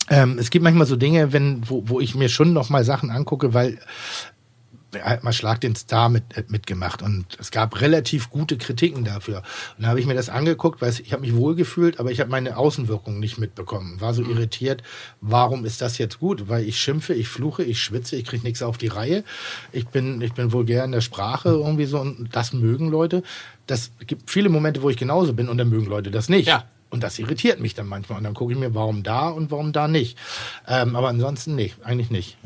Ähm, 0.09 0.39
es 0.39 0.51
gibt 0.51 0.63
manchmal 0.63 0.87
so 0.87 0.95
Dinge, 0.95 1.33
wenn, 1.33 1.69
wo, 1.69 1.83
wo 1.89 1.99
ich 1.99 2.15
mir 2.15 2.29
schon 2.29 2.53
noch 2.53 2.71
mal 2.71 2.85
Sachen 2.85 3.11
angucke, 3.11 3.55
weil 3.55 3.81
er 4.93 5.05
hat 5.05 5.25
mal 5.25 5.33
Schlag 5.33 5.61
den 5.61 5.77
Star 5.77 6.09
mit, 6.09 6.37
äh, 6.37 6.45
mitgemacht 6.49 7.03
und 7.03 7.27
es 7.39 7.51
gab 7.51 7.81
relativ 7.81 8.31
gute 8.31 8.57
Kritiken 8.57 9.05
dafür. 9.05 9.43
Und 9.77 9.85
da 9.85 9.89
habe 9.89 10.01
ich 10.01 10.07
mir 10.07 10.15
das 10.15 10.29
angeguckt, 10.29 10.81
weil 10.81 10.91
ich 10.91 11.13
habe 11.13 11.23
mich 11.23 11.35
wohlgefühlt, 11.35 12.01
aber 12.01 12.11
ich 12.11 12.21
habe 12.21 12.31
meine 12.31 12.57
Außenwirkung 12.57 13.19
nicht 13.19 13.39
mitbekommen. 13.39 14.01
War 14.01 14.15
so 14.15 14.23
irritiert, 14.23 14.83
warum 15.21 15.65
ist 15.65 15.81
das 15.83 15.99
jetzt 15.99 16.19
gut? 16.19 16.49
Weil 16.49 16.65
ich 16.65 16.81
schimpfe, 16.81 17.15
ich 17.15 17.29
fluche, 17.29 17.63
ich 17.63 17.83
schwitze, 17.83 18.17
ich 18.17 18.25
kriege 18.25 18.43
nichts 18.45 18.63
auf 18.63 18.79
die 18.79 18.89
Reihe. 18.89 19.25
Ich 19.73 19.89
bin, 19.89 20.21
ich 20.21 20.33
bin 20.33 20.53
vulgär 20.53 20.85
in 20.85 20.93
der 20.93 21.01
Sprache 21.01 21.51
irgendwie 21.51 21.87
so 21.87 22.01
und 22.01 22.29
das 22.33 22.53
mögen 22.53 22.89
Leute. 22.89 23.23
Das 23.67 23.91
gibt 24.07 24.31
viele 24.31 24.49
Momente, 24.49 24.83
wo 24.83 24.91
ich 24.91 24.97
genauso 24.97 25.35
bin 25.35 25.49
und 25.49 25.59
dann 25.59 25.69
mögen 25.69 25.87
Leute 25.87 26.11
das 26.11 26.29
nicht. 26.29 26.49
Ja. 26.49 26.65
Und 26.91 27.03
das 27.03 27.19
irritiert 27.19 27.61
mich 27.61 27.75
dann 27.75 27.87
manchmal. 27.87 28.19
Und 28.19 28.25
dann 28.25 28.35
gucke 28.35 28.53
ich 28.53 28.59
mir, 28.59 28.75
warum 28.75 29.03
da 29.03 29.29
und 29.29 29.51
warum 29.51 29.73
da 29.73 29.89
nicht. 29.89 30.17
Ähm, 30.67 30.97
aber 30.97 31.09
ansonsten 31.09 31.55
nicht, 31.55 31.85
eigentlich 31.85 32.11
nicht. 32.11 32.39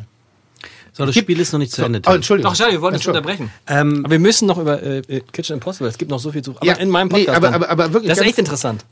So, 0.95 1.07
das 1.07 1.15
Spiel 1.17 1.41
ist 1.41 1.53
noch 1.53 1.59
nicht 1.59 1.73
zu 1.73 1.83
Ende. 1.83 2.03
Oh. 2.07 2.11
Entschuldigung. 2.13 2.51
Doch, 2.53 2.57
schade, 2.57 2.73
wir 2.73 2.83
wollten 2.83 2.97
es 2.99 3.07
unterbrechen. 3.07 3.51
Ähm, 3.67 4.01
Aber 4.05 4.11
wir 4.13 4.19
müssen 4.19 4.47
noch 4.47 4.59
über 4.59 4.83
äh, 4.83 4.99
äh, 4.99 5.21
Kitchen 5.33 5.55
Impossible, 5.55 5.89
es 5.89 5.97
gibt 5.97 6.11
noch 6.11 6.19
so 6.21 6.31
viel 6.33 6.43
zu. 6.43 6.51
Aber 6.57 6.67
Ja, 6.67 6.75
in 6.75 6.91
meinem 6.91 7.09
nee, 7.09 7.25
Podcast. 7.25 7.37
aber- 7.37 7.47
dann. 7.47 7.55
aber- 7.55 7.71
aber 7.71 7.93
wirklich 7.95 8.11
Das 8.11 8.19
ist 8.19 8.27
echt 8.27 8.39
interessant. 8.39 8.85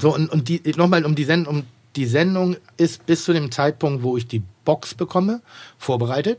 So, 0.00 0.12
und, 0.14 0.28
und 0.30 0.48
die, 0.48 0.60
nochmal 0.76 1.04
um 1.04 1.14
die 1.14 1.22
Sendung, 1.24 1.58
um 1.58 1.62
die 1.94 2.06
Sendung 2.06 2.56
ist 2.76 3.06
bis 3.06 3.22
zu 3.24 3.32
dem 3.32 3.52
Zeitpunkt, 3.52 4.02
wo 4.02 4.16
ich 4.16 4.26
die 4.26 4.42
Box 4.64 4.94
bekomme, 4.94 5.42
vorbereitet. 5.78 6.38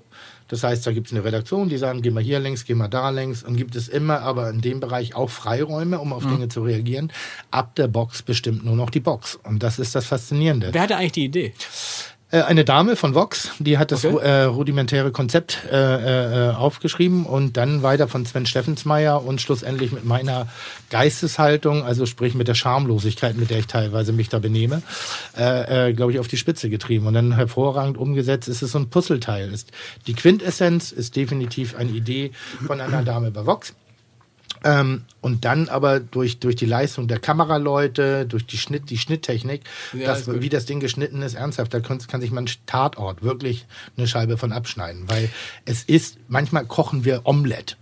Das 0.50 0.64
heißt, 0.64 0.86
da 0.86 0.92
gibt 0.92 1.08
es 1.08 1.14
eine 1.14 1.24
Redaktion, 1.24 1.70
die 1.70 1.78
sagen, 1.78 2.02
geh 2.02 2.12
mal 2.12 2.22
hier 2.22 2.40
längs, 2.40 2.66
geh 2.66 2.76
mal 2.76 2.88
da 2.90 3.10
längs. 3.10 3.42
Und 3.44 3.56
gibt 3.56 3.76
es 3.76 3.88
immer 3.88 4.20
aber 4.20 4.50
in 4.50 4.60
dem 4.62 4.80
Bereich 4.82 5.16
auch 5.16 5.30
Freiräume, 5.30 5.98
um 6.00 6.12
auf 6.14 6.24
Dinge 6.28 6.50
zu 6.50 6.62
reagieren. 6.62 7.12
Ab 7.52 7.74
der 7.76 7.88
Box 7.88 8.22
bestimmt 8.22 8.64
nur 8.66 8.76
noch 8.76 8.90
die 8.92 9.00
Box. 9.00 9.40
Und 9.44 9.64
das 9.64 9.80
ist 9.80 9.96
das 9.96 10.06
Faszinierende. 10.06 10.70
Wer 10.74 10.82
hatte 10.82 10.98
eigentlich 10.98 11.14
die 11.14 11.26
Idee? 11.26 11.54
Äh, 12.36 12.42
eine 12.42 12.66
Dame 12.66 12.98
von 12.98 13.16
Vox, 13.16 13.52
die 13.60 13.78
hat 13.78 13.92
das 13.92 14.04
Okay. 14.04 14.18
äh, 14.18 14.44
rudimentäre 14.44 15.12
Konzept 15.12 15.60
äh, 15.72 16.50
äh, 16.50 16.54
aufgeschrieben 16.54 17.26
und 17.26 17.56
dann 17.56 17.82
weiter 17.82 18.10
von 18.10 18.26
Sven 18.26 18.46
Steffensmeier 18.46 19.24
und 19.24 19.40
schlussendlich 19.40 19.94
mit 19.94 20.04
meiner 20.04 20.48
Geisteshaltung, 20.90 21.84
also 21.86 22.06
sprich 22.06 22.36
mit 22.36 22.50
der 22.50 22.56
Schamlosigkeit, 22.56 23.38
mit 23.38 23.52
der 23.52 23.60
ich 23.60 23.68
teilweise 23.68 24.12
mich 24.12 24.28
da 24.28 24.40
benehme, 24.40 24.82
äh, 25.38 25.90
äh, 25.90 25.94
glaube 25.94 26.12
ich, 26.12 26.20
auf 26.20 26.28
die 26.28 26.38
Spitze 26.38 26.70
getrieben 26.70 27.08
und 27.08 27.14
dann 27.14 27.36
hervorragend 27.36 27.98
umgesetzt. 27.98 28.50
ist 28.50 28.62
Es 28.62 28.72
so 28.72 28.80
ein 28.80 28.90
Puzzleteil. 28.90 29.54
Ist 29.54 29.72
die 30.08 30.14
Quintessenz 30.14 30.92
ist 30.92 31.16
definitiv 31.16 31.76
eine 31.78 31.92
Idee 31.92 32.32
von 32.68 32.82
einer 32.82 33.04
Dame 33.04 33.32
bei 33.32 33.46
Vox. 33.46 33.74
Ähm, 34.66 35.04
und 35.22 35.46
dann 35.46 35.70
aber 35.70 36.00
durch, 36.00 36.40
durch 36.40 36.56
die 36.56 36.66
Leistung 36.66 37.08
der 37.08 37.20
Kameraleute, 37.20 38.26
durch 38.26 38.48
die 38.48 38.58
Schnitt, 38.58 38.90
die 38.90 38.98
Schnitttechnik, 38.98 39.62
Ja, 39.94 40.08
das, 40.08 40.28
wie 40.42 40.50
das 40.50 40.66
Ding 40.66 40.80
geschnitten 40.80 41.22
ist, 41.22 41.36
ernsthaft, 41.36 41.72
da 41.72 41.80
kann, 41.80 42.00
kann 42.00 42.20
sich 42.20 42.32
man 42.32 42.50
Tatort 42.66 43.22
wirklich 43.22 43.68
eine 43.96 44.08
Scheibe 44.08 44.38
von 44.38 44.52
abschneiden. 44.52 45.04
Weil 45.08 45.30
es 45.66 45.84
ist, 45.84 46.18
manchmal 46.28 46.66
kochen 46.66 47.06
wir 47.06 47.22
Omelette. 47.26 47.76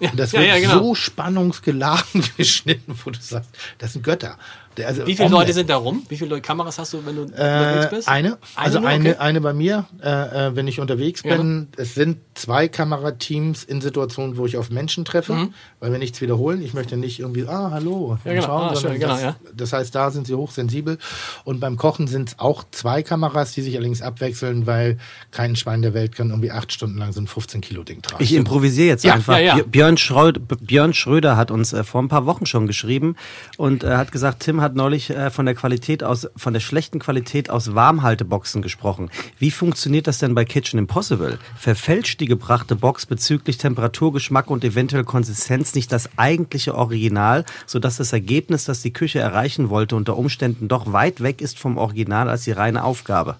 Ja, 0.00 0.10
Und 0.10 0.20
das 0.20 0.30
ja, 0.30 0.40
wird 0.40 0.62
genau. 0.62 0.78
so 0.78 0.94
spannungsgeladen 0.94 2.22
geschnitten, 2.36 2.96
wo 3.04 3.10
du 3.10 3.18
sagst, 3.20 3.50
das 3.78 3.94
sind 3.94 4.04
Götter. 4.04 4.38
Also 4.86 5.06
Wie 5.06 5.16
viele. 5.16 5.28
Leute 5.28 5.52
sind 5.52 5.68
da 5.70 5.76
rum? 5.76 6.02
Wie 6.08 6.16
viele 6.16 6.40
Kameras 6.40 6.78
hast 6.78 6.92
du, 6.92 7.04
wenn 7.04 7.16
du 7.16 7.22
unterwegs 7.22 7.86
Äh, 7.92 7.96
bist? 7.96 8.08
eine, 8.08 8.38
also 8.54 8.80
nur? 8.80 8.88
eine, 8.88 9.10
Okay. 9.10 9.18
eine 9.18 9.40
bei 9.40 9.52
mir, 9.52 9.86
äh, 10.02 10.08
äh, 10.48 10.56
wenn 10.56 10.66
ich 10.68 10.80
unterwegs 10.80 11.22
Ja. 11.24 11.36
bin. 11.36 11.68
Es 11.76 11.94
sind 11.94 12.18
zwei 12.34 12.68
Kamerateams 12.68 13.64
in 13.64 13.80
Situationen, 13.80 14.36
wo 14.36 14.46
ich 14.46 14.56
auf 14.56 14.70
Menschen 14.70 15.04
treffe, 15.04 15.48
weil 15.80 15.92
wir 15.92 15.98
nichts 15.98 16.20
wiederholen. 16.20 16.62
Ich 16.62 16.74
möchte 16.74 16.96
nicht 16.96 17.20
irgendwie, 17.20 17.46
ah, 17.46 17.70
hallo, 17.72 18.18
Mhm. 18.24 18.30
Ja, 18.30 18.40
genau. 18.40 18.46
Ah, 18.56 18.74
sondern 18.74 18.92
schön, 18.92 19.00
genau, 19.00 19.12
das, 19.14 19.22
ja. 19.22 19.36
das 19.54 19.72
heißt, 19.72 19.94
da 19.94 20.10
sind 20.10 20.26
sie 20.26 20.34
hochsensibel. 20.34 20.98
Und 21.44 21.60
beim 21.60 21.76
Kochen 21.76 22.06
sind 22.06 22.30
es 22.30 22.38
auch 22.38 22.64
zwei 22.70 23.02
Kameras, 23.02 23.52
die 23.52 23.62
sich 23.62 23.74
allerdings 23.76 24.02
abwechseln, 24.02 24.66
weil 24.66 24.98
kein 25.30 25.56
Schwein 25.56 25.82
der 25.82 25.94
Welt 25.94 26.14
kann 26.14 26.30
irgendwie 26.30 26.50
acht 26.50 26.72
Stunden 26.72 26.98
lang 26.98 27.12
so 27.12 27.20
ein 27.20 27.26
15 27.26 27.60
Kilo 27.60 27.82
Ding 27.82 28.02
tragen. 28.02 28.22
Ich 28.22 28.32
improvisiere 28.34 28.88
jetzt 28.88 29.04
Ja, 29.04 29.14
einfach. 29.14 29.34
ja, 29.38 29.56
ja. 29.58 29.62
Björn, 29.64 29.96
Schröd, 29.96 30.40
Björn 30.60 30.94
Schröder 30.94 31.36
hat 31.36 31.50
uns 31.50 31.72
äh, 31.72 31.84
vor 31.84 32.02
ein 32.02 32.08
paar 32.08 32.26
Wochen 32.26 32.46
schon 32.46 32.66
geschrieben 32.66 33.16
und 33.56 33.84
äh, 33.84 33.96
hat 33.96 34.12
gesagt, 34.12 34.40
Tim 34.40 34.60
hat 34.60 34.67
neulich 34.74 35.10
äh, 35.10 35.30
von 35.30 35.46
der 35.46 35.54
Qualität 35.54 36.02
aus, 36.02 36.28
von 36.36 36.52
der 36.52 36.60
schlechten 36.60 36.98
Qualität 36.98 37.50
aus 37.50 37.74
Warmhalteboxen 37.74 38.62
gesprochen. 38.62 39.10
Wie 39.38 39.50
funktioniert 39.50 40.06
das 40.06 40.18
denn 40.18 40.34
bei 40.34 40.44
Kitchen 40.44 40.78
Impossible? 40.78 41.38
Verfälscht 41.56 42.20
die 42.20 42.26
gebrachte 42.26 42.76
Box 42.76 43.06
bezüglich 43.06 43.58
Temperatur, 43.58 44.12
Geschmack 44.12 44.50
und 44.50 44.64
eventuell 44.64 45.04
Konsistenz 45.04 45.74
nicht 45.74 45.92
das 45.92 46.10
eigentliche 46.16 46.74
Original, 46.74 47.44
sodass 47.66 47.96
das 47.96 48.12
Ergebnis, 48.12 48.64
das 48.64 48.82
die 48.82 48.92
Küche 48.92 49.18
erreichen 49.18 49.70
wollte, 49.70 49.96
unter 49.96 50.16
Umständen 50.16 50.68
doch 50.68 50.92
weit 50.92 51.22
weg 51.22 51.40
ist 51.40 51.58
vom 51.58 51.78
Original 51.78 52.28
als 52.28 52.44
die 52.44 52.52
reine 52.52 52.84
Aufgabe? 52.84 53.36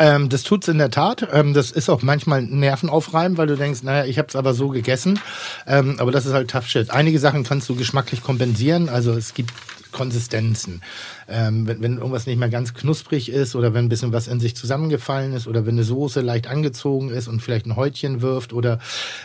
Ähm, 0.00 0.30
das 0.30 0.42
tut's 0.42 0.66
in 0.66 0.78
der 0.78 0.90
Tat. 0.90 1.28
Ähm, 1.30 1.52
das 1.52 1.70
ist 1.70 1.90
auch 1.90 2.00
manchmal 2.00 2.42
nervenaufreibend, 2.42 3.36
weil 3.36 3.46
du 3.46 3.56
denkst, 3.56 3.82
naja, 3.82 4.06
ich 4.06 4.18
habe 4.18 4.28
es 4.28 4.34
aber 4.34 4.54
so 4.54 4.70
gegessen. 4.70 5.20
Ähm, 5.66 5.96
aber 5.98 6.10
das 6.10 6.24
ist 6.24 6.32
halt 6.32 6.50
tough 6.50 6.66
shit. 6.66 6.90
Einige 6.90 7.18
Sachen 7.18 7.44
kannst 7.44 7.68
du 7.68 7.76
geschmacklich 7.76 8.22
kompensieren. 8.22 8.88
Also 8.88 9.12
es 9.12 9.34
gibt 9.34 9.52
Konsistenzen. 9.92 10.82
Ähm, 11.28 11.66
wenn, 11.66 11.82
wenn 11.82 11.98
irgendwas 11.98 12.26
nicht 12.26 12.38
mehr 12.38 12.48
ganz 12.48 12.74
knusprig 12.74 13.28
ist 13.28 13.54
oder 13.54 13.74
wenn 13.74 13.86
ein 13.86 13.88
bisschen 13.88 14.12
was 14.12 14.28
in 14.28 14.40
sich 14.40 14.56
zusammengefallen 14.56 15.32
ist 15.32 15.46
oder 15.46 15.66
wenn 15.66 15.74
eine 15.74 15.84
Soße 15.84 16.20
leicht 16.20 16.46
angezogen 16.46 17.10
ist 17.10 17.28
und 17.28 17.40
vielleicht 17.40 17.66
ein 17.66 17.76
Häutchen 17.76 18.22
wirft 18.22 18.52
oder 18.52 18.78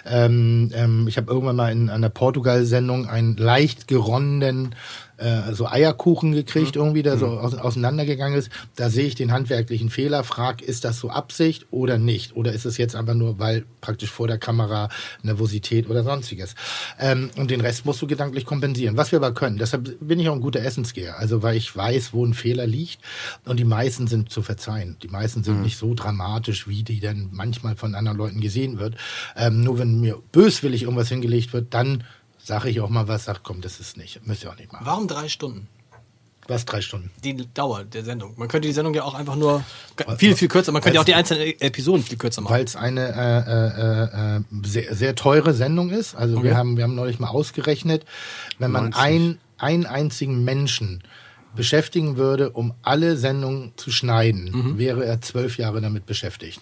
ähm, 0.06 0.72
ähm, 0.74 1.08
ich 1.08 1.18
habe 1.18 1.32
irgendwann 1.32 1.56
mal 1.56 1.72
in 1.72 1.90
einer 1.90 2.10
Portugal-Sendung 2.10 3.08
einen 3.08 3.38
leicht 3.38 3.88
geronnenen 3.88 4.76
äh, 5.18 5.54
so 5.54 5.68
Eierkuchen 5.68 6.34
gekriegt, 6.34 6.76
irgendwie, 6.76 7.04
der 7.04 7.18
so 7.18 7.28
aus, 7.28 7.54
auseinandergegangen 7.56 8.38
ist. 8.38 8.50
Da 8.76 8.90
sehe 8.90 9.06
ich 9.06 9.16
den 9.16 9.32
handwerklichen 9.32 9.90
Fehler, 9.90 10.24
frag, 10.24 10.62
ist 10.62 10.86
das 10.86 11.00
so 11.00 11.10
Absicht 11.10 11.68
oder 11.72 11.98
nicht? 11.98 12.36
Oder 12.36 12.54
ist 12.54 12.66
es 12.66 12.78
jetzt 12.78 12.96
einfach 12.96 13.14
nur, 13.14 13.40
weil 13.40 13.66
praktisch 13.82 14.12
vor 14.12 14.28
der 14.28 14.38
Kamera 14.38 14.90
Nervosität 15.24 15.90
oder 15.90 16.04
sonstiges? 16.04 16.56
Ähm, 17.00 17.30
und 17.38 17.52
den 17.52 17.62
Rest 17.62 17.86
musst 17.86 18.02
du 18.02 18.08
gedanklich 18.08 18.46
kompensieren. 18.46 18.98
Was 18.98 19.12
wir 19.12 19.18
aber 19.18 19.34
können. 19.34 19.58
Deshalb 19.58 19.98
bin 20.00 20.20
ich 20.20 20.30
auch 20.30 20.36
ein 20.36 20.42
guter 20.42 20.62
Essensgeher. 20.62 21.18
Also, 21.20 21.44
weil 21.44 21.56
ich 21.56 21.76
weiß, 21.76 22.14
wo 22.14 22.26
ein 22.26 22.34
Fehler 22.34 22.68
liegt. 22.68 23.00
Und 23.46 23.60
die 23.60 23.66
meisten 23.66 24.08
sind 24.08 24.30
zu 24.30 24.42
verzeihen. 24.42 24.98
Die 25.02 25.08
meisten 25.08 25.44
sind 25.44 25.62
nicht 25.62 25.78
so 25.78 25.94
dramatisch, 25.94 26.68
wie 26.68 26.84
die 26.84 27.00
dann 27.00 27.30
manchmal 27.32 27.76
von 27.76 27.96
anderen 27.96 28.18
Leuten 28.18 28.42
gesehen 28.42 28.80
wird. 28.80 28.96
Ähm, 29.36 29.62
nur 29.62 29.80
wenn 29.80 30.00
mir 30.00 30.22
böswillig 30.32 30.84
irgendwas 30.84 31.10
hingelegt 31.10 31.54
wird, 31.54 31.74
dann 31.74 32.04
sage 32.46 32.70
ich 32.70 32.80
auch 32.80 32.90
mal 32.90 33.08
was, 33.08 33.26
sag, 33.26 33.44
komm, 33.44 33.62
das 33.62 33.80
ist 33.80 33.98
nicht, 33.98 34.26
müsst 34.26 34.44
ihr 34.44 34.52
auch 34.52 34.58
nicht 34.58 34.72
machen. 34.72 34.86
Warum 34.86 35.08
drei 35.08 35.28
Stunden? 35.28 35.68
Was, 36.48 36.64
drei 36.66 36.82
Stunden? 36.82 37.10
Die 37.24 37.36
Dauer 37.56 37.86
der 37.86 38.04
Sendung. 38.04 38.34
Man 38.38 38.48
könnte 38.48 38.68
die 38.68 38.74
Sendung 38.74 38.94
ja 38.94 39.04
auch 39.04 39.16
einfach 39.16 39.36
nur 39.36 39.64
viel, 40.20 40.36
viel 40.36 40.48
kürzer. 40.48 40.72
Man 40.72 40.84
könnte 40.84 40.96
ja 40.96 41.02
auch 41.02 41.06
die 41.06 41.16
einzelnen 41.16 41.60
Episoden 41.60 42.04
viel 42.04 42.20
kürzer 42.20 42.42
machen. 42.42 42.54
Weil 42.54 42.66
es 42.66 42.76
eine 42.76 43.02
äh, 43.02 43.82
äh, 43.82 44.38
äh, 44.38 44.42
sehr, 44.64 44.96
sehr 44.96 45.16
teure 45.16 45.56
Sendung 45.56 45.90
ist. 45.90 46.14
Also 46.14 46.44
wir 46.44 46.56
haben 46.56 46.78
wir 46.78 46.84
haben 46.84 46.94
neulich 46.94 47.18
mal 47.18 47.30
ausgerechnet, 47.30 48.06
wenn 48.60 48.70
man 48.70 48.92
90. 48.92 49.02
ein, 49.02 49.40
einen 49.58 49.86
einzigen 49.88 50.44
Menschen 50.44 51.02
beschäftigen 51.56 52.16
würde, 52.16 52.52
um 52.52 52.76
alle 52.84 53.18
Sendungen 53.18 53.74
zu 53.76 53.90
schneiden, 53.90 54.78
wäre 54.78 55.04
er 55.04 55.22
zwölf 55.22 55.58
Jahre 55.58 55.82
damit 55.82 56.06
beschäftigt. 56.06 56.62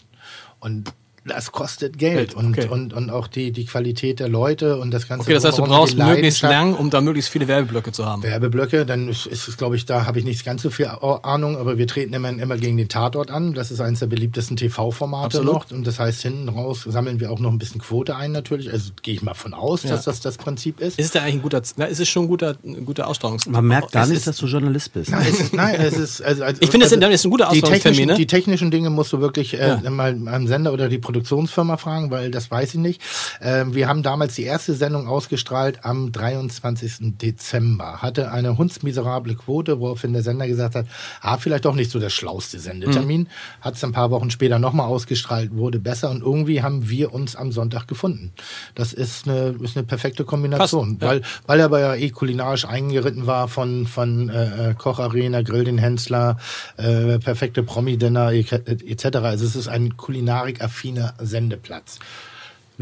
Und 0.61 0.93
Das 1.25 1.51
kostet 1.53 1.97
Geld 1.97 2.13
Geld, 2.13 2.33
und, 2.35 2.57
okay. 2.57 2.67
und, 2.67 2.93
und 2.93 3.09
auch 3.09 3.27
die, 3.27 3.51
die 3.53 3.65
Qualität 3.65 4.19
der 4.19 4.27
Leute 4.27 4.77
und 4.77 4.91
das 4.91 5.07
Ganze. 5.07 5.23
Okay, 5.23 5.33
das 5.33 5.45
heißt, 5.45 5.57
du 5.57 5.63
brauchst 5.63 5.93
die 5.97 6.03
möglichst 6.03 6.41
lang, 6.41 6.73
um 6.75 6.89
da 6.89 6.99
möglichst 6.99 7.29
viele 7.31 7.47
Werbeblöcke 7.47 7.93
zu 7.93 8.05
haben. 8.05 8.23
Werbeblöcke, 8.23 8.85
dann 8.85 9.07
ist, 9.07 9.25
ist 9.25 9.47
es, 9.47 9.55
glaube 9.55 9.77
ich, 9.77 9.85
da 9.85 10.05
habe 10.05 10.19
ich 10.19 10.25
nicht 10.25 10.43
ganz 10.43 10.61
so 10.63 10.69
viel 10.69 10.87
Ahnung, 10.87 11.57
aber 11.57 11.77
wir 11.77 11.87
treten 11.87 12.13
immer, 12.13 12.27
immer 12.29 12.57
gegen 12.57 12.75
den 12.75 12.89
Tatort 12.89 13.31
an. 13.31 13.53
Das 13.53 13.71
ist 13.71 13.79
eines 13.79 13.99
der 13.99 14.07
beliebtesten 14.07 14.57
TV-Formate 14.57 15.43
noch. 15.43 15.71
Und 15.71 15.87
das 15.87 15.99
heißt, 15.99 16.21
hinten 16.23 16.49
raus 16.49 16.83
sammeln 16.87 17.19
wir 17.21 17.31
auch 17.31 17.39
noch 17.39 17.51
ein 17.51 17.57
bisschen 17.57 17.79
Quote 17.79 18.15
ein, 18.17 18.31
natürlich. 18.33 18.69
Also 18.71 18.91
gehe 19.01 19.13
ich 19.13 19.21
mal 19.21 19.33
von 19.33 19.53
aus, 19.53 19.83
Ja. 19.83 19.91
dass 19.91 20.03
das 20.03 20.19
das 20.19 20.37
Prinzip 20.37 20.81
ist. 20.81 20.99
Ist 20.99 21.05
es 21.05 21.11
da 21.11 21.21
eigentlich 21.21 21.35
ein 21.35 21.41
guter, 21.41 21.61
na, 21.77 21.85
ist 21.85 21.99
es 22.01 22.09
schon 22.09 22.25
ein 22.25 22.27
guter, 22.27 22.55
ein 22.65 22.85
guter 22.85 23.07
Ausstrahlungs... 23.07 23.47
Man 23.47 23.65
merkt 23.65 23.91
gar 23.93 24.05
nicht, 24.07 24.17
ist- 24.17 24.27
dass 24.27 24.37
du 24.37 24.45
Journalist 24.45 24.91
bist. 24.93 25.09
Nein, 25.11 25.25
es 25.29 25.39
ist, 25.39 25.53
nein, 25.53 25.75
es 25.79 25.97
ist, 25.97 26.21
also, 26.21 26.43
also, 26.43 26.61
Ich 26.61 26.69
finde, 26.69 26.85
es 26.85 26.89
sind- 26.91 27.01
das 27.01 27.13
ist 27.13 27.25
ein 27.25 27.31
guter 27.31 27.49
die 27.53 27.63
Ausgangstermin, 27.63 27.81
technischen, 27.81 28.07
ne? 28.07 28.15
die 28.17 28.27
technischen 28.27 28.71
Dinge 28.71 28.89
musst 28.89 29.13
du 29.13 29.21
wirklich 29.21 29.53
äh, 29.53 29.77
Ja. 29.83 29.89
mal 29.89 30.17
am 30.27 30.47
Sender 30.47 30.73
oder 30.73 30.89
die 30.89 30.97
Produktionsfirma 31.13 31.77
fragen, 31.77 32.09
weil 32.09 32.31
das 32.31 32.49
weiß 32.49 32.73
ich 32.73 32.79
nicht. 32.79 33.01
Ähm, 33.39 33.75
wir 33.75 33.87
haben 33.87 34.01
damals 34.01 34.33
die 34.35 34.43
erste 34.43 34.73
Sendung 34.73 35.07
ausgestrahlt 35.07 35.85
am 35.85 36.11
23. 36.11 37.17
Dezember. 37.21 38.01
Hatte 38.01 38.31
eine 38.31 38.57
hundsmiserable 38.57 39.35
Quote, 39.35 39.79
woraufhin 39.79 40.13
der 40.13 40.23
Sender 40.23 40.47
gesagt 40.47 40.73
hat, 40.73 40.87
ah, 41.21 41.37
vielleicht 41.37 41.65
doch 41.65 41.75
nicht 41.75 41.91
so 41.91 41.99
der 41.99 42.09
schlauste 42.09 42.59
Sendetermin. 42.59 43.21
Mhm. 43.21 43.27
Hat 43.61 43.75
es 43.75 43.83
ein 43.83 43.91
paar 43.91 44.09
Wochen 44.09 44.31
später 44.31 44.57
nochmal 44.57 44.87
ausgestrahlt, 44.87 45.55
wurde 45.55 45.79
besser 45.79 46.09
und 46.09 46.23
irgendwie 46.23 46.63
haben 46.63 46.89
wir 46.89 47.13
uns 47.13 47.35
am 47.35 47.51
Sonntag 47.51 47.87
gefunden. 47.87 48.33
Das 48.73 48.91
ist 48.91 49.27
eine, 49.27 49.55
ist 49.61 49.77
eine 49.77 49.85
perfekte 49.85 50.25
Kombination, 50.25 50.97
Passt, 50.97 51.01
ja. 51.01 51.07
weil, 51.07 51.21
weil 51.45 51.59
er 51.59 51.65
aber 51.65 51.79
ja 51.79 51.95
eh 51.95 52.09
kulinarisch 52.09 52.65
eingeritten 52.65 53.27
war 53.27 53.47
von, 53.47 53.85
von 53.85 54.29
äh, 54.29 54.71
äh, 54.71 54.73
Kocharena, 54.73 55.43
Grill 55.43 55.63
den 55.63 55.77
Hensler, 55.77 56.37
äh, 56.77 57.19
perfekte 57.19 57.61
Promi-Dinner 57.61 58.31
etc. 58.31 59.05
Also 59.17 59.45
es 59.45 59.55
ist 59.55 59.67
ein 59.67 59.95
kulinarikaffiner 59.95 61.02
Sendeplatz. 61.19 61.99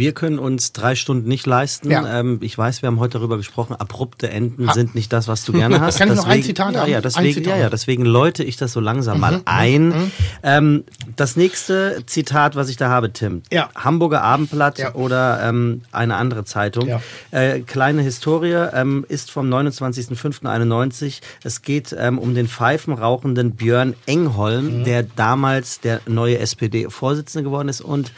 Wir 0.02 0.14
können 0.14 0.40
uns 0.40 0.73
drei 0.73 0.95
Stunden 0.95 1.28
nicht 1.28 1.45
leisten. 1.45 1.91
Ja. 1.91 2.19
Ähm, 2.19 2.40
ich 2.41 2.57
weiß, 2.57 2.82
wir 2.82 2.88
haben 2.88 2.99
heute 2.99 3.19
darüber 3.19 3.38
gesprochen. 3.38 3.76
Abrupte 3.76 4.32
Enden 4.32 4.68
sind 4.73 4.95
nicht 4.95 5.14
das, 5.14 5.28
was 5.28 5.45
du 5.45 5.53
gerne 5.53 5.80
hast. 5.80 5.99
Kann 5.99 6.10
ich 6.10 6.15
noch 6.15 6.23
ein 6.26 6.30
Deswegen- 6.40 6.45
Zitat 6.48 6.73
ja, 6.73 6.86
ja, 6.88 7.02
deswegen, 7.02 7.34
Zitat 7.36 7.60
ja. 7.60 7.68
Mhm, 7.68 7.69
deswegen 7.69 8.06
läute 8.06 8.44
ich 8.44 8.57
das 8.57 8.73
so 8.73 8.80
langsam 8.80 9.19
mal 9.19 9.41
ein. 9.45 10.11
Ähm, 10.41 10.86
das 11.18 11.36
nächste 11.36 12.02
Zitat, 12.07 12.56
was 12.56 12.69
ich 12.69 12.78
da 12.78 12.90
habe, 12.90 13.14
Tim. 13.14 13.44
Ja. 13.52 13.69
Hamburger 13.76 14.23
Abendblatt 14.23 14.80
Ja. 14.80 14.95
oder 14.95 15.40
ähm, 15.48 15.82
eine 15.91 16.15
andere 16.15 16.45
Zeitung. 16.45 16.88
Ja. 16.88 16.99
Äh, 17.30 17.60
kleine 17.60 18.02
Historie 18.02 18.53
ähm, 18.73 19.06
ist 19.07 19.30
vom 19.30 19.48
29.05.91. 19.53 21.22
Es 21.44 21.61
geht 21.61 21.95
ähm, 21.98 22.18
um 22.18 22.34
den 22.34 22.48
pfeifenrauchenden 22.48 23.52
Björn 23.56 23.94
Engholm, 24.07 24.80
Mhm. 24.80 24.84
der 24.84 25.03
damals 25.03 25.80
der 25.80 26.02
neue 26.07 26.40
SPD-Vorsitzende 26.40 27.44
geworden 27.44 27.69
ist 27.69 27.82
und 27.82 28.11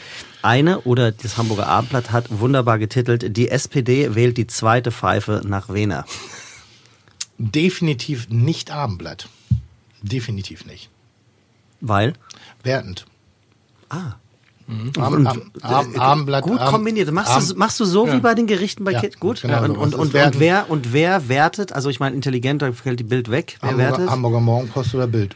eine 0.44 0.82
oder 0.82 1.12
das 1.12 1.38
Hamburger 1.38 1.68
Abendblatt 1.68 2.12
hat 2.12 2.40
wunderbar 2.40 2.80
getitelt, 2.80 3.36
die 3.38 3.50
SPD 3.50 4.16
wählt 4.16 4.38
die 4.38 4.48
zweite 4.48 4.92
Pfeife 4.92 5.42
nach 5.46 5.74
Wiener. 5.74 6.06
Definitiv 7.38 8.30
nicht 8.30 8.72
Abendblatt. 8.72 9.28
Definitiv 10.02 10.66
nicht. 10.66 10.90
Weil? 11.82 12.14
Wertend. 12.64 13.06
Ah. 13.90 14.14
Abend, 14.98 15.28
Abend, 15.28 15.64
Abend, 15.64 16.00
Abendblatt. 16.00 16.44
Gut 16.44 16.60
kombiniert. 16.60 17.12
Machst, 17.12 17.52
du, 17.52 17.56
machst 17.56 17.80
du 17.82 17.86
so 17.86 18.08
Ja. 18.08 18.14
wie 18.14 18.20
bei 18.22 18.34
den 18.34 18.48
Gerichten 18.48 18.86
bei 18.86 18.92
Ja, 18.94 19.02
Kit? 19.02 19.20
Gut. 19.20 19.42
genau 19.42 19.62
und, 19.64 19.72
und, 19.72 19.94
und, 19.96 20.16
und, 20.16 20.40
wer, 20.40 20.70
und 20.70 20.94
wer 20.94 21.28
wertet? 21.28 21.74
Also 21.74 21.90
ich 21.90 22.00
meine, 22.00 22.16
intelligenter 22.16 22.72
fällt 22.72 23.00
die 23.00 23.04
Bild 23.04 23.30
weg. 23.30 23.58
Wer 23.60 23.72
Hamburger, 23.72 23.92
wertet? 23.92 24.10
Hamburger 24.10 24.40
Morgenpost 24.40 24.96
oder 24.96 25.08
Bild. 25.08 25.36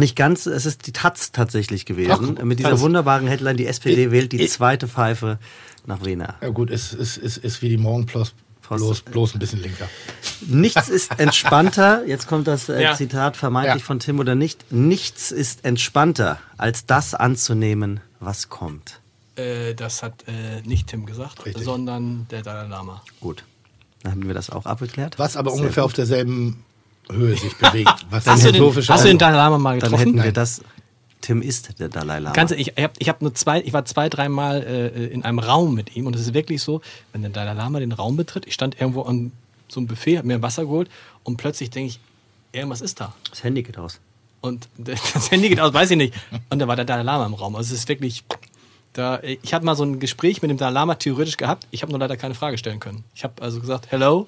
Nicht 0.00 0.16
ganz, 0.16 0.46
es 0.46 0.66
ist 0.66 0.86
die 0.86 0.92
Taz 0.92 1.30
tatsächlich 1.32 1.86
gewesen. 1.86 2.36
Ach, 2.40 2.42
mit 2.44 2.58
dieser 2.58 2.70
Taz. 2.70 2.80
wunderbaren 2.80 3.26
Headline, 3.28 3.56
die 3.56 3.66
SPD 3.66 4.06
Ich- 4.06 4.10
wählt 4.10 4.32
die 4.32 4.40
ich- 4.42 4.50
zweite 4.50 4.88
Pfeife 4.88 5.38
nach 5.86 6.04
Wiener. 6.04 6.34
Ja 6.40 6.48
gut, 6.48 6.70
ist, 6.70 6.92
ist, 6.92 7.16
ist, 7.16 7.36
ist 7.38 7.62
wie 7.62 7.68
die 7.68 7.76
Morgenpost, 7.76 8.34
Post. 8.62 8.78
bloß, 8.80 9.00
bloß 9.02 9.34
ein 9.34 9.38
bisschen 9.38 9.60
linker. 9.62 9.88
Nichts 10.46 10.88
ist 10.98 11.18
entspannter, 11.18 12.04
jetzt 12.06 12.26
kommt 12.26 12.46
das 12.48 12.68
äh, 12.68 12.82
Ja. 12.82 12.94
Zitat 12.94 13.36
vermeintlich 13.36 13.82
Ja. 13.82 13.86
von 13.86 13.98
Tim 14.00 14.18
oder 14.18 14.34
nicht, 14.34 14.72
nichts 14.72 15.30
ist 15.32 15.64
entspannter, 15.64 16.38
als 16.56 16.86
das 16.86 17.14
anzunehmen, 17.14 18.00
was 18.20 18.48
kommt. 18.48 19.00
Äh, 19.36 19.74
das 19.74 20.02
hat 20.02 20.24
äh, 20.28 20.60
nicht 20.66 20.88
Tim 20.88 21.06
gesagt, 21.06 21.44
Richtig. 21.46 21.64
sondern 21.64 22.26
der 22.30 22.42
Dalai 22.42 22.66
Lama. 22.68 23.02
Gut, 23.20 23.44
dann 24.02 24.12
haben 24.12 24.26
wir 24.26 24.34
das 24.34 24.50
auch 24.50 24.66
abgeklärt. 24.66 25.18
Was 25.18 25.36
aber 25.36 25.50
Sehr 25.50 25.60
ungefähr 25.60 25.82
gut. 25.82 25.90
auf 25.90 25.92
derselben 25.94 26.64
Höhe 27.12 27.36
sich 27.36 27.56
bewegt. 27.56 27.90
Was 28.10 28.26
Hast, 28.26 28.44
du 28.44 28.52
den, 28.52 28.88
hast 28.88 29.04
du 29.04 29.08
den 29.08 29.18
Dalai 29.18 29.36
Lama 29.36 29.58
mal 29.58 29.78
Dann 29.78 29.90
getroffen? 29.90 29.98
hätten 29.98 30.16
wir 30.16 30.24
Nein. 30.24 30.34
das, 30.34 30.62
Tim 31.20 31.42
ist 31.42 31.78
der 31.78 31.88
Dalai 31.88 32.18
Lama. 32.18 32.34
Kannst 32.34 32.54
ich 32.54 32.72
ich 32.76 32.82
habe 32.82 32.92
ich 32.98 33.08
hab 33.08 33.20
nur 33.22 33.34
zwei, 33.34 33.60
ich 33.60 33.72
war 33.72 33.84
zwei, 33.84 34.08
dreimal 34.08 34.62
äh, 34.62 35.06
in 35.06 35.24
einem 35.24 35.38
Raum 35.38 35.74
mit 35.74 35.94
ihm 35.96 36.06
und 36.06 36.14
es 36.16 36.22
ist 36.22 36.34
wirklich 36.34 36.62
so, 36.62 36.80
wenn 37.12 37.22
der 37.22 37.30
Dalai 37.30 37.52
Lama 37.54 37.78
den 37.80 37.92
Raum 37.92 38.16
betritt, 38.16 38.46
ich 38.46 38.54
stand 38.54 38.80
irgendwo 38.80 39.02
an 39.02 39.32
so 39.68 39.80
einem 39.80 39.86
Buffet, 39.86 40.18
habe 40.18 40.26
mir 40.26 40.34
ein 40.34 40.42
Wasser 40.42 40.62
geholt 40.64 40.88
und 41.24 41.36
plötzlich 41.36 41.70
denke 41.70 41.88
ich, 41.90 42.00
irgendwas 42.52 42.80
ist 42.80 43.00
da. 43.00 43.14
das 43.28 43.44
Handy 43.44 43.62
geht 43.62 43.78
aus. 43.78 44.00
Und 44.40 44.68
das 44.78 45.30
Handy 45.30 45.48
geht 45.50 45.60
aus, 45.60 45.74
weiß 45.74 45.90
ich 45.90 45.96
nicht. 45.96 46.14
Und 46.48 46.58
da 46.58 46.66
war 46.66 46.76
der 46.76 46.84
Dalai 46.84 47.02
Lama 47.02 47.26
im 47.26 47.34
Raum. 47.34 47.54
Also 47.56 47.74
es 47.74 47.80
ist 47.80 47.88
wirklich, 47.88 48.24
da, 48.94 49.20
ich 49.22 49.52
habe 49.52 49.64
mal 49.64 49.76
so 49.76 49.84
ein 49.84 50.00
Gespräch 50.00 50.40
mit 50.42 50.50
dem 50.50 50.56
Dalai 50.56 50.72
Lama 50.72 50.94
theoretisch 50.94 51.36
gehabt. 51.36 51.66
Ich 51.70 51.82
habe 51.82 51.92
nur 51.92 51.98
leider 52.00 52.16
keine 52.16 52.34
Frage 52.34 52.56
stellen 52.56 52.80
können. 52.80 53.04
Ich 53.14 53.22
habe 53.24 53.40
also 53.42 53.60
gesagt, 53.60 53.88
hello. 53.90 54.26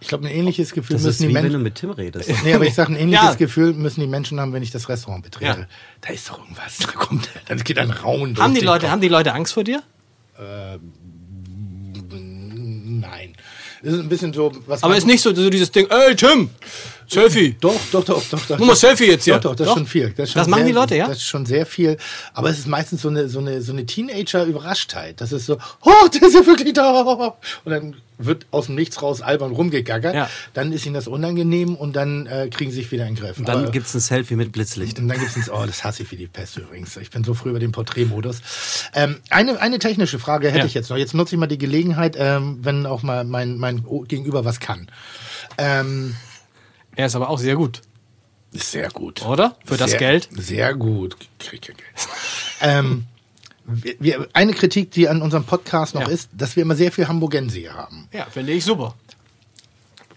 Ich 0.00 0.08
glaube, 0.08 0.26
ein 0.26 0.32
ähnliches 0.32 0.72
Gefühl 0.72 0.94
Das 0.94 1.02
ist 1.02 1.06
müssen 1.06 1.22
die 1.22 1.28
wie 1.30 1.34
wenn 1.34 1.42
du 1.44 1.48
Menschen. 1.50 1.62
mit 1.62 1.74
Tim 1.76 1.90
redest. 1.90 2.30
Nee, 2.44 2.54
aber 2.54 2.66
ich 2.66 2.74
sage, 2.74 2.92
ein 2.92 2.96
ähnliches 3.00 3.24
Ja. 3.24 3.34
Gefühl 3.34 3.72
müssen 3.74 4.00
die 4.00 4.06
Menschen 4.06 4.40
haben, 4.40 4.52
wenn 4.52 4.62
ich 4.62 4.70
das 4.70 4.88
Restaurant 4.88 5.22
betrete. 5.24 5.60
Ja. 5.60 5.66
Da 6.00 6.10
ist 6.12 6.28
doch 6.28 6.38
irgendwas. 6.38 6.78
Da 6.78 6.86
kommt, 6.92 7.28
dann 7.48 7.58
geht 7.64 7.78
ein 7.78 7.90
Raum. 7.90 8.34
durch 8.34 8.38
Haben 8.38 8.54
die 8.54 8.60
Leute, 8.60 8.82
Kopf. 8.86 8.92
haben 8.92 9.00
die 9.00 9.08
Leute 9.08 9.32
Angst 9.34 9.54
vor 9.54 9.64
dir? 9.64 9.82
Nein. 12.10 13.34
Das 13.82 13.92
ist 13.94 14.00
ein 14.00 14.08
bisschen 14.08 14.32
so. 14.32 14.52
Was 14.66 14.82
Aber 14.82 14.96
ist 14.96 15.06
nicht 15.06 15.22
so, 15.22 15.32
so 15.34 15.48
dieses 15.50 15.70
Ding, 15.70 15.86
ey 15.88 16.14
Tim, 16.16 16.50
Selfie. 17.06 17.56
Doch, 17.60 17.74
doch, 17.92 18.04
doch, 18.04 18.22
doch. 18.28 18.46
doch 18.46 18.58
Nur 18.58 18.66
mal 18.68 18.76
Selfie 18.76 19.06
jetzt 19.06 19.24
hier. 19.24 19.34
Doch, 19.34 19.50
doch, 19.50 19.56
das 19.56 19.66
Doch. 19.68 19.74
ist 19.74 19.78
schon 19.78 19.86
viel. 19.86 20.10
Das, 20.16 20.28
ist 20.28 20.32
schon 20.32 20.40
Das 20.40 20.48
machen 20.48 20.60
sehr, 20.60 20.66
die 20.66 20.72
Leute, 20.74 20.96
ja? 20.96 21.06
Das 21.06 21.18
ist 21.18 21.24
schon 21.24 21.46
sehr 21.46 21.64
viel. 21.64 21.96
Aber 22.34 22.50
es 22.50 22.58
ist 22.58 22.66
meistens 22.66 23.02
so 23.02 23.08
eine, 23.08 23.28
so 23.28 23.38
eine, 23.38 23.62
so 23.62 23.72
eine 23.72 23.86
Teenager-Überraschtheit. 23.86 25.20
Das 25.20 25.32
ist 25.32 25.46
so, 25.46 25.58
oh, 25.82 26.08
der 26.12 26.22
ist 26.22 26.34
ja 26.34 26.44
wirklich 26.44 26.72
da. 26.74 27.36
Und 27.64 27.70
dann 27.70 27.96
wird 28.18 28.46
aus 28.50 28.66
dem 28.66 28.74
Nichts 28.74 29.00
raus 29.00 29.22
albern 29.22 29.52
rumgegackert. 29.52 30.14
Ja. 30.14 30.28
Dann 30.54 30.72
ist 30.72 30.84
ihnen 30.84 30.94
das 30.94 31.06
unangenehm 31.08 31.76
und 31.76 31.94
dann 31.96 32.26
äh, 32.26 32.48
kriegen 32.50 32.70
sie 32.72 32.78
sich 32.78 32.90
wieder 32.92 33.06
in 33.06 33.14
den 33.14 33.22
Griff. 33.24 33.38
Und 33.38 33.48
dann 33.48 33.62
Aber- 33.62 33.70
gibt's 33.70 33.94
ein 33.94 34.00
Selfie 34.00 34.34
mit 34.36 34.52
Blitzlicht. 34.52 34.98
und 34.98 35.08
dann 35.08 35.18
gibt 35.20 35.36
es, 35.36 35.50
oh, 35.50 35.64
das 35.64 35.84
hasse 35.84 36.02
ich 36.02 36.10
wie 36.10 36.16
die 36.16 36.26
Pest 36.26 36.56
übrigens. 36.56 36.96
Ich 36.96 37.10
bin 37.10 37.22
so 37.24 37.34
früh 37.34 37.50
über 37.50 37.60
den 37.60 37.72
Porträtmodus. 37.72 38.40
Ähm, 38.94 39.20
eine, 39.30 39.60
eine 39.60 39.78
technische 39.78 40.18
Frage 40.18 40.48
hätte 40.48 40.58
Ja. 40.58 40.64
ich 40.66 40.74
jetzt 40.74 40.90
noch. 40.90 40.96
Jetzt 40.96 41.14
nutze 41.14 41.34
ich 41.36 41.38
mal 41.38 41.46
die 41.46 41.58
Gelegenheit, 41.58 42.16
ähm, 42.18 42.58
wenn 42.62 42.86
auch 42.86 43.02
mal 43.02 43.24
mein, 43.24 43.56
mein 43.58 43.84
Gegenüber 44.08 44.44
was 44.44 44.58
kann. 44.60 44.90
Ähm, 45.56 46.16
Er 46.96 47.06
ist 47.06 47.14
aber 47.16 47.30
auch 47.30 47.38
sehr 47.38 47.54
gut, 47.56 47.82
sehr 48.52 48.88
gut. 48.90 49.24
oder? 49.24 49.56
Für 49.64 49.76
das 49.76 49.90
sehr, 49.90 49.98
Geld. 50.00 50.28
Sehr 50.32 50.74
gut. 50.74 51.16
Krieg 51.38 51.62
kein 51.62 51.76
Geld. 51.76 52.08
ähm, 52.60 53.04
wir, 53.68 53.94
wir, 54.00 54.28
eine 54.32 54.52
Kritik, 54.54 54.90
die 54.90 55.08
an 55.08 55.22
unserem 55.22 55.44
Podcast 55.44 55.94
noch 55.94 56.02
Ja. 56.02 56.08
ist, 56.08 56.30
dass 56.32 56.56
wir 56.56 56.62
immer 56.62 56.74
sehr 56.74 56.90
viel 56.90 57.06
Hamburgense 57.06 57.58
hier 57.58 57.74
haben. 57.74 58.08
Ja, 58.12 58.26
finde 58.30 58.52
ich 58.52 58.64
super. 58.64 58.94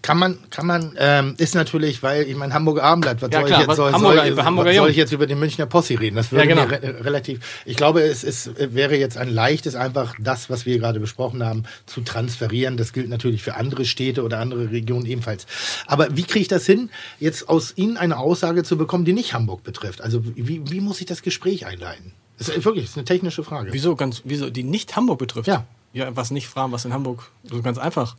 Kann 0.00 0.18
man, 0.18 0.36
kann 0.50 0.66
man, 0.66 0.96
ähm, 0.98 1.34
ist 1.38 1.54
natürlich, 1.54 2.02
weil 2.02 2.24
ich 2.24 2.34
mein 2.34 2.52
Hamburger 2.52 2.82
Abendblatt, 2.82 3.22
was 3.22 3.30
Ja, 3.30 3.38
soll 3.38 3.46
klar, 3.46 3.60
ich 3.60 3.66
jetzt, 3.68 3.76
soll, 3.76 3.92
Hamburger- 3.92 4.34
soll, 4.34 4.44
Hamburger 4.44 4.70
was 4.70 4.76
soll 4.76 4.90
ich 4.90 4.96
jetzt 4.96 5.12
über 5.12 5.28
den 5.28 5.38
Münchner 5.38 5.66
Possi 5.66 5.94
reden? 5.94 6.16
Das 6.16 6.32
würde 6.32 6.48
Ja, 6.48 6.54
genau. 6.56 6.64
re 6.68 7.04
relativ, 7.04 7.38
ich 7.66 7.76
glaube, 7.76 8.02
es 8.02 8.24
ist, 8.24 8.50
wäre 8.74 8.96
jetzt 8.96 9.16
ein 9.16 9.28
leichtes, 9.28 9.76
einfach 9.76 10.16
das, 10.18 10.50
was 10.50 10.66
wir 10.66 10.76
gerade 10.80 10.98
besprochen 10.98 11.44
haben, 11.44 11.62
zu 11.86 12.00
transferieren. 12.00 12.76
Das 12.76 12.92
gilt 12.92 13.10
natürlich 13.10 13.44
für 13.44 13.54
andere 13.54 13.84
Städte 13.84 14.24
oder 14.24 14.40
andere 14.40 14.72
Regionen 14.72 15.06
ebenfalls. 15.06 15.46
Aber 15.86 16.08
wie 16.16 16.24
kriege 16.24 16.40
ich 16.40 16.48
das 16.48 16.66
hin, 16.66 16.90
jetzt 17.20 17.48
aus 17.48 17.72
Ihnen 17.76 17.96
eine 17.96 18.16
Aussage 18.18 18.64
zu 18.64 18.76
bekommen, 18.76 19.04
die 19.04 19.12
nicht 19.12 19.34
Hamburg 19.34 19.62
betrifft? 19.62 20.00
Also 20.00 20.24
wie, 20.24 20.62
wie 20.68 20.80
muss 20.80 21.00
ich 21.00 21.06
das 21.06 21.22
Gespräch 21.22 21.64
einleiten? 21.64 22.12
Das 22.46 22.56
ist 22.56 22.64
wirklich, 22.64 22.84
das 22.84 22.90
ist 22.92 22.96
eine 22.98 23.04
technische 23.04 23.44
Frage. 23.44 23.72
Wieso 23.72 23.96
ganz, 23.96 24.22
wieso 24.24 24.50
die 24.50 24.62
nicht 24.64 24.94
Hamburg 24.96 25.18
betrifft? 25.18 25.46
Ja. 25.48 25.64
Ja, 25.92 26.14
was 26.16 26.30
nicht 26.30 26.48
fragen, 26.48 26.72
was 26.72 26.84
in 26.84 26.92
Hamburg. 26.92 27.30
So 27.44 27.60
ganz 27.62 27.78
einfach. 27.78 28.16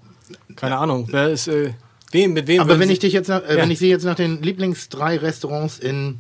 Keine 0.56 0.78
Ahnung. 0.78 1.08
Wer 1.12 1.30
ist, 1.30 1.48
äh, 1.48 1.74
wem, 2.12 2.34
mit 2.34 2.48
wem? 2.48 2.62
Aber 2.62 2.78
wenn 2.80 2.90
ich 2.90 3.00
dich 3.00 3.14
jetzt, 3.14 3.28
nach, 3.28 3.42
äh, 3.44 3.56
Ja. 3.58 3.62
wenn 3.64 3.72
ich 3.72 3.80
Sie 3.80 3.90
jetzt 3.90 4.04
nach 4.04 4.16
den 4.16 4.42
Lieblings 4.44 4.90
drei 4.90 5.18
Restaurants 5.18 5.80
in 5.80 6.20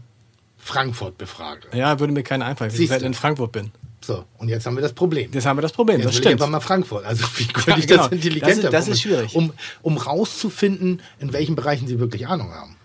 Frankfurt 0.57 1.17
befrage. 1.17 1.67
Ja, 1.73 1.99
würde 1.99 2.13
mir 2.13 2.23
keiner 2.23 2.45
einfallen, 2.45 2.71
wenn 2.73 2.81
ich 2.81 2.91
in 3.03 3.13
Frankfurt 3.13 3.51
bin. 3.51 3.71
So, 4.01 4.25
und 4.37 4.49
jetzt 4.49 4.65
haben 4.65 4.75
wir 4.75 4.81
das 4.81 4.93
Problem. 4.93 5.29
Jetzt 5.31 5.45
haben 5.45 5.57
wir 5.57 5.61
das 5.61 5.71
Problem, 5.71 5.97
Jetzt 5.97 6.07
das 6.07 6.15
stimmt. 6.15 6.35
ich 6.35 6.41
aber 6.41 6.49
mal 6.51 6.59
Frankfurt. 6.59 7.05
Also 7.05 7.25
wie 7.37 7.45
könnte 7.53 7.69
Ja, 7.71 7.77
ich 7.77 7.87
genau. 7.87 8.03
das 8.03 8.11
intelligenter 8.11 8.69
Das 8.69 8.83
ist- 8.83 8.87
das 8.87 8.87
ist 8.89 9.01
schwierig. 9.01 9.35
Um, 9.35 9.53
um 9.81 9.97
rauszufinden, 9.97 11.01
in 11.19 11.31
welchen 11.31 11.55
Bereichen 11.55 11.87
sie 11.87 11.99
wirklich 11.99 12.27
Ahnung 12.27 12.51
haben. 12.53 12.75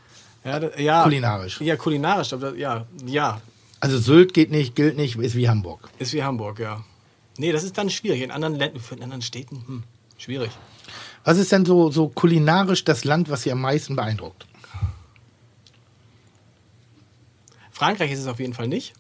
Ja, 0.45 0.61
da, 0.61 0.71
ja, 0.79 1.03
Kulinarisch. 1.03 1.61
Ja, 1.61 1.77
kulinarisch. 1.77 2.33
Aber 2.33 2.55
ja, 2.55 2.87
ja, 3.07 3.41
Also 3.81 3.99
Sylt 3.99 4.35
geht 4.35 4.51
nicht, 4.51 4.75
gilt 4.75 4.97
nicht, 4.97 5.17
ist 5.17 5.35
wie 5.37 5.49
Hamburg. 5.49 5.89
ist 5.99 6.13
wie 6.13 6.23
Hamburg, 6.25 6.59
ja. 6.59 6.85
Nee, 7.37 7.53
das 7.53 7.63
ist 7.63 7.79
dann 7.79 7.89
schwierig. 7.91 8.23
In 8.23 8.31
anderen 8.33 8.57
Ländern, 8.57 8.83
in 8.97 9.03
anderen 9.03 9.23
Städten, 9.23 9.63
hm, 9.67 9.83
schwierig. 10.19 10.51
Was 11.25 11.39
ist 11.39 11.53
denn 11.53 11.65
so, 11.65 11.91
so 11.91 12.09
kulinarisch 12.09 12.85
das 12.85 13.05
Land, 13.05 13.31
was 13.31 13.43
Sie 13.43 13.53
am 13.53 13.61
meisten 13.61 13.95
beeindruckt? 13.97 14.47
Frankreich 17.71 18.11
ist 18.11 18.19
es 18.21 18.27
auf 18.27 18.41
jeden 18.41 18.55
Fall 18.55 18.67
nicht. 18.67 18.95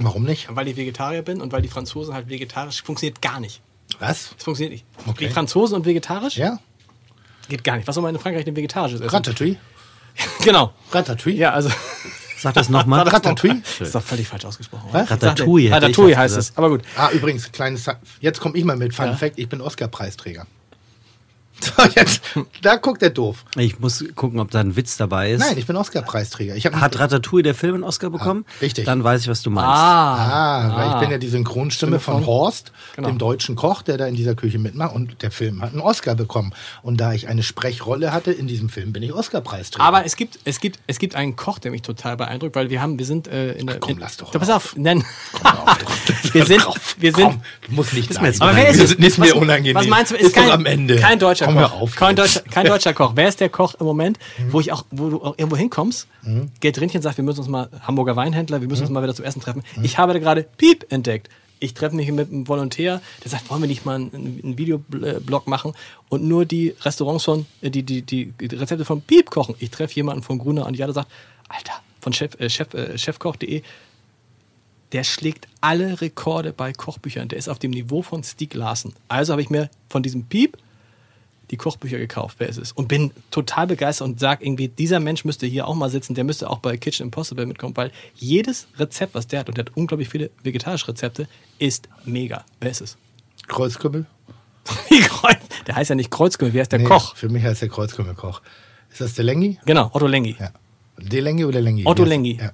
Warum 0.00 0.24
nicht? 0.24 0.48
Weil 0.54 0.68
ich 0.68 0.76
Vegetarier 0.76 1.22
bin 1.22 1.40
und 1.40 1.52
weil 1.52 1.62
die 1.62 1.68
Franzosen 1.68 2.12
halt 2.12 2.28
vegetarisch 2.28 2.82
funktioniert 2.82 3.22
gar 3.22 3.40
nicht. 3.40 3.62
Was? 3.98 4.34
Es 4.36 4.44
funktioniert 4.44 4.72
nicht. 4.72 4.84
Okay. 5.06 5.28
Die 5.28 5.32
Franzosen 5.32 5.76
und 5.76 5.86
vegetarisch 5.86 6.36
Ja? 6.36 6.58
geht 7.48 7.64
gar 7.64 7.76
nicht. 7.76 7.86
Was 7.88 7.94
soll 7.94 8.02
man 8.02 8.14
in 8.14 8.20
Frankreich 8.20 8.44
denn 8.44 8.56
vegetarisches 8.56 9.00
essen? 9.00 9.10
Ratatouille? 9.10 9.56
Genau. 10.44 10.72
Ratatouille? 10.92 11.36
Ja, 11.38 11.52
also 11.52 11.70
Sag 12.38 12.54
das 12.54 12.68
nochmal. 12.68 13.00
Ratatouille? 13.08 13.62
das 13.62 13.88
ist 13.88 13.94
doch 13.94 14.02
völlig 14.02 14.28
falsch 14.28 14.44
ausgesprochen. 14.44 14.88
Was? 14.92 15.10
oder? 15.10 15.10
Ratatouille 15.12 15.70
Ratatouille 15.70 16.16
heißt 16.16 16.36
es. 16.36 16.52
Aber 16.56 16.68
gut. 16.68 16.82
Ah, 16.96 17.10
übrigens, 17.10 17.50
kleines. 17.52 17.86
Jetzt 18.20 18.40
komme 18.40 18.56
ich 18.56 18.64
mal 18.64 18.76
mit 18.76 18.94
Fun 18.94 19.06
Ja. 19.06 19.14
Fact: 19.16 19.38
Ich 19.38 19.48
bin 19.48 19.60
Oscar-Preisträger. 19.60 20.46
So, 21.76 21.82
jetzt, 21.94 22.20
da 22.62 22.76
guckt 22.76 23.02
er 23.02 23.10
doof. 23.10 23.44
Ich 23.56 23.78
muss 23.78 24.04
gucken, 24.14 24.40
ob 24.40 24.50
da 24.50 24.60
ein 24.60 24.76
Witz 24.76 24.96
dabei 24.98 25.32
ist. 25.32 25.40
Nein, 25.40 25.56
ich 25.56 25.66
bin 25.66 25.74
Oscar-Preisträger. 25.76 26.54
Hat 26.80 26.98
Ratatouille 26.98 27.42
der 27.42 27.54
Film 27.54 27.74
einen 27.76 27.84
Oscar 27.84 28.10
bekommen? 28.10 28.44
richtig. 28.60 28.84
Dann 28.84 29.02
weiß 29.02 29.22
ich, 29.22 29.28
was 29.28 29.42
du 29.42 29.50
meinst. 29.50 29.68
Ah. 29.68 30.16
Ah, 30.16 30.76
weil 30.76 30.88
ich 30.90 31.00
bin 31.00 31.10
ja 31.10 31.18
die 31.18 31.28
Synchronstimme 31.28 31.98
von 31.98 32.24
Horst, 32.26 32.72
Genau. 32.94 33.08
dem 33.08 33.18
deutschen 33.18 33.56
Koch, 33.56 33.82
der 33.82 33.96
da 33.96 34.06
in 34.06 34.14
dieser 34.16 34.34
Küche 34.34 34.58
mitmacht. 34.58 34.94
Und 34.94 35.22
der 35.22 35.30
Film 35.30 35.62
hat 35.62 35.72
einen 35.72 35.80
Oscar 35.80 36.14
bekommen. 36.14 36.52
Und 36.82 36.98
da 36.98 37.12
ich 37.14 37.26
eine 37.28 37.42
Sprechrolle 37.42 38.12
hatte 38.12 38.32
in 38.32 38.46
diesem 38.46 38.68
Film, 38.68 38.92
bin 38.92 39.02
ich 39.02 39.12
Oscar-Preisträger. 39.12 39.82
Aber 39.84 40.04
es 40.04 40.16
gibt, 40.16 40.38
es 40.44 40.60
gibt, 40.60 40.78
es 40.86 40.98
gibt 40.98 41.14
einen 41.14 41.36
Koch, 41.36 41.58
der 41.58 41.70
mich 41.70 41.82
total 41.82 42.16
beeindruckt, 42.16 42.54
weil 42.54 42.70
wir 42.70 42.80
haben, 42.82 42.98
wir 42.98 43.06
sind 43.06 43.28
äh, 43.28 43.52
in 43.52 43.66
der. 43.66 43.80
komm, 43.80 43.98
lass 43.98 44.18
doch 44.18 44.30
Pass 44.30 44.50
auf, 44.50 44.74
nein. 44.76 45.04
auf, 45.42 45.78
wir 46.34 46.44
sind, 46.46 46.64
wir 46.98 47.12
sind. 47.14 47.24
Komm, 47.24 47.40
muss 47.68 47.92
nicht 47.92 48.08
mir 48.20 48.32
sein. 48.32 48.40
Aber 48.40 48.56
wer 48.56 48.68
ist 48.68 48.76
Wir 48.76 48.84
es? 48.84 48.90
sind 48.90 49.00
nicht 49.00 49.18
was, 49.18 49.26
mehr 49.28 49.36
unangenehm. 49.36 49.74
Was 49.74 49.86
meinst 49.86 50.12
du? 50.12 50.16
Ist, 50.16 50.34
kein, 50.34 50.48
doch 50.48 50.54
am 50.54 50.66
Ende. 50.66 50.96
Kein 50.96 51.18
deutscher 51.18 51.45
Komm, 51.46 51.56
Koch. 51.56 51.80
auf 51.80 51.94
kein, 51.96 52.14
deutscher, 52.16 52.40
kein 52.42 52.66
deutscher 52.66 52.92
Koch. 52.94 53.12
Wer 53.14 53.28
ist 53.28 53.40
der 53.40 53.48
Koch 53.48 53.74
im 53.80 53.86
Moment, 53.86 54.18
Mhm. 54.38 54.52
wo 54.52 54.60
ich 54.60 54.72
auch, 54.72 54.84
wo 54.90 55.08
du 55.10 55.22
auch 55.22 55.34
irgendwo 55.38 55.56
hinkommst? 55.56 56.06
Gerd 56.60 56.80
Rindchen 56.80 57.02
sagt, 57.02 57.16
wir 57.16 57.24
müssen 57.24 57.40
uns 57.40 57.48
mal, 57.48 57.68
Hamburger 57.82 58.16
Weinhändler, 58.16 58.60
wir 58.60 58.68
müssen 58.68 58.82
Mhm. 58.82 58.86
uns 58.88 58.94
mal 58.94 59.02
wieder 59.02 59.14
zum 59.14 59.24
Essen 59.24 59.40
treffen. 59.40 59.62
Ich 59.82 59.98
habe 59.98 60.12
da 60.12 60.18
gerade 60.18 60.42
Piep 60.56 60.86
entdeckt. 60.92 61.28
Ich 61.58 61.72
treffe 61.72 61.96
mich 61.96 62.10
mit 62.12 62.30
einem 62.30 62.46
Volontär, 62.46 63.00
der 63.24 63.30
sagt, 63.30 63.48
wollen 63.48 63.62
wir 63.62 63.66
nicht 63.68 63.86
mal 63.86 63.94
einen, 63.94 64.40
einen 64.44 64.58
Videoblog 64.58 65.46
machen 65.46 65.72
und 66.10 66.22
nur 66.22 66.44
die 66.44 66.74
Restaurants 66.82 67.24
von, 67.24 67.46
äh, 67.62 67.70
die, 67.70 67.82
die, 67.82 68.02
die 68.02 68.30
Rezepte 68.42 68.84
von 68.84 69.00
Piep 69.00 69.30
kochen. 69.30 69.54
Ich 69.58 69.70
treffe 69.70 69.94
jemanden 69.94 70.22
von 70.22 70.36
Gruner 70.38 70.66
und 70.66 70.76
Jade 70.76 70.92
sagt, 70.92 71.08
Alter, 71.48 71.72
von 72.02 72.12
Chef, 72.12 72.38
äh, 72.38 72.50
Chef, 72.50 72.74
äh, 72.74 72.98
Chefkoch.de, 72.98 73.62
der 74.92 75.02
schlägt 75.04 75.48
alle 75.60 76.00
Rekorde 76.00 76.52
bei 76.52 76.72
Kochbüchern. 76.72 77.28
Der 77.28 77.38
ist 77.38 77.48
auf 77.48 77.58
dem 77.58 77.70
Niveau 77.72 78.02
von 78.02 78.22
Stieg 78.22 78.54
Larsen. 78.54 78.92
Also 79.08 79.32
habe 79.32 79.42
ich 79.42 79.50
mir 79.50 79.68
von 79.88 80.02
diesem 80.02 80.24
Piep 80.24 80.56
die 81.50 81.56
Kochbücher 81.56 81.98
gekauft, 81.98 82.36
wer 82.38 82.48
ist 82.48 82.58
es? 82.58 82.72
Und 82.72 82.88
bin 82.88 83.12
total 83.30 83.66
begeistert 83.66 84.06
und 84.08 84.18
sage 84.20 84.44
irgendwie, 84.44 84.68
dieser 84.68 85.00
Mensch 85.00 85.24
müsste 85.24 85.46
hier 85.46 85.66
auch 85.68 85.74
mal 85.74 85.90
sitzen, 85.90 86.14
der 86.14 86.24
müsste 86.24 86.50
auch 86.50 86.58
bei 86.58 86.76
Kitchen 86.76 87.06
Impossible 87.06 87.46
mitkommen, 87.46 87.76
weil 87.76 87.92
jedes 88.14 88.66
Rezept, 88.78 89.14
was 89.14 89.26
der 89.26 89.40
hat, 89.40 89.48
und 89.48 89.56
der 89.58 89.64
hat 89.66 89.76
unglaublich 89.76 90.08
viele 90.08 90.30
vegetarische 90.42 90.88
Rezepte, 90.88 91.28
ist 91.58 91.88
mega. 92.04 92.44
Wer 92.60 92.70
ist 92.70 92.80
es? 92.80 92.96
Kreuzkümmel? 93.48 94.06
Wie 94.88 95.00
Kreuz- 95.00 95.36
der 95.66 95.76
heißt 95.76 95.90
ja 95.90 95.96
nicht 95.96 96.10
Kreuzkümmel, 96.10 96.52
wer 96.54 96.62
ist 96.62 96.72
der 96.72 96.80
Nee, 96.80 96.84
Koch? 96.86 97.14
Für 97.16 97.28
mich 97.28 97.44
heißt 97.44 97.62
der 97.62 97.68
Kreuzkümmelkoch. 97.68 98.42
Ist 98.90 99.00
das 99.00 99.14
der 99.14 99.24
Lengi? 99.24 99.58
Genau, 99.66 99.90
Otto 99.92 100.06
Lengi. 100.06 100.36
Ja. 100.38 100.50
Der 100.98 101.22
Lengi 101.22 101.44
oder 101.44 101.60
Lengi? 101.60 101.84
Otto. 101.86 102.04
Lengi. 102.04 102.38
Ja. 102.40 102.50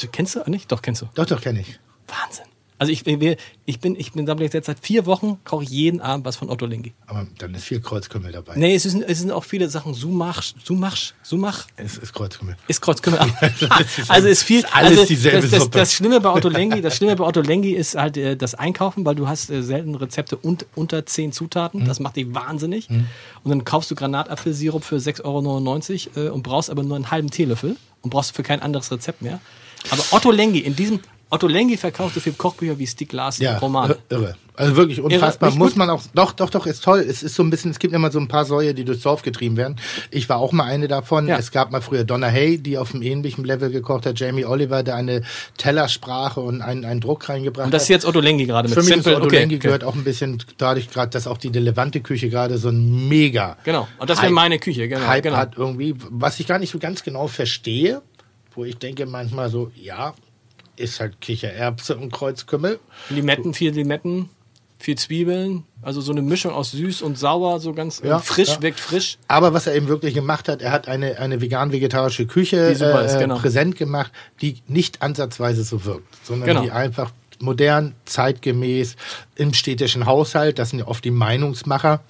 Du, 0.00 0.06
kennst 0.08 0.36
du 0.36 0.48
nicht? 0.50 0.70
Doch, 0.70 0.80
kennst 0.82 1.02
du. 1.02 1.06
Doch, 1.14 1.26
doch, 1.26 1.40
kenne 1.40 1.60
ich. 1.60 1.78
Wahnsinn. 2.06 2.44
Also 2.80 2.94
ich, 2.94 3.06
ich 3.06 3.78
bin, 3.80 3.94
ich 3.94 4.12
bin 4.12 4.26
jetzt 4.26 4.64
seit 4.64 4.80
vier 4.80 5.04
Wochen, 5.04 5.38
koche 5.44 5.64
ich 5.64 5.68
jeden 5.68 6.00
Abend 6.00 6.24
was 6.24 6.36
von 6.36 6.48
Otto 6.48 6.64
Lengi. 6.64 6.94
Aber 7.06 7.26
dann 7.36 7.54
ist 7.54 7.64
viel 7.64 7.82
Kreuzkümmel 7.82 8.32
dabei. 8.32 8.54
Nee, 8.56 8.74
es 8.74 8.84
sind, 8.84 9.02
es 9.02 9.18
sind 9.18 9.32
auch 9.32 9.44
viele 9.44 9.68
Sachen. 9.68 9.92
Sumach, 9.92 10.42
Sumach, 10.64 10.96
Sumach 11.22 11.66
Es 11.76 11.98
ist 11.98 12.14
Kreuzkümmel. 12.14 12.56
ist 12.68 12.80
Kreuzkümmel. 12.80 13.20
also 14.08 14.28
ist 14.28 14.44
viel. 14.44 14.60
ist 14.60 14.74
alles 14.74 14.92
also 14.92 15.04
dieselbe 15.04 15.42
das, 15.42 15.50
das, 15.50 15.62
Suppe. 15.64 15.78
das 15.78 15.92
Schlimme 15.92 16.22
bei 16.22 16.30
Otto 16.30 16.48
Lengi, 16.48 16.80
das 16.80 16.96
Schlimme 16.96 17.16
bei 17.16 17.24
Otto 17.24 17.42
Lengi 17.42 17.72
ist 17.72 17.96
halt 17.96 18.16
äh, 18.16 18.34
das 18.34 18.54
Einkaufen, 18.54 19.04
weil 19.04 19.14
du 19.14 19.28
hast 19.28 19.50
äh, 19.50 19.62
selten 19.62 19.94
Rezepte 19.94 20.38
und, 20.38 20.64
unter 20.74 21.04
zehn 21.04 21.32
Zutaten. 21.32 21.84
Das 21.84 22.00
macht 22.00 22.16
dich 22.16 22.32
wahnsinnig. 22.34 22.88
Und 22.88 23.04
dann 23.44 23.64
kaufst 23.66 23.90
du 23.90 23.94
Granatapfelsirup 23.94 24.84
für 24.84 24.96
6,99 24.96 26.16
Euro 26.16 26.28
äh, 26.28 26.30
und 26.30 26.42
brauchst 26.44 26.70
aber 26.70 26.82
nur 26.82 26.96
einen 26.96 27.10
halben 27.10 27.30
Teelöffel 27.30 27.76
und 28.00 28.08
brauchst 28.08 28.34
für 28.34 28.42
kein 28.42 28.62
anderes 28.62 28.90
Rezept 28.90 29.20
mehr. 29.20 29.38
Aber 29.90 30.02
Otto 30.12 30.30
Lengi 30.30 30.60
in 30.60 30.74
diesem 30.74 31.00
Otto 31.30 31.46
Lengi 31.46 31.76
verkauft 31.76 32.14
so 32.14 32.20
viele 32.20 32.34
Kochbücher 32.36 32.78
wie 32.78 32.86
Stieg 32.86 33.12
Larsen 33.12 33.44
Ja, 33.44 33.58
Romane. 33.58 33.94
ir- 33.94 33.98
irre. 34.16 34.34
Also 34.56 34.76
wirklich 34.76 35.00
unfassbar. 35.00 35.48
Nicht 35.50 35.58
Muss 35.58 35.68
gut? 35.70 35.78
man 35.78 35.88
auch, 35.88 36.02
doch, 36.14 36.32
doch, 36.32 36.50
doch, 36.50 36.66
ist 36.66 36.84
toll. 36.84 36.98
Es 37.00 37.22
ist 37.22 37.34
so 37.34 37.42
ein 37.42 37.48
bisschen, 37.48 37.70
es 37.70 37.78
gibt 37.78 37.94
immer 37.94 38.10
so 38.10 38.18
ein 38.18 38.28
paar 38.28 38.44
Säue, 38.44 38.74
die 38.74 38.84
durchs 38.84 39.02
Dorf 39.02 39.22
getrieben 39.22 39.56
werden. 39.56 39.76
Ich 40.10 40.28
war 40.28 40.36
auch 40.36 40.52
mal 40.52 40.64
eine 40.64 40.86
davon. 40.86 41.26
Ja. 41.28 41.38
Es 41.38 41.50
gab 41.50 41.70
mal 41.70 41.80
früher 41.80 42.04
Donna 42.04 42.26
Hay, 42.26 42.58
die 42.58 42.76
auf 42.76 42.92
einem 42.92 43.02
ähnlichen 43.02 43.44
Level 43.44 43.70
gekocht 43.70 44.04
hat. 44.04 44.18
Jamie 44.20 44.44
Oliver, 44.44 44.82
der 44.82 44.96
eine 44.96 45.22
Tellersprache 45.56 46.40
und 46.40 46.62
einen, 46.62 46.84
einen 46.84 47.00
Druck 47.00 47.28
reingebracht 47.28 47.64
Und 47.66 47.72
das 47.72 47.84
ist 47.84 47.88
hat. 47.88 47.94
jetzt 47.94 48.04
Otto 48.06 48.20
Lengi 48.20 48.44
gerade 48.46 48.68
mit 48.68 48.74
Für 48.74 48.82
mich 48.84 48.92
Simple. 48.92 49.12
ist 49.12 49.16
Otto 49.16 49.26
okay, 49.26 49.38
Lengi 49.38 49.54
okay. 49.54 49.62
gehört 49.62 49.84
auch 49.84 49.94
ein 49.94 50.04
bisschen 50.04 50.42
dadurch 50.58 50.90
gerade, 50.90 51.10
dass 51.10 51.26
auch 51.26 51.38
die 51.38 51.48
Levante 51.48 52.00
Küche 52.00 52.28
gerade 52.28 52.58
so 52.58 52.68
ein 52.70 53.08
mega 53.08 53.56
Genau. 53.64 53.86
Und 53.98 54.10
das 54.10 54.20
wäre 54.20 54.32
meine 54.32 54.58
Küche. 54.58 54.88
Genau. 54.88 55.06
Hype 55.06 55.22
genau. 55.22 55.36
hat 55.36 55.56
irgendwie, 55.56 55.94
was 56.10 56.40
ich 56.40 56.46
gar 56.46 56.58
nicht 56.58 56.70
so 56.72 56.78
ganz 56.78 57.02
genau 57.02 57.28
verstehe, 57.28 58.02
wo 58.54 58.64
ich 58.64 58.76
denke 58.78 59.06
manchmal 59.06 59.48
so, 59.48 59.70
ja, 59.74 60.12
ist 60.80 61.00
halt 61.00 61.20
Kichererbse 61.20 61.96
und 61.96 62.12
Kreuzkümmel. 62.12 62.78
Limetten, 63.10 63.54
viel 63.54 63.72
Limetten, 63.72 64.28
viel 64.78 64.96
Zwiebeln. 64.96 65.64
Also 65.82 66.00
so 66.00 66.12
eine 66.12 66.22
Mischung 66.22 66.52
aus 66.52 66.72
süß 66.72 67.02
und 67.02 67.18
sauer, 67.18 67.60
so 67.60 67.72
ganz 67.72 68.02
Ja, 68.04 68.18
frisch, 68.18 68.48
ja. 68.48 68.62
wirkt 68.62 68.80
frisch. 68.80 69.18
Aber 69.28 69.54
was 69.54 69.66
er 69.66 69.74
eben 69.74 69.88
wirklich 69.88 70.14
gemacht 70.14 70.48
hat, 70.48 70.60
er 70.62 70.72
hat 70.72 70.88
eine, 70.88 71.18
eine 71.18 71.40
vegan-vegetarische 71.40 72.26
Küche 72.26 72.56
ist, 72.56 72.80
äh, 72.82 73.16
genau. 73.18 73.38
präsent 73.38 73.76
gemacht, 73.76 74.12
die 74.42 74.62
nicht 74.68 75.00
ansatzweise 75.02 75.62
so 75.64 75.84
wirkt, 75.84 76.16
sondern 76.24 76.48
Genau. 76.48 76.62
die 76.62 76.70
einfach 76.70 77.12
modern, 77.38 77.94
zeitgemäß 78.04 78.96
im 79.36 79.54
städtischen 79.54 80.04
Haushalt, 80.04 80.58
das 80.58 80.70
sind 80.70 80.80
ja 80.80 80.86
oft 80.86 81.04
die 81.04 81.10
Meinungsmacher, 81.10 82.00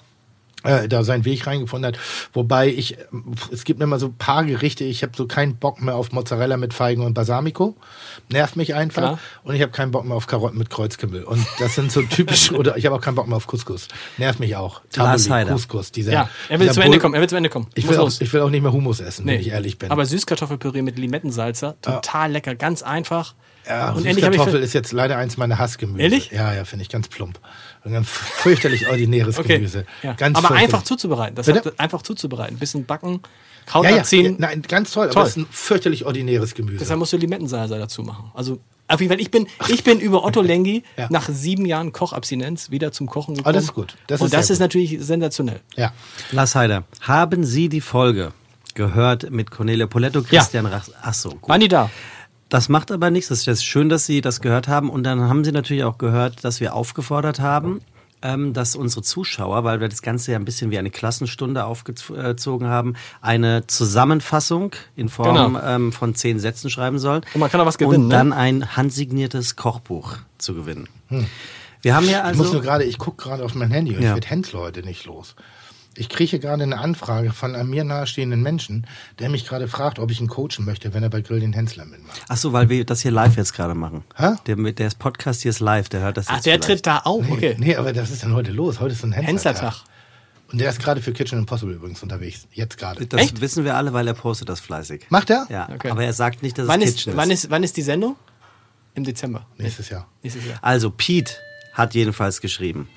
äh, 0.63 0.87
da 0.87 1.03
seinen 1.03 1.25
Weg 1.25 1.47
reingefunden 1.47 1.87
hat. 1.93 1.99
Wobei 2.33 2.67
ich, 2.69 2.97
es 3.51 3.63
gibt 3.63 3.81
immer 3.81 3.99
so 3.99 4.07
ein 4.07 4.15
paar 4.15 4.43
Gerichte, 4.45 4.83
ich 4.83 5.03
habe 5.03 5.13
so 5.15 5.27
keinen 5.27 5.55
Bock 5.57 5.81
mehr 5.81 5.95
auf 5.95 6.11
Mozzarella 6.11 6.57
mit 6.57 6.73
Feigen 6.73 7.03
und 7.03 7.13
Balsamico. 7.13 7.75
Nervt 8.29 8.55
mich 8.55 8.75
einfach. 8.75 9.01
Klar. 9.01 9.19
Und 9.43 9.55
ich 9.55 9.61
habe 9.61 9.71
keinen 9.71 9.91
Bock 9.91 10.05
mehr 10.05 10.15
auf 10.15 10.27
Karotten 10.27 10.57
mit 10.57 10.69
Kreuzkümmel. 10.69 11.23
Und 11.23 11.45
das 11.59 11.75
sind 11.75 11.91
so 11.91 12.01
typisch, 12.03 12.51
oder 12.53 12.77
ich 12.77 12.85
habe 12.85 12.95
auch 12.95 13.01
keinen 13.01 13.15
Bock 13.15 13.27
mehr 13.27 13.37
auf 13.37 13.47
Couscous. 13.47 13.87
Nervt 14.17 14.39
mich 14.39 14.55
auch. 14.55 14.81
Heider. 14.97 15.51
Couscous, 15.51 15.91
dieser, 15.91 16.11
Ja, 16.11 16.29
er 16.49 16.59
will 16.59 16.67
dieser 16.67 16.73
zu 16.75 16.81
Ende 16.81 16.99
kommen. 16.99 17.15
Er 17.15 17.21
will 17.21 17.29
zu 17.29 17.35
Ende 17.35 17.49
kommen. 17.49 17.67
Ich 17.73 17.87
will, 17.87 17.97
auch, 17.97 18.11
ich 18.19 18.31
will 18.33 18.41
auch 18.41 18.49
nicht 18.49 18.61
mehr 18.61 18.71
Hummus 18.71 18.99
essen, 18.99 19.25
Nee. 19.25 19.33
wenn 19.33 19.39
ich 19.41 19.47
ehrlich 19.49 19.77
bin. 19.77 19.91
Aber 19.91 20.05
Süßkartoffelpüree 20.05 20.81
mit 20.81 20.97
Limettensalzer, 20.99 21.75
total 21.81 22.31
lecker, 22.31 22.55
ganz 22.55 22.83
einfach. 22.83 23.33
ja, 23.67 23.89
und 23.91 23.97
und 23.97 24.05
endlich 24.05 24.23
habe 24.25 24.35
ich 24.35 24.39
Kartoffel 24.39 24.59
ver- 24.59 24.65
ist 24.65 24.73
jetzt 24.73 24.91
leider 24.91 25.17
eins 25.17 25.37
meiner 25.37 25.57
Hassgemüse. 25.59 26.01
Ehrlich? 26.01 26.31
Ja, 26.31 26.53
ja, 26.53 26.65
finde 26.65 26.83
ich 26.83 26.89
ganz 26.89 27.07
plump. 27.07 27.39
Ein 27.83 27.93
ganz 27.93 28.07
fürchterlich 28.09 28.87
ordinäres 28.87 29.39
Okay. 29.39 29.55
Gemüse. 29.57 29.85
Ja. 30.03 30.13
Ganz 30.13 30.37
Aber 30.37 30.51
einfach 30.55 30.83
zuzubereiten. 30.83 31.35
Das 31.35 31.47
hat, 31.47 31.79
einfach 31.79 32.01
zuzubereiten. 32.03 32.57
Bisschen 32.57 32.85
backen, 32.85 33.21
Kraut 33.65 33.83
Ja, 33.85 33.89
ja, 33.91 33.95
ja, 33.97 34.01
abziehen. 34.01 34.35
nein, 34.39 34.61
ganz 34.67 34.91
toll, 34.91 35.07
Toll. 35.07 35.11
aber 35.15 35.21
das 35.23 35.31
ist 35.31 35.37
ein 35.37 35.47
fürchterlich 35.51 36.05
ordinäres 36.05 36.53
Gemüse. 36.55 36.77
Deshalb 36.79 36.99
musst 36.99 37.13
du 37.13 37.17
Limettensalsa 37.17 37.77
dazu 37.77 38.01
machen. 38.03 38.31
Also 38.33 38.59
auf 38.87 38.99
jeden 38.99 39.11
Fall, 39.13 39.21
ich 39.21 39.31
bin, 39.31 39.47
ich 39.69 39.83
bin 39.83 39.99
über 39.99 40.23
Otto 40.25 40.41
Lengi 40.43 40.83
Ja. 40.97 41.07
nach 41.09 41.29
sieben 41.29 41.65
Jahren 41.65 41.91
Kochabstinenz 41.91 42.71
wieder 42.71 42.91
zum 42.91 43.07
Kochen 43.07 43.35
gekommen. 43.35 43.49
Ah, 43.49 43.53
das 43.53 43.65
ist 43.65 43.73
gut. 43.73 43.95
Das 44.07 44.19
und 44.21 44.27
ist 44.27 44.33
das 44.33 44.49
ist 44.49 44.57
gut. 44.57 44.61
natürlich 44.61 44.97
sensationell. 44.99 45.61
ja. 45.75 45.93
Lars 46.31 46.55
Heider, 46.55 46.83
haben 47.01 47.43
Sie 47.45 47.69
die 47.69 47.81
Folge 47.81 48.33
gehört 48.73 49.29
mit 49.31 49.49
Cornelia 49.51 49.87
Poletto, 49.87 50.21
Christian 50.23 50.65
Rach? 50.65 50.87
Ach 51.01 51.13
so, 51.13 51.29
gut. 51.29 51.49
Waren 51.49 51.61
die 51.61 51.67
da? 51.67 51.89
Das 52.51 52.67
macht 52.69 52.91
aber 52.91 53.09
nichts. 53.11 53.29
Das 53.29 53.47
ist 53.47 53.63
schön, 53.63 53.87
dass 53.87 54.05
Sie 54.05 54.19
das 54.19 54.41
gehört 54.41 54.67
haben. 54.67 54.89
Und 54.89 55.03
dann 55.03 55.21
haben 55.21 55.43
Sie 55.45 55.53
natürlich 55.53 55.85
auch 55.85 55.97
gehört, 55.97 56.43
dass 56.43 56.59
wir 56.59 56.75
aufgefordert 56.75 57.39
haben, 57.39 57.79
ähm, 58.21 58.51
dass 58.53 58.75
unsere 58.75 59.01
Zuschauer, 59.03 59.63
weil 59.63 59.79
wir 59.79 59.87
das 59.87 60.01
Ganze 60.01 60.33
ja 60.33 60.37
ein 60.37 60.43
bisschen 60.43 60.69
wie 60.69 60.77
eine 60.77 60.89
Klassenstunde 60.91 61.63
aufgezogen 61.63 62.67
haben, 62.67 62.95
eine 63.21 63.65
Zusammenfassung 63.67 64.73
in 64.97 65.07
Form 65.07 65.53
Genau. 65.53 65.61
ähm, 65.65 65.93
von 65.93 66.13
zehn 66.13 66.39
Sätzen 66.39 66.69
schreiben 66.69 66.99
sollen. 66.99 67.23
Und 67.33 67.39
man 67.39 67.49
kann 67.49 67.61
auch 67.61 67.65
was 67.65 67.77
gewinnen, 67.77 68.03
Und 68.03 68.07
ne? 68.09 68.15
dann 68.15 68.33
ein 68.33 68.75
handsigniertes 68.75 69.55
Kochbuch 69.55 70.17
zu 70.37 70.53
gewinnen. 70.53 70.89
Wir 71.81 71.95
haben 71.95 72.07
ja 72.09 72.29
Ich 72.29 72.35
muss 72.37 72.47
also... 72.47 72.53
nur 72.55 72.61
gerade, 72.63 72.83
ich 72.83 72.97
gucke 72.97 73.23
gerade 73.23 73.45
auf 73.45 73.55
mein 73.55 73.71
Handy 73.71 73.95
und 73.95 74.01
Ja. 74.03 74.09
ich 74.09 74.15
werde 74.15 74.27
Hensler 74.27 74.59
heute 74.59 74.83
nicht 74.83 75.05
los. 75.05 75.35
Ich 75.95 76.07
kriege 76.07 76.39
gerade 76.39 76.63
eine 76.63 76.77
Anfrage 76.79 77.33
von 77.33 77.53
einem 77.53 77.69
mir 77.69 77.83
nahestehenden 77.83 78.41
Menschen, 78.41 78.87
der 79.19 79.29
mich 79.29 79.45
gerade 79.45 79.67
fragt, 79.67 79.99
ob 79.99 80.09
ich 80.09 80.21
ihn 80.21 80.27
coachen 80.27 80.63
möchte, 80.63 80.93
wenn 80.93 81.03
er 81.03 81.09
bei 81.09 81.19
Grill 81.21 81.41
den 81.41 81.51
Hensler 81.51 81.85
mitmacht. 81.85 82.21
Ach 82.29 82.37
so, 82.37 82.53
weil 82.53 82.69
wir 82.69 82.85
das 82.85 83.01
hier 83.01 83.11
live 83.11 83.35
jetzt 83.35 83.53
gerade 83.53 83.75
machen. 83.75 84.05
Hä? 84.15 84.35
Der, 84.47 84.55
der 84.55 84.89
Podcast 84.97 85.41
hier 85.41 85.49
ist 85.49 85.59
live, 85.59 85.89
der 85.89 85.99
hört 86.01 86.15
das 86.15 86.27
Ach, 86.29 86.35
jetzt 86.35 86.45
der 86.45 86.53
vielleicht. 86.53 86.67
tritt 86.67 86.87
da 86.87 86.99
auf, 86.99 87.25
Nee, 87.25 87.31
okay. 87.33 87.55
nee, 87.59 87.75
aber 87.75 87.93
was 87.95 88.09
ist 88.09 88.23
denn 88.23 88.33
heute 88.33 88.51
los? 88.51 88.79
Heute 88.79 88.93
ist 88.93 89.03
ein 89.03 89.11
Hensler-Tag. 89.11 89.61
Henslertag. 89.63 89.83
Und 90.51 90.59
der 90.59 90.69
ist 90.69 90.81
gerade 90.81 91.01
für 91.01 91.13
Kitchen 91.13 91.39
Impossible 91.39 91.73
übrigens 91.75 92.01
unterwegs. 92.03 92.47
Jetzt 92.53 92.77
gerade. 92.77 93.05
Das 93.05 93.21
Echt? 93.21 93.39
wissen 93.41 93.63
wir 93.65 93.75
alle, 93.75 93.93
weil 93.93 94.07
er 94.07 94.13
postet 94.13 94.49
das 94.49 94.59
fleißig. 94.59 95.05
Macht 95.09 95.29
er? 95.29 95.45
Ja, 95.49 95.69
Okay. 95.73 95.89
aber 95.89 96.03
er 96.03 96.11
sagt 96.13 96.41
nicht, 96.43 96.57
dass 96.57 96.67
Wann 96.67 96.81
es 96.81 96.89
ist, 96.91 96.95
Kitchen 96.97 97.17
wann, 97.17 97.31
ist, 97.31 97.49
wann 97.49 97.63
ist 97.63 97.75
die 97.77 97.81
Sendung? 97.81 98.15
Im 98.95 99.03
Dezember. 99.05 99.45
Nächstes 99.57 99.89
Jahr. 99.89 100.07
Nächstes 100.23 100.45
Jahr. 100.45 100.57
Also 100.61 100.89
Pete 100.91 101.33
hat 101.73 101.93
jedenfalls 101.95 102.41
geschrieben. 102.41 102.89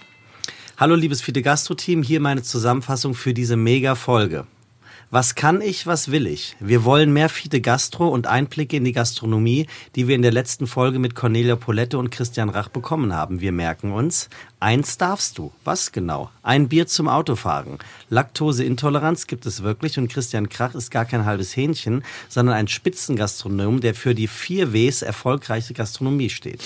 Hallo 0.76 0.96
liebes 0.96 1.22
Fide 1.22 1.40
Gastro 1.40 1.74
Team, 1.74 2.02
hier 2.02 2.18
meine 2.18 2.42
Zusammenfassung 2.42 3.14
für 3.14 3.32
diese 3.32 3.54
mega 3.54 3.94
Folge. 3.94 4.44
Was 5.08 5.36
kann 5.36 5.60
ich, 5.60 5.86
was 5.86 6.10
will 6.10 6.26
ich? 6.26 6.56
Wir 6.58 6.82
wollen 6.82 7.12
mehr 7.12 7.28
Fiete 7.28 7.60
Gastro 7.60 8.08
und 8.08 8.26
Einblicke 8.26 8.76
in 8.76 8.84
die 8.84 8.90
Gastronomie, 8.90 9.68
die 9.94 10.08
wir 10.08 10.16
in 10.16 10.22
der 10.22 10.32
letzten 10.32 10.66
Folge 10.66 10.98
mit 10.98 11.14
Cornelia 11.14 11.54
Polette 11.54 11.96
und 11.96 12.10
Christian 12.10 12.48
Rach 12.48 12.70
bekommen 12.70 13.14
haben. 13.14 13.40
Wir 13.40 13.52
merken 13.52 13.92
uns, 13.92 14.28
eins 14.58 14.98
darfst 14.98 15.38
du. 15.38 15.52
Was 15.62 15.92
genau? 15.92 16.32
Ein 16.42 16.68
Bier 16.68 16.88
zum 16.88 17.06
Autofahren. 17.06 17.78
Laktoseintoleranz 18.08 19.28
gibt 19.28 19.46
es 19.46 19.62
wirklich 19.62 19.96
und 20.00 20.08
Christian 20.08 20.48
Krach 20.48 20.74
ist 20.74 20.90
gar 20.90 21.04
kein 21.04 21.24
halbes 21.24 21.56
Hähnchen, 21.56 22.02
sondern 22.28 22.56
ein 22.56 22.66
Spitzengastronom, 22.66 23.80
der 23.80 23.94
für 23.94 24.16
die 24.16 24.26
vier 24.26 24.72
Ws 24.72 25.02
erfolgreiche 25.02 25.72
Gastronomie 25.72 26.30
steht. 26.30 26.64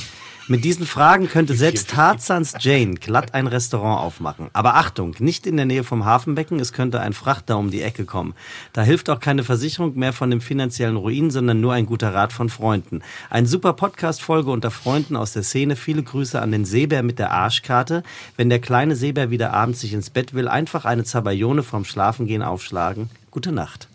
Mit 0.51 0.65
diesen 0.65 0.87
Fragen 0.87 1.29
könnte 1.29 1.53
selbst 1.53 1.91
Tarzans 1.91 2.55
Jane 2.59 2.95
glatt 2.95 3.35
ein 3.35 3.47
Restaurant 3.47 4.01
aufmachen. 4.01 4.49
Aber 4.55 4.77
Achtung, 4.77 5.15
nicht 5.19 5.47
in 5.47 5.59
der 5.59 5.67
Nähe 5.67 5.85
vom 5.85 6.07
Hafenbecken, 6.07 6.59
es 6.59 6.73
könnte 6.73 7.01
ein 7.01 7.13
Frachter 7.13 7.59
um 7.59 7.71
die 7.71 7.83
Ecke 7.83 8.07
kommen. 8.07 8.33
Da 8.73 8.81
hilft 8.81 9.11
auch 9.11 9.21
keine 9.21 9.45
Versicherung 9.45 9.99
mehr 9.99 10.15
von 10.15 10.31
dem 10.31 10.41
finanziellen 10.41 10.97
Ruin, 10.97 11.31
sondern 11.31 11.61
nur 11.61 11.75
ein 11.75 11.85
guter 11.85 12.15
Rat 12.15 12.33
von 12.33 12.49
Freunden. 12.49 13.03
Ein 13.29 13.45
super 13.45 13.75
Podcast-Folge 13.75 14.51
unter 14.51 14.71
Freunden 14.71 15.17
aus 15.17 15.35
der 15.35 15.43
Szene. 15.43 15.77
Viele 15.77 16.03
Grüße 16.03 16.41
an 16.41 16.51
den 16.51 16.65
Seebär 16.65 17.03
mit 17.03 17.19
der 17.19 17.31
Arschkarte. 17.31 18.03
Wenn 18.39 18.49
der 18.49 18.61
kleine 18.61 18.97
Seebär 18.97 19.29
wieder 19.31 19.53
abends 19.53 19.81
sich 19.81 19.93
ins 19.93 20.09
Bett 20.09 20.33
will, 20.33 20.49
einfach 20.49 20.87
eine 20.87 21.05
Zabayone 21.05 21.63
vorm 21.63 21.85
Schlafengehen 21.85 22.43
aufschlagen. 22.43 23.11
Gute 23.31 23.53
Nacht. 23.53 23.88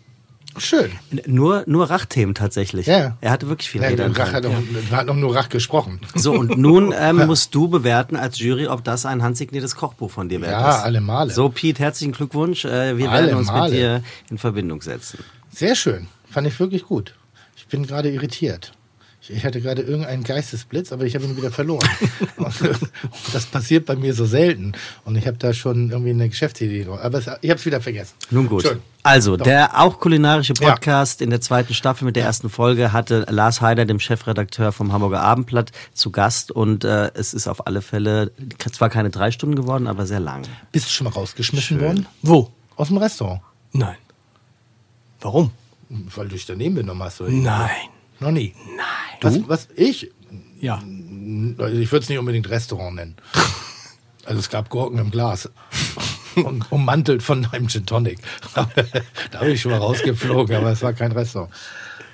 Schön. 0.58 0.92
Nur, 1.26 1.64
nur 1.66 1.90
Rachthemen 1.90 2.34
tatsächlich. 2.34 2.86
Ja. 2.86 3.16
Er 3.20 3.30
hatte 3.30 3.48
wirklich 3.48 3.68
viel 3.70 3.82
Ja, 3.82 3.88
Rede. 3.88 4.16
Rach 4.16 4.32
hat, 4.32 4.44
doch, 4.44 4.52
hat 4.92 5.06
noch 5.06 5.16
nur 5.16 5.34
Rach 5.34 5.48
gesprochen. 5.48 6.00
So, 6.14 6.32
und 6.32 6.56
nun 6.58 6.94
ähm, 6.98 7.26
musst 7.26 7.54
du 7.54 7.68
bewerten 7.68 8.16
als 8.16 8.38
Jury, 8.38 8.66
ob 8.68 8.84
das 8.84 9.04
ein 9.06 9.22
handsigniertes 9.22 9.74
Kochbuch 9.76 10.10
von 10.10 10.28
dir 10.28 10.40
wert 10.40 10.52
Ja, 10.52 10.82
alle 10.82 11.00
Male. 11.00 11.32
So, 11.32 11.48
Pete, 11.48 11.82
herzlichen 11.82 12.12
Glückwunsch. 12.12 12.64
Äh, 12.64 12.96
wir 12.98 13.10
Alle 13.10 13.26
werden 13.26 13.38
uns 13.38 13.48
Male. 13.48 13.70
mit 13.70 13.78
dir 13.78 14.02
in 14.30 14.38
Verbindung 14.38 14.80
setzen. 14.82 15.18
Sehr 15.50 15.74
schön. 15.74 16.06
Fand 16.30 16.46
ich 16.46 16.58
wirklich 16.60 16.84
gut. 16.84 17.14
Ich 17.56 17.66
bin 17.66 17.86
gerade 17.86 18.10
irritiert. 18.10 18.72
Ich, 19.28 19.44
hatte 19.44 19.60
gerade 19.62 19.80
irgendeinen 19.80 20.22
Geistesblitz, 20.22 20.92
aber 20.92 21.04
ich 21.04 21.14
habe 21.14 21.24
ihn 21.24 21.36
wieder 21.36 21.50
verloren. 21.50 21.88
das 23.32 23.46
passiert 23.46 23.86
bei 23.86 23.96
mir 23.96 24.12
so 24.12 24.26
selten. 24.26 24.72
Und 25.04 25.16
ich 25.16 25.26
habe 25.26 25.38
da 25.38 25.54
schon 25.54 25.90
irgendwie 25.90 26.10
eine 26.10 26.28
Geschäftsidee. 26.28 26.86
Aber 26.86 27.20
ich 27.20 27.26
habe 27.26 27.58
es 27.58 27.64
wieder 27.64 27.80
vergessen. 27.80 28.14
Nun 28.30 28.48
gut. 28.48 28.62
Schön. 28.62 28.82
Also, 29.02 29.38
der 29.38 29.80
auch 29.80 29.98
kulinarische 29.98 30.52
Ja. 30.60 30.72
Podcast 30.72 31.22
in 31.22 31.30
der 31.30 31.40
zweiten 31.40 31.72
Staffel 31.72 32.04
mit 32.04 32.16
der 32.16 32.24
ersten 32.24 32.50
Folge 32.50 32.92
hatte 32.92 33.26
Lars 33.30 33.62
Heider, 33.62 33.86
dem 33.86 33.98
Chefredakteur 33.98 34.72
vom 34.72 34.92
Hamburger 34.92 35.22
Abendblatt, 35.22 35.72
zu 35.94 36.10
Gast. 36.10 36.50
Und 36.50 36.84
äh, 36.84 37.10
es 37.14 37.32
ist 37.32 37.48
auf 37.48 37.66
alle 37.66 37.80
Fälle 37.80 38.30
zwar 38.72 38.90
keine 38.90 39.08
drei 39.08 39.30
Stunden 39.30 39.56
geworden, 39.56 39.86
aber 39.86 40.06
sehr 40.06 40.20
lang. 40.20 40.42
Bist 40.70 40.86
du 40.86 40.90
schon 40.90 41.06
mal 41.06 41.14
rausgeschmissen 41.14 41.80
worden? 41.80 42.06
Wo? 42.20 42.50
Aus 42.76 42.88
dem 42.88 42.98
Restaurant. 42.98 43.40
Nein. 43.72 43.96
Warum? 45.20 45.50
Weil 45.88 46.28
du 46.28 46.34
dich 46.34 46.44
daneben 46.44 46.74
genommen 46.76 47.02
hast. 47.02 47.22
Oder? 47.22 47.30
Nein. 47.30 47.70
Noch 48.24 48.30
nie. 48.30 48.54
Nein. 48.74 49.18
Was, 49.20 49.48
was? 49.48 49.68
Ich? 49.76 50.10
Ja. 50.58 50.76
Also 51.58 51.76
ich 51.76 51.92
würde 51.92 52.04
es 52.04 52.08
nicht 52.08 52.18
unbedingt 52.18 52.48
Restaurant 52.48 52.96
nennen. 52.96 53.16
Also 54.26 54.38
es 54.40 54.48
gab 54.48 54.70
Gurken 54.70 54.98
im 54.98 55.10
Glas. 55.10 55.50
Und 56.34 56.72
ummantelt 56.72 57.22
von 57.22 57.44
einem 57.52 57.68
Gin 57.68 57.84
Tonic. 57.84 58.20
da 58.54 59.40
bin 59.40 59.50
ich 59.50 59.60
schon 59.60 59.72
mal 59.72 59.76
rausgeflogen, 59.76 60.56
aber 60.56 60.72
es 60.72 60.80
war 60.80 60.94
kein 60.94 61.12
Restaurant. 61.12 61.52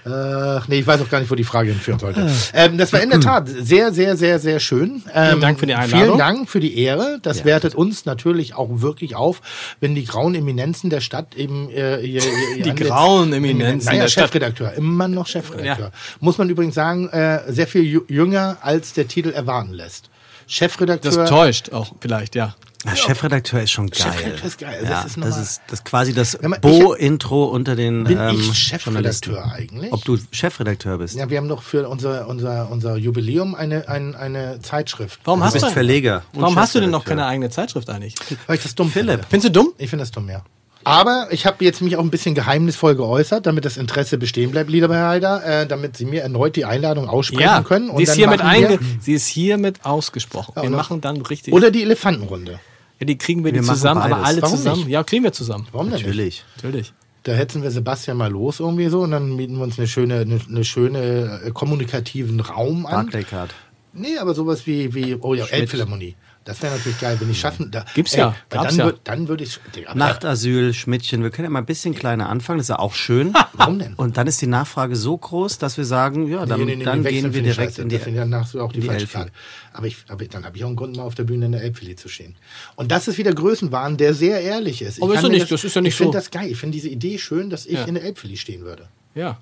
Ach, 0.05 0.67
nee, 0.69 0.79
ich 0.79 0.87
weiß 0.87 1.01
auch 1.03 1.09
gar 1.11 1.21
nicht, 1.21 1.31
wo 1.31 1.35
die 1.35 1.45
Frage 1.45 1.71
hinführen 1.71 1.99
sollte. 1.99 2.27
Ähm, 2.55 2.79
das 2.79 2.93
war 2.93 3.03
in 3.03 3.11
der 3.11 3.21
Tat 3.21 3.49
sehr, 3.49 3.93
sehr, 3.93 4.17
sehr, 4.17 4.39
sehr 4.39 4.59
schön. 4.59 5.03
Ähm, 5.15 5.29
Vielen 5.29 5.41
Dank 5.41 5.61
für 5.61 5.67
die 5.67 5.75
Einladung. 5.75 6.07
Vielen 6.07 6.19
Dank 6.19 6.49
für 6.49 6.61
die 6.61 6.79
Ehre. 6.79 7.19
Das 7.23 7.45
wertet 7.45 7.75
uns 7.75 8.07
natürlich 8.07 8.55
auch 8.55 8.69
wirklich 8.81 9.15
auf, 9.15 9.43
wenn 9.81 9.95
die 9.95 10.05
grauen 10.05 10.35
Eminenzen 10.35 10.89
der 10.91 11.01
Stadt 11.01 11.35
eben 11.35 11.69
äh, 11.71 12.01
ihr, 12.01 12.23
ihr, 12.57 12.63
Die 12.63 12.75
grauen 12.75 13.33
Eminenzen 13.33 13.89
naja, 13.89 14.03
der 14.03 14.09
Stadt. 14.09 14.25
Chefredakteur, 14.29 14.73
immer 14.73 15.07
noch 15.09 15.27
Chefredakteur. 15.27 15.91
Muss 16.21 16.39
man 16.39 16.49
übrigens 16.49 16.75
sagen, 16.75 17.09
äh, 17.09 17.41
sehr 17.53 17.67
viel 17.67 17.83
jü- 17.83 18.11
jünger 18.11 18.57
als 18.63 18.95
der 18.95 19.07
Titel 19.07 19.31
erwarten 19.31 19.73
lässt. 19.73 20.09
Chefredakteur. 20.47 21.13
Das 21.13 21.29
täuscht 21.29 21.73
auch 21.73 21.93
vielleicht, 22.01 22.35
ja. 22.35 22.55
Ja, 22.87 22.97
Chefredakteur 22.97 23.61
ist 23.63 23.73
schon 23.73 23.89
geil. 23.91 24.01
Chefredakteur 24.01 24.47
ist 24.47 24.59
geil. 24.59 24.79
Das 24.81 24.89
Ja, 24.91 25.03
ist 25.03 25.17
das, 25.19 25.37
ist 25.39 25.61
das 25.67 25.79
ist 25.81 25.85
quasi 25.85 26.15
das 26.15 26.33
Ja, 26.33 26.39
aber 26.45 26.55
ich- 26.57 26.61
Bo-Intro 26.63 27.45
unter 27.45 27.77
den 27.77 28.05
Bin 28.05 28.19
ähm, 28.19 28.37
ich 28.41 28.59
Chefredakteur 28.59 29.53
eigentlich? 29.53 29.93
Ob 29.93 30.03
du 30.07 30.17
Chefredakteur 30.31 30.97
bist? 30.97 31.15
Ja, 31.15 31.29
wir 31.29 31.37
haben 31.37 31.49
doch 31.49 31.63
für 31.63 31.89
unser, 31.91 32.27
unser, 32.27 32.71
unser 32.71 32.97
Jubiläum 32.97 33.55
eine, 33.55 33.87
eine, 33.89 34.19
eine 34.19 34.61
Zeitschrift. 34.63 35.21
Warum 35.25 35.41
Du 35.41 35.47
hast 35.47 35.53
bist 35.53 35.67
du 35.67 35.71
Verleger. 35.71 36.23
und 36.33 36.41
Warum 36.41 36.57
hast 36.57 36.75
du 36.75 36.81
denn 36.81 36.91
noch 36.91 37.05
keine 37.05 37.27
eigene 37.27 37.51
Zeitschrift 37.51 37.91
eigentlich? 37.91 38.15
Weil 38.47 38.57
ich 38.57 38.63
das 38.63 38.75
dumm 38.75 38.91
Philipp. 38.91 39.11
finde. 39.11 39.27
Findest 39.29 39.49
du 39.55 39.61
dumm? 39.61 39.73
Ich 39.77 39.91
finde 39.91 40.03
das 40.05 40.11
dumm, 40.11 40.29
ja. 40.31 40.43
Aber 40.83 41.29
ich 41.31 41.45
habe 41.45 41.63
jetzt 41.63 41.83
mich 41.83 41.99
auch 41.99 42.03
ein 42.03 42.09
bisschen 42.09 42.35
geheimnisvoll 42.35 42.95
geäußert, 42.97 43.45
damit 43.45 43.67
das 43.67 43.77
Interesse 43.77 44.17
bestehen 44.17 44.51
bleibt, 44.53 44.71
lieber 44.71 44.89
Herr 44.95 45.09
Heider, 45.09 45.45
äh, 45.45 45.67
damit 45.67 45.99
Sie 45.99 46.07
mir 46.07 46.23
erneut 46.23 46.57
die 46.57 46.65
Einladung 46.65 47.07
aussprechen 47.11 47.43
Ja, 47.43 47.63
können. 47.63 47.95
sie 47.99 48.05
ist 48.05 48.09
dann 48.09 48.17
hiermit 48.17 48.39
wir- 48.41 48.47
einge 48.47 48.79
sie 49.03 49.13
ist 49.13 49.27
hiermit 49.27 49.85
ausgesprochen. 49.85 50.55
wir 50.57 50.63
oder- 50.63 50.71
machen 50.79 51.03
dann 51.03 51.21
richtig. 51.21 51.53
Oder 51.53 51.71
die 51.71 51.83
Elefantenrunde. 51.83 52.59
Ja, 53.01 53.07
die 53.07 53.19
kriegen 53.19 53.45
wir, 53.45 53.53
Wir 53.53 53.61
die 53.63 53.67
zusammen, 53.67 54.03
aber 54.03 54.17
beides. 54.17 54.27
alle 54.29 54.43
Warum 54.43 54.57
zusammen. 54.57 54.79
nicht? 54.81 54.89
Ja, 54.91 55.03
kriegen 55.03 55.25
wir 55.25 55.33
zusammen. 55.33 55.67
Warum 55.73 55.87
denn 55.87 55.97
nicht? 55.97 56.07
Natürlich. 56.07 56.45
Natürlich. 56.57 56.93
Da 57.23 57.33
hetzen 57.33 57.63
wir 57.63 57.71
Sebastian 57.71 58.17
mal 58.17 58.31
los 58.31 58.61
irgendwie 58.61 58.89
so 58.89 59.01
und 59.01 59.11
dann 59.11 59.37
mieten 59.37 59.57
wir 59.57 59.65
uns 59.65 59.79
eine 59.79 59.89
schöne, 59.89 60.21
eine, 60.21 60.41
eine 60.49 60.65
schöne 60.65 61.41
äh, 61.45 61.51
kommunikativen 61.51 62.41
Raum 62.41 62.87
an. 62.87 63.07
Barclaycard. 63.07 63.55
Nee, 63.93 64.19
aber 64.19 64.35
sowas 64.35 64.67
wie, 64.67 64.95
wie 64.95 65.17
oh 65.21 65.35
ja, 65.35 65.47
Elbphilharmonie. 65.47 66.15
Das 66.45 66.63
wäre 66.63 66.75
natürlich 66.75 66.99
geil, 66.99 67.17
wenn 67.21 67.31
ich 67.31 67.39
schaffen. 67.39 67.71
Da, 67.71 67.85
Gibt's 67.95 68.15
ja, 68.17 68.29
weil 68.29 68.35
gab's 68.49 68.69
dann, 68.71 68.79
ja. 68.79 68.85
Würd, 68.87 69.01
dann 69.05 69.29
würde 69.29 69.45
ich. 69.45 69.59
Digga, 69.77 69.95
Nachtasyl, 69.95 70.73
Schmidtchen. 70.73 71.23
Wir 71.23 71.31
können 71.31 71.45
ja 71.45 71.51
mal 71.51 71.59
ein 71.59 71.67
bisschen 71.67 71.95
kleiner 71.95 72.31
anfangen. 72.31 72.59
Das 72.59 72.65
ist 72.65 72.69
ja 72.71 72.79
auch 72.79 72.95
schön. 72.95 73.35
Warum 73.53 73.79
denn? 73.79 73.93
Und 73.95 74.17
dann 74.17 74.27
ist 74.27 74.41
die 74.41 74.47
Nachfrage 74.47 74.97
so 74.97 75.17
groß, 75.19 75.59
dass 75.59 75.77
wir 75.77 75.85
sagen, 75.85 76.27
ja, 76.29 76.47
dann, 76.47 76.61
Nee, 76.61 76.65
nee, 76.65 76.77
nee, 76.77 76.85
dann 76.85 77.05
gehen 77.05 77.25
wir 77.25 77.33
finde 77.33 77.51
ich 77.51 77.57
direkt 77.57 77.79
in 77.79 77.89
die. 77.91 77.99
Da 77.99 78.05
finde 78.05 78.19
ich, 78.21 78.31
dann 78.31 78.35
hast 78.41 78.55
du 78.55 78.61
auch 78.63 78.73
die, 78.73 78.81
die 78.81 78.87
falsche. 78.87 79.07
Frage. 79.07 79.31
Aber, 79.75 79.87
ich, 79.87 79.99
aber 80.09 80.25
dann 80.25 80.45
habe 80.47 80.57
ich 80.57 80.65
auch 80.65 80.69
einen 80.69 80.77
Grund, 80.77 80.97
mal 80.97 81.03
auf 81.03 81.15
der 81.15 81.25
Bühne 81.25 81.45
in 81.47 81.53
der 81.53 81.63
Elbphilly 81.63 81.95
zu 81.97 82.09
stehen. 82.09 82.35
Und 82.75 82.91
das 82.91 83.07
ist 83.07 83.19
wieder 83.19 83.35
Größenwahn, 83.35 83.99
der 83.99 84.15
sehr 84.15 84.41
ehrlich 84.41 84.81
ist. 84.81 84.97
Ich 84.97 85.03
Aber 85.05 85.15
ist 85.15 85.23
nicht- 85.29 85.51
das 85.53 85.63
ist 85.63 85.77
ja 85.77 85.83
nicht 85.83 85.91
Ich 85.93 85.97
finde 85.97 86.13
so. 86.15 86.19
das 86.19 86.31
geil. 86.31 86.49
Ich 86.51 86.57
finde 86.59 86.73
diese 86.73 86.89
Idee 86.89 87.19
schön, 87.19 87.51
dass 87.51 87.67
ich 87.67 87.75
Ja. 87.75 87.85
in 87.85 87.95
der 87.95 88.05
Elbphilly 88.05 88.39
stehen 88.39 88.63
würde. 88.63 88.89
Ja. 89.15 89.39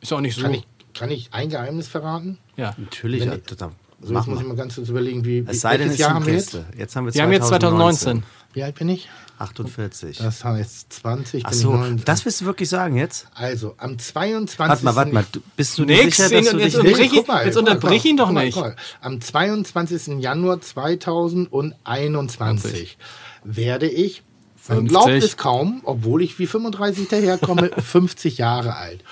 Ist 0.00 0.12
auch 0.12 0.20
nicht 0.20 0.34
so. 0.34 0.42
Kann, 0.42 0.54
ich, 0.54 0.66
kann 0.94 1.10
ich 1.10 1.28
ein 1.32 1.50
Geheimnis 1.50 1.88
verraten? 1.88 2.38
Ja. 2.56 2.74
Natürlich. 2.78 3.20
Wenn 3.20 3.28
ja, 3.32 3.36
ich- 4.00 4.02
da, 4.02 4.06
So, 4.08 4.12
mach 4.14 4.20
jetzt 4.22 4.28
muss 4.28 4.38
ich 4.40 4.46
mal. 4.46 4.54
mal 4.54 4.62
ganz 4.62 4.74
kurz 4.76 4.88
überlegen, 4.88 5.24
wie, 5.24 5.46
wie 5.46 5.50
Es 5.50 5.60
sei 5.60 5.72
denn, 5.76 5.80
welches 5.88 5.94
es 5.94 6.00
Jahr 6.00 6.14
haben 6.14 6.26
wir 6.26 6.34
jetzt? 6.34 6.56
Jetzt 6.76 6.96
haben 6.96 7.06
wir 7.06 7.14
Wir 7.14 7.22
haben 7.22 7.32
jetzt 7.32 7.48
2019. 7.48 8.22
Wie 8.54 8.62
alt 8.62 8.74
bin 8.76 8.88
ich? 8.88 9.08
48. 9.40 10.18
Das 10.18 10.42
heißt 10.42 10.92
20, 10.92 11.44
Ach 11.46 11.50
bin 11.50 11.58
so, 11.60 11.72
ich 11.74 11.80
19. 11.80 12.04
das 12.06 12.24
willst 12.24 12.40
du 12.40 12.46
wirklich 12.46 12.68
sagen 12.68 12.96
jetzt? 12.96 13.28
Also, 13.34 13.74
am 13.78 13.96
22. 13.98 14.58
Warte 14.58 14.84
mal, 14.84 14.96
warte 14.96 15.12
mal. 15.14 15.24
Du, 15.30 15.40
bist 15.56 15.78
du 15.78 15.84
Nix, 15.84 16.16
sicher, 16.16 16.28
dass 16.30 16.50
du 16.50 16.58
jetzt 16.58 16.76
dich 16.76 16.82
nicht... 16.98 17.12
ihn- 17.12 17.24
jetzt 17.44 17.56
unterbrich 17.56 18.04
ihn 18.04 18.16
doch 18.16 18.32
mal, 18.32 18.46
nicht. 18.46 18.56
mal. 18.56 18.74
Am 19.00 19.20
22. 19.20 20.18
Januar 20.20 20.60
2021 20.60 22.98
werde 23.44 23.86
ich, 23.88 24.22
man 24.68 24.78
50. 24.78 24.88
glaubt 24.88 25.08
es 25.10 25.36
kaum, 25.36 25.80
obwohl 25.84 26.22
ich 26.22 26.36
wie 26.38 26.46
35 26.46 27.08
daherkomme, 27.08 27.70
50 27.80 28.38
Jahre 28.38 28.76
alt. 28.76 29.02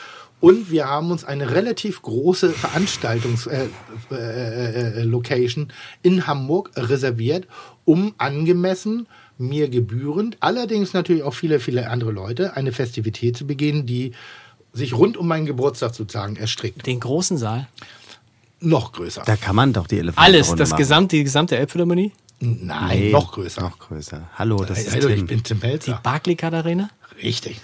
Und 0.40 0.70
wir 0.70 0.86
haben 0.86 1.10
uns 1.10 1.24
eine 1.24 1.50
relativ 1.50 2.02
große 2.02 2.50
Veranstaltungslocation 2.50 3.70
äh, 4.10 4.98
äh, 4.98 5.00
äh, 5.00 5.02
Location 5.02 5.72
in 6.02 6.26
Hamburg 6.26 6.70
reserviert, 6.76 7.46
um 7.84 8.14
angemessen 8.18 9.06
mir 9.38 9.68
gebührend, 9.68 10.36
allerdings 10.40 10.92
natürlich 10.94 11.22
auch 11.22 11.34
viele, 11.34 11.60
viele 11.60 11.90
andere 11.90 12.10
Leute, 12.10 12.56
eine 12.56 12.72
Festivität 12.72 13.36
zu 13.36 13.46
begehen, 13.46 13.86
die 13.86 14.12
sich 14.72 14.94
rund 14.94 15.16
um 15.16 15.28
meinen 15.28 15.46
Geburtstag 15.46 15.94
sozusagen 15.94 16.36
erstrickt. 16.36 16.86
Den 16.86 17.00
großen 17.00 17.36
Saal. 17.36 17.68
Noch 18.60 18.92
größer. 18.92 19.22
Da 19.26 19.36
kann 19.36 19.56
man 19.56 19.72
doch 19.72 19.86
die 19.86 19.98
Elefanten 19.98 20.20
Alles, 20.20 20.54
das 20.54 20.74
gesamte, 20.76 21.16
die 21.16 21.24
gesamte 21.24 21.56
Elbphilharmonie. 21.56 22.12
Nein, 22.40 23.10
noch 23.10 23.32
größer. 23.32 23.62
Noch 23.62 23.78
größer. 23.78 24.28
Hallo, 24.34 24.64
das 24.64 24.80
ist 24.80 24.94
also, 24.94 25.08
ich 25.08 25.16
Tim. 25.16 25.26
bin 25.26 25.42
Tim 25.42 25.58
Melzer. 25.60 26.00
Barclaycard 26.02 26.54
Arena. 26.54 26.90
Richtig. 27.22 27.60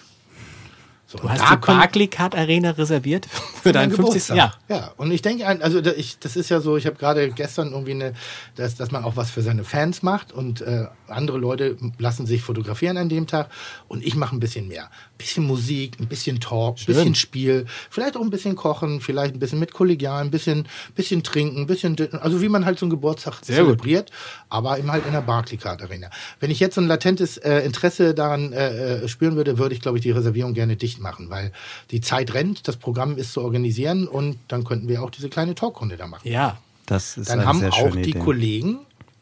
So, 1.12 1.18
Du 1.18 1.28
hast 1.28 1.42
die 1.42 1.56
Barclaycard 1.56 2.34
Arena 2.34 2.70
reserviert 2.70 3.26
für 3.62 3.72
deinen 3.72 3.90
50. 3.90 4.28
Geburtstag. 4.28 4.36
Ja. 4.36 4.52
ja, 4.74 4.92
und 4.96 5.10
ich 5.10 5.20
denke, 5.20 5.46
also 5.46 5.80
ich, 5.80 6.18
das 6.18 6.36
ist 6.36 6.48
ja 6.48 6.60
so, 6.60 6.78
ich 6.78 6.86
habe 6.86 6.96
gerade 6.96 7.30
gestern 7.30 7.72
irgendwie 7.72 7.90
eine, 7.90 8.14
dass, 8.56 8.76
dass 8.76 8.90
man 8.90 9.04
auch 9.04 9.14
was 9.14 9.30
für 9.30 9.42
seine 9.42 9.64
Fans 9.64 10.02
macht 10.02 10.32
und 10.32 10.62
äh, 10.62 10.86
andere 11.08 11.36
Leute 11.36 11.76
lassen 11.98 12.24
sich 12.24 12.40
fotografieren 12.40 12.96
an 12.96 13.10
dem 13.10 13.26
Tag 13.26 13.50
und 13.88 14.02
ich 14.02 14.14
mache 14.14 14.34
ein 14.34 14.40
bisschen 14.40 14.68
mehr. 14.68 14.88
Bisschen 15.22 15.46
Musik, 15.46 16.00
ein 16.00 16.06
bisschen 16.06 16.40
Talk, 16.40 16.78
ein 16.80 16.86
bisschen 16.86 17.14
Spiel, 17.14 17.66
vielleicht 17.90 18.16
auch 18.16 18.22
ein 18.22 18.30
bisschen 18.30 18.56
kochen, 18.56 19.00
vielleicht 19.00 19.34
ein 19.34 19.38
bisschen 19.38 19.60
mit 19.60 19.72
kollegial, 19.72 20.22
ein 20.22 20.30
bisschen, 20.30 20.66
bisschen 20.94 21.22
trinken, 21.22 21.60
ein 21.60 21.66
bisschen, 21.66 21.96
also 22.20 22.42
wie 22.42 22.48
man 22.48 22.64
halt 22.64 22.78
so 22.78 22.86
einen 22.86 22.90
Geburtstag 22.90 23.34
Sehr 23.42 23.58
gut. 23.58 23.66
zelebriert, 23.66 24.10
aber 24.48 24.78
eben 24.78 24.90
halt 24.90 25.06
in 25.06 25.12
der 25.12 25.20
Barclaycard 25.20 25.80
Arena. 25.82 26.10
Wenn 26.40 26.50
ich 26.50 26.58
jetzt 26.60 26.74
so 26.74 26.80
ein 26.80 26.88
latentes 26.88 27.36
äh, 27.36 27.60
Interesse 27.60 28.14
daran 28.14 28.52
äh, 28.52 29.04
äh, 29.04 29.08
spüren 29.08 29.36
würde, 29.36 29.58
würde 29.58 29.74
ich, 29.74 29.80
glaube 29.80 29.98
ich, 29.98 30.02
die 30.02 30.10
Reservierung 30.10 30.54
gerne 30.54 30.76
dicht 30.76 31.00
machen, 31.00 31.30
weil 31.30 31.52
die 31.90 32.00
Zeit 32.00 32.34
rennt, 32.34 32.66
das 32.66 32.76
Programm 32.76 33.16
ist 33.16 33.32
zu 33.32 33.42
organisieren 33.42 34.08
und 34.08 34.38
dann 34.48 34.64
könnten 34.64 34.88
wir 34.88 35.02
auch 35.02 35.10
diese 35.10 35.28
kleine 35.28 35.54
Talkrunde 35.54 35.96
da 35.96 36.06
machen. 36.06 36.28
Ja. 36.28 36.58
Das 36.86 37.16
ist 37.16 37.30
Dann 37.30 37.46
haben 37.46 37.64
auch 37.64 37.92
die 37.92 38.10
Idee. 38.10 38.18
Kollegen 38.18 38.80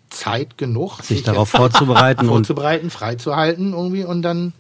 Zeit 0.09 0.59
genug, 0.59 1.03
sich 1.03 1.23
darauf 1.23 1.49
vorzubereiten 1.51 2.27
vorzubereiten, 2.27 2.91
freizuhalten 2.91 3.73
irgendwie 3.73 4.05
und 4.05 4.23
dann 4.23 4.53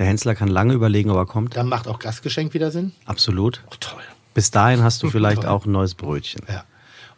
Der 0.00 0.06
Hensler 0.06 0.34
kann 0.34 0.48
lange 0.48 0.72
überlegen, 0.72 1.10
ob 1.10 1.18
er 1.18 1.26
kommt. 1.26 1.54
Dann 1.54 1.68
macht 1.68 1.86
auch 1.86 1.98
Gastgeschenk 1.98 2.54
wieder 2.54 2.70
Sinn. 2.70 2.92
Absolut. 3.04 3.62
Oh, 3.66 3.74
toll. 3.78 4.00
Bis 4.32 4.50
dahin 4.50 4.82
hast 4.82 5.02
du 5.02 5.10
vielleicht 5.10 5.44
auch 5.44 5.66
ein 5.66 5.72
neues 5.72 5.94
Brötchen. 5.94 6.40
Ja. 6.48 6.64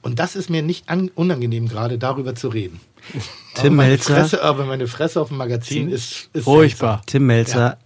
Und 0.01 0.19
das 0.19 0.35
ist 0.35 0.51
mir 0.51 0.63
nicht 0.63 0.89
an, 0.89 1.09
unangenehm, 1.15 1.69
gerade 1.69 1.97
darüber 1.97 2.35
zu 2.35 2.49
reden. 2.49 2.81
aber, 3.15 3.63
Tim 3.63 3.77
meine 3.77 3.91
Melzer, 3.91 4.17
Fresse, 4.17 4.43
aber 4.43 4.65
meine 4.65 4.89
Fresse 4.89 5.21
auf 5.21 5.29
dem 5.29 5.37
Magazin 5.37 5.93
ist, 5.93 6.29
ist 6.33 6.43
Furchtbar. 6.43 7.03
Tim 7.07 7.25
Melzer, 7.25 7.79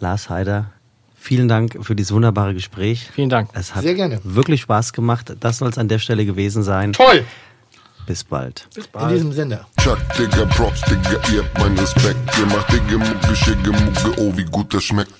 Lars 0.00 0.28
Heider, 0.28 0.72
vielen 1.14 1.46
Dank 1.46 1.78
für 1.80 1.94
dieses 1.94 2.10
wunderbare 2.10 2.52
Gespräch. 2.52 3.08
Vielen 3.14 3.28
Dank. 3.28 3.50
Es 3.52 3.76
hat 3.76 3.84
Sehr 3.84 3.94
gerne. 3.94 4.18
wirklich 4.24 4.62
Spaß 4.62 4.92
gemacht. 4.92 5.36
Das 5.38 5.58
soll 5.58 5.68
es 5.68 5.78
an 5.78 5.86
der 5.86 6.00
Stelle 6.00 6.26
gewesen 6.26 6.64
sein. 6.64 6.94
Toll. 6.94 7.24
Bis 8.10 8.24
bald. 8.24 8.66
In 9.02 9.08
diesem 9.08 9.32
Sinne. 9.32 9.60
Chuck, 9.80 9.98
Digga, 10.18 10.44
Props, 10.46 10.80
Digga, 10.82 11.20
ihr 11.32 11.44
habt 11.44 11.58
meinen 11.60 11.78
Respekt. 11.78 12.18
Ihr 12.40 12.46
macht 12.46 12.72
Digga, 12.72 12.98
Mucke, 12.98 13.36
Schicke, 13.36 13.70
Mucke, 13.70 14.20
oh, 14.20 14.36
wie 14.36 14.44
gut 14.46 14.74
das 14.74 14.82
schmeckt. 14.82 15.12